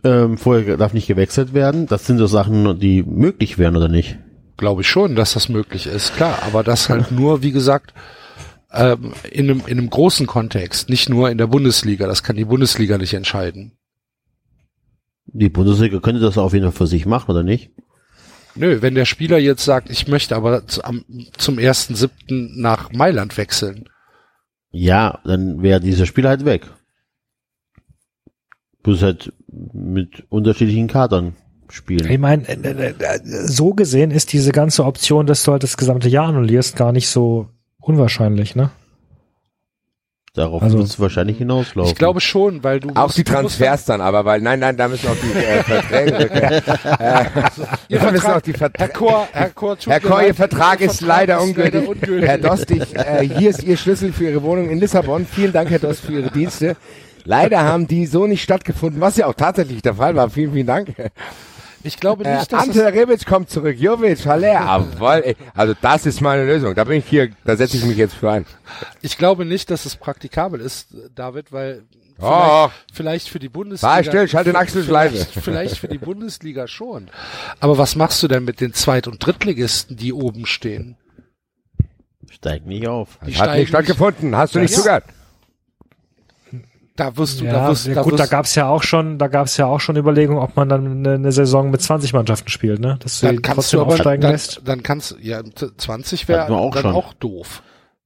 Ähm, 0.04 0.38
vorher 0.38 0.76
darf 0.76 0.94
nicht 0.94 1.08
gewechselt 1.08 1.52
werden. 1.52 1.86
Das 1.86 2.06
sind 2.06 2.18
so 2.18 2.28
Sachen, 2.28 2.78
die 2.78 3.02
möglich 3.02 3.58
wären, 3.58 3.76
oder 3.76 3.88
nicht? 3.88 4.18
Glaube 4.58 4.82
ich 4.82 4.88
schon, 4.88 5.14
dass 5.14 5.32
das 5.32 5.48
möglich 5.48 5.86
ist, 5.86 6.14
klar. 6.14 6.42
Aber 6.42 6.62
das 6.62 6.90
halt 6.90 7.10
nur, 7.10 7.42
wie 7.42 7.52
gesagt, 7.52 7.94
ähm, 8.72 9.14
in, 9.30 9.50
einem, 9.50 9.62
in 9.66 9.78
einem 9.78 9.88
großen 9.88 10.26
Kontext, 10.26 10.90
nicht 10.90 11.08
nur 11.08 11.30
in 11.30 11.38
der 11.38 11.46
Bundesliga. 11.46 12.06
Das 12.06 12.22
kann 12.22 12.36
die 12.36 12.44
Bundesliga 12.44 12.98
nicht 12.98 13.14
entscheiden. 13.14 13.78
Die 15.26 15.48
Bundesliga 15.48 16.00
könnte 16.00 16.20
das 16.20 16.36
auf 16.36 16.52
jeden 16.52 16.64
Fall 16.66 16.72
für 16.72 16.86
sich 16.86 17.06
machen, 17.06 17.30
oder 17.30 17.42
nicht? 17.42 17.70
Nö, 18.54 18.82
wenn 18.82 18.94
der 18.94 19.04
Spieler 19.04 19.38
jetzt 19.38 19.64
sagt, 19.64 19.88
ich 19.88 20.08
möchte 20.08 20.34
aber 20.34 20.66
zu, 20.66 20.82
am, 20.84 21.04
zum 21.36 21.58
ersten 21.58 21.94
siebten 21.94 22.60
nach 22.60 22.92
Mailand 22.92 23.36
wechseln, 23.36 23.88
Ja, 24.70 25.20
dann 25.24 25.62
wäre 25.62 25.80
dieser 25.80 26.06
Spieler 26.06 26.30
halt 26.30 26.44
weg. 26.44 26.66
Bloß 28.82 29.02
halt 29.02 29.32
mit 29.46 30.26
unterschiedlichen 30.28 30.88
Kadern 30.88 31.36
spielen. 31.70 32.10
Ich 32.10 32.18
meine, 32.18 32.48
äh, 32.48 32.90
äh, 32.98 33.18
so 33.22 33.74
gesehen 33.74 34.10
ist 34.10 34.32
diese 34.32 34.52
ganze 34.52 34.84
Option, 34.84 35.26
dass 35.26 35.42
du 35.44 35.52
halt 35.52 35.62
das 35.62 35.76
gesamte 35.76 36.08
Jahr 36.08 36.28
annullierst, 36.28 36.76
gar 36.76 36.92
nicht 36.92 37.08
so 37.08 37.48
unwahrscheinlich, 37.80 38.54
ne? 38.56 38.70
Darauf 40.34 40.62
Also- 40.62 40.78
wird 40.78 40.86
es 40.88 41.00
wahrscheinlich 41.00 41.38
hinauslaufen. 41.38 41.90
Ich 41.90 41.98
glaube 41.98 42.20
schon, 42.20 42.62
weil 42.62 42.78
du 42.78 42.90
Auch 42.94 43.12
die 43.12 43.24
Transfers 43.24 43.86
dann, 43.86 44.00
aber 44.00 44.24
weil, 44.24 44.40
nein, 44.40 44.60
nein, 44.60 44.76
da 44.76 44.86
müssen 44.86 45.08
auch 45.08 45.16
die 45.20 45.36
äh, 45.36 45.62
Verträge, 45.64 46.30
äh, 46.30 47.24
Ihr 47.88 47.98
da 47.98 48.12
müssen 48.12 48.26
auch 48.30 48.40
die 48.40 48.52
Herr 48.52 48.58
Verträge, 48.58 48.92
Chor, 48.92 49.26
Herr 49.32 49.50
Chor, 49.50 49.76
tut 49.78 49.92
Herr 49.92 50.00
mir 50.00 50.08
Kohr, 50.08 50.20
Ihr 50.20 50.26
leid, 50.28 50.36
Vertrag 50.36 50.80
ist 50.80 51.00
leider 51.00 51.42
ungültig. 51.42 51.88
ungültig. 51.88 52.28
Herr 52.28 52.38
Dostig, 52.38 52.94
äh, 52.94 53.26
hier 53.26 53.50
ist 53.50 53.64
Ihr 53.64 53.76
Schlüssel 53.76 54.12
für 54.12 54.24
Ihre 54.30 54.42
Wohnung 54.42 54.70
in 54.70 54.78
Lissabon. 54.78 55.26
Vielen 55.26 55.52
Dank, 55.52 55.70
Herr 55.70 55.80
Dost, 55.80 56.00
für 56.02 56.12
Ihre 56.12 56.30
Dienste. 56.30 56.76
Leider 57.24 57.64
haben 57.64 57.88
die 57.88 58.06
so 58.06 58.26
nicht 58.26 58.42
stattgefunden, 58.42 59.00
was 59.00 59.16
ja 59.16 59.26
auch 59.26 59.34
tatsächlich 59.34 59.82
der 59.82 59.94
Fall 59.94 60.14
war. 60.14 60.30
Vielen, 60.30 60.52
vielen 60.52 60.66
Dank. 60.68 60.94
Ich 61.84 61.98
glaube 61.98 62.24
Äh, 62.24 62.38
nicht, 62.38 62.52
dass 62.52 62.62
Ante 62.64 62.82
es, 62.82 62.94
Rebic 62.94 63.24
kommt 63.26 63.50
zurück, 63.50 63.76
Jovic, 63.78 64.26
Haller, 64.26 64.52
jawohl. 64.52 65.22
ey. 65.24 65.36
Also 65.54 65.74
das 65.80 66.06
ist 66.06 66.20
meine 66.20 66.44
Lösung. 66.44 66.74
Da 66.74 66.84
bin 66.84 66.98
ich 66.98 67.06
hier, 67.06 67.30
da 67.44 67.56
setze 67.56 67.76
ich 67.76 67.84
mich 67.84 67.96
jetzt 67.96 68.14
für 68.14 68.30
ein. 68.30 68.46
ich 69.00 69.16
glaube 69.16 69.44
nicht, 69.44 69.70
dass 69.70 69.86
es 69.86 69.96
praktikabel 69.96 70.60
ist, 70.60 70.88
David, 71.14 71.52
weil 71.52 71.84
Oh. 72.20 72.66
vielleicht, 72.68 72.96
vielleicht 72.96 73.28
für 73.28 73.38
die 73.38 73.48
Bundesliga. 73.48 73.94
Sei 73.94 74.02
still, 74.02 74.26
schalt 74.28 74.48
den 74.48 74.56
Axel 74.56 74.82
vielleicht, 74.82 75.30
vielleicht 75.40 75.78
für 75.78 75.86
die 75.86 75.98
Bundesliga 75.98 76.66
schon. 76.66 77.10
Aber 77.60 77.78
was 77.78 77.94
machst 77.94 78.20
du 78.24 78.26
denn 78.28 78.44
mit 78.44 78.60
den 78.60 78.74
Zweit- 78.74 79.06
und 79.06 79.24
Drittligisten, 79.24 79.96
die 79.96 80.12
oben 80.12 80.44
stehen? 80.44 80.96
Steigt 82.30 82.66
nicht 82.66 82.88
auf. 82.88 83.18
Die 83.26 83.36
Hat 83.36 83.54
nicht 83.56 83.68
stattgefunden. 83.68 84.36
Hast 84.36 84.54
du 84.54 84.58
nicht 84.58 84.72
Ja. 84.72 84.76
zugehört? 84.78 85.04
Da 86.98 87.16
wirst 87.16 87.40
du, 87.40 87.44
da 87.44 87.50
Ja, 87.52 87.68
wirst, 87.68 87.86
ja 87.86 87.94
da 87.94 88.02
gut, 88.02 88.18
da 88.18 88.26
gab's 88.26 88.56
ja 88.56 88.66
auch 88.68 88.82
schon, 88.82 89.18
da 89.18 89.28
gab's 89.28 89.56
ja 89.56 89.66
auch 89.66 89.78
schon 89.78 89.96
Überlegungen, 89.96 90.42
ob 90.42 90.56
man 90.56 90.68
dann 90.68 90.84
eine, 90.98 91.14
eine 91.14 91.30
Saison 91.30 91.70
mit 91.70 91.80
20 91.80 92.12
Mannschaften 92.12 92.48
spielt, 92.48 92.80
ne? 92.80 92.98
Dass 93.00 93.20
du 93.20 93.26
dann 93.26 93.36
die 93.36 93.42
kannst 93.42 93.56
trotzdem 93.56 93.78
du 93.78 93.82
aber, 93.84 93.92
aufsteigen 93.94 94.20
dann, 94.22 94.32
lässt. 94.32 94.60
dann 94.64 94.82
kannst, 94.82 95.16
ja, 95.20 95.42
t- 95.44 95.76
20 95.76 96.26
wäre 96.26 96.50
auch 96.50 96.74
dann 96.74 96.82
schon. 96.82 96.94
auch 96.96 97.12
doof. 97.14 97.62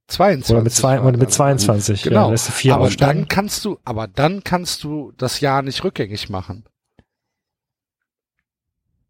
22. 0.09 0.53
Oder 0.53 0.63
mit 0.63 0.73
zwei, 0.73 0.99
mit 0.99 1.19
dann. 1.21 1.27
22. 1.29 2.03
Genau. 2.03 2.25
Ja, 2.25 2.29
lässt 2.29 2.49
du 2.49 2.51
vier 2.51 2.75
aber 2.75 2.83
aufsteigen. 2.85 3.21
dann 3.21 3.27
kannst 3.29 3.65
du, 3.65 3.79
aber 3.83 4.07
dann 4.07 4.43
kannst 4.43 4.83
du 4.83 5.11
das 5.17 5.39
Jahr 5.39 5.63
nicht 5.63 5.83
rückgängig 5.83 6.29
machen. 6.29 6.65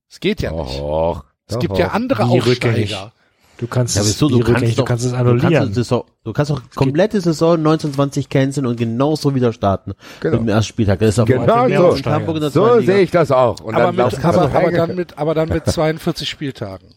Es 0.10 0.22
geht 0.22 0.42
ja 0.42 0.52
nicht. 0.52 0.80
Och, 0.80 1.26
Es 1.48 1.60
gibt 1.60 1.78
ja 1.78 1.90
andere 1.90 2.24
Wie 2.30 2.40
rückgängig? 2.40 2.96
Du 3.64 3.68
kannst 3.70 3.96
Ja, 3.96 4.02
es, 4.02 4.22
wie 4.22 4.28
Du 4.28 4.40
kannst, 4.42 4.62
du 4.62 4.76
doch, 4.76 4.86
kannst 4.86 5.06
es 5.06 5.12
du 5.12 5.18
kannst, 5.18 5.44
annullieren. 5.46 5.74
Saison, 5.74 6.04
du 6.26 6.34
kannst 6.34 6.52
doch 6.52 6.62
komplette 6.76 7.22
Saison 7.22 7.54
1920 7.60 8.28
canceln 8.28 8.66
und 8.66 8.76
genauso 8.76 9.34
wieder 9.36 9.54
starten. 9.54 9.94
Genau. 10.20 10.34
Mit 10.40 10.42
dem 10.42 10.50
ersten 10.50 10.68
Spieltag. 10.68 11.00
Das 11.00 11.10
ist 11.10 11.20
auf 11.20 11.30
Genau 11.30 11.66
in 11.66 11.78
so. 11.78 12.12
Hamburg 12.12 12.36
in 12.36 12.42
der 12.42 12.50
So 12.52 12.82
sehe 12.82 13.00
ich 13.04 13.12
das 13.12 13.32
auch. 13.32 13.62
Und 13.62 13.74
Aber, 13.76 13.86
dann 13.86 13.96
mit, 13.96 14.26
aber, 14.26 14.34
so 14.50 14.58
aber, 14.58 14.72
dann 14.72 14.96
mit, 14.96 15.18
aber 15.18 15.34
dann 15.34 15.48
mit 15.48 15.66
42 15.70 16.28
Spieltagen. 16.30 16.90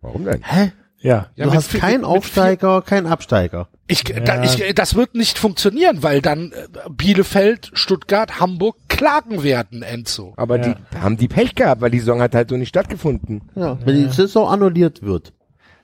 Warum 0.00 0.24
denn? 0.24 0.40
Hä? 0.42 0.72
Ja. 1.00 1.26
Ja, 1.36 1.44
du 1.44 1.50
mit 1.50 1.54
hast 1.58 1.70
vier- 1.70 1.80
keinen 1.80 2.04
Aufsteiger, 2.06 2.80
keinen 2.80 3.06
Absteiger. 3.06 3.68
Ich, 3.86 4.04
da, 4.04 4.42
ich, 4.42 4.74
das 4.74 4.94
wird 4.94 5.14
nicht 5.14 5.38
funktionieren, 5.38 6.02
weil 6.02 6.22
dann 6.22 6.52
äh, 6.52 6.88
Bielefeld, 6.90 7.70
Stuttgart, 7.74 8.40
Hamburg 8.40 8.76
klagen 8.88 9.42
werden, 9.42 9.82
Enzo. 9.82 10.32
Aber 10.38 10.56
Ja. 10.56 10.74
die 10.92 10.98
haben 10.98 11.18
die 11.18 11.28
Pech 11.28 11.54
gehabt, 11.54 11.82
weil 11.82 11.90
die 11.90 11.98
Saison 11.98 12.22
hat 12.22 12.34
halt 12.34 12.48
so 12.48 12.56
nicht 12.56 12.70
stattgefunden. 12.70 13.42
Ja, 13.54 13.76
wenn 13.84 13.96
die 13.96 14.08
Saison 14.08 14.48
annulliert 14.48 15.02
wird. 15.02 15.34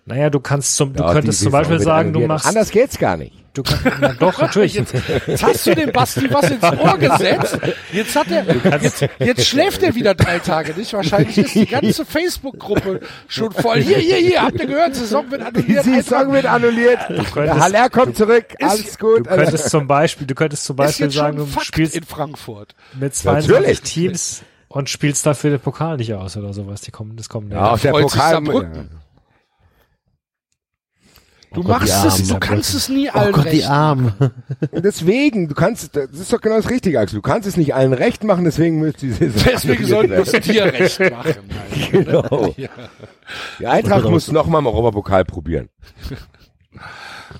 Naja, 0.06 0.30
du 0.30 0.40
kannst 0.40 0.76
zum, 0.76 0.92
du 0.92 1.02
Ja, 1.04 1.12
könntest 1.12 1.40
die 1.40 1.44
zum 1.44 1.52
Beispiel 1.52 1.78
sagen, 1.80 2.12
du 2.12 2.20
machst, 2.26 2.46
Anders 2.46 2.70
geht's 2.70 2.98
gar 2.98 3.16
nicht. 3.16 3.32
du 3.52 3.62
kannst, 3.62 3.84
na 4.00 4.12
doch, 4.14 4.40
natürlich. 4.40 4.74
Jetzt 5.26 5.42
hast 5.42 5.66
du 5.66 5.74
dem 5.74 5.92
Basti 5.92 6.32
was 6.32 6.50
ins 6.50 6.62
Ohr 6.62 6.98
gesetzt. 6.98 7.58
Jetzt 7.92 8.16
hat 8.16 8.30
er, 8.30 8.44
jetzt, 8.82 9.06
jetzt 9.18 9.46
schläft 9.46 9.82
er 9.82 9.94
wieder 9.94 10.14
drei 10.14 10.38
Tage 10.38 10.72
nicht. 10.74 10.92
Wahrscheinlich 10.94 11.36
ist 11.38 11.54
die 11.54 11.66
ganze 11.66 12.04
Facebook-Gruppe 12.04 13.00
schon 13.28 13.52
voll. 13.52 13.80
Hier, 13.82 13.98
hier, 13.98 14.16
hier, 14.16 14.42
habt 14.42 14.58
ihr 14.58 14.66
gehört? 14.66 14.94
Saison 14.94 15.30
wird 15.30 15.42
Die 15.42 15.46
annulliert. 15.78 15.84
Saison 15.84 16.32
wird 16.32 16.46
annulliert. 16.46 16.98
könntest- 17.32 17.60
Haller 17.60 17.88
kommt 17.90 18.16
zurück. 18.16 18.46
Alles 18.60 18.96
Du 18.96 19.06
gut. 19.06 19.28
Also, 19.28 19.42
könntest 19.44 19.70
zum 19.70 19.86
Beispiel, 19.86 20.26
du 20.26 20.34
könntest 20.34 20.64
zum 20.64 20.74
ist 20.74 20.78
Beispiel 20.78 21.10
sagen, 21.10 21.36
du 21.36 21.46
Fakt 21.46 21.66
spielst 21.66 21.94
in 21.96 22.04
Frankfurt. 22.04 22.74
mit 22.98 23.14
22 23.14 23.50
Natürlich. 23.50 23.80
Teams 23.82 24.42
und 24.68 24.88
spielst 24.88 25.26
dafür 25.26 25.50
den 25.50 25.60
Pokal 25.60 25.96
nicht 25.98 26.14
aus 26.14 26.36
oder 26.36 26.52
sowas, 26.52 26.80
die 26.80 26.90
kommen, 26.90 27.16
das 27.16 27.28
kommen 27.28 27.50
ja, 27.50 27.72
auch 27.72 27.78
der 27.78 27.90
Pokal. 27.92 28.42
Saarbrücken. 31.50 31.54
Du 31.54 31.60
Oh 31.60 31.62
Gott, 31.62 31.80
machst 31.80 32.04
die 32.04 32.22
es, 32.22 32.28
du 32.28 32.38
kannst 32.38 32.74
es 32.74 32.88
nie 32.88 33.08
Oh 33.08 33.18
allen 33.18 33.32
Gott, 33.32 33.46
die 33.46 33.48
recht. 33.58 33.68
Armen. 33.70 34.12
Und 34.70 34.84
deswegen, 34.84 35.48
du 35.48 35.54
kannst, 35.54 35.96
das 35.96 36.10
ist 36.12 36.32
doch 36.32 36.40
genau 36.40 36.56
das 36.56 36.70
Richtige, 36.70 37.00
Axel. 37.00 37.16
Du 37.16 37.22
kannst 37.22 37.48
es 37.48 37.56
nicht 37.56 37.74
allen 37.74 37.92
recht 37.92 38.24
machen, 38.24 38.44
deswegen 38.44 38.78
müsst 38.80 39.02
die 39.02 39.10
Saison 39.10 39.42
Deswegen 39.52 39.84
sollten 39.86 40.10
wir 40.12 40.20
es 40.20 40.30
dir 40.32 40.64
recht 40.64 41.00
machen. 41.00 41.12
halt. 41.24 41.90
Genau. 41.90 42.54
Die 43.58 43.66
Eintracht 43.66 44.04
muss 44.04 44.30
nochmal 44.30 44.60
im 44.60 44.66
Europapokal 44.66 45.24
probieren. 45.24 45.68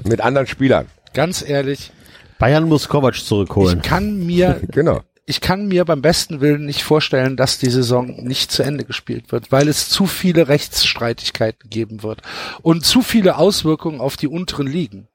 Mit 0.05 0.20
anderen 0.20 0.47
Spielern. 0.47 0.87
Ganz 1.15 1.47
ehrlich, 1.49 1.93
Bayern 2.39 2.65
muss 2.69 2.89
Kovac 2.89 3.15
zurückholen. 3.16 3.78
ich 3.78 3.82
kann 3.89 4.24
mir 4.27 4.61
Genau. 4.73 5.01
Ich 5.26 5.40
kann 5.40 5.66
mir 5.66 5.84
beim 5.84 6.02
besten 6.02 6.40
Willen 6.40 6.66
nicht 6.66 6.82
vorstellen, 6.82 7.36
dass 7.36 7.59
die 7.59 7.70
Saison 7.70 8.24
nicht 8.24 8.51
zu 8.51 8.62
Ende 8.62 8.84
gespielt 8.84 9.32
wird, 9.32 9.52
weil 9.52 9.68
es 9.68 9.88
zu 9.88 10.06
viele 10.06 10.48
Rechtsstreitigkeiten 10.48 11.70
geben 11.70 12.02
wird 12.02 12.22
und 12.62 12.84
zu 12.84 13.02
viele 13.02 13.36
Auswirkungen 13.36 14.01
auf 14.01 14.16
die 14.16 14.28
unteren 14.28 14.66
Ligen. 14.66 15.09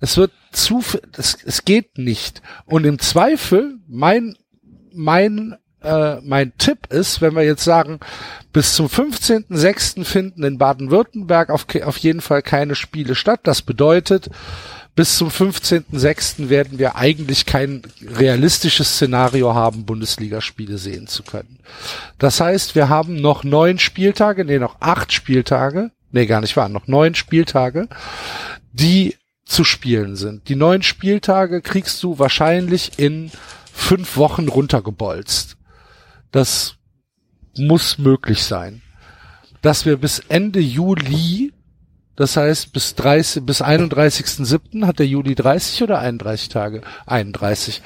Es 0.00 0.16
wird 0.16 0.32
zu, 0.50 0.82
es, 1.16 1.38
es 1.44 1.64
geht 1.64 1.98
nicht. 1.98 2.40
Und 2.64 2.84
im 2.84 2.98
Zweifel, 2.98 3.76
mein, 3.86 4.36
mein, 4.94 5.56
äh, 5.82 6.16
mein 6.22 6.56
Tipp 6.56 6.86
ist, 6.88 7.20
wenn 7.20 7.34
wir 7.34 7.44
jetzt 7.44 7.64
sagen, 7.64 8.00
bis 8.52 8.74
zum 8.74 8.86
15.06. 8.86 10.04
finden 10.04 10.42
in 10.42 10.58
Baden-Württemberg 10.58 11.50
auf, 11.50 11.66
auf 11.84 11.98
jeden 11.98 12.22
Fall 12.22 12.42
keine 12.42 12.74
Spiele 12.74 13.14
statt. 13.14 13.40
Das 13.42 13.60
bedeutet, 13.60 14.30
bis 15.00 15.16
zum 15.16 15.28
15.06. 15.28 16.50
werden 16.50 16.78
wir 16.78 16.94
eigentlich 16.94 17.46
kein 17.46 17.80
realistisches 18.06 18.96
Szenario 18.96 19.54
haben, 19.54 19.86
Bundesligaspiele 19.86 20.76
sehen 20.76 21.06
zu 21.06 21.22
können. 21.22 21.58
Das 22.18 22.38
heißt, 22.38 22.74
wir 22.74 22.90
haben 22.90 23.16
noch 23.16 23.42
neun 23.42 23.78
Spieltage, 23.78 24.44
nee, 24.44 24.58
noch 24.58 24.82
acht 24.82 25.10
Spieltage, 25.14 25.90
nee, 26.10 26.26
gar 26.26 26.42
nicht 26.42 26.54
wahr, 26.54 26.68
noch 26.68 26.86
neun 26.86 27.14
Spieltage, 27.14 27.88
die 28.74 29.16
zu 29.46 29.64
spielen 29.64 30.16
sind. 30.16 30.50
Die 30.50 30.54
neun 30.54 30.82
Spieltage 30.82 31.62
kriegst 31.62 32.02
du 32.02 32.18
wahrscheinlich 32.18 32.98
in 32.98 33.30
fünf 33.72 34.18
Wochen 34.18 34.48
runtergebolzt. 34.48 35.56
Das 36.30 36.74
muss 37.56 37.96
möglich 37.96 38.42
sein. 38.42 38.82
Dass 39.62 39.86
wir 39.86 39.96
bis 39.96 40.18
Ende 40.28 40.60
Juli 40.60 41.54
das 42.20 42.36
heißt, 42.36 42.74
bis 42.74 42.94
30, 42.96 43.46
bis 43.46 43.62
31.07. 43.62 44.86
hat 44.86 44.98
der 44.98 45.06
Juli 45.06 45.34
30 45.34 45.84
oder 45.84 46.00
31 46.00 46.50
Tage? 46.50 46.82
31. 47.06 47.80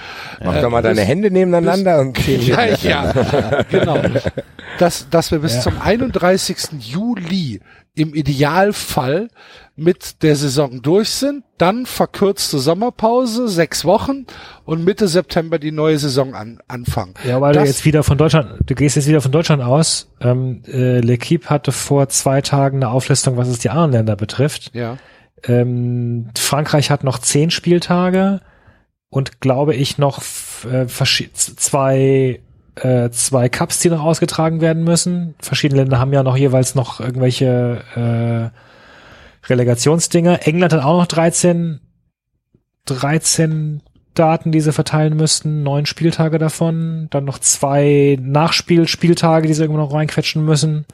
Mach 0.44 0.60
doch 0.60 0.70
mal 0.70 0.82
deine 0.82 1.02
Hände 1.02 1.30
nebeneinander 1.30 2.00
und 2.00 2.18
zähl 2.18 2.42
Ja, 2.42 2.64
ja, 2.64 3.62
genau. 3.70 3.96
Dass, 4.80 5.08
dass 5.08 5.30
wir 5.30 5.38
bis 5.38 5.60
zum 5.60 5.80
31. 5.80 6.56
Juli 6.80 7.60
im 7.96 8.14
Idealfall 8.14 9.28
mit 9.76 10.22
der 10.22 10.34
Saison 10.36 10.82
durch 10.82 11.10
sind, 11.10 11.44
dann 11.58 11.86
verkürzte 11.86 12.58
Sommerpause, 12.58 13.48
sechs 13.48 13.84
Wochen 13.84 14.26
und 14.64 14.84
Mitte 14.84 15.06
September 15.06 15.58
die 15.60 15.70
neue 15.72 15.98
Saison 15.98 16.34
an, 16.34 16.58
anfangen. 16.66 17.14
Ja, 17.24 17.40
weil 17.40 17.52
Das- 17.52 17.62
du 17.62 17.68
jetzt 17.68 17.84
wieder 17.84 18.02
von 18.02 18.18
Deutschland, 18.18 18.58
du 18.66 18.74
gehst 18.74 18.96
jetzt 18.96 19.06
wieder 19.08 19.20
von 19.20 19.30
Deutschland 19.32 19.62
aus. 19.62 20.10
Ähm, 20.20 20.62
äh, 20.66 20.98
L'Equipe 21.00 21.46
hatte 21.46 21.70
vor 21.72 22.08
zwei 22.08 22.40
Tagen 22.40 22.78
eine 22.78 22.90
Auflistung, 22.90 23.36
was 23.36 23.48
es 23.48 23.58
die 23.60 23.70
anderen 23.70 23.92
Länder 23.92 24.16
betrifft. 24.16 24.70
Ja. 24.74 24.98
Ähm, 25.44 26.30
Frankreich 26.36 26.90
hat 26.90 27.04
noch 27.04 27.18
zehn 27.18 27.50
Spieltage 27.50 28.40
und 29.08 29.40
glaube 29.40 29.74
ich 29.74 29.98
noch 29.98 30.20
äh, 30.70 30.86
zwei 30.88 32.40
äh, 32.76 33.10
zwei 33.10 33.48
Cups, 33.48 33.78
die 33.78 33.90
noch 33.90 34.02
ausgetragen 34.02 34.60
werden 34.60 34.84
müssen. 34.84 35.34
Verschiedene 35.38 35.82
Länder 35.82 35.98
haben 35.98 36.12
ja 36.12 36.22
noch 36.22 36.36
jeweils 36.36 36.74
noch 36.74 37.00
irgendwelche 37.00 37.82
äh, 37.94 39.48
Relegationsdinger. 39.48 40.46
England 40.46 40.72
hat 40.72 40.82
auch 40.82 40.98
noch 40.98 41.06
13 41.06 41.80
13 42.86 43.82
Daten, 44.14 44.52
die 44.52 44.60
sie 44.60 44.72
verteilen 44.72 45.16
müssten, 45.16 45.62
neun 45.62 45.86
Spieltage 45.86 46.38
davon, 46.38 47.08
dann 47.10 47.24
noch 47.24 47.38
zwei 47.38 48.16
Nachspielspieltage, 48.20 49.48
die 49.48 49.54
sie 49.54 49.62
irgendwo 49.62 49.80
noch 49.80 49.92
reinquetschen 49.92 50.44
müssen. 50.44 50.86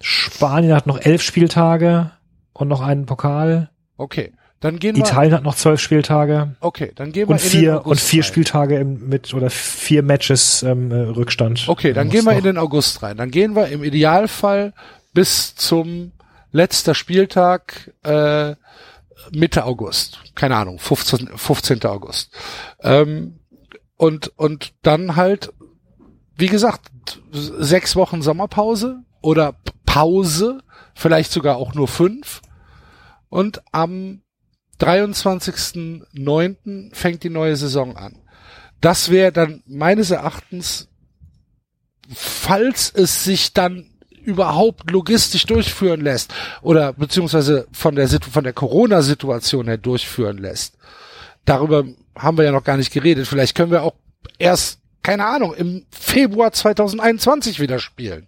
Spanien 0.00 0.74
hat 0.74 0.86
noch 0.86 1.00
elf 1.00 1.22
Spieltage 1.22 2.12
und 2.52 2.68
noch 2.68 2.80
einen 2.80 3.06
Pokal. 3.06 3.70
Okay. 3.96 4.32
Dann 4.60 4.78
gehen 4.78 4.96
wir, 4.96 5.04
Italien 5.04 5.34
hat 5.34 5.42
noch 5.42 5.54
zwölf 5.54 5.80
Spieltage 5.80 6.56
okay, 6.60 6.90
dann 6.94 7.12
gehen 7.12 7.28
wir 7.28 7.34
und 7.34 7.44
in 7.44 7.50
den 7.50 7.60
vier 7.60 7.86
und 7.86 8.00
vier 8.00 8.22
rein. 8.22 8.26
Spieltage 8.28 8.76
im, 8.78 9.08
mit 9.08 9.34
oder 9.34 9.50
vier 9.50 10.02
Matches 10.02 10.62
ähm, 10.62 10.90
äh, 10.90 10.94
Rückstand. 10.94 11.64
Okay, 11.68 11.92
dann 11.92 12.08
gehen 12.08 12.24
wir 12.24 12.32
noch- 12.32 12.38
in 12.38 12.44
den 12.44 12.58
August 12.58 13.02
rein. 13.02 13.16
Dann 13.18 13.30
gehen 13.30 13.54
wir 13.54 13.68
im 13.68 13.84
Idealfall 13.84 14.72
bis 15.12 15.54
zum 15.54 16.12
letzter 16.52 16.94
Spieltag 16.94 17.92
äh, 18.02 18.54
Mitte 19.32 19.64
August. 19.64 20.20
Keine 20.34 20.56
Ahnung, 20.56 20.78
15, 20.78 21.28
15. 21.36 21.84
August. 21.84 22.32
Ähm, 22.82 23.40
und, 23.96 24.28
und 24.38 24.72
dann 24.82 25.16
halt, 25.16 25.52
wie 26.36 26.46
gesagt, 26.48 26.90
sechs 27.32 27.94
Wochen 27.96 28.22
Sommerpause 28.22 29.00
oder 29.20 29.54
Pause, 29.84 30.60
vielleicht 30.94 31.30
sogar 31.32 31.56
auch 31.56 31.74
nur 31.74 31.88
fünf. 31.88 32.40
Und 33.28 33.62
am 33.72 34.22
23.09. 34.80 36.94
fängt 36.94 37.22
die 37.22 37.30
neue 37.30 37.56
Saison 37.56 37.96
an. 37.96 38.18
Das 38.80 39.10
wäre 39.10 39.32
dann 39.32 39.62
meines 39.66 40.10
Erachtens, 40.10 40.88
falls 42.14 42.92
es 42.94 43.24
sich 43.24 43.52
dann 43.52 43.90
überhaupt 44.24 44.90
logistisch 44.90 45.46
durchführen 45.46 46.00
lässt 46.00 46.34
oder 46.60 46.92
beziehungsweise 46.92 47.68
von 47.72 47.94
der 47.94 48.08
von 48.08 48.44
der 48.44 48.52
Corona-Situation 48.52 49.66
her 49.66 49.78
durchführen 49.78 50.38
lässt. 50.38 50.76
Darüber 51.44 51.84
haben 52.16 52.36
wir 52.36 52.44
ja 52.44 52.52
noch 52.52 52.64
gar 52.64 52.76
nicht 52.76 52.92
geredet. 52.92 53.28
Vielleicht 53.28 53.54
können 53.54 53.70
wir 53.70 53.84
auch 53.84 53.94
erst, 54.38 54.80
keine 55.02 55.26
Ahnung, 55.26 55.54
im 55.54 55.86
Februar 55.90 56.52
2021 56.52 57.60
wieder 57.60 57.78
spielen. 57.78 58.26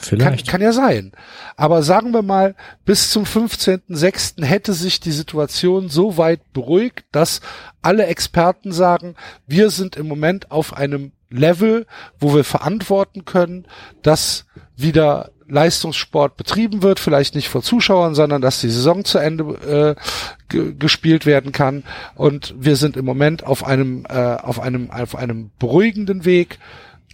Kann, 0.00 0.20
Vielleicht. 0.20 0.48
kann 0.48 0.60
ja 0.60 0.72
sein. 0.72 1.12
Aber 1.56 1.82
sagen 1.82 2.12
wir 2.12 2.22
mal, 2.22 2.54
bis 2.84 3.10
zum 3.10 3.24
15.06. 3.24 4.44
hätte 4.44 4.72
sich 4.72 5.00
die 5.00 5.12
Situation 5.12 5.88
so 5.88 6.16
weit 6.16 6.52
beruhigt, 6.52 7.04
dass 7.12 7.40
alle 7.82 8.06
Experten 8.06 8.72
sagen, 8.72 9.16
wir 9.46 9.70
sind 9.70 9.96
im 9.96 10.08
Moment 10.08 10.50
auf 10.50 10.76
einem 10.76 11.12
Level, 11.30 11.86
wo 12.18 12.34
wir 12.34 12.44
verantworten 12.44 13.24
können, 13.24 13.66
dass 14.02 14.46
wieder 14.76 15.30
Leistungssport 15.48 16.36
betrieben 16.36 16.82
wird, 16.82 17.00
vielleicht 17.00 17.34
nicht 17.34 17.48
vor 17.48 17.62
Zuschauern, 17.62 18.14
sondern 18.14 18.42
dass 18.42 18.60
die 18.60 18.68
Saison 18.68 19.04
zu 19.04 19.18
Ende 19.18 19.96
äh, 19.96 20.00
ge 20.48 20.74
gespielt 20.78 21.26
werden 21.26 21.52
kann. 21.52 21.84
Und 22.14 22.54
wir 22.58 22.76
sind 22.76 22.96
im 22.96 23.04
Moment 23.04 23.44
auf 23.44 23.64
einem, 23.64 24.04
äh, 24.08 24.36
auf 24.36 24.60
einem, 24.60 24.90
auf 24.90 25.16
einem 25.16 25.50
beruhigenden 25.58 26.24
Weg. 26.24 26.58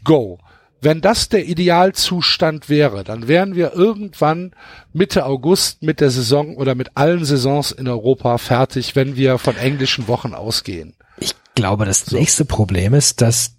Go. 0.03 0.39
Wenn 0.85 1.01
das 1.01 1.31
der 1.31 1.47
Idealzustand 1.47 2.69
wäre, 2.69 3.05
dann 3.05 3.27
wären 3.27 3.55
wir 3.55 3.73
irgendwann 3.73 4.53
Mitte 4.93 5.25
August 5.25 5.83
mit 5.83 6.01
der 6.01 6.11
Saison 6.11 6.57
oder 6.57 6.75
mit 6.75 6.91
allen 6.95 7.25
Saisons 7.25 7.73
in 7.73 7.89
Europa 7.89 8.37
fertig, 8.37 8.95
wenn 8.95 9.17
wir 9.17 9.39
von 9.39 9.57
englischen 9.57 10.09
Wochen 10.09 10.35
ausgehen. 10.35 10.95
Ich 11.19 11.35
glaube, 11.55 11.87
das 11.87 12.11
nächste 12.11 12.45
Problem 12.45 12.93
ist, 12.93 13.23
dass 13.23 13.55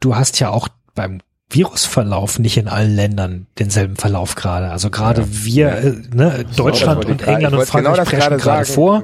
du 0.00 0.16
hast 0.16 0.40
ja 0.40 0.48
auch 0.48 0.68
beim 0.94 1.20
Virusverlauf 1.50 2.38
nicht 2.38 2.56
in 2.56 2.68
allen 2.68 2.96
Ländern 2.96 3.46
denselben 3.58 3.96
Verlauf 3.96 4.34
gerade. 4.34 4.70
Also 4.70 4.88
gerade 4.88 5.26
wir, 5.28 5.72
äh, 5.72 5.92
ne, 6.14 6.46
Deutschland 6.56 7.04
und 7.04 7.20
England 7.20 7.54
und 7.54 7.60
genau 7.60 7.64
Frankreich 7.64 8.08
preschen 8.08 8.18
gerade 8.20 8.36
gerade 8.38 8.64
sagen. 8.64 8.74
vor. 8.74 9.02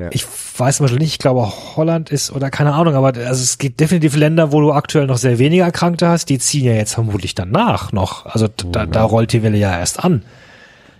Ja. 0.00 0.08
Ich 0.12 0.24
weiß 0.56 0.78
zum 0.78 0.84
Beispiel 0.84 0.98
nicht, 0.98 1.12
ich 1.12 1.18
glaube 1.18 1.42
Holland 1.76 2.10
ist 2.10 2.30
oder 2.32 2.50
keine 2.50 2.72
Ahnung, 2.72 2.94
aber 2.94 3.08
also 3.08 3.42
es 3.42 3.58
gibt 3.58 3.80
definitiv 3.80 4.16
Länder, 4.16 4.50
wo 4.50 4.60
du 4.62 4.72
aktuell 4.72 5.06
noch 5.06 5.18
sehr 5.18 5.38
wenige 5.38 5.62
Erkrankte 5.62 6.08
hast, 6.08 6.30
die 6.30 6.38
ziehen 6.38 6.64
ja 6.64 6.72
jetzt 6.72 6.94
vermutlich 6.94 7.34
danach 7.34 7.92
noch. 7.92 8.24
Also 8.24 8.48
da, 8.48 8.86
da 8.86 9.02
rollt 9.04 9.32
die 9.34 9.42
Welle 9.42 9.58
ja 9.58 9.78
erst 9.78 10.02
an. 10.02 10.22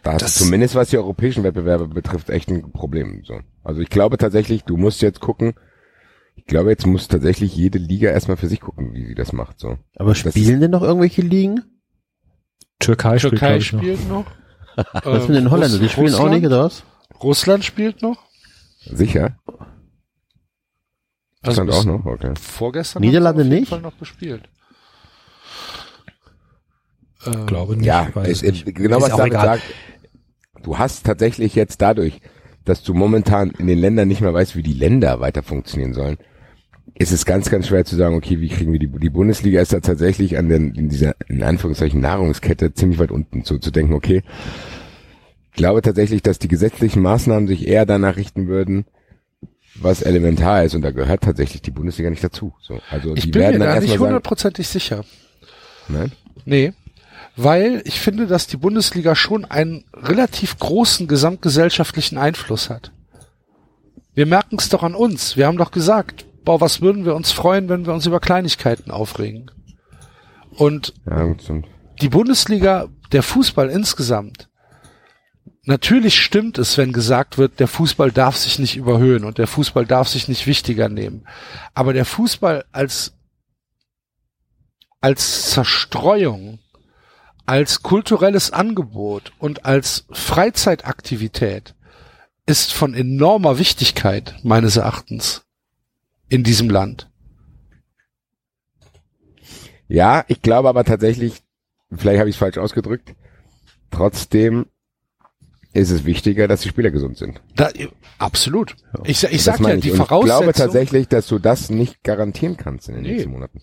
Da 0.03 0.13
hast 0.13 0.23
Das- 0.23 0.35
du 0.35 0.45
zumindest 0.45 0.75
was 0.75 0.91
die 0.91 0.99
europäischen 0.99 1.45
Wettbewerbe 1.45 1.89
betrifft 1.89 2.29
echt 2.29 2.51
ein 2.51 2.73
Problem. 2.73 3.23
So. 3.25 3.41
Also 3.65 3.81
ich 3.81 3.89
glaube 3.89 4.19
tatsächlich, 4.19 4.65
du 4.65 4.77
musst 4.77 5.01
jetzt 5.01 5.21
gucken, 5.21 5.55
ich 6.37 6.45
glaube 6.45 6.71
jetzt 6.71 6.87
muss 6.87 7.09
tatsächlich 7.09 7.55
jede 7.57 7.79
Liga 7.79 8.11
erstmal 8.11 8.37
für 8.37 8.49
sich 8.49 8.61
gucken, 8.61 8.93
wie 8.93 9.07
sie 9.07 9.15
das 9.15 9.33
macht. 9.33 9.61
So. 9.61 9.79
Aber 9.97 10.15
spielen 10.15 10.61
denn 10.61 10.71
noch 10.73 10.83
irgendwelche 10.83 11.23
Ligen? 11.23 11.63
Türkei, 12.79 13.19
spielt, 13.19 13.33
Türkei 13.33 13.59
glaub 13.59 13.61
ich, 13.61 13.73
noch. 13.73 13.81
spielt 13.81 14.09
noch. 14.09 14.25
Was 15.05 15.29
mit 15.29 15.37
den 15.37 15.51
Holländern? 15.51 15.81
Die 15.81 15.89
spielen 15.89 16.15
auch 16.15 16.29
nicht, 16.31 16.47
oder 16.47 16.65
was? 16.65 16.85
Russland 17.23 17.65
spielt 17.65 18.01
noch. 18.03 18.17
Sicher? 18.81 19.37
Also 21.43 21.55
Stand 21.55 21.71
bis 21.71 21.79
auch 21.79 21.85
noch, 21.85 22.07
okay. 22.07 22.35
vorgestern 22.41 23.03
Niederlande 23.03 23.45
nicht? 23.45 23.69
Fall 23.69 23.81
noch 23.81 23.99
gespielt. 23.99 24.49
Ähm, 27.27 27.47
Glaube 27.47 27.77
nicht. 27.77 27.87
Ja, 27.87 28.09
weiß 28.13 28.29
es, 28.29 28.43
nicht. 28.43 28.75
genau 28.75 28.99
Ist 28.99 29.05
was 29.05 29.17
David 29.17 29.33
egal. 29.33 29.47
sagt. 29.47 29.63
Du 30.63 30.79
hast 30.79 31.07
tatsächlich 31.07 31.55
jetzt 31.55 31.81
dadurch, 31.81 32.21
dass 32.65 32.83
du 32.83 32.93
momentan 32.93 33.51
in 33.51 33.67
den 33.67 33.79
Ländern 33.79 34.09
nicht 34.09 34.21
mehr 34.21 34.35
weißt, 34.35 34.57
wie 34.57 34.63
die 34.63 34.75
Länder 34.75 35.21
weiter 35.21 35.43
funktionieren 35.43 35.95
sollen, 35.95 36.19
ist 36.95 37.13
es 37.13 37.25
ganz, 37.25 37.49
ganz 37.49 37.69
schwer 37.69 37.85
zu 37.85 37.97
sagen, 37.97 38.15
okay, 38.15 38.41
wie 38.41 38.49
kriegen 38.49 38.73
wir 38.73 38.79
die, 38.79 38.89
die 38.89 39.11
Bundesliga 39.11 39.61
ist 39.63 39.73
da 39.73 39.81
tatsächlich 39.81 40.37
an 40.37 40.49
den, 40.49 40.75
in 40.75 40.89
dieser, 40.91 41.15
in 41.29 41.43
Anführungszeichen, 41.43 42.01
Nahrungskette 42.01 42.75
ziemlich 42.75 42.99
weit 42.99 43.11
unten, 43.11 43.45
so 43.45 43.57
zu 43.57 43.71
denken, 43.71 43.95
okay, 43.95 44.23
ich 45.51 45.57
glaube 45.57 45.83
tatsächlich, 45.83 46.23
dass 46.23 46.39
die 46.39 46.49
gesetzlichen 46.49 47.03
Maßnahmen 47.03 47.49
sich 47.49 47.67
eher 47.67 47.87
danach 47.87 48.17
richten 48.17 48.47
würden, 48.47 48.85
was 49.75 50.03
elementar 50.03 50.65
ist, 50.65 50.75
und 50.75 50.83
da 50.83 50.91
gehört 50.91 51.23
tatsächlich 51.23 51.63
die 51.63 51.71
Bundesliga 51.71 52.11
nicht 52.11 52.23
dazu. 52.25 52.55
So, 52.61 52.81
also 52.91 53.15
ich 53.15 53.25
die 53.25 53.31
bin 53.31 53.43
mir 53.43 53.49
werden 53.49 53.61
dann 53.61 53.75
da 53.75 53.81
nicht 53.81 53.99
hundertprozentig 53.99 54.69
sicher. 54.69 55.05
nein, 55.89 56.13
Nee. 56.45 56.73
Weil 57.37 57.81
ich 57.85 58.01
finde, 58.01 58.27
dass 58.27 58.49
die 58.49 58.57
Bundesliga 58.57 59.15
schon 59.15 59.45
einen 59.45 59.85
relativ 59.95 60.59
großen 60.59 61.07
gesamtgesellschaftlichen 61.07 62.19
Einfluss 62.19 62.69
hat. 62.69 62.93
Wir 64.15 64.27
merken 64.27 64.57
es 64.59 64.69
doch 64.69 64.83
an 64.83 64.95
uns. 64.95 65.37
Wir 65.37 65.47
haben 65.47 65.57
doch 65.57 65.71
gesagt, 65.71 66.27
boah, 66.45 66.61
was 66.61 66.83
würden 66.83 67.05
wir 67.05 67.15
uns 67.15 67.31
freuen, 67.31 67.69
wenn 67.69 67.87
wir 67.87 67.95
uns 67.95 68.07
über 68.07 68.21
Kleinigkeiten 68.21 68.91
aufregen. 68.91 69.51
Und 70.57 70.93
ja, 71.07 71.35
die 72.03 72.09
Bundesliga, 72.09 72.89
der 73.13 73.23
Fußball 73.23 73.71
insgesamt, 73.71 74.50
natürlich 75.65 76.21
stimmt 76.21 76.59
es, 76.59 76.77
wenn 76.79 76.93
gesagt 76.93 77.39
wird, 77.39 77.61
der 77.61 77.69
Fußball 77.69 78.11
darf 78.13 78.37
sich 78.37 78.59
nicht 78.59 78.77
überhöhen 78.77 79.25
und 79.25 79.39
der 79.39 79.47
Fußball 79.47 79.87
darf 79.87 80.09
sich 80.09 80.29
nicht 80.29 80.47
wichtiger 80.47 80.89
nehmen. 80.89 81.27
Aber 81.75 81.93
der 81.93 82.05
Fußball 82.05 82.65
als, 82.73 83.15
als 85.01 85.51
Zerstreuung, 85.51 86.59
als 87.47 87.83
kulturelles 87.83 88.53
Angebot 88.53 89.33
und 89.39 89.65
als 89.65 90.07
Freizeitaktivität 90.11 91.75
ist 92.47 92.73
von 92.73 92.95
enormer 92.95 93.59
Wichtigkeit, 93.59 94.37
meines 94.43 94.77
Erachtens, 94.77 95.45
in 96.29 96.45
diesem 96.45 96.71
Land. 96.71 97.11
Ja, 99.89 100.25
ich 100.29 100.41
glaube 100.43 100.69
aber 100.69 100.85
tatsächlich, 100.85 101.43
vielleicht 101.93 102.21
habe 102.21 102.31
ich 102.31 102.37
es 102.37 102.39
falsch 102.39 102.59
ausgedrückt, 102.59 103.15
trotzdem 103.91 104.67
ist 105.73 105.91
es 105.91 106.05
wichtiger, 106.05 106.49
dass 106.49 106.63
die 106.63 106.69
Spieler 106.69 106.91
gesund 106.91 107.17
sind. 107.17 107.41
Da, 107.57 107.69
absolut. 108.19 108.75
Ich, 109.05 109.23
ich 109.25 109.45
Das 109.45 109.59
sag 109.59 109.61
ja, 109.61 109.75
ich. 109.75 109.81
die 109.83 109.91
Voraussetzung. 109.91 110.21
Ich 110.21 110.27
glaube 110.27 110.53
tatsächlich, 110.53 111.09
dass 111.09 111.27
du 111.29 111.39
das 111.39 111.71
nicht 111.71 112.03
garantieren 112.03 112.57
kannst 112.57 112.89
in 112.89 112.95
den 112.97 113.05
Nee. 113.05 113.13
nächsten 113.13 113.31
Monaten. 113.31 113.63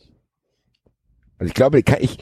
Also 1.39 1.49
ich 1.49 1.53
glaube, 1.53 1.79
ich, 1.79 2.17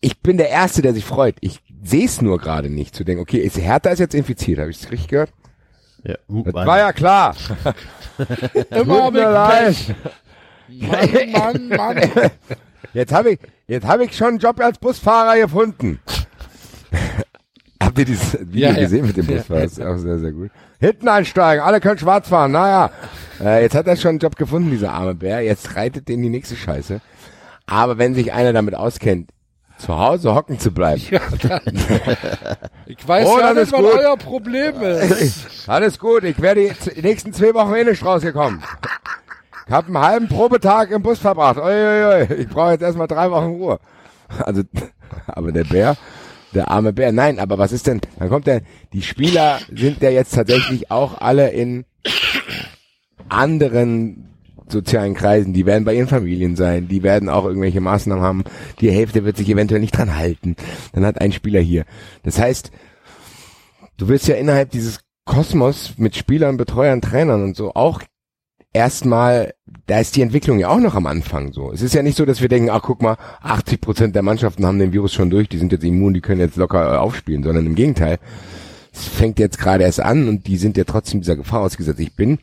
ich 0.00 0.20
bin 0.20 0.36
der 0.38 0.48
Erste, 0.48 0.82
der 0.82 0.94
sich 0.94 1.04
freut. 1.04 1.36
Ich 1.40 1.60
sehe 1.84 2.06
es 2.06 2.22
nur 2.22 2.38
gerade 2.38 2.70
nicht, 2.70 2.94
zu 2.94 3.04
denken, 3.04 3.22
okay, 3.22 3.38
ist 3.38 3.58
Hertha 3.58 3.90
ist 3.90 3.98
jetzt 3.98 4.14
infiziert, 4.14 4.58
habe 4.58 4.70
ich 4.70 4.82
es 4.82 4.90
richtig 4.90 5.08
gehört? 5.08 5.32
Ja, 6.04 6.14
Das 6.28 6.54
war 6.54 6.78
ja 6.78 6.92
klar. 6.92 7.36
Immer 8.70 9.10
mit 9.10 9.22
leid. 9.22 9.74
Pech. 9.76 9.94
Mann, 11.32 11.68
Mann, 11.68 11.68
Mann. 11.68 12.10
Jetzt 12.94 13.12
habe 13.12 13.32
ich, 13.32 13.38
jetzt 13.66 13.86
habe 13.86 14.04
ich 14.04 14.16
schon 14.16 14.28
einen 14.28 14.38
Job 14.38 14.58
als 14.60 14.78
Busfahrer 14.78 15.38
gefunden. 15.38 16.00
Habt 17.82 17.98
ihr 17.98 18.04
dieses 18.04 18.32
Video 18.40 18.68
Ja, 18.70 18.74
ja. 18.74 18.80
gesehen 18.80 19.06
mit 19.06 19.16
dem 19.16 19.26
Ja. 19.28 19.36
Busfahrer? 19.36 19.60
Das 19.62 19.72
ist 19.72 19.82
auch 19.84 19.96
sehr, 19.96 20.18
sehr 20.18 20.32
gut. 20.32 20.50
Hinten 20.80 21.08
einsteigen, 21.08 21.64
alle 21.64 21.80
können 21.80 21.98
schwarz 21.98 22.28
fahren. 22.28 22.52
Naja, 22.52 22.90
äh, 23.40 23.62
jetzt 23.62 23.74
hat 23.74 23.86
er 23.86 23.96
schon 23.96 24.10
einen 24.10 24.18
Job 24.20 24.36
gefunden, 24.36 24.70
dieser 24.70 24.92
arme 24.92 25.14
Bär. 25.14 25.40
Jetzt 25.42 25.74
reitet 25.76 26.08
den 26.08 26.22
die 26.22 26.28
nächste 26.30 26.56
Scheiße. 26.56 27.00
Aber 27.66 27.98
wenn 27.98 28.14
sich 28.14 28.32
einer 28.32 28.52
damit 28.52 28.74
auskennt, 28.74 29.30
zu 29.76 29.96
Hause 29.96 30.34
hocken 30.34 30.58
zu 30.58 30.72
bleiben, 30.72 31.02
Ja. 31.10 31.20
Ich 32.86 33.06
weiß 33.06 33.26
Oh, 33.28 33.38
ja 33.38 33.54
das 33.54 33.70
nicht, 33.70 33.72
was 33.72 33.94
euer 33.94 34.16
Problem 34.16 34.80
ist. 34.82 35.68
alles 35.68 35.98
gut. 35.98 36.24
Ich 36.24 36.40
werde 36.40 36.70
die 36.96 37.02
nächsten 37.02 37.32
zwei 37.32 37.52
Wochen 37.54 37.74
eh 37.74 37.84
nicht 37.84 38.04
rausgekommen. 38.04 38.60
Ich 39.66 39.72
habe 39.72 39.88
einen 39.88 39.98
halben 39.98 40.28
Probetag 40.28 40.90
im 40.90 41.02
Bus 41.02 41.18
verbracht. 41.18 41.58
Ui, 41.58 41.64
ui, 41.64 42.04
ui. 42.30 42.34
Ich 42.40 42.48
brauche 42.48 42.72
jetzt 42.72 42.82
erstmal 42.82 43.06
drei 43.06 43.30
Wochen 43.30 43.46
Ruhe. 43.56 43.78
Also, 44.38 44.62
aber 45.26 45.52
der 45.52 45.64
Bär, 45.64 45.96
der 46.54 46.70
arme 46.70 46.92
Bär. 46.92 47.12
Nein, 47.12 47.38
aber 47.38 47.58
was 47.58 47.72
ist 47.72 47.86
denn? 47.86 48.00
Dann 48.18 48.28
kommt 48.28 48.46
der. 48.46 48.62
Die 48.92 49.02
Spieler 49.02 49.58
sind 49.74 50.00
ja 50.02 50.10
jetzt 50.10 50.34
tatsächlich 50.34 50.90
auch 50.90 51.20
alle 51.20 51.50
in 51.50 51.84
anderen 53.28 54.28
sozialen 54.68 55.14
Kreisen. 55.14 55.52
Die 55.52 55.66
werden 55.66 55.84
bei 55.84 55.94
ihren 55.94 56.08
Familien 56.08 56.56
sein. 56.56 56.88
Die 56.88 57.02
werden 57.02 57.28
auch 57.28 57.44
irgendwelche 57.44 57.80
Maßnahmen 57.80 58.22
haben. 58.22 58.44
Die 58.80 58.90
Hälfte 58.90 59.24
wird 59.24 59.36
sich 59.36 59.48
eventuell 59.48 59.80
nicht 59.80 59.96
dran 59.96 60.16
halten. 60.16 60.56
Dann 60.92 61.06
hat 61.06 61.20
ein 61.20 61.32
Spieler 61.32 61.60
hier. 61.60 61.84
Das 62.22 62.38
heißt, 62.38 62.70
du 63.96 64.08
willst 64.08 64.28
ja 64.28 64.36
innerhalb 64.36 64.70
dieses 64.70 65.00
Kosmos 65.24 65.94
mit 65.98 66.16
Spielern, 66.16 66.56
Betreuern, 66.56 67.00
Trainern 67.00 67.42
und 67.42 67.56
so 67.56 67.74
auch 67.74 68.02
erstmal, 68.78 69.54
da 69.88 69.98
ist 69.98 70.14
die 70.14 70.22
Entwicklung 70.22 70.60
ja 70.60 70.68
auch 70.68 70.78
noch 70.78 70.94
am 70.94 71.06
Anfang 71.06 71.52
so. 71.52 71.72
Es 71.72 71.82
ist 71.82 71.94
ja 71.94 72.02
nicht 72.02 72.16
so, 72.16 72.24
dass 72.24 72.40
wir 72.40 72.48
denken, 72.48 72.70
ach 72.70 72.82
guck 72.82 73.02
mal, 73.02 73.16
80 73.42 73.80
Prozent 73.80 74.14
der 74.14 74.22
Mannschaften 74.22 74.64
haben 74.64 74.78
den 74.78 74.92
Virus 74.92 75.12
schon 75.12 75.30
durch, 75.30 75.48
die 75.48 75.58
sind 75.58 75.72
jetzt 75.72 75.84
immun, 75.84 76.14
die 76.14 76.20
können 76.20 76.40
jetzt 76.40 76.56
locker 76.56 76.94
äh, 76.94 76.96
aufspielen, 76.96 77.42
sondern 77.42 77.66
im 77.66 77.74
Gegenteil. 77.74 78.18
Es 78.92 79.04
fängt 79.04 79.40
jetzt 79.40 79.58
gerade 79.58 79.82
erst 79.82 80.00
an 80.00 80.28
und 80.28 80.46
die 80.46 80.56
sind 80.56 80.76
ja 80.76 80.84
trotzdem 80.84 81.20
dieser 81.20 81.34
Gefahr 81.34 81.60
ausgesetzt. 81.60 81.98
Ich 81.98 82.14
bin 82.14 82.38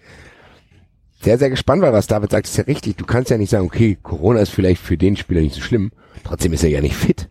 sehr, 1.21 1.37
sehr 1.37 1.49
gespannt, 1.49 1.81
weil 1.81 1.93
was 1.93 2.07
David 2.07 2.31
sagt, 2.31 2.47
ist 2.47 2.57
ja 2.57 2.65
richtig. 2.65 2.97
Du 2.97 3.05
kannst 3.05 3.31
ja 3.31 3.37
nicht 3.37 3.49
sagen, 3.49 3.65
okay, 3.65 3.97
Corona 4.03 4.41
ist 4.41 4.51
vielleicht 4.51 4.81
für 4.81 4.97
den 4.97 5.15
Spieler 5.15 5.41
nicht 5.41 5.55
so 5.55 5.61
schlimm, 5.61 5.91
trotzdem 6.25 6.51
ist 6.51 6.63
er 6.63 6.69
ja 6.69 6.81
nicht 6.81 6.95
fit. 6.95 7.29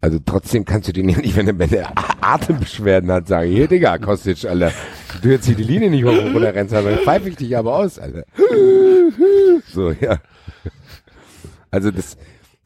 Also 0.00 0.18
trotzdem 0.24 0.64
kannst 0.64 0.88
du 0.88 0.92
den 0.92 1.08
ja 1.08 1.18
nicht, 1.18 1.36
wenn 1.36 1.48
er, 1.48 1.58
wenn 1.58 1.72
er 1.72 1.92
Atembeschwerden 2.20 3.10
hat, 3.10 3.26
sagen, 3.26 3.50
hier 3.50 3.66
Digga, 3.66 3.98
Kostic, 3.98 4.44
Alter, 4.44 4.72
Du 5.20 5.28
jetzt 5.28 5.46
hier 5.46 5.54
die 5.54 5.62
Linie 5.64 5.90
nicht 5.90 6.04
hoch 6.04 6.10
und 6.12 6.34
runter 6.34 6.54
rennst, 6.54 6.72
dann 6.74 6.84
pfeife 6.98 7.28
ich 7.28 7.36
dich 7.36 7.56
aber 7.56 7.76
aus, 7.76 7.98
Alter. 7.98 8.24
So, 9.72 9.90
ja. 10.00 10.18
Also 11.70 11.90
das, 11.90 12.16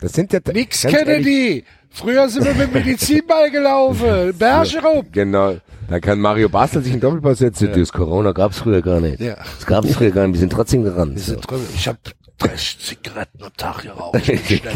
das 0.00 0.12
sind 0.12 0.32
ja... 0.32 0.40
Nix 0.52 0.82
ganz 0.82 0.94
ehrlich, 0.94 1.24
Kennedy! 1.24 1.64
Früher 1.90 2.28
sind 2.28 2.44
wir 2.44 2.54
mit 2.54 2.74
Medizinball 2.74 3.50
gelaufen. 3.50 4.34
Berge 4.38 4.82
rum. 4.82 5.06
Genau. 5.12 5.56
Da 5.88 6.00
kann 6.00 6.18
Mario 6.20 6.48
Basel 6.48 6.82
sich 6.82 6.92
einen 6.92 7.00
Doppelpass 7.00 7.38
setzen. 7.38 7.70
Das 7.74 7.92
Corona 7.92 8.32
gab's 8.32 8.58
früher 8.58 8.82
gar 8.82 9.00
nicht. 9.00 9.20
Ja. 9.20 9.36
Das 9.36 9.64
gab's 9.64 9.94
früher 9.94 10.10
gar 10.10 10.26
nicht. 10.26 10.34
Wir 10.34 10.40
sind 10.40 10.52
trotzdem 10.52 10.82
gerannt. 10.82 11.18
So. 11.20 11.36
Ich 11.74 11.88
hab 11.88 11.96
drei 12.38 12.54
Zigaretten 12.56 13.42
am 13.42 13.56
Tag 13.56 13.82
geraucht. 13.82 14.20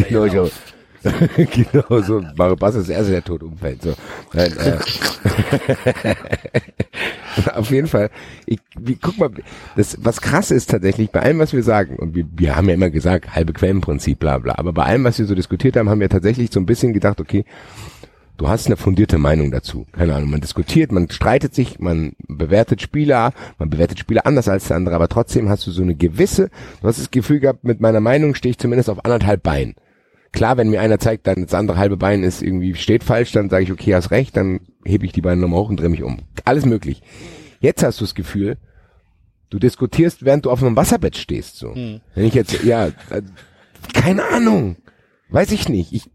genau, 0.08 0.24
ich 0.24 0.38
auch. 0.38 0.50
genau 1.36 2.02
so. 2.02 2.22
Mario 2.36 2.56
Basel 2.56 2.82
ist 2.82 2.88
der 2.88 2.96
Erste, 2.96 3.12
der 3.12 3.24
tot 3.24 3.42
umfällt. 3.42 3.82
So. 3.82 3.94
Nein, 4.34 4.52
äh. 4.58 4.78
Auf 7.54 7.70
jeden 7.70 7.86
Fall. 7.86 8.10
Ich, 8.46 8.58
wie, 8.78 8.96
guck 8.96 9.18
mal, 9.18 9.30
das, 9.76 9.96
was 10.00 10.20
krass 10.20 10.50
ist 10.50 10.70
tatsächlich 10.70 11.10
bei 11.10 11.20
allem, 11.20 11.38
was 11.38 11.52
wir 11.52 11.62
sagen, 11.62 11.96
und 11.96 12.14
wir, 12.14 12.26
wir 12.36 12.56
haben 12.56 12.68
ja 12.68 12.74
immer 12.74 12.90
gesagt, 12.90 13.34
halbe 13.34 13.52
Quellenprinzip, 13.52 14.18
bla 14.18 14.38
bla, 14.38 14.54
aber 14.56 14.72
bei 14.72 14.84
allem, 14.84 15.04
was 15.04 15.18
wir 15.18 15.26
so 15.26 15.34
diskutiert 15.34 15.76
haben, 15.76 15.88
haben 15.88 16.00
wir 16.00 16.08
tatsächlich 16.08 16.50
so 16.52 16.60
ein 16.60 16.66
bisschen 16.66 16.92
gedacht, 16.92 17.20
okay, 17.20 17.44
du 18.36 18.48
hast 18.48 18.66
eine 18.66 18.76
fundierte 18.76 19.18
Meinung 19.18 19.50
dazu. 19.50 19.86
Keine 19.92 20.14
Ahnung, 20.14 20.30
man 20.30 20.40
diskutiert, 20.40 20.92
man 20.92 21.10
streitet 21.10 21.54
sich, 21.54 21.78
man 21.78 22.12
bewertet 22.26 22.82
Spieler, 22.82 23.32
man 23.58 23.70
bewertet 23.70 23.98
Spieler 23.98 24.26
anders 24.26 24.48
als 24.48 24.68
der 24.68 24.76
andere, 24.76 24.94
aber 24.96 25.08
trotzdem 25.08 25.48
hast 25.48 25.66
du 25.66 25.70
so 25.70 25.82
eine 25.82 25.94
gewisse, 25.94 26.50
du 26.80 26.88
hast 26.88 26.98
das 26.98 27.10
Gefühl 27.10 27.40
gehabt, 27.40 27.64
mit 27.64 27.80
meiner 27.80 28.00
Meinung 28.00 28.34
stehe 28.34 28.50
ich 28.50 28.58
zumindest 28.58 28.90
auf 28.90 29.04
anderthalb 29.04 29.42
Beinen. 29.42 29.76
Klar, 30.32 30.56
wenn 30.56 30.70
mir 30.70 30.80
einer 30.80 30.98
zeigt, 30.98 31.26
dann 31.26 31.42
das 31.42 31.54
andere 31.54 31.78
halbe 31.78 31.96
Bein 31.96 32.22
ist 32.22 32.42
irgendwie 32.42 32.74
steht 32.74 33.02
falsch, 33.04 33.32
dann 33.32 33.50
sage 33.50 33.64
ich, 33.64 33.72
okay, 33.72 33.94
hast 33.94 34.10
recht, 34.10 34.36
dann 34.36 34.60
hebe 34.84 35.04
ich 35.04 35.12
die 35.12 35.22
Beine 35.22 35.40
nochmal 35.40 35.60
hoch 35.60 35.70
und 35.70 35.80
drehe 35.80 35.88
mich 35.88 36.02
um. 36.02 36.20
Alles 36.44 36.64
möglich. 36.66 37.02
Jetzt 37.60 37.82
hast 37.82 38.00
du 38.00 38.04
das 38.04 38.14
Gefühl, 38.14 38.56
du 39.50 39.58
diskutierst, 39.58 40.24
während 40.24 40.44
du 40.46 40.50
auf 40.50 40.62
einem 40.62 40.76
Wasserbett 40.76 41.16
stehst. 41.16 41.56
So. 41.56 41.74
Wenn 41.74 42.24
ich 42.26 42.34
jetzt, 42.34 42.62
ja, 42.62 42.86
äh, 42.86 43.22
keine 43.92 44.24
Ahnung, 44.28 44.76
weiß 45.30 45.50
ich 45.52 45.68
nicht. 45.68 45.92
Ich 45.92 46.08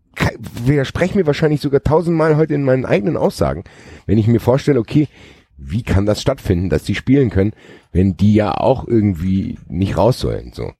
widerspreche 0.63 1.17
mir 1.17 1.25
wahrscheinlich 1.25 1.59
sogar 1.61 1.83
tausendmal 1.83 2.37
heute 2.37 2.53
in 2.53 2.63
meinen 2.63 2.85
eigenen 2.85 3.17
Aussagen, 3.17 3.65
wenn 4.05 4.17
ich 4.17 4.27
mir 4.27 4.39
vorstelle, 4.39 4.79
okay, 4.79 5.09
wie 5.57 5.83
kann 5.83 6.05
das 6.05 6.21
stattfinden, 6.21 6.69
dass 6.69 6.83
die 6.83 6.95
spielen 6.95 7.29
können, 7.29 7.53
wenn 7.91 8.17
die 8.17 8.33
ja 8.33 8.53
auch 8.53 8.87
irgendwie 8.87 9.57
nicht 9.67 9.97
raus 9.97 10.19
sollen. 10.19 10.51
So, 10.53 10.71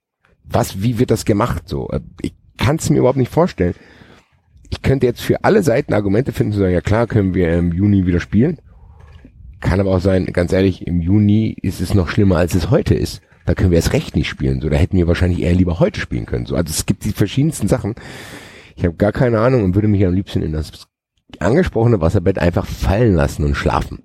was, 0.44 0.82
wie 0.82 0.98
wird 0.98 1.10
das 1.10 1.24
gemacht? 1.24 1.68
So, 1.68 1.88
Äh, 1.90 2.00
ich 2.22 2.34
kann 2.56 2.76
es 2.76 2.90
mir 2.90 2.98
überhaupt 2.98 3.18
nicht 3.18 3.32
vorstellen. 3.32 3.74
Ich 4.70 4.82
könnte 4.82 5.06
jetzt 5.06 5.22
für 5.22 5.44
alle 5.44 5.62
Seiten 5.62 5.94
Argumente 5.94 6.32
finden, 6.32 6.52
zu 6.52 6.58
sagen, 6.58 6.72
ja 6.72 6.80
klar, 6.80 7.06
können 7.06 7.34
wir 7.34 7.52
im 7.52 7.72
Juni 7.72 8.06
wieder 8.06 8.20
spielen. 8.20 8.58
Kann 9.60 9.80
aber 9.80 9.94
auch 9.94 10.00
sein, 10.00 10.26
ganz 10.26 10.52
ehrlich, 10.52 10.86
im 10.86 11.00
Juni 11.00 11.56
ist 11.62 11.80
es 11.80 11.94
noch 11.94 12.08
schlimmer, 12.08 12.36
als 12.36 12.54
es 12.54 12.70
heute 12.70 12.94
ist. 12.94 13.22
Da 13.46 13.54
können 13.54 13.70
wir 13.70 13.76
erst 13.76 13.92
recht 13.92 14.16
nicht 14.16 14.28
spielen. 14.28 14.60
So, 14.60 14.68
da 14.68 14.76
hätten 14.76 14.96
wir 14.96 15.06
wahrscheinlich 15.06 15.40
eher 15.40 15.54
lieber 15.54 15.78
heute 15.78 16.00
spielen 16.00 16.26
können. 16.26 16.46
So, 16.46 16.56
also 16.56 16.70
es 16.70 16.84
gibt 16.84 17.04
die 17.04 17.12
verschiedensten 17.12 17.68
Sachen. 17.68 17.94
Ich 18.74 18.84
habe 18.84 18.96
gar 18.96 19.12
keine 19.12 19.40
Ahnung 19.40 19.64
und 19.64 19.74
würde 19.74 19.88
mich 19.88 20.04
am 20.04 20.14
liebsten 20.14 20.42
in 20.42 20.52
das 20.52 20.88
angesprochene 21.38 22.00
Wasserbett 22.00 22.38
einfach 22.38 22.66
fallen 22.66 23.14
lassen 23.14 23.44
und 23.44 23.54
schlafen. 23.54 24.02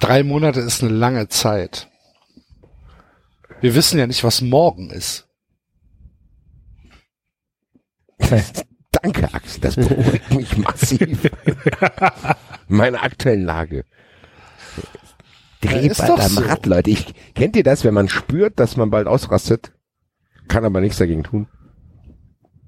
Drei 0.00 0.22
Monate 0.22 0.60
ist 0.60 0.82
eine 0.82 0.92
lange 0.92 1.28
Zeit. 1.28 1.88
Wir 3.60 3.74
wissen 3.74 3.98
ja 3.98 4.06
nicht, 4.06 4.24
was 4.24 4.40
morgen 4.40 4.90
ist. 4.90 5.27
Danke, 9.02 9.32
Axel, 9.32 9.60
das 9.60 9.76
beruhigt 9.76 10.34
mich 10.34 10.56
massiv. 10.56 11.00
In 12.68 12.76
meiner 12.76 13.02
aktuellen 13.02 13.44
Lage. 13.44 13.84
Dreh 15.60 15.88
bald 15.88 16.20
am 16.20 16.30
so. 16.30 16.40
Rad, 16.40 16.66
Leute. 16.66 16.90
Ich, 16.90 17.14
kennt 17.34 17.56
ihr 17.56 17.62
das, 17.62 17.84
wenn 17.84 17.94
man 17.94 18.08
spürt, 18.08 18.58
dass 18.58 18.76
man 18.76 18.90
bald 18.90 19.06
ausrastet? 19.06 19.72
Kann 20.46 20.64
aber 20.64 20.80
nichts 20.80 20.98
dagegen 20.98 21.24
tun. 21.24 21.46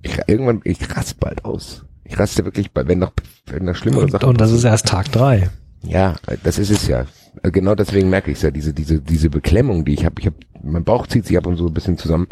Ich, 0.03 0.19
irgendwann, 0.27 0.61
ich 0.65 0.78
raste 0.95 1.16
bald 1.19 1.45
aus. 1.45 1.85
Ich 2.05 2.19
raste 2.19 2.45
wirklich, 2.45 2.73
bald, 2.73 2.89
wenn 2.89 2.99
noch, 2.99 3.12
wenn 3.47 3.65
noch 3.65 3.77
schlimmere 3.77 4.05
Und, 4.05 4.11
Sachen 4.11 4.28
und 4.28 4.41
das 4.41 4.51
ist 4.51 4.65
erst 4.65 4.87
Tag 4.87 5.11
drei. 5.12 5.51
Ja, 5.82 6.16
das 6.43 6.59
ist 6.59 6.70
es 6.70 6.87
ja. 6.87 7.07
Genau 7.43 7.74
deswegen 7.74 8.11
merke 8.11 8.31
ich 8.31 8.39
es 8.39 8.43
ja, 8.43 8.51
diese, 8.51 8.74
diese, 8.74 9.01
diese 9.01 9.31
Beklemmung, 9.31 9.85
die 9.85 9.95
ich 9.95 10.05
habe. 10.05 10.16
Ich 10.19 10.27
habe, 10.27 10.37
mein 10.62 10.85
Bauch 10.85 11.07
zieht 11.07 11.27
sich 11.27 11.39
ab 11.39 11.47
und 11.47 11.57
so 11.57 11.69
ein 11.69 11.74
bisschen 11.74 11.97
zusammen. 11.97 12.27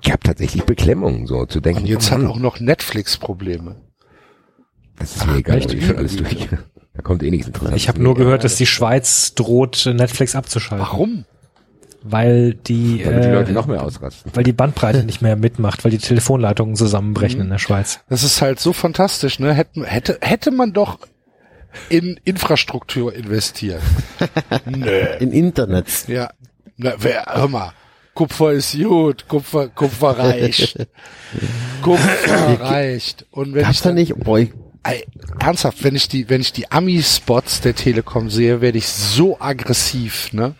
Ich 0.00 0.10
habe 0.10 0.22
tatsächlich 0.22 0.64
Beklemmung, 0.64 1.26
so 1.26 1.46
zu 1.46 1.60
denken. 1.60 1.82
Und 1.82 1.86
jetzt 1.86 2.10
oh 2.10 2.16
hat 2.16 2.24
auch 2.26 2.38
noch 2.38 2.60
Netflix 2.60 3.16
Probleme. 3.16 3.76
das 4.98 5.16
ist 5.16 5.26
mir 5.26 5.38
egal, 5.38 5.58
ich 5.58 5.86
schon 5.86 5.96
alles 5.96 6.16
durch. 6.16 6.48
Da 6.94 7.02
kommt 7.02 7.22
eh 7.22 7.30
nichts 7.30 7.46
Interessantes. 7.46 7.80
Ich 7.80 7.88
habe 7.88 8.02
nur 8.02 8.16
gehört, 8.16 8.42
dass 8.42 8.56
die 8.56 8.66
Schweiz 8.66 9.32
droht, 9.34 9.86
Netflix 9.86 10.34
abzuschalten. 10.34 10.84
Warum? 10.84 11.24
Weil 12.02 12.54
die, 12.54 13.02
Damit 13.04 13.22
die 13.22 13.28
Leute 13.28 13.50
äh, 13.50 13.54
noch 13.54 13.68
mehr 13.68 13.84
ausrasten. 13.84 14.32
weil 14.34 14.42
die 14.42 14.52
Bandbreite 14.52 15.04
nicht 15.04 15.22
mehr 15.22 15.36
mitmacht, 15.36 15.84
weil 15.84 15.92
die 15.92 15.98
Telefonleitungen 15.98 16.74
zusammenbrechen 16.74 17.40
in 17.40 17.50
der 17.50 17.58
Schweiz. 17.58 18.00
Das 18.08 18.24
ist 18.24 18.42
halt 18.42 18.58
so 18.58 18.72
fantastisch, 18.72 19.38
ne? 19.38 19.54
Hätte, 19.54 19.84
hätte, 19.84 20.18
hätte 20.22 20.50
man 20.50 20.72
doch 20.72 20.98
in 21.88 22.18
Infrastruktur 22.24 23.14
investiert. 23.14 23.82
Nö. 24.64 24.88
In 25.20 25.30
Internet. 25.30 26.08
Ja. 26.08 26.30
Na, 26.76 26.94
wer, 26.98 27.26
hör 27.26 27.46
mal. 27.46 27.72
Kupfer 28.18 28.50
ist 28.50 28.76
gut, 28.76 29.28
Kupfer, 29.28 29.68
Kupfer 29.68 30.18
reicht. 30.18 30.88
Kupfer 31.82 32.60
reicht. 32.60 33.26
Und 33.30 33.54
wenn 33.54 33.62
Gab's 33.62 33.76
ich 33.76 33.82
da 33.82 33.90
dann, 33.90 33.94
nicht, 33.94 34.16
boah, 34.16 34.40
Ey, 34.82 35.06
ernsthaft, 35.38 35.84
wenn 35.84 35.94
ich 35.94 36.08
die, 36.08 36.28
wenn 36.28 36.40
ich 36.40 36.52
die 36.52 36.68
Ami-Spots 36.68 37.60
der 37.60 37.76
Telekom 37.76 38.28
sehe, 38.28 38.60
werde 38.60 38.78
ich 38.78 38.88
so 38.88 39.40
aggressiv, 39.40 40.32
ne? 40.32 40.56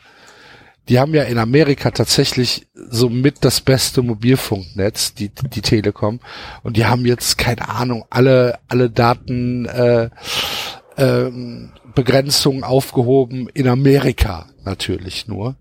Die 0.88 1.00
haben 1.00 1.14
ja 1.14 1.24
in 1.24 1.36
Amerika 1.36 1.90
tatsächlich 1.90 2.68
so 2.74 3.08
mit 3.08 3.44
das 3.44 3.60
beste 3.60 4.02
Mobilfunknetz, 4.02 5.14
die, 5.14 5.30
die 5.30 5.60
Telekom. 5.60 6.20
Und 6.62 6.76
die 6.76 6.86
haben 6.86 7.06
jetzt, 7.06 7.38
keine 7.38 7.68
Ahnung, 7.68 8.04
alle, 8.08 8.60
alle 8.68 8.88
Daten, 8.88 9.66
äh, 9.66 10.10
ähm, 10.96 11.72
Begrenzungen 11.96 12.62
aufgehoben 12.62 13.48
in 13.52 13.66
Amerika 13.66 14.46
natürlich 14.62 15.26
nur 15.26 15.56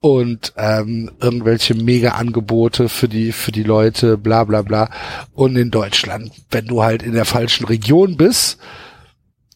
und 0.00 0.54
ähm, 0.56 1.10
irgendwelche 1.20 1.74
Mega-Angebote 1.74 2.88
für 2.88 3.08
die 3.08 3.32
für 3.32 3.52
die 3.52 3.62
Leute, 3.62 4.16
bla 4.16 4.44
bla 4.44 4.62
bla. 4.62 4.90
Und 5.34 5.56
in 5.56 5.70
Deutschland, 5.70 6.32
wenn 6.50 6.66
du 6.66 6.82
halt 6.82 7.02
in 7.02 7.12
der 7.12 7.26
falschen 7.26 7.66
Region 7.66 8.16
bist, 8.16 8.58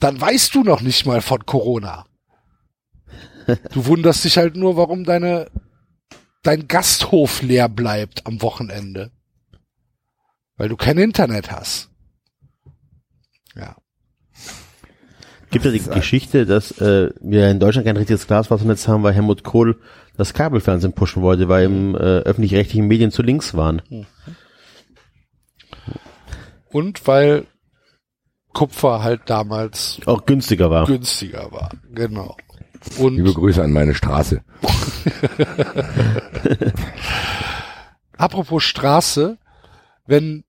dann 0.01 0.21
weißt 0.21 0.55
du 0.55 0.63
noch 0.63 0.83
nicht 0.83 1.07
mal 1.07 1.23
von 1.23 1.47
Corona. 1.47 2.07
Du 3.73 3.87
wunderst 3.87 4.25
dich 4.25 4.37
halt 4.37 4.57
nur, 4.57 4.77
warum 4.77 5.05
deine 5.05 5.51
dein 6.43 6.69
Gasthof 6.69 7.43
leer 7.43 7.69
bleibt 7.69 8.27
am 8.27 8.41
Wochenende, 8.43 9.11
weil 10.57 10.69
du 10.69 10.77
kein 10.77 10.99
Internet 10.99 11.51
hast. 11.51 11.89
Ja. 13.57 13.77
gibt 15.51 15.65
ja 15.65 15.71
die 15.71 15.81
Geschichte, 15.81 16.45
dass 16.45 16.73
äh, 16.81 17.11
wir 17.21 17.51
in 17.51 17.61
Deutschland 17.61 17.87
kein 17.87 17.97
richtiges 17.97 18.27
Glasfasernetz 18.27 18.89
haben, 18.89 19.03
weil 19.03 19.15
Helmut 19.15 19.43
Kohl 19.43 19.81
das 20.17 20.35
Kabelfernsehen 20.35 20.93
pushen 20.93 21.23
wollte, 21.23 21.49
weil 21.49 21.65
im 21.65 21.95
äh, 21.95 21.99
öffentlich-rechtlichen 21.99 22.87
Medien 22.87 23.11
zu 23.11 23.23
links 23.23 23.55
waren. 23.55 23.83
Und 26.71 27.07
weil 27.07 27.47
Kupfer 28.53 29.03
halt 29.03 29.23
damals 29.27 30.01
Auch 30.07 30.25
günstiger 30.25 30.71
war. 30.71 30.87
günstiger 30.87 31.51
war. 31.51 31.71
Genau. 31.93 32.37
Und 32.99 33.17
Liebe 33.17 33.33
Grüße 33.33 33.63
an 33.63 33.73
meine 33.73 33.95
Straße. 33.95 34.43
Apropos 38.17 38.63
Straße, 38.63 39.39
wenn 40.07 40.45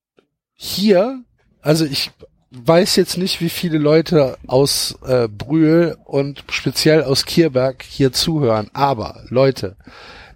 hier, 0.54 1.24
also 1.62 1.86
ich 1.86 2.12
weiß 2.56 2.96
jetzt 2.96 3.18
nicht, 3.18 3.42
wie 3.42 3.50
viele 3.50 3.78
Leute 3.78 4.38
aus 4.48 4.98
äh, 5.06 5.28
Brühl 5.28 5.98
und 6.06 6.44
speziell 6.50 7.04
aus 7.04 7.26
Kierberg 7.26 7.84
hier 7.84 8.12
zuhören, 8.12 8.70
aber 8.74 9.24
Leute, 9.30 9.76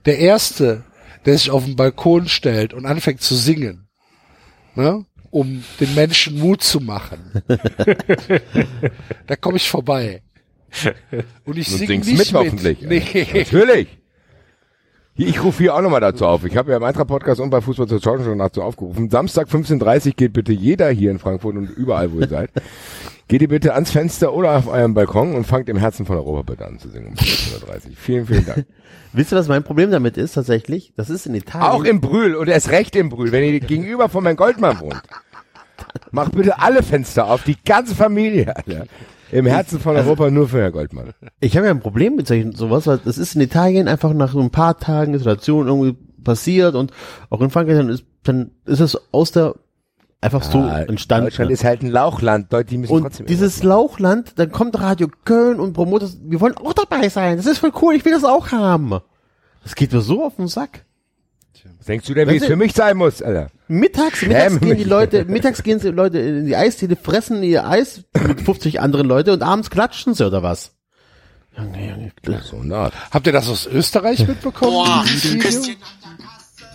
der 0.06 0.20
erste, 0.20 0.84
der 1.26 1.38
sich 1.38 1.52
auf 1.52 1.66
den 1.66 1.76
Balkon 1.76 2.28
stellt 2.28 2.74
und 2.74 2.86
anfängt 2.86 3.22
zu 3.22 3.36
singen, 3.36 3.88
ne, 4.76 5.06
um 5.32 5.64
den 5.80 5.96
Menschen 5.96 6.40
Mut 6.40 6.64
zu 6.64 6.80
machen, 6.80 7.44
da 9.28 9.36
komme 9.36 9.58
ich 9.58 9.70
vorbei. 9.70 10.24
Und 11.46 11.58
ich 11.58 11.68
singe 11.68 11.98
nicht 11.98 12.06
mit, 12.08 12.18
mit. 12.18 12.34
hoffentlich. 12.34 12.82
Nee. 12.82 13.28
Natürlich. 13.34 13.88
Ich 15.22 15.44
rufe 15.44 15.64
hier 15.64 15.76
auch 15.76 15.82
nochmal 15.82 16.00
dazu 16.00 16.26
auf. 16.26 16.46
Ich 16.46 16.56
habe 16.56 16.72
ja 16.72 16.78
im 16.78 16.84
Eintracht-Podcast 16.84 17.42
und 17.42 17.50
bei 17.50 17.60
Fußball 17.60 17.88
zur 17.88 18.00
Talk 18.00 18.24
schon 18.24 18.40
dazu 18.40 18.62
aufgerufen. 18.62 19.10
Samstag 19.10 19.50
15.30 19.50 20.16
geht 20.16 20.32
bitte 20.32 20.54
jeder 20.54 20.90
hier 20.92 21.12
in 21.12 21.20
Frankfurt 21.20 21.58
und 21.58 21.70
überall, 21.70 22.14
wo 22.14 22.22
ihr 22.22 22.28
seid. 22.30 22.52
Geht 23.28 23.42
ihr 23.42 23.50
bitte 23.50 23.74
ans 23.74 23.92
Fenster 23.92 24.34
oder 24.34 24.56
auf 24.56 24.68
eurem 24.68 24.94
Balkon 24.94 25.36
und 25.36 25.46
fangt 25.46 25.68
im 25.68 25.76
Herzen 25.76 26.06
von 26.06 26.16
Europa 26.16 26.54
bitte 26.54 26.66
an 26.66 26.80
zu 26.80 26.88
singen 26.88 27.08
um 27.08 27.16
15.30 27.16 27.98
Vielen, 27.98 28.28
vielen 28.28 28.46
Dank. 28.46 28.66
Wisst 29.14 29.34
ihr, 29.34 29.38
was 29.38 29.50
mein 29.50 29.64
Problem 29.64 29.92
damit 29.92 30.16
ist 30.16 30.36
tatsächlich? 30.36 30.94
Das 30.96 31.10
ist 31.10 31.26
in 31.26 31.36
Italien. 31.36 31.70
Auch 31.70 31.84
im 31.84 32.00
Brühl 32.00 32.36
und 32.36 32.48
erst 32.48 32.70
recht 32.70 32.96
im 32.96 33.10
Brühl, 33.10 33.34
wenn 33.34 33.44
ihr 33.44 33.60
gegenüber 33.60 34.08
von 34.08 34.24
meinem 34.24 34.38
Goldmann 34.38 34.80
wohnt. 34.80 35.02
Macht 36.12 36.32
bitte 36.32 36.60
alle 36.60 36.82
Fenster 36.82 37.26
auf, 37.26 37.44
die 37.44 37.58
ganze 37.66 37.94
Familie. 37.94 38.56
Alter. 38.56 38.86
Im 39.32 39.46
Herzen 39.46 39.80
von 39.80 39.96
Europa 39.96 40.30
nur 40.32 40.48
für 40.48 40.60
Herr 40.62 40.72
Goldmann. 40.72 41.12
Ich 41.40 41.56
habe 41.56 41.68
ja 41.68 41.72
ein 41.72 41.80
Problem 41.82 42.16
mit 42.16 42.28
solchen 42.28 42.54
sowas, 42.54 42.88
weil 42.88 43.00
das 43.04 43.18
ist 43.18 43.36
in 43.36 43.42
Italien 43.42 43.88
einfach 43.88 44.14
nach 44.14 44.32
so 44.32 44.40
ein 44.40 44.50
paar 44.50 44.78
Tagen 44.80 45.18
Situation 45.18 45.68
irgendwie 45.68 45.98
passiert 46.24 46.76
und 46.76 46.92
auch 47.30 47.42
in 47.42 47.50
Frankreich 47.50 47.78
dann 47.78 47.90
ist, 47.90 48.04
dann 48.24 48.52
ist 48.66 48.80
es 48.80 48.98
aus 49.12 49.32
der 49.32 49.56
einfach 50.22 50.44
so 50.44 50.60
Ah, 50.60 50.82
entstanden. 50.82 51.28
Deutschland 51.28 51.52
ist 51.52 51.64
halt 51.64 51.82
ein 51.82 51.90
Lauchland. 51.90 52.52
Leute, 52.52 52.70
die 52.72 52.78
müssen 52.78 53.02
trotzdem 53.02 53.24
Und 53.26 53.30
dieses 53.30 53.64
Lauchland, 53.64 54.34
dann 54.38 54.52
kommt 54.52 54.80
Radio 54.80 55.08
Köln 55.26 55.60
und 55.60 55.74
promotet, 55.74 56.18
wir 56.24 56.42
wollen 56.42 56.58
auch 56.58 56.74
dabei 56.74 57.10
sein. 57.10 57.38
Das 57.38 57.46
ist 57.46 57.60
voll 57.60 57.72
cool, 57.82 57.96
ich 57.96 58.04
will 58.06 58.12
das 58.12 58.26
auch 58.26 58.52
haben. 58.52 59.00
Das 59.64 59.76
geht 59.76 59.94
mir 59.94 60.02
so 60.02 60.26
auf 60.26 60.36
den 60.36 60.48
Sack. 60.48 60.86
Was 61.78 61.86
denkst 61.86 62.08
du 62.08 62.14
denn, 62.14 62.30
wie 62.30 62.38
es 62.38 62.46
für 62.46 62.56
mich 62.56 62.74
sein 62.74 62.98
muss, 62.98 63.22
Alter? 63.22 63.50
Mittags, 63.72 64.24
mittags 64.24 64.60
gehen 64.60 64.78
die. 64.78 64.84
Leute, 64.84 65.26
mittags 65.26 65.62
gehen 65.62 65.80
die 65.80 65.90
Leute 65.90 66.18
in 66.18 66.48
die 66.48 66.56
Eisdiele, 66.56 66.96
fressen 66.96 67.44
ihr 67.44 67.68
Eis 67.68 68.04
mit 68.28 68.42
50 68.42 68.82
anderen 68.82 69.08
Leute 69.08 69.32
und 69.32 69.44
abends 69.44 69.70
klatschen 69.70 70.16
sie 70.16 70.26
oder 70.26 70.42
was? 70.42 70.72
Junge, 71.56 72.12
Junge, 72.26 72.42
So 72.42 72.76
Art. 72.76 72.94
Habt 73.12 73.28
ihr 73.28 73.34
das 73.34 73.48
aus 73.48 73.68
Österreich 73.68 74.28
mitbekommen? 74.28 75.06
Video? 75.06 75.76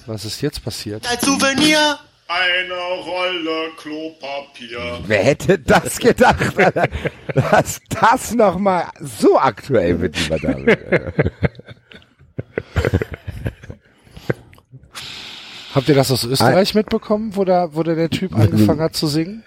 Was 0.06 0.24
ist 0.24 0.40
jetzt 0.40 0.64
passiert? 0.64 1.04
Als 1.10 1.22
Souvenir. 1.22 1.98
Eine 2.28 2.74
Rolle 3.04 3.70
Klopapier. 3.76 5.00
Wer 5.06 5.24
hätte 5.24 5.58
das 5.58 5.98
gedacht, 5.98 6.56
Alter? 6.56 6.88
Dass 7.34 7.80
das 7.88 8.34
nochmal 8.34 8.84
so 9.00 9.36
aktuell 9.36 10.00
wird, 10.00 10.16
lieber 10.20 10.38
David. 10.38 10.78
Habt 15.74 15.88
ihr 15.88 15.94
das 15.94 16.10
aus 16.10 16.24
Österreich 16.24 16.74
mitbekommen, 16.74 17.34
wo 17.34 17.44
da, 17.44 17.74
wo 17.74 17.82
da 17.82 17.94
der 17.94 18.10
Typ 18.10 18.36
angefangen 18.36 18.80
hat 18.80 18.94
zu 18.94 19.06
singen? 19.06 19.42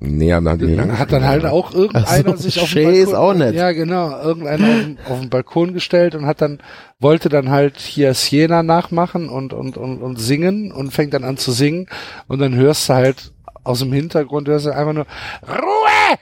Nee, 0.00 0.32
haben 0.32 0.58
die 0.58 0.74
lange 0.74 0.96
Hat 0.96 1.10
dann 1.10 1.26
halt 1.26 1.44
auch 1.44 1.74
irgendeiner 1.74 2.36
so, 2.36 2.42
sich 2.44 2.60
auf 2.60 2.72
den 2.72 2.90
ist 2.90 3.10
Balkon, 3.10 3.16
auch 3.16 3.34
nett. 3.34 3.54
ja 3.56 3.72
genau, 3.72 4.16
irgendeiner 4.20 4.96
auf, 5.04 5.10
auf 5.10 5.20
den 5.20 5.28
Balkon 5.28 5.74
gestellt 5.74 6.14
und 6.14 6.24
hat 6.24 6.40
dann 6.40 6.60
wollte 7.00 7.28
dann 7.28 7.50
halt 7.50 7.78
hier 7.78 8.14
Siena 8.14 8.62
nachmachen 8.62 9.28
und 9.28 9.52
und 9.52 9.76
und 9.76 10.00
und 10.00 10.16
singen 10.20 10.70
und 10.70 10.92
fängt 10.92 11.14
dann 11.14 11.24
an 11.24 11.36
zu 11.36 11.50
singen. 11.50 11.88
Und 12.28 12.38
dann 12.38 12.54
hörst 12.54 12.88
du 12.88 12.94
halt 12.94 13.32
aus 13.64 13.80
dem 13.80 13.92
Hintergrund 13.92 14.46
hörst 14.46 14.66
du 14.66 14.70
einfach 14.70 14.92
nur 14.92 15.06
Ruhe, 15.48 16.18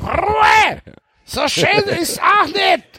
Ruhe, 0.00 0.82
so 1.24 1.46
schön 1.46 1.84
ist 2.00 2.20
auch 2.20 2.46
nicht. 2.46 2.95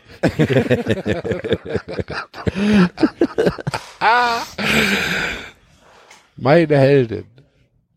Ah. 3.99 4.43
Meine 6.35 6.77
Heldin. 6.77 7.25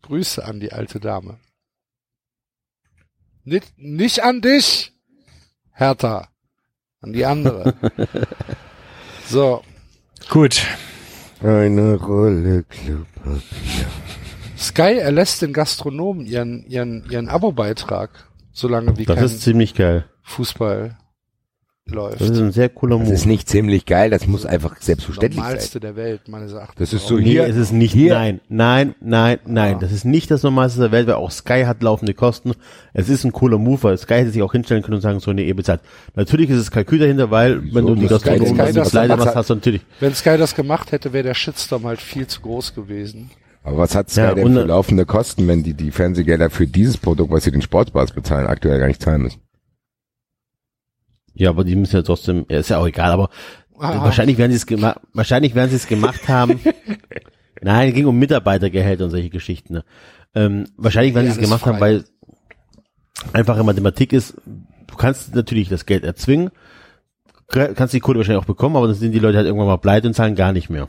Grüße 0.01 0.43
an 0.43 0.59
die 0.59 0.73
alte 0.73 0.99
Dame. 0.99 1.37
Nicht, 3.43 3.77
nicht 3.77 4.23
an 4.23 4.41
dich, 4.41 4.91
Hertha. 5.71 6.27
An 7.01 7.13
die 7.13 7.25
andere. 7.25 7.73
so. 9.27 9.63
Gut. 10.29 10.65
Eine 11.41 11.95
Rolle 11.95 12.63
Klopapier. 12.63 13.87
Sky 14.57 14.97
erlässt 14.99 15.41
den 15.41 15.53
Gastronomen 15.53 16.27
ihren, 16.27 16.63
ihren, 16.67 17.09
ihren 17.09 17.29
Abo-Beitrag, 17.29 18.11
solange 18.51 18.97
wie 18.97 19.05
Das 19.05 19.15
kein 19.15 19.25
ist 19.25 19.41
ziemlich 19.41 19.73
geil. 19.73 20.05
Fußball 20.21 20.97
läuft. 21.91 22.21
Das 22.21 22.29
ist 22.29 22.39
ein 22.39 22.51
sehr 22.51 22.69
cooler 22.69 22.97
Das 22.97 23.05
Move. 23.05 23.15
ist 23.15 23.25
nicht 23.25 23.47
ziemlich 23.49 23.85
geil, 23.85 24.09
das 24.09 24.27
muss 24.27 24.45
einfach 24.45 24.75
selbstverständlich 24.79 25.39
sein. 25.41 25.49
Normalste 25.51 25.79
der 25.79 25.95
Welt, 25.95 26.27
meines 26.27 26.51
Erachtens. 26.53 26.77
Das 26.79 26.93
ist 26.93 27.07
so 27.07 27.17
nee, 27.17 27.23
hier. 27.31 27.47
es 27.47 27.55
ist 27.55 27.71
nicht, 27.71 27.93
hier- 27.93 28.13
nein, 28.13 28.41
nein, 28.49 28.95
nein, 29.01 29.39
nein, 29.45 29.79
das 29.79 29.91
ist 29.91 30.05
nicht 30.05 30.31
das 30.31 30.43
Normalste 30.43 30.79
der 30.81 30.91
Welt, 30.91 31.07
weil 31.07 31.15
auch 31.15 31.31
Sky 31.31 31.63
hat 31.65 31.83
laufende 31.83 32.13
Kosten. 32.13 32.53
Es 32.93 33.09
ist 33.09 33.23
ein 33.23 33.31
cooler 33.31 33.57
Move, 33.57 33.83
weil 33.83 33.97
Sky 33.97 34.15
hätte 34.15 34.31
sich 34.31 34.41
auch 34.41 34.51
hinstellen 34.51 34.83
können 34.83 34.95
und 34.95 35.01
sagen, 35.01 35.19
so, 35.19 35.33
nee, 35.33 35.43
ihr 35.47 35.55
bezahlt. 35.55 35.81
Natürlich 36.15 36.49
ist 36.49 36.57
es 36.57 36.71
Kalkül 36.71 36.99
dahinter, 36.99 37.31
weil, 37.31 37.61
wenn 37.73 37.85
du 37.85 37.95
die 37.95 38.07
Gastronomen 38.07 38.57
das 38.57 38.91
das 38.91 39.07
machst, 39.07 39.25
hat? 39.27 39.35
hast 39.35 39.49
du 39.49 39.55
natürlich. 39.55 39.81
Wenn 39.99 40.13
Sky 40.15 40.37
das 40.37 40.55
gemacht 40.55 40.91
hätte, 40.91 41.13
wäre 41.13 41.23
der 41.23 41.33
Shitstorm 41.33 41.85
halt 41.85 42.01
viel 42.01 42.27
zu 42.27 42.41
groß 42.41 42.73
gewesen. 42.73 43.29
Aber 43.63 43.77
was 43.77 43.93
hat 43.95 44.09
Sky 44.09 44.21
Ja, 44.21 44.33
denn 44.33 44.53
für 44.53 44.63
laufende 44.65 45.05
Kosten, 45.05 45.47
wenn 45.47 45.61
die 45.61 45.75
die 45.75 45.91
Fernsehgelder 45.91 46.49
für 46.49 46.65
dieses 46.65 46.97
Produkt, 46.97 47.31
was 47.31 47.43
sie 47.43 47.51
den 47.51 47.61
Sportbars 47.61 48.11
bezahlen, 48.11 48.47
aktuell 48.47 48.79
gar 48.79 48.87
nicht 48.87 49.01
zahlen 49.03 49.21
müssen? 49.21 49.39
Ja, 51.33 51.49
aber 51.49 51.63
die 51.63 51.75
müssen 51.75 51.95
ja 51.95 52.01
trotzdem, 52.01 52.45
ja, 52.49 52.59
ist 52.59 52.69
ja 52.69 52.77
auch 52.79 52.87
egal, 52.87 53.11
aber 53.11 53.29
Ah. 53.79 54.03
wahrscheinlich 54.03 54.37
werden 54.37 54.51
sie 54.51 54.57
es 54.57 54.67
gemacht, 54.67 54.99
wahrscheinlich 55.13 55.55
werden 55.55 55.71
sie 55.71 55.77
es 55.77 55.87
gemacht 55.87 56.27
haben. 56.29 56.59
Nein, 57.63 57.89
es 57.89 57.95
ging 57.95 58.05
um 58.05 58.17
Mitarbeitergehälter 58.19 59.05
und 59.05 59.09
solche 59.11 59.29
Geschichten. 59.31 59.73
Ne? 59.73 59.83
Ähm, 60.35 60.65
wahrscheinlich 60.77 61.15
werden 61.15 61.27
Ja, 61.27 61.33
sie 61.33 61.39
es 61.39 61.43
gemacht 61.49 61.65
haben, 61.65 61.77
frei. 61.79 61.81
weil 61.95 62.03
einfache 63.33 63.63
Mathematik 63.63 64.13
ist, 64.13 64.35
du 64.87 64.95
kannst 64.97 65.33
natürlich 65.35 65.67
das 65.69 65.85
Geld 65.85 66.03
erzwingen, 66.03 66.51
kannst 67.47 67.93
die 67.93 67.99
Kohle 67.99 68.19
wahrscheinlich 68.19 68.41
auch 68.43 68.47
bekommen, 68.47 68.75
aber 68.75 68.87
dann 68.87 68.95
sind 68.95 69.11
die 69.13 69.19
Leute 69.19 69.37
halt 69.37 69.47
irgendwann 69.47 69.67
mal 69.67 69.77
pleite 69.77 70.07
und 70.07 70.13
zahlen 70.13 70.35
gar 70.35 70.53
nicht 70.53 70.69
mehr. 70.69 70.87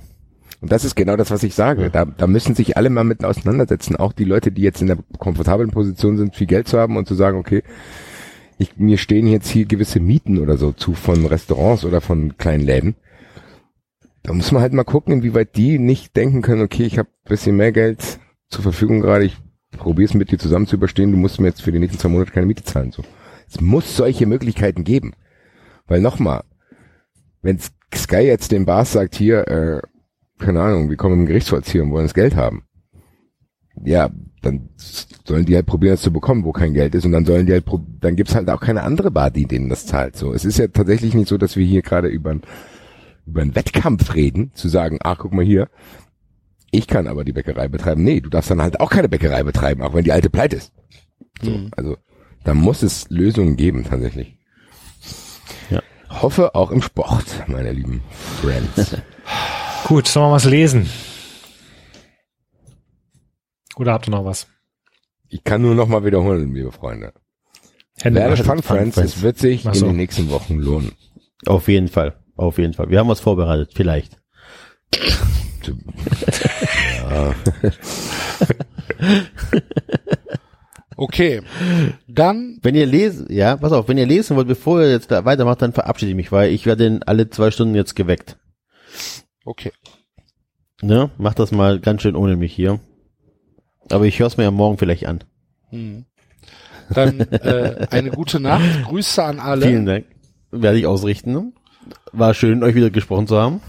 Und 0.61 0.71
das 0.71 0.85
ist 0.85 0.95
genau 0.95 1.17
das, 1.17 1.31
was 1.31 1.43
ich 1.43 1.55
sage. 1.55 1.91
Da, 1.91 2.05
da 2.05 2.27
müssen 2.29 2.55
sich 2.55 2.77
alle 2.77 2.89
mal 2.89 3.03
mit 3.05 3.25
auseinandersetzen. 3.25 3.97
Auch 3.97 4.13
die 4.13 4.25
Leute, 4.25 4.53
die 4.53 4.63
jetzt 4.63 4.81
in 4.81 4.87
der 4.87 4.99
komfortablen 5.19 5.71
Position 5.71 6.17
sind, 6.17 6.37
viel 6.37 6.47
Geld 6.47 6.69
zu 6.69 6.79
haben 6.79 6.97
und 6.97 7.09
zu 7.09 7.15
sagen, 7.15 7.37
okay, 7.37 7.65
ich, 8.63 8.77
mir 8.77 8.99
stehen 8.99 9.27
jetzt 9.27 9.49
hier 9.49 9.67
gewisse 9.67 10.01
Mieten 10.01 10.39
oder 10.39 10.57
so 10.57 10.73
zu 10.73 10.95
von 10.95 11.27
Restaurants 11.27 11.85
oder 11.85 12.01
von 12.01 12.37
kleinen 12.39 12.65
Läden. 12.65 12.95
Da 14.23 14.33
muss 14.33 14.53
man 14.53 14.63
halt 14.63 14.73
mal 14.73 14.85
gucken, 14.85 15.15
inwieweit 15.15 15.57
die 15.57 15.79
nicht 15.79 16.17
denken 16.17 16.43
können, 16.43 16.63
okay, 16.63 16.85
ich 16.85 16.99
habe 16.99 17.09
bisschen 17.25 17.57
mehr 17.57 17.73
Geld 17.73 18.21
zur 18.49 18.63
Verfügung 18.63 19.01
gerade, 19.01 19.25
ich 19.25 19.37
probiere 19.77 20.09
es 20.09 20.15
mit 20.15 20.31
dir 20.31 20.39
zusammen 20.39 20.67
zu 20.67 20.77
überstehen, 20.77 21.11
du 21.11 21.19
musst 21.19 21.41
mir 21.41 21.49
jetzt 21.49 21.63
für 21.63 21.73
die 21.73 21.79
nächsten 21.79 21.99
zwei 21.99 22.09
Monate 22.09 22.31
keine 22.31 22.47
Miete 22.47 22.63
zahlen. 22.63 22.93
So. 22.93 23.03
Es 23.49 23.61
muss 23.61 23.97
solche 23.97 24.27
Möglichkeiten 24.27 24.85
geben. 24.85 25.13
Weil 25.87 26.01
nochmal, 26.01 26.45
wenn 27.43 27.59
Sky 27.95 28.23
jetzt 28.23 28.53
den 28.53 28.65
Bars 28.65 28.93
sagt, 28.93 29.15
hier, 29.15 29.49
äh, 29.49 29.83
keine 30.39 30.63
Ahnung, 30.63 30.91
wir 30.91 30.97
kommen 30.97 31.21
im 31.21 31.27
Gerichtsvollzieher 31.27 31.83
und 31.83 31.91
wollen 31.91 32.05
das 32.05 32.15
Geld 32.15 32.37
haben. 32.37 32.65
Ja, 33.85 34.11
dann 34.43 34.69
sollen 35.25 35.47
die 35.47 35.55
halt 35.55 35.67
probieren, 35.67 35.95
das 35.95 36.03
zu 36.03 36.13
bekommen, 36.13 36.45
wo 36.45 36.53
kein 36.53 36.75
Geld 36.75 36.95
ist, 36.95 37.05
und 37.07 37.13
dann 37.13 37.25
sollen 37.25 37.47
die 37.47 37.53
halt, 37.53 37.65
dann 38.01 38.17
gibt's 38.17 38.35
halt 38.35 38.51
auch 38.51 38.61
keine 38.61 38.83
andere 38.83 39.11
Bar, 39.11 39.31
die 39.31 39.47
denen 39.47 39.69
das 39.71 39.87
zahlt. 39.87 40.17
So, 40.17 40.35
es 40.35 40.45
ist 40.45 40.59
ja 40.59 40.67
tatsächlich 40.69 41.15
nicht 41.15 41.29
so, 41.29 41.39
dass 41.39 41.57
wir 41.57 41.65
hier 41.65 41.81
gerade 41.83 42.09
über, 42.09 42.31
ein- 42.31 42.43
über 43.27 43.41
einen 43.41 43.55
Wettkampf 43.55 44.15
reden, 44.15 44.51
zu 44.55 44.69
sagen, 44.69 44.99
ach, 45.03 45.19
guck 45.19 45.33
mal 45.33 45.45
hier, 45.45 45.69
ich 46.71 46.87
kann 46.87 47.07
aber 47.07 47.25
die 47.25 47.33
Bäckerei 47.33 47.69
betreiben. 47.69 48.03
Nee, 48.03 48.21
du 48.21 48.29
darfst 48.31 48.51
dann 48.51 48.61
halt 48.63 48.81
auch 48.81 48.91
keine 48.91 49.09
Bäckerei 49.09 49.43
betreiben, 49.43 49.83
auch 49.83 49.95
wenn 49.95 50.05
die 50.05 50.13
alte 50.13 50.29
pleite 50.31 50.57
ist. 50.57 50.73
So, 51.41 51.59
also, 51.77 51.97
da 52.45 52.55
muss 52.55 52.83
es 52.83 53.09
Lösungen 53.11 53.57
geben, 53.57 53.85
tatsächlich. 53.85 54.37
Ja. 55.71 55.83
Hoffe 56.11 56.55
auch 56.55 56.71
im 56.71 56.83
Sport, 56.83 57.25
meine 57.47 57.73
lieben 57.73 58.03
Friends. 58.41 58.97
Gut, 59.85 60.09
sollen 60.09 60.29
wir 60.31 60.33
was 60.35 60.45
lesen? 60.45 60.89
Oder 63.77 63.93
habt 63.93 64.09
ihr 64.09 64.11
noch 64.11 64.25
was? 64.25 64.47
Ich 65.29 65.45
kann 65.45 65.63
nur 65.63 65.75
noch 65.75 65.89
mal 65.89 66.05
wiederholen, 66.05 66.55
liebe 66.55 66.73
Freunde. 66.73 67.13
Hände 68.01 68.21
waschen. 68.21 68.45
Fun 68.45 68.63
Friends, 68.63 68.97
es 68.97 69.23
wird 69.23 69.39
sich 69.39 69.67
Ach 69.67 69.75
in 69.75 69.81
den 69.81 69.97
nächsten 69.97 70.31
Wochen 70.31 70.59
lohnen. 70.59 70.93
Auf 71.47 71.69
jeden 71.69 71.89
Fall, 71.89 72.17
auf 72.37 72.59
jeden 72.59 72.75
Fall. 72.75 72.91
Wir 72.91 72.99
haben 72.99 73.09
was 73.09 73.21
vorbereitet, 73.21 73.73
vielleicht. 73.75 74.21
Okay. 80.97 81.43
Dann, 82.07 82.59
Wenn 82.63 82.77
ihr 82.77 82.87
lesen, 82.87 83.27
ja, 83.29 83.57
pass 83.57 83.73
auf, 83.73 83.89
wenn 83.89 83.99
ihr 83.99 84.07
lesen 84.07 84.37
wollt, 84.37 84.47
bevor 84.47 84.83
ihr 84.83 84.91
jetzt 84.91 85.11
da 85.11 85.25
weitermacht, 85.25 85.61
dann 85.61 85.73
verabschiede 85.73 86.11
ich 86.11 86.17
mich, 86.17 86.31
weil 86.31 86.53
ich 86.53 86.65
werde 86.65 86.87
in 86.87 87.03
alle 87.03 87.29
zwei 87.29 87.51
Stunden 87.51 87.75
jetzt 87.75 87.97
geweckt. 87.97 88.37
okay. 89.45 89.73
Ne? 90.81 91.11
Macht 91.17 91.39
das 91.39 91.51
mal 91.51 91.81
ganz 91.81 92.03
schön 92.03 92.15
ohne 92.15 92.37
mich 92.37 92.53
hier. 92.53 92.79
Aber 93.93 94.07
ich 94.07 94.19
höre 94.19 94.27
es 94.27 94.37
mir 94.37 94.45
ja 94.45 94.51
morgen 94.51 94.79
vielleicht 94.79 95.07
an. 95.07 95.23
Hm. 95.71 96.05
Dann 96.91 97.21
äh, 97.21 97.87
eine 97.91 98.11
gute 98.11 98.41
Nacht. 98.41 98.85
Grüße 98.85 99.23
an 99.23 99.39
alle. 99.41 99.67
Vielen 99.67 99.87
Dank. 99.87 100.05
Werde 100.51 100.79
ich 100.79 100.87
ausrichten. 100.87 101.55
War 102.13 102.35
schön, 102.35 102.63
euch 102.63 102.75
wieder 102.75 102.91
gesprochen 102.91 103.27
zu 103.27 103.39
haben. 103.39 103.61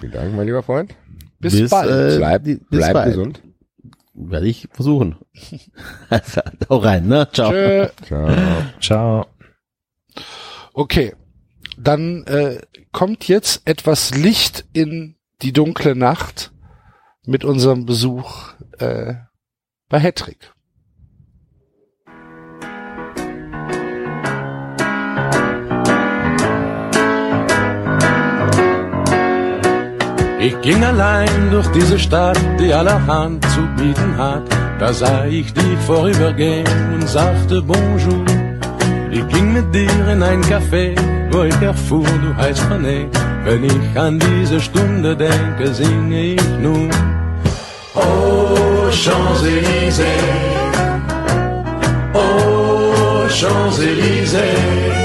Vielen 0.00 0.12
Dank, 0.12 0.34
mein 0.34 0.46
lieber 0.46 0.62
Freund. 0.62 0.94
Bis, 1.40 1.70
bald. 1.70 1.90
äh, 2.14 2.16
Bleib, 2.16 2.44
bis 2.44 2.58
bleib 2.70 2.92
bald. 2.94 3.06
gesund. 3.08 3.42
Werde 4.14 4.46
ich 4.46 4.68
versuchen. 4.72 5.16
also, 6.08 6.40
hau 6.70 6.76
rein, 6.78 7.06
ne? 7.08 7.28
Ciao. 7.32 7.50
Tschö. 7.50 7.88
Ciao. 8.06 8.30
Ciao. 8.80 9.26
Okay. 10.72 11.14
Dann 11.76 12.24
äh, 12.24 12.60
kommt 12.92 13.26
jetzt 13.26 13.62
etwas 13.64 14.14
Licht 14.14 14.64
in 14.72 15.16
die 15.42 15.52
dunkle 15.52 15.96
Nacht 15.96 16.52
mit 17.26 17.44
unserem 17.44 17.86
Besuch 17.86 18.52
äh, 18.78 19.14
bei 19.88 20.00
Hattrick. 20.00 20.52
Ich 30.40 30.60
ging 30.60 30.84
allein 30.84 31.50
durch 31.50 31.66
diese 31.68 31.98
Stadt, 31.98 32.38
die 32.60 32.74
allerhand 32.74 33.42
zu 33.52 33.62
bieten 33.78 34.18
hat. 34.18 34.42
Da 34.78 34.92
sah 34.92 35.24
ich 35.24 35.54
dich 35.54 35.78
vorübergehen 35.86 36.66
und 36.92 37.08
sagte 37.08 37.62
Bonjour. 37.62 38.26
Ich 39.10 39.26
ging 39.28 39.54
mit 39.54 39.74
dir 39.74 40.08
in 40.08 40.22
ein 40.22 40.42
Café, 40.42 40.94
wo 41.32 41.44
ich 41.44 41.62
erfuhr, 41.62 42.04
du 42.04 42.36
heißt 42.36 42.62
René. 42.70 43.08
Wenn 43.44 43.62
ich 43.64 43.98
an 43.98 44.18
diese 44.18 44.58
Stunde 44.58 45.14
denke, 45.14 45.74
singe 45.74 46.34
ich 46.34 46.48
nun. 46.60 46.90
Oh, 47.94 48.90
Champs-Élysées. 48.90 50.04
Oh, 52.14 53.28
Champs-Élysées. 53.28 55.04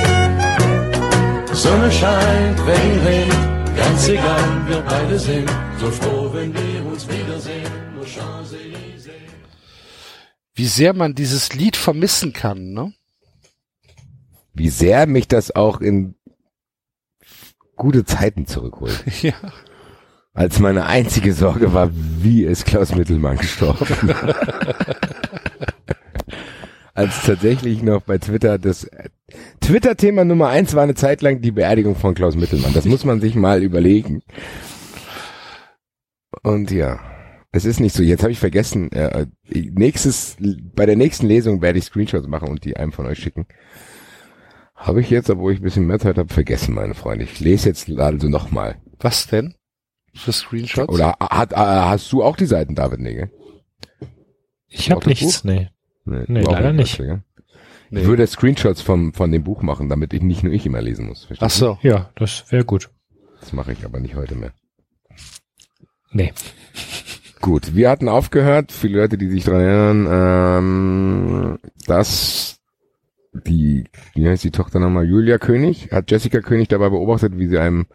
Sonne 1.52 1.92
scheint, 1.92 2.60
Regen 2.66 3.00
regnet, 3.06 3.76
ganz 3.76 4.08
egal, 4.08 4.44
wir 4.68 4.82
beide 4.88 5.20
sind 5.20 5.50
so 5.78 5.92
froh, 5.92 6.30
wenn 6.34 6.54
wir 6.54 6.86
uns 6.86 7.06
wiedersehen. 7.10 7.72
Oh, 8.00 8.06
Champs-Élysées. 8.06 9.30
Wie 10.56 10.68
sehr 10.68 10.94
man 10.94 11.14
dieses 11.14 11.54
Lied 11.54 11.76
vermissen 11.76 12.32
kann, 12.32 12.72
ne? 12.72 12.94
Wie 14.54 14.70
sehr 14.70 15.08
mich 15.08 15.28
das 15.28 15.56
auch 15.56 15.82
in 15.82 16.16
gute 17.80 18.06
Zeiten 18.06 18.46
zurückholt. 18.46 19.04
Ja. 19.24 19.34
Als 20.34 20.60
meine 20.60 20.86
einzige 20.86 21.34
Sorge 21.34 21.74
war, 21.74 21.90
wie 21.92 22.44
ist 22.44 22.66
Klaus 22.66 22.94
Mittelmann 22.96 23.38
gestorben? 23.38 23.88
Als 26.94 27.24
tatsächlich 27.24 27.82
noch 27.82 28.04
bei 28.04 28.20
Twitter 28.20 28.60
das 28.60 28.84
äh, 28.84 29.10
Twitter-Thema 29.60 30.24
Nummer 30.26 30.50
eins 30.50 30.76
war 30.76 30.84
eine 30.84 30.96
Zeit 30.96 31.22
lang 31.22 31.42
die 31.42 31.52
Beerdigung 31.52 31.96
von 31.96 32.14
Klaus 32.14 32.36
Mittelmann. 32.36 32.74
Das 32.74 32.86
muss 32.86 33.04
man 33.06 33.20
sich 33.22 33.36
mal 33.36 33.64
überlegen. 33.64 34.22
Und 36.44 36.72
ja, 36.72 37.00
es 37.52 37.66
ist 37.66 37.80
nicht 37.80 37.96
so. 37.96 38.04
Jetzt 38.04 38.22
habe 38.22 38.32
ich 38.32 38.40
vergessen. 38.40 38.92
Äh, 38.92 39.26
nächstes, 39.48 40.38
bei 40.76 40.86
der 40.86 40.96
nächsten 40.96 41.28
Lesung 41.28 41.62
werde 41.62 41.80
ich 41.80 41.86
Screenshots 41.86 42.28
machen 42.28 42.50
und 42.50 42.64
die 42.64 42.78
einem 42.78 42.92
von 42.92 43.08
euch 43.08 43.20
schicken. 43.20 43.48
Habe 44.80 45.02
ich 45.02 45.10
jetzt, 45.10 45.30
obwohl 45.30 45.52
ich 45.52 45.60
ein 45.60 45.64
bisschen 45.64 45.86
mehr 45.86 46.00
Zeit 46.00 46.18
habe, 46.18 46.34
vergessen, 46.34 46.74
meine 46.74 46.94
Freunde. 46.94 47.26
Ich 47.26 47.42
lese 47.42 47.68
jetzt 47.68 47.90
also 47.90 48.30
nochmal. 48.30 48.78
Was 48.98 49.28
denn? 49.28 49.54
Für 50.14 50.32
Screenshots? 50.32 50.88
Oder 50.92 51.18
hat, 51.20 51.52
äh, 51.52 51.56
hast 51.58 52.10
du 52.14 52.24
auch 52.24 52.38
die 52.38 52.46
Seiten, 52.46 52.76
David 52.76 53.02
Nigge? 53.02 53.30
Ich 54.70 54.90
habe 54.90 55.06
nichts, 55.06 55.44
nee. 55.44 55.70
Nee, 56.06 56.24
Nee, 56.28 56.42
leider 56.42 56.72
nicht. 56.72 56.98
Gell? 56.98 57.24
Nee. 57.90 58.02
Ich 58.02 58.08
würde 58.08 58.26
Screenshots 58.26 58.82
vom, 58.82 59.14
von 59.14 59.32
dem 59.32 59.44
Buch 59.44 59.62
machen, 59.62 59.90
damit 59.90 60.14
ich 60.14 60.22
nicht 60.22 60.44
nur 60.44 60.54
ich 60.54 60.66
immer 60.66 60.82
lesen 60.82 61.08
muss. 61.08 61.26
Verstehst 61.26 61.44
Ach 61.44 61.56
so. 61.56 61.78
Ja, 61.82 62.12
das 62.16 62.50
wäre 62.50 62.64
gut. 62.64 62.90
Das 63.42 63.52
mache 63.52 63.74
ich 63.74 63.84
aber 63.84 64.00
nicht 64.00 64.16
heute 64.16 64.36
mehr. 64.36 64.54
Nee. 66.12 66.32
Gut, 67.42 67.76
wir 67.76 67.90
hatten 67.90 68.08
aufgehört, 68.08 68.72
viele 68.72 69.00
Leute, 69.02 69.18
die 69.18 69.30
sich 69.30 69.44
daran 69.44 69.62
erinnern, 69.62 70.08
ähm, 70.12 71.60
dass 71.86 72.59
die, 73.32 73.86
wie 74.16 74.28
heißt 74.28 74.44
die 74.44 74.52
Tochter 74.52 74.80
nochmal, 74.80 75.06
Julia 75.06 75.38
König, 75.38 75.92
hat 75.92 76.10
Jessica 76.12 76.42
König 76.42 76.68
dabei 76.68 76.90
beobachtet, 76.90 77.38
wie 77.38 77.48
sie 77.48 77.60
einem 77.60 77.88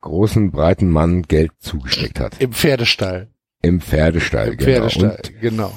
großen, 0.00 0.50
breiten 0.50 0.90
Mann 0.90 1.22
Geld 1.22 1.52
zugesteckt 1.58 2.20
hat. 2.20 2.40
Im 2.40 2.52
Pferdestall. 2.52 3.28
Im 3.62 3.80
Pferdestall, 3.80 4.52
Im 4.52 4.56
genau. 4.56 4.64
Pferdestall, 4.64 5.16
Und 5.16 5.40
genau. 5.40 5.72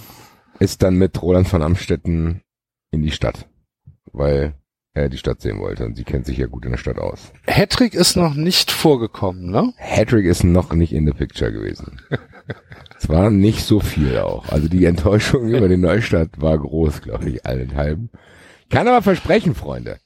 ist 0.60 0.84
dann 0.84 0.96
mit 0.96 1.22
Roland 1.22 1.48
von 1.48 1.62
Amstetten 1.62 2.42
in 2.92 3.02
die 3.02 3.12
Stadt, 3.12 3.50
weil 4.12 4.54
er 4.94 5.10
die 5.10 5.18
Stadt 5.18 5.42
sehen 5.42 5.60
wollte 5.60 5.86
und 5.86 5.96
sie 5.98 6.04
kennt 6.04 6.26
sich 6.26 6.38
ja 6.38 6.46
gut 6.46 6.66
in 6.66 6.72
der 6.72 6.78
Stadt 6.78 7.00
aus. 7.00 7.34
Hattrick 7.48 7.96
ist 7.96 8.16
noch 8.16 8.36
nicht 8.36 8.72
vorgekommen, 8.72 9.50
ne? 9.50 9.74
Hattrick 9.78 10.26
ist 10.26 10.44
noch 10.44 10.72
nicht 10.74 10.94
in 10.94 11.06
the 11.08 11.14
picture 11.14 11.52
gewesen. 11.52 12.00
es 12.98 13.10
war 13.10 13.32
nicht 13.32 13.66
so 13.66 13.80
viel 13.80 14.20
auch. 14.20 14.48
Also 14.50 14.68
die 14.68 14.86
Enttäuschung 14.86 15.50
über 15.50 15.68
den 15.68 15.82
Neustadt 15.82 16.40
war 16.40 16.58
groß, 16.58 17.02
glaube 17.02 17.30
ich, 17.30 17.46
allenthalben. 17.46 18.12
Kann 18.74 18.88
aber 18.88 19.04
versprechen, 19.04 19.54
Freunde. 19.54 20.00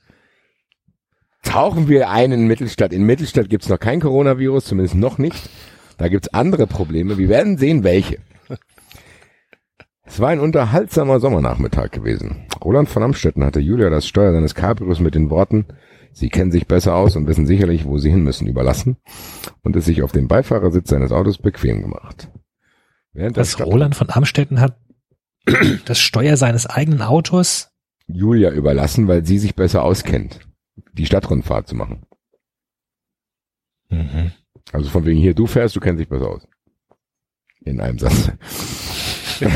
Tauchen 1.41 1.87
wir 1.87 2.09
ein 2.09 2.33
in 2.33 2.47
Mittelstadt. 2.47 2.91
In 2.91 3.05
Mittelstadt 3.05 3.49
gibt's 3.49 3.69
noch 3.69 3.79
kein 3.79 4.01
Coronavirus, 4.01 4.65
zumindest 4.65 4.95
noch 4.95 5.17
nicht. 5.17 5.49
Da 5.97 6.09
gibt's 6.09 6.27
andere 6.33 6.67
Probleme. 6.67 7.17
Wir 7.17 7.29
werden 7.29 7.57
sehen, 7.57 7.85
welche. 7.85 8.17
Es 10.03 10.19
war 10.19 10.29
ein 10.29 10.41
unterhaltsamer 10.41 11.21
Sommernachmittag 11.21 11.91
gewesen. 11.91 12.45
Roland 12.61 12.89
von 12.89 13.03
Amstetten 13.03 13.45
hatte 13.45 13.61
Julia 13.61 13.89
das 13.89 14.05
Steuer 14.05 14.33
seines 14.33 14.53
Cabrios 14.53 14.99
mit 14.99 15.15
den 15.15 15.29
Worten, 15.29 15.65
Sie 16.11 16.29
kennen 16.29 16.51
sich 16.51 16.65
besser 16.65 16.95
aus 16.95 17.15
und 17.15 17.27
wissen 17.27 17.45
sicherlich, 17.45 17.85
wo 17.85 17.99
Sie 17.99 18.09
hin 18.09 18.23
müssen, 18.23 18.47
überlassen 18.47 18.97
und 19.61 19.75
es 19.75 19.85
sich 19.85 20.01
auf 20.01 20.11
den 20.11 20.27
Beifahrersitz 20.27 20.89
seines 20.89 21.11
Autos 21.11 21.37
bequem 21.37 21.83
gemacht. 21.83 22.29
Während 23.13 23.37
Das 23.37 23.59
Roland 23.59 23.95
von 23.95 24.09
Amstetten 24.09 24.59
hat 24.59 24.77
das 25.85 25.99
Steuer 25.99 26.35
seines 26.35 26.65
eigenen 26.65 27.03
Autos. 27.03 27.69
Julia 28.07 28.51
überlassen, 28.51 29.07
weil 29.07 29.25
sie 29.25 29.37
sich 29.37 29.55
besser 29.55 29.83
auskennt, 29.83 30.39
die 30.93 31.05
Stadtrundfahrt 31.05 31.67
zu 31.67 31.75
machen. 31.75 32.05
Mhm. 33.89 34.31
Also 34.71 34.89
von 34.89 35.05
wegen 35.05 35.19
hier, 35.19 35.33
du 35.33 35.47
fährst, 35.47 35.75
du 35.75 35.79
kennst 35.79 35.99
dich 35.99 36.09
besser 36.09 36.29
aus. 36.29 36.47
In 37.61 37.81
einem 37.81 37.99
Satz. 37.99 38.31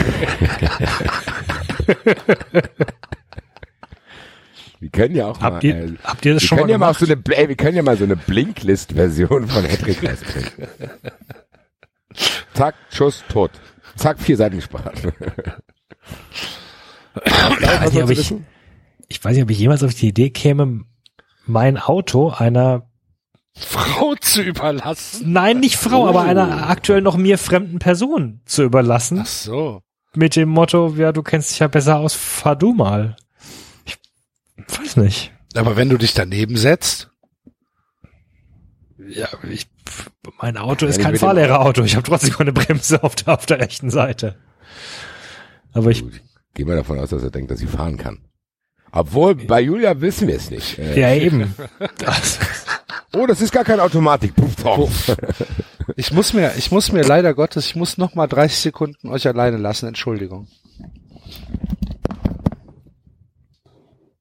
wir 4.80 4.90
können 4.90 5.16
ja 5.16 5.28
auch 5.28 5.40
Habt 5.42 5.64
mal, 5.64 5.66
ihr, 5.66 5.76
äh, 5.76 5.94
habt 6.04 6.26
ihr 6.26 6.34
das 6.34 6.44
wir 6.44 6.48
schon 6.48 6.58
mal 6.58 6.62
können 6.62 6.72
ja 6.72 6.78
mal 6.78 6.94
so 6.94 7.06
eine, 7.06 7.22
ey, 7.30 7.50
wir 7.50 7.56
können 7.56 7.76
ja 7.78 7.84
mal 7.84 7.98
so 7.98 8.04
eine 8.04 8.16
Blinklist-Version 8.16 9.48
von 9.48 9.64
Hedrick 9.66 10.04
rausbringen. 10.08 10.52
Zack, 12.54 12.76
Schuss, 12.90 13.24
tot. 13.30 13.52
Zack, 13.96 14.20
vier 14.20 14.38
Seiten 14.38 14.58
gespart. 14.58 15.02
Ich, 17.26 17.32
weiß 17.32 17.94
nicht, 17.94 18.04
ob 18.04 18.10
ich, 18.10 18.34
ich 19.08 19.24
weiß 19.24 19.34
nicht, 19.36 19.44
ob 19.44 19.50
ich 19.52 19.60
jemals 19.60 19.84
auf 19.84 19.94
die 19.94 20.08
Idee 20.08 20.30
käme, 20.30 20.82
mein 21.46 21.78
Auto 21.78 22.30
einer, 22.30 22.88
Frau 23.54 24.16
zu 24.16 24.42
überlassen. 24.44 25.34
nein, 25.34 25.60
nicht 25.60 25.76
Frau, 25.78 26.06
Oh. 26.06 26.08
aber 26.08 26.22
einer 26.22 26.70
aktuell 26.70 27.02
noch 27.02 27.18
mir 27.18 27.38
fremden 27.38 27.80
Person 27.80 28.42
zu 28.46 28.64
überlassen. 28.64 29.20
Ach 29.22 29.26
so. 29.26 29.82
Mit 30.14 30.36
dem 30.38 30.50
Motto, 30.50 30.94
ja, 30.98 31.12
du 31.12 31.22
kennst 31.22 31.52
dich 31.52 31.60
ja 31.60 31.68
besser 31.68 31.98
aus, 31.98 32.14
fahr 32.14 32.56
du 32.56 32.74
mal. 32.74 33.16
Ich 33.86 33.98
weiß 34.68 34.96
nicht. 34.98 35.34
Aber 35.56 35.76
wenn 35.76 35.90
du 35.90 35.98
dich 35.98 36.14
daneben 36.14 36.56
setzt, 36.58 37.10
Ja, 38.98 39.28
ich, 39.50 39.68
mein 40.42 40.56
Auto 40.58 40.86
ist 40.86 40.98
Ja, 40.98 41.04
kein 41.04 41.18
Fahrlehrerauto. 41.18 41.84
Ich 41.84 41.96
habe 41.96 42.08
trotzdem 42.08 42.36
eine 42.40 42.54
Bremse 42.54 43.04
auf 43.04 43.16
der, 43.16 43.34
auf 43.34 43.46
der 43.46 43.60
rechten 43.60 43.90
Seite. 43.90 44.38
Aber 45.74 45.90
ich. 45.92 46.04
Gehen 46.54 46.68
wir 46.68 46.76
davon 46.76 47.00
aus, 47.00 47.10
dass 47.10 47.24
er 47.24 47.32
denkt, 47.32 47.52
dass 47.52 47.60
sie 47.60 47.68
fahren 47.68 47.98
kann. 47.98 48.20
Obwohl, 48.92 49.36
bei 49.36 49.62
Julia 49.62 50.00
wissen 50.02 50.28
wir 50.28 50.36
es 50.36 50.52
nicht. 50.52 50.78
Äh, 50.78 51.00
ja 51.00 51.14
eben. 51.14 51.56
Oh, 53.14 53.28
das 53.28 53.42
ist 53.42 53.52
gar 53.52 53.66
kein 53.66 53.82
Automatik. 53.82 54.34
Puff, 54.36 54.56
drauf. 54.56 55.18
ich 55.98 56.14
muss 56.14 56.32
mir, 56.32 56.54
ich 56.58 56.72
muss 56.72 56.94
mir 56.94 57.02
leider 57.02 57.34
Gottes, 57.34 57.66
ich 57.66 57.76
muss 57.76 57.98
noch 57.98 58.16
mal 58.16 58.28
30 58.28 58.58
Sekunden 58.58 59.10
euch 59.10 59.28
alleine 59.28 59.58
lassen, 59.58 59.88
Entschuldigung. 59.88 60.48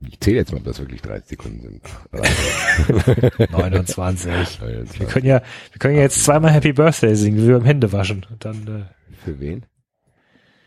Ich 0.09 0.19
zähle 0.19 0.39
jetzt 0.39 0.51
mal, 0.51 0.59
ob 0.59 0.65
das 0.65 0.81
wirklich 0.81 1.03
30 1.03 1.29
Sekunden 1.29 1.61
sind. 1.61 1.83
29. 3.53 4.61
Wir 4.99 5.07
können 5.07 5.27
ja, 5.27 5.41
wir 5.71 5.79
können 5.79 5.95
ja 5.95 6.03
jetzt 6.03 6.25
zweimal 6.25 6.51
Happy 6.51 6.73
Birthday 6.73 7.15
singen, 7.15 7.47
wie 7.47 7.53
beim 7.53 7.65
Händewaschen. 7.65 8.27
Dann, 8.41 8.89
Für 9.25 9.39
wen? 9.39 9.67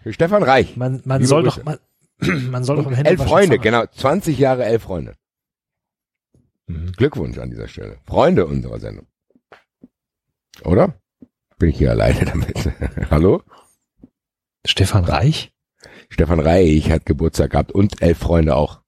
Stefan 0.10 0.44
Reich. 0.44 0.76
man, 0.78 1.02
man 1.06 1.24
soll 1.26 1.44
Grüße. 1.44 1.62
doch, 1.62 1.66
man, 1.66 1.80
man 2.52 2.64
soll 2.64 2.78
doch 2.78 2.86
beim 2.86 2.94
elf. 3.06 3.24
Freunde, 3.24 3.60
genau. 3.60 3.86
20 3.86 4.38
Jahre 4.38 4.66
elf 4.66 4.84
Freunde. 4.84 5.14
Mhm. 6.68 6.92
Glückwunsch 6.94 7.38
an 7.38 7.50
dieser 7.50 7.68
Stelle. 7.68 7.98
Freunde 8.06 8.46
unserer 8.46 8.80
Sendung. 8.80 9.08
Oder? 10.64 10.94
Bin 11.58 11.70
ich 11.70 11.78
hier 11.78 11.92
alleine 11.92 12.26
damit? 12.26 12.70
Hallo? 13.10 13.42
Stefan 14.66 15.04
Reich? 15.06 15.52
Stefan 16.10 16.40
Reich 16.40 16.90
hat 16.92 17.06
Geburtstag 17.06 17.52
gehabt 17.52 17.72
und 17.72 18.02
elf 18.02 18.18
Freunde 18.18 18.56
auch. 18.56 18.82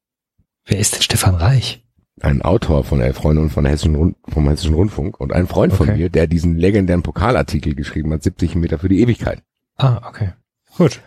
Wer 0.66 0.80
ist 0.80 0.95
denn 0.95 1.02
Stefan 1.02 1.35
Reich? 1.35 1.84
Ein 2.22 2.42
Autor 2.42 2.84
von 2.85 3.02
elf 3.02 3.18
Freunde 3.18 3.42
und 3.42 3.50
von 3.50 3.66
Hessischen 3.66 3.95
Rund 3.95 4.16
vom 4.30 4.48
Hessischen 4.48 4.74
Rundfunk 4.74 5.19
und 5.19 5.34
ein 5.34 5.48
Freund 5.48 5.74
von 5.74 5.90
Okay. 5.90 5.98
mir, 5.98 6.10
der 6.10 6.27
diesen 6.27 6.58
legendären 6.58 7.03
Pokalartikel 7.03 7.76
geschrieben 7.76 8.14
hat, 8.14 8.24
70 8.24 8.56
Meter 8.56 8.80
für 8.80 8.88
die 8.90 9.02
Ewigkeit. 9.02 9.44
Ah, 9.76 10.08
okay. 10.08 10.34
Gut. 10.77 11.01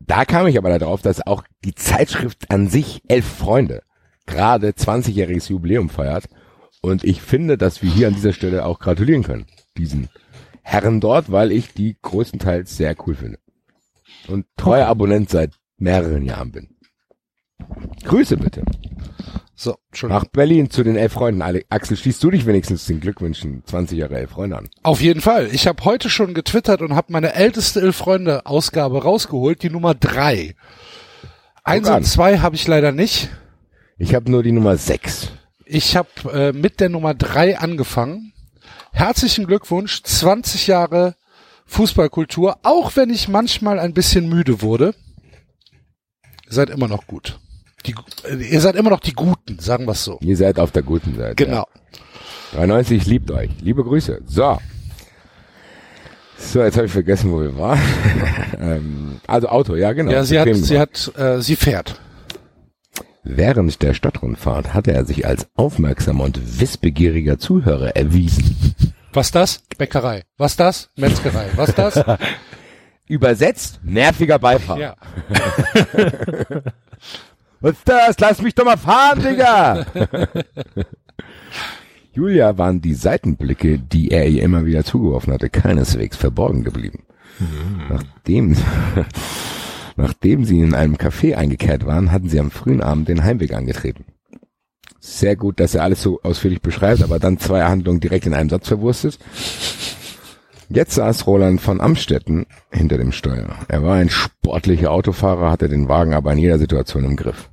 Da 0.00 0.24
kam 0.24 0.46
ich 0.46 0.58
aber 0.58 0.78
darauf, 0.78 1.02
dass 1.02 1.26
auch 1.26 1.44
die 1.64 1.74
Zeitschrift 1.74 2.50
an 2.50 2.68
sich 2.68 3.02
elf 3.08 3.26
Freunde 3.26 3.82
gerade 4.26 4.68
20-jähriges 4.70 5.50
Jubiläum 5.50 5.88
feiert. 5.88 6.28
Und 6.82 7.04
ich 7.04 7.22
finde, 7.22 7.56
dass 7.56 7.82
wir 7.82 7.90
hier 7.90 8.08
an 8.08 8.14
dieser 8.14 8.32
Stelle 8.32 8.66
auch 8.66 8.78
gratulieren 8.78 9.22
können. 9.22 9.46
Diesen 9.78 10.08
Herren 10.62 11.00
dort, 11.00 11.32
weil 11.32 11.52
ich 11.52 11.72
die 11.72 11.96
größtenteils 12.02 12.76
sehr 12.76 12.94
cool 13.06 13.14
finde. 13.14 13.38
Und 14.28 14.46
treuer 14.56 14.86
Abonnent 14.86 15.30
seit 15.30 15.52
mehreren 15.76 16.24
Jahren 16.24 16.52
bin. 16.52 16.73
Grüße 18.04 18.36
bitte. 18.36 18.62
So. 19.56 19.76
Nach 20.02 20.24
Berlin 20.24 20.68
zu 20.68 20.82
den 20.82 20.96
elf 20.96 21.12
Freunden. 21.12 21.42
Axel, 21.70 21.96
schließt 21.96 22.22
du 22.22 22.30
dich 22.30 22.44
wenigstens 22.44 22.86
den 22.86 23.00
Glückwünschen 23.00 23.62
20 23.64 23.98
Jahre 23.98 24.18
elf 24.18 24.30
Freunde 24.30 24.58
an? 24.58 24.68
Auf 24.82 25.00
jeden 25.00 25.20
Fall. 25.20 25.48
Ich 25.52 25.66
habe 25.66 25.84
heute 25.84 26.10
schon 26.10 26.34
getwittert 26.34 26.82
und 26.82 26.94
habe 26.94 27.12
meine 27.12 27.34
älteste 27.34 27.80
Elf 27.80 27.96
Freunde 27.96 28.46
Ausgabe 28.46 29.02
rausgeholt, 29.02 29.62
die 29.62 29.70
Nummer 29.70 29.94
drei. 29.94 30.54
Eins 31.62 31.88
und 31.88 32.04
zwei 32.04 32.40
habe 32.40 32.56
ich 32.56 32.66
leider 32.66 32.92
nicht. 32.92 33.30
Ich 33.96 34.14
habe 34.14 34.30
nur 34.30 34.42
die 34.42 34.52
Nummer 34.52 34.76
6. 34.76 35.30
Ich 35.64 35.96
habe 35.96 36.08
äh, 36.32 36.52
mit 36.52 36.80
der 36.80 36.88
Nummer 36.88 37.14
drei 37.14 37.58
angefangen. 37.58 38.32
Herzlichen 38.92 39.46
Glückwunsch, 39.46 40.02
20 40.02 40.66
Jahre 40.66 41.14
Fußballkultur, 41.66 42.58
auch 42.64 42.96
wenn 42.96 43.08
ich 43.08 43.28
manchmal 43.28 43.78
ein 43.78 43.94
bisschen 43.94 44.28
müde 44.28 44.60
wurde. 44.60 44.94
Seid 46.48 46.70
immer 46.70 46.88
noch 46.88 47.06
gut. 47.06 47.38
Die, 47.86 47.94
ihr 48.50 48.60
seid 48.60 48.76
immer 48.76 48.90
noch 48.90 49.00
die 49.00 49.12
Guten, 49.12 49.58
sagen 49.58 49.86
wir 49.86 49.92
es 49.92 50.04
so. 50.04 50.18
Ihr 50.20 50.36
seid 50.36 50.58
auf 50.58 50.70
der 50.70 50.82
guten 50.82 51.16
Seite. 51.16 51.34
Genau. 51.34 51.66
Ja. 52.52 52.66
93 52.66 53.06
liebt 53.06 53.30
euch. 53.30 53.50
Liebe 53.60 53.82
Grüße. 53.84 54.22
So. 54.26 54.58
So, 56.36 56.62
jetzt 56.62 56.76
habe 56.76 56.86
ich 56.86 56.92
vergessen, 56.92 57.32
wo 57.32 57.40
wir 57.40 57.56
waren. 57.58 57.80
ähm, 58.60 59.20
also 59.26 59.48
Auto, 59.48 59.74
ja 59.76 59.92
genau. 59.92 60.12
Ja, 60.12 60.24
sie 60.24 60.38
hat, 60.38 60.54
sie 60.54 60.78
hat, 60.78 61.12
äh, 61.16 61.40
sie 61.40 61.56
fährt. 61.56 62.00
Während 63.22 63.82
der 63.82 63.94
Stadtrundfahrt 63.94 64.74
hatte 64.74 64.92
er 64.92 65.06
sich 65.06 65.26
als 65.26 65.46
aufmerksamer 65.54 66.24
und 66.24 66.60
wissbegieriger 66.60 67.38
Zuhörer 67.38 67.96
erwiesen. 67.96 68.74
Was 69.12 69.30
das? 69.30 69.62
Bäckerei. 69.78 70.24
Was 70.36 70.56
das? 70.56 70.90
Metzgerei. 70.96 71.46
Was 71.56 71.74
das? 71.74 72.04
Übersetzt, 73.06 73.80
nerviger 73.82 74.38
Beifahrer. 74.38 74.80
ja. 74.80 74.96
Was 77.64 77.72
ist 77.78 77.88
das? 77.88 78.20
Lass 78.20 78.42
mich 78.42 78.54
doch 78.54 78.66
mal 78.66 78.76
fahren, 78.76 79.22
Digga! 79.22 79.86
Julia 82.12 82.58
waren 82.58 82.82
die 82.82 82.92
Seitenblicke, 82.92 83.78
die 83.78 84.10
er 84.10 84.28
ihr 84.28 84.42
immer 84.42 84.66
wieder 84.66 84.84
zugeworfen 84.84 85.32
hatte, 85.32 85.48
keineswegs 85.48 86.18
verborgen 86.18 86.62
geblieben. 86.62 87.04
Nachdem, 87.88 88.54
nachdem 89.96 90.44
sie 90.44 90.60
in 90.60 90.74
einem 90.74 90.96
Café 90.96 91.36
eingekehrt 91.36 91.86
waren, 91.86 92.12
hatten 92.12 92.28
sie 92.28 92.38
am 92.38 92.50
frühen 92.50 92.82
Abend 92.82 93.08
den 93.08 93.24
Heimweg 93.24 93.54
angetreten. 93.54 94.04
Sehr 95.00 95.34
gut, 95.34 95.58
dass 95.58 95.74
er 95.74 95.84
alles 95.84 96.02
so 96.02 96.20
ausführlich 96.22 96.60
beschreibt, 96.60 97.02
aber 97.02 97.18
dann 97.18 97.38
zwei 97.38 97.62
Handlungen 97.62 98.00
direkt 98.00 98.26
in 98.26 98.34
einem 98.34 98.50
Satz 98.50 98.68
verwurstet. 98.68 99.18
Jetzt 100.68 100.96
saß 100.96 101.26
Roland 101.26 101.62
von 101.62 101.80
Amstetten 101.80 102.44
hinter 102.70 102.98
dem 102.98 103.12
Steuer. 103.12 103.56
Er 103.68 103.82
war 103.82 103.94
ein 103.94 104.10
sportlicher 104.10 104.90
Autofahrer, 104.90 105.50
hatte 105.50 105.70
den 105.70 105.88
Wagen 105.88 106.12
aber 106.12 106.30
in 106.32 106.38
jeder 106.38 106.58
Situation 106.58 107.04
im 107.04 107.16
Griff. 107.16 107.48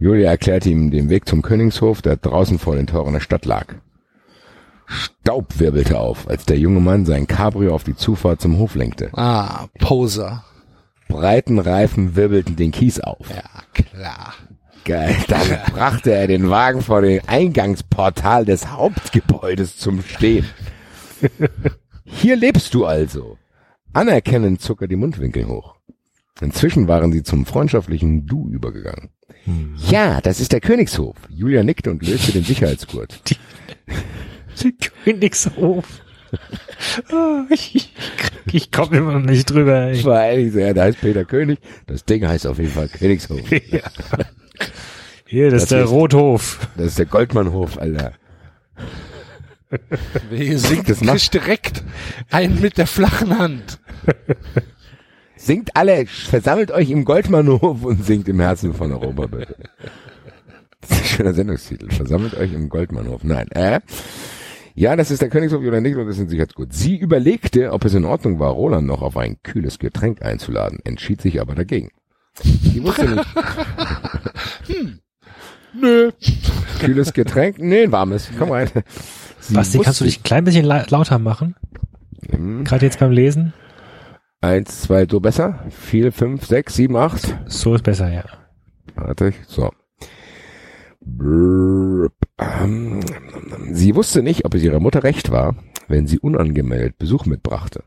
Julia 0.00 0.30
erklärte 0.30 0.70
ihm 0.70 0.90
den 0.90 1.10
Weg 1.10 1.28
zum 1.28 1.42
Königshof, 1.42 2.00
der 2.00 2.16
draußen 2.16 2.58
vor 2.58 2.74
den 2.74 2.86
Toren 2.86 3.12
der 3.12 3.20
Stadt 3.20 3.44
lag. 3.44 3.66
Staub 4.86 5.60
wirbelte 5.60 5.98
auf, 5.98 6.26
als 6.26 6.46
der 6.46 6.58
junge 6.58 6.80
Mann 6.80 7.04
sein 7.04 7.26
Cabrio 7.26 7.74
auf 7.74 7.84
die 7.84 7.94
Zufahrt 7.94 8.40
zum 8.40 8.58
Hof 8.58 8.74
lenkte. 8.74 9.10
Ah, 9.12 9.66
Poser. 9.78 10.42
Breiten 11.08 11.58
Reifen 11.58 12.16
wirbelten 12.16 12.56
den 12.56 12.70
Kies 12.70 12.98
auf. 12.98 13.28
Ja, 13.28 13.42
klar. 13.74 14.34
Geil. 14.86 15.14
Dann 15.28 15.46
brachte 15.70 16.12
er 16.12 16.26
den 16.26 16.48
Wagen 16.48 16.80
vor 16.80 17.02
dem 17.02 17.20
Eingangsportal 17.26 18.46
des 18.46 18.70
Hauptgebäudes 18.70 19.76
zum 19.76 20.02
Stehen. 20.02 20.46
Hier 22.04 22.36
lebst 22.36 22.72
du 22.72 22.86
also. 22.86 23.36
Anerkennend 23.92 24.62
zog 24.62 24.80
er 24.80 24.88
die 24.88 24.96
Mundwinkel 24.96 25.46
hoch. 25.46 25.76
Inzwischen 26.40 26.88
waren 26.88 27.12
sie 27.12 27.22
zum 27.22 27.44
freundschaftlichen 27.46 28.26
Du 28.26 28.48
übergegangen. 28.50 29.10
Ja, 29.88 30.20
das 30.20 30.40
ist 30.40 30.52
der 30.52 30.60
Königshof. 30.60 31.16
Julia 31.28 31.62
nickte 31.62 31.90
und 31.90 32.06
löste 32.06 32.32
den 32.32 32.44
Sicherheitsgurt. 32.44 33.20
Königshof. 35.04 35.84
Ah, 37.12 37.44
ich 37.50 37.92
ich 38.52 38.70
komme 38.70 38.98
immer 38.98 39.12
noch 39.18 39.20
nicht 39.30 39.50
drüber. 39.50 39.86
ey. 39.86 39.92
Ich 39.94 40.04
war 40.04 40.24
ehrlich, 40.26 40.52
so, 40.52 40.60
ja, 40.60 40.72
da 40.72 40.84
heißt 40.84 41.00
Peter 41.00 41.24
König. 41.24 41.58
Das 41.86 42.04
Ding 42.04 42.26
heißt 42.26 42.46
auf 42.46 42.58
jeden 42.58 42.70
Fall 42.72 42.88
Königshof. 42.88 43.40
Ja. 43.50 43.80
Hier, 45.26 45.44
das, 45.50 45.54
Das 45.54 45.62
ist 45.64 45.72
der 45.72 45.84
ist- 45.84 45.90
Rothof. 45.90 46.68
Das 46.76 46.86
ist 46.88 46.98
der 46.98 47.06
Goldmannhof, 47.06 47.78
Alter. 47.78 48.12
Hier 50.30 50.58
singt, 50.58 50.88
Das 50.88 51.00
macht- 51.00 51.18
kriegt 51.18 51.34
direkt 51.34 51.84
einen 52.30 52.60
mit 52.60 52.76
der 52.78 52.86
flachen 52.88 53.38
Hand. 53.38 53.78
Singt 55.40 55.74
alle, 55.74 56.04
versammelt 56.04 56.70
euch 56.70 56.90
im 56.90 57.06
Goldmannhof 57.06 57.82
und 57.82 58.04
singt 58.04 58.28
im 58.28 58.40
Herzen 58.40 58.74
von 58.74 58.92
Europa, 58.92 59.26
bitte. 59.26 59.56
Das 60.82 60.90
ist 60.90 60.98
ein 61.00 61.04
schöner 61.06 61.32
Sendungstitel. 61.32 61.90
Versammelt 61.90 62.34
euch 62.34 62.52
im 62.52 62.68
Goldmannhof. 62.68 63.24
Nein, 63.24 63.48
äh? 63.52 63.80
Ja, 64.74 64.96
das 64.96 65.10
ist 65.10 65.22
der 65.22 65.30
Königshof 65.30 65.62
oder 65.62 65.80
nicht, 65.80 65.96
und 65.96 66.06
das 66.06 66.16
sind 66.16 66.28
Sicherheitsgut. 66.28 66.74
Sie 66.74 66.98
überlegte, 66.98 67.72
ob 67.72 67.86
es 67.86 67.94
in 67.94 68.04
Ordnung 68.04 68.38
war, 68.38 68.50
Roland 68.50 68.86
noch 68.86 69.00
auf 69.00 69.16
ein 69.16 69.38
kühles 69.42 69.78
Getränk 69.78 70.20
einzuladen, 70.20 70.78
entschied 70.84 71.22
sich 71.22 71.40
aber 71.40 71.54
dagegen. 71.54 71.88
Sie 72.42 72.82
wusste 72.82 73.08
nicht. 73.08 73.26
Nö. 75.72 76.10
Kühles 76.80 77.14
Getränk? 77.14 77.58
Nee, 77.58 77.84
ein 77.84 77.92
warmes. 77.92 78.30
Komm 78.38 78.50
rein. 78.50 78.68
Sie 79.40 79.54
Basti, 79.54 79.78
kannst 79.78 80.02
du 80.02 80.04
dich 80.04 80.20
ein 80.20 80.22
klein 80.22 80.44
bisschen 80.44 80.66
la 80.66 80.84
lauter 80.90 81.18
machen? 81.18 81.56
Hm. 82.28 82.64
Gerade 82.64 82.84
jetzt 82.84 82.98
beim 82.98 83.10
Lesen? 83.10 83.54
Eins, 84.40 84.82
zwei, 84.82 85.06
so 85.06 85.20
besser? 85.20 85.66
Vier, 85.70 86.12
fünf, 86.12 86.46
sechs, 86.46 86.74
sieben, 86.74 86.96
acht? 86.96 87.36
So 87.46 87.74
ist 87.74 87.82
besser, 87.84 88.10
ja. 88.10 88.24
Warte, 88.94 89.28
ich- 89.28 89.40
so. 89.46 89.70
Brrrp. 91.02 92.12
Ähm, 92.38 93.00
Sie 93.72 93.94
wusste 93.94 94.22
nicht, 94.22 94.44
ob 94.44 94.54
es 94.54 94.62
ihrer 94.62 94.80
Mutter 94.80 95.02
recht 95.04 95.30
war, 95.30 95.56
wenn 95.88 96.06
sie 96.06 96.18
unangemeldet 96.18 96.98
Besuch 96.98 97.26
mitbrachte. 97.26 97.84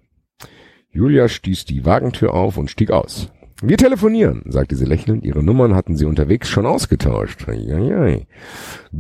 Julia 0.92 1.28
stieß 1.28 1.66
die 1.66 1.86
Wagentür 1.86 2.34
auf 2.34 2.58
und 2.58 2.70
stieg 2.70 2.92
aus. 2.92 3.32
Wir 3.62 3.78
telefonieren, 3.78 4.44
sagte 4.48 4.76
sie 4.76 4.86
lächelnd. 4.86 5.24
Ihre 5.24 5.44
Nummern 5.44 5.74
hatten 5.76 5.96
sie 5.96 6.06
unterwegs 6.06 6.50
schon 6.50 6.66
ausgetauscht. 6.66 7.48
Eieiei. 7.48 8.28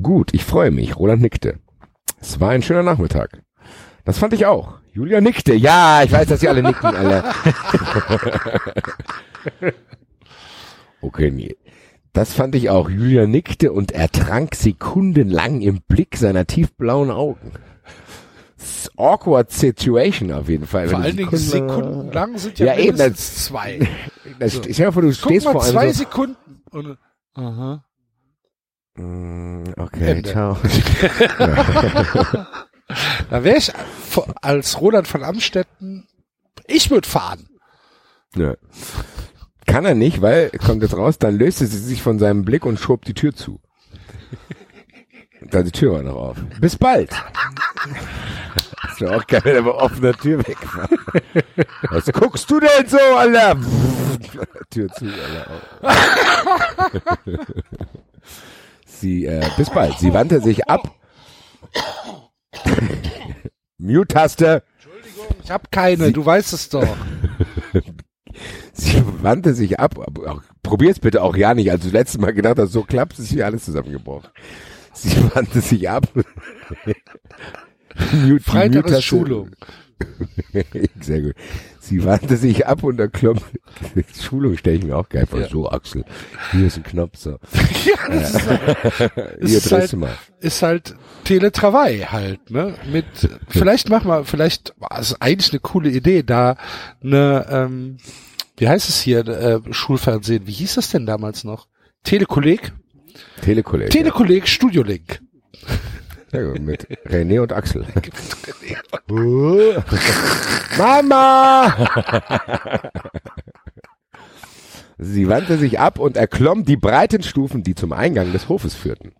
Gut, 0.01 0.33
ich 0.33 0.43
freue 0.43 0.71
mich. 0.71 0.97
Roland 0.97 1.21
nickte. 1.21 1.59
Es 2.19 2.39
war 2.39 2.49
ein 2.51 2.61
schöner 2.63 2.83
Nachmittag. 2.83 3.43
Das 4.05 4.17
fand 4.17 4.33
ich 4.33 4.45
auch. 4.45 4.79
Julia 4.91 5.21
nickte. 5.21 5.53
Ja, 5.55 6.03
ich 6.03 6.11
weiß, 6.11 6.27
dass 6.27 6.39
sie 6.41 6.49
alle 6.49 6.61
nicken, 6.61 6.85
alle. 6.85 7.23
okay, 11.01 11.31
nee. 11.31 11.55
Das 12.11 12.33
fand 12.33 12.53
ich 12.55 12.69
auch. 12.69 12.89
Julia 12.89 13.25
nickte 13.25 13.71
und 13.71 13.91
ertrank 13.91 14.55
sekundenlang 14.55 15.61
im 15.61 15.81
Blick 15.81 16.15
seiner 16.17 16.45
tiefblauen 16.45 17.09
Augen. 17.11 17.53
Awkward 18.95 19.51
Situation 19.51 20.31
auf 20.31 20.47
jeden 20.47 20.67
Fall. 20.67 20.87
Vor 20.89 20.99
allen 20.99 21.11
die 21.17 21.23
Dingen 21.25 21.35
Sekunde- 21.37 21.73
sekundenlang 21.75 22.37
sind 22.37 22.59
ja, 22.59 22.67
Ja, 22.67 22.73
eben, 22.75 22.97
mindestens 22.97 23.45
zwei. 23.45 23.79
Das, 24.39 24.53
So. 24.53 24.61
Mal 24.83 24.91
vor, 24.91 25.01
du 25.01 25.07
Guck 25.09 25.15
stehst 25.17 25.45
mal, 25.45 25.51
vor 25.53 25.61
zwei 25.61 25.81
einem 25.81 25.91
so, 25.93 25.99
Sekunden. 25.99 26.61
Und, 26.71 26.97
aha. 27.33 27.83
Mm, 28.95 29.63
Okay, 29.77 30.11
Ende. 30.11 30.29
ciao. 30.29 30.57
Da 33.29 33.43
wäre 33.43 33.57
ich 33.57 33.71
als 34.41 34.79
Roland 34.79 35.07
von 35.07 35.23
Amstetten, 35.23 36.07
ich 36.67 36.91
würde 36.91 37.07
fahren. 37.07 37.47
Ja. 38.35 38.55
Kann 39.65 39.85
er 39.85 39.95
nicht, 39.95 40.21
weil, 40.21 40.49
kommt 40.51 40.83
jetzt 40.83 40.95
raus, 40.95 41.17
dann 41.17 41.37
löste 41.37 41.65
sie 41.65 41.77
sich 41.77 42.01
von 42.01 42.19
seinem 42.19 42.43
Blick 42.43 42.65
und 42.65 42.79
schob 42.79 43.05
die 43.05 43.13
Tür 43.13 43.33
zu. 43.33 43.59
Da 45.49 45.61
die 45.63 45.71
Tür 45.71 45.93
war 45.93 46.03
noch 46.03 46.15
auf. 46.15 46.37
Bis 46.59 46.77
bald. 46.77 47.11
Das 48.83 49.01
wäre 49.01 49.15
auch 49.17 49.27
geil, 49.27 49.41
wenn 49.43 49.55
er 49.55 49.63
bei 49.63 49.71
offener 49.71 50.13
Tür 50.13 50.39
weg 50.47 50.57
war. 50.75 50.89
Was 51.91 52.05
guckst 52.11 52.49
du 52.49 52.59
denn 52.59 52.87
so, 52.87 52.97
Alter? 52.97 53.57
Tür 54.69 54.89
zu, 54.93 55.05
Alter. 55.05 55.61
Sie, 58.85 59.25
äh, 59.25 59.45
bis 59.57 59.69
bald. 59.69 59.97
Sie 59.99 60.13
wandte 60.13 60.41
sich 60.41 60.67
ab. 60.69 60.95
Mute-Taste. 63.77 64.63
Ich 65.43 65.51
habe 65.51 65.65
keine, 65.71 66.11
du 66.11 66.25
weißt 66.25 66.53
es 66.53 66.69
doch. 66.69 66.97
Sie 68.73 69.03
wandte 69.21 69.53
sich 69.53 69.79
ab. 69.79 69.95
Probier's 70.63 70.99
bitte 70.99 71.21
auch 71.21 71.35
ja 71.35 71.53
nicht. 71.53 71.69
Als 71.69 71.83
du 71.83 71.89
letztes 71.89 72.19
Mal 72.19 72.33
gedacht 72.33 72.57
hast, 72.57 72.71
so 72.71 72.83
klappt 72.83 73.19
es 73.19 73.29
hier 73.29 73.45
alles 73.45 73.65
zusammengebrochen. 73.65 74.29
Sie 74.93 75.15
wandte 75.35 75.61
sich 75.61 75.89
ab. 75.89 76.07
Mute, 78.11 78.43
Freitag 78.43 78.87
ist 78.89 79.03
Schulung. 79.03 79.51
Sehr 81.01 81.21
gut. 81.21 81.35
Sie 81.79 82.03
wandte 82.03 82.37
sich 82.37 82.67
ab 82.67 82.83
und 82.83 82.97
der 82.97 83.09
Knopf. 83.09 83.43
Schulung 84.21 84.57
stelle 84.57 84.77
ich 84.77 84.83
mir 84.83 84.95
auch 84.95 85.09
geil 85.09 85.25
vor. 85.25 85.41
Ja. 85.41 85.49
So, 85.49 85.69
Axel, 85.69 86.05
hier 86.51 86.67
ist 86.67 86.77
ein 86.77 86.83
Knopf. 86.83 87.17
So. 87.17 87.31
ja, 87.85 88.07
das 88.09 88.33
ist, 88.33 88.49
Hier, 89.45 89.57
ist, 89.57 89.71
halt, 89.71 89.93
mal. 89.93 90.17
ist 90.39 90.61
halt 90.61 90.95
Teletravail 91.23 92.11
halt, 92.11 92.51
ne? 92.51 92.75
Mit, 92.91 93.05
vielleicht 93.47 93.89
machen 93.89 94.07
wir, 94.07 94.25
vielleicht, 94.25 94.73
war 94.77 94.99
es 94.99 95.19
eigentlich 95.21 95.51
eine 95.51 95.59
coole 95.59 95.89
Idee, 95.89 96.23
da 96.23 96.57
eine, 97.03 97.45
ähm, 97.49 97.97
wie 98.57 98.67
heißt 98.67 98.89
es 98.89 99.01
hier, 99.01 99.27
äh, 99.27 99.59
Schulfernsehen, 99.71 100.47
wie 100.47 100.51
hieß 100.51 100.75
das 100.75 100.89
denn 100.91 101.05
damals 101.05 101.43
noch? 101.43 101.67
Telekolleg? 102.03 102.73
Telekolleg. 103.41 103.89
Telekolleg 103.89 104.47
Studiolink. 104.47 105.21
Sehr 106.33 106.45
gut, 106.45 106.61
mit 106.61 106.87
René 107.05 107.39
und 107.41 107.53
Axel. 107.53 107.85
Mama! 110.79 111.77
Sie 114.97 115.27
wandte 115.27 115.59
sich 115.59 115.79
ab 115.79 115.99
und 115.99 116.17
erklomm 116.17 116.65
die 116.65 116.75
breiten 116.75 117.21
Stufen, 117.21 117.61
die 117.61 117.75
zum 117.75 117.93
Eingang 117.93 118.31
des 118.31 118.49
Hofes 118.49 118.73
führten. 118.73 119.11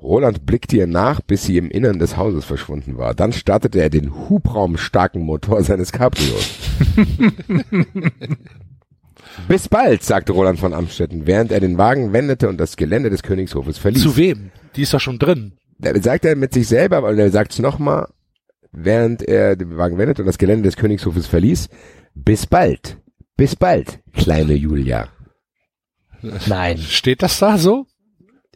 Roland 0.00 0.46
blickte 0.46 0.76
ihr 0.76 0.86
nach, 0.86 1.20
bis 1.22 1.42
sie 1.42 1.56
im 1.56 1.68
Innern 1.72 1.98
des 1.98 2.16
Hauses 2.16 2.44
verschwunden 2.44 2.98
war. 2.98 3.14
Dann 3.14 3.32
startete 3.32 3.80
er 3.80 3.90
den 3.90 4.28
hubraumstarken 4.28 5.22
Motor 5.22 5.64
seines 5.64 5.90
Cabrios. 5.90 6.48
Bis 9.48 9.68
bald, 9.68 10.04
sagte 10.04 10.30
Roland 10.32 10.60
von 10.60 10.72
Amstetten, 10.72 11.26
während 11.26 11.50
er 11.50 11.58
den 11.58 11.78
Wagen 11.78 12.12
wendete 12.12 12.48
und 12.48 12.58
das 12.58 12.76
Gelände 12.76 13.10
des 13.10 13.24
Königshofes 13.24 13.78
verließ. 13.78 14.02
Zu 14.02 14.16
wem? 14.16 14.52
Die 14.76 14.82
ist 14.82 14.94
doch 14.94 15.00
schon 15.00 15.18
drin. 15.18 15.54
Da 15.78 16.00
sagt 16.00 16.24
er 16.24 16.36
mit 16.36 16.54
sich 16.54 16.68
selber, 16.68 16.98
aber 16.98 17.14
er 17.16 17.30
sagt 17.30 17.52
es 17.52 17.58
nochmal, 17.58 18.08
während 18.70 19.22
er 19.22 19.56
den 19.56 19.76
Wagen 19.76 19.98
wendet 19.98 20.20
und 20.20 20.26
das 20.26 20.38
Gelände 20.38 20.64
des 20.64 20.76
Königshofes 20.76 21.26
verließ. 21.26 21.68
Bis 22.14 22.46
bald. 22.46 22.98
Bis 23.36 23.56
bald, 23.56 24.00
kleine 24.12 24.54
Julia. 24.54 25.08
Nein. 26.46 26.78
Steht 26.78 27.22
das 27.22 27.38
da 27.38 27.58
so? 27.58 27.86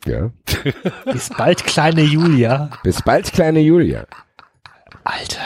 Ja. 0.05 0.31
Bis 1.13 1.31
bald, 1.31 1.65
kleine 1.65 2.03
Julia. 2.03 2.71
Bis 2.85 3.03
bald, 3.03 3.33
kleine 3.33 3.61
Julia. 3.61 4.07
Alter. 5.03 5.41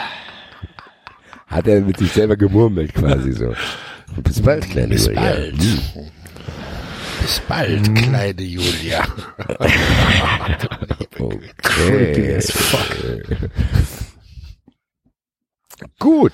Hat 1.47 1.67
er 1.67 1.81
mit 1.81 1.97
sich 1.97 2.11
selber 2.11 2.37
gemurmelt 2.37 2.93
quasi 2.93 3.31
so. 3.31 3.53
Bis 4.23 4.41
bald, 4.41 4.69
kleine 4.69 4.89
Bis 4.89 5.07
Julia. 5.07 5.21
bald. 5.21 5.55
Bis 7.21 7.39
bald, 7.47 7.95
kleine 7.95 8.41
Julia. 8.41 9.05
Okay. 11.19 12.39
Gut. 15.99 16.33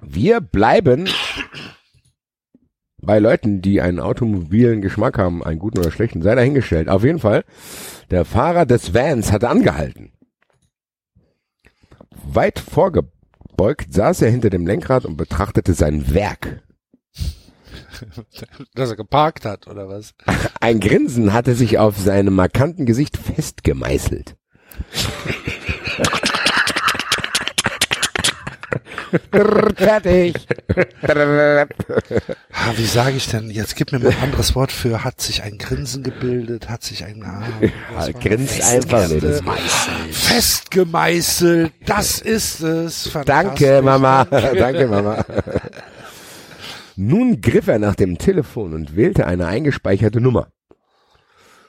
Wir 0.00 0.40
bleiben 0.40 1.08
bei 3.00 3.18
Leuten, 3.18 3.62
die 3.62 3.80
einen 3.80 4.00
automobilen 4.00 4.80
Geschmack 4.80 5.18
haben, 5.18 5.44
einen 5.44 5.58
guten 5.58 5.78
oder 5.78 5.92
schlechten, 5.92 6.22
sei 6.22 6.34
dahingestellt. 6.34 6.88
Auf 6.88 7.04
jeden 7.04 7.20
Fall, 7.20 7.44
der 8.10 8.24
Fahrer 8.24 8.66
des 8.66 8.92
Vans 8.94 9.30
hatte 9.30 9.48
angehalten. 9.48 10.12
Weit 12.24 12.58
vorgebeugt 12.58 13.92
saß 13.92 14.22
er 14.22 14.30
hinter 14.30 14.50
dem 14.50 14.66
Lenkrad 14.66 15.04
und 15.04 15.16
betrachtete 15.16 15.74
sein 15.74 16.12
Werk. 16.12 16.62
Dass 18.74 18.90
er 18.90 18.96
geparkt 18.96 19.44
hat, 19.44 19.66
oder 19.66 19.88
was? 19.88 20.14
Ein 20.60 20.80
Grinsen 20.80 21.32
hatte 21.32 21.54
sich 21.54 21.78
auf 21.78 21.98
seinem 21.98 22.34
markanten 22.34 22.86
Gesicht 22.86 23.16
festgemeißelt. 23.16 24.36
Fertig. 29.76 30.46
Ah, 32.52 32.72
wie 32.76 32.86
sage 32.86 33.16
ich 33.16 33.28
denn? 33.28 33.50
Jetzt 33.50 33.76
gib 33.76 33.92
mir 33.92 33.98
mal 33.98 34.10
ein 34.10 34.22
anderes 34.22 34.54
Wort 34.54 34.72
für 34.72 35.04
hat 35.04 35.20
sich 35.20 35.42
ein 35.42 35.58
Grinsen 35.58 36.02
gebildet, 36.02 36.68
hat 36.68 36.82
sich 36.82 37.04
ein 37.04 37.22
ah, 37.22 37.42
war 37.94 38.12
Grinst 38.12 38.62
einfach 38.62 39.08
nicht. 39.08 39.22
Das 39.22 39.42
festgemeißelt. 40.10 41.72
Das 41.86 42.20
ist 42.20 42.60
es. 42.60 43.10
Danke. 43.24 43.80
Mama. 43.82 44.24
Danke, 44.24 44.86
Mama. 44.88 45.24
Nun 46.96 47.42
griff 47.42 47.68
er 47.68 47.78
nach 47.78 47.94
dem 47.94 48.16
Telefon 48.16 48.72
und 48.72 48.96
wählte 48.96 49.26
eine 49.26 49.46
eingespeicherte 49.46 50.20
Nummer. 50.20 50.50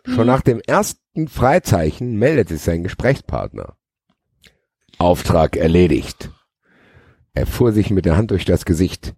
Schon 0.06 0.28
nach 0.28 0.42
dem 0.42 0.62
ersten 0.62 1.28
Freizeichen 1.28 2.18
meldete 2.18 2.54
sich 2.54 2.64
sein 2.64 2.84
Gesprächspartner. 2.84 3.76
Auftrag 4.98 5.58
erledigt. 5.58 6.30
Er 7.34 7.46
fuhr 7.46 7.74
sich 7.74 7.90
mit 7.90 8.06
der 8.06 8.16
Hand 8.16 8.32
durch 8.32 8.46
das 8.46 8.64
Gesicht. 8.64 9.16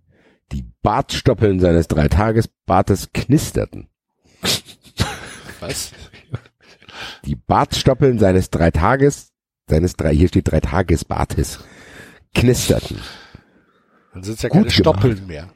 Die 0.52 0.66
Bartstoppeln 0.82 1.60
seines 1.60 1.88
Dreitagesbartes 1.88 3.12
knisterten. 3.14 3.88
Was? 5.60 5.92
Die 7.26 7.36
Bartstoppeln 7.36 8.18
seines 8.18 8.50
Dreitages, 8.50 9.32
seines 9.70 9.94
drei, 9.94 10.16
hier 10.16 10.28
steht 10.28 10.50
Dreitagesbartes, 10.50 11.60
knisterten. 12.34 13.00
Dann 14.14 14.24
sind 14.24 14.42
ja 14.42 14.50
Gut 14.50 14.62
keine 14.64 14.72
Stoppeln 14.72 15.28
mehr. 15.28 15.50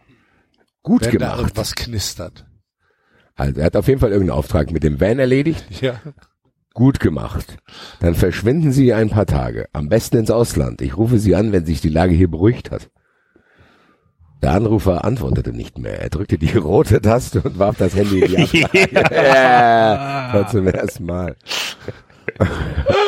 Gut 0.84 1.02
wenn 1.06 1.12
da 1.14 1.18
gemacht. 1.28 1.40
irgendwas 1.40 1.76
knistert. 1.76 2.46
Also 3.36 3.60
er 3.60 3.66
hat 3.66 3.76
auf 3.76 3.88
jeden 3.88 4.00
Fall 4.00 4.12
irgendeinen 4.12 4.38
Auftrag 4.38 4.72
mit 4.72 4.84
dem 4.84 5.02
Van 5.02 5.18
erledigt. 5.18 5.82
Ja. 5.82 6.00
Gut 6.74 7.00
gemacht. 7.00 7.58
Dann 8.00 8.16
verschwinden 8.16 8.72
Sie 8.72 8.94
ein 8.94 9.10
paar 9.10 9.26
Tage. 9.26 9.68
Am 9.74 9.90
besten 9.90 10.18
ins 10.18 10.32
Ausland. 10.32 10.82
Ich 10.82 10.98
rufe 10.98 11.20
Sie 11.20 11.36
an, 11.36 11.52
wenn 11.52 11.66
sich 11.66 11.82
die 11.82 11.90
Lage 11.90 12.14
hier 12.14 12.30
beruhigt 12.30 12.72
hat. 12.72 12.90
Der 14.42 14.52
Anrufer 14.52 15.06
antwortete 15.06 15.54
nicht 15.54 15.78
mehr. 15.78 16.02
Er 16.02 16.10
drückte 16.10 16.38
die 16.38 16.52
rote 16.58 17.00
Taste 17.02 17.42
und 17.42 17.58
warf 17.60 17.78
das 17.78 17.96
Handy 17.96 18.20
in 18.22 18.28
die 18.28 18.66
Abfrage. 18.66 18.90
ja. 19.16 20.30
War 20.34 20.48
zum 20.50 20.68
ersten 20.68 21.06
Mal. 21.06 21.36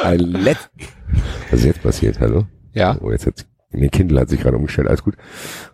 Ein 0.04 0.20
Let 0.20 0.58
Was 1.50 1.60
ist 1.60 1.66
jetzt 1.66 1.84
passiert? 1.84 2.20
Hallo? 2.20 2.46
Ja. 2.74 2.98
Oh, 3.02 3.12
jetzt 3.12 3.26
hat 3.26 3.46
Nee, 3.76 3.90
Kindle 3.90 4.22
hat 4.22 4.30
sich 4.30 4.40
gerade 4.40 4.58
umgestellt, 4.58 4.88
alles 4.88 5.04
gut. 5.04 5.16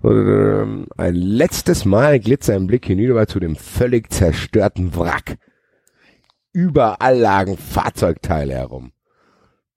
Ähm, 0.04 0.88
Ein 0.98 1.16
letztes 1.16 1.86
Mal 1.86 2.20
glitt 2.20 2.44
sein 2.44 2.68
Blick 2.68 2.86
hinüber 2.86 3.28
zu 3.28 3.40
dem 3.40 3.56
völlig 3.56 4.12
zerstörten 4.12 4.96
Wrack. 4.96 5.38
Überall 6.52 7.18
lagen 7.18 7.58
Fahrzeugteile 7.58 8.54
herum. 8.56 8.92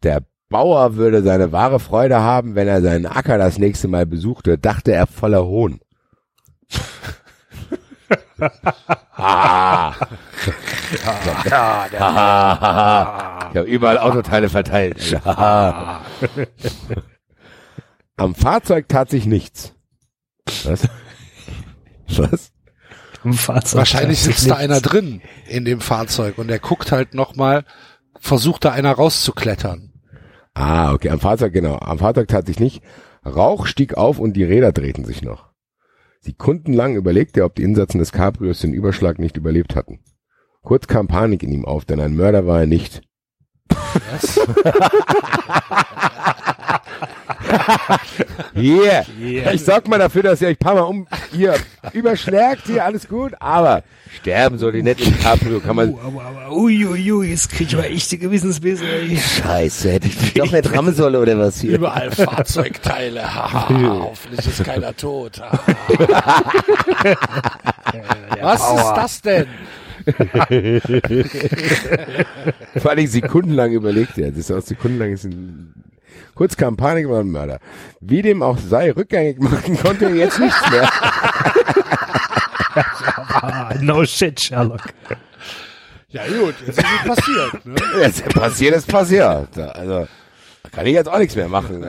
Der 0.03 0.23
Bauer 0.49 0.97
würde 0.97 1.23
seine 1.23 1.53
wahre 1.53 1.81
Freude 1.81 2.21
haben, 2.21 2.55
wenn 2.55 2.69
er 2.69 2.83
seinen 2.83 3.07
Acker 3.07 3.39
das 3.39 3.59
nächste 3.59 3.89
Mal 3.89 4.07
besuchte, 4.07 4.59
dachte 4.59 4.93
er 4.93 5.07
voller 5.07 5.45
Hohn. 5.45 5.81
ah. 9.17 9.95
ich 10.95 11.13
habe 13.59 13.63
überall 13.63 13.99
Autoteile 13.99 14.49
verteilt. 14.49 15.21
Am 18.17 18.35
Fahrzeug 18.35 18.89
tat 18.89 19.11
sich 19.11 19.27
nichts. 19.27 19.75
Was? 20.65 20.89
Was? 22.17 22.53
Im 23.25 23.33
Fahrzeug 23.33 23.79
Wahrscheinlich 23.79 24.21
sitzt 24.21 24.43
da 24.45 24.59
nichts. 24.59 24.61
einer 24.61 24.81
drin 24.81 25.23
in 25.49 25.65
dem 25.65 25.81
Fahrzeug 25.81 26.39
und 26.39 26.49
der 26.49 26.59
guckt 26.59 26.93
halt 26.93 27.15
nochmal, 27.15 27.65
versucht 28.21 28.65
da 28.65 28.73
einer 28.73 28.93
rauszuklettern. 28.93 29.93
Ah, 30.53 30.93
okay, 30.93 31.09
am 31.11 31.21
Fahrzeug, 31.21 31.53
genau. 31.53 31.77
Am 31.79 31.99
Fahrzeug 31.99 32.29
tat 32.29 32.47
sich 32.47 32.61
nicht. 32.61 32.83
Rauch 33.27 33.67
stieg 33.67 33.95
auf 33.97 34.19
und 34.19 34.35
die 34.35 34.45
Räder 34.45 34.73
drehten 34.73 35.05
sich 35.05 35.23
noch. 35.23 35.51
Sekundenlang 36.21 36.95
überlegte 36.95 37.41
er, 37.41 37.47
ob 37.47 37.55
die 37.55 37.63
Insassen 37.63 37.99
des 37.99 38.13
Cabrios 38.13 38.61
den 38.61 38.73
Überschlag 38.75 39.19
nicht 39.19 39.37
überlebt 39.37 39.75
hatten. 39.75 40.01
Kurz 40.63 40.87
kam 40.87 41.09
Panik 41.09 41.43
in 41.43 41.53
ihm 41.53 41.65
auf, 41.65 41.85
denn 41.85 42.01
ein 42.01 42.15
Mörder 42.15 42.47
war 42.47 42.61
er 42.61 42.67
nicht. 42.67 43.03
Hier, 48.55 49.05
ich 49.53 49.65
sorg 49.65 49.89
mal 49.89 49.99
dafür, 49.99 50.23
dass 50.23 50.41
ihr 50.41 50.49
euch 50.49 50.57
ein 50.57 50.59
paar 50.59 50.75
Mal 50.75 50.83
um, 50.83 51.07
hier, 51.33 51.55
überschlägt, 51.93 52.67
hier, 52.67 52.85
alles 52.85 53.09
gut, 53.09 53.33
aber 53.41 53.83
sterben 54.17 54.59
soll 54.59 54.73
die 54.73 54.83
nicht 54.83 55.01
im 55.01 55.19
Cabrio, 55.21 55.61
kann 55.61 55.77
man, 55.77 55.95
Uiuiui, 56.51 57.29
jetzt 57.31 57.51
krieg 57.51 57.69
ich 57.69 57.77
mal 57.77 57.85
echte 57.85 58.19
Gewissensbisse. 58.19 58.85
scheiße, 59.17 59.93
hätte 59.93 60.09
ich 60.09 60.21
mich 60.21 60.35
doch 60.35 60.51
nicht 60.51 60.73
rammen 60.73 60.95
sollen 60.95 61.17
oder 61.17 61.39
was 61.39 61.61
hier. 61.61 61.77
Überall 61.77 62.11
Fahrzeugteile. 62.11 63.23
Haha, 63.35 63.69
hoffentlich 63.69 64.47
ist 64.47 64.65
keiner 64.65 64.97
tot. 64.97 65.41
Was 68.41 68.61
ist 68.61 68.93
das 68.97 69.23
denn? 69.23 69.47
Vor 72.77 72.91
allem 72.91 73.07
sekundenlang 73.07 73.73
überlegt 73.73 74.19
er. 74.19 74.31
Das 74.31 74.39
ist 74.39 74.51
auch 74.51 74.61
sekundenlang 74.61 75.13
ist 75.13 75.25
ein, 75.25 75.73
kurz 76.35 76.57
kam 76.57 76.77
Panik 76.77 77.05
über 77.05 77.21
einen 77.21 77.31
Mörder. 77.31 77.59
Wie 78.01 78.23
dem 78.23 78.43
auch 78.43 78.59
sei, 78.59 78.91
rückgängig 78.93 79.39
machen 79.41 79.79
konnte 79.79 80.07
er 80.07 80.15
jetzt 80.15 80.39
nichts 80.39 80.71
mehr. 80.71 80.89
No 83.81 84.05
shit, 84.05 84.41
Sherlock. 84.41 84.83
Ja 86.09 86.23
gut, 86.27 86.55
jetzt 86.67 86.79
ist 86.79 86.79
es 86.79 87.09
passiert. 87.09 87.67
Ne? 87.67 87.77
Jetzt 88.01 88.25
passiert 88.35 88.77
ist 88.77 88.89
passiert. 88.89 89.59
Also, 89.59 90.07
da 90.63 90.69
kann 90.71 90.87
ich 90.87 90.95
jetzt 90.95 91.09
auch 91.09 91.19
nichts 91.19 91.37
mehr 91.37 91.49
machen. 91.49 91.85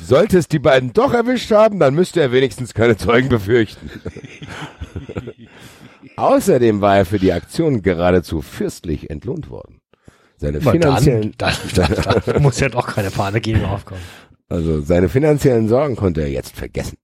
Sollte 0.00 0.38
es 0.38 0.48
die 0.48 0.60
beiden 0.60 0.92
doch 0.92 1.12
erwischt 1.12 1.50
haben, 1.50 1.78
dann 1.78 1.94
müsste 1.94 2.20
er 2.20 2.32
wenigstens 2.32 2.74
keine 2.74 2.96
Zeugen 2.96 3.28
befürchten. 3.28 3.90
Außerdem 6.22 6.80
war 6.80 6.98
er 6.98 7.04
für 7.04 7.18
die 7.18 7.32
Aktion 7.32 7.82
geradezu 7.82 8.42
fürstlich 8.42 9.10
entlohnt 9.10 9.50
worden. 9.50 9.80
Seine 10.36 10.60
Na 10.62 10.70
finanziellen, 10.70 11.34
dann, 11.38 11.52
dann, 11.74 11.94
dann, 11.94 12.22
dann 12.24 12.42
muss 12.42 12.60
ja 12.60 12.68
doch 12.68 12.86
keine 12.86 13.10
Panik 13.10 13.42
gegen 13.42 13.64
aufkommen. 13.64 14.00
also 14.48 14.82
seine 14.82 15.08
finanziellen 15.08 15.66
Sorgen 15.66 15.96
konnte 15.96 16.20
er 16.20 16.30
jetzt 16.30 16.54
vergessen. 16.54 16.96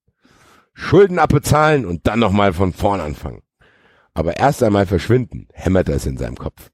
Schulden 0.72 1.18
abbezahlen 1.18 1.84
und 1.84 2.06
dann 2.06 2.20
nochmal 2.20 2.52
von 2.52 2.72
vorn 2.72 3.00
anfangen. 3.00 3.42
Aber 4.14 4.36
erst 4.36 4.62
einmal 4.62 4.86
verschwinden, 4.86 5.48
hämmerte 5.52 5.92
es 5.92 6.06
in 6.06 6.16
seinem 6.16 6.36
Kopf. 6.36 6.70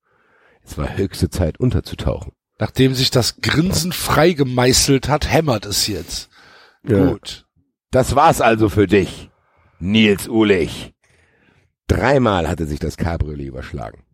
Es 0.62 0.76
war 0.76 0.98
höchste 0.98 1.30
Zeit 1.30 1.58
unterzutauchen. 1.58 2.32
Nachdem 2.58 2.94
sich 2.94 3.10
das 3.10 3.40
Grinsen 3.40 3.92
freigemeißelt 3.92 5.08
hat, 5.08 5.32
hämmert 5.32 5.64
es 5.64 5.86
jetzt. 5.86 6.28
Ja. 6.86 7.06
Gut. 7.06 7.46
Das 7.90 8.14
war's 8.14 8.42
also 8.42 8.68
für 8.68 8.86
dich, 8.86 9.30
Nils 9.78 10.28
Ulich. 10.28 10.93
Dreimal 11.86 12.48
hatte 12.48 12.66
sich 12.66 12.78
das 12.78 12.96
Cabriolet 12.96 13.48
überschlagen. 13.48 14.04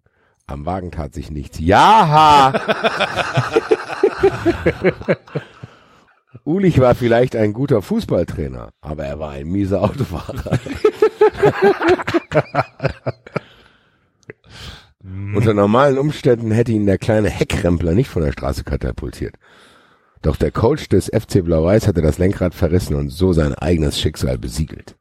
Am 0.47 0.66
Wagen 0.66 0.90
tat 0.90 1.15
sich 1.15 1.31
nichts. 1.31 1.60
Ja! 1.60 2.52
Ulich 6.44 6.81
war 6.81 6.94
vielleicht 6.94 7.36
ein 7.36 7.52
guter 7.52 7.82
Fußballtrainer, 7.82 8.70
aber 8.81 9.05
er 9.05 9.18
war 9.18 9.31
ein 9.31 9.47
mieser 9.47 9.82
Autofahrer. 9.82 10.58
Unter 15.34 15.55
normalen 15.55 15.99
Umständen 15.99 16.50
hätte 16.50 16.73
ihn 16.73 16.86
der 16.86 16.99
kleine 16.99 17.31
Heckrempler 17.31 17.94
nicht 17.94 18.08
von 18.08 18.23
der 18.23 18.32
Straße 18.32 18.65
katapultiert. 18.65 19.36
Doch 20.23 20.36
der 20.36 20.50
Coach 20.50 20.89
des 20.89 21.07
FC 21.07 21.42
Blau-Weiß 21.44 21.86
hatte 21.86 22.02
das 22.02 22.18
Lenkrad 22.18 22.55
verrissen 22.55 22.94
und 22.97 23.10
so 23.10 23.32
sein 23.32 23.55
eigenes 23.55 23.99
Schicksal 23.99 24.36
besiegelt. 24.36 24.97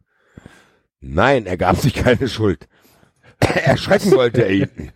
Nein, 1.02 1.46
er 1.46 1.58
gab 1.58 1.78
sich 1.78 1.94
keine 1.94 2.28
Schuld. 2.28 2.68
Erschrecken 3.40 4.12
wollte 4.12 4.44
er 4.44 4.52
ihn. 4.52 4.92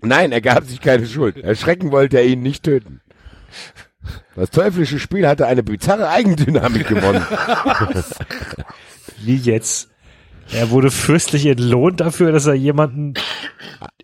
Nein, 0.00 0.32
er 0.32 0.40
gab 0.40 0.64
sich 0.64 0.80
keine 0.80 1.06
Schuld. 1.06 1.38
Erschrecken 1.38 1.90
wollte 1.90 2.18
er 2.18 2.26
ihn 2.26 2.42
nicht 2.42 2.64
töten. 2.64 3.00
Das 4.36 4.50
teuflische 4.50 4.98
Spiel 4.98 5.26
hatte 5.26 5.46
eine 5.46 5.62
bizarre 5.62 6.08
Eigendynamik 6.08 6.86
gewonnen. 6.86 7.26
Wie 9.18 9.36
jetzt? 9.36 9.90
Er 10.52 10.70
wurde 10.70 10.90
fürstlich 10.90 11.46
entlohnt 11.46 12.00
dafür, 12.00 12.32
dass 12.32 12.46
er 12.46 12.54
jemanden 12.54 13.14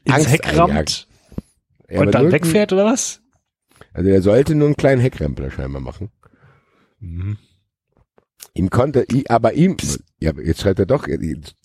ins 0.05 0.15
Angst 0.15 0.31
Heck 0.31 0.57
rammt 0.57 1.09
Ja, 1.89 2.01
und 2.01 2.13
dann 2.13 2.33
wegfährt 2.33 2.73
oder 2.73 2.85
was? 2.85 3.23
Also 3.93 4.11
er 4.11 4.21
sollte 4.23 4.55
nur 4.55 4.67
einen 4.67 4.77
kleinen 4.77 5.01
Heckrempler 5.01 5.51
scheinbar 5.51 5.81
machen. 5.81 6.11
Ihm 8.55 8.71
konnte, 8.71 9.05
aber 9.29 9.55
ihm, 9.55 9.77
ja, 10.21 10.33
jetzt 10.43 10.61
schreibt 10.61 10.79
er 10.79 10.87
doch, 10.87 11.09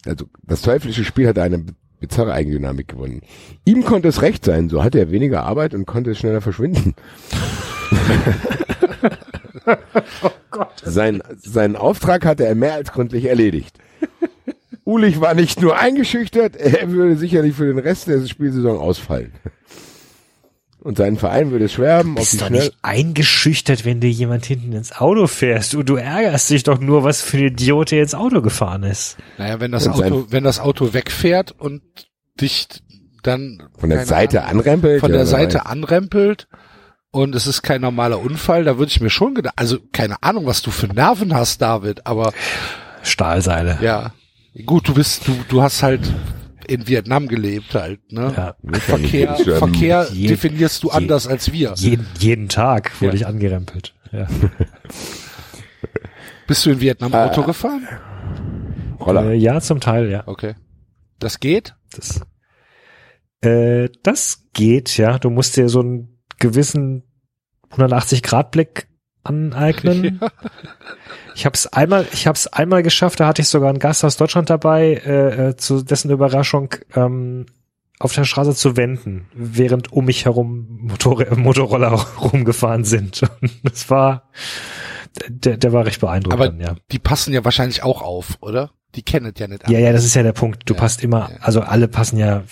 also 0.05 0.25
das 0.41 0.61
teuflische 0.63 1.03
Spiel 1.03 1.27
hatte 1.27 1.43
eine 1.43 1.63
bizarre 1.99 2.33
Eigendynamik 2.33 2.87
gewonnen. 2.87 3.21
Ihm 3.63 3.83
konnte 3.85 4.07
es 4.07 4.23
recht 4.23 4.43
sein, 4.43 4.69
so 4.69 4.83
hatte 4.83 4.99
er 4.99 5.11
weniger 5.11 5.43
Arbeit 5.43 5.75
und 5.75 5.85
konnte 5.85 6.15
schneller 6.15 6.41
verschwinden. 6.41 6.95
Sein, 10.83 11.21
seinen 11.37 11.75
Auftrag 11.75 12.25
hatte 12.25 12.45
er 12.45 12.55
mehr 12.55 12.73
als 12.73 12.91
gründlich 12.91 13.25
erledigt. 13.25 13.77
Ulich 14.83 15.21
war 15.21 15.35
nicht 15.35 15.61
nur 15.61 15.77
eingeschüchtert, 15.77 16.55
er 16.55 16.89
würde 16.89 17.15
sicherlich 17.17 17.55
für 17.55 17.67
den 17.67 17.77
Rest 17.77 18.07
der 18.07 18.25
Spielsaison 18.25 18.79
ausfallen. 18.79 19.31
Und 20.81 20.97
seinen 20.97 21.17
Verein 21.17 21.51
würde 21.51 21.65
es 21.65 21.73
schwer 21.73 21.95
haben, 21.97 22.11
ob 22.11 22.15
die 22.15 22.21
Bist 22.21 22.41
doch 22.41 22.47
schnell, 22.47 22.59
nicht 22.61 22.73
eingeschüchtert, 22.81 23.83
wenn 23.83 23.99
dir 23.99 24.09
jemand 24.09 24.45
hinten 24.45 24.71
ins 24.71 24.93
Auto 24.93 25.27
fährst. 25.27 25.73
Du, 25.73 25.83
du 25.83 25.95
ärgerst 25.97 26.49
dich 26.49 26.63
doch 26.63 26.79
nur, 26.79 27.03
was 27.03 27.21
für 27.21 27.37
ein 27.37 27.43
Idiot 27.47 27.91
der 27.91 28.01
ins 28.03 28.15
Auto 28.15 28.41
gefahren 28.41 28.83
ist. 28.83 29.17
Naja, 29.37 29.59
wenn 29.59 29.71
das 29.73 29.87
Und 29.87 29.97
sein- 29.97 30.13
Auto, 30.13 30.25
wenn 30.29 30.43
das 30.45 30.59
Auto 30.61 30.93
wegfährt 30.93 31.51
und 31.51 31.81
dich 32.39 32.67
dann 33.23 33.61
von 33.77 33.89
der 33.89 34.05
Seite 34.05 34.43
Ahnung, 34.43 34.61
anrempelt. 34.61 35.01
von 35.01 35.11
der 35.11 35.25
Seite 35.25 35.65
anrempelt 35.65 36.47
und 37.11 37.35
es 37.35 37.45
ist 37.47 37.61
kein 37.61 37.81
normaler 37.81 38.19
Unfall, 38.21 38.63
da 38.63 38.77
würde 38.77 38.89
ich 38.89 39.01
mir 39.01 39.09
schon 39.09 39.35
gedacht, 39.35 39.55
also 39.57 39.77
keine 39.91 40.23
Ahnung, 40.23 40.45
was 40.45 40.61
du 40.61 40.71
für 40.71 40.87
Nerven 40.87 41.33
hast, 41.33 41.61
David, 41.61 42.07
aber 42.07 42.31
Stahlseile. 43.03 43.77
ja, 43.81 44.13
gut, 44.65 44.87
du 44.87 44.93
bist, 44.93 45.27
du, 45.27 45.35
du 45.49 45.61
hast 45.61 45.83
halt 45.83 46.01
in 46.69 46.87
Vietnam 46.87 47.27
gelebt 47.27 47.73
halt, 47.75 48.11
ne? 48.11 48.33
Ja. 48.35 48.55
Verkehr, 48.79 49.37
ähm, 49.39 49.57
Verkehr 49.57 50.07
je- 50.13 50.27
definierst 50.27 50.83
du 50.83 50.87
je- 50.89 50.93
anders 50.93 51.27
als 51.27 51.51
wir. 51.51 51.73
Jeden, 51.77 52.07
jeden 52.19 52.47
Tag 52.49 52.91
wurde 53.01 53.15
Ja. 53.17 53.21
ich 53.21 53.27
angerempelt. 53.27 53.95
Ja. 54.11 54.27
Bist 56.47 56.65
du 56.65 56.71
in 56.71 56.79
Vietnam 56.81 57.13
Auto 57.13 57.43
gefahren? 57.43 57.87
Roller. 58.99 59.25
Äh, 59.31 59.35
ja, 59.35 59.61
zum 59.61 59.79
Teil, 59.79 60.09
ja. 60.09 60.23
Okay. 60.27 60.55
Das 61.19 61.39
geht? 61.39 61.75
Das, 61.95 62.21
äh, 63.41 63.89
das 64.03 64.45
geht, 64.53 64.97
ja. 64.97 65.19
Du 65.19 65.29
musst 65.29 65.57
dir 65.57 65.69
so 65.69 65.81
einen 65.81 66.19
gewissen 66.39 67.03
180-Grad-Blick 67.71 68.87
aneignen. 69.23 70.19
Ich 71.35 71.45
habe 71.45 71.53
es 71.53 71.67
einmal, 71.67 72.05
ich 72.11 72.27
habe 72.27 72.35
es 72.35 72.47
einmal 72.47 72.83
geschafft. 72.83 73.21
Da 73.21 73.27
hatte 73.27 73.41
ich 73.41 73.47
sogar 73.47 73.69
einen 73.69 73.79
Gast 73.79 74.03
aus 74.03 74.17
Deutschland 74.17 74.49
dabei, 74.49 75.01
äh, 75.05 75.49
äh, 75.49 75.55
zu 75.55 75.81
dessen 75.83 76.11
Überraschung 76.11 76.75
ähm, 76.95 77.45
auf 77.97 78.13
der 78.13 78.25
Straße 78.25 78.53
zu 78.55 78.75
wenden, 78.75 79.27
während 79.33 79.93
um 79.93 80.03
mich 80.03 80.25
herum 80.25 80.67
Motor 80.81 81.25
Motorroller 81.37 81.91
rumgefahren 82.21 82.83
sind. 82.83 83.21
Und 83.41 83.51
das 83.63 83.89
war, 83.89 84.29
der, 85.29 85.55
der 85.55 85.71
war 85.71 85.85
recht 85.85 86.01
beeindruckend. 86.01 86.41
Aber 86.41 86.53
ja. 86.61 86.75
die 86.91 86.99
passen 86.99 87.33
ja 87.33 87.45
wahrscheinlich 87.45 87.83
auch 87.83 88.01
auf, 88.01 88.37
oder? 88.41 88.71
Die 88.95 89.03
kennen 89.03 89.31
es 89.33 89.39
ja 89.39 89.47
nicht. 89.47 89.69
Ja, 89.69 89.79
ja, 89.79 89.93
das 89.93 90.03
ist 90.03 90.15
ja 90.15 90.23
der 90.23 90.33
Punkt. 90.33 90.67
Du 90.67 90.73
Ja, 90.73 90.79
passt 90.79 91.03
immer, 91.03 91.29
ja. 91.31 91.37
also 91.41 91.61
alle 91.61 91.87
passen 91.87 92.17
ja, 92.17 92.43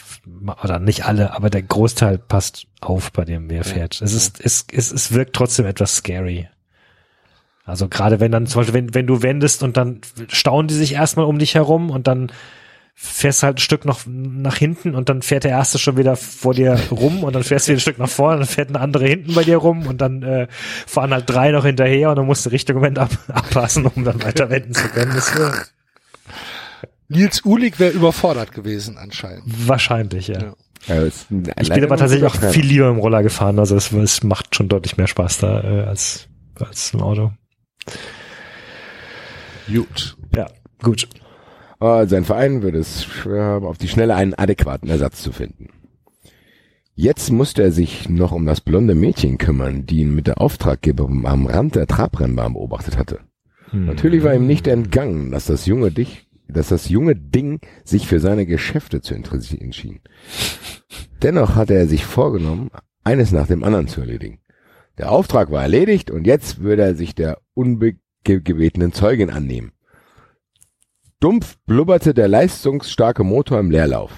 oder 0.64 0.80
nicht 0.80 1.04
alle, 1.06 1.34
aber 1.34 1.50
der 1.50 1.64
Großteil 1.64 2.20
passt 2.20 2.68
auf 2.80 3.12
bei 3.12 3.26
dem, 3.26 3.50
wer 3.50 3.64
fährt. 3.64 4.02
Es 4.02 4.14
ist, 4.14 4.40
es, 4.40 4.66
es, 4.72 4.92
es 4.92 5.12
wirkt 5.12 5.36
trotzdem 5.36 5.66
etwas 5.66 5.96
scary. 5.96 6.48
Also 7.68 7.90
gerade 7.90 8.22
wenn 8.22 8.32
dann 8.32 8.48
zum 8.48 8.62
Beispiel, 8.62 8.74
wenn, 8.74 8.94
wenn 8.94 9.08
du 9.08 9.22
wendest 9.22 9.62
und 9.62 9.76
dann 9.76 10.00
staunen 10.30 10.70
die 10.70 10.74
sich 10.74 10.94
erstmal 10.94 11.26
um 11.26 11.38
dich 11.38 11.54
herum 11.54 11.90
und 11.90 12.08
dann 12.08 12.32
fährst 12.96 13.44
halt 13.44 13.58
ein 13.58 13.60
Stück 13.60 13.84
noch 13.84 14.00
nach 14.08 14.56
hinten 14.56 14.96
und 14.96 15.10
dann 15.10 15.22
fährt 15.22 15.44
der 15.44 15.52
erste 15.52 15.78
schon 15.78 15.98
wieder 15.98 16.16
vor 16.16 16.54
dir 16.54 16.80
rum 16.90 17.24
und 17.26 17.36
dann 17.36 17.44
fährst 17.44 17.68
du 17.68 17.72
wieder 17.72 17.78
ein 17.78 17.82
Stück 17.82 18.00
nach 18.00 18.10
vorne, 18.10 18.38
dann 18.40 18.48
fährt 18.48 18.70
ein 18.70 18.78
andere 18.78 19.06
hinten 19.06 19.36
bei 19.36 19.44
dir 19.44 19.58
rum 19.58 19.86
und 19.86 20.00
dann 20.00 20.24
äh, 20.24 20.48
fahren 20.88 21.14
halt 21.14 21.30
drei 21.30 21.52
noch 21.52 21.66
hinterher 21.66 22.10
und 22.10 22.16
dann 22.16 22.26
musst 22.26 22.46
du 22.46 22.50
Richtung 22.52 22.78
Moment 22.78 22.98
ab, 22.98 23.12
abpassen, 23.28 23.86
um 23.86 24.06
dann 24.06 24.24
weiter 24.24 24.50
wenden 24.50 24.74
zu 24.74 24.88
können. 24.88 25.12
Nils 27.10 27.44
Uhlig 27.46 27.80
wäre 27.80 27.92
überfordert 27.92 28.54
gewesen 28.54 28.98
anscheinend. 28.98 29.44
wahrscheinlich, 29.46 30.30
ja. 30.30 30.42
Ja. 30.42 30.54
Ja, 30.88 31.04
Ich 31.06 31.70
bin 31.70 31.84
aber 31.84 31.98
tatsächlich 31.98 32.32
auch 32.32 32.36
viel 32.36 32.66
lieber 32.66 32.88
im 32.88 33.00
Roller 33.00 33.24
gefahren, 33.24 33.60
also 33.60 33.76
es, 33.76 33.92
es 33.92 34.24
macht 34.24 34.56
schon 34.56 34.70
deutlich 34.70 34.96
mehr 34.96 35.08
Spaß 35.08 35.40
da 35.40 35.64
äh, 35.64 35.84
als, 35.84 36.30
als 36.60 36.94
im 36.94 37.02
Auto. 37.02 37.32
Gut. 39.68 40.18
Ja, 40.36 40.48
gut. 40.82 41.08
Oh, 41.80 42.06
sein 42.06 42.26
Verein 42.26 42.64
würde 42.64 42.80
es 42.80 43.04
schwer 43.04 43.44
haben, 43.44 43.66
auf 43.66 43.78
die 43.78 43.88
Schnelle 43.88 44.16
einen 44.16 44.34
adäquaten 44.34 44.90
Ersatz 44.90 45.22
zu 45.22 45.32
finden. 45.32 45.70
Jetzt 46.96 47.32
musste 47.32 47.62
er 47.62 47.72
sich 47.72 48.10
noch 48.10 48.32
um 48.32 48.48
das 48.48 48.62
blonde 48.62 48.96
Mädchen 48.96 49.38
kümmern, 49.38 49.86
die 49.86 50.00
ihn 50.00 50.16
mit 50.16 50.26
der 50.26 50.42
Auftraggeberin 50.42 51.28
am 51.28 51.46
Rand 51.46 51.76
der 51.76 51.86
Trabrennbahn 51.86 52.54
beobachtet 52.54 52.98
hatte. 52.98 53.20
Natürlich 53.72 54.24
war 54.24 54.34
ihm 54.34 54.48
nicht 54.48 54.66
entgangen, 54.66 55.30
dass 55.30 55.46
das 55.46 55.66
junge 55.66 55.92
Dich, 55.92 56.28
dass 56.48 56.70
das 56.70 56.90
junge 56.90 57.16
Ding 57.16 57.60
sich 57.84 58.08
für 58.08 58.20
seine 58.20 58.46
Geschäfte 58.46 59.02
zu 59.02 59.14
interessieren 59.14 59.74
schien. 59.74 60.00
Dennoch 61.22 61.56
hatte 61.56 61.74
er 61.74 61.88
sich 61.88 62.06
vorgenommen, 62.06 62.72
eines 63.04 63.32
nach 63.32 63.48
dem 63.48 63.64
anderen 63.64 63.88
zu 63.88 64.02
erledigen. 64.02 64.40
Der 64.98 65.12
Auftrag 65.12 65.52
war 65.52 65.62
erledigt 65.62 66.10
und 66.10 66.26
jetzt 66.26 66.62
würde 66.62 66.82
er 66.82 66.96
sich 66.96 67.14
der 67.14 67.40
ungebetenen 67.58 68.94
Zeugin 68.94 69.30
annehmen. 69.30 69.72
Dumpf 71.19 71.58
blubberte 71.66 72.14
der 72.14 72.27
leistungsstarke 72.27 73.24
Motor 73.24 73.60
im 73.60 73.72
Leerlauf. 73.72 74.11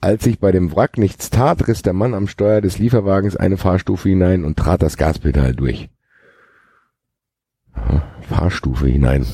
Als 0.00 0.22
sich 0.24 0.38
bei 0.38 0.52
dem 0.52 0.74
Wrack 0.74 0.98
nichts 0.98 1.30
tat, 1.30 1.66
riss 1.66 1.82
der 1.82 1.94
Mann 1.94 2.14
am 2.14 2.28
Steuer 2.28 2.60
des 2.60 2.78
Lieferwagens 2.78 3.36
eine 3.36 3.56
Fahrstufe 3.56 4.10
hinein 4.10 4.44
und 4.44 4.56
trat 4.56 4.82
das 4.82 4.96
Gaspedal 4.96 5.54
durch. 5.54 5.88
Fahrstufe 8.28 8.86
hinein. 8.86 9.26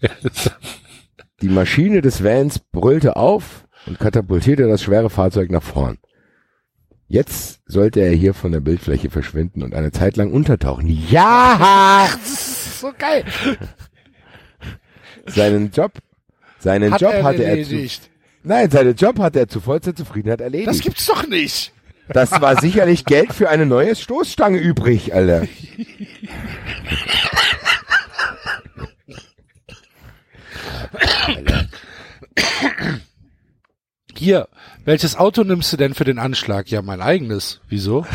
Die 1.42 1.48
Maschine 1.48 2.00
des 2.00 2.22
Vans 2.22 2.60
brüllte 2.60 3.16
auf 3.16 3.66
und 3.86 3.98
katapultierte 3.98 4.68
das 4.68 4.82
schwere 4.82 5.10
Fahrzeug 5.10 5.50
nach 5.50 5.62
vorn. 5.62 5.98
Jetzt 7.12 7.60
sollte 7.66 8.00
er 8.00 8.12
hier 8.12 8.32
von 8.32 8.52
der 8.52 8.60
Bildfläche 8.60 9.10
verschwinden 9.10 9.62
und 9.62 9.74
eine 9.74 9.92
Zeit 9.92 10.16
lang 10.16 10.32
untertauchen. 10.32 10.88
Ja! 11.10 12.08
So 12.24 12.90
geil. 12.96 13.26
Seinen 15.26 15.70
Job, 15.72 15.92
seinen 16.58 16.90
Hat 16.90 17.02
Job 17.02 17.12
er 17.12 17.22
hatte 17.22 17.44
er 17.44 17.62
zu, 17.64 17.74
erledigt. 17.74 18.08
nein, 18.42 18.70
seinen 18.70 18.96
Job 18.96 19.18
hatte 19.18 19.40
er 19.40 19.48
zu 19.48 19.60
vollster 19.60 19.94
Zufriedenheit 19.94 20.40
erledigt. 20.40 20.68
Das 20.68 20.80
gibt's 20.80 21.04
doch 21.04 21.26
nicht. 21.28 21.74
Das 22.08 22.30
war 22.40 22.58
sicherlich 22.58 23.04
Geld 23.04 23.34
für 23.34 23.50
eine 23.50 23.66
neue 23.66 23.94
Stoßstange 23.94 24.56
übrig, 24.56 25.14
Alter. 25.14 25.46
Hier, 34.16 34.48
welches 34.84 35.16
Auto 35.16 35.44
nimmst 35.44 35.72
du 35.72 35.76
denn 35.76 35.94
für 35.94 36.04
den 36.04 36.18
Anschlag? 36.18 36.68
Ja, 36.70 36.82
mein 36.82 37.00
eigenes. 37.00 37.60
Wieso? 37.68 38.06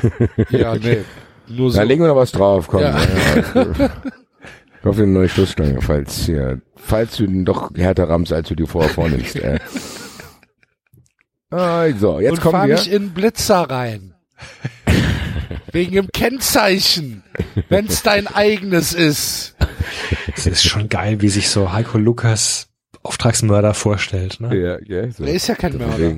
ja, 0.50 0.74
nee. 0.74 1.04
Nur 1.48 1.70
so. 1.70 1.78
Da 1.78 1.84
legen 1.84 2.02
wir 2.02 2.08
noch 2.08 2.16
was 2.16 2.32
drauf, 2.32 2.66
komm. 2.68 2.82
Ja. 2.82 2.98
Ja. 3.54 3.90
Ich 4.80 4.84
hoffe, 4.84 5.02
eine 5.02 5.12
neue 5.12 5.28
Stoßstange, 5.28 5.80
falls, 5.82 6.26
ja, 6.28 6.56
falls 6.76 7.16
du 7.16 7.26
den 7.26 7.44
doch 7.44 7.70
härter 7.74 8.08
rammst, 8.08 8.32
als 8.32 8.48
du 8.48 8.54
dir 8.54 8.66
vorher 8.66 8.90
vornimmst. 8.90 9.36
Äh. 9.36 9.58
Also, 11.50 12.20
jetzt 12.20 12.32
Und 12.32 12.40
kommen 12.40 12.52
fahr 12.52 12.68
wir. 12.68 12.74
nicht 12.74 12.88
in 12.88 13.04
den 13.04 13.10
Blitzer 13.10 13.62
rein. 13.70 14.14
Wegen 15.72 15.92
dem 15.92 16.08
Kennzeichen, 16.12 17.22
wenn's 17.68 18.02
dein 18.02 18.26
eigenes 18.26 18.94
ist. 18.94 19.56
Es 20.34 20.46
ist 20.46 20.64
schon 20.64 20.88
geil, 20.88 21.20
wie 21.20 21.28
sich 21.28 21.48
so 21.48 21.72
Heiko 21.72 21.98
Lukas 21.98 22.68
Auftragsmörder 23.06 23.74
vorstellt. 23.74 24.40
Ne? 24.40 24.54
Ja, 24.56 24.78
ja, 24.84 25.10
so. 25.10 25.24
Der 25.24 25.34
ist 25.34 25.46
ja 25.46 25.54
kein 25.54 25.76
Mörder. 25.76 26.16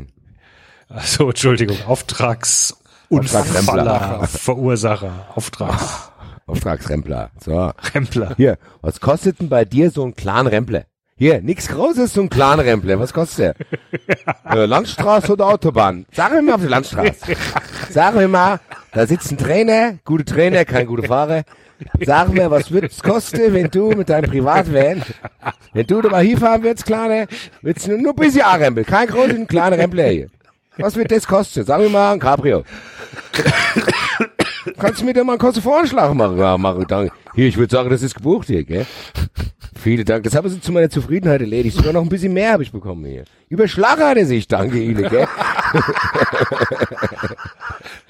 Also 0.88 1.28
Entschuldigung, 1.28 1.76
Auftrags 1.86 2.76
Auftragsrempler. 3.10 3.82
Unfaller, 3.84 4.26
Verursacher, 4.26 5.26
Auftrags 5.34 6.10
Auftragsrempler. 6.46 7.30
So. 7.44 7.72
Rempler. 7.94 8.34
Hier, 8.36 8.58
was 8.80 9.00
kostet 9.00 9.40
denn 9.40 9.48
bei 9.48 9.64
dir 9.64 9.90
so 9.90 10.04
ein 10.04 10.14
Clan-Rempler? 10.14 10.84
Hier, 11.16 11.42
nix 11.42 11.68
Großes, 11.68 12.14
so 12.14 12.22
ein 12.22 12.30
Clan-Rempler. 12.30 12.98
Was 13.00 13.12
kostet 13.12 13.56
der? 14.46 14.54
äh, 14.56 14.64
Landstraße 14.66 15.32
oder 15.32 15.46
Autobahn? 15.46 16.06
Sag 16.12 16.32
mir 16.32 16.42
mal 16.42 16.54
auf 16.54 16.60
die 16.60 16.68
Landstraße. 16.68 17.36
Sag 17.90 18.14
mir 18.14 18.28
mal, 18.28 18.60
da 18.92 19.06
sitzt 19.06 19.30
ein 19.32 19.36
Trainer, 19.36 19.98
gute 20.04 20.24
Trainer, 20.24 20.64
kein 20.64 20.86
guter 20.86 21.08
Fahrer. 21.08 21.42
Sag 22.04 22.32
mir, 22.32 22.50
was 22.50 22.70
wird 22.72 22.90
es 22.90 23.02
kosten, 23.02 23.52
wenn 23.52 23.70
du 23.70 23.90
mit 23.92 24.08
deinem 24.08 24.30
Privatvan, 24.30 25.02
wenn 25.72 25.86
du 25.86 26.00
da 26.02 26.08
mal 26.08 26.24
hinfahren 26.24 26.62
würdest, 26.62 26.86
Kleiner, 26.86 27.26
wird's 27.62 27.86
nur, 27.86 27.98
nur 27.98 28.12
ein 28.12 28.16
bisschen 28.16 28.42
A-Rempel, 28.42 28.84
kein 28.84 29.06
großen, 29.08 29.46
kleiner 29.46 29.78
Rempler 29.78 30.08
hier. 30.08 30.28
Was 30.76 30.96
wird 30.96 31.10
das 31.10 31.26
kosten? 31.26 31.64
Sag 31.64 31.80
mir 31.80 31.88
mal, 31.88 32.12
ein 32.12 32.20
Cabrio. 32.20 32.64
Kannst 34.78 35.00
du 35.00 35.04
mir 35.04 35.12
da 35.12 35.24
mal 35.24 35.32
einen 35.32 35.40
kurzen 35.40 35.62
Vorschlag 35.62 36.14
machen? 36.14 36.38
Ja, 36.38 36.56
machen, 36.56 36.84
danke. 36.86 37.12
Hier, 37.34 37.48
ich 37.48 37.56
würde 37.56 37.74
sagen, 37.74 37.90
das 37.90 38.02
ist 38.02 38.14
gebucht 38.14 38.46
hier, 38.46 38.62
gell? 38.64 38.86
Vielen 39.80 40.04
Dank. 40.04 40.24
Das 40.24 40.34
haben 40.34 40.48
Sie 40.48 40.60
zu 40.60 40.72
meiner 40.72 40.90
Zufriedenheit 40.90 41.40
erledigt. 41.40 41.76
Sogar 41.76 41.92
noch 41.92 42.02
ein 42.02 42.08
bisschen 42.08 42.32
mehr 42.32 42.52
habe 42.52 42.62
ich 42.62 42.72
bekommen 42.72 43.04
hier. 43.04 43.24
Überschlagen 43.48 44.02
hat 44.02 44.16
er 44.16 44.26
sich, 44.26 44.46
danke 44.48 44.78
Ihnen, 44.78 45.08
gell? 45.08 45.26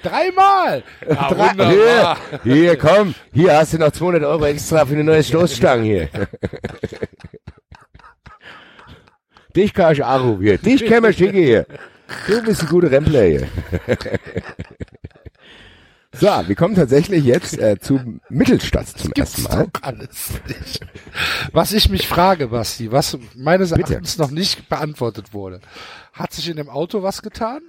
Dreimal! 0.03 0.83
Ja, 1.09 1.29
Drei-. 1.29 1.71
Hier, 1.71 2.17
hier, 2.43 2.77
komm. 2.77 3.15
Hier 3.33 3.57
hast 3.57 3.73
du 3.75 3.79
noch 3.79 3.91
200 3.91 4.25
Euro 4.25 4.45
extra 4.47 4.85
für 4.87 4.95
eine 4.95 5.05
neue 5.05 5.23
Stoßstange 5.23 5.83
hier. 5.85 6.09
Dich 9.57 9.73
kann 9.75 9.93
ich 9.93 10.05
anrufen 10.05 10.43
hier. 10.43 10.59
Dich 10.59 10.85
kann 10.87 11.03
man 11.03 11.13
schicken 11.13 11.39
hier. 11.39 11.67
Du 12.27 12.43
bist 12.43 12.63
ein 12.63 12.69
guter 12.69 12.91
Rempler 12.91 13.25
hier. 13.25 13.49
So, 16.15 16.27
wir 16.27 16.55
kommen 16.57 16.75
tatsächlich 16.75 17.23
jetzt 17.25 17.59
äh, 17.59 17.79
zu 17.79 18.01
Mittelstadt 18.31 18.87
zum 18.89 19.13
ersten 19.13 19.43
Mal. 19.43 19.67
doch 19.73 19.83
alles 19.83 20.31
nicht. 20.49 20.81
Was 21.53 21.73
ich 21.73 21.91
mich 21.91 22.09
frage, 22.09 22.49
Basti, 22.49 22.91
was 22.91 23.19
meines 23.37 23.71
Bitte. 23.73 23.93
Erachtens 23.93 24.17
noch 24.17 24.31
nicht 24.31 24.69
beantwortet 24.71 25.35
wurde. 25.35 25.61
Hat 26.15 26.33
sich 26.33 26.49
in 26.49 26.57
dem 26.57 26.71
Auto 26.71 27.03
was 27.03 27.21
getan? 27.21 27.61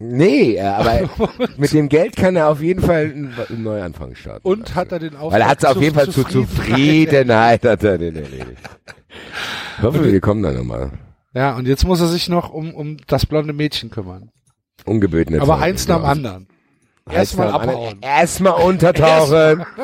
Nee, 0.00 0.56
äh, 0.56 0.62
aber 0.62 1.10
mit 1.58 1.72
dem 1.72 1.88
Geld 1.88 2.16
kann 2.16 2.34
er 2.34 2.48
auf 2.48 2.60
jeden 2.60 2.82
Fall 2.82 3.04
einen, 3.04 3.34
einen 3.48 3.62
Neuanfang 3.62 4.16
starten. 4.16 4.48
Und 4.48 4.74
hat 4.74 4.90
er 4.90 4.98
den 4.98 5.14
Auftrag 5.14 5.32
Weil 5.32 5.40
er 5.42 5.48
hat 5.48 5.58
es 5.58 5.64
auf 5.64 5.80
jeden 5.80 5.94
Fall 5.94 6.08
zu 6.08 6.24
Zufriedenheit 6.24 7.64
hat 7.64 7.84
er 7.84 7.98
den 7.98 8.16
erledigt. 8.16 8.68
Ich 9.76 9.82
hoffe, 9.82 10.10
wir 10.10 10.20
kommen 10.20 10.42
da 10.42 10.50
nochmal. 10.50 10.90
Ja, 11.34 11.54
und 11.54 11.68
jetzt 11.68 11.84
muss 11.84 12.00
er 12.00 12.08
sich 12.08 12.28
noch 12.28 12.50
um, 12.50 12.74
um 12.74 12.96
das 13.06 13.26
blonde 13.26 13.52
Mädchen 13.52 13.90
kümmern. 13.90 14.30
Ungebeten. 14.86 15.38
Aber 15.38 15.58
eins 15.60 15.86
nach 15.86 15.96
dem 15.98 16.00
Genau. 16.00 16.10
anderen. 16.10 16.46
Erstmal 17.12 17.48
abhauen. 17.48 17.98
Erstmal 18.00 18.62
untertauchen. 18.62 19.64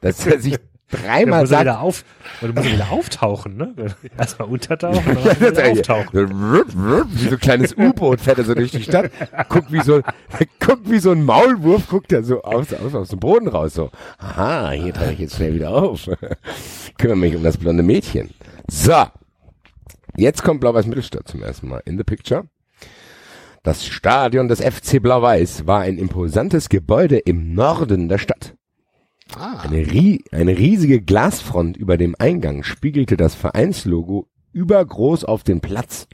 Dass 0.00 0.26
er 0.26 0.40
sich 0.40 0.56
dreimal 0.90 1.42
muss 1.42 1.50
er 1.50 1.56
sagt. 1.56 1.60
wieder 1.62 1.80
auf, 1.80 2.04
oder 2.42 2.52
muss 2.52 2.66
er 2.66 2.72
wieder 2.72 2.90
auftauchen, 2.90 3.56
ne? 3.56 3.74
Erstmal 4.18 4.48
untertauchen, 4.48 5.18
dann 5.24 5.40
wieder 5.40 5.72
auftauchen. 5.72 6.30
Wie 7.10 7.24
so 7.24 7.30
ein 7.32 7.40
kleines 7.40 7.74
U-Boot 7.76 8.20
fährt 8.20 8.38
er 8.38 8.44
so 8.44 8.54
durch 8.54 8.70
die 8.70 8.82
Stadt, 8.82 9.10
guckt 9.48 9.72
wie 9.72 9.82
so, 9.82 10.02
guckt 10.60 10.88
wie 10.88 10.98
so 10.98 11.10
ein 11.10 11.24
Maulwurf, 11.24 11.88
guckt 11.88 12.12
er 12.12 12.22
so 12.22 12.42
aus, 12.42 12.72
aus, 12.72 12.94
aus 12.94 13.08
dem 13.08 13.20
Boden 13.20 13.48
raus, 13.48 13.74
so. 13.74 13.90
Aha, 14.18 14.70
hier 14.70 14.92
tauche 14.92 15.12
ich 15.12 15.18
jetzt 15.18 15.36
schnell 15.36 15.54
wieder 15.54 15.70
auf. 15.70 16.08
Kümmere 16.98 17.16
mich 17.16 17.36
um 17.36 17.42
das 17.42 17.56
blonde 17.56 17.82
Mädchen. 17.82 18.30
So. 18.68 19.06
Jetzt 20.16 20.42
kommt 20.42 20.60
Blau-Weiß 20.60 20.86
Mittelstadt 20.86 21.28
zum 21.28 21.42
ersten 21.42 21.68
Mal 21.68 21.82
in 21.84 21.98
the 21.98 22.04
picture. 22.04 22.44
Das 23.66 23.84
Stadion 23.84 24.46
des 24.46 24.60
FC 24.60 25.02
Blau-Weiß 25.02 25.66
war 25.66 25.80
ein 25.80 25.98
imposantes 25.98 26.68
Gebäude 26.68 27.18
im 27.18 27.52
Norden 27.52 28.08
der 28.08 28.18
Stadt. 28.18 28.54
Ah, 29.34 29.58
Eine, 29.62 29.78
rie 29.78 30.22
eine 30.30 30.56
riesige 30.56 31.02
Glasfront 31.02 31.76
über 31.76 31.96
dem 31.96 32.14
Eingang 32.16 32.62
spiegelte 32.62 33.16
das 33.16 33.34
Vereinslogo 33.34 34.28
übergroß 34.52 35.24
auf 35.24 35.42
den 35.42 35.60
Platz. 35.60 36.06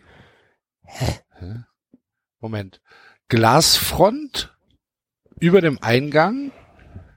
Moment. 2.41 2.81
Glasfront 3.29 4.57
über 5.39 5.61
dem 5.61 5.79
Eingang 5.83 6.53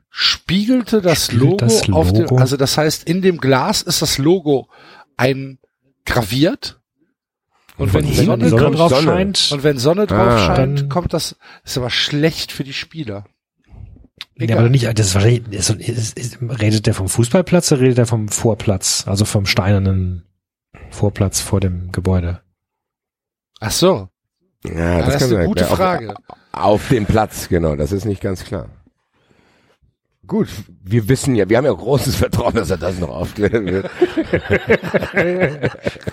spiegelte 0.09 1.01
das 1.01 1.31
Logo, 1.31 1.55
das 1.55 1.89
auf 1.89 2.11
dem, 2.11 2.23
Logo? 2.23 2.39
also 2.39 2.57
das 2.57 2.77
heißt, 2.77 3.07
in 3.07 3.21
dem 3.21 3.37
Glas 3.37 3.83
ist 3.83 4.01
das 4.01 4.17
Logo 4.17 4.67
eingraviert. 5.15 6.81
Und 7.77 7.93
wenn, 7.93 8.05
Wenn 8.05 8.25
Sonne, 8.25 8.49
Sonne 8.49 8.71
drauf 8.77 8.89
Sonne. 8.89 9.03
scheint, 9.03 9.49
und 9.51 9.63
wenn 9.63 9.77
Sonne 9.77 10.07
drauf 10.07 10.19
Ah. 10.29 10.45
scheint, 10.55 10.79
Dann- 10.81 10.89
kommt 10.89 11.13
das, 11.13 11.35
ist 11.63 11.77
aber 11.77 11.89
schlecht 11.89 12.51
für 12.51 12.63
die 12.63 12.73
Spieler. 12.73 13.25
Ja, 14.37 14.57
aber 14.57 14.69
nicht, 14.69 14.85
das 14.97 15.07
ist 15.07 15.15
wahrscheinlich, 15.15 15.43
ist, 15.51 15.69
ist, 15.71 16.17
ist, 16.17 16.37
redet 16.41 16.85
der 16.87 16.93
vom 16.93 17.09
Fußballplatz 17.09 17.71
oder 17.71 17.81
redet 17.81 17.97
der 17.97 18.05
vom 18.05 18.27
Vorplatz? 18.29 19.03
Also 19.07 19.25
vom 19.25 19.45
steinernen 19.45 20.23
Vorplatz 20.89 21.41
vor 21.41 21.59
dem 21.59 21.91
Gebäude. 21.91 22.41
Ach 23.59 23.71
so, 23.71 24.09
Ja, 24.65 24.99
das, 24.99 25.15
ist 25.15 25.19
kann 25.19 25.27
eine 25.29 25.37
sein. 25.37 25.45
gute 25.47 25.61
Ja, 25.63 25.69
auf- 25.69 25.77
Frage. 25.77 26.13
Auf 26.53 26.87
dem 26.89 27.05
Platz, 27.05 27.49
genau, 27.49 27.75
das 27.75 27.91
ist 27.91 28.05
nicht 28.05 28.21
ganz 28.21 28.43
klar. 28.45 28.69
Gut, 30.27 30.47
wir 30.83 31.07
wissen 31.09 31.35
ja, 31.35 31.47
wir 31.49 31.57
haben 31.57 31.65
ja 31.65 31.71
großes 31.73 32.15
Vertrauen, 32.15 32.53
dass 32.55 32.69
er 32.69 32.77
das 32.77 32.99
noch 32.99 33.09
aufklären 33.09 33.65
wird. 33.67 33.89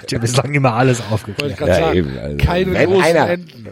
Ich 0.06 0.14
habe 0.14 0.20
bislang 0.20 0.52
immer 0.54 0.74
alles 0.74 1.00
aufgeklärt. 1.10 1.58
Ja, 1.60 1.66
sagen. 1.74 1.96
eben, 1.96 2.18
also, 2.18 2.36
Keine 2.38 2.72
wenn 2.74 2.90
großen 2.90 3.04
einer- 3.04 3.30
Enden. 3.30 3.66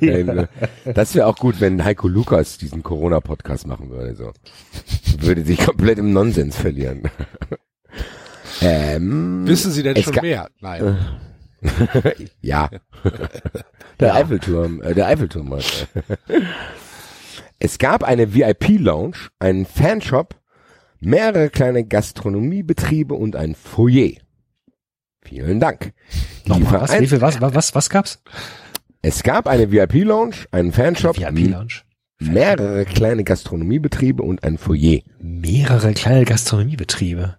Nein, 0.00 0.48
Das 0.94 1.14
wäre 1.14 1.26
auch 1.26 1.36
gut, 1.36 1.60
wenn 1.60 1.84
Heiko 1.84 2.08
Lukas 2.08 2.58
diesen 2.58 2.82
Corona-Podcast 2.82 3.66
machen 3.66 3.90
würde. 3.90 4.14
So. 4.14 4.32
Würde 5.20 5.44
sich 5.44 5.58
komplett 5.64 5.98
im 5.98 6.12
Nonsens 6.12 6.56
verlieren. 6.56 7.02
ähm, 8.60 9.46
Wissen 9.46 9.72
Sie 9.72 9.82
denn 9.82 10.02
schon 10.02 10.14
mehr? 10.20 10.48
Nein. 10.60 10.98
ja. 12.40 12.70
Der 14.00 14.14
Eiffelturm, 14.14 14.80
äh, 14.80 14.94
der 14.94 15.08
Eiffelturm. 15.08 15.50
Halt. 15.52 15.88
Es 17.62 17.78
gab 17.78 18.02
eine 18.04 18.34
VIP-Lounge, 18.34 19.28
einen 19.38 19.66
Fanshop, 19.66 20.34
mehrere 20.98 21.50
kleine 21.50 21.84
Gastronomiebetriebe 21.84 23.14
und 23.14 23.36
ein 23.36 23.54
Foyer. 23.54 24.12
Vielen 25.22 25.60
Dank. 25.60 25.92
Nochmal, 26.46 26.80
was? 26.80 26.98
Wie 27.00 27.06
viel, 27.06 27.20
was, 27.20 27.40
was, 27.40 27.54
was, 27.54 27.74
was 27.74 27.90
gab's? 27.90 28.22
Es 29.02 29.22
gab 29.22 29.46
eine 29.46 29.70
VIP-Lounge, 29.70 30.36
einen 30.50 30.72
Fanshop, 30.72 31.18
VIP-Lounge. 31.18 31.82
mehrere 32.20 32.86
kleine 32.86 33.24
Gastronomiebetriebe 33.24 34.22
und 34.22 34.42
ein 34.42 34.56
Foyer. 34.56 35.00
Mehrere 35.20 35.92
kleine 35.92 36.24
Gastronomiebetriebe. 36.24 37.36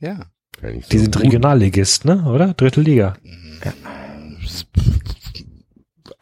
Ja. 0.00 0.26
So 0.60 0.68
Die 0.90 0.98
sind 0.98 1.14
gut- 1.14 1.24
Regionalligist, 1.24 2.04
ne? 2.04 2.24
Oder? 2.26 2.52
Drittelliga. 2.54 3.16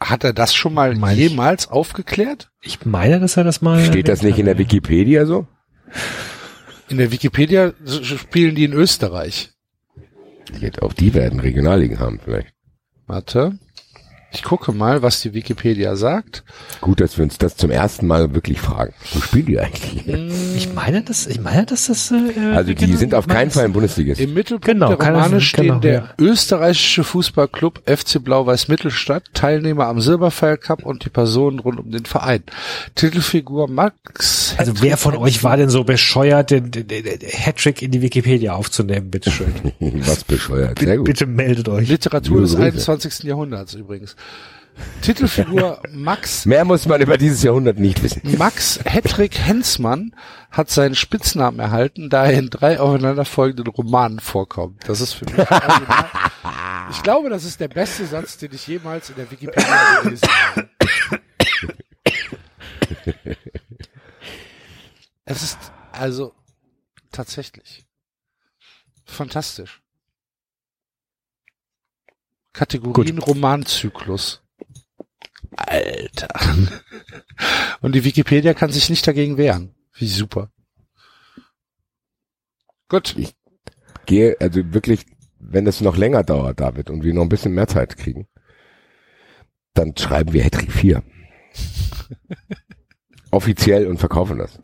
Hat 0.09 0.23
er 0.23 0.33
das 0.33 0.53
schon 0.53 0.73
mal 0.73 0.95
Mein 0.95 1.17
ich. 1.17 1.29
jemals 1.29 1.69
aufgeklärt? 1.69 2.51
Ich 2.61 2.85
meine, 2.85 3.19
dass 3.19 3.37
er 3.37 3.43
das 3.43 3.61
mal. 3.61 3.83
Steht 3.83 4.07
das 4.09 4.21
nicht 4.21 4.37
in 4.37 4.45
der 4.45 4.57
Wikipedia 4.57 5.25
so? 5.25 5.47
In 6.89 6.97
der 6.97 7.11
Wikipedia 7.11 7.73
spielen 8.03 8.55
die 8.55 8.65
in 8.65 8.73
Österreich. 8.73 9.51
Auch 10.81 10.93
die 10.93 11.13
werden 11.13 11.39
Regionalligen 11.39 11.99
haben 11.99 12.19
vielleicht. 12.23 12.53
Warte. 13.07 13.57
Ich 14.33 14.41
gucke 14.43 14.71
mal, 14.71 15.01
was 15.03 15.21
die 15.21 15.33
Wikipedia 15.33 15.95
sagt. 15.95 16.43
Gut, 16.81 16.99
dass 17.01 17.17
wir 17.17 17.23
uns 17.23 17.37
das 17.37 17.55
zum 17.55 17.69
ersten 17.69 18.07
Mal 18.07 18.33
wirklich 18.33 18.59
fragen. 18.59 18.93
Wo 19.13 19.21
spielen 19.21 19.45
die 19.45 19.59
eigentlich? 19.59 20.03
Ich 20.55 20.71
meine, 20.73 21.01
dass, 21.03 21.27
ich 21.27 21.39
meine, 21.41 21.65
dass 21.65 21.87
das, 21.87 22.11
äh, 22.11 22.15
Also 22.55 22.69
die 22.73 22.75
genau- 22.85 22.97
sind 22.97 23.15
auf 23.15 23.27
keinen 23.27 23.51
Fall 23.51 23.65
im 23.65 23.73
Bundesligist. 23.73 24.21
Im 24.21 24.33
Mittelpunkt 24.33 24.65
Genau, 24.65 24.87
der 24.89 24.97
kann 24.97 25.15
Romane 25.15 25.41
stehen 25.41 25.63
genau, 25.65 25.79
der 25.79 25.93
ja. 25.93 26.09
österreichische 26.19 27.03
Fußballclub 27.03 27.81
FC 27.85 28.23
Blau-Weiß 28.23 28.67
Mittelstadt, 28.69 29.23
Teilnehmer 29.33 29.87
am 29.87 29.99
Silberpfeil 29.99 30.57
Cup 30.57 30.83
und 30.85 31.05
die 31.05 31.09
Personen 31.09 31.59
rund 31.59 31.79
um 31.79 31.91
den 31.91 32.05
Verein. 32.05 32.43
Titelfigur 32.95 33.67
Max. 33.67 34.55
Also 34.57 34.73
wer 34.81 34.97
von 34.97 35.15
euch 35.17 35.43
war 35.43 35.57
denn 35.57 35.69
so 35.69 35.83
bescheuert, 35.83 36.51
den, 36.51 36.71
den, 36.71 36.87
den 36.87 37.03
den 37.03 37.19
Hattrick 37.21 37.81
in 37.81 37.91
die 37.91 38.01
Wikipedia 38.01 38.53
aufzunehmen? 38.53 39.09
Bitteschön. 39.09 39.53
Was 39.79 40.23
bescheuert. 40.23 40.79
Sehr 40.79 40.97
gut. 40.97 41.05
Bitte 41.05 41.25
meldet 41.25 41.67
euch. 41.69 41.89
Literatur 41.89 42.41
des 42.41 42.51
Grüße. 42.51 42.63
21. 42.63 43.23
Jahrhunderts 43.23 43.73
übrigens. 43.73 44.15
Titelfigur 45.01 45.81
Max 45.91 46.45
Mehr 46.45 46.65
muss 46.65 46.87
man 46.87 47.01
über 47.01 47.17
dieses 47.17 47.43
Jahrhundert 47.43 47.77
nicht 47.77 48.01
wissen. 48.01 48.21
Max 48.37 48.79
Hedrick 48.85 49.37
Hensmann 49.37 50.15
hat 50.49 50.69
seinen 50.69 50.95
Spitznamen 50.95 51.59
erhalten, 51.59 52.09
da 52.09 52.25
er 52.25 52.39
in 52.39 52.49
drei 52.49 52.79
aufeinanderfolgenden 52.79 53.67
Romanen 53.67 54.19
vorkommt. 54.19 54.87
Das 54.87 55.01
ist 55.01 55.13
für 55.13 55.25
mich 55.25 55.37
original. 55.37 56.09
Ich 56.91 57.03
glaube, 57.03 57.29
das 57.29 57.43
ist 57.43 57.59
der 57.59 57.67
beste 57.67 58.05
Satz, 58.05 58.37
den 58.37 58.53
ich 58.53 58.67
jemals 58.67 59.09
in 59.09 59.15
der 59.15 59.29
Wikipedia 59.29 60.01
gelesen 60.01 60.27
habe. 60.27 60.69
Es 65.25 65.41
ist 65.41 65.57
also 65.91 66.33
tatsächlich 67.11 67.85
fantastisch. 69.05 69.82
Kategorien 72.53 73.17
Romanzyklus. 73.17 74.41
Alter. 75.55 76.29
Und 77.81 77.93
die 77.93 78.03
Wikipedia 78.03 78.53
kann 78.53 78.71
sich 78.71 78.89
nicht 78.89 79.05
dagegen 79.05 79.37
wehren. 79.37 79.75
Wie 79.93 80.07
super. 80.07 80.51
Gut. 82.89 83.15
Gehe, 84.05 84.35
also 84.39 84.73
wirklich, 84.73 85.05
wenn 85.39 85.67
es 85.67 85.81
noch 85.81 85.97
länger 85.97 86.23
dauert, 86.23 86.59
David, 86.59 86.89
und 86.89 87.03
wir 87.03 87.13
noch 87.13 87.23
ein 87.23 87.29
bisschen 87.29 87.53
mehr 87.53 87.67
Zeit 87.67 87.97
kriegen, 87.97 88.27
dann 89.73 89.95
schreiben 89.97 90.33
wir 90.33 90.43
Hattrick 90.43 90.71
4. 90.71 91.03
Offiziell 93.31 93.87
und 93.87 93.97
verkaufen 93.97 94.37
das. 94.37 94.59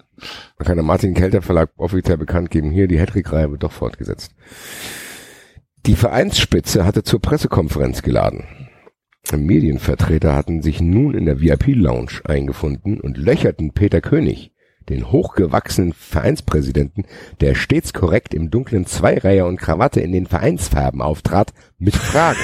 Man 0.57 0.65
kann 0.67 0.75
der 0.75 0.83
Martin 0.83 1.13
Kelter 1.13 1.41
Verlag 1.41 1.71
offiziell 1.77 2.17
bekannt 2.17 2.51
geben, 2.51 2.71
hier 2.71 2.87
die 2.87 2.99
Hattrick-Reihe 2.99 3.49
wird 3.51 3.63
doch 3.63 3.71
fortgesetzt. 3.71 4.35
Die 5.85 5.95
Vereinsspitze 5.95 6.85
hatte 6.85 7.03
zur 7.03 7.21
Pressekonferenz 7.21 8.01
geladen. 8.01 8.45
Medienvertreter 9.31 10.35
hatten 10.35 10.61
sich 10.61 10.81
nun 10.81 11.13
in 11.13 11.25
der 11.25 11.39
VIP-Lounge 11.39 12.21
eingefunden 12.25 12.99
und 12.99 13.17
löcherten 13.17 13.71
Peter 13.73 14.01
König, 14.01 14.51
den 14.89 15.11
hochgewachsenen 15.11 15.93
Vereinspräsidenten, 15.93 17.05
der 17.39 17.55
stets 17.55 17.93
korrekt 17.93 18.33
im 18.33 18.49
dunklen 18.49 18.85
Zweireiher 18.85 19.45
und 19.45 19.57
Krawatte 19.57 20.01
in 20.01 20.11
den 20.11 20.25
Vereinsfarben 20.25 21.01
auftrat, 21.01 21.53
mit 21.77 21.95
Fragen. 21.95 22.39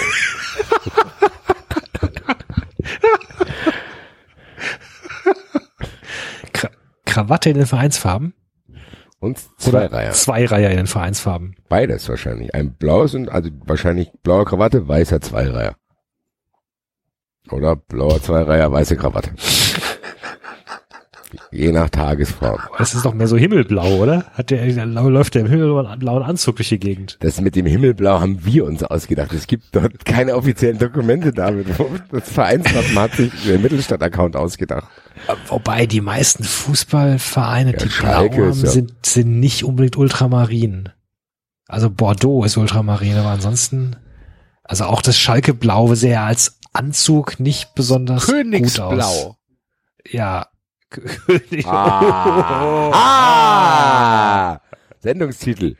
Kra 6.53 6.69
Krawatte 7.05 7.49
in 7.49 7.57
den 7.57 7.65
Vereinsfarben? 7.65 8.33
Und 9.25 9.39
Zweireiher. 9.57 10.11
Zweireiher 10.11 10.69
in 10.69 10.77
den 10.77 10.87
Vereinsfarben. 10.87 11.55
Beides 11.67 12.07
wahrscheinlich. 12.07 12.53
Ein 12.53 12.73
blaues 12.73 13.15
und, 13.15 13.27
also 13.29 13.49
wahrscheinlich 13.65 14.11
blaue 14.21 14.45
Krawatte, 14.45 14.87
weißer 14.87 15.19
Zweireiher. 15.19 15.75
Oder 17.49 17.75
blauer 17.75 18.21
Zweireiher, 18.21 18.71
weiße 18.71 18.95
Krawatte. 18.95 19.31
Je 21.51 21.71
nach 21.71 21.89
Tagesform. 21.89 22.59
Das 22.77 22.93
ist 22.93 23.05
doch 23.05 23.13
mehr 23.13 23.27
so 23.27 23.37
himmelblau, 23.37 23.97
oder? 23.97 24.25
Hat 24.33 24.49
der, 24.51 24.65
der 24.65 24.85
läuft 24.85 25.35
der 25.35 25.41
im 25.43 25.47
himmelblauen 25.49 26.23
Anzug 26.23 26.57
durch 26.57 26.69
die 26.69 26.79
Gegend. 26.79 27.17
Das 27.21 27.39
mit 27.41 27.55
dem 27.55 27.65
Himmelblau 27.65 28.19
haben 28.19 28.45
wir 28.45 28.65
uns 28.65 28.83
ausgedacht. 28.83 29.33
Es 29.33 29.47
gibt 29.47 29.75
dort 29.75 30.05
keine 30.05 30.35
offiziellen 30.35 30.77
Dokumente 30.77 31.31
damit. 31.31 31.67
Das 32.11 32.29
Vereinswappen 32.29 32.97
hat 32.99 33.13
sich 33.13 33.31
der 33.45 33.59
Mittelstadt-Account 33.59 34.35
ausgedacht. 34.35 34.87
Wobei 35.47 35.85
die 35.85 36.01
meisten 36.01 36.43
Fußballvereine, 36.43 37.71
Ja, 37.73 37.77
die 37.77 37.89
Schalke 37.89 38.35
blau 38.35 38.45
haben, 38.49 38.59
ja- 38.63 38.69
sind, 38.69 38.93
sind 39.05 39.39
nicht 39.39 39.63
unbedingt 39.63 39.97
Ultramarin. 39.97 40.89
Also 41.67 41.89
Bordeaux 41.89 42.43
ist 42.45 42.57
Ultramarin, 42.57 43.15
aber 43.17 43.29
ansonsten, 43.29 43.95
also 44.63 44.85
auch 44.85 45.01
das 45.01 45.17
Schalke 45.17 45.53
Blau 45.53 45.95
sehr 45.95 46.21
als 46.23 46.59
Anzug 46.73 47.39
nicht 47.39 47.73
besonders 47.73 48.25
gut 48.27 48.35
aus. 48.35 48.41
Königsblau. 48.41 49.37
Ja. 50.09 50.47
König. 50.95 51.65
Ah, 51.65 52.91
ah, 54.57 54.61
Sendungstitel. 54.99 55.75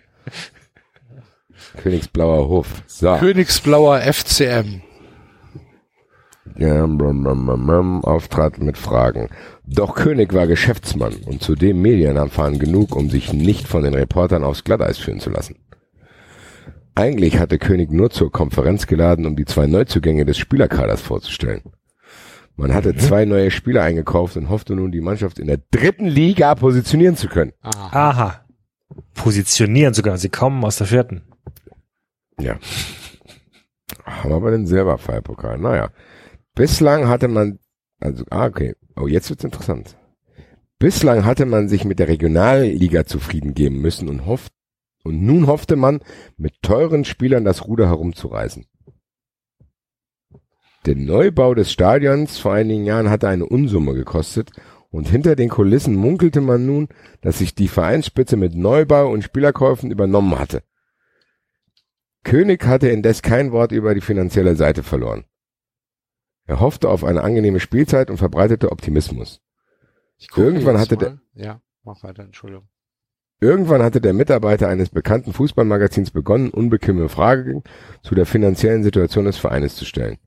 Königsblauer 1.78 2.48
Hof. 2.48 2.84
So. 2.88 3.16
Königsblauer 3.18 4.02
FCM. 4.02 4.82
Ja, 6.58 6.86
auftrat 8.04 8.60
mit 8.60 8.78
Fragen. 8.78 9.30
Doch 9.66 9.96
König 9.96 10.34
war 10.34 10.48
Geschäftsmann 10.48 11.16
und 11.26 11.42
zudem 11.42 11.82
medienerfahren 11.82 12.60
genug, 12.60 12.96
um 12.96 13.10
sich 13.10 13.34
nicht 13.34 13.68
von 13.68 13.84
den 13.84 13.94
Reportern 13.94 14.44
aufs 14.44 14.64
Glatteis 14.64 14.98
führen 14.98 15.20
zu 15.20 15.30
lassen. 15.32 15.58
Eigentlich 16.94 17.40
hatte 17.40 17.58
König 17.58 17.92
nur 17.92 18.10
zur 18.10 18.32
Konferenz 18.32 18.88
geladen, 18.88 19.26
um 19.26 19.36
die 19.36 19.44
zwei 19.44 19.68
Neuzugänge 19.68 20.24
des 20.24 20.38
Spielerkaders 20.38 21.02
vorzustellen. 21.02 21.62
Man 22.58 22.74
hatte 22.74 22.96
zwei 22.96 23.26
neue 23.26 23.52
Spieler 23.52 23.84
eingekauft 23.84 24.38
und 24.38 24.50
hoffte 24.50 24.76
nun, 24.76 24.92
die 24.92 25.02
Mannschaft 25.02 25.40
in 25.40 25.48
der 25.48 25.60
dritten 25.72 26.06
Liga 26.06 26.56
positionieren 26.56 27.18
zu 27.18 27.28
können. 27.28 27.52
Aha. 27.62 28.10
Aha. 28.10 28.46
Positionieren 29.14 29.94
sogar. 29.94 30.18
Sie 30.18 30.30
kommen 30.30 30.64
aus 30.64 30.78
der 30.78 30.88
vierten. 30.88 31.24
Ja. 32.40 32.58
Haben 34.06 34.30
wir 34.30 34.36
aber 34.36 34.52
den 34.52 34.68
Silberpfeilpokal. 34.68 35.58
Naja. 35.58 35.90
Bislang 36.54 37.10
hatte 37.10 37.28
man, 37.28 37.60
also, 38.00 38.24
ah, 38.30 38.46
okay. 38.46 38.76
Oh, 38.96 39.08
jetzt 39.08 39.30
wird's 39.30 39.44
interessant. 39.44 39.98
Bislang 40.80 41.26
hatte 41.26 41.46
man 41.46 41.68
sich 41.68 41.84
mit 41.84 42.00
der 42.00 42.08
Regionalliga 42.08 43.06
zufrieden 43.06 43.54
geben 43.54 43.82
müssen 43.82 44.08
und 44.08 44.26
hofft, 44.26 44.54
und 45.04 45.22
nun 45.22 45.48
hoffte 45.48 45.76
man, 45.76 46.00
mit 46.38 46.62
teuren 46.62 47.06
Spielern 47.06 47.44
das 47.44 47.66
Ruder 47.66 47.88
herumzureißen. 47.88 48.66
Der 50.86 50.96
Neubau 50.96 51.56
des 51.56 51.72
Stadions 51.72 52.38
vor 52.38 52.54
einigen 52.54 52.86
Jahren 52.86 53.10
hatte 53.10 53.28
eine 53.28 53.48
Unsumme 53.48 53.96
gekostet 53.96 54.52
und 54.92 55.10
hinter 55.10 55.36
den 55.36 55.50
Kulissen 55.50 55.96
munkelte 55.96 56.42
man 56.42 56.68
nun, 56.68 56.90
dass 57.22 57.40
sich 57.40 57.56
die 57.56 57.68
Vereinsspitze 57.68 58.38
mit 58.38 58.56
Neubau 58.56 59.12
und 59.12 59.24
Spielerkäufen 59.24 59.90
übernommen 59.90 60.38
hatte. 60.38 60.62
König 62.24 62.66
hatte 62.66 62.90
indes 62.90 63.24
kein 63.24 63.52
Wort 63.52 63.72
über 63.72 63.96
die 63.96 64.02
finanzielle 64.02 64.56
Seite 64.56 64.84
verloren. 64.84 65.26
Er 66.46 66.60
hoffte 66.60 66.90
auf 66.90 67.04
eine 67.04 67.24
angenehme 67.24 67.60
Spielzeit 67.60 68.12
und 68.12 68.18
verbreitete 68.18 68.72
Optimismus. 68.72 69.42
Irgendwann 70.36 70.78
hatte 70.78 70.98
mal. 70.98 71.20
Ja, 71.34 71.62
mach 71.84 72.04
weiter, 72.04 72.24
Entschuldigung. 72.24 72.68
Irgendwann 73.42 73.82
hatte 73.84 74.02
der 74.02 74.14
Mitarbeiter 74.14 74.68
eines 74.68 74.90
bekannten 74.90 75.34
Fußballmagazins 75.34 76.12
begonnen, 76.12 76.52
unbequeme 76.52 77.10
Fragen 77.10 77.64
zu 78.04 78.14
der 78.14 78.26
finanziellen 78.28 78.84
Situation 78.84 79.26
des 79.26 79.38
Vereines 79.38 79.76
zu 79.76 79.86
stellen. 79.86 80.18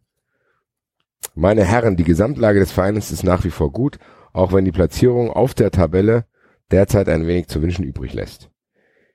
Meine 1.35 1.65
Herren, 1.65 1.97
die 1.97 2.05
Gesamtlage 2.05 2.59
des 2.59 2.73
Vereines 2.73 3.11
ist 3.11 3.23
nach 3.23 3.45
wie 3.45 3.51
vor 3.51 3.73
gut, 3.73 3.99
auch 4.33 4.53
wenn 4.53 4.65
die 4.65 4.73
Platzierung 4.73 5.31
auf 5.31 5.55
der 5.55 5.71
Tabelle 5.71 6.27
derzeit 6.71 7.09
ein 7.09 7.27
wenig 7.27 7.49
zu 7.49 7.63
wünschen 7.63 7.85
übrig 7.85 8.13
lässt. 8.13 8.51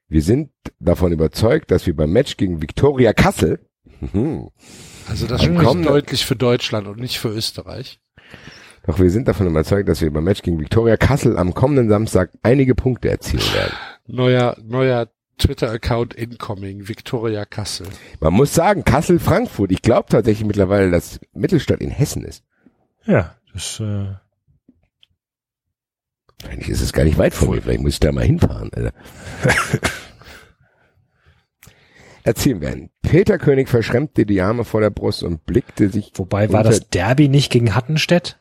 Wir 0.08 0.22
sind 0.22 0.52
davon 0.80 1.12
überzeugt, 1.12 1.72
dass 1.72 1.86
wir 1.86 1.96
beim 1.96 2.12
Match 2.12 2.38
gegen 2.38 2.62
Viktoria 2.62 3.14
Kassel, 3.14 3.60
Also 5.10 5.28
das 5.28 5.44
spricht 5.44 5.86
deutlich 5.86 6.26
für 6.26 6.36
Deutschland 6.36 6.88
und 6.88 7.00
nicht 7.00 7.20
für 7.20 7.30
Österreich. 7.30 8.00
doch 8.86 9.00
wir 9.00 9.10
sind 9.10 9.28
davon 9.28 9.48
überzeugt, 9.48 9.90
dass 9.90 10.02
wir 10.02 10.12
beim 10.12 10.24
Match 10.24 10.42
gegen 10.42 10.60
Viktoria 10.60 10.98
Kassel 10.98 11.38
am 11.38 11.54
kommenden 11.54 11.90
Samstag 11.90 12.32
einige 12.42 12.76
Punkte 12.76 13.10
erzielen 13.10 13.44
werden. 13.54 13.74
Neuer, 14.08 14.58
neuer 14.64 15.10
Twitter-Account 15.38 16.14
incoming, 16.14 16.88
Victoria 16.88 17.46
Kassel. 17.46 17.88
Man 18.20 18.34
muss 18.34 18.54
sagen, 18.54 18.84
Kassel-Frankfurt, 18.84 19.72
ich 19.72 19.82
glaube 19.82 20.10
tatsächlich 20.10 20.46
mittlerweile, 20.46 20.92
dass 20.92 21.20
Mittelstadt 21.34 21.82
in 21.82 21.90
Hessen 21.90 22.24
ist. 22.24 22.44
Ja, 23.06 23.36
das, 23.54 23.80
äh, 23.80 24.14
Eigentlich 26.48 26.70
ist 26.70 26.82
es 26.82 26.94
gar 26.94 27.04
nicht 27.04 27.18
weit 27.18 27.34
von 27.34 27.50
mir. 27.50 27.62
Vielleicht 27.62 27.82
muss 27.82 27.94
ich 27.94 28.00
da 28.00 28.12
mal 28.12 28.26
hinfahren. 28.26 28.72
Alter. 28.74 28.94
Erzählen 32.24 32.62
wir. 32.62 32.70
einen. 32.70 32.90
Peter 33.02 33.38
König 33.38 33.70
verschränkte 33.70 34.26
die 34.26 34.42
Arme 34.42 34.64
vor 34.64 34.82
der 34.82 34.90
Brust 34.90 35.24
und 35.24 35.46
blickte 35.46 35.90
sich. 35.90 36.12
wobei 36.16 36.52
war 36.52 36.64
das 36.64 36.90
Derby 36.90 37.28
nicht 37.28 37.52
gegen 37.52 37.76
Hattenstedt? 37.76 38.40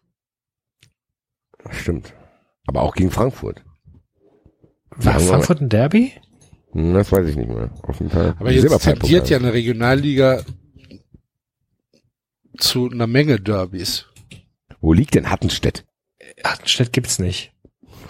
Stimmt. 1.70 2.14
Aber 2.66 2.82
auch 2.82 2.94
gegen 2.94 3.10
Frankfurt. 3.10 3.64
War 4.90 5.20
Frankfurt 5.20 5.60
ein 5.60 5.68
Derby? 5.68 6.12
Hm, 6.72 6.94
Das 6.94 7.12
weiß 7.12 7.28
ich 7.28 7.36
nicht 7.36 7.48
mehr. 7.48 7.70
Auf 7.82 7.98
jeden 8.00 8.10
Fall. 8.10 8.34
Aber 8.38 8.50
jetzt 8.50 8.82
tendiert 8.82 9.28
ja 9.30 9.38
eine 9.38 9.52
Regionalliga 9.52 10.42
zu 12.58 12.90
einer 12.90 13.06
Menge 13.06 13.40
Derbys. 13.40 14.06
Wo 14.80 14.92
liegt 14.92 15.14
denn 15.14 15.30
Hattenstedt? 15.30 15.84
Hattenstedt 16.44 16.92
gibt's 16.92 17.18
nicht. 17.18 17.52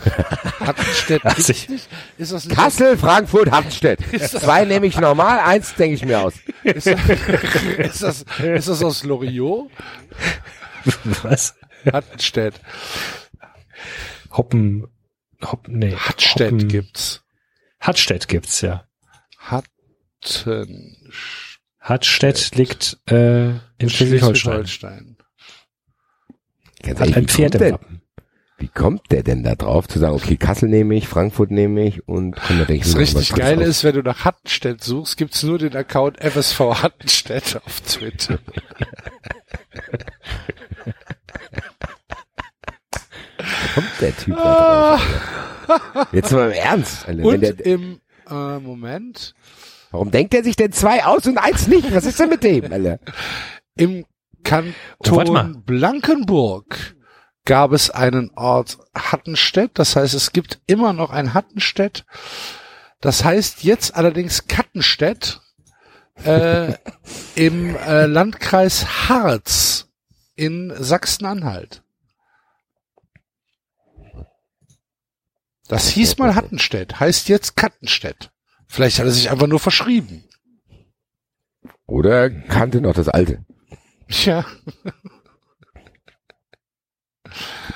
Hattenstedt 0.61 1.23
gibt's 1.23 1.49
ich- 1.49 1.69
nicht? 1.69 1.89
Ist 2.19 2.33
das 2.33 2.47
nicht 2.47 2.57
Kassel, 2.57 2.97
Frankfurt, 2.97 3.51
Hattenstedt. 3.51 4.01
Zwei 4.21 4.65
nehme 4.65 4.87
ich 4.87 4.99
normal, 4.99 5.41
eins 5.41 5.75
denke 5.75 5.95
ich 5.95 6.05
mir 6.05 6.21
aus. 6.21 6.35
Ist 6.65 6.87
das, 6.87 7.01
ist 7.79 8.03
das, 8.03 8.25
ist 8.43 8.69
das 8.69 8.83
aus 8.83 9.05
Loriot? 9.05 9.71
Was? 11.23 11.55
Hattenstedt. 11.91 12.61
Hoppen, 14.33 14.87
Hoppen, 15.45 15.79
nee. 15.79 15.95
Hattstedt 15.95 16.53
Hoppen- 16.53 16.69
gibt's. 16.69 17.23
Hattstedt 17.83 18.29
gibt's, 18.29 18.61
ja. 18.63 18.85
Hatten. 19.39 20.97
Hattstedt 21.81 22.55
liegt 22.57 22.99
äh, 23.11 23.51
in 23.79 23.91
Schleswig-Holstein. 23.91 24.67
Schleswig-Holstein. 24.67 25.17
Ganz 26.83 27.01
Hat 27.01 27.09
ein 27.17 27.23
wie 27.23 27.27
Pferd 27.27 27.53
kommt 27.53 27.55
im 27.55 27.59
der- 27.61 27.73
Wappen. 27.73 27.99
Wie 28.59 28.69
kommt 28.69 29.11
der 29.11 29.25
denn 29.25 29.43
da 29.43 29.57
drauf, 29.57 29.89
zu 29.89 29.99
sagen, 29.99 30.15
okay, 30.15 30.37
Kassel 30.37 30.69
nehme 30.69 30.95
ich, 30.95 31.09
Frankfurt 31.09 31.51
nehme 31.51 31.85
ich 31.85 32.07
und 32.07 32.37
komm, 32.37 32.59
da 32.61 32.65
denke 32.65 32.87
ich 32.87 32.93
Das 32.93 32.97
richtig 32.97 33.43
aus. 33.43 33.61
ist, 33.67 33.83
wenn 33.83 33.95
du 33.97 34.03
nach 34.03 34.25
Hattenstedt 34.25 34.85
suchst, 34.85 35.17
gibt's 35.17 35.43
nur 35.43 35.59
den 35.59 35.75
Account 35.75 36.21
FSV 36.23 36.61
Hattenstedt 36.61 37.61
auf 37.67 37.81
Twitter. 37.81 38.39
kommt 43.75 43.91
der 44.01 44.17
Typ 44.17 44.37
da 44.37 44.97
drauf? 44.97 46.09
Jetzt 46.13 46.33
mal 46.33 46.51
im 46.51 46.53
Ernst. 46.53 47.09
Alter. 47.09 47.25
Und 47.25 47.41
der, 47.41 47.67
im 47.67 48.01
äh, 48.29 48.59
Moment, 48.59 49.35
warum 49.91 50.11
denkt 50.11 50.35
er 50.35 50.45
sich 50.45 50.57
denn 50.57 50.73
zwei 50.73 51.05
aus 51.05 51.27
und 51.27 51.39
eins 51.39 51.67
nicht? 51.67 51.95
Was 51.95 52.05
ist 52.05 52.19
denn 52.19 52.29
mit 52.29 52.43
dem, 52.43 52.73
Alter? 52.73 52.99
Im 53.77 54.05
Oh. 54.43 54.49
Kanton 54.49 55.63
Blankenburg 55.65 56.97
gab 57.45 57.73
es 57.73 57.91
einen 57.91 58.31
Ort 58.35 58.79
Hattenstedt. 58.95 59.73
Das 59.75 59.97
heißt, 59.97 60.15
es 60.15 60.33
gibt 60.33 60.61
immer 60.67 60.93
noch 60.93 61.11
ein 61.11 61.35
Hattenstedt. 61.35 62.05
Das 63.01 63.25
heißt 63.25 63.65
jetzt 63.65 63.95
allerdings 63.97 64.47
Kattenstedt 64.47 65.41
äh, 66.25 66.75
im 67.35 67.77
äh, 67.77 68.07
Landkreis 68.07 69.09
Harz 69.09 69.89
in 70.35 70.73
Sachsen-Anhalt. 70.77 71.82
Das 75.73 75.89
hieß 75.89 76.19
mal 76.19 76.35
Hattenstedt, 76.35 77.01
heißt 77.01 77.31
jetzt 77.31 77.57
Kattenstedt. 77.57 78.31
Vielleicht 78.69 78.99
hat 78.99 79.07
er 79.07 79.11
sich 79.11 79.31
einfach 79.31 79.47
nur 79.47 79.59
verschrieben. 79.59 80.23
Oder 81.87 82.25
er 82.25 82.31
kannte 82.31 82.83
noch 82.83 82.93
das 82.93 83.09
alte. 83.09 83.43
Tja. 84.07 84.45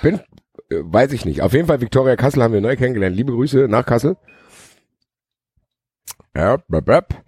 Bin, 0.02 0.20
äh, 0.68 0.82
weiß 0.82 1.14
ich 1.14 1.24
nicht. 1.24 1.40
Auf 1.40 1.54
jeden 1.54 1.68
Fall, 1.68 1.80
Victoria 1.80 2.16
Kassel 2.16 2.42
haben 2.42 2.52
wir 2.52 2.60
neu 2.60 2.76
kennengelernt. 2.76 3.16
Liebe 3.16 3.32
Grüße 3.32 3.66
nach 3.66 3.86
Kassel. 3.86 4.18
Ja, 6.36 6.58
bap, 6.68 6.84
bap. 6.84 7.24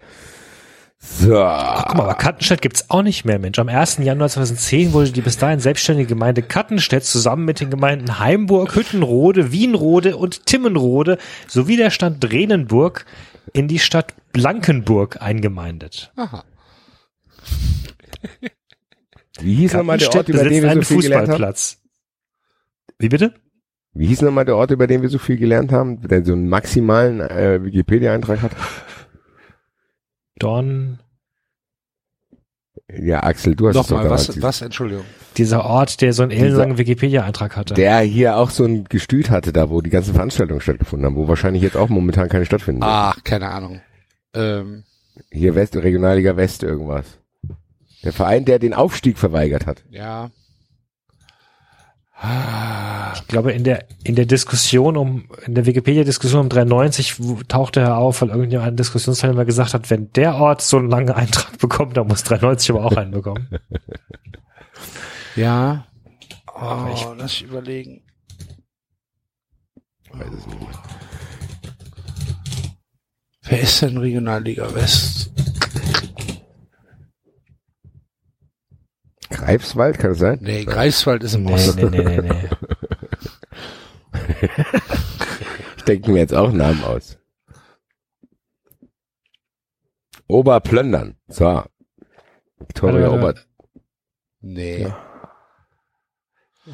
So. 1.00 1.26
Guck 1.26 1.34
mal, 1.34 2.02
aber 2.02 2.14
Kattenstedt 2.14 2.60
gibt's 2.60 2.90
auch 2.90 3.02
nicht 3.02 3.24
mehr, 3.24 3.38
Mensch. 3.38 3.58
Am 3.58 3.68
1. 3.68 3.98
Januar 3.98 4.28
2010 4.28 4.92
wurde 4.92 5.12
die 5.12 5.20
bis 5.20 5.38
dahin 5.38 5.60
selbstständige 5.60 6.08
Gemeinde 6.08 6.42
Kattenstedt 6.42 7.04
zusammen 7.04 7.44
mit 7.44 7.60
den 7.60 7.70
Gemeinden 7.70 8.18
Heimburg, 8.18 8.74
Hüttenrode, 8.74 9.52
Wienrode 9.52 10.16
und 10.16 10.46
Timmenrode 10.46 11.18
sowie 11.46 11.76
der 11.76 11.90
Stadt 11.90 12.16
Drenenburg 12.18 13.04
in 13.52 13.68
die 13.68 13.78
Stadt 13.78 14.14
Blankenburg 14.32 15.22
eingemeindet. 15.22 16.12
Aha. 16.16 16.44
Wie 19.40 19.54
hieß 19.54 19.74
nochmal 19.74 19.98
der 19.98 20.12
Ort, 20.12 20.28
über 20.28 20.42
den 20.42 20.64
wir 20.64 20.74
so 20.74 20.82
viel 20.82 21.02
gelernt 21.02 21.28
haben? 21.28 21.54
Wie 22.98 23.08
bitte? 23.08 23.34
Wie 23.94 24.06
hieß 24.06 24.22
nochmal 24.22 24.44
der 24.44 24.56
Ort, 24.56 24.72
über 24.72 24.88
den 24.88 25.02
wir 25.02 25.08
so 25.08 25.18
viel 25.18 25.36
gelernt 25.36 25.70
haben, 25.70 26.02
der 26.02 26.24
so 26.24 26.32
einen 26.32 26.48
maximalen 26.48 27.20
äh, 27.20 27.62
Wikipedia-Eintrag 27.62 28.42
hat? 28.42 28.50
Dorn, 30.38 31.00
Ja, 32.90 33.22
Axel, 33.22 33.54
du 33.54 33.68
hast 33.68 33.76
es 33.76 33.82
doch 33.86 33.90
Nochmal, 33.90 34.10
was, 34.10 34.40
was, 34.40 34.62
Entschuldigung. 34.62 35.04
dieser 35.36 35.64
Ort, 35.64 36.00
der 36.00 36.12
so 36.12 36.22
einen 36.22 36.32
ellenlangen 36.32 36.78
Wikipedia-Eintrag 36.78 37.56
hatte. 37.56 37.74
Der 37.74 38.00
hier 38.00 38.36
auch 38.36 38.50
so 38.50 38.64
ein 38.64 38.84
Gestüt 38.84 39.30
hatte, 39.30 39.52
da 39.52 39.68
wo 39.68 39.80
die 39.82 39.90
ganzen 39.90 40.14
Veranstaltungen 40.14 40.60
stattgefunden 40.60 41.06
haben, 41.06 41.16
wo 41.16 41.28
wahrscheinlich 41.28 41.62
jetzt 41.62 41.76
auch 41.76 41.88
momentan 41.88 42.28
keine 42.28 42.46
stattfinden. 42.46 42.82
Ach, 42.84 43.22
keine 43.24 43.48
Ahnung. 43.48 43.80
Ähm, 44.34 44.84
Hier 45.30 45.54
West, 45.54 45.76
Regionalliga 45.76 46.36
West 46.36 46.62
irgendwas. 46.62 47.18
Der 48.04 48.12
Verein, 48.12 48.44
der 48.44 48.58
den 48.58 48.74
Aufstieg 48.74 49.18
verweigert 49.18 49.66
hat. 49.66 49.84
ja. 49.90 50.30
Ah, 52.20 53.12
Ich 53.14 53.28
glaube, 53.28 53.52
in 53.52 53.62
der, 53.62 53.86
in 54.02 54.16
der 54.16 54.26
Diskussion 54.26 54.96
um, 54.96 55.28
in 55.46 55.54
der 55.54 55.66
Wikipedia-Diskussion 55.66 56.40
um 56.42 56.48
93 56.48 57.20
wo- 57.22 57.40
tauchte 57.46 57.78
er 57.80 57.96
auf, 57.96 58.22
weil 58.22 58.30
irgendjemand 58.30 58.68
ein 58.72 58.76
Diskussionsteilnehmer 58.76 59.44
gesagt 59.44 59.72
hat, 59.74 59.88
wenn 59.90 60.12
der 60.14 60.34
Ort 60.34 60.60
so 60.60 60.78
einen 60.78 60.90
langen 60.90 61.10
Eintrag 61.10 61.56
bekommt, 61.58 61.96
dann 61.96 62.08
muss 62.08 62.24
93 62.24 62.70
aber 62.70 62.84
auch 62.84 62.96
einen 62.96 63.12
bekommen. 63.12 63.48
Ja. 65.36 65.86
Oh, 66.60 67.14
lass 67.16 67.34
ich 67.34 67.42
überlegen. 67.44 68.02
Weiß 70.10 70.26
es 70.38 70.46
nicht 70.46 70.60
mehr. 70.60 70.68
Wer 73.44 73.60
ist 73.60 73.80
denn 73.80 73.96
Regionalliga 73.96 74.74
West? 74.74 75.30
Greifswald, 79.30 79.98
kann 79.98 80.12
es 80.12 80.18
sein? 80.18 80.38
Nee, 80.40 80.64
Greifswald 80.64 81.22
ist 81.22 81.34
im 81.34 81.44
Nee, 81.44 81.52
Osten. 81.54 81.90
nee, 81.90 81.98
nee, 82.02 82.20
nee, 82.20 82.32
nee. 82.32 82.48
Ich 85.76 85.84
denke 85.84 86.10
mir 86.10 86.18
jetzt 86.18 86.34
auch 86.34 86.52
Namen 86.52 86.82
aus. 86.84 87.18
Oberplöndern. 90.26 91.16
So. 91.28 91.62
Victoria 92.58 93.10
Ober. 93.10 93.34
Nee. 94.40 94.92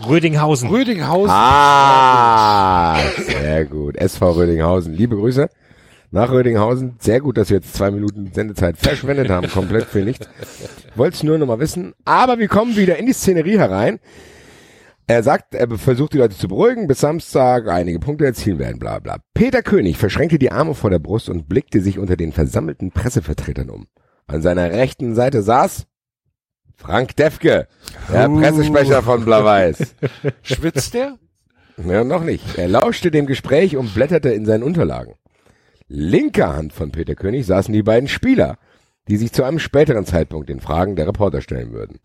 Rödinghausen. 0.09 0.69
Rödinghausen. 0.69 1.31
Ah, 1.31 2.99
sehr 3.19 3.65
gut. 3.67 3.97
SV 3.97 4.33
Rödinghausen. 4.33 4.93
Liebe 4.95 5.17
Grüße 5.17 5.49
nach 6.15 6.31
Rödinghausen. 6.31 6.95
Sehr 7.01 7.21
gut, 7.21 7.37
dass 7.37 7.51
wir 7.51 7.57
jetzt 7.57 7.75
zwei 7.75 7.91
Minuten 7.91 8.31
Sendezeit 8.33 8.79
verschwendet 8.79 9.29
haben. 9.31 9.49
Komplett 9.49 9.87
für 9.87 9.99
nichts. 9.99 10.29
Wollte 10.95 11.17
es 11.17 11.23
nur 11.25 11.39
noch 11.39 11.47
mal 11.47 11.59
wissen. 11.59 11.93
Aber 12.05 12.39
wir 12.39 12.47
kommen 12.47 12.77
wieder 12.77 12.97
in 12.99 13.07
die 13.07 13.13
Szenerie 13.13 13.59
herein. 13.59 13.99
Er 15.09 15.25
sagt, 15.25 15.55
er 15.55 15.69
versucht 15.77 16.15
die 16.15 16.19
Leute 16.19 16.37
zu 16.37 16.47
beruhigen, 16.47 16.87
bis 16.87 17.01
Samstag 17.01 17.69
einige 17.69 17.99
Punkte 17.99 18.25
erzielen 18.25 18.59
werden, 18.59 18.79
bla 18.79 19.01
bla. 19.01 19.19
Peter 19.35 19.63
König 19.63 19.99
verschränkte 19.99 20.39
die 20.39 20.53
Arme 20.53 20.75
vor 20.75 20.89
der 20.89 21.01
Brust 21.01 21.29
und 21.29 21.49
blickte 21.49 21.81
sich 21.81 21.99
unter 21.99 22.17
den 22.17 22.33
versammelten 22.33 22.91
Pressevertretern 22.91 23.69
um. 23.69 23.87
An 24.29 24.41
seiner 24.41 24.71
rechten 24.71 25.15
Seite 25.15 25.43
saß 25.43 25.87
Frank 26.77 27.17
Defke, 27.17 27.67
der 28.11 28.29
Pressesprecher 28.29 29.03
von 29.03 29.25
Blau-Weiß. 29.25 29.95
Schwitzt 30.43 30.95
der? 30.95 31.19
Ja, 31.85 32.05
noch 32.05 32.23
nicht. 32.23 32.57
Er 32.57 32.69
lauschte 32.69 33.11
dem 33.11 33.27
Gespräch 33.27 33.77
und 33.77 33.93
blätterte 33.95 34.31
in 34.31 34.47
seinen 34.47 34.63
Unterlagen. 34.63 35.15
Linker 35.95 36.53
Hand 36.57 36.73
von 36.73 36.91
Peter 36.91 37.15
König 37.15 37.47
saßen 37.47 37.73
die 37.73 37.85
beiden 37.85 38.09
Spieler, 38.09 38.59
die 39.07 39.17
sich 39.17 39.33
zu 39.33 39.45
einem 39.45 39.61
späteren 39.61 40.05
Zeitpunkt 40.05 40.49
den 40.49 40.59
Fragen 40.59 40.97
der 40.97 41.07
Reporter 41.07 41.41
stellen 41.41 41.73
würden. 41.73 42.01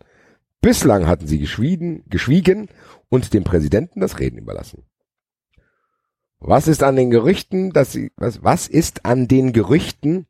Bislang 0.60 1.08
hatten 1.08 1.26
sie 1.26 1.40
geschwiegen, 1.40 2.04
geschwiegen 2.08 2.68
und 3.08 3.34
dem 3.34 3.42
Präsidenten 3.42 3.98
das 4.00 4.20
Reden 4.20 4.38
überlassen. 4.38 4.84
Was 6.38 6.68
ist 6.68 6.84
an 6.84 6.94
den 6.94 7.10
Gerüchten, 7.10 7.72
dass 7.72 7.90
sie, 7.90 8.12
was, 8.16 8.44
was 8.44 8.68
ist 8.68 9.04
an 9.06 9.26
den 9.26 9.52
Gerüchten, 9.52 10.26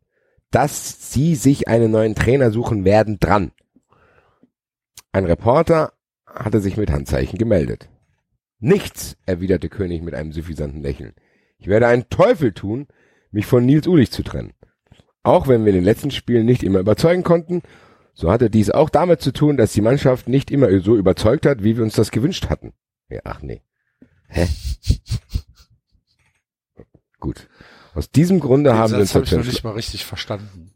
dass 0.50 1.12
sie 1.12 1.34
sich 1.34 1.68
einen 1.68 1.90
neuen 1.90 2.14
Trainer 2.14 2.50
suchen 2.50 2.86
werden, 2.86 3.18
dran? 3.20 3.52
Ein 5.12 5.26
Reporter 5.26 5.92
hatte 6.24 6.60
sich 6.60 6.78
mit 6.78 6.90
Handzeichen 6.90 7.39
gemeldet. 7.39 7.90
Nichts, 8.58 9.18
erwiderte 9.26 9.68
König 9.68 10.02
mit 10.02 10.14
einem 10.14 10.32
suffisanten 10.32 10.80
Lächeln. 10.80 11.14
Ich 11.58 11.66
werde 11.66 11.89
einen 11.89 12.08
Teufel 12.08 12.52
tun, 12.52 12.86
mich 13.31 13.47
von 13.47 13.65
Nils 13.65 13.86
Ulich 13.86 14.10
zu 14.10 14.23
trennen. 14.23 14.52
Auch 15.23 15.49
wenn 15.49 15.65
wir 15.65 15.70
in 15.70 15.76
den 15.76 15.84
letzten 15.84 16.10
Spielen 16.10 16.47
nicht 16.47 16.62
immer 16.62 16.78
überzeugen 16.78 17.23
konnten, 17.23 17.62
so 18.15 18.31
hatte 18.31 18.50
dies 18.50 18.70
auch 18.70 18.91
damit 18.91 19.20
zu 19.20 19.33
tun, 19.33 19.57
dass 19.57 19.73
die 19.73 19.81
Mannschaft 19.81 20.28
nicht 20.28 20.50
immer 20.50 20.81
so 20.81 20.97
überzeugt 20.97 21.47
hat, 21.47 21.62
wie 21.62 21.76
wir 21.76 21.84
uns 21.84 21.94
das 21.94 22.10
gewünscht 22.10 22.49
hatten. 22.49 22.73
Ja, 23.09 23.20
ach 23.25 23.42
nee. 23.42 23.62
Hä? 24.28 24.47
Gut. 27.18 27.49
Aus 27.94 28.10
diesem 28.10 28.41
Grunde 28.41 28.76
haben 28.76 28.92
wir 28.92 29.00
uns 29.00 29.15
habe 29.15 29.25
ich 29.25 29.33
noch 29.33 29.44
nicht 29.44 29.65
mal 29.65 29.73
richtig 29.73 30.07
verstanden. 30.07 30.73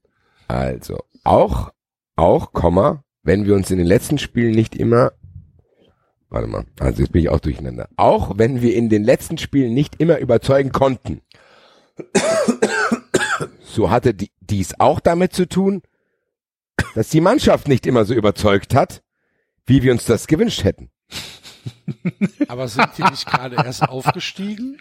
Also, 0.49 0.99
auch, 1.23 1.73
auch, 2.17 2.53
Komma, 2.53 3.05
wenn 3.23 3.47
wir 3.47 3.55
uns 3.55 3.71
in 3.71 3.79
den 3.79 3.87
letzten 3.87 4.19
Spielen 4.19 4.55
nicht 4.55 4.77
immer, 4.77 5.13
warte 6.29 6.49
mal, 6.49 6.67
also 6.81 7.03
jetzt 7.03 7.13
bin 7.13 7.23
ich 7.23 7.31
auch 7.31 7.41
durcheinander. 7.41 7.89
Auch 7.97 8.37
wenn 8.37 8.61
wir 8.61 8.75
in 8.75 8.89
den 8.89 9.05
letzten 9.05 9.39
Spielen 9.39 9.73
nicht 9.73 10.01
immer 10.01 10.19
überzeugen 10.19 10.73
konnten, 10.73 11.23
so 13.65 13.91
hatte 13.91 14.15
die, 14.15 14.31
dies 14.41 14.79
auch 14.79 15.01
damit 15.01 15.33
zu 15.33 15.49
tun, 15.49 15.83
dass 16.95 17.09
die 17.09 17.21
Mannschaft 17.21 17.69
nicht 17.69 17.87
immer 17.87 18.05
so 18.05 18.15
überzeugt 18.15 18.75
hat, 18.75 19.03
wie 19.67 19.83
wir 19.83 19.93
uns 19.93 20.05
das 20.05 20.27
gewünscht 20.27 20.65
hätten. 20.65 20.91
Aber 22.49 22.69
sind 22.69 22.89
die 22.99 23.03
nicht 23.03 23.27
gerade 23.27 23.57
erst 23.57 23.83
aufgestiegen? 23.83 24.79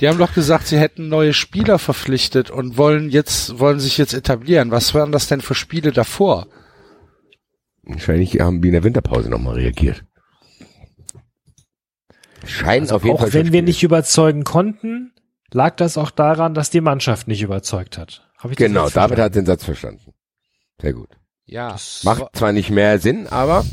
Die 0.00 0.08
haben 0.08 0.18
doch 0.18 0.32
gesagt, 0.32 0.68
sie 0.68 0.78
hätten 0.78 1.08
neue 1.08 1.32
Spieler 1.32 1.78
verpflichtet 1.78 2.50
und 2.50 2.76
wollen 2.76 3.10
jetzt, 3.10 3.58
wollen 3.58 3.80
sich 3.80 3.98
jetzt 3.98 4.14
etablieren. 4.14 4.70
Was 4.70 4.94
waren 4.94 5.10
das 5.10 5.26
denn 5.26 5.40
für 5.40 5.54
Spiele 5.54 5.92
davor? 5.92 6.46
Wahrscheinlich 7.82 8.38
haben 8.40 8.62
die 8.62 8.68
in 8.68 8.74
der 8.74 8.84
Winterpause 8.84 9.28
nochmal 9.28 9.54
reagiert. 9.54 10.04
Scheinen 12.44 12.82
Also 12.82 12.96
auf 12.96 13.04
jeden 13.04 13.16
auch 13.16 13.20
Fall 13.20 13.32
schon 13.32 13.40
wenn 13.40 13.52
wir 13.52 13.62
nicht 13.62 13.82
überzeugen 13.82 14.44
konnten, 14.44 15.12
lag 15.56 15.74
das 15.76 15.98
auch 15.98 16.10
daran, 16.10 16.54
dass 16.54 16.70
die 16.70 16.82
Mannschaft 16.82 17.26
nicht 17.26 17.42
überzeugt 17.42 17.98
hat. 17.98 18.28
Hab 18.38 18.50
ich 18.52 18.58
das 18.58 18.66
Genau, 18.66 18.88
David 18.90 19.18
hat 19.18 19.34
den 19.34 19.46
Satz 19.46 19.64
verstanden. 19.64 20.12
Sehr 20.80 20.92
gut. 20.92 21.08
Ja. 21.46 21.76
Macht 22.04 22.36
zwar 22.36 22.52
nicht 22.52 22.70
mehr 22.70 22.98
Sinn, 22.98 23.26
aber 23.26 23.64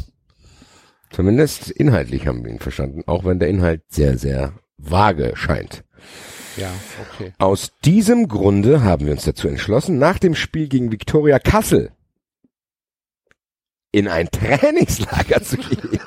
zumindest 1.12 1.70
inhaltlich 1.70 2.26
haben 2.26 2.44
wir 2.46 2.52
ihn 2.52 2.60
verstanden, 2.60 3.04
auch 3.06 3.26
wenn 3.26 3.38
der 3.38 3.50
Inhalt 3.50 3.84
sehr, 3.90 4.18
sehr 4.18 4.54
vage 4.78 5.34
scheint. 5.36 5.84
Ja, 6.56 6.72
okay. 7.02 7.34
Aus 7.38 7.72
diesem 7.84 8.28
Grunde 8.30 8.84
haben 8.84 9.06
wir 9.06 9.12
uns 9.12 9.26
dazu 9.26 9.48
entschlossen, 9.48 9.98
nach 9.98 10.20
dem 10.20 10.36
Spiel 10.36 10.70
gegen 10.70 10.92
Viktoria 10.92 11.40
Kassel 11.40 11.92
in 13.92 14.08
ein 14.08 14.30
Trainingslager 14.30 15.44
zu 15.44 15.58
gehen. 15.58 16.00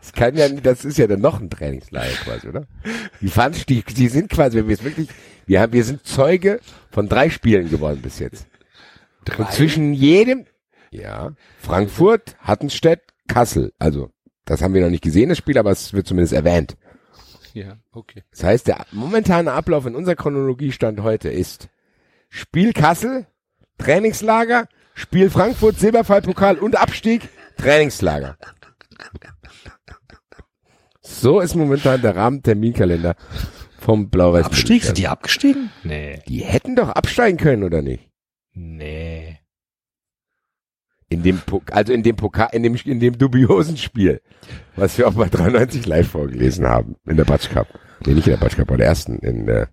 Das 0.00 0.12
kann 0.12 0.36
ja, 0.36 0.48
das 0.48 0.84
ist 0.84 0.98
ja 0.98 1.06
dann 1.06 1.20
noch 1.20 1.40
ein 1.40 1.50
Trainingslager 1.50 2.12
quasi, 2.24 2.48
oder? 2.48 2.66
Die 3.20 3.28
fahren, 3.28 3.54
die, 3.68 3.82
die 3.82 4.08
sind 4.08 4.30
quasi, 4.30 4.58
wenn 4.58 4.68
wir 4.68 4.74
es 4.74 4.84
wirklich, 4.84 5.08
wir 5.46 5.60
haben, 5.60 5.72
wir 5.72 5.84
sind 5.84 6.06
Zeuge 6.06 6.60
von 6.90 7.08
drei 7.08 7.30
Spielen 7.30 7.70
geworden 7.70 8.00
bis 8.02 8.18
jetzt. 8.18 8.46
Und 9.38 9.52
zwischen 9.52 9.92
jedem, 9.92 10.46
ja, 10.90 11.32
Frankfurt, 11.58 12.36
Hattenstedt, 12.40 13.02
Kassel. 13.28 13.72
Also, 13.78 14.10
das 14.44 14.62
haben 14.62 14.74
wir 14.74 14.82
noch 14.82 14.90
nicht 14.90 15.04
gesehen, 15.04 15.28
das 15.28 15.38
Spiel, 15.38 15.58
aber 15.58 15.70
es 15.70 15.92
wird 15.92 16.06
zumindest 16.06 16.32
erwähnt. 16.32 16.76
Ja, 17.54 17.78
okay. 17.92 18.22
Das 18.30 18.44
heißt, 18.44 18.66
der 18.68 18.86
momentane 18.92 19.52
Ablauf 19.52 19.86
in 19.86 19.94
unserer 19.94 20.16
Chronologiestand 20.16 21.02
heute 21.02 21.28
ist 21.28 21.68
Spiel 22.28 22.72
Kassel, 22.72 23.26
Trainingslager, 23.78 24.68
Spiel 24.94 25.30
Frankfurt, 25.30 25.78
Silberfallpokal 25.78 26.58
und 26.58 26.76
Abstieg, 26.76 27.28
Trainingslager. 27.56 28.36
So 31.00 31.40
ist 31.40 31.56
momentan 31.56 32.02
der 32.02 32.14
Rahmenterminkalender 32.14 33.16
vom 33.78 34.10
Blau-Weiß. 34.10 34.46
Abstieg? 34.46 34.84
Sind 34.84 34.98
die 34.98 35.08
abgestiegen? 35.08 35.70
Nee. 35.82 36.22
Die 36.28 36.44
hätten 36.44 36.76
doch 36.76 36.90
absteigen 36.90 37.38
können, 37.38 37.64
oder 37.64 37.82
nicht? 37.82 38.10
Nee. 38.52 39.39
In 41.12 41.22
dem, 41.24 41.38
Pok- 41.40 41.72
also 41.72 41.92
in 41.92 42.02
dem 42.04 42.14
Pokal, 42.16 42.48
in 42.52 42.62
dem, 42.62 42.76
in 42.76 43.00
dem 43.00 43.18
dubiosen 43.18 43.76
Spiel, 43.76 44.20
was 44.76 44.96
wir 44.96 45.08
auch 45.08 45.14
bei 45.14 45.28
93 45.28 45.84
live 45.84 46.08
vorgelesen 46.08 46.66
haben, 46.66 46.94
in 47.04 47.16
der 47.16 47.24
Batsch 47.24 47.50
Cup. 47.50 47.66
Nee, 48.06 48.14
nicht 48.14 48.28
in 48.28 48.32
der 48.34 48.38
Batsch 48.38 48.56
Cup, 48.56 48.68
bei 48.68 48.76
der 48.76 48.86
ersten, 48.86 49.18
in 49.18 49.44
der 49.44 49.70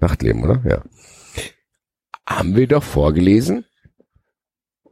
Nachtleben, 0.00 0.42
oder? 0.42 0.62
Ja. 0.66 0.82
Haben 2.26 2.56
wir 2.56 2.66
doch 2.66 2.82
vorgelesen, 2.82 3.66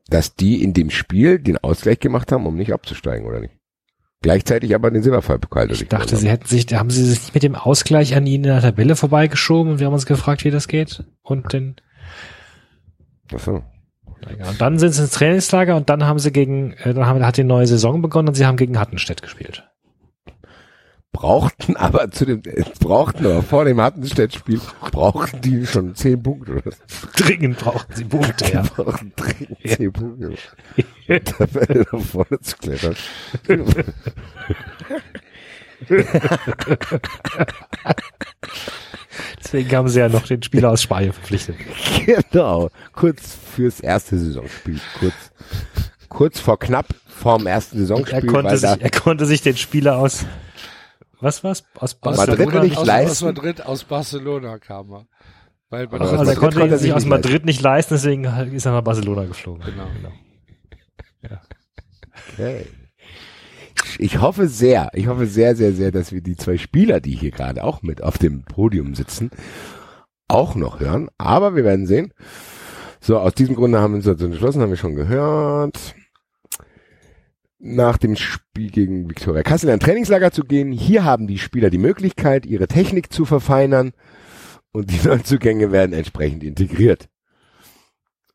dass 0.08 0.34
die 0.34 0.62
in 0.62 0.74
dem 0.74 0.90
Spiel 0.90 1.38
den 1.38 1.56
Ausgleich 1.58 2.00
gemacht 2.00 2.32
haben, 2.32 2.46
um 2.46 2.56
nicht 2.56 2.72
abzusteigen, 2.72 3.26
oder 3.26 3.40
nicht? 3.40 3.54
Gleichzeitig 4.20 4.74
aber 4.74 4.90
den 4.90 5.02
Silberfallpokal 5.02 5.70
Ich 5.70 5.86
dachte, 5.88 6.16
sie 6.16 6.28
hätten 6.28 6.46
sich, 6.46 6.66
haben 6.74 6.90
sie 6.90 7.04
sich 7.04 7.20
nicht 7.20 7.34
mit 7.34 7.42
dem 7.44 7.54
Ausgleich 7.54 8.14
an 8.16 8.26
ihnen 8.26 8.44
in 8.44 8.50
der 8.50 8.60
Tabelle 8.60 8.96
vorbeigeschoben 8.96 9.72
und 9.72 9.78
wir 9.78 9.86
haben 9.86 9.94
uns 9.94 10.06
gefragt, 10.06 10.44
wie 10.44 10.50
das 10.50 10.66
geht. 10.68 11.04
Und 11.22 11.52
den, 11.52 11.76
Achso. 13.32 13.62
Ja, 14.38 14.48
und 14.48 14.60
dann 14.60 14.78
sind 14.78 14.92
sie 14.92 15.02
ins 15.02 15.12
Trainingslager 15.12 15.76
und 15.76 15.88
dann 15.88 16.04
haben 16.04 16.18
sie 16.18 16.32
gegen, 16.32 16.72
äh, 16.72 16.94
dann 16.94 17.06
haben, 17.06 17.24
hat 17.24 17.36
die 17.36 17.44
neue 17.44 17.66
Saison 17.66 18.02
begonnen 18.02 18.28
und 18.28 18.34
sie 18.34 18.46
haben 18.46 18.56
gegen 18.56 18.78
Hattenstedt 18.78 19.22
gespielt. 19.22 19.64
Brauchten 21.12 21.76
aber 21.76 22.10
zu 22.10 22.26
dem, 22.26 22.42
äh, 22.44 22.62
brauchten 22.80 23.26
aber 23.26 23.42
vor 23.42 23.64
dem 23.64 23.80
Hattenstedt-Spiel, 23.80 24.60
brauchten 24.92 25.40
die 25.40 25.66
schon 25.66 25.94
zehn 25.94 26.22
Punkte, 26.22 26.52
oder? 26.52 26.70
Dringend 27.16 27.58
brauchen 27.58 27.94
sie 27.94 28.04
Punkte, 28.04 28.52
ja. 28.52 28.62
brauchen 28.62 29.12
dringend 29.16 29.58
zehn 29.66 29.92
Punkte. 29.92 30.34
Tabelle 31.24 31.86
nach 31.92 32.00
vorne 32.00 32.40
zu 32.40 32.56
klettern. 32.56 32.96
Deswegen 39.42 39.70
haben 39.76 39.88
sie 39.88 40.00
ja 40.00 40.08
noch 40.08 40.26
den 40.26 40.42
Spieler 40.42 40.70
aus 40.70 40.82
Spanien 40.82 41.12
verpflichtet. 41.12 41.56
Genau. 42.06 42.70
Kurz 42.92 43.36
fürs 43.54 43.80
erste 43.80 44.18
Saisonspiel. 44.18 44.80
Kurz, 44.98 45.14
kurz 46.08 46.40
vor 46.40 46.58
knapp 46.58 46.86
vorm 47.06 47.46
ersten 47.46 47.76
Er 47.76 47.80
Saisonspiel. 47.80 48.26
konnte, 48.26 48.50
weil 48.50 48.60
da, 48.60 48.72
sich, 48.74 48.82
er 48.82 48.90
konnte 48.90 49.26
sich 49.26 49.42
den 49.42 49.56
Spieler 49.56 49.98
aus, 49.98 50.24
was 51.20 51.42
war's? 51.42 51.64
Aus 51.74 51.96
Aus 52.00 52.16
Madrid 52.16 52.36
Barcelona 52.38 52.62
nicht 52.64 52.76
aus, 52.76 52.86
leisten. 52.86 53.10
aus 53.10 53.22
Madrid, 53.22 53.66
aus 53.66 53.84
Barcelona 53.84 54.58
kam 54.58 54.92
er. 54.92 55.06
Weil 55.70 55.86
bei 55.88 55.96
Aber 55.96 56.10
Also 56.18 56.30
er 56.30 56.36
konnte 56.36 56.60
konnte 56.60 56.74
er 56.74 56.78
sich 56.78 56.86
sich 56.86 56.92
aus 56.94 57.02
nicht 57.02 57.10
Madrid 57.10 57.44
nicht 57.44 57.60
leisten, 57.60 57.94
deswegen 57.94 58.24
ist 58.54 58.64
er 58.66 58.72
nach 58.72 58.82
Barcelona 58.82 59.24
geflogen. 59.24 59.62
Genau. 59.64 59.88
Okay. 62.34 62.66
Ich 63.98 64.20
hoffe 64.20 64.48
sehr, 64.48 64.90
ich 64.94 65.06
hoffe 65.06 65.26
sehr, 65.26 65.56
sehr, 65.56 65.72
sehr, 65.72 65.90
dass 65.90 66.12
wir 66.12 66.20
die 66.20 66.36
zwei 66.36 66.58
Spieler, 66.58 67.00
die 67.00 67.14
hier 67.14 67.30
gerade 67.30 67.64
auch 67.64 67.82
mit 67.82 68.02
auf 68.02 68.18
dem 68.18 68.42
Podium 68.42 68.94
sitzen, 68.94 69.30
auch 70.28 70.54
noch 70.54 70.80
hören. 70.80 71.08
Aber 71.18 71.56
wir 71.56 71.64
werden 71.64 71.86
sehen. 71.86 72.12
So, 73.00 73.18
aus 73.18 73.34
diesem 73.34 73.54
Grunde 73.54 73.80
haben 73.80 73.92
wir 73.92 73.96
uns 73.96 74.04
dazu 74.04 74.26
entschlossen, 74.26 74.60
haben 74.60 74.70
wir 74.70 74.76
schon 74.76 74.96
gehört. 74.96 75.94
Nach 77.60 77.98
dem 77.98 78.16
Spiel 78.16 78.70
gegen 78.70 79.08
Viktoria 79.08 79.42
Kassel 79.42 79.68
in 79.68 79.74
ein 79.74 79.80
Trainingslager 79.80 80.30
zu 80.30 80.42
gehen. 80.42 80.72
Hier 80.72 81.04
haben 81.04 81.26
die 81.26 81.38
Spieler 81.38 81.70
die 81.70 81.78
Möglichkeit, 81.78 82.46
ihre 82.46 82.68
Technik 82.68 83.12
zu 83.12 83.24
verfeinern 83.24 83.92
und 84.72 84.90
die 84.90 85.00
Neuzugänge 85.06 85.72
werden 85.72 85.92
entsprechend 85.92 86.44
integriert. 86.44 87.08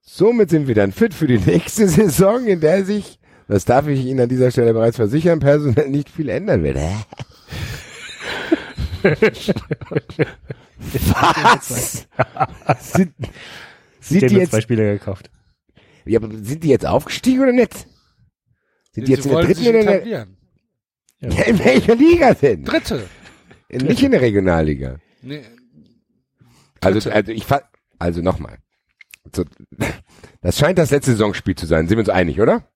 Somit 0.02 0.50
sind 0.50 0.68
wir 0.68 0.76
dann 0.76 0.92
fit 0.92 1.14
für 1.14 1.28
die 1.28 1.40
nächste 1.46 1.88
Saison, 1.88 2.46
in 2.46 2.60
der 2.60 2.86
sich, 2.86 3.20
das 3.48 3.66
darf 3.66 3.88
ich 3.88 4.06
Ihnen 4.06 4.22
an 4.22 4.30
dieser 4.30 4.52
Stelle 4.52 4.74
bereits 4.74 4.98
versichern, 4.98 5.40
personell 5.40 5.90
nicht 5.90 6.10
viel 6.10 6.30
ändern 6.30 6.64
wird. 6.64 6.78
Was? 11.04 12.08
Sind, 12.94 13.14
Die 13.20 13.26
sind 14.02 14.32
die 14.32 14.36
jetzt 14.36 14.50
zwei 14.52 14.58
jetzt, 14.58 14.64
Spieler 14.64 14.94
gekauft. 14.94 15.30
ja, 16.06 16.20
aber 16.20 16.30
sind 16.42 16.64
die 16.64 16.70
jetzt 16.70 16.86
aufgestiegen 16.86 17.42
oder 17.42 17.52
nicht? 17.52 17.88
Sind 18.92 19.08
die 19.08 19.12
jetzt 19.12 19.24
Sie 19.24 19.30
in 19.30 19.30
der 19.30 19.36
wollen 19.36 19.46
dritten 19.48 19.60
sich 19.60 19.70
oder 19.70 19.80
in 19.80 19.86
der, 19.86 19.96
etablieren. 19.96 20.38
ja, 21.20 21.44
in 21.44 21.60
welcher 21.60 21.96
Liga 21.96 22.34
denn? 22.34 22.64
Dritte. 22.64 23.08
Nicht 23.70 24.04
in 24.04 24.12
der 24.12 24.22
Regionalliga. 24.22 24.98
Nee, 25.22 25.42
Also, 26.82 27.00
Dritte. 27.00 27.16
also 27.16 27.32
ich 27.32 27.46
also 28.00 28.22
nochmal. 28.22 28.58
Das 30.42 30.58
scheint 30.58 30.78
das 30.78 30.92
letzte 30.92 31.12
Saisonspiel 31.12 31.56
zu 31.56 31.66
sein. 31.66 31.88
Sind 31.88 31.98
wir 31.98 32.02
uns 32.02 32.10
einig, 32.10 32.40
oder? 32.42 32.68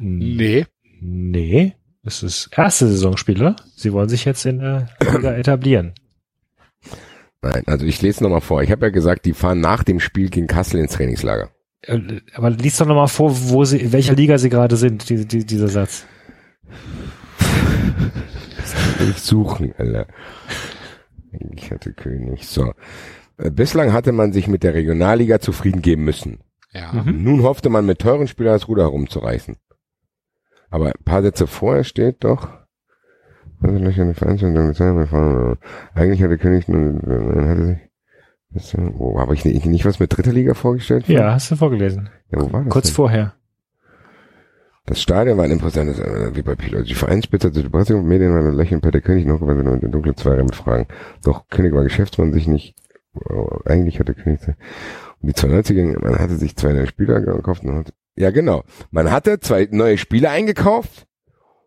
Nee. 0.00 0.66
Nee, 1.02 1.74
das 2.02 2.22
ist 2.22 2.50
erste 2.56 2.86
Saisonspiel, 2.88 3.40
oder? 3.40 3.56
Sie 3.74 3.92
wollen 3.92 4.08
sich 4.08 4.24
jetzt 4.24 4.44
in 4.44 4.58
der 4.58 4.88
Liga 5.00 5.32
etablieren. 5.32 5.94
Nein, 7.42 7.62
also 7.66 7.86
ich 7.86 8.02
lese 8.02 8.22
nochmal 8.22 8.42
vor. 8.42 8.62
Ich 8.62 8.70
habe 8.70 8.86
ja 8.86 8.90
gesagt, 8.90 9.24
die 9.24 9.32
fahren 9.32 9.60
nach 9.60 9.82
dem 9.82 9.98
Spiel 9.98 10.28
gegen 10.28 10.46
Kassel 10.46 10.80
ins 10.80 10.92
Trainingslager. 10.92 11.50
Äh, 11.82 12.20
Aber 12.34 12.50
lies 12.50 12.76
doch 12.76 12.86
nochmal 12.86 13.08
vor, 13.08 13.32
wo 13.50 13.64
sie, 13.64 13.78
in 13.78 13.92
welcher 13.92 14.14
Liga 14.14 14.36
sie 14.36 14.50
gerade 14.50 14.76
sind, 14.76 15.08
die, 15.08 15.26
die, 15.26 15.46
dieser 15.46 15.68
Satz. 15.68 16.04
Ich 19.08 19.18
suchen, 19.22 19.72
Alter. 19.78 20.06
Ich 21.56 21.70
hatte 21.70 21.92
König. 21.92 22.46
So. 22.46 22.74
Äh, 23.38 23.50
Bislang 23.50 23.92
hatte 23.92 24.12
man 24.12 24.32
sich 24.32 24.46
mit 24.46 24.62
der 24.62 24.74
Regionalliga 24.74 25.40
zufrieden 25.40 25.80
geben 25.80 26.04
müssen. 26.04 26.40
Ja. 26.72 26.92
Mhm. 26.92 27.24
Nun 27.24 27.42
hoffte 27.42 27.70
man 27.70 27.86
mit 27.86 28.00
teuren 28.00 28.28
Spielern 28.28 28.52
das 28.54 28.68
Ruder 28.68 28.82
herumzureißen. 28.82 29.56
Aber 30.70 30.86
ein 30.86 31.04
paar 31.04 31.22
Sätze 31.22 31.46
vorher 31.46 31.84
steht 31.84 32.24
doch, 32.24 32.48
also 33.60 33.78
gleich 33.78 34.00
eine 34.00 34.14
Veranstaltung 34.14 34.64
der 34.66 34.74
Zeit 34.74 34.94
befahren. 34.94 35.58
Eigentlich 35.94 36.22
hatte 36.22 36.38
König 36.38 36.68
äh, 36.68 37.46
hatte 37.46 37.66
sich, 37.66 37.78
das, 38.50 38.74
äh, 38.74 38.90
oh, 38.98 39.18
habe 39.18 39.34
ich 39.34 39.44
nicht, 39.44 39.66
nicht 39.66 39.84
was 39.84 40.00
mit 40.00 40.16
dritter 40.16 40.32
Liga 40.32 40.54
vorgestellt? 40.54 41.08
Ja, 41.08 41.32
hast 41.34 41.50
du 41.50 41.56
vorgelesen. 41.56 42.08
ja 42.30 42.40
wo 42.40 42.52
war 42.52 42.62
das 42.62 42.72
Kurz 42.72 42.86
denn? 42.86 42.94
vorher. 42.94 43.34
Das 44.86 45.00
Stadion 45.00 45.36
war 45.36 45.44
ein 45.44 45.52
imposantes, 45.52 45.98
äh, 46.00 46.34
wie 46.34 46.42
bei 46.42 46.54
Pilot. 46.54 46.88
Die 46.88 46.94
Vereinsspitze 46.94 47.50
die 47.50 47.68
Presse 47.68 47.96
und 47.96 48.06
Medien 48.06 48.34
waren 48.34 48.54
lächeln 48.54 48.80
Peter 48.80 49.00
König 49.00 49.26
noch 49.26 49.40
gewann 49.40 49.66
und 49.66 49.82
in 49.82 49.92
dunkle 49.92 50.14
Zweire 50.14 50.42
mit 50.42 50.56
Fragen. 50.56 50.86
Doch 51.22 51.48
König 51.48 51.74
war 51.74 51.84
Geschäftsmann 51.84 52.32
sich 52.32 52.48
nicht, 52.48 52.74
äh, 53.14 53.70
eigentlich 53.70 54.00
hatte 54.00 54.14
König, 54.14 54.40
und 54.48 55.28
die 55.28 55.34
92er, 55.34 56.02
man 56.02 56.18
hatte 56.18 56.36
sich 56.36 56.56
zwei 56.56 56.72
neue 56.72 56.86
Spieler 56.86 57.20
gekauft 57.20 57.62
und 57.64 57.76
hat, 57.76 57.92
ja 58.16 58.30
genau, 58.30 58.64
man 58.90 59.10
hatte 59.10 59.40
zwei 59.40 59.68
neue 59.70 59.98
Spieler 59.98 60.30
eingekauft 60.30 61.06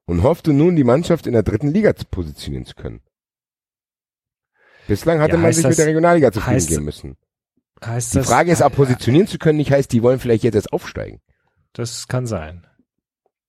und 0.05 0.23
hoffte 0.23 0.53
nun, 0.53 0.75
die 0.75 0.83
Mannschaft 0.83 1.25
in 1.27 1.33
der 1.33 1.43
dritten 1.43 1.69
Liga 1.69 1.95
zu 1.95 2.05
positionieren 2.05 2.65
zu 2.65 2.75
können. 2.75 3.01
Bislang 4.88 5.19
hatte 5.19 5.35
Ja, 5.35 5.41
man 5.41 5.53
sich 5.53 5.63
das- 5.63 5.69
mit 5.72 5.77
der 5.80 5.88
Regionalliga 5.88 6.31
zufrieden 6.31 6.57
heißt- 6.59 6.67
geben 6.69 6.83
müssen. 6.85 7.17
Heißt 7.83 8.13
Die 8.13 8.17
das, 8.19 8.27
Frage 8.27 8.51
ist, 8.51 8.61
ob 8.61 8.75
positionieren 8.75 9.27
zu 9.27 9.38
können 9.38 9.57
nicht 9.57 9.72
heißt, 9.72 9.91
die 9.91 10.03
wollen 10.03 10.19
vielleicht 10.19 10.43
jetzt 10.43 10.55
erst 10.55 10.72
aufsteigen. 10.73 11.22
das 11.73 12.07
kann 12.07 12.27
sein. 12.27 12.67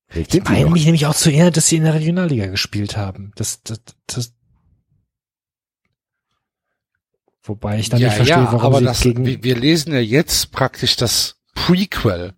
Vielleicht 0.08 0.34
Ich 0.34 0.44
meine 0.44 0.70
mich 0.70 0.84
nämlich 0.84 1.06
auch 1.06 1.14
zu 1.14 1.28
erinnern, 1.30 1.52
dass 1.52 1.66
sie 1.68 1.76
in 1.76 1.84
der 1.84 1.94
Regionalliga 1.94 2.46
gespielt 2.46 2.96
haben. 2.96 3.32
Das, 3.36 3.62
das, 3.62 3.80
das, 4.06 4.32
wobei 7.42 7.78
ich 7.78 7.88
dann 7.90 8.00
ja, 8.00 8.08
nicht 8.08 8.16
verstehe, 8.16 8.36
ja, 8.36 8.44
warum 8.52 8.60
aber 8.60 8.78
sie 8.78 8.84
das, 8.84 9.00
gegen, 9.00 9.24
wir, 9.26 9.42
wir 9.42 9.56
lesen 9.56 9.92
ja 9.92 10.00
jetzt 10.00 10.50
praktisch 10.52 10.96
das 10.96 11.36
Prequel. 11.54 12.34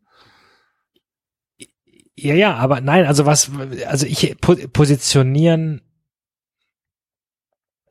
Ja, 2.18 2.34
ja, 2.34 2.54
aber 2.56 2.80
nein, 2.80 3.06
also 3.06 3.26
was, 3.26 3.50
also 3.86 4.06
ich, 4.06 4.36
po, 4.40 4.54
positionieren, 4.72 5.82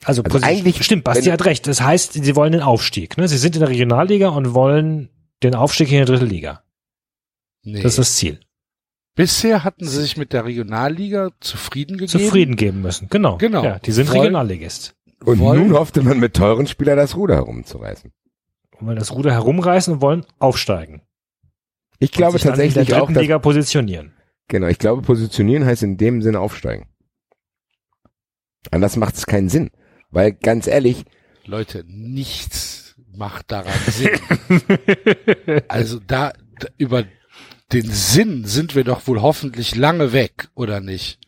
also, 0.04 0.22
Also 0.24 0.38
posi- 0.38 0.44
eigentlich, 0.44 0.84
stimmt, 0.84 1.04
Basti 1.04 1.30
hat 1.30 1.46
recht. 1.46 1.66
Das 1.68 1.82
heißt, 1.82 2.14
sie 2.14 2.36
wollen 2.36 2.52
den 2.52 2.62
Aufstieg, 2.62 3.18
ne? 3.18 3.28
Sie 3.28 3.38
sind 3.38 3.56
in 3.56 3.62
der 3.62 3.70
Regionalliga 3.70 4.30
und 4.30 4.54
wollen 4.54 5.10
den 5.42 5.56
Aufstieg 5.56 5.92
in 5.92 6.00
die 6.00 6.06
dritte 6.06 6.26
Liga. 6.26 6.64
Nee. 7.64 7.82
Das 7.82 7.94
ist 7.94 8.00
das 8.00 8.16
Ziel. 8.18 8.40
Bisher 9.16 9.64
hatten 9.64 9.86
sie 9.88 10.02
sich 10.02 10.18
mit 10.18 10.34
der 10.34 10.46
Regionalliga 10.46 11.30
zufrieden 11.40 11.98
gegeben. 11.98 12.10
Zufrieden 12.24 12.56
geben 12.56 12.82
müssen. 12.82 13.08
Genau. 13.10 13.38
Genau. 13.38 13.64
Ja, 13.64 13.80
die 13.80 13.92
sind 13.92 14.10
Wollen- 14.10 14.20
Regionalligist. 14.20 14.96
Und 15.24 15.40
wollen- 15.40 15.70
nun 15.70 15.78
hoffte 15.80 16.04
man 16.04 16.20
mit 16.20 16.36
teuren 16.36 16.68
Spielern 16.68 16.98
das 16.98 17.16
Ruder 17.16 17.36
herumzureißen. 17.36 18.12
Und 18.80 18.88
wollen 18.88 18.98
das 19.00 19.12
Ruder 19.14 19.32
herumreißen 19.32 19.94
und 19.96 20.02
wollen 20.02 20.26
aufsteigen. 20.38 21.02
Ich 21.98 22.12
glaube 22.12 22.34
und 22.34 22.42
sich 22.42 22.44
dann 22.52 22.60
in 22.60 22.66
tatsächlich 22.68 22.94
auch, 22.94 23.00
dritten 23.00 23.14
dass, 23.16 23.22
Liga 23.22 23.40
positionieren. 23.40 24.14
Genau, 24.48 24.68
ich 24.68 24.80
glaube 24.80 25.02
positionieren 25.02 25.66
heißt 25.66 25.84
in 25.84 25.98
dem 25.98 26.22
Sinne 26.22 26.40
aufsteigen. 26.40 26.88
Anders 28.72 28.96
macht 28.96 29.16
es 29.16 29.26
keinen 29.26 29.50
Sinn. 29.50 29.72
Weil 30.12 30.34
ganz 30.34 30.68
ehrlich, 30.68 31.04
Leute, 31.46 31.84
nichts 31.88 32.96
macht 33.14 33.52
daran 33.52 33.74
Sinn. 33.88 34.20
also 35.68 36.00
da, 36.00 36.34
da 36.60 36.68
über 36.78 37.06
den 37.72 37.90
Sinn 37.90 38.46
sind 38.46 38.76
wir 38.76 38.84
doch 38.84 39.06
wohl 39.08 39.22
hoffentlich 39.22 39.76
lange 39.76 40.14
weg, 40.14 40.50
oder 40.56 40.80
nicht? 40.80 41.20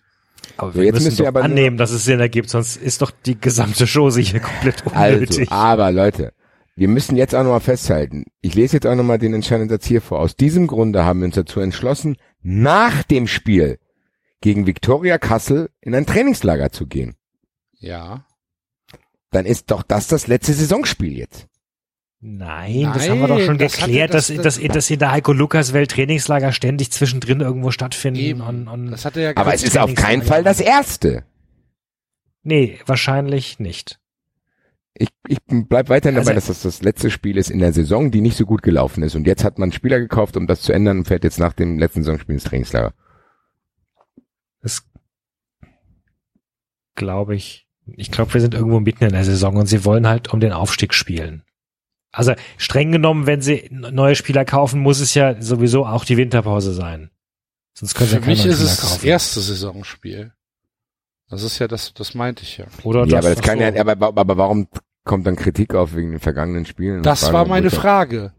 Aber 0.55 0.71
So, 0.71 0.79
wir 0.79 0.85
jetzt 0.85 1.03
müssen 1.03 1.17
doch 1.17 1.27
aber 1.27 1.43
annehmen, 1.43 1.77
dass 1.77 1.91
es 1.91 2.05
Sinn 2.05 2.19
ergibt, 2.19 2.49
sonst 2.49 2.77
ist 2.77 3.01
doch 3.01 3.11
die 3.11 3.39
gesamte 3.39 3.85
Chose 3.85 4.21
hier 4.21 4.39
komplett 4.39 4.83
also, 4.93 5.15
unnötig. 5.15 5.51
aber 5.51 5.91
Leute, 5.91 6.33
wir 6.77 6.87
müssen 6.87 7.17
jetzt 7.17 7.35
auch 7.35 7.43
nochmal 7.43 7.59
festhalten. 7.59 8.25
Ich 8.41 8.53
lese 8.55 8.77
jetzt 8.77 8.85
auch 8.87 8.95
nochmal 8.95 9.17
den 9.17 9.33
entscheidenden 9.33 9.69
Satz 9.69 9.85
hier 9.85 10.01
vor. 10.01 10.19
Aus 10.19 10.35
diesem 10.35 10.67
Grunde 10.67 11.03
haben 11.03 11.19
wir 11.19 11.25
uns 11.25 11.35
dazu 11.35 11.59
entschlossen, 11.59 12.15
nach 12.41 13.03
dem 13.03 13.27
Spiel 13.27 13.79
gegen 14.41 14.65
Viktoria 14.67 15.17
Kassel 15.17 15.69
in 15.81 15.93
ein 15.95 16.05
Trainingslager 16.05 16.71
zu 16.71 16.85
gehen. 16.87 17.15
Ja. 17.79 18.25
Dann 19.31 19.45
ist 19.45 19.71
doch 19.71 19.81
das 19.83 20.07
das 20.07 20.27
letzte 20.27 20.53
Saisonspiel 20.53 21.17
jetzt. 21.17 21.47
Nein, 22.19 22.89
das 22.93 23.09
haben 23.09 23.19
wir 23.19 23.27
doch 23.27 23.39
schon 23.39 23.57
Nein, 23.57 23.67
das 23.67 23.77
geklärt, 23.77 24.09
hatte- 24.09 24.17
das- 24.17 24.27
dass, 24.43 24.57
dass, 24.59 24.73
dass 24.73 24.89
in 24.89 24.99
der 24.99 25.11
Heiko 25.11 25.33
Lukas 25.33 25.73
Welt 25.73 25.91
Trainingslager 25.91 26.51
ständig 26.51 26.91
zwischendrin 26.91 27.41
irgendwo 27.41 27.69
stattfinden. 27.71 28.19
Eben. 28.19 28.41
Und, 28.41 28.67
und 28.67 28.89
Das 28.91 29.05
hat 29.05 29.17
er 29.17 29.23
ja 29.23 29.31
Aber 29.35 29.53
es 29.53 29.63
ist 29.63 29.77
auf 29.77 29.93
keinen. 29.93 30.21
Fall 30.23 30.43
das 30.43 30.59
erste. 30.59 31.23
nee, 32.43 32.79
wahrscheinlich 32.85 33.59
nicht. 33.59 33.99
Ich, 34.99 35.09
ich 35.27 35.37
bleib 35.47 35.89
weiterhin 35.89 36.15
dabei, 36.15 36.31
Also- 36.35 36.47
dass 36.51 36.61
das 36.61 36.61
das 36.63 36.81
letzte 36.81 37.09
Spiel 37.11 37.37
ist 37.37 37.49
in 37.51 37.59
der 37.59 37.73
Saison, 37.73 38.09
die 38.11 38.21
nicht 38.21 38.37
so 38.37 38.45
gut 38.45 38.63
gelaufen 38.63 39.03
ist. 39.03 39.15
Und 39.15 39.27
jetzt 39.27 39.43
hat 39.43 39.59
man 39.59 39.71
Spieler 39.71 39.99
gekauft, 39.99 40.37
um 40.37 40.47
das 40.47 40.61
zu 40.61 40.73
ändern 40.73 40.99
und 40.99 41.07
fährt 41.07 41.23
jetzt 41.23 41.39
nach 41.39 41.53
dem 41.53 41.77
letzten 41.77 42.03
Saisonspiel 42.03 42.33
ins 42.33 42.45
Trainingslager. 42.45 42.93
Das 44.61 44.83
glaube 46.95 47.35
ich. 47.35 47.67
Ich 47.95 48.11
glaube, 48.11 48.33
wir 48.33 48.41
sind 48.41 48.53
irgendwo 48.53 48.79
mitten 48.81 49.05
in 49.05 49.13
der 49.13 49.23
Saison 49.23 49.55
und 49.55 49.67
sie 49.67 49.85
wollen 49.85 50.07
halt 50.07 50.33
um 50.33 50.39
den 50.41 50.51
Aufstieg 50.51 50.93
spielen. 50.93 51.43
Also 52.11 52.33
streng 52.57 52.91
genommen, 52.91 53.27
wenn 53.27 53.41
sie 53.41 53.69
neue 53.71 54.15
Spieler 54.15 54.43
kaufen, 54.45 54.79
muss 54.81 54.99
es 54.99 55.13
ja 55.13 55.39
sowieso 55.41 55.85
auch 55.85 56.03
die 56.03 56.17
Winterpause 56.17 56.73
sein. 56.73 57.11
Sonst 57.73 57.93
können 57.93 58.09
sie 58.09 58.15
Für 58.15 58.21
ja 58.21 58.25
keine 58.25 58.31
mich 58.35 58.45
ist 58.45 58.55
Spieler 58.57 58.71
es 58.71 58.81
das 58.81 59.03
erste 59.03 59.39
Saisonspiel. 59.39 60.33
Das 61.29 61.43
ist 61.43 61.59
ja 61.59 61.67
das, 61.67 61.93
das 61.93 62.13
meinte 62.15 62.43
ich 62.43 62.57
ja. 62.57 62.65
Oder 62.83 63.05
ja, 63.05 63.19
aber 63.19 63.29
das 63.35 63.41
kann 63.41 63.57
so. 63.59 63.63
ja, 63.63 63.85
aber, 63.85 64.07
aber 64.17 64.37
warum 64.37 64.67
kommt 65.07 65.25
dann 65.25 65.35
Kritik 65.35 65.73
auf 65.73 65.95
wegen 65.95 66.11
den 66.11 66.19
vergangenen 66.19 66.65
Spielen? 66.65 67.01
Das 67.01 67.33
war 67.33 67.47
meine 67.47 67.71
Frage. 67.71 68.33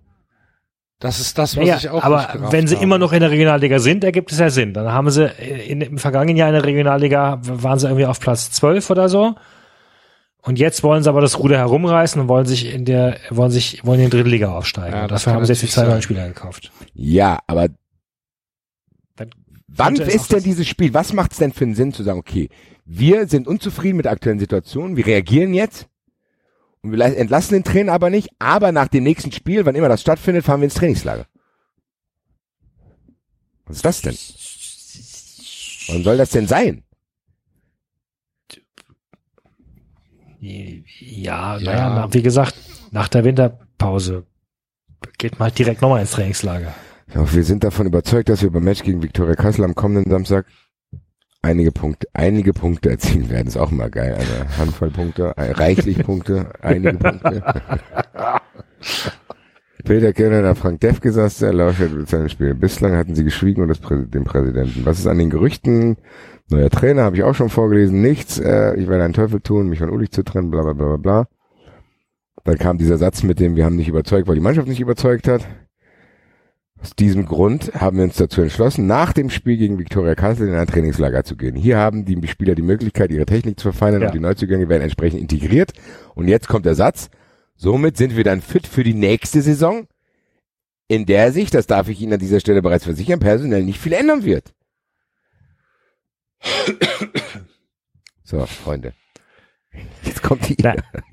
Das 1.00 1.20
ist 1.20 1.38
das, 1.38 1.56
was 1.56 1.64
Naja, 1.64 1.76
ich 1.78 1.88
auch 1.90 2.02
aber 2.02 2.50
wenn 2.50 2.66
sie 2.66 2.74
habe. 2.74 2.84
immer 2.84 2.98
noch 2.98 3.12
in 3.12 3.20
der 3.20 3.30
Regionalliga 3.30 3.78
sind, 3.78 4.02
ergibt 4.02 4.32
es 4.32 4.38
ja 4.38 4.50
Sinn. 4.50 4.74
Dann 4.74 4.92
haben 4.92 5.10
sie 5.10 5.26
in, 5.26 5.80
im 5.80 5.98
vergangenen 5.98 6.36
Jahr 6.36 6.48
in 6.48 6.55
der 6.55 6.64
Regionalliga, 6.64 7.40
waren 7.42 7.78
sie 7.78 7.86
irgendwie 7.86 8.06
auf 8.06 8.18
Platz 8.18 8.50
12 8.50 8.90
oder 8.90 9.08
so. 9.08 9.36
Und 10.42 10.58
jetzt 10.58 10.82
wollen 10.82 11.02
sie 11.02 11.08
aber 11.08 11.20
das 11.20 11.38
Ruder 11.38 11.58
herumreißen 11.58 12.20
und 12.20 12.28
wollen 12.28 12.47
sich 12.47 12.72
in 12.72 12.84
der, 12.84 13.18
wollen 13.30 13.50
sich, 13.50 13.84
wollen 13.84 14.00
in 14.00 14.06
die 14.06 14.16
dritte 14.16 14.28
Liga 14.30 14.52
aufsteigen. 14.56 14.97
Ja, 14.97 15.02
und 15.02 15.10
das 15.10 15.22
dafür 15.24 15.36
haben 15.36 15.44
sie 15.44 15.52
jetzt 15.52 15.62
die 15.62 15.68
zwei 15.68 15.84
neuen 15.84 16.02
Spieler 16.02 16.26
gekauft. 16.26 16.72
Ja, 16.94 17.38
aber 17.47 17.68
Dann 19.16 19.30
wann 19.68 19.97
ist 19.97 20.32
denn 20.32 20.42
dieses 20.42 20.66
Spiel? 20.66 20.94
Was 20.94 21.12
macht 21.12 21.32
es 21.32 21.38
denn 21.38 21.52
für 21.52 21.64
einen 21.64 21.74
Sinn 21.74 21.92
zu 21.92 22.02
sagen, 22.02 22.18
okay, 22.18 22.48
wir 22.84 23.28
sind 23.28 23.47
unzufrieden 23.47 23.98
mit 23.98 24.06
der 24.06 24.12
aktuellen 24.12 24.38
Situation, 24.38 24.97
wir 24.97 25.06
reagieren 25.06 25.55
jetzt 25.55 25.86
wir 26.92 27.00
entlassen 27.05 27.55
den 27.55 27.65
Trainer 27.65 27.92
aber 27.92 28.10
nicht, 28.10 28.28
aber 28.39 28.73
nach 28.73 28.89
dem 28.89 29.05
nächsten 29.05 29.33
Spiel, 29.33 29.65
wann 29.67 29.75
immer 29.75 29.89
das 29.89 30.00
stattfindet, 30.00 30.44
fahren 30.44 30.60
wir 30.60 30.65
ins 30.67 30.75
Trainingslager. 30.75 31.26
Was 33.67 33.76
ist 33.76 33.84
das 33.84 34.00
denn? 34.02 34.17
Wann 35.94 36.05
soll 36.05 36.17
das 36.17 36.31
denn 36.31 36.47
sein? 36.47 36.83
Ja, 40.41 41.57
Ja. 41.57 41.58
naja, 41.60 41.94
na, 41.94 42.15
wie 42.15 42.23
gesagt, 42.23 42.55
nach 42.91 43.08
der 43.08 43.25
Winterpause 43.25 44.25
geht 45.18 45.39
man 45.39 45.49
halt 45.49 45.58
direkt 45.58 45.83
nochmal 45.83 46.00
ins 46.00 46.12
Trainingslager. 46.12 46.75
Ja, 47.15 47.33
wir 47.33 47.44
sind 47.44 47.65
davon 47.65 47.86
überzeugt, 47.86 48.28
dass 48.28 48.42
wir 48.42 48.50
beim 48.50 48.65
Match 48.65 48.83
gegen 48.83 49.02
Viktoria 49.02 49.34
Kassel 49.34 49.65
am 49.65 49.75
kommenden 49.75 50.10
Samstag 50.10 50.47
einige 51.42 51.73
Punkte, 51.73 52.07
einige 52.12 52.52
Punkte 52.52 52.91
erzielen 52.91 53.31
werden. 53.31 53.49
Ist 53.49 53.57
auch 53.57 53.70
mal 53.70 53.91
geil. 53.91 54.15
Eine 54.15 54.58
Handvoll 54.58 54.91
Punkte, 54.91 55.33
äh, 55.36 55.52
reichlich 55.52 55.99
Punkte, 56.02 56.52
einige 56.60 56.99
Punkte. 56.99 57.42
Peter 59.84 60.12
Kerner 60.12 60.47
hat 60.47 60.58
Frank 60.58 60.81
Defke 60.81 61.12
saß 61.12 61.39
der 61.39 61.52
lauscht 61.55 61.81
mit 61.81 62.08
seinem 62.08 62.28
Spiel. 62.28 62.55
Bislang 62.55 62.97
hatten 62.97 63.15
sie 63.15 63.25
geschwiegen 63.25 63.62
und 63.62 63.68
das 63.68 63.78
Prä 63.78 64.05
den 64.05 64.25
Präsidenten. 64.25 64.84
Was 64.84 64.99
ist 64.99 65.07
an 65.07 65.18
den 65.18 65.31
Gerüchten? 65.31 65.97
Neuer 66.50 66.70
Trainer, 66.70 67.05
habe 67.05 67.17
ich 67.17 67.23
auch 67.23 67.34
schon 67.34 67.49
vorgelesen. 67.49 68.02
Nichts. 68.02 68.39
Äh, 68.39 68.75
ich 68.76 68.89
werde 68.89 69.05
einen 69.05 69.15
Teufel 69.15 69.41
tun, 69.41 69.68
mich 69.68 69.78
von 69.78 69.91
Ulich 69.91 70.10
zu 70.10 70.23
trennen, 70.25 70.50
bla 70.50 70.62
bla 70.62 70.73
bla 70.73 70.86
bla 70.86 70.97
bla. 70.97 71.28
Dann 72.44 72.58
kam 72.58 72.78
dieser 72.78 72.99
Satz 72.99 73.23
mit 73.23 73.41
dem, 73.41 73.57
wir 73.57 73.65
haben 73.65 73.76
nicht 73.76 73.89
überzeugt, 73.89 74.26
weil 74.28 74.34
die 74.34 74.41
Mannschaft 74.41 74.68
nicht 74.68 74.81
überzeugt 74.81 75.28
hat. 75.28 75.47
Aus 76.81 76.94
diesem 76.94 77.26
Grund 77.26 77.73
haben 77.74 77.97
wir 77.97 78.05
uns 78.05 78.16
dazu 78.16 78.40
entschlossen, 78.40 78.86
nach 78.86 79.12
dem 79.12 79.31
Spiel 79.31 79.57
gegen 79.57 79.78
Viktoria 79.78 80.15
Kassel 80.15 80.47
in 80.48 80.55
ein 80.55 80.66
Trainingslager 80.66 81.24
zu 81.24 81.36
gehen. 81.36 81.57
Hier 81.57 81.76
haben 81.76 82.05
die 82.05 82.24
Spieler 82.28 82.55
die 82.55 82.62
Möglichkeit, 82.62 83.10
ihre 83.10 83.26
Technik 83.26 83.58
zu 83.58 83.73
verfeinern 83.73 84.02
Ja. 84.02 84.07
und 84.08 84.15
die 84.15 84.20
Neuzugänge 84.20 84.68
werden 84.68 84.82
entsprechend 84.82 85.20
integriert. 85.20 85.73
Und 86.15 86.28
jetzt 86.28 86.47
kommt 86.47 86.66
der 86.66 86.76
Satz, 86.76 87.10
somit 87.57 87.97
sind 87.97 88.16
wir 88.16 88.23
dann 88.23 88.40
fit 88.40 88.66
für 88.66 88.84
die 88.84 88.94
nächste 88.94 89.42
Saison, 89.42 89.89
in 90.86 91.05
der 91.05 91.32
sich, 91.32 91.50
das 91.50 91.66
darf 91.66 91.89
ich 91.89 92.00
Ihnen 92.00 92.12
an 92.12 92.20
dieser 92.20 92.39
Stelle 92.40 92.62
bereits 92.62 92.84
versichern, 92.84 93.18
personell 93.18 93.65
nicht 93.65 93.81
viel 93.81 93.92
ändern 93.92 94.24
wird. 94.24 94.55
So, 98.23 98.47
Freunde. 98.47 98.92
Jetzt 100.02 100.23
kommt 100.23 100.48
die. 100.48 100.57
Na, 100.62 100.74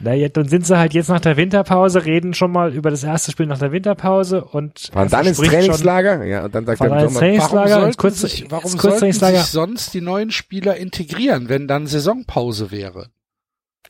naja, 0.00 0.28
dann 0.28 0.48
sind 0.48 0.66
sie 0.66 0.76
halt 0.78 0.92
jetzt 0.94 1.08
nach 1.08 1.20
der 1.20 1.36
Winterpause, 1.36 2.04
reden 2.04 2.34
schon 2.34 2.52
mal 2.52 2.72
über 2.74 2.90
das 2.90 3.02
erste 3.04 3.30
Spiel 3.32 3.46
nach 3.46 3.58
der 3.58 3.72
Winterpause 3.72 4.44
und 4.44 4.90
Fahren 4.92 5.08
dann 5.08 5.26
ins 5.26 5.38
verspricht 5.38 5.52
schon- 5.52 5.60
Trainingslager, 5.60 6.24
ja, 6.24 6.44
und 6.44 6.54
dann 6.54 6.66
sagt 6.66 6.80
er 6.80 6.86
ins 6.86 7.14
Sommer, 7.14 7.20
Trainings- 7.20 7.38
Warum 7.40 7.58
Trainingslager, 7.58 7.80
sollten, 7.80 7.96
Kurz- 7.96 8.20
sich, 8.20 8.50
warum 8.50 8.70
sollten 8.78 9.12
sich 9.12 9.42
sonst 9.44 9.94
die 9.94 10.00
neuen 10.00 10.30
Spieler 10.30 10.76
integrieren, 10.76 11.48
wenn 11.48 11.66
dann 11.68 11.86
Saisonpause 11.86 12.70
wäre? 12.70 13.08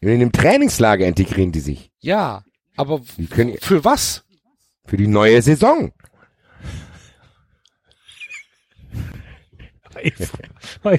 in 0.01 0.21
dem 0.21 0.31
Trainingslager 0.31 1.07
integrieren 1.07 1.53
die 1.53 1.61
sich. 1.61 1.91
Ja, 2.01 2.45
aber 2.77 3.01
können 3.31 3.57
für 3.61 3.85
was? 3.85 4.23
für 4.85 4.97
die 4.97 5.09
neue 5.09 5.43
Saison. 5.43 5.93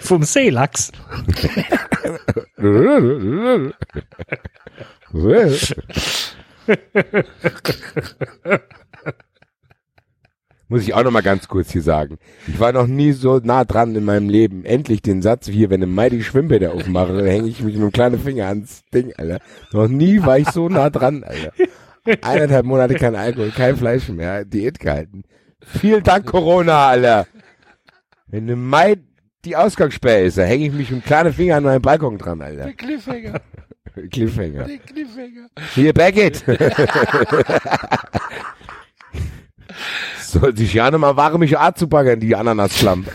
Vom 0.01 0.23
Seelachs. 0.23 0.91
Muss 10.69 10.81
ich 10.81 10.93
auch 10.93 11.03
noch 11.03 11.11
mal 11.11 11.21
ganz 11.21 11.47
kurz 11.47 11.71
hier 11.71 11.81
sagen. 11.81 12.17
Ich 12.45 12.59
war 12.59 12.73
noch 12.73 12.87
nie 12.87 13.13
so 13.13 13.39
nah 13.41 13.63
dran 13.63 13.95
in 13.95 14.03
meinem 14.03 14.27
Leben. 14.27 14.65
Endlich 14.65 15.01
den 15.01 15.21
Satz 15.21 15.47
wie 15.47 15.53
hier, 15.53 15.69
wenn 15.69 15.81
im 15.81 15.95
Mai 15.95 16.09
die 16.09 16.23
Schwimmbäder 16.23 16.73
aufmache, 16.73 17.13
dann 17.13 17.25
hänge 17.25 17.47
ich 17.47 17.61
mich 17.61 17.75
mit 17.75 17.83
dem 17.83 17.93
kleinen 17.93 18.19
Finger 18.19 18.47
ans 18.47 18.83
Ding, 18.93 19.13
Alter. 19.15 19.39
Noch 19.71 19.87
nie 19.87 20.21
war 20.23 20.37
ich 20.39 20.49
so 20.49 20.67
nah 20.67 20.89
dran, 20.89 21.23
Alter. 21.23 21.53
Eineinhalb 22.21 22.65
Monate 22.65 22.95
kein 22.95 23.15
Alkohol, 23.15 23.51
kein 23.51 23.77
Fleisch 23.77 24.09
mehr, 24.09 24.43
Diät 24.43 24.79
gehalten. 24.79 25.23
Vielen 25.61 26.03
Dank 26.03 26.25
Corona, 26.25 26.87
Alter. 26.87 27.27
Wenn 28.27 28.49
im 28.49 28.67
Mai 28.67 28.97
die 29.45 29.55
Ausgangssperre 29.55 30.23
ist, 30.23 30.37
dann 30.37 30.47
hänge 30.47 30.65
ich 30.65 30.73
mich 30.73 30.91
mit 30.91 31.03
dem 31.03 31.05
kleinen 31.05 31.31
Finger 31.31 31.55
an 31.55 31.63
meinem 31.63 31.81
Balkon 31.81 32.17
dran, 32.17 32.41
Alter. 32.41 32.73
Cliffhanger, 32.73 33.39
Cliffhanger. 34.11 34.65
der 34.65 34.77
Cliffhanger. 34.77 35.49
Hier, 35.75 35.93
Beckett. 35.93 36.43
Soll 40.21 40.55
sich 40.57 40.73
ja 40.73 40.91
mal 40.97 41.15
warme 41.15 41.59
Art 41.59 41.77
zu 41.77 41.87
baggern, 41.87 42.19
die 42.19 42.35
Ananasschlamm. 42.35 43.05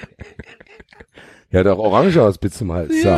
ja, 1.50 1.62
doch 1.62 1.78
orange 1.78 2.18
aus 2.18 2.38
bis 2.38 2.54
zum 2.54 2.72
Hals. 2.72 2.94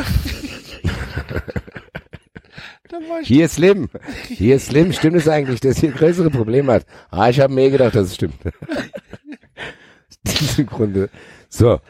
Ich 3.23 3.29
Hier 3.29 3.47
ist 3.47 3.55
Slim. 3.55 3.89
Hier 4.29 4.57
ist 4.57 4.67
Slim. 4.67 4.93
Stimmt 4.93 5.17
es 5.17 5.27
eigentlich, 5.27 5.61
dass 5.61 5.79
hier 5.79 5.93
größere 5.93 6.29
Probleme 6.31 6.75
hat? 6.75 6.87
Ah, 7.11 7.31
ich 7.31 7.41
habe 7.41 7.53
mir 7.55 7.63
eh 7.63 7.71
gedacht, 7.71 7.95
dass 7.95 8.09
es 8.09 8.17
stimmt. 8.17 8.35
Im 10.59 10.67
Grunde. 10.67 11.09
So. 11.49 11.81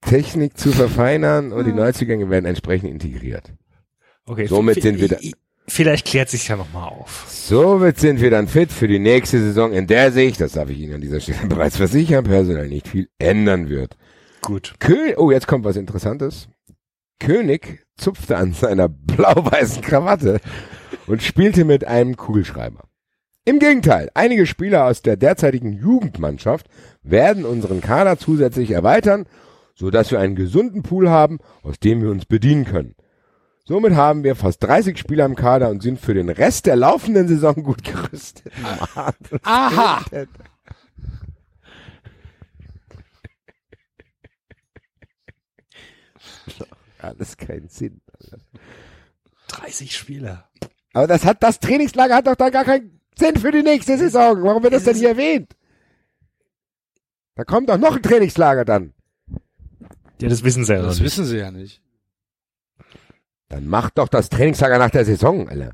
Technik 0.00 0.56
zu 0.56 0.72
verfeinern 0.72 1.52
und 1.52 1.66
die 1.66 1.72
Neuzugänge 1.72 2.30
werden 2.30 2.46
entsprechend 2.46 2.90
integriert. 2.90 3.52
Okay, 4.24 4.46
Somit 4.46 4.82
sind 4.82 5.00
wir 5.00 5.08
da- 5.08 5.16
Vielleicht 5.66 6.06
klärt 6.06 6.30
sich 6.30 6.48
ja 6.48 6.56
noch 6.56 6.72
mal 6.72 6.86
auf. 6.86 7.26
Somit 7.28 7.98
sind 7.98 8.20
wir 8.22 8.30
dann 8.30 8.48
fit 8.48 8.72
für 8.72 8.88
die 8.88 8.98
nächste 8.98 9.38
Saison, 9.38 9.72
in 9.72 9.86
der 9.86 10.12
sich, 10.12 10.38
das 10.38 10.52
darf 10.52 10.70
ich 10.70 10.78
Ihnen 10.78 10.94
an 10.94 11.00
dieser 11.02 11.20
Stelle 11.20 11.38
bereits 11.48 11.76
versichern, 11.76 12.24
personell 12.24 12.68
nicht 12.68 12.88
viel 12.88 13.08
ändern 13.18 13.68
wird. 13.68 13.96
Gut. 14.40 14.74
König, 14.78 15.18
oh, 15.18 15.30
jetzt 15.30 15.46
kommt 15.46 15.64
was 15.64 15.76
Interessantes. 15.76 16.48
König 17.20 17.84
zupfte 17.96 18.36
an 18.36 18.52
seiner 18.54 18.88
blau-weißen 18.88 19.82
Krawatte 19.82 20.40
und 21.06 21.22
spielte 21.22 21.64
mit 21.64 21.84
einem 21.84 22.16
Kugelschreiber. 22.16 22.84
Im 23.44 23.58
Gegenteil, 23.58 24.10
einige 24.14 24.46
Spieler 24.46 24.84
aus 24.84 25.02
der 25.02 25.16
derzeitigen 25.16 25.72
Jugendmannschaft 25.72 26.66
werden 27.02 27.44
unseren 27.44 27.80
Kader 27.80 28.18
zusätzlich 28.18 28.70
erweitern, 28.70 29.26
so 29.78 29.90
dass 29.90 30.10
wir 30.10 30.18
einen 30.18 30.34
gesunden 30.34 30.82
Pool 30.82 31.08
haben, 31.08 31.38
aus 31.62 31.78
dem 31.78 32.02
wir 32.02 32.10
uns 32.10 32.26
bedienen 32.26 32.64
können. 32.64 32.96
Somit 33.64 33.94
haben 33.94 34.24
wir 34.24 34.34
fast 34.34 34.60
30 34.64 34.98
Spieler 34.98 35.24
im 35.24 35.36
Kader 35.36 35.70
und 35.70 35.82
sind 35.82 36.00
für 36.00 36.14
den 36.14 36.30
Rest 36.30 36.66
der 36.66 36.74
laufenden 36.74 37.28
Saison 37.28 37.62
gut 37.62 37.84
gerüstet. 37.84 38.52
Aha! 39.44 40.04
Alles 46.98 47.36
keinen 47.36 47.68
Sinn. 47.68 48.00
30 49.48 49.94
Spieler. 49.96 50.48
Aber 50.92 51.06
das 51.06 51.24
hat, 51.24 51.40
das 51.42 51.60
Trainingslager 51.60 52.16
hat 52.16 52.26
doch 52.26 52.34
da 52.34 52.50
gar 52.50 52.64
keinen 52.64 53.00
Sinn 53.16 53.36
für 53.36 53.52
die 53.52 53.62
nächste 53.62 53.96
Saison. 53.96 54.42
Warum 54.42 54.64
wird 54.64 54.72
das 54.72 54.82
denn 54.84 54.96
hier 54.96 55.10
erwähnt? 55.10 55.54
Da 57.36 57.44
kommt 57.44 57.68
doch 57.68 57.78
noch 57.78 57.94
ein 57.94 58.02
Trainingslager 58.02 58.64
dann. 58.64 58.94
Ja, 60.20 60.28
das 60.28 60.42
wissen 60.44 60.64
sie 60.64 60.72
ja 60.72 60.78
noch 60.80 60.88
Das 60.88 60.96
nicht. 60.96 61.04
wissen 61.04 61.24
sie 61.24 61.38
ja 61.38 61.50
nicht. 61.50 61.80
Dann 63.48 63.66
macht 63.66 63.98
doch 63.98 64.08
das 64.08 64.28
Trainingslager 64.28 64.78
nach 64.78 64.90
der 64.90 65.04
Saison, 65.04 65.48
Alter. 65.48 65.72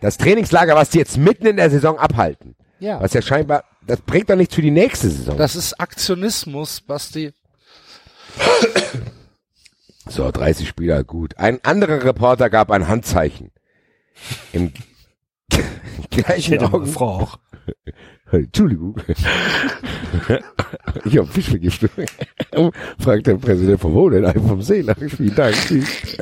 Das 0.00 0.16
Trainingslager, 0.18 0.74
was 0.76 0.90
die 0.90 0.98
jetzt 0.98 1.16
mitten 1.16 1.46
in 1.46 1.56
der 1.56 1.70
Saison 1.70 1.98
abhalten. 1.98 2.54
Ja. 2.78 3.00
Was 3.00 3.14
ja 3.14 3.22
scheinbar, 3.22 3.64
das 3.86 4.00
bringt 4.02 4.30
doch 4.30 4.36
nichts 4.36 4.54
für 4.54 4.62
die 4.62 4.70
nächste 4.70 5.08
Saison. 5.10 5.36
Das 5.36 5.56
ist 5.56 5.80
Aktionismus, 5.80 6.80
Basti. 6.80 7.32
so, 10.08 10.30
30 10.30 10.68
Spieler, 10.68 11.02
gut. 11.04 11.36
Ein 11.38 11.64
anderer 11.64 12.04
Reporter 12.04 12.50
gab 12.50 12.70
ein 12.70 12.86
Handzeichen. 12.88 13.50
Im 14.52 14.72
Ich 16.10 16.10
gleichen 16.24 16.52
hätte 16.52 16.70
Entschuldigung. 18.30 18.96
ich 21.04 21.18
habe 21.18 21.26
Fischvergiftung. 21.28 21.90
Fragt 22.98 23.26
der 23.26 23.36
Präsident 23.36 23.80
von 23.80 23.94
wo 23.94 24.10
denn? 24.10 24.24
Ein 24.26 24.46
vom 24.46 24.62
See. 24.62 24.82
Nach 24.82 24.96
vielen 24.96 25.34
Dank. 25.34 25.54
Tschüss. 25.54 26.18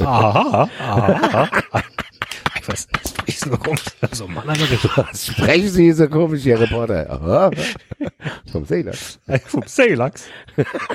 Aha, 0.00 0.68
aha. 0.80 1.50
Ich 2.60 2.68
weiß 2.68 2.88
nicht, 2.92 3.46
du 3.46 3.54
rum? 3.54 3.76
So 4.12 4.28
Mann, 4.28 4.48
Alter. 4.48 5.08
Sprechen 5.14 5.68
Sie 5.68 5.92
so 5.92 6.08
komisch, 6.08 6.44
Herr 6.44 6.60
Reporter. 6.60 7.10
Aha. 7.10 7.50
Vom 8.50 8.64
See. 8.64 8.82
ne? 8.82 8.92
Vom 9.46 9.62
Seelachs. 9.66 10.26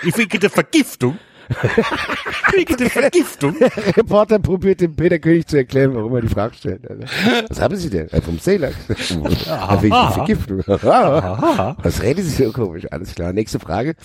Ich 0.03 0.17
wegen 0.17 0.39
der 0.39 0.49
Vergiftung. 0.49 1.17
Wegen 2.53 2.77
der 2.77 2.89
Vergiftung. 2.89 3.55
Der 3.59 3.71
Reporter 3.97 4.39
probiert 4.39 4.81
dem 4.81 4.95
Peter 4.95 5.19
König 5.19 5.47
zu 5.47 5.57
erklären, 5.57 5.95
warum 5.95 6.15
er 6.15 6.21
die 6.21 6.27
Frage 6.27 6.55
stellt. 6.55 6.89
Also, 6.89 7.03
Was 7.49 7.61
haben 7.61 7.75
Sie 7.75 7.89
denn? 7.89 8.09
Äh, 8.09 8.21
Vom 8.21 8.39
Seelach. 8.39 8.73
Ah, 9.47 9.81
wegen 9.81 9.93
der 9.93 10.11
Vergiftung. 10.11 10.63
Was 10.67 12.01
reden 12.01 12.23
Sie 12.23 12.43
so 12.43 12.51
komisch? 12.51 12.85
Alles 12.91 13.15
klar. 13.15 13.33
Nächste 13.33 13.59
Frage. 13.59 13.95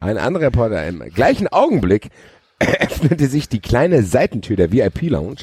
Ein 0.00 0.18
anderer 0.18 0.46
Reporter 0.46 0.86
im 0.86 1.00
gleichen 1.14 1.48
Augenblick 1.48 2.08
öffnete 2.58 3.26
sich 3.26 3.48
die 3.48 3.60
kleine 3.60 4.02
Seitentür 4.02 4.56
der 4.56 4.72
VIP-Lounge 4.72 5.42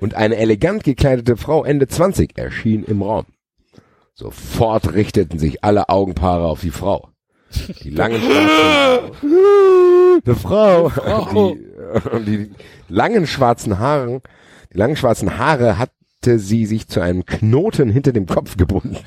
und 0.00 0.14
eine 0.14 0.36
elegant 0.36 0.84
gekleidete 0.84 1.36
Frau 1.36 1.64
Ende 1.64 1.86
20 1.88 2.36
erschien 2.38 2.84
im 2.84 3.02
Raum. 3.02 3.26
Sofort 4.14 4.92
richteten 4.92 5.38
sich 5.38 5.64
alle 5.64 5.88
Augenpaare 5.88 6.46
auf 6.46 6.60
die 6.60 6.70
Frau. 6.70 7.08
Die 7.82 7.90
langen 7.90 8.20
schwarzen 8.20 9.12
eine 10.24 10.36
Frau. 10.36 10.88
Die, 12.24 12.48
die 12.48 12.50
langen 12.88 13.26
schwarzen 13.26 13.78
Haare, 13.80 14.22
die 14.72 14.78
langen 14.78 14.96
schwarzen 14.96 15.38
Haare 15.38 15.76
hatte 15.78 16.38
sie 16.38 16.66
sich 16.66 16.86
zu 16.86 17.00
einem 17.00 17.26
Knoten 17.26 17.90
hinter 17.90 18.12
dem 18.12 18.26
Kopf 18.26 18.56
gebunden. 18.56 18.96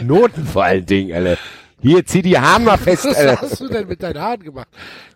Knoten 0.00 0.44
vor 0.46 0.64
allen 0.64 0.86
Dingen, 0.86 1.12
Alter. 1.14 1.38
Hier, 1.82 2.04
zieh 2.04 2.22
die 2.22 2.38
Haare 2.38 2.60
mal 2.60 2.76
fest, 2.76 3.04
Was 3.06 3.16
Alter. 3.16 3.40
hast 3.42 3.60
du 3.60 3.68
denn 3.68 3.86
mit 3.88 4.02
deinen 4.02 4.20
Haaren 4.20 4.42
gemacht? 4.42 4.68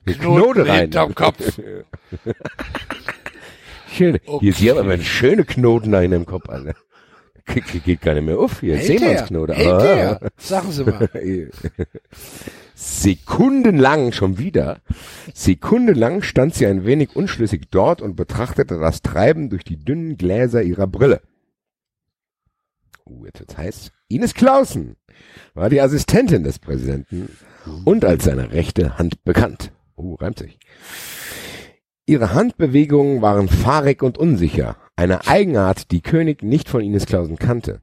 Knoten 0.07 0.63
rein. 0.63 0.81
hinterm 0.83 1.15
Kopf. 1.15 1.37
Schön. 3.93 4.19
Oh, 4.27 4.41
Hier 4.41 4.77
aber 4.79 4.93
ein 4.93 5.03
schöne 5.03 5.45
Knoten 5.45 5.93
da 5.93 6.01
in 6.01 6.11
dem 6.11 6.27
Kopf, 6.27 6.49
Alter. 6.49 6.75
Geht, 7.47 7.85
geht 7.85 8.01
gar 8.01 8.15
nicht 8.15 8.25
mehr 8.25 8.39
auf 8.39 8.61
hier. 8.61 8.77
Hält 8.77 8.89
der? 8.89 8.99
Seemannsknoten. 8.99 9.55
Hält 9.55 9.83
Ah. 10.23 10.29
Sagen 10.39 10.73
Sie 10.73 10.85
mal. 10.85 11.09
Sekundenlang 12.75 14.13
schon 14.13 14.39
wieder. 14.39 14.81
Sekundenlang 15.33 16.23
stand 16.23 16.55
sie 16.55 16.67
ein 16.67 16.85
wenig 16.85 17.15
unschlüssig 17.15 17.71
dort 17.71 18.03
und 18.03 18.17
betrachtete 18.17 18.79
das 18.79 19.03
Treiben 19.03 19.51
durch 19.51 19.65
die 19.65 19.77
dünnen 19.77 20.17
Gläser 20.17 20.63
ihrer 20.63 20.87
Brille. 20.87 21.21
Uh, 23.07 23.27
jetzt 23.27 23.41
wird's 23.41 23.57
heiß. 23.57 23.93
Ines 24.09 24.35
Clausen 24.35 24.97
war 25.53 25.69
die 25.69 25.81
Assistentin 25.81 26.43
des 26.43 26.59
Präsidenten 26.59 27.29
und 27.85 28.05
als 28.05 28.25
seine 28.25 28.53
rechte 28.53 28.99
Hand 28.99 29.23
bekannt. 29.25 29.71
Uh, 29.97 30.15
reimt 30.15 30.39
sich. 30.39 30.59
Ihre 32.07 32.35
Handbewegungen 32.35 33.23
waren 33.23 33.49
fahrig 33.49 34.03
und 34.03 34.19
unsicher, 34.19 34.77
eine 34.97 35.27
Eigenart, 35.27 35.91
die 35.91 36.03
König 36.03 36.43
nicht 36.43 36.69
von 36.69 36.81
Ines 36.81 37.07
Clausen 37.07 37.37
kannte. 37.37 37.81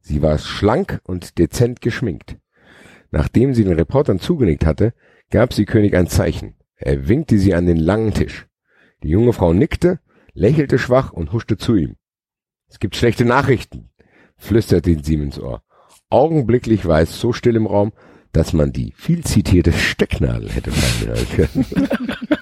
Sie 0.00 0.22
war 0.22 0.38
schlank 0.38 1.00
und 1.04 1.38
dezent 1.38 1.80
geschminkt. 1.80 2.36
Nachdem 3.10 3.54
sie 3.54 3.64
den 3.64 3.74
Reportern 3.74 4.18
zugenickt 4.18 4.66
hatte, 4.66 4.92
gab 5.30 5.52
sie 5.52 5.66
König 5.66 5.94
ein 5.94 6.08
Zeichen. 6.08 6.56
Er 6.76 7.08
winkte 7.08 7.38
sie 7.38 7.54
an 7.54 7.66
den 7.66 7.76
langen 7.76 8.12
Tisch. 8.12 8.46
Die 9.02 9.08
junge 9.08 9.32
Frau 9.32 9.52
nickte, 9.52 10.00
lächelte 10.32 10.78
schwach 10.78 11.12
und 11.12 11.32
huschte 11.32 11.56
zu 11.56 11.76
ihm. 11.76 11.96
Es 12.68 12.80
gibt 12.80 12.96
schlechte 12.96 13.24
Nachrichten, 13.24 13.90
flüsterte 14.36 14.90
ihn 14.90 15.02
sie 15.02 15.14
ihm 15.14 15.22
ins 15.22 15.38
Ohr. 15.38 15.62
Augenblicklich 16.10 16.86
war 16.86 17.00
es 17.00 17.20
so 17.20 17.32
still 17.32 17.56
im 17.56 17.66
Raum, 17.66 17.92
dass 18.34 18.52
man 18.52 18.72
die 18.72 18.92
viel 18.96 19.24
zitierte 19.24 19.72
Stecknadel 19.72 20.50
hätte 20.50 20.72
fallen 20.72 21.26
können. 21.30 21.88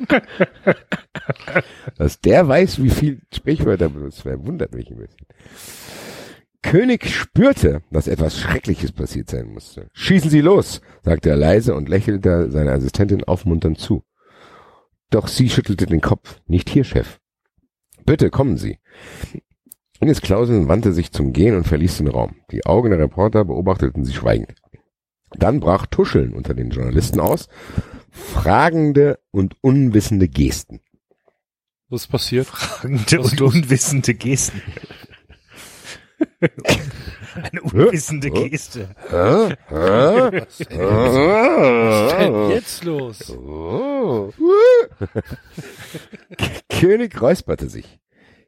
Dass 1.98 2.20
der 2.20 2.48
weiß, 2.48 2.82
wie 2.82 2.90
viel 2.90 3.20
Sprichwörter 3.32 3.88
benutzt 3.88 4.24
werden, 4.24 4.46
wundert 4.46 4.74
mich 4.74 4.90
ein 4.90 4.96
bisschen. 4.96 5.26
König 6.62 7.08
spürte, 7.10 7.82
dass 7.90 8.08
etwas 8.08 8.38
Schreckliches 8.38 8.92
passiert 8.92 9.28
sein 9.28 9.52
musste. 9.52 9.88
Schießen 9.92 10.30
Sie 10.30 10.40
los, 10.40 10.80
sagte 11.02 11.28
er 11.30 11.36
leise 11.36 11.74
und 11.74 11.88
lächelte 11.88 12.50
seiner 12.50 12.72
Assistentin 12.72 13.24
aufmunternd 13.24 13.78
zu. 13.78 14.04
Doch 15.10 15.28
sie 15.28 15.50
schüttelte 15.50 15.86
den 15.86 16.00
Kopf. 16.00 16.40
Nicht 16.46 16.70
hier, 16.70 16.84
Chef. 16.84 17.18
Bitte, 18.06 18.30
kommen 18.30 18.56
Sie. 18.56 18.78
Ines 20.00 20.22
Clausen 20.22 20.68
wandte 20.68 20.92
sich 20.92 21.12
zum 21.12 21.32
Gehen 21.32 21.54
und 21.54 21.64
verließ 21.64 21.98
den 21.98 22.08
Raum. 22.08 22.36
Die 22.50 22.64
Augen 22.64 22.90
der 22.90 22.98
Reporter 22.98 23.44
beobachteten 23.44 24.04
sie 24.04 24.14
schweigend. 24.14 24.54
Dann 25.38 25.60
brach 25.60 25.86
Tuscheln 25.86 26.32
unter 26.32 26.54
den 26.54 26.70
Journalisten 26.70 27.20
aus, 27.20 27.48
fragende 28.10 29.18
und 29.30 29.56
unwissende 29.62 30.28
Gesten. 30.28 30.80
Was 31.88 32.06
passiert? 32.06 32.46
Fragende 32.46 33.20
und 33.20 33.40
unwissende 33.40 34.14
Gesten. 34.14 34.62
Eine 37.34 37.62
unwissende 37.62 38.30
Geste. 38.30 38.94
Hä? 39.08 39.54
Hä? 39.68 40.40
Was 40.40 40.60
ist 40.60 40.70
denn 42.18 42.50
jetzt 42.50 42.84
los? 42.84 43.30
Oh. 43.30 44.32
König 46.68 47.20
räusperte 47.20 47.68
sich. 47.68 47.98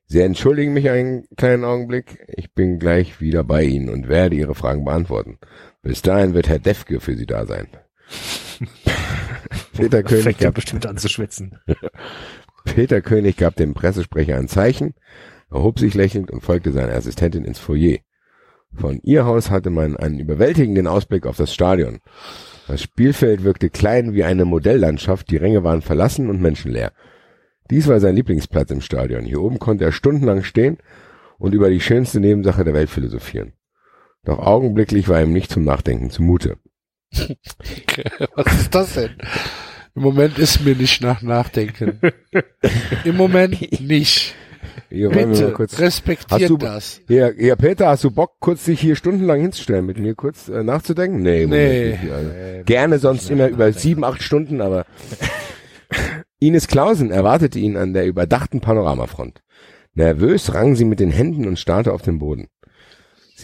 Sie 0.06 0.20
entschuldigen 0.20 0.74
mich 0.74 0.90
einen 0.90 1.26
kleinen 1.36 1.64
Augenblick. 1.64 2.24
Ich 2.28 2.52
bin 2.52 2.78
gleich 2.78 3.20
wieder 3.20 3.42
bei 3.42 3.62
Ihnen 3.64 3.88
und 3.88 4.08
werde 4.08 4.36
Ihre 4.36 4.54
Fragen 4.54 4.84
beantworten. 4.84 5.38
Bis 5.84 6.00
dahin 6.00 6.32
wird 6.32 6.48
Herr 6.48 6.58
Defke 6.58 6.98
für 6.98 7.14
Sie 7.14 7.26
da 7.26 7.44
sein. 7.44 7.68
Peter 9.76 10.02
König, 10.02 10.38
gab, 10.38 10.54
bestimmt 10.54 10.86
an 10.86 10.96
zu 10.96 11.08
schwitzen. 11.08 11.58
Peter 12.64 13.02
König 13.02 13.36
gab 13.36 13.54
dem 13.56 13.74
Pressesprecher 13.74 14.36
ein 14.36 14.48
Zeichen, 14.48 14.94
erhob 15.50 15.78
sich 15.78 15.92
lächelnd 15.92 16.30
und 16.30 16.40
folgte 16.40 16.72
seiner 16.72 16.94
Assistentin 16.94 17.44
ins 17.44 17.58
Foyer. 17.58 17.98
Von 18.72 18.98
ihr 19.02 19.26
Haus 19.26 19.50
hatte 19.50 19.68
man 19.68 19.96
einen 19.98 20.18
überwältigenden 20.18 20.86
Ausblick 20.86 21.26
auf 21.26 21.36
das 21.36 21.52
Stadion. 21.52 22.00
Das 22.66 22.80
Spielfeld 22.80 23.44
wirkte 23.44 23.68
klein 23.68 24.14
wie 24.14 24.24
eine 24.24 24.46
Modelllandschaft, 24.46 25.30
die 25.30 25.36
Ränge 25.36 25.64
waren 25.64 25.82
verlassen 25.82 26.30
und 26.30 26.40
menschenleer. 26.40 26.92
Dies 27.70 27.88
war 27.88 28.00
sein 28.00 28.16
Lieblingsplatz 28.16 28.70
im 28.70 28.80
Stadion. 28.80 29.24
Hier 29.24 29.42
oben 29.42 29.58
konnte 29.58 29.84
er 29.84 29.92
stundenlang 29.92 30.44
stehen 30.44 30.78
und 31.38 31.54
über 31.54 31.68
die 31.68 31.80
schönste 31.80 32.20
Nebensache 32.20 32.64
der 32.64 32.74
Welt 32.74 32.88
philosophieren. 32.88 33.52
Doch 34.24 34.38
augenblicklich 34.38 35.08
war 35.08 35.20
ihm 35.22 35.32
nicht 35.32 35.50
zum 35.50 35.64
Nachdenken 35.64 36.10
zumute. 36.10 36.56
Was 38.34 38.60
ist 38.60 38.74
das 38.74 38.94
denn? 38.94 39.10
Im 39.94 40.02
Moment 40.02 40.38
ist 40.38 40.64
mir 40.64 40.74
nicht 40.74 41.02
nach 41.02 41.22
Nachdenken. 41.22 42.00
Im 43.04 43.16
Moment 43.16 43.80
nicht. 43.80 44.34
Hier, 44.90 45.10
Bitte, 45.10 45.52
kurz, 45.52 45.78
respektiert 45.78 46.50
du- 46.50 46.56
das. 46.56 47.00
hier, 47.06 47.32
hier, 47.38 47.54
Peter, 47.56 47.88
hast 47.88 48.02
du 48.04 48.10
Bock, 48.10 48.32
kurz 48.40 48.64
dich 48.64 48.80
hier 48.80 48.96
stundenlang 48.96 49.40
hinzustellen, 49.40 49.86
mit 49.86 49.98
mir 49.98 50.14
kurz 50.14 50.48
äh, 50.48 50.62
nachzudenken? 50.64 51.22
Nee, 51.22 51.46
Nee. 51.46 51.90
Nicht, 52.00 52.12
also. 52.12 52.30
Gerne 52.64 52.98
sonst 52.98 53.30
immer 53.30 53.48
über 53.48 53.72
sieben, 53.72 54.04
acht 54.04 54.22
Stunden, 54.22 54.60
aber 54.60 54.84
Ines 56.40 56.66
Clausen 56.66 57.10
erwartete 57.10 57.58
ihn 57.58 57.76
an 57.76 57.92
der 57.92 58.06
überdachten 58.06 58.60
Panoramafront. 58.60 59.42
Nervös 59.94 60.52
rang 60.54 60.74
sie 60.74 60.84
mit 60.84 60.98
den 61.00 61.10
Händen 61.10 61.46
und 61.46 61.58
starrte 61.58 61.92
auf 61.92 62.02
den 62.02 62.18
Boden. 62.18 62.48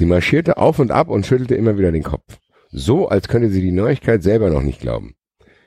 Sie 0.01 0.07
marschierte 0.07 0.57
auf 0.57 0.79
und 0.79 0.93
ab 0.93 1.11
und 1.11 1.27
schüttelte 1.27 1.57
immer 1.57 1.77
wieder 1.77 1.93
den 1.93 2.03
Kopf. 2.03 2.39
So, 2.71 3.11
als 3.11 3.29
könnte 3.29 3.51
sie 3.51 3.61
die 3.61 3.71
Neuigkeit 3.71 4.23
selber 4.23 4.49
noch 4.49 4.63
nicht 4.63 4.81
glauben. 4.81 5.15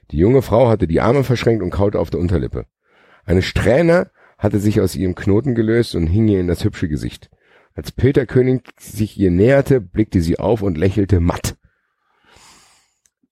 Die 0.09 0.17
junge 0.17 0.41
Frau 0.41 0.69
hatte 0.69 0.87
die 0.87 1.01
Arme 1.01 1.23
verschränkt 1.23 1.61
und 1.61 1.69
kaute 1.69 1.99
auf 1.99 2.09
der 2.09 2.19
Unterlippe. 2.19 2.65
Eine 3.25 3.43
Strähne 3.43 4.09
hatte 4.39 4.59
sich 4.59 4.81
aus 4.81 4.95
ihrem 4.95 5.13
Knoten 5.13 5.53
gelöst 5.53 5.93
und 5.93 6.07
hing 6.07 6.27
ihr 6.27 6.39
in 6.39 6.47
das 6.47 6.63
hübsche 6.63 6.89
Gesicht. 6.89 7.29
Als 7.75 7.91
Peter 7.91 8.25
König 8.25 8.63
sich 8.79 9.19
ihr 9.19 9.29
näherte, 9.29 9.79
blickte 9.79 10.19
sie 10.19 10.39
auf 10.39 10.63
und 10.63 10.79
lächelte 10.79 11.19
matt. 11.19 11.55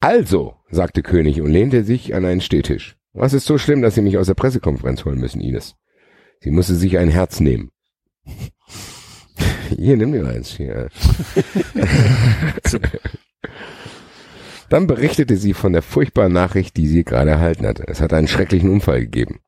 Also, 0.02 0.58
sagte 0.70 1.02
König 1.02 1.42
und 1.42 1.50
lehnte 1.50 1.84
sich 1.84 2.14
an 2.14 2.26
einen 2.26 2.42
Stehtisch. 2.42 2.96
Was 3.14 3.34
ist 3.34 3.46
so 3.48 3.58
schlimm, 3.58 3.82
dass 3.82 3.96
Sie 3.96 4.04
mich 4.04 4.20
aus 4.20 4.28
der 4.28 4.36
Pressekonferenz 4.36 5.04
holen 5.04 5.18
müssen, 5.20 5.42
Ines? 5.42 5.78
Sie 6.42 6.52
musste 6.52 6.76
sich 6.76 7.00
ein 7.00 7.10
Herz 7.10 7.40
nehmen. 7.40 7.72
Hier, 9.78 9.98
nimm 9.98 10.12
dir 10.12 10.26
eins. 10.26 10.56
Hier. 10.56 10.90
Dann 14.70 14.88
berichtete 14.88 15.36
sie 15.36 15.54
von 15.54 15.74
der 15.74 15.82
furchtbaren 15.82 16.32
Nachricht, 16.32 16.78
die 16.78 16.88
sie 16.88 17.04
gerade 17.04 17.32
erhalten 17.32 17.66
hatte. 17.66 17.84
Es 17.88 18.00
hatte 18.00 18.16
einen 18.16 18.30
schrecklichen 18.30 18.70
Unfall 18.70 19.02
gegeben. 19.02 19.42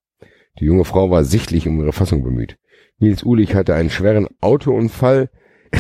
Die 0.60 0.66
junge 0.66 0.85
Frau 0.85 1.10
war 1.10 1.24
sichtlich 1.24 1.68
um 1.68 1.80
ihre 1.80 1.93
Fassung 1.93 2.24
bemüht. 2.24 2.58
Nils 3.00 3.24
Ulich 3.24 3.56
hatte 3.56 3.74
einen 3.74 3.90
schweren 3.90 4.27
Autounfall. 4.42 5.30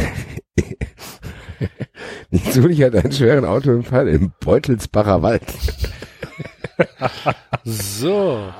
Nils 2.31 2.57
Ulich 2.57 2.81
hatte 2.83 3.03
einen 3.03 3.11
schweren 3.11 3.45
Autounfall 3.45 4.07
im 4.07 4.31
Beutelsbacher 4.39 5.21
Wald. 5.21 5.43
So. 7.65 8.51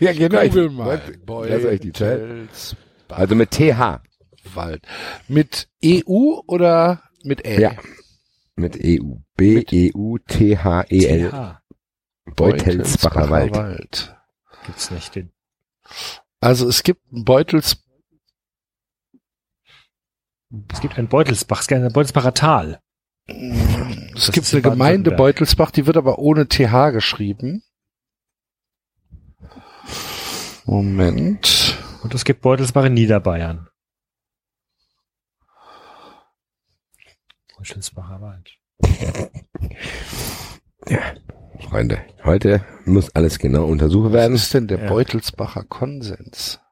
ja, 0.00 0.12
genau. 0.12 0.42
Ich, 0.42 0.50
Google 0.50 0.70
mal. 0.70 1.00
Beutelsbacher 1.24 2.46
Also 3.08 3.34
mit 3.36 3.50
TH. 3.52 4.00
Wald. 4.54 4.86
Mit 5.28 5.68
EU 5.84 6.40
oder 6.46 7.02
mit 7.24 7.44
L? 7.44 7.60
Ja. 7.60 7.72
Mit 8.56 8.78
EU. 8.82 9.16
B-E-U-T-H-E-L. 9.36 11.30
TH. 11.30 11.60
Beutelsbacher 12.34 13.30
Wald. 13.30 13.56
Wald. 13.56 14.16
Gibt's 14.66 14.90
nicht 14.90 15.14
den. 15.14 15.32
Also 16.40 16.68
es 16.68 16.82
gibt 16.82 17.00
einen 17.12 17.24
Beutels, 17.24 17.82
Es 20.72 20.80
gibt 20.80 20.98
ein 20.98 21.08
Beutelsbach, 21.08 21.60
es 21.60 21.66
gibt 21.66 21.80
ein 21.80 21.92
Beutelsbacher 21.92 22.32
Tal. 22.34 22.80
es 23.26 23.34
Das 24.14 24.32
gibt 24.32 24.52
eine 24.52 24.62
Gemeinde. 24.62 25.10
Beutelsbach, 25.12 25.70
die 25.70 25.86
wird 25.86 25.96
aber 25.96 26.18
ohne 26.18 26.48
TH 26.48 26.90
geschrieben. 26.90 27.62
Moment. 30.64 31.78
Und 32.02 32.14
es 32.14 32.24
gibt 32.24 32.42
Beutelsbach 32.42 32.84
in 32.84 32.94
Niederbayern. 32.94 33.67
Beutelsbacher 37.68 38.20
Wald. 38.22 38.48
Freunde, 41.68 41.98
heute 42.24 42.64
muss 42.86 43.14
alles 43.14 43.38
genau 43.38 43.66
untersucht 43.66 44.06
Was 44.06 44.12
werden. 44.14 44.34
ist 44.36 44.54
denn 44.54 44.68
der 44.68 44.84
Ja. 44.84 44.88
Beutelsbacher 44.88 45.64
Konsens? 45.64 46.60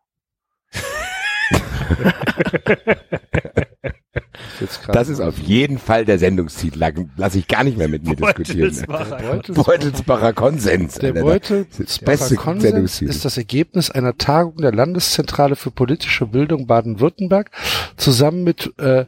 Das 4.93 5.09
ist 5.11 5.21
auf 5.21 5.39
jeden 5.39 5.79
Fall 5.79 6.05
der 6.07 6.19
Sendungstitel. 6.19 6.83
Lass 7.17 7.35
ich 7.35 7.47
gar 7.47 7.63
nicht 7.63 7.77
mehr 7.77 7.89
mit 7.89 8.05
mir 8.05 8.17
diskutieren. 8.17 8.61
Beutelsbacher. 8.71 9.17
Beutelsbacher, 9.19 9.65
Beutelsbacher 9.79 10.33
Konsens. 10.33 10.95
der 10.95 11.15
Alter. 11.15 11.65
Beutelsbacher 11.65 12.37
Konsens 12.37 13.03
ist 13.03 13.25
das 13.25 13.37
Ergebnis 13.37 13.91
einer 13.91 14.17
Tagung 14.17 14.57
der 14.57 14.73
Landeszentrale 14.73 15.57
für 15.57 15.71
politische 15.71 16.27
Bildung 16.27 16.67
Baden-Württemberg 16.67 17.51
zusammen 17.97 18.45
mit 18.45 18.73
äh, 18.79 19.05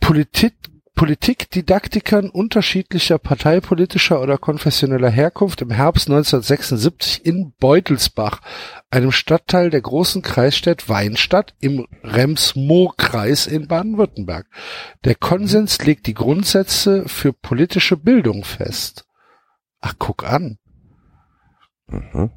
Politik 0.00 0.57
Politikdidaktikern 0.98 2.28
unterschiedlicher 2.28 3.18
parteipolitischer 3.18 4.20
oder 4.20 4.36
konfessioneller 4.36 5.10
Herkunft 5.10 5.62
im 5.62 5.70
Herbst 5.70 6.08
1976 6.08 7.24
in 7.24 7.52
Beutelsbach, 7.60 8.40
einem 8.90 9.12
Stadtteil 9.12 9.70
der 9.70 9.80
großen 9.80 10.22
Kreisstadt 10.22 10.88
Weinstadt 10.88 11.54
im 11.60 11.86
Rems-Murr-Kreis 12.02 13.46
in 13.46 13.68
Baden-Württemberg. 13.68 14.48
Der 15.04 15.14
Konsens 15.14 15.78
legt 15.84 16.08
die 16.08 16.14
Grundsätze 16.14 17.04
für 17.06 17.32
politische 17.32 17.96
Bildung 17.96 18.42
fest. 18.42 19.06
Ach, 19.80 19.94
guck 20.00 20.24
an. 20.24 20.58
Mhm. 21.86 22.32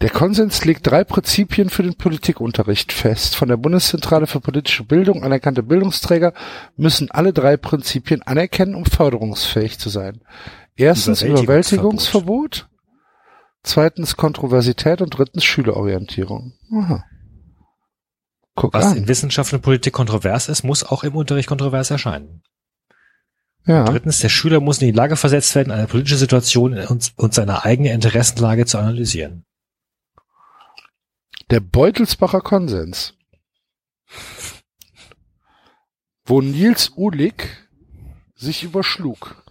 Der 0.00 0.08
Konsens 0.08 0.64
legt 0.64 0.86
drei 0.86 1.04
Prinzipien 1.04 1.68
für 1.68 1.82
den 1.82 1.94
Politikunterricht 1.94 2.90
fest. 2.90 3.36
Von 3.36 3.48
der 3.48 3.58
Bundeszentrale 3.58 4.26
für 4.26 4.40
politische 4.40 4.84
Bildung 4.84 5.22
anerkannte 5.22 5.62
Bildungsträger 5.62 6.32
müssen 6.76 7.10
alle 7.10 7.34
drei 7.34 7.58
Prinzipien 7.58 8.22
anerkennen, 8.22 8.74
um 8.74 8.86
förderungsfähig 8.86 9.78
zu 9.78 9.90
sein. 9.90 10.22
Erstens 10.74 11.20
Überwältigungsverbot. 11.20 11.44
Überwältigungsverbot, 11.44 12.68
zweitens 13.62 14.16
Kontroversität 14.16 15.02
und 15.02 15.10
drittens 15.10 15.44
Schülerorientierung. 15.44 16.54
Aha. 16.72 17.04
Guck 18.54 18.72
Was 18.72 18.86
an. 18.86 18.96
in 18.96 19.08
Wissenschaft 19.08 19.52
und 19.52 19.60
Politik 19.60 19.92
kontrovers 19.92 20.48
ist, 20.48 20.64
muss 20.64 20.82
auch 20.82 21.04
im 21.04 21.14
Unterricht 21.14 21.48
kontrovers 21.48 21.90
erscheinen. 21.90 22.42
Ja. 23.66 23.84
Drittens, 23.84 24.20
der 24.20 24.30
Schüler 24.30 24.60
muss 24.60 24.80
in 24.80 24.86
die 24.86 24.96
Lage 24.96 25.16
versetzt 25.16 25.54
werden, 25.54 25.70
eine 25.70 25.86
politische 25.86 26.16
Situation 26.16 26.78
und, 26.78 27.12
und 27.16 27.34
seine 27.34 27.64
eigene 27.64 27.92
Interessenlage 27.92 28.64
zu 28.64 28.78
analysieren. 28.78 29.44
Der 31.50 31.58
Beutelsbacher 31.58 32.40
Konsens. 32.42 33.18
Wo 36.24 36.40
Nils 36.40 36.92
Uhlig 36.96 37.68
sich 38.36 38.62
überschlug. 38.62 39.42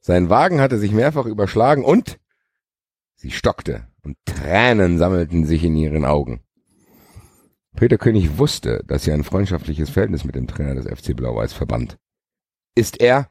Sein 0.00 0.30
Wagen 0.30 0.62
hatte 0.62 0.78
sich 0.78 0.92
mehrfach 0.92 1.26
überschlagen 1.26 1.84
und 1.84 2.18
sie 3.16 3.30
stockte 3.30 3.86
und 4.02 4.16
Tränen 4.24 4.96
sammelten 4.96 5.44
sich 5.44 5.64
in 5.64 5.76
ihren 5.76 6.06
Augen. 6.06 6.42
Peter 7.74 7.98
König 7.98 8.38
wusste, 8.38 8.82
dass 8.86 9.04
sie 9.04 9.12
ein 9.12 9.22
freundschaftliches 9.22 9.90
Verhältnis 9.90 10.24
mit 10.24 10.34
dem 10.34 10.46
Trainer 10.46 10.74
des 10.76 10.86
FC 10.86 11.14
Blau-Weiß 11.14 11.52
verband. 11.52 11.98
Ist 12.74 13.02
er? 13.02 13.30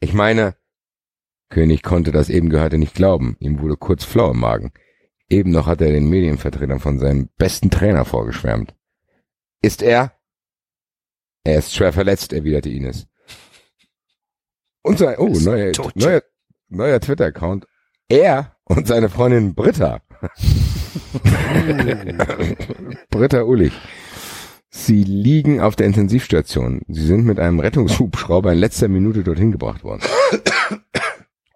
Ich 0.00 0.14
meine, 0.14 0.56
König 1.52 1.82
konnte 1.82 2.12
das 2.12 2.30
eben 2.30 2.48
Gehörte 2.48 2.78
nicht 2.78 2.94
glauben. 2.94 3.36
Ihm 3.38 3.60
wurde 3.60 3.76
kurz 3.76 4.04
flau 4.04 4.30
im 4.30 4.40
Magen. 4.40 4.72
Eben 5.28 5.50
noch 5.50 5.66
hat 5.66 5.82
er 5.82 5.92
den 5.92 6.08
Medienvertretern 6.08 6.80
von 6.80 6.98
seinem 6.98 7.28
besten 7.36 7.70
Trainer 7.70 8.06
vorgeschwärmt. 8.06 8.74
Ist 9.60 9.82
er? 9.82 10.12
Er 11.44 11.58
ist 11.58 11.74
schwer 11.74 11.92
verletzt, 11.92 12.32
erwiderte 12.32 12.70
Ines. 12.70 13.06
Und 14.82 14.98
sein, 14.98 15.16
oh, 15.18 15.28
neuer, 15.28 15.72
neuer, 15.94 16.22
neuer 16.68 17.00
Twitter-Account. 17.00 17.66
Er 18.08 18.56
und 18.64 18.86
seine 18.86 19.10
Freundin 19.10 19.54
Britta. 19.54 20.00
Britta 23.10 23.42
Ullich. 23.42 23.74
Sie 24.70 25.04
liegen 25.04 25.60
auf 25.60 25.76
der 25.76 25.86
Intensivstation. 25.86 26.80
Sie 26.88 27.06
sind 27.06 27.26
mit 27.26 27.38
einem 27.38 27.60
Rettungshubschrauber 27.60 28.52
in 28.52 28.58
letzter 28.58 28.88
Minute 28.88 29.22
dorthin 29.22 29.52
gebracht 29.52 29.84
worden. 29.84 30.00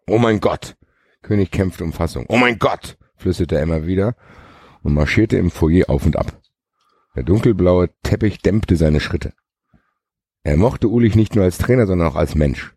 Oh 0.08 0.18
mein 0.18 0.40
Gott. 0.40 0.76
König 1.22 1.50
kämpfte 1.50 1.82
um 1.82 1.92
Fassung. 1.92 2.26
Oh 2.28 2.36
mein 2.36 2.58
Gott, 2.58 2.96
flüsterte 3.16 3.56
er 3.56 3.62
immer 3.62 3.86
wieder 3.86 4.14
und 4.82 4.94
marschierte 4.94 5.36
im 5.36 5.50
Foyer 5.50 5.90
auf 5.90 6.06
und 6.06 6.16
ab. 6.16 6.40
Der 7.16 7.24
dunkelblaue 7.24 7.90
Teppich 8.02 8.38
dämpfte 8.38 8.76
seine 8.76 9.00
Schritte. 9.00 9.32
Er 10.44 10.56
mochte 10.56 10.88
Ulich 10.88 11.16
nicht 11.16 11.34
nur 11.34 11.44
als 11.44 11.58
Trainer, 11.58 11.86
sondern 11.86 12.08
auch 12.08 12.14
als 12.14 12.36
Mensch. 12.36 12.74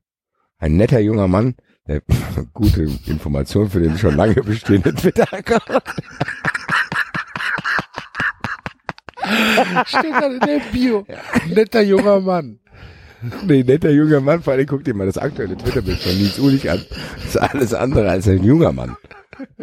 Ein 0.58 0.76
netter 0.78 1.00
junger 1.00 1.28
Mann, 1.28 1.56
der 1.88 2.02
gute 2.54 2.84
Information 3.06 3.70
für 3.70 3.80
den 3.80 3.98
schon 3.98 4.16
lange 4.16 4.42
bestehenden 4.42 4.96
Twitter-Account. 4.96 5.84
Steht 9.86 10.14
dann 10.14 10.34
in 10.34 10.40
der 10.40 10.62
Bio. 10.72 11.06
Netter 11.48 11.82
junger 11.82 12.20
Mann. 12.22 12.60
Nee, 13.46 13.64
netter 13.64 13.92
junger 13.92 14.22
Mann, 14.22 14.42
vor 14.42 14.54
allem 14.54 14.66
guck 14.66 14.84
dir 14.84 14.94
mal 14.94 15.06
das 15.06 15.18
aktuelle 15.18 15.58
Twitter-Bild 15.58 16.00
von 16.00 16.18
Nils 16.18 16.40
Ulich 16.40 16.70
an. 16.70 16.84
Das 17.16 17.26
ist 17.26 17.38
alles 17.38 17.74
andere 17.74 18.10
als 18.10 18.28
ein 18.28 18.44
junger 18.44 18.72
Mann. 18.72 18.96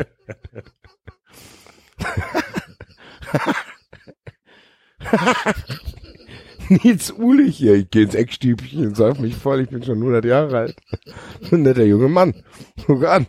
Nils 6.69 7.13
Ulich 7.13 7.59
hier, 7.59 7.75
ich 7.75 7.91
geh 7.91 8.03
ins 8.03 8.15
Eckstübchen 8.15 8.89
und 8.89 8.97
sauf 8.97 9.19
mich 9.19 9.37
voll, 9.37 9.61
ich 9.61 9.69
bin 9.69 9.85
schon 9.85 9.99
100 9.99 10.25
Jahre 10.25 10.59
alt. 10.59 10.77
Ein 11.53 11.63
netter 11.63 11.85
junger 11.85 12.09
Mann. 12.09 12.43
Guck 12.87 13.05
an. 13.05 13.27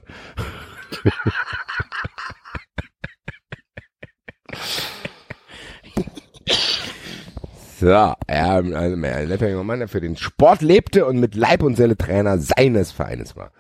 So, 7.80 7.90
er, 7.90 8.16
also, 8.28 8.74
ein 8.74 9.52
junger 9.52 9.64
Mann, 9.64 9.80
der 9.80 9.88
für 9.88 10.02
den 10.02 10.18
Sport 10.18 10.64
lebte 10.64 11.06
und 11.06 11.20
mit 11.20 11.36
Leib 11.36 11.62
und 11.62 11.78
Seele 11.78 11.96
Trainer 11.96 12.40
seines 12.40 12.92
Vereines 12.92 13.36
war. 13.36 13.52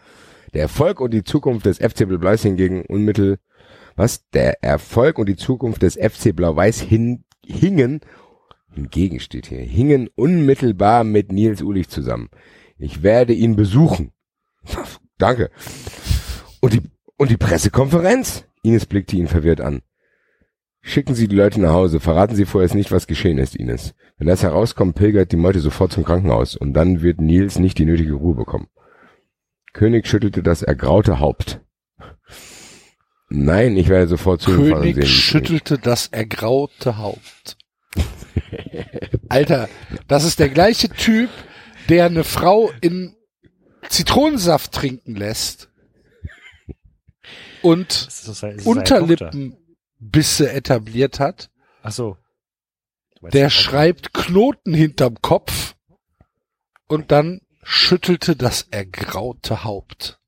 Der 0.55 0.63
Erfolg 0.63 0.99
und 1.01 1.11
die 1.11 1.23
Zukunft 1.23 1.67
des 1.67 1.77
FC 1.77 2.07
Blau-Weiß 2.07 2.41
hingegen 2.41 2.83
unmittel, 2.87 3.37
was? 3.95 4.27
Der 4.29 4.63
Erfolg 4.63 5.19
und 5.19 5.29
die 5.29 5.35
Zukunft 5.35 5.83
des 5.83 5.95
FC 5.95 6.35
Blau-Weiß 6.35 6.79
hin, 6.81 7.25
hingen, 7.45 8.01
hingegen 8.73 9.19
steht 9.19 9.47
hier, 9.47 9.59
hingen 9.59 10.09
unmittelbar 10.15 11.03
mit 11.03 11.31
Nils 11.31 11.61
Ulich 11.61 11.89
zusammen. 11.89 12.29
Ich 12.79 13.03
werde 13.03 13.33
ihn 13.33 13.55
besuchen. 13.55 14.13
Danke. 15.19 15.51
Und 16.59 16.73
die, 16.73 16.81
und 17.17 17.29
die 17.29 17.37
Pressekonferenz? 17.37 18.45
Ines 18.63 18.87
blickte 18.87 19.15
ihn 19.15 19.27
verwirrt 19.27 19.61
an. 19.61 19.83
Schicken 20.87 21.15
Sie 21.15 21.27
die 21.27 21.35
Leute 21.35 21.59
nach 21.59 21.73
Hause. 21.73 21.99
Verraten 21.99 22.33
Sie 22.33 22.45
vorerst 22.45 22.73
nicht, 22.73 22.93
was 22.93 23.07
geschehen 23.07 23.39
ist, 23.39 23.57
Ines. 23.57 23.93
Wenn 24.17 24.27
das 24.27 24.41
herauskommt, 24.41 24.95
pilgert 24.95 25.33
die 25.33 25.35
Meute 25.35 25.59
sofort 25.59 25.91
zum 25.91 26.05
Krankenhaus 26.05 26.55
und 26.55 26.71
dann 26.71 27.01
wird 27.01 27.19
Nils 27.19 27.59
nicht 27.59 27.77
die 27.77 27.83
nötige 27.83 28.13
Ruhe 28.13 28.35
bekommen. 28.35 28.69
König 29.73 30.07
schüttelte 30.07 30.43
das 30.43 30.61
ergraute 30.61 31.19
Haupt. 31.19 31.59
Nein, 33.27 33.75
ich 33.75 33.89
werde 33.89 34.07
sofort 34.07 34.39
zu 34.39 34.51
ihm 34.51 34.55
fahren 34.55 34.71
und 34.71 34.79
König 34.79 34.95
sehen. 34.95 35.07
schüttelte 35.07 35.77
das 35.77 36.07
ergraute 36.07 36.97
Haupt. 36.97 37.57
Alter, 39.27 39.67
das 40.07 40.23
ist 40.23 40.39
der 40.39 40.47
gleiche 40.47 40.87
Typ, 40.87 41.29
der 41.89 42.05
eine 42.05 42.23
Frau 42.23 42.71
in 42.79 43.13
Zitronensaft 43.89 44.71
trinken 44.71 45.17
lässt 45.17 45.69
und 47.61 47.91
Ist 47.91 48.07
das, 48.07 48.19
ist 48.19 48.27
das 48.29 48.43
eine 48.45 49.15
Tochter? 49.15 49.31
Unterlippenbisse 49.99 50.51
etabliert 50.51 51.19
hat. 51.19 51.49
Ach 51.81 51.91
so. 51.91 52.17
Der 53.33 53.49
schreibt 53.49 54.13
Knoten 54.13 54.73
hinterm 54.73 55.15
Kopf 55.21 55.75
und 56.87 57.11
dann 57.11 57.41
schüttelte 57.63 58.35
das 58.35 58.67
ergraute 58.69 59.63
Haupt. 59.63 60.19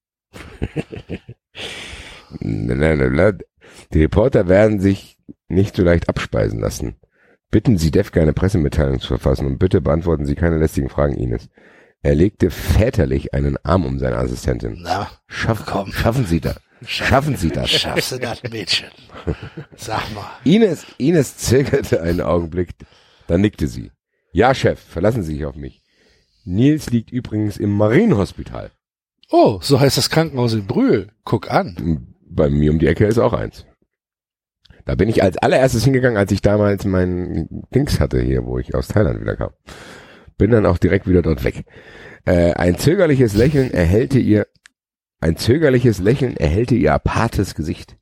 Die 2.41 4.01
Reporter 4.01 4.47
werden 4.47 4.79
sich 4.79 5.17
nicht 5.47 5.75
so 5.75 5.83
leicht 5.83 6.09
abspeisen 6.09 6.59
lassen. 6.59 6.99
Bitten 7.51 7.77
Sie 7.77 7.91
Defke 7.91 8.21
eine 8.21 8.33
Pressemitteilung 8.33 8.99
zu 8.99 9.07
verfassen 9.07 9.47
und 9.47 9.57
bitte 9.57 9.81
beantworten 9.81 10.25
Sie 10.25 10.35
keine 10.35 10.57
lästigen 10.57 10.89
Fragen, 10.89 11.15
Ines. 11.15 11.49
Er 12.01 12.15
legte 12.15 12.51
väterlich 12.51 13.33
einen 13.33 13.57
Arm 13.63 13.85
um 13.85 13.99
seine 13.99 14.17
Assistentin. 14.17 14.77
Na, 14.81 15.09
Schaff, 15.27 15.65
Komm. 15.65 15.91
Schaffen 15.91 16.25
Sie 16.25 16.39
das. 16.39 16.59
Schaffen 16.85 17.35
Sie 17.35 17.49
das. 17.49 17.69
schaffst 17.69 18.11
du 18.11 18.19
das, 18.19 18.41
Mädchen? 18.43 18.89
Sag 19.75 20.13
mal. 20.13 20.29
Ines, 20.43 20.85
Ines 20.97 21.37
zögerte 21.37 22.01
einen 22.01 22.21
Augenblick, 22.21 22.69
dann 23.27 23.41
nickte 23.41 23.67
sie. 23.67 23.91
Ja, 24.31 24.53
Chef, 24.53 24.79
verlassen 24.79 25.23
Sie 25.23 25.33
sich 25.33 25.45
auf 25.45 25.55
mich. 25.55 25.81
Nils 26.45 26.89
liegt 26.89 27.11
übrigens 27.11 27.57
im 27.57 27.75
Marienhospital. 27.75 28.71
Oh, 29.29 29.59
so 29.61 29.79
heißt 29.79 29.97
das 29.97 30.09
Krankenhaus 30.09 30.53
in 30.53 30.65
Brühl. 30.65 31.11
Guck 31.23 31.51
an. 31.51 32.15
Bei 32.27 32.49
mir 32.49 32.71
um 32.71 32.79
die 32.79 32.87
Ecke 32.87 33.05
ist 33.05 33.19
auch 33.19 33.33
eins. 33.33 33.65
Da 34.85 34.95
bin 34.95 35.09
ich 35.09 35.21
als 35.21 35.37
allererstes 35.37 35.83
hingegangen, 35.83 36.17
als 36.17 36.31
ich 36.31 36.41
damals 36.41 36.85
meinen 36.85 37.63
Dings 37.73 37.99
hatte 37.99 38.21
hier, 38.21 38.45
wo 38.45 38.57
ich 38.57 38.73
aus 38.73 38.87
Thailand 38.87 39.21
wieder 39.21 39.35
kam. 39.35 39.51
Bin 40.37 40.49
dann 40.51 40.65
auch 40.65 40.77
direkt 40.77 41.07
wieder 41.07 41.21
dort 41.21 41.43
weg. 41.43 41.65
Äh, 42.25 42.53
ein 42.53 42.77
zögerliches 42.77 43.35
Lächeln 43.35 43.71
erhellte 43.71 44.17
ihr, 44.19 44.47
ein 45.19 45.37
zögerliches 45.37 45.99
Lächeln 45.99 46.37
erhellte 46.37 46.75
ihr 46.75 46.93
apartes 46.93 47.55
Gesicht. 47.55 47.97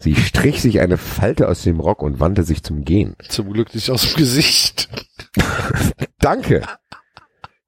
Sie 0.00 0.14
strich 0.14 0.60
sich 0.60 0.80
eine 0.80 0.96
Falte 0.96 1.48
aus 1.48 1.62
dem 1.62 1.80
Rock 1.80 2.02
und 2.02 2.20
wandte 2.20 2.44
sich 2.44 2.62
zum 2.62 2.84
Gehen. 2.84 3.16
Zum 3.28 3.52
Glück 3.52 3.74
nicht 3.74 3.90
aus 3.90 4.02
dem 4.02 4.16
Gesicht. 4.16 4.88
Danke. 6.18 6.62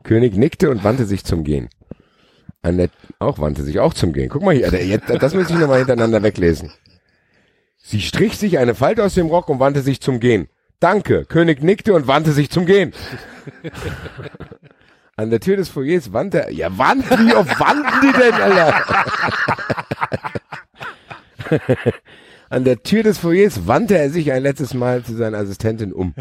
König 0.03 0.37
nickte 0.37 0.71
und 0.71 0.83
wandte 0.83 1.07
sich 1.07 1.25
zum 1.25 1.45
Gehen. 1.45 1.69
Annette 2.63 2.95
auch 3.19 3.39
wandte 3.39 3.63
sich 3.63 3.81
auch 3.81 3.95
zum 3.95 4.13
Gehen. 4.13 4.29
Guck 4.29 4.43
mal 4.43 4.55
hier, 4.55 4.99
das 4.99 5.35
muss 5.35 5.51
ich 5.51 5.57
nochmal 5.57 5.79
hintereinander 5.79 6.23
weglesen. 6.23 6.73
Sie 7.79 8.01
strich 8.01 8.37
sich 8.37 8.59
eine 8.59 8.75
Falte 8.75 9.05
aus 9.05 9.15
dem 9.15 9.27
Rock 9.27 9.49
und 9.49 9.61
wandte 9.61 9.83
sich 9.83 10.01
zum 10.01 10.21
Gehen. 10.21 10.49
Danke. 10.79 11.25
König 11.27 11.63
nickte 11.63 11.95
und 11.95 12.07
wandte 12.07 12.33
sich 12.33 12.51
zum 12.51 12.67
Gehen. 12.67 12.93
An 15.21 15.29
der 15.29 15.41
Tür 15.41 15.59
des 15.59 15.69
Foyers 15.69 16.15
wandte 16.15 16.45
er, 16.47 16.51
ja, 16.51 16.79
wandten, 16.79 17.27
wie 17.29 17.35
oft 17.35 17.61
wandten 17.61 18.01
die 18.01 18.13
denn, 18.19 18.33
Alter? 18.33 18.75
An 22.49 22.65
der 22.65 22.83
Tür 22.83 23.03
des 23.03 23.19
Foyers 23.19 23.67
wandte 23.67 23.99
er 23.99 24.09
sich 24.09 24.33
ein 24.33 24.43
letztes 24.43 24.73
Mal 24.73 25.05
zu 25.05 25.15
seiner 25.15 25.37
Assistentin 25.37 25.93
um. 25.93 26.15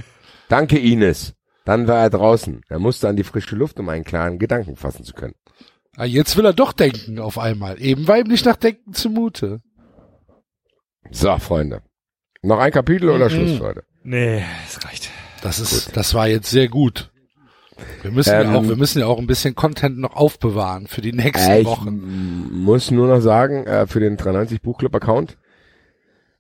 Danke, 0.49 0.77
Ines. 0.77 1.33
Dann 1.63 1.87
war 1.87 2.01
er 2.01 2.09
draußen. 2.09 2.61
Er 2.67 2.79
musste 2.79 3.07
an 3.07 3.15
die 3.15 3.23
frische 3.23 3.55
Luft, 3.55 3.79
um 3.79 3.87
einen 3.87 4.03
klaren 4.03 4.37
Gedanken 4.37 4.75
fassen 4.75 5.05
zu 5.05 5.13
können. 5.13 5.35
Ah, 5.95 6.03
jetzt 6.03 6.35
will 6.35 6.45
er 6.45 6.51
doch 6.53 6.73
denken 6.73 7.19
auf 7.19 7.37
einmal. 7.37 7.81
Eben 7.81 8.05
war 8.05 8.17
ihm 8.17 8.27
nicht 8.27 8.45
nach 8.45 8.57
Denken 8.57 8.91
zumute. 8.93 9.61
So, 11.09 11.37
Freunde. 11.37 11.83
Noch 12.41 12.59
ein 12.59 12.71
Kapitel 12.73 13.09
oder 13.09 13.25
Mhm. 13.25 13.29
Schluss 13.29 13.57
für 13.59 13.63
heute? 13.63 13.83
Nee, 14.03 14.43
das 14.65 14.85
reicht. 14.85 15.09
Das 15.41 15.59
ist, 15.59 15.95
das 15.95 16.13
war 16.13 16.27
jetzt 16.27 16.49
sehr 16.49 16.67
gut. 16.67 17.11
Wir 18.01 18.11
müssen 18.11 18.31
ja 18.31 18.41
Ähm, 18.41 18.55
auch, 18.55 18.63
wir 18.63 18.75
müssen 18.75 18.99
ja 18.99 19.05
auch 19.07 19.19
ein 19.19 19.27
bisschen 19.27 19.55
Content 19.55 19.97
noch 19.97 20.15
aufbewahren 20.15 20.87
für 20.87 21.01
die 21.01 21.13
nächsten 21.13 21.49
Äh, 21.51 21.59
ich 21.61 21.67
Wochen. 21.67 22.61
muss 22.63 22.91
nur 22.91 23.07
noch 23.07 23.21
sagen, 23.21 23.65
äh, 23.67 23.87
für 23.87 23.99
den 23.99 24.17
390 24.17 24.61
Buchclub 24.61 24.95
Account. 24.95 25.37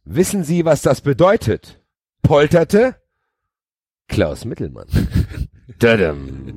Wissen 0.05 0.43
Sie, 0.43 0.65
was 0.65 0.81
das 0.81 1.01
bedeutet? 1.01 1.81
Polterte 2.21 2.95
Klaus 4.07 4.45
Mittelmann. 4.45 4.87
Dadam. 5.79 6.55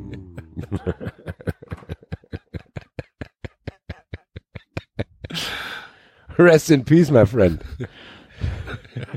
Rest 6.39 6.71
in 6.71 6.85
peace, 6.85 7.11
my 7.11 7.27
friend. 7.27 7.61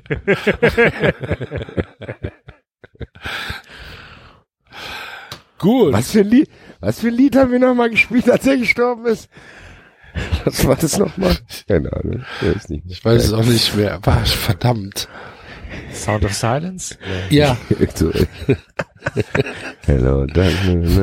Gut. 5.66 5.94
Was 5.94 6.12
für 6.12 6.20
ein 6.20 6.30
Lied, 6.30 6.48
was 6.80 7.00
für 7.00 7.08
ein 7.08 7.16
Lied 7.16 7.36
haben 7.36 7.52
wir 7.52 7.58
nochmal 7.58 7.90
gespielt, 7.90 8.30
als 8.30 8.46
er 8.46 8.58
gestorben 8.58 9.08
ist? 9.08 9.28
Was 10.44 10.64
war 10.68 10.76
das 10.76 11.00
nochmal? 11.00 11.36
Keine 11.68 11.92
Ahnung. 11.92 12.24
Ich 12.40 12.56
weiß 12.56 12.70
nicht. 12.70 12.84
Ich 12.88 13.04
weiß 13.04 13.24
es 13.24 13.34
auch 13.34 13.44
nicht 13.44 13.76
mehr. 13.76 14.00
Was, 14.04 14.32
verdammt. 14.32 15.08
Sound 15.92 16.24
of 16.24 16.36
Silence? 16.36 16.96
Ja, 17.32 17.58
so. 17.96 18.12
Hello, 19.88 20.28
darkness. 20.28 21.00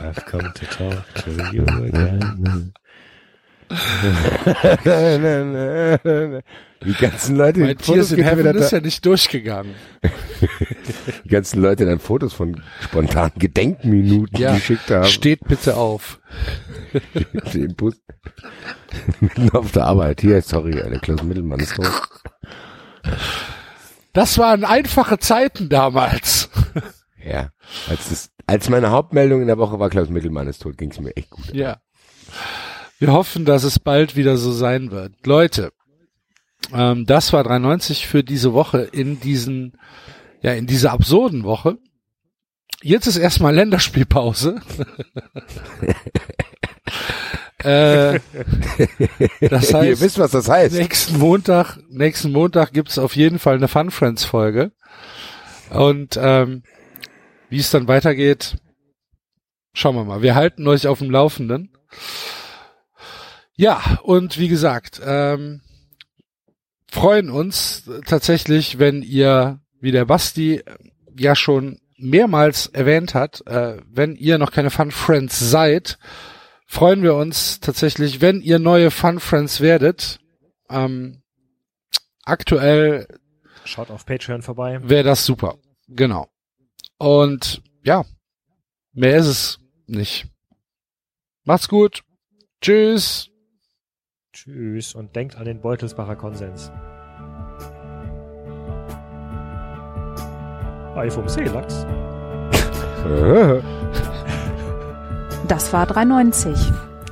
I've 0.00 0.24
come 0.24 0.50
to 0.54 0.64
talk 0.66 1.04
to 1.16 1.30
you 1.52 1.66
again. 1.84 2.72
Die 6.84 6.92
ganzen 6.94 7.36
Leute, 7.36 7.66
die 7.66 7.74
Tears 7.74 8.12
in 8.12 8.22
Heaven 8.22 8.46
ist 8.56 8.70
ja 8.70 8.80
nicht 8.80 9.04
durchgegangen. 9.04 9.74
die 11.24 11.28
ganzen 11.28 11.60
Leute 11.60 11.84
dann 11.86 11.98
Fotos 11.98 12.32
von 12.32 12.62
spontanen 12.80 13.32
Gedenkminuten 13.36 14.38
Ja, 14.38 14.54
geschickt 14.54 14.90
haben. 14.90 15.06
steht 15.06 15.40
bitte 15.48 15.76
auf. 15.76 16.20
Den 17.52 17.74
Bus. 17.74 17.96
Mitten 19.20 19.50
auf 19.50 19.72
der 19.72 19.84
Arbeit. 19.86 20.20
Hier, 20.20 20.40
sorry, 20.42 20.72
der 20.72 21.00
Klaus 21.00 21.22
Mittelmann 21.22 21.60
ist 21.60 21.74
tot. 21.74 21.90
Das 24.12 24.38
waren 24.38 24.64
einfache 24.64 25.18
Zeiten 25.18 25.68
damals. 25.68 26.48
Ja. 27.22 27.50
Als, 27.88 28.08
das, 28.08 28.30
als 28.46 28.68
meine 28.68 28.90
Hauptmeldung 28.90 29.40
in 29.40 29.48
der 29.48 29.58
Woche 29.58 29.78
war, 29.78 29.90
Klaus 29.90 30.08
Mittelmann 30.08 30.46
ist 30.48 30.62
tot, 30.62 30.78
ging 30.78 30.90
es 30.90 31.00
mir 31.00 31.14
echt 31.16 31.30
gut. 31.30 31.52
Ja. 31.52 31.78
Wir 32.98 33.12
hoffen, 33.12 33.44
dass 33.44 33.64
es 33.64 33.78
bald 33.78 34.16
wieder 34.16 34.36
so 34.38 34.50
sein 34.52 34.90
wird. 34.90 35.26
Leute, 35.26 35.70
ähm, 36.72 37.06
das 37.06 37.32
war 37.32 37.44
93 37.44 38.06
für 38.06 38.22
diese 38.22 38.52
Woche 38.52 38.82
in 38.82 39.20
diesen, 39.20 39.78
ja, 40.42 40.52
in 40.52 40.66
dieser 40.66 40.92
absurden 40.92 41.44
Woche. 41.44 41.78
Jetzt 42.82 43.06
ist 43.06 43.16
erstmal 43.16 43.54
Länderspielpause. 43.54 44.60
äh, 47.58 48.20
das 49.40 49.70
Ihr 49.70 49.78
heißt, 49.78 50.00
wisst, 50.00 50.18
was 50.18 50.30
das 50.30 50.48
heißt. 50.48 50.76
nächsten 50.76 51.18
Montag, 51.18 51.78
nächsten 51.88 52.30
Montag 52.30 52.72
gibt's 52.72 52.98
auf 52.98 53.16
jeden 53.16 53.38
Fall 53.38 53.56
eine 53.56 53.68
Fun 53.68 53.90
Friends 53.90 54.24
Folge. 54.24 54.72
Und 55.70 56.18
ähm, 56.20 56.62
wie 57.50 57.58
es 57.58 57.70
dann 57.70 57.88
weitergeht, 57.88 58.56
schauen 59.72 59.96
wir 59.96 60.04
mal. 60.04 60.22
Wir 60.22 60.34
halten 60.34 60.66
euch 60.68 60.86
auf 60.86 60.98
dem 60.98 61.10
Laufenden. 61.10 61.72
Ja, 63.54 63.98
und 64.02 64.38
wie 64.38 64.48
gesagt, 64.48 65.00
ähm, 65.04 65.62
freuen 66.90 67.30
uns 67.30 67.84
tatsächlich, 68.06 68.78
wenn 68.78 69.02
ihr, 69.02 69.60
wie 69.80 69.92
der 69.92 70.04
Basti 70.04 70.62
ja 71.16 71.34
schon 71.34 71.78
mehrmals 71.96 72.66
erwähnt 72.66 73.14
hat, 73.14 73.46
äh, 73.46 73.78
wenn 73.90 74.16
ihr 74.16 74.38
noch 74.38 74.52
keine 74.52 74.70
Fun 74.70 74.90
Friends 74.90 75.38
seid, 75.38 75.98
freuen 76.66 77.02
wir 77.02 77.14
uns 77.14 77.60
tatsächlich, 77.60 78.20
wenn 78.20 78.40
ihr 78.40 78.58
neue 78.58 78.90
Fun 78.90 79.20
Friends 79.20 79.60
werdet. 79.60 80.20
Ähm, 80.70 81.22
aktuell 82.24 83.08
Schaut 83.64 83.90
auf 83.90 84.06
Patreon 84.06 84.42
vorbei. 84.42 84.78
wäre 84.82 85.04
das 85.04 85.24
super. 85.26 85.58
Genau. 85.88 86.28
Und 86.98 87.62
ja, 87.82 88.04
mehr 88.92 89.16
ist 89.16 89.26
es 89.26 89.58
nicht. 89.86 90.26
Macht's 91.44 91.68
gut. 91.68 92.02
Tschüss. 92.60 93.30
Tschüss 94.44 94.94
und 94.94 95.16
denkt 95.16 95.36
an 95.36 95.46
den 95.46 95.60
Beutelsbacher 95.60 96.14
Konsens. 96.14 96.70
Ei 100.94 101.10
vom 101.10 101.28
Seelachs. 101.28 101.84
Das 105.48 105.72
war 105.72 105.86
390. 105.86 106.54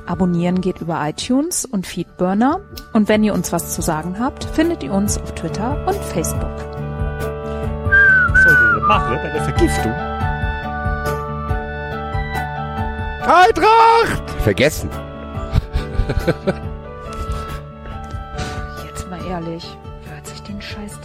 Abonnieren 0.05 0.61
geht 0.61 0.79
über 0.79 1.01
iTunes 1.09 1.65
und 1.65 1.87
Feedburner. 1.87 2.61
Und 2.93 3.09
wenn 3.09 3.23
ihr 3.23 3.33
uns 3.33 3.51
was 3.51 3.73
zu 3.73 3.81
sagen 3.81 4.19
habt, 4.19 4.43
findet 4.43 4.83
ihr 4.83 4.93
uns 4.93 5.17
auf 5.17 5.33
Twitter 5.33 5.83
und 5.87 5.95
Facebook. 5.95 6.55
Was 8.29 8.43
soll 8.43 8.53
ihr 8.53 8.75
denn 8.75 8.87
machen 8.87 9.17
bei 9.23 9.29
der 9.31 9.43
Vergiftung? 9.43 9.91
Eintracht! 13.23 14.29
Vergessen. 14.43 14.91
Ehrlich, 19.27 19.77
hört 20.09 20.25
sich 20.25 20.41
den 20.43 20.61
Scheiß 20.61 21.01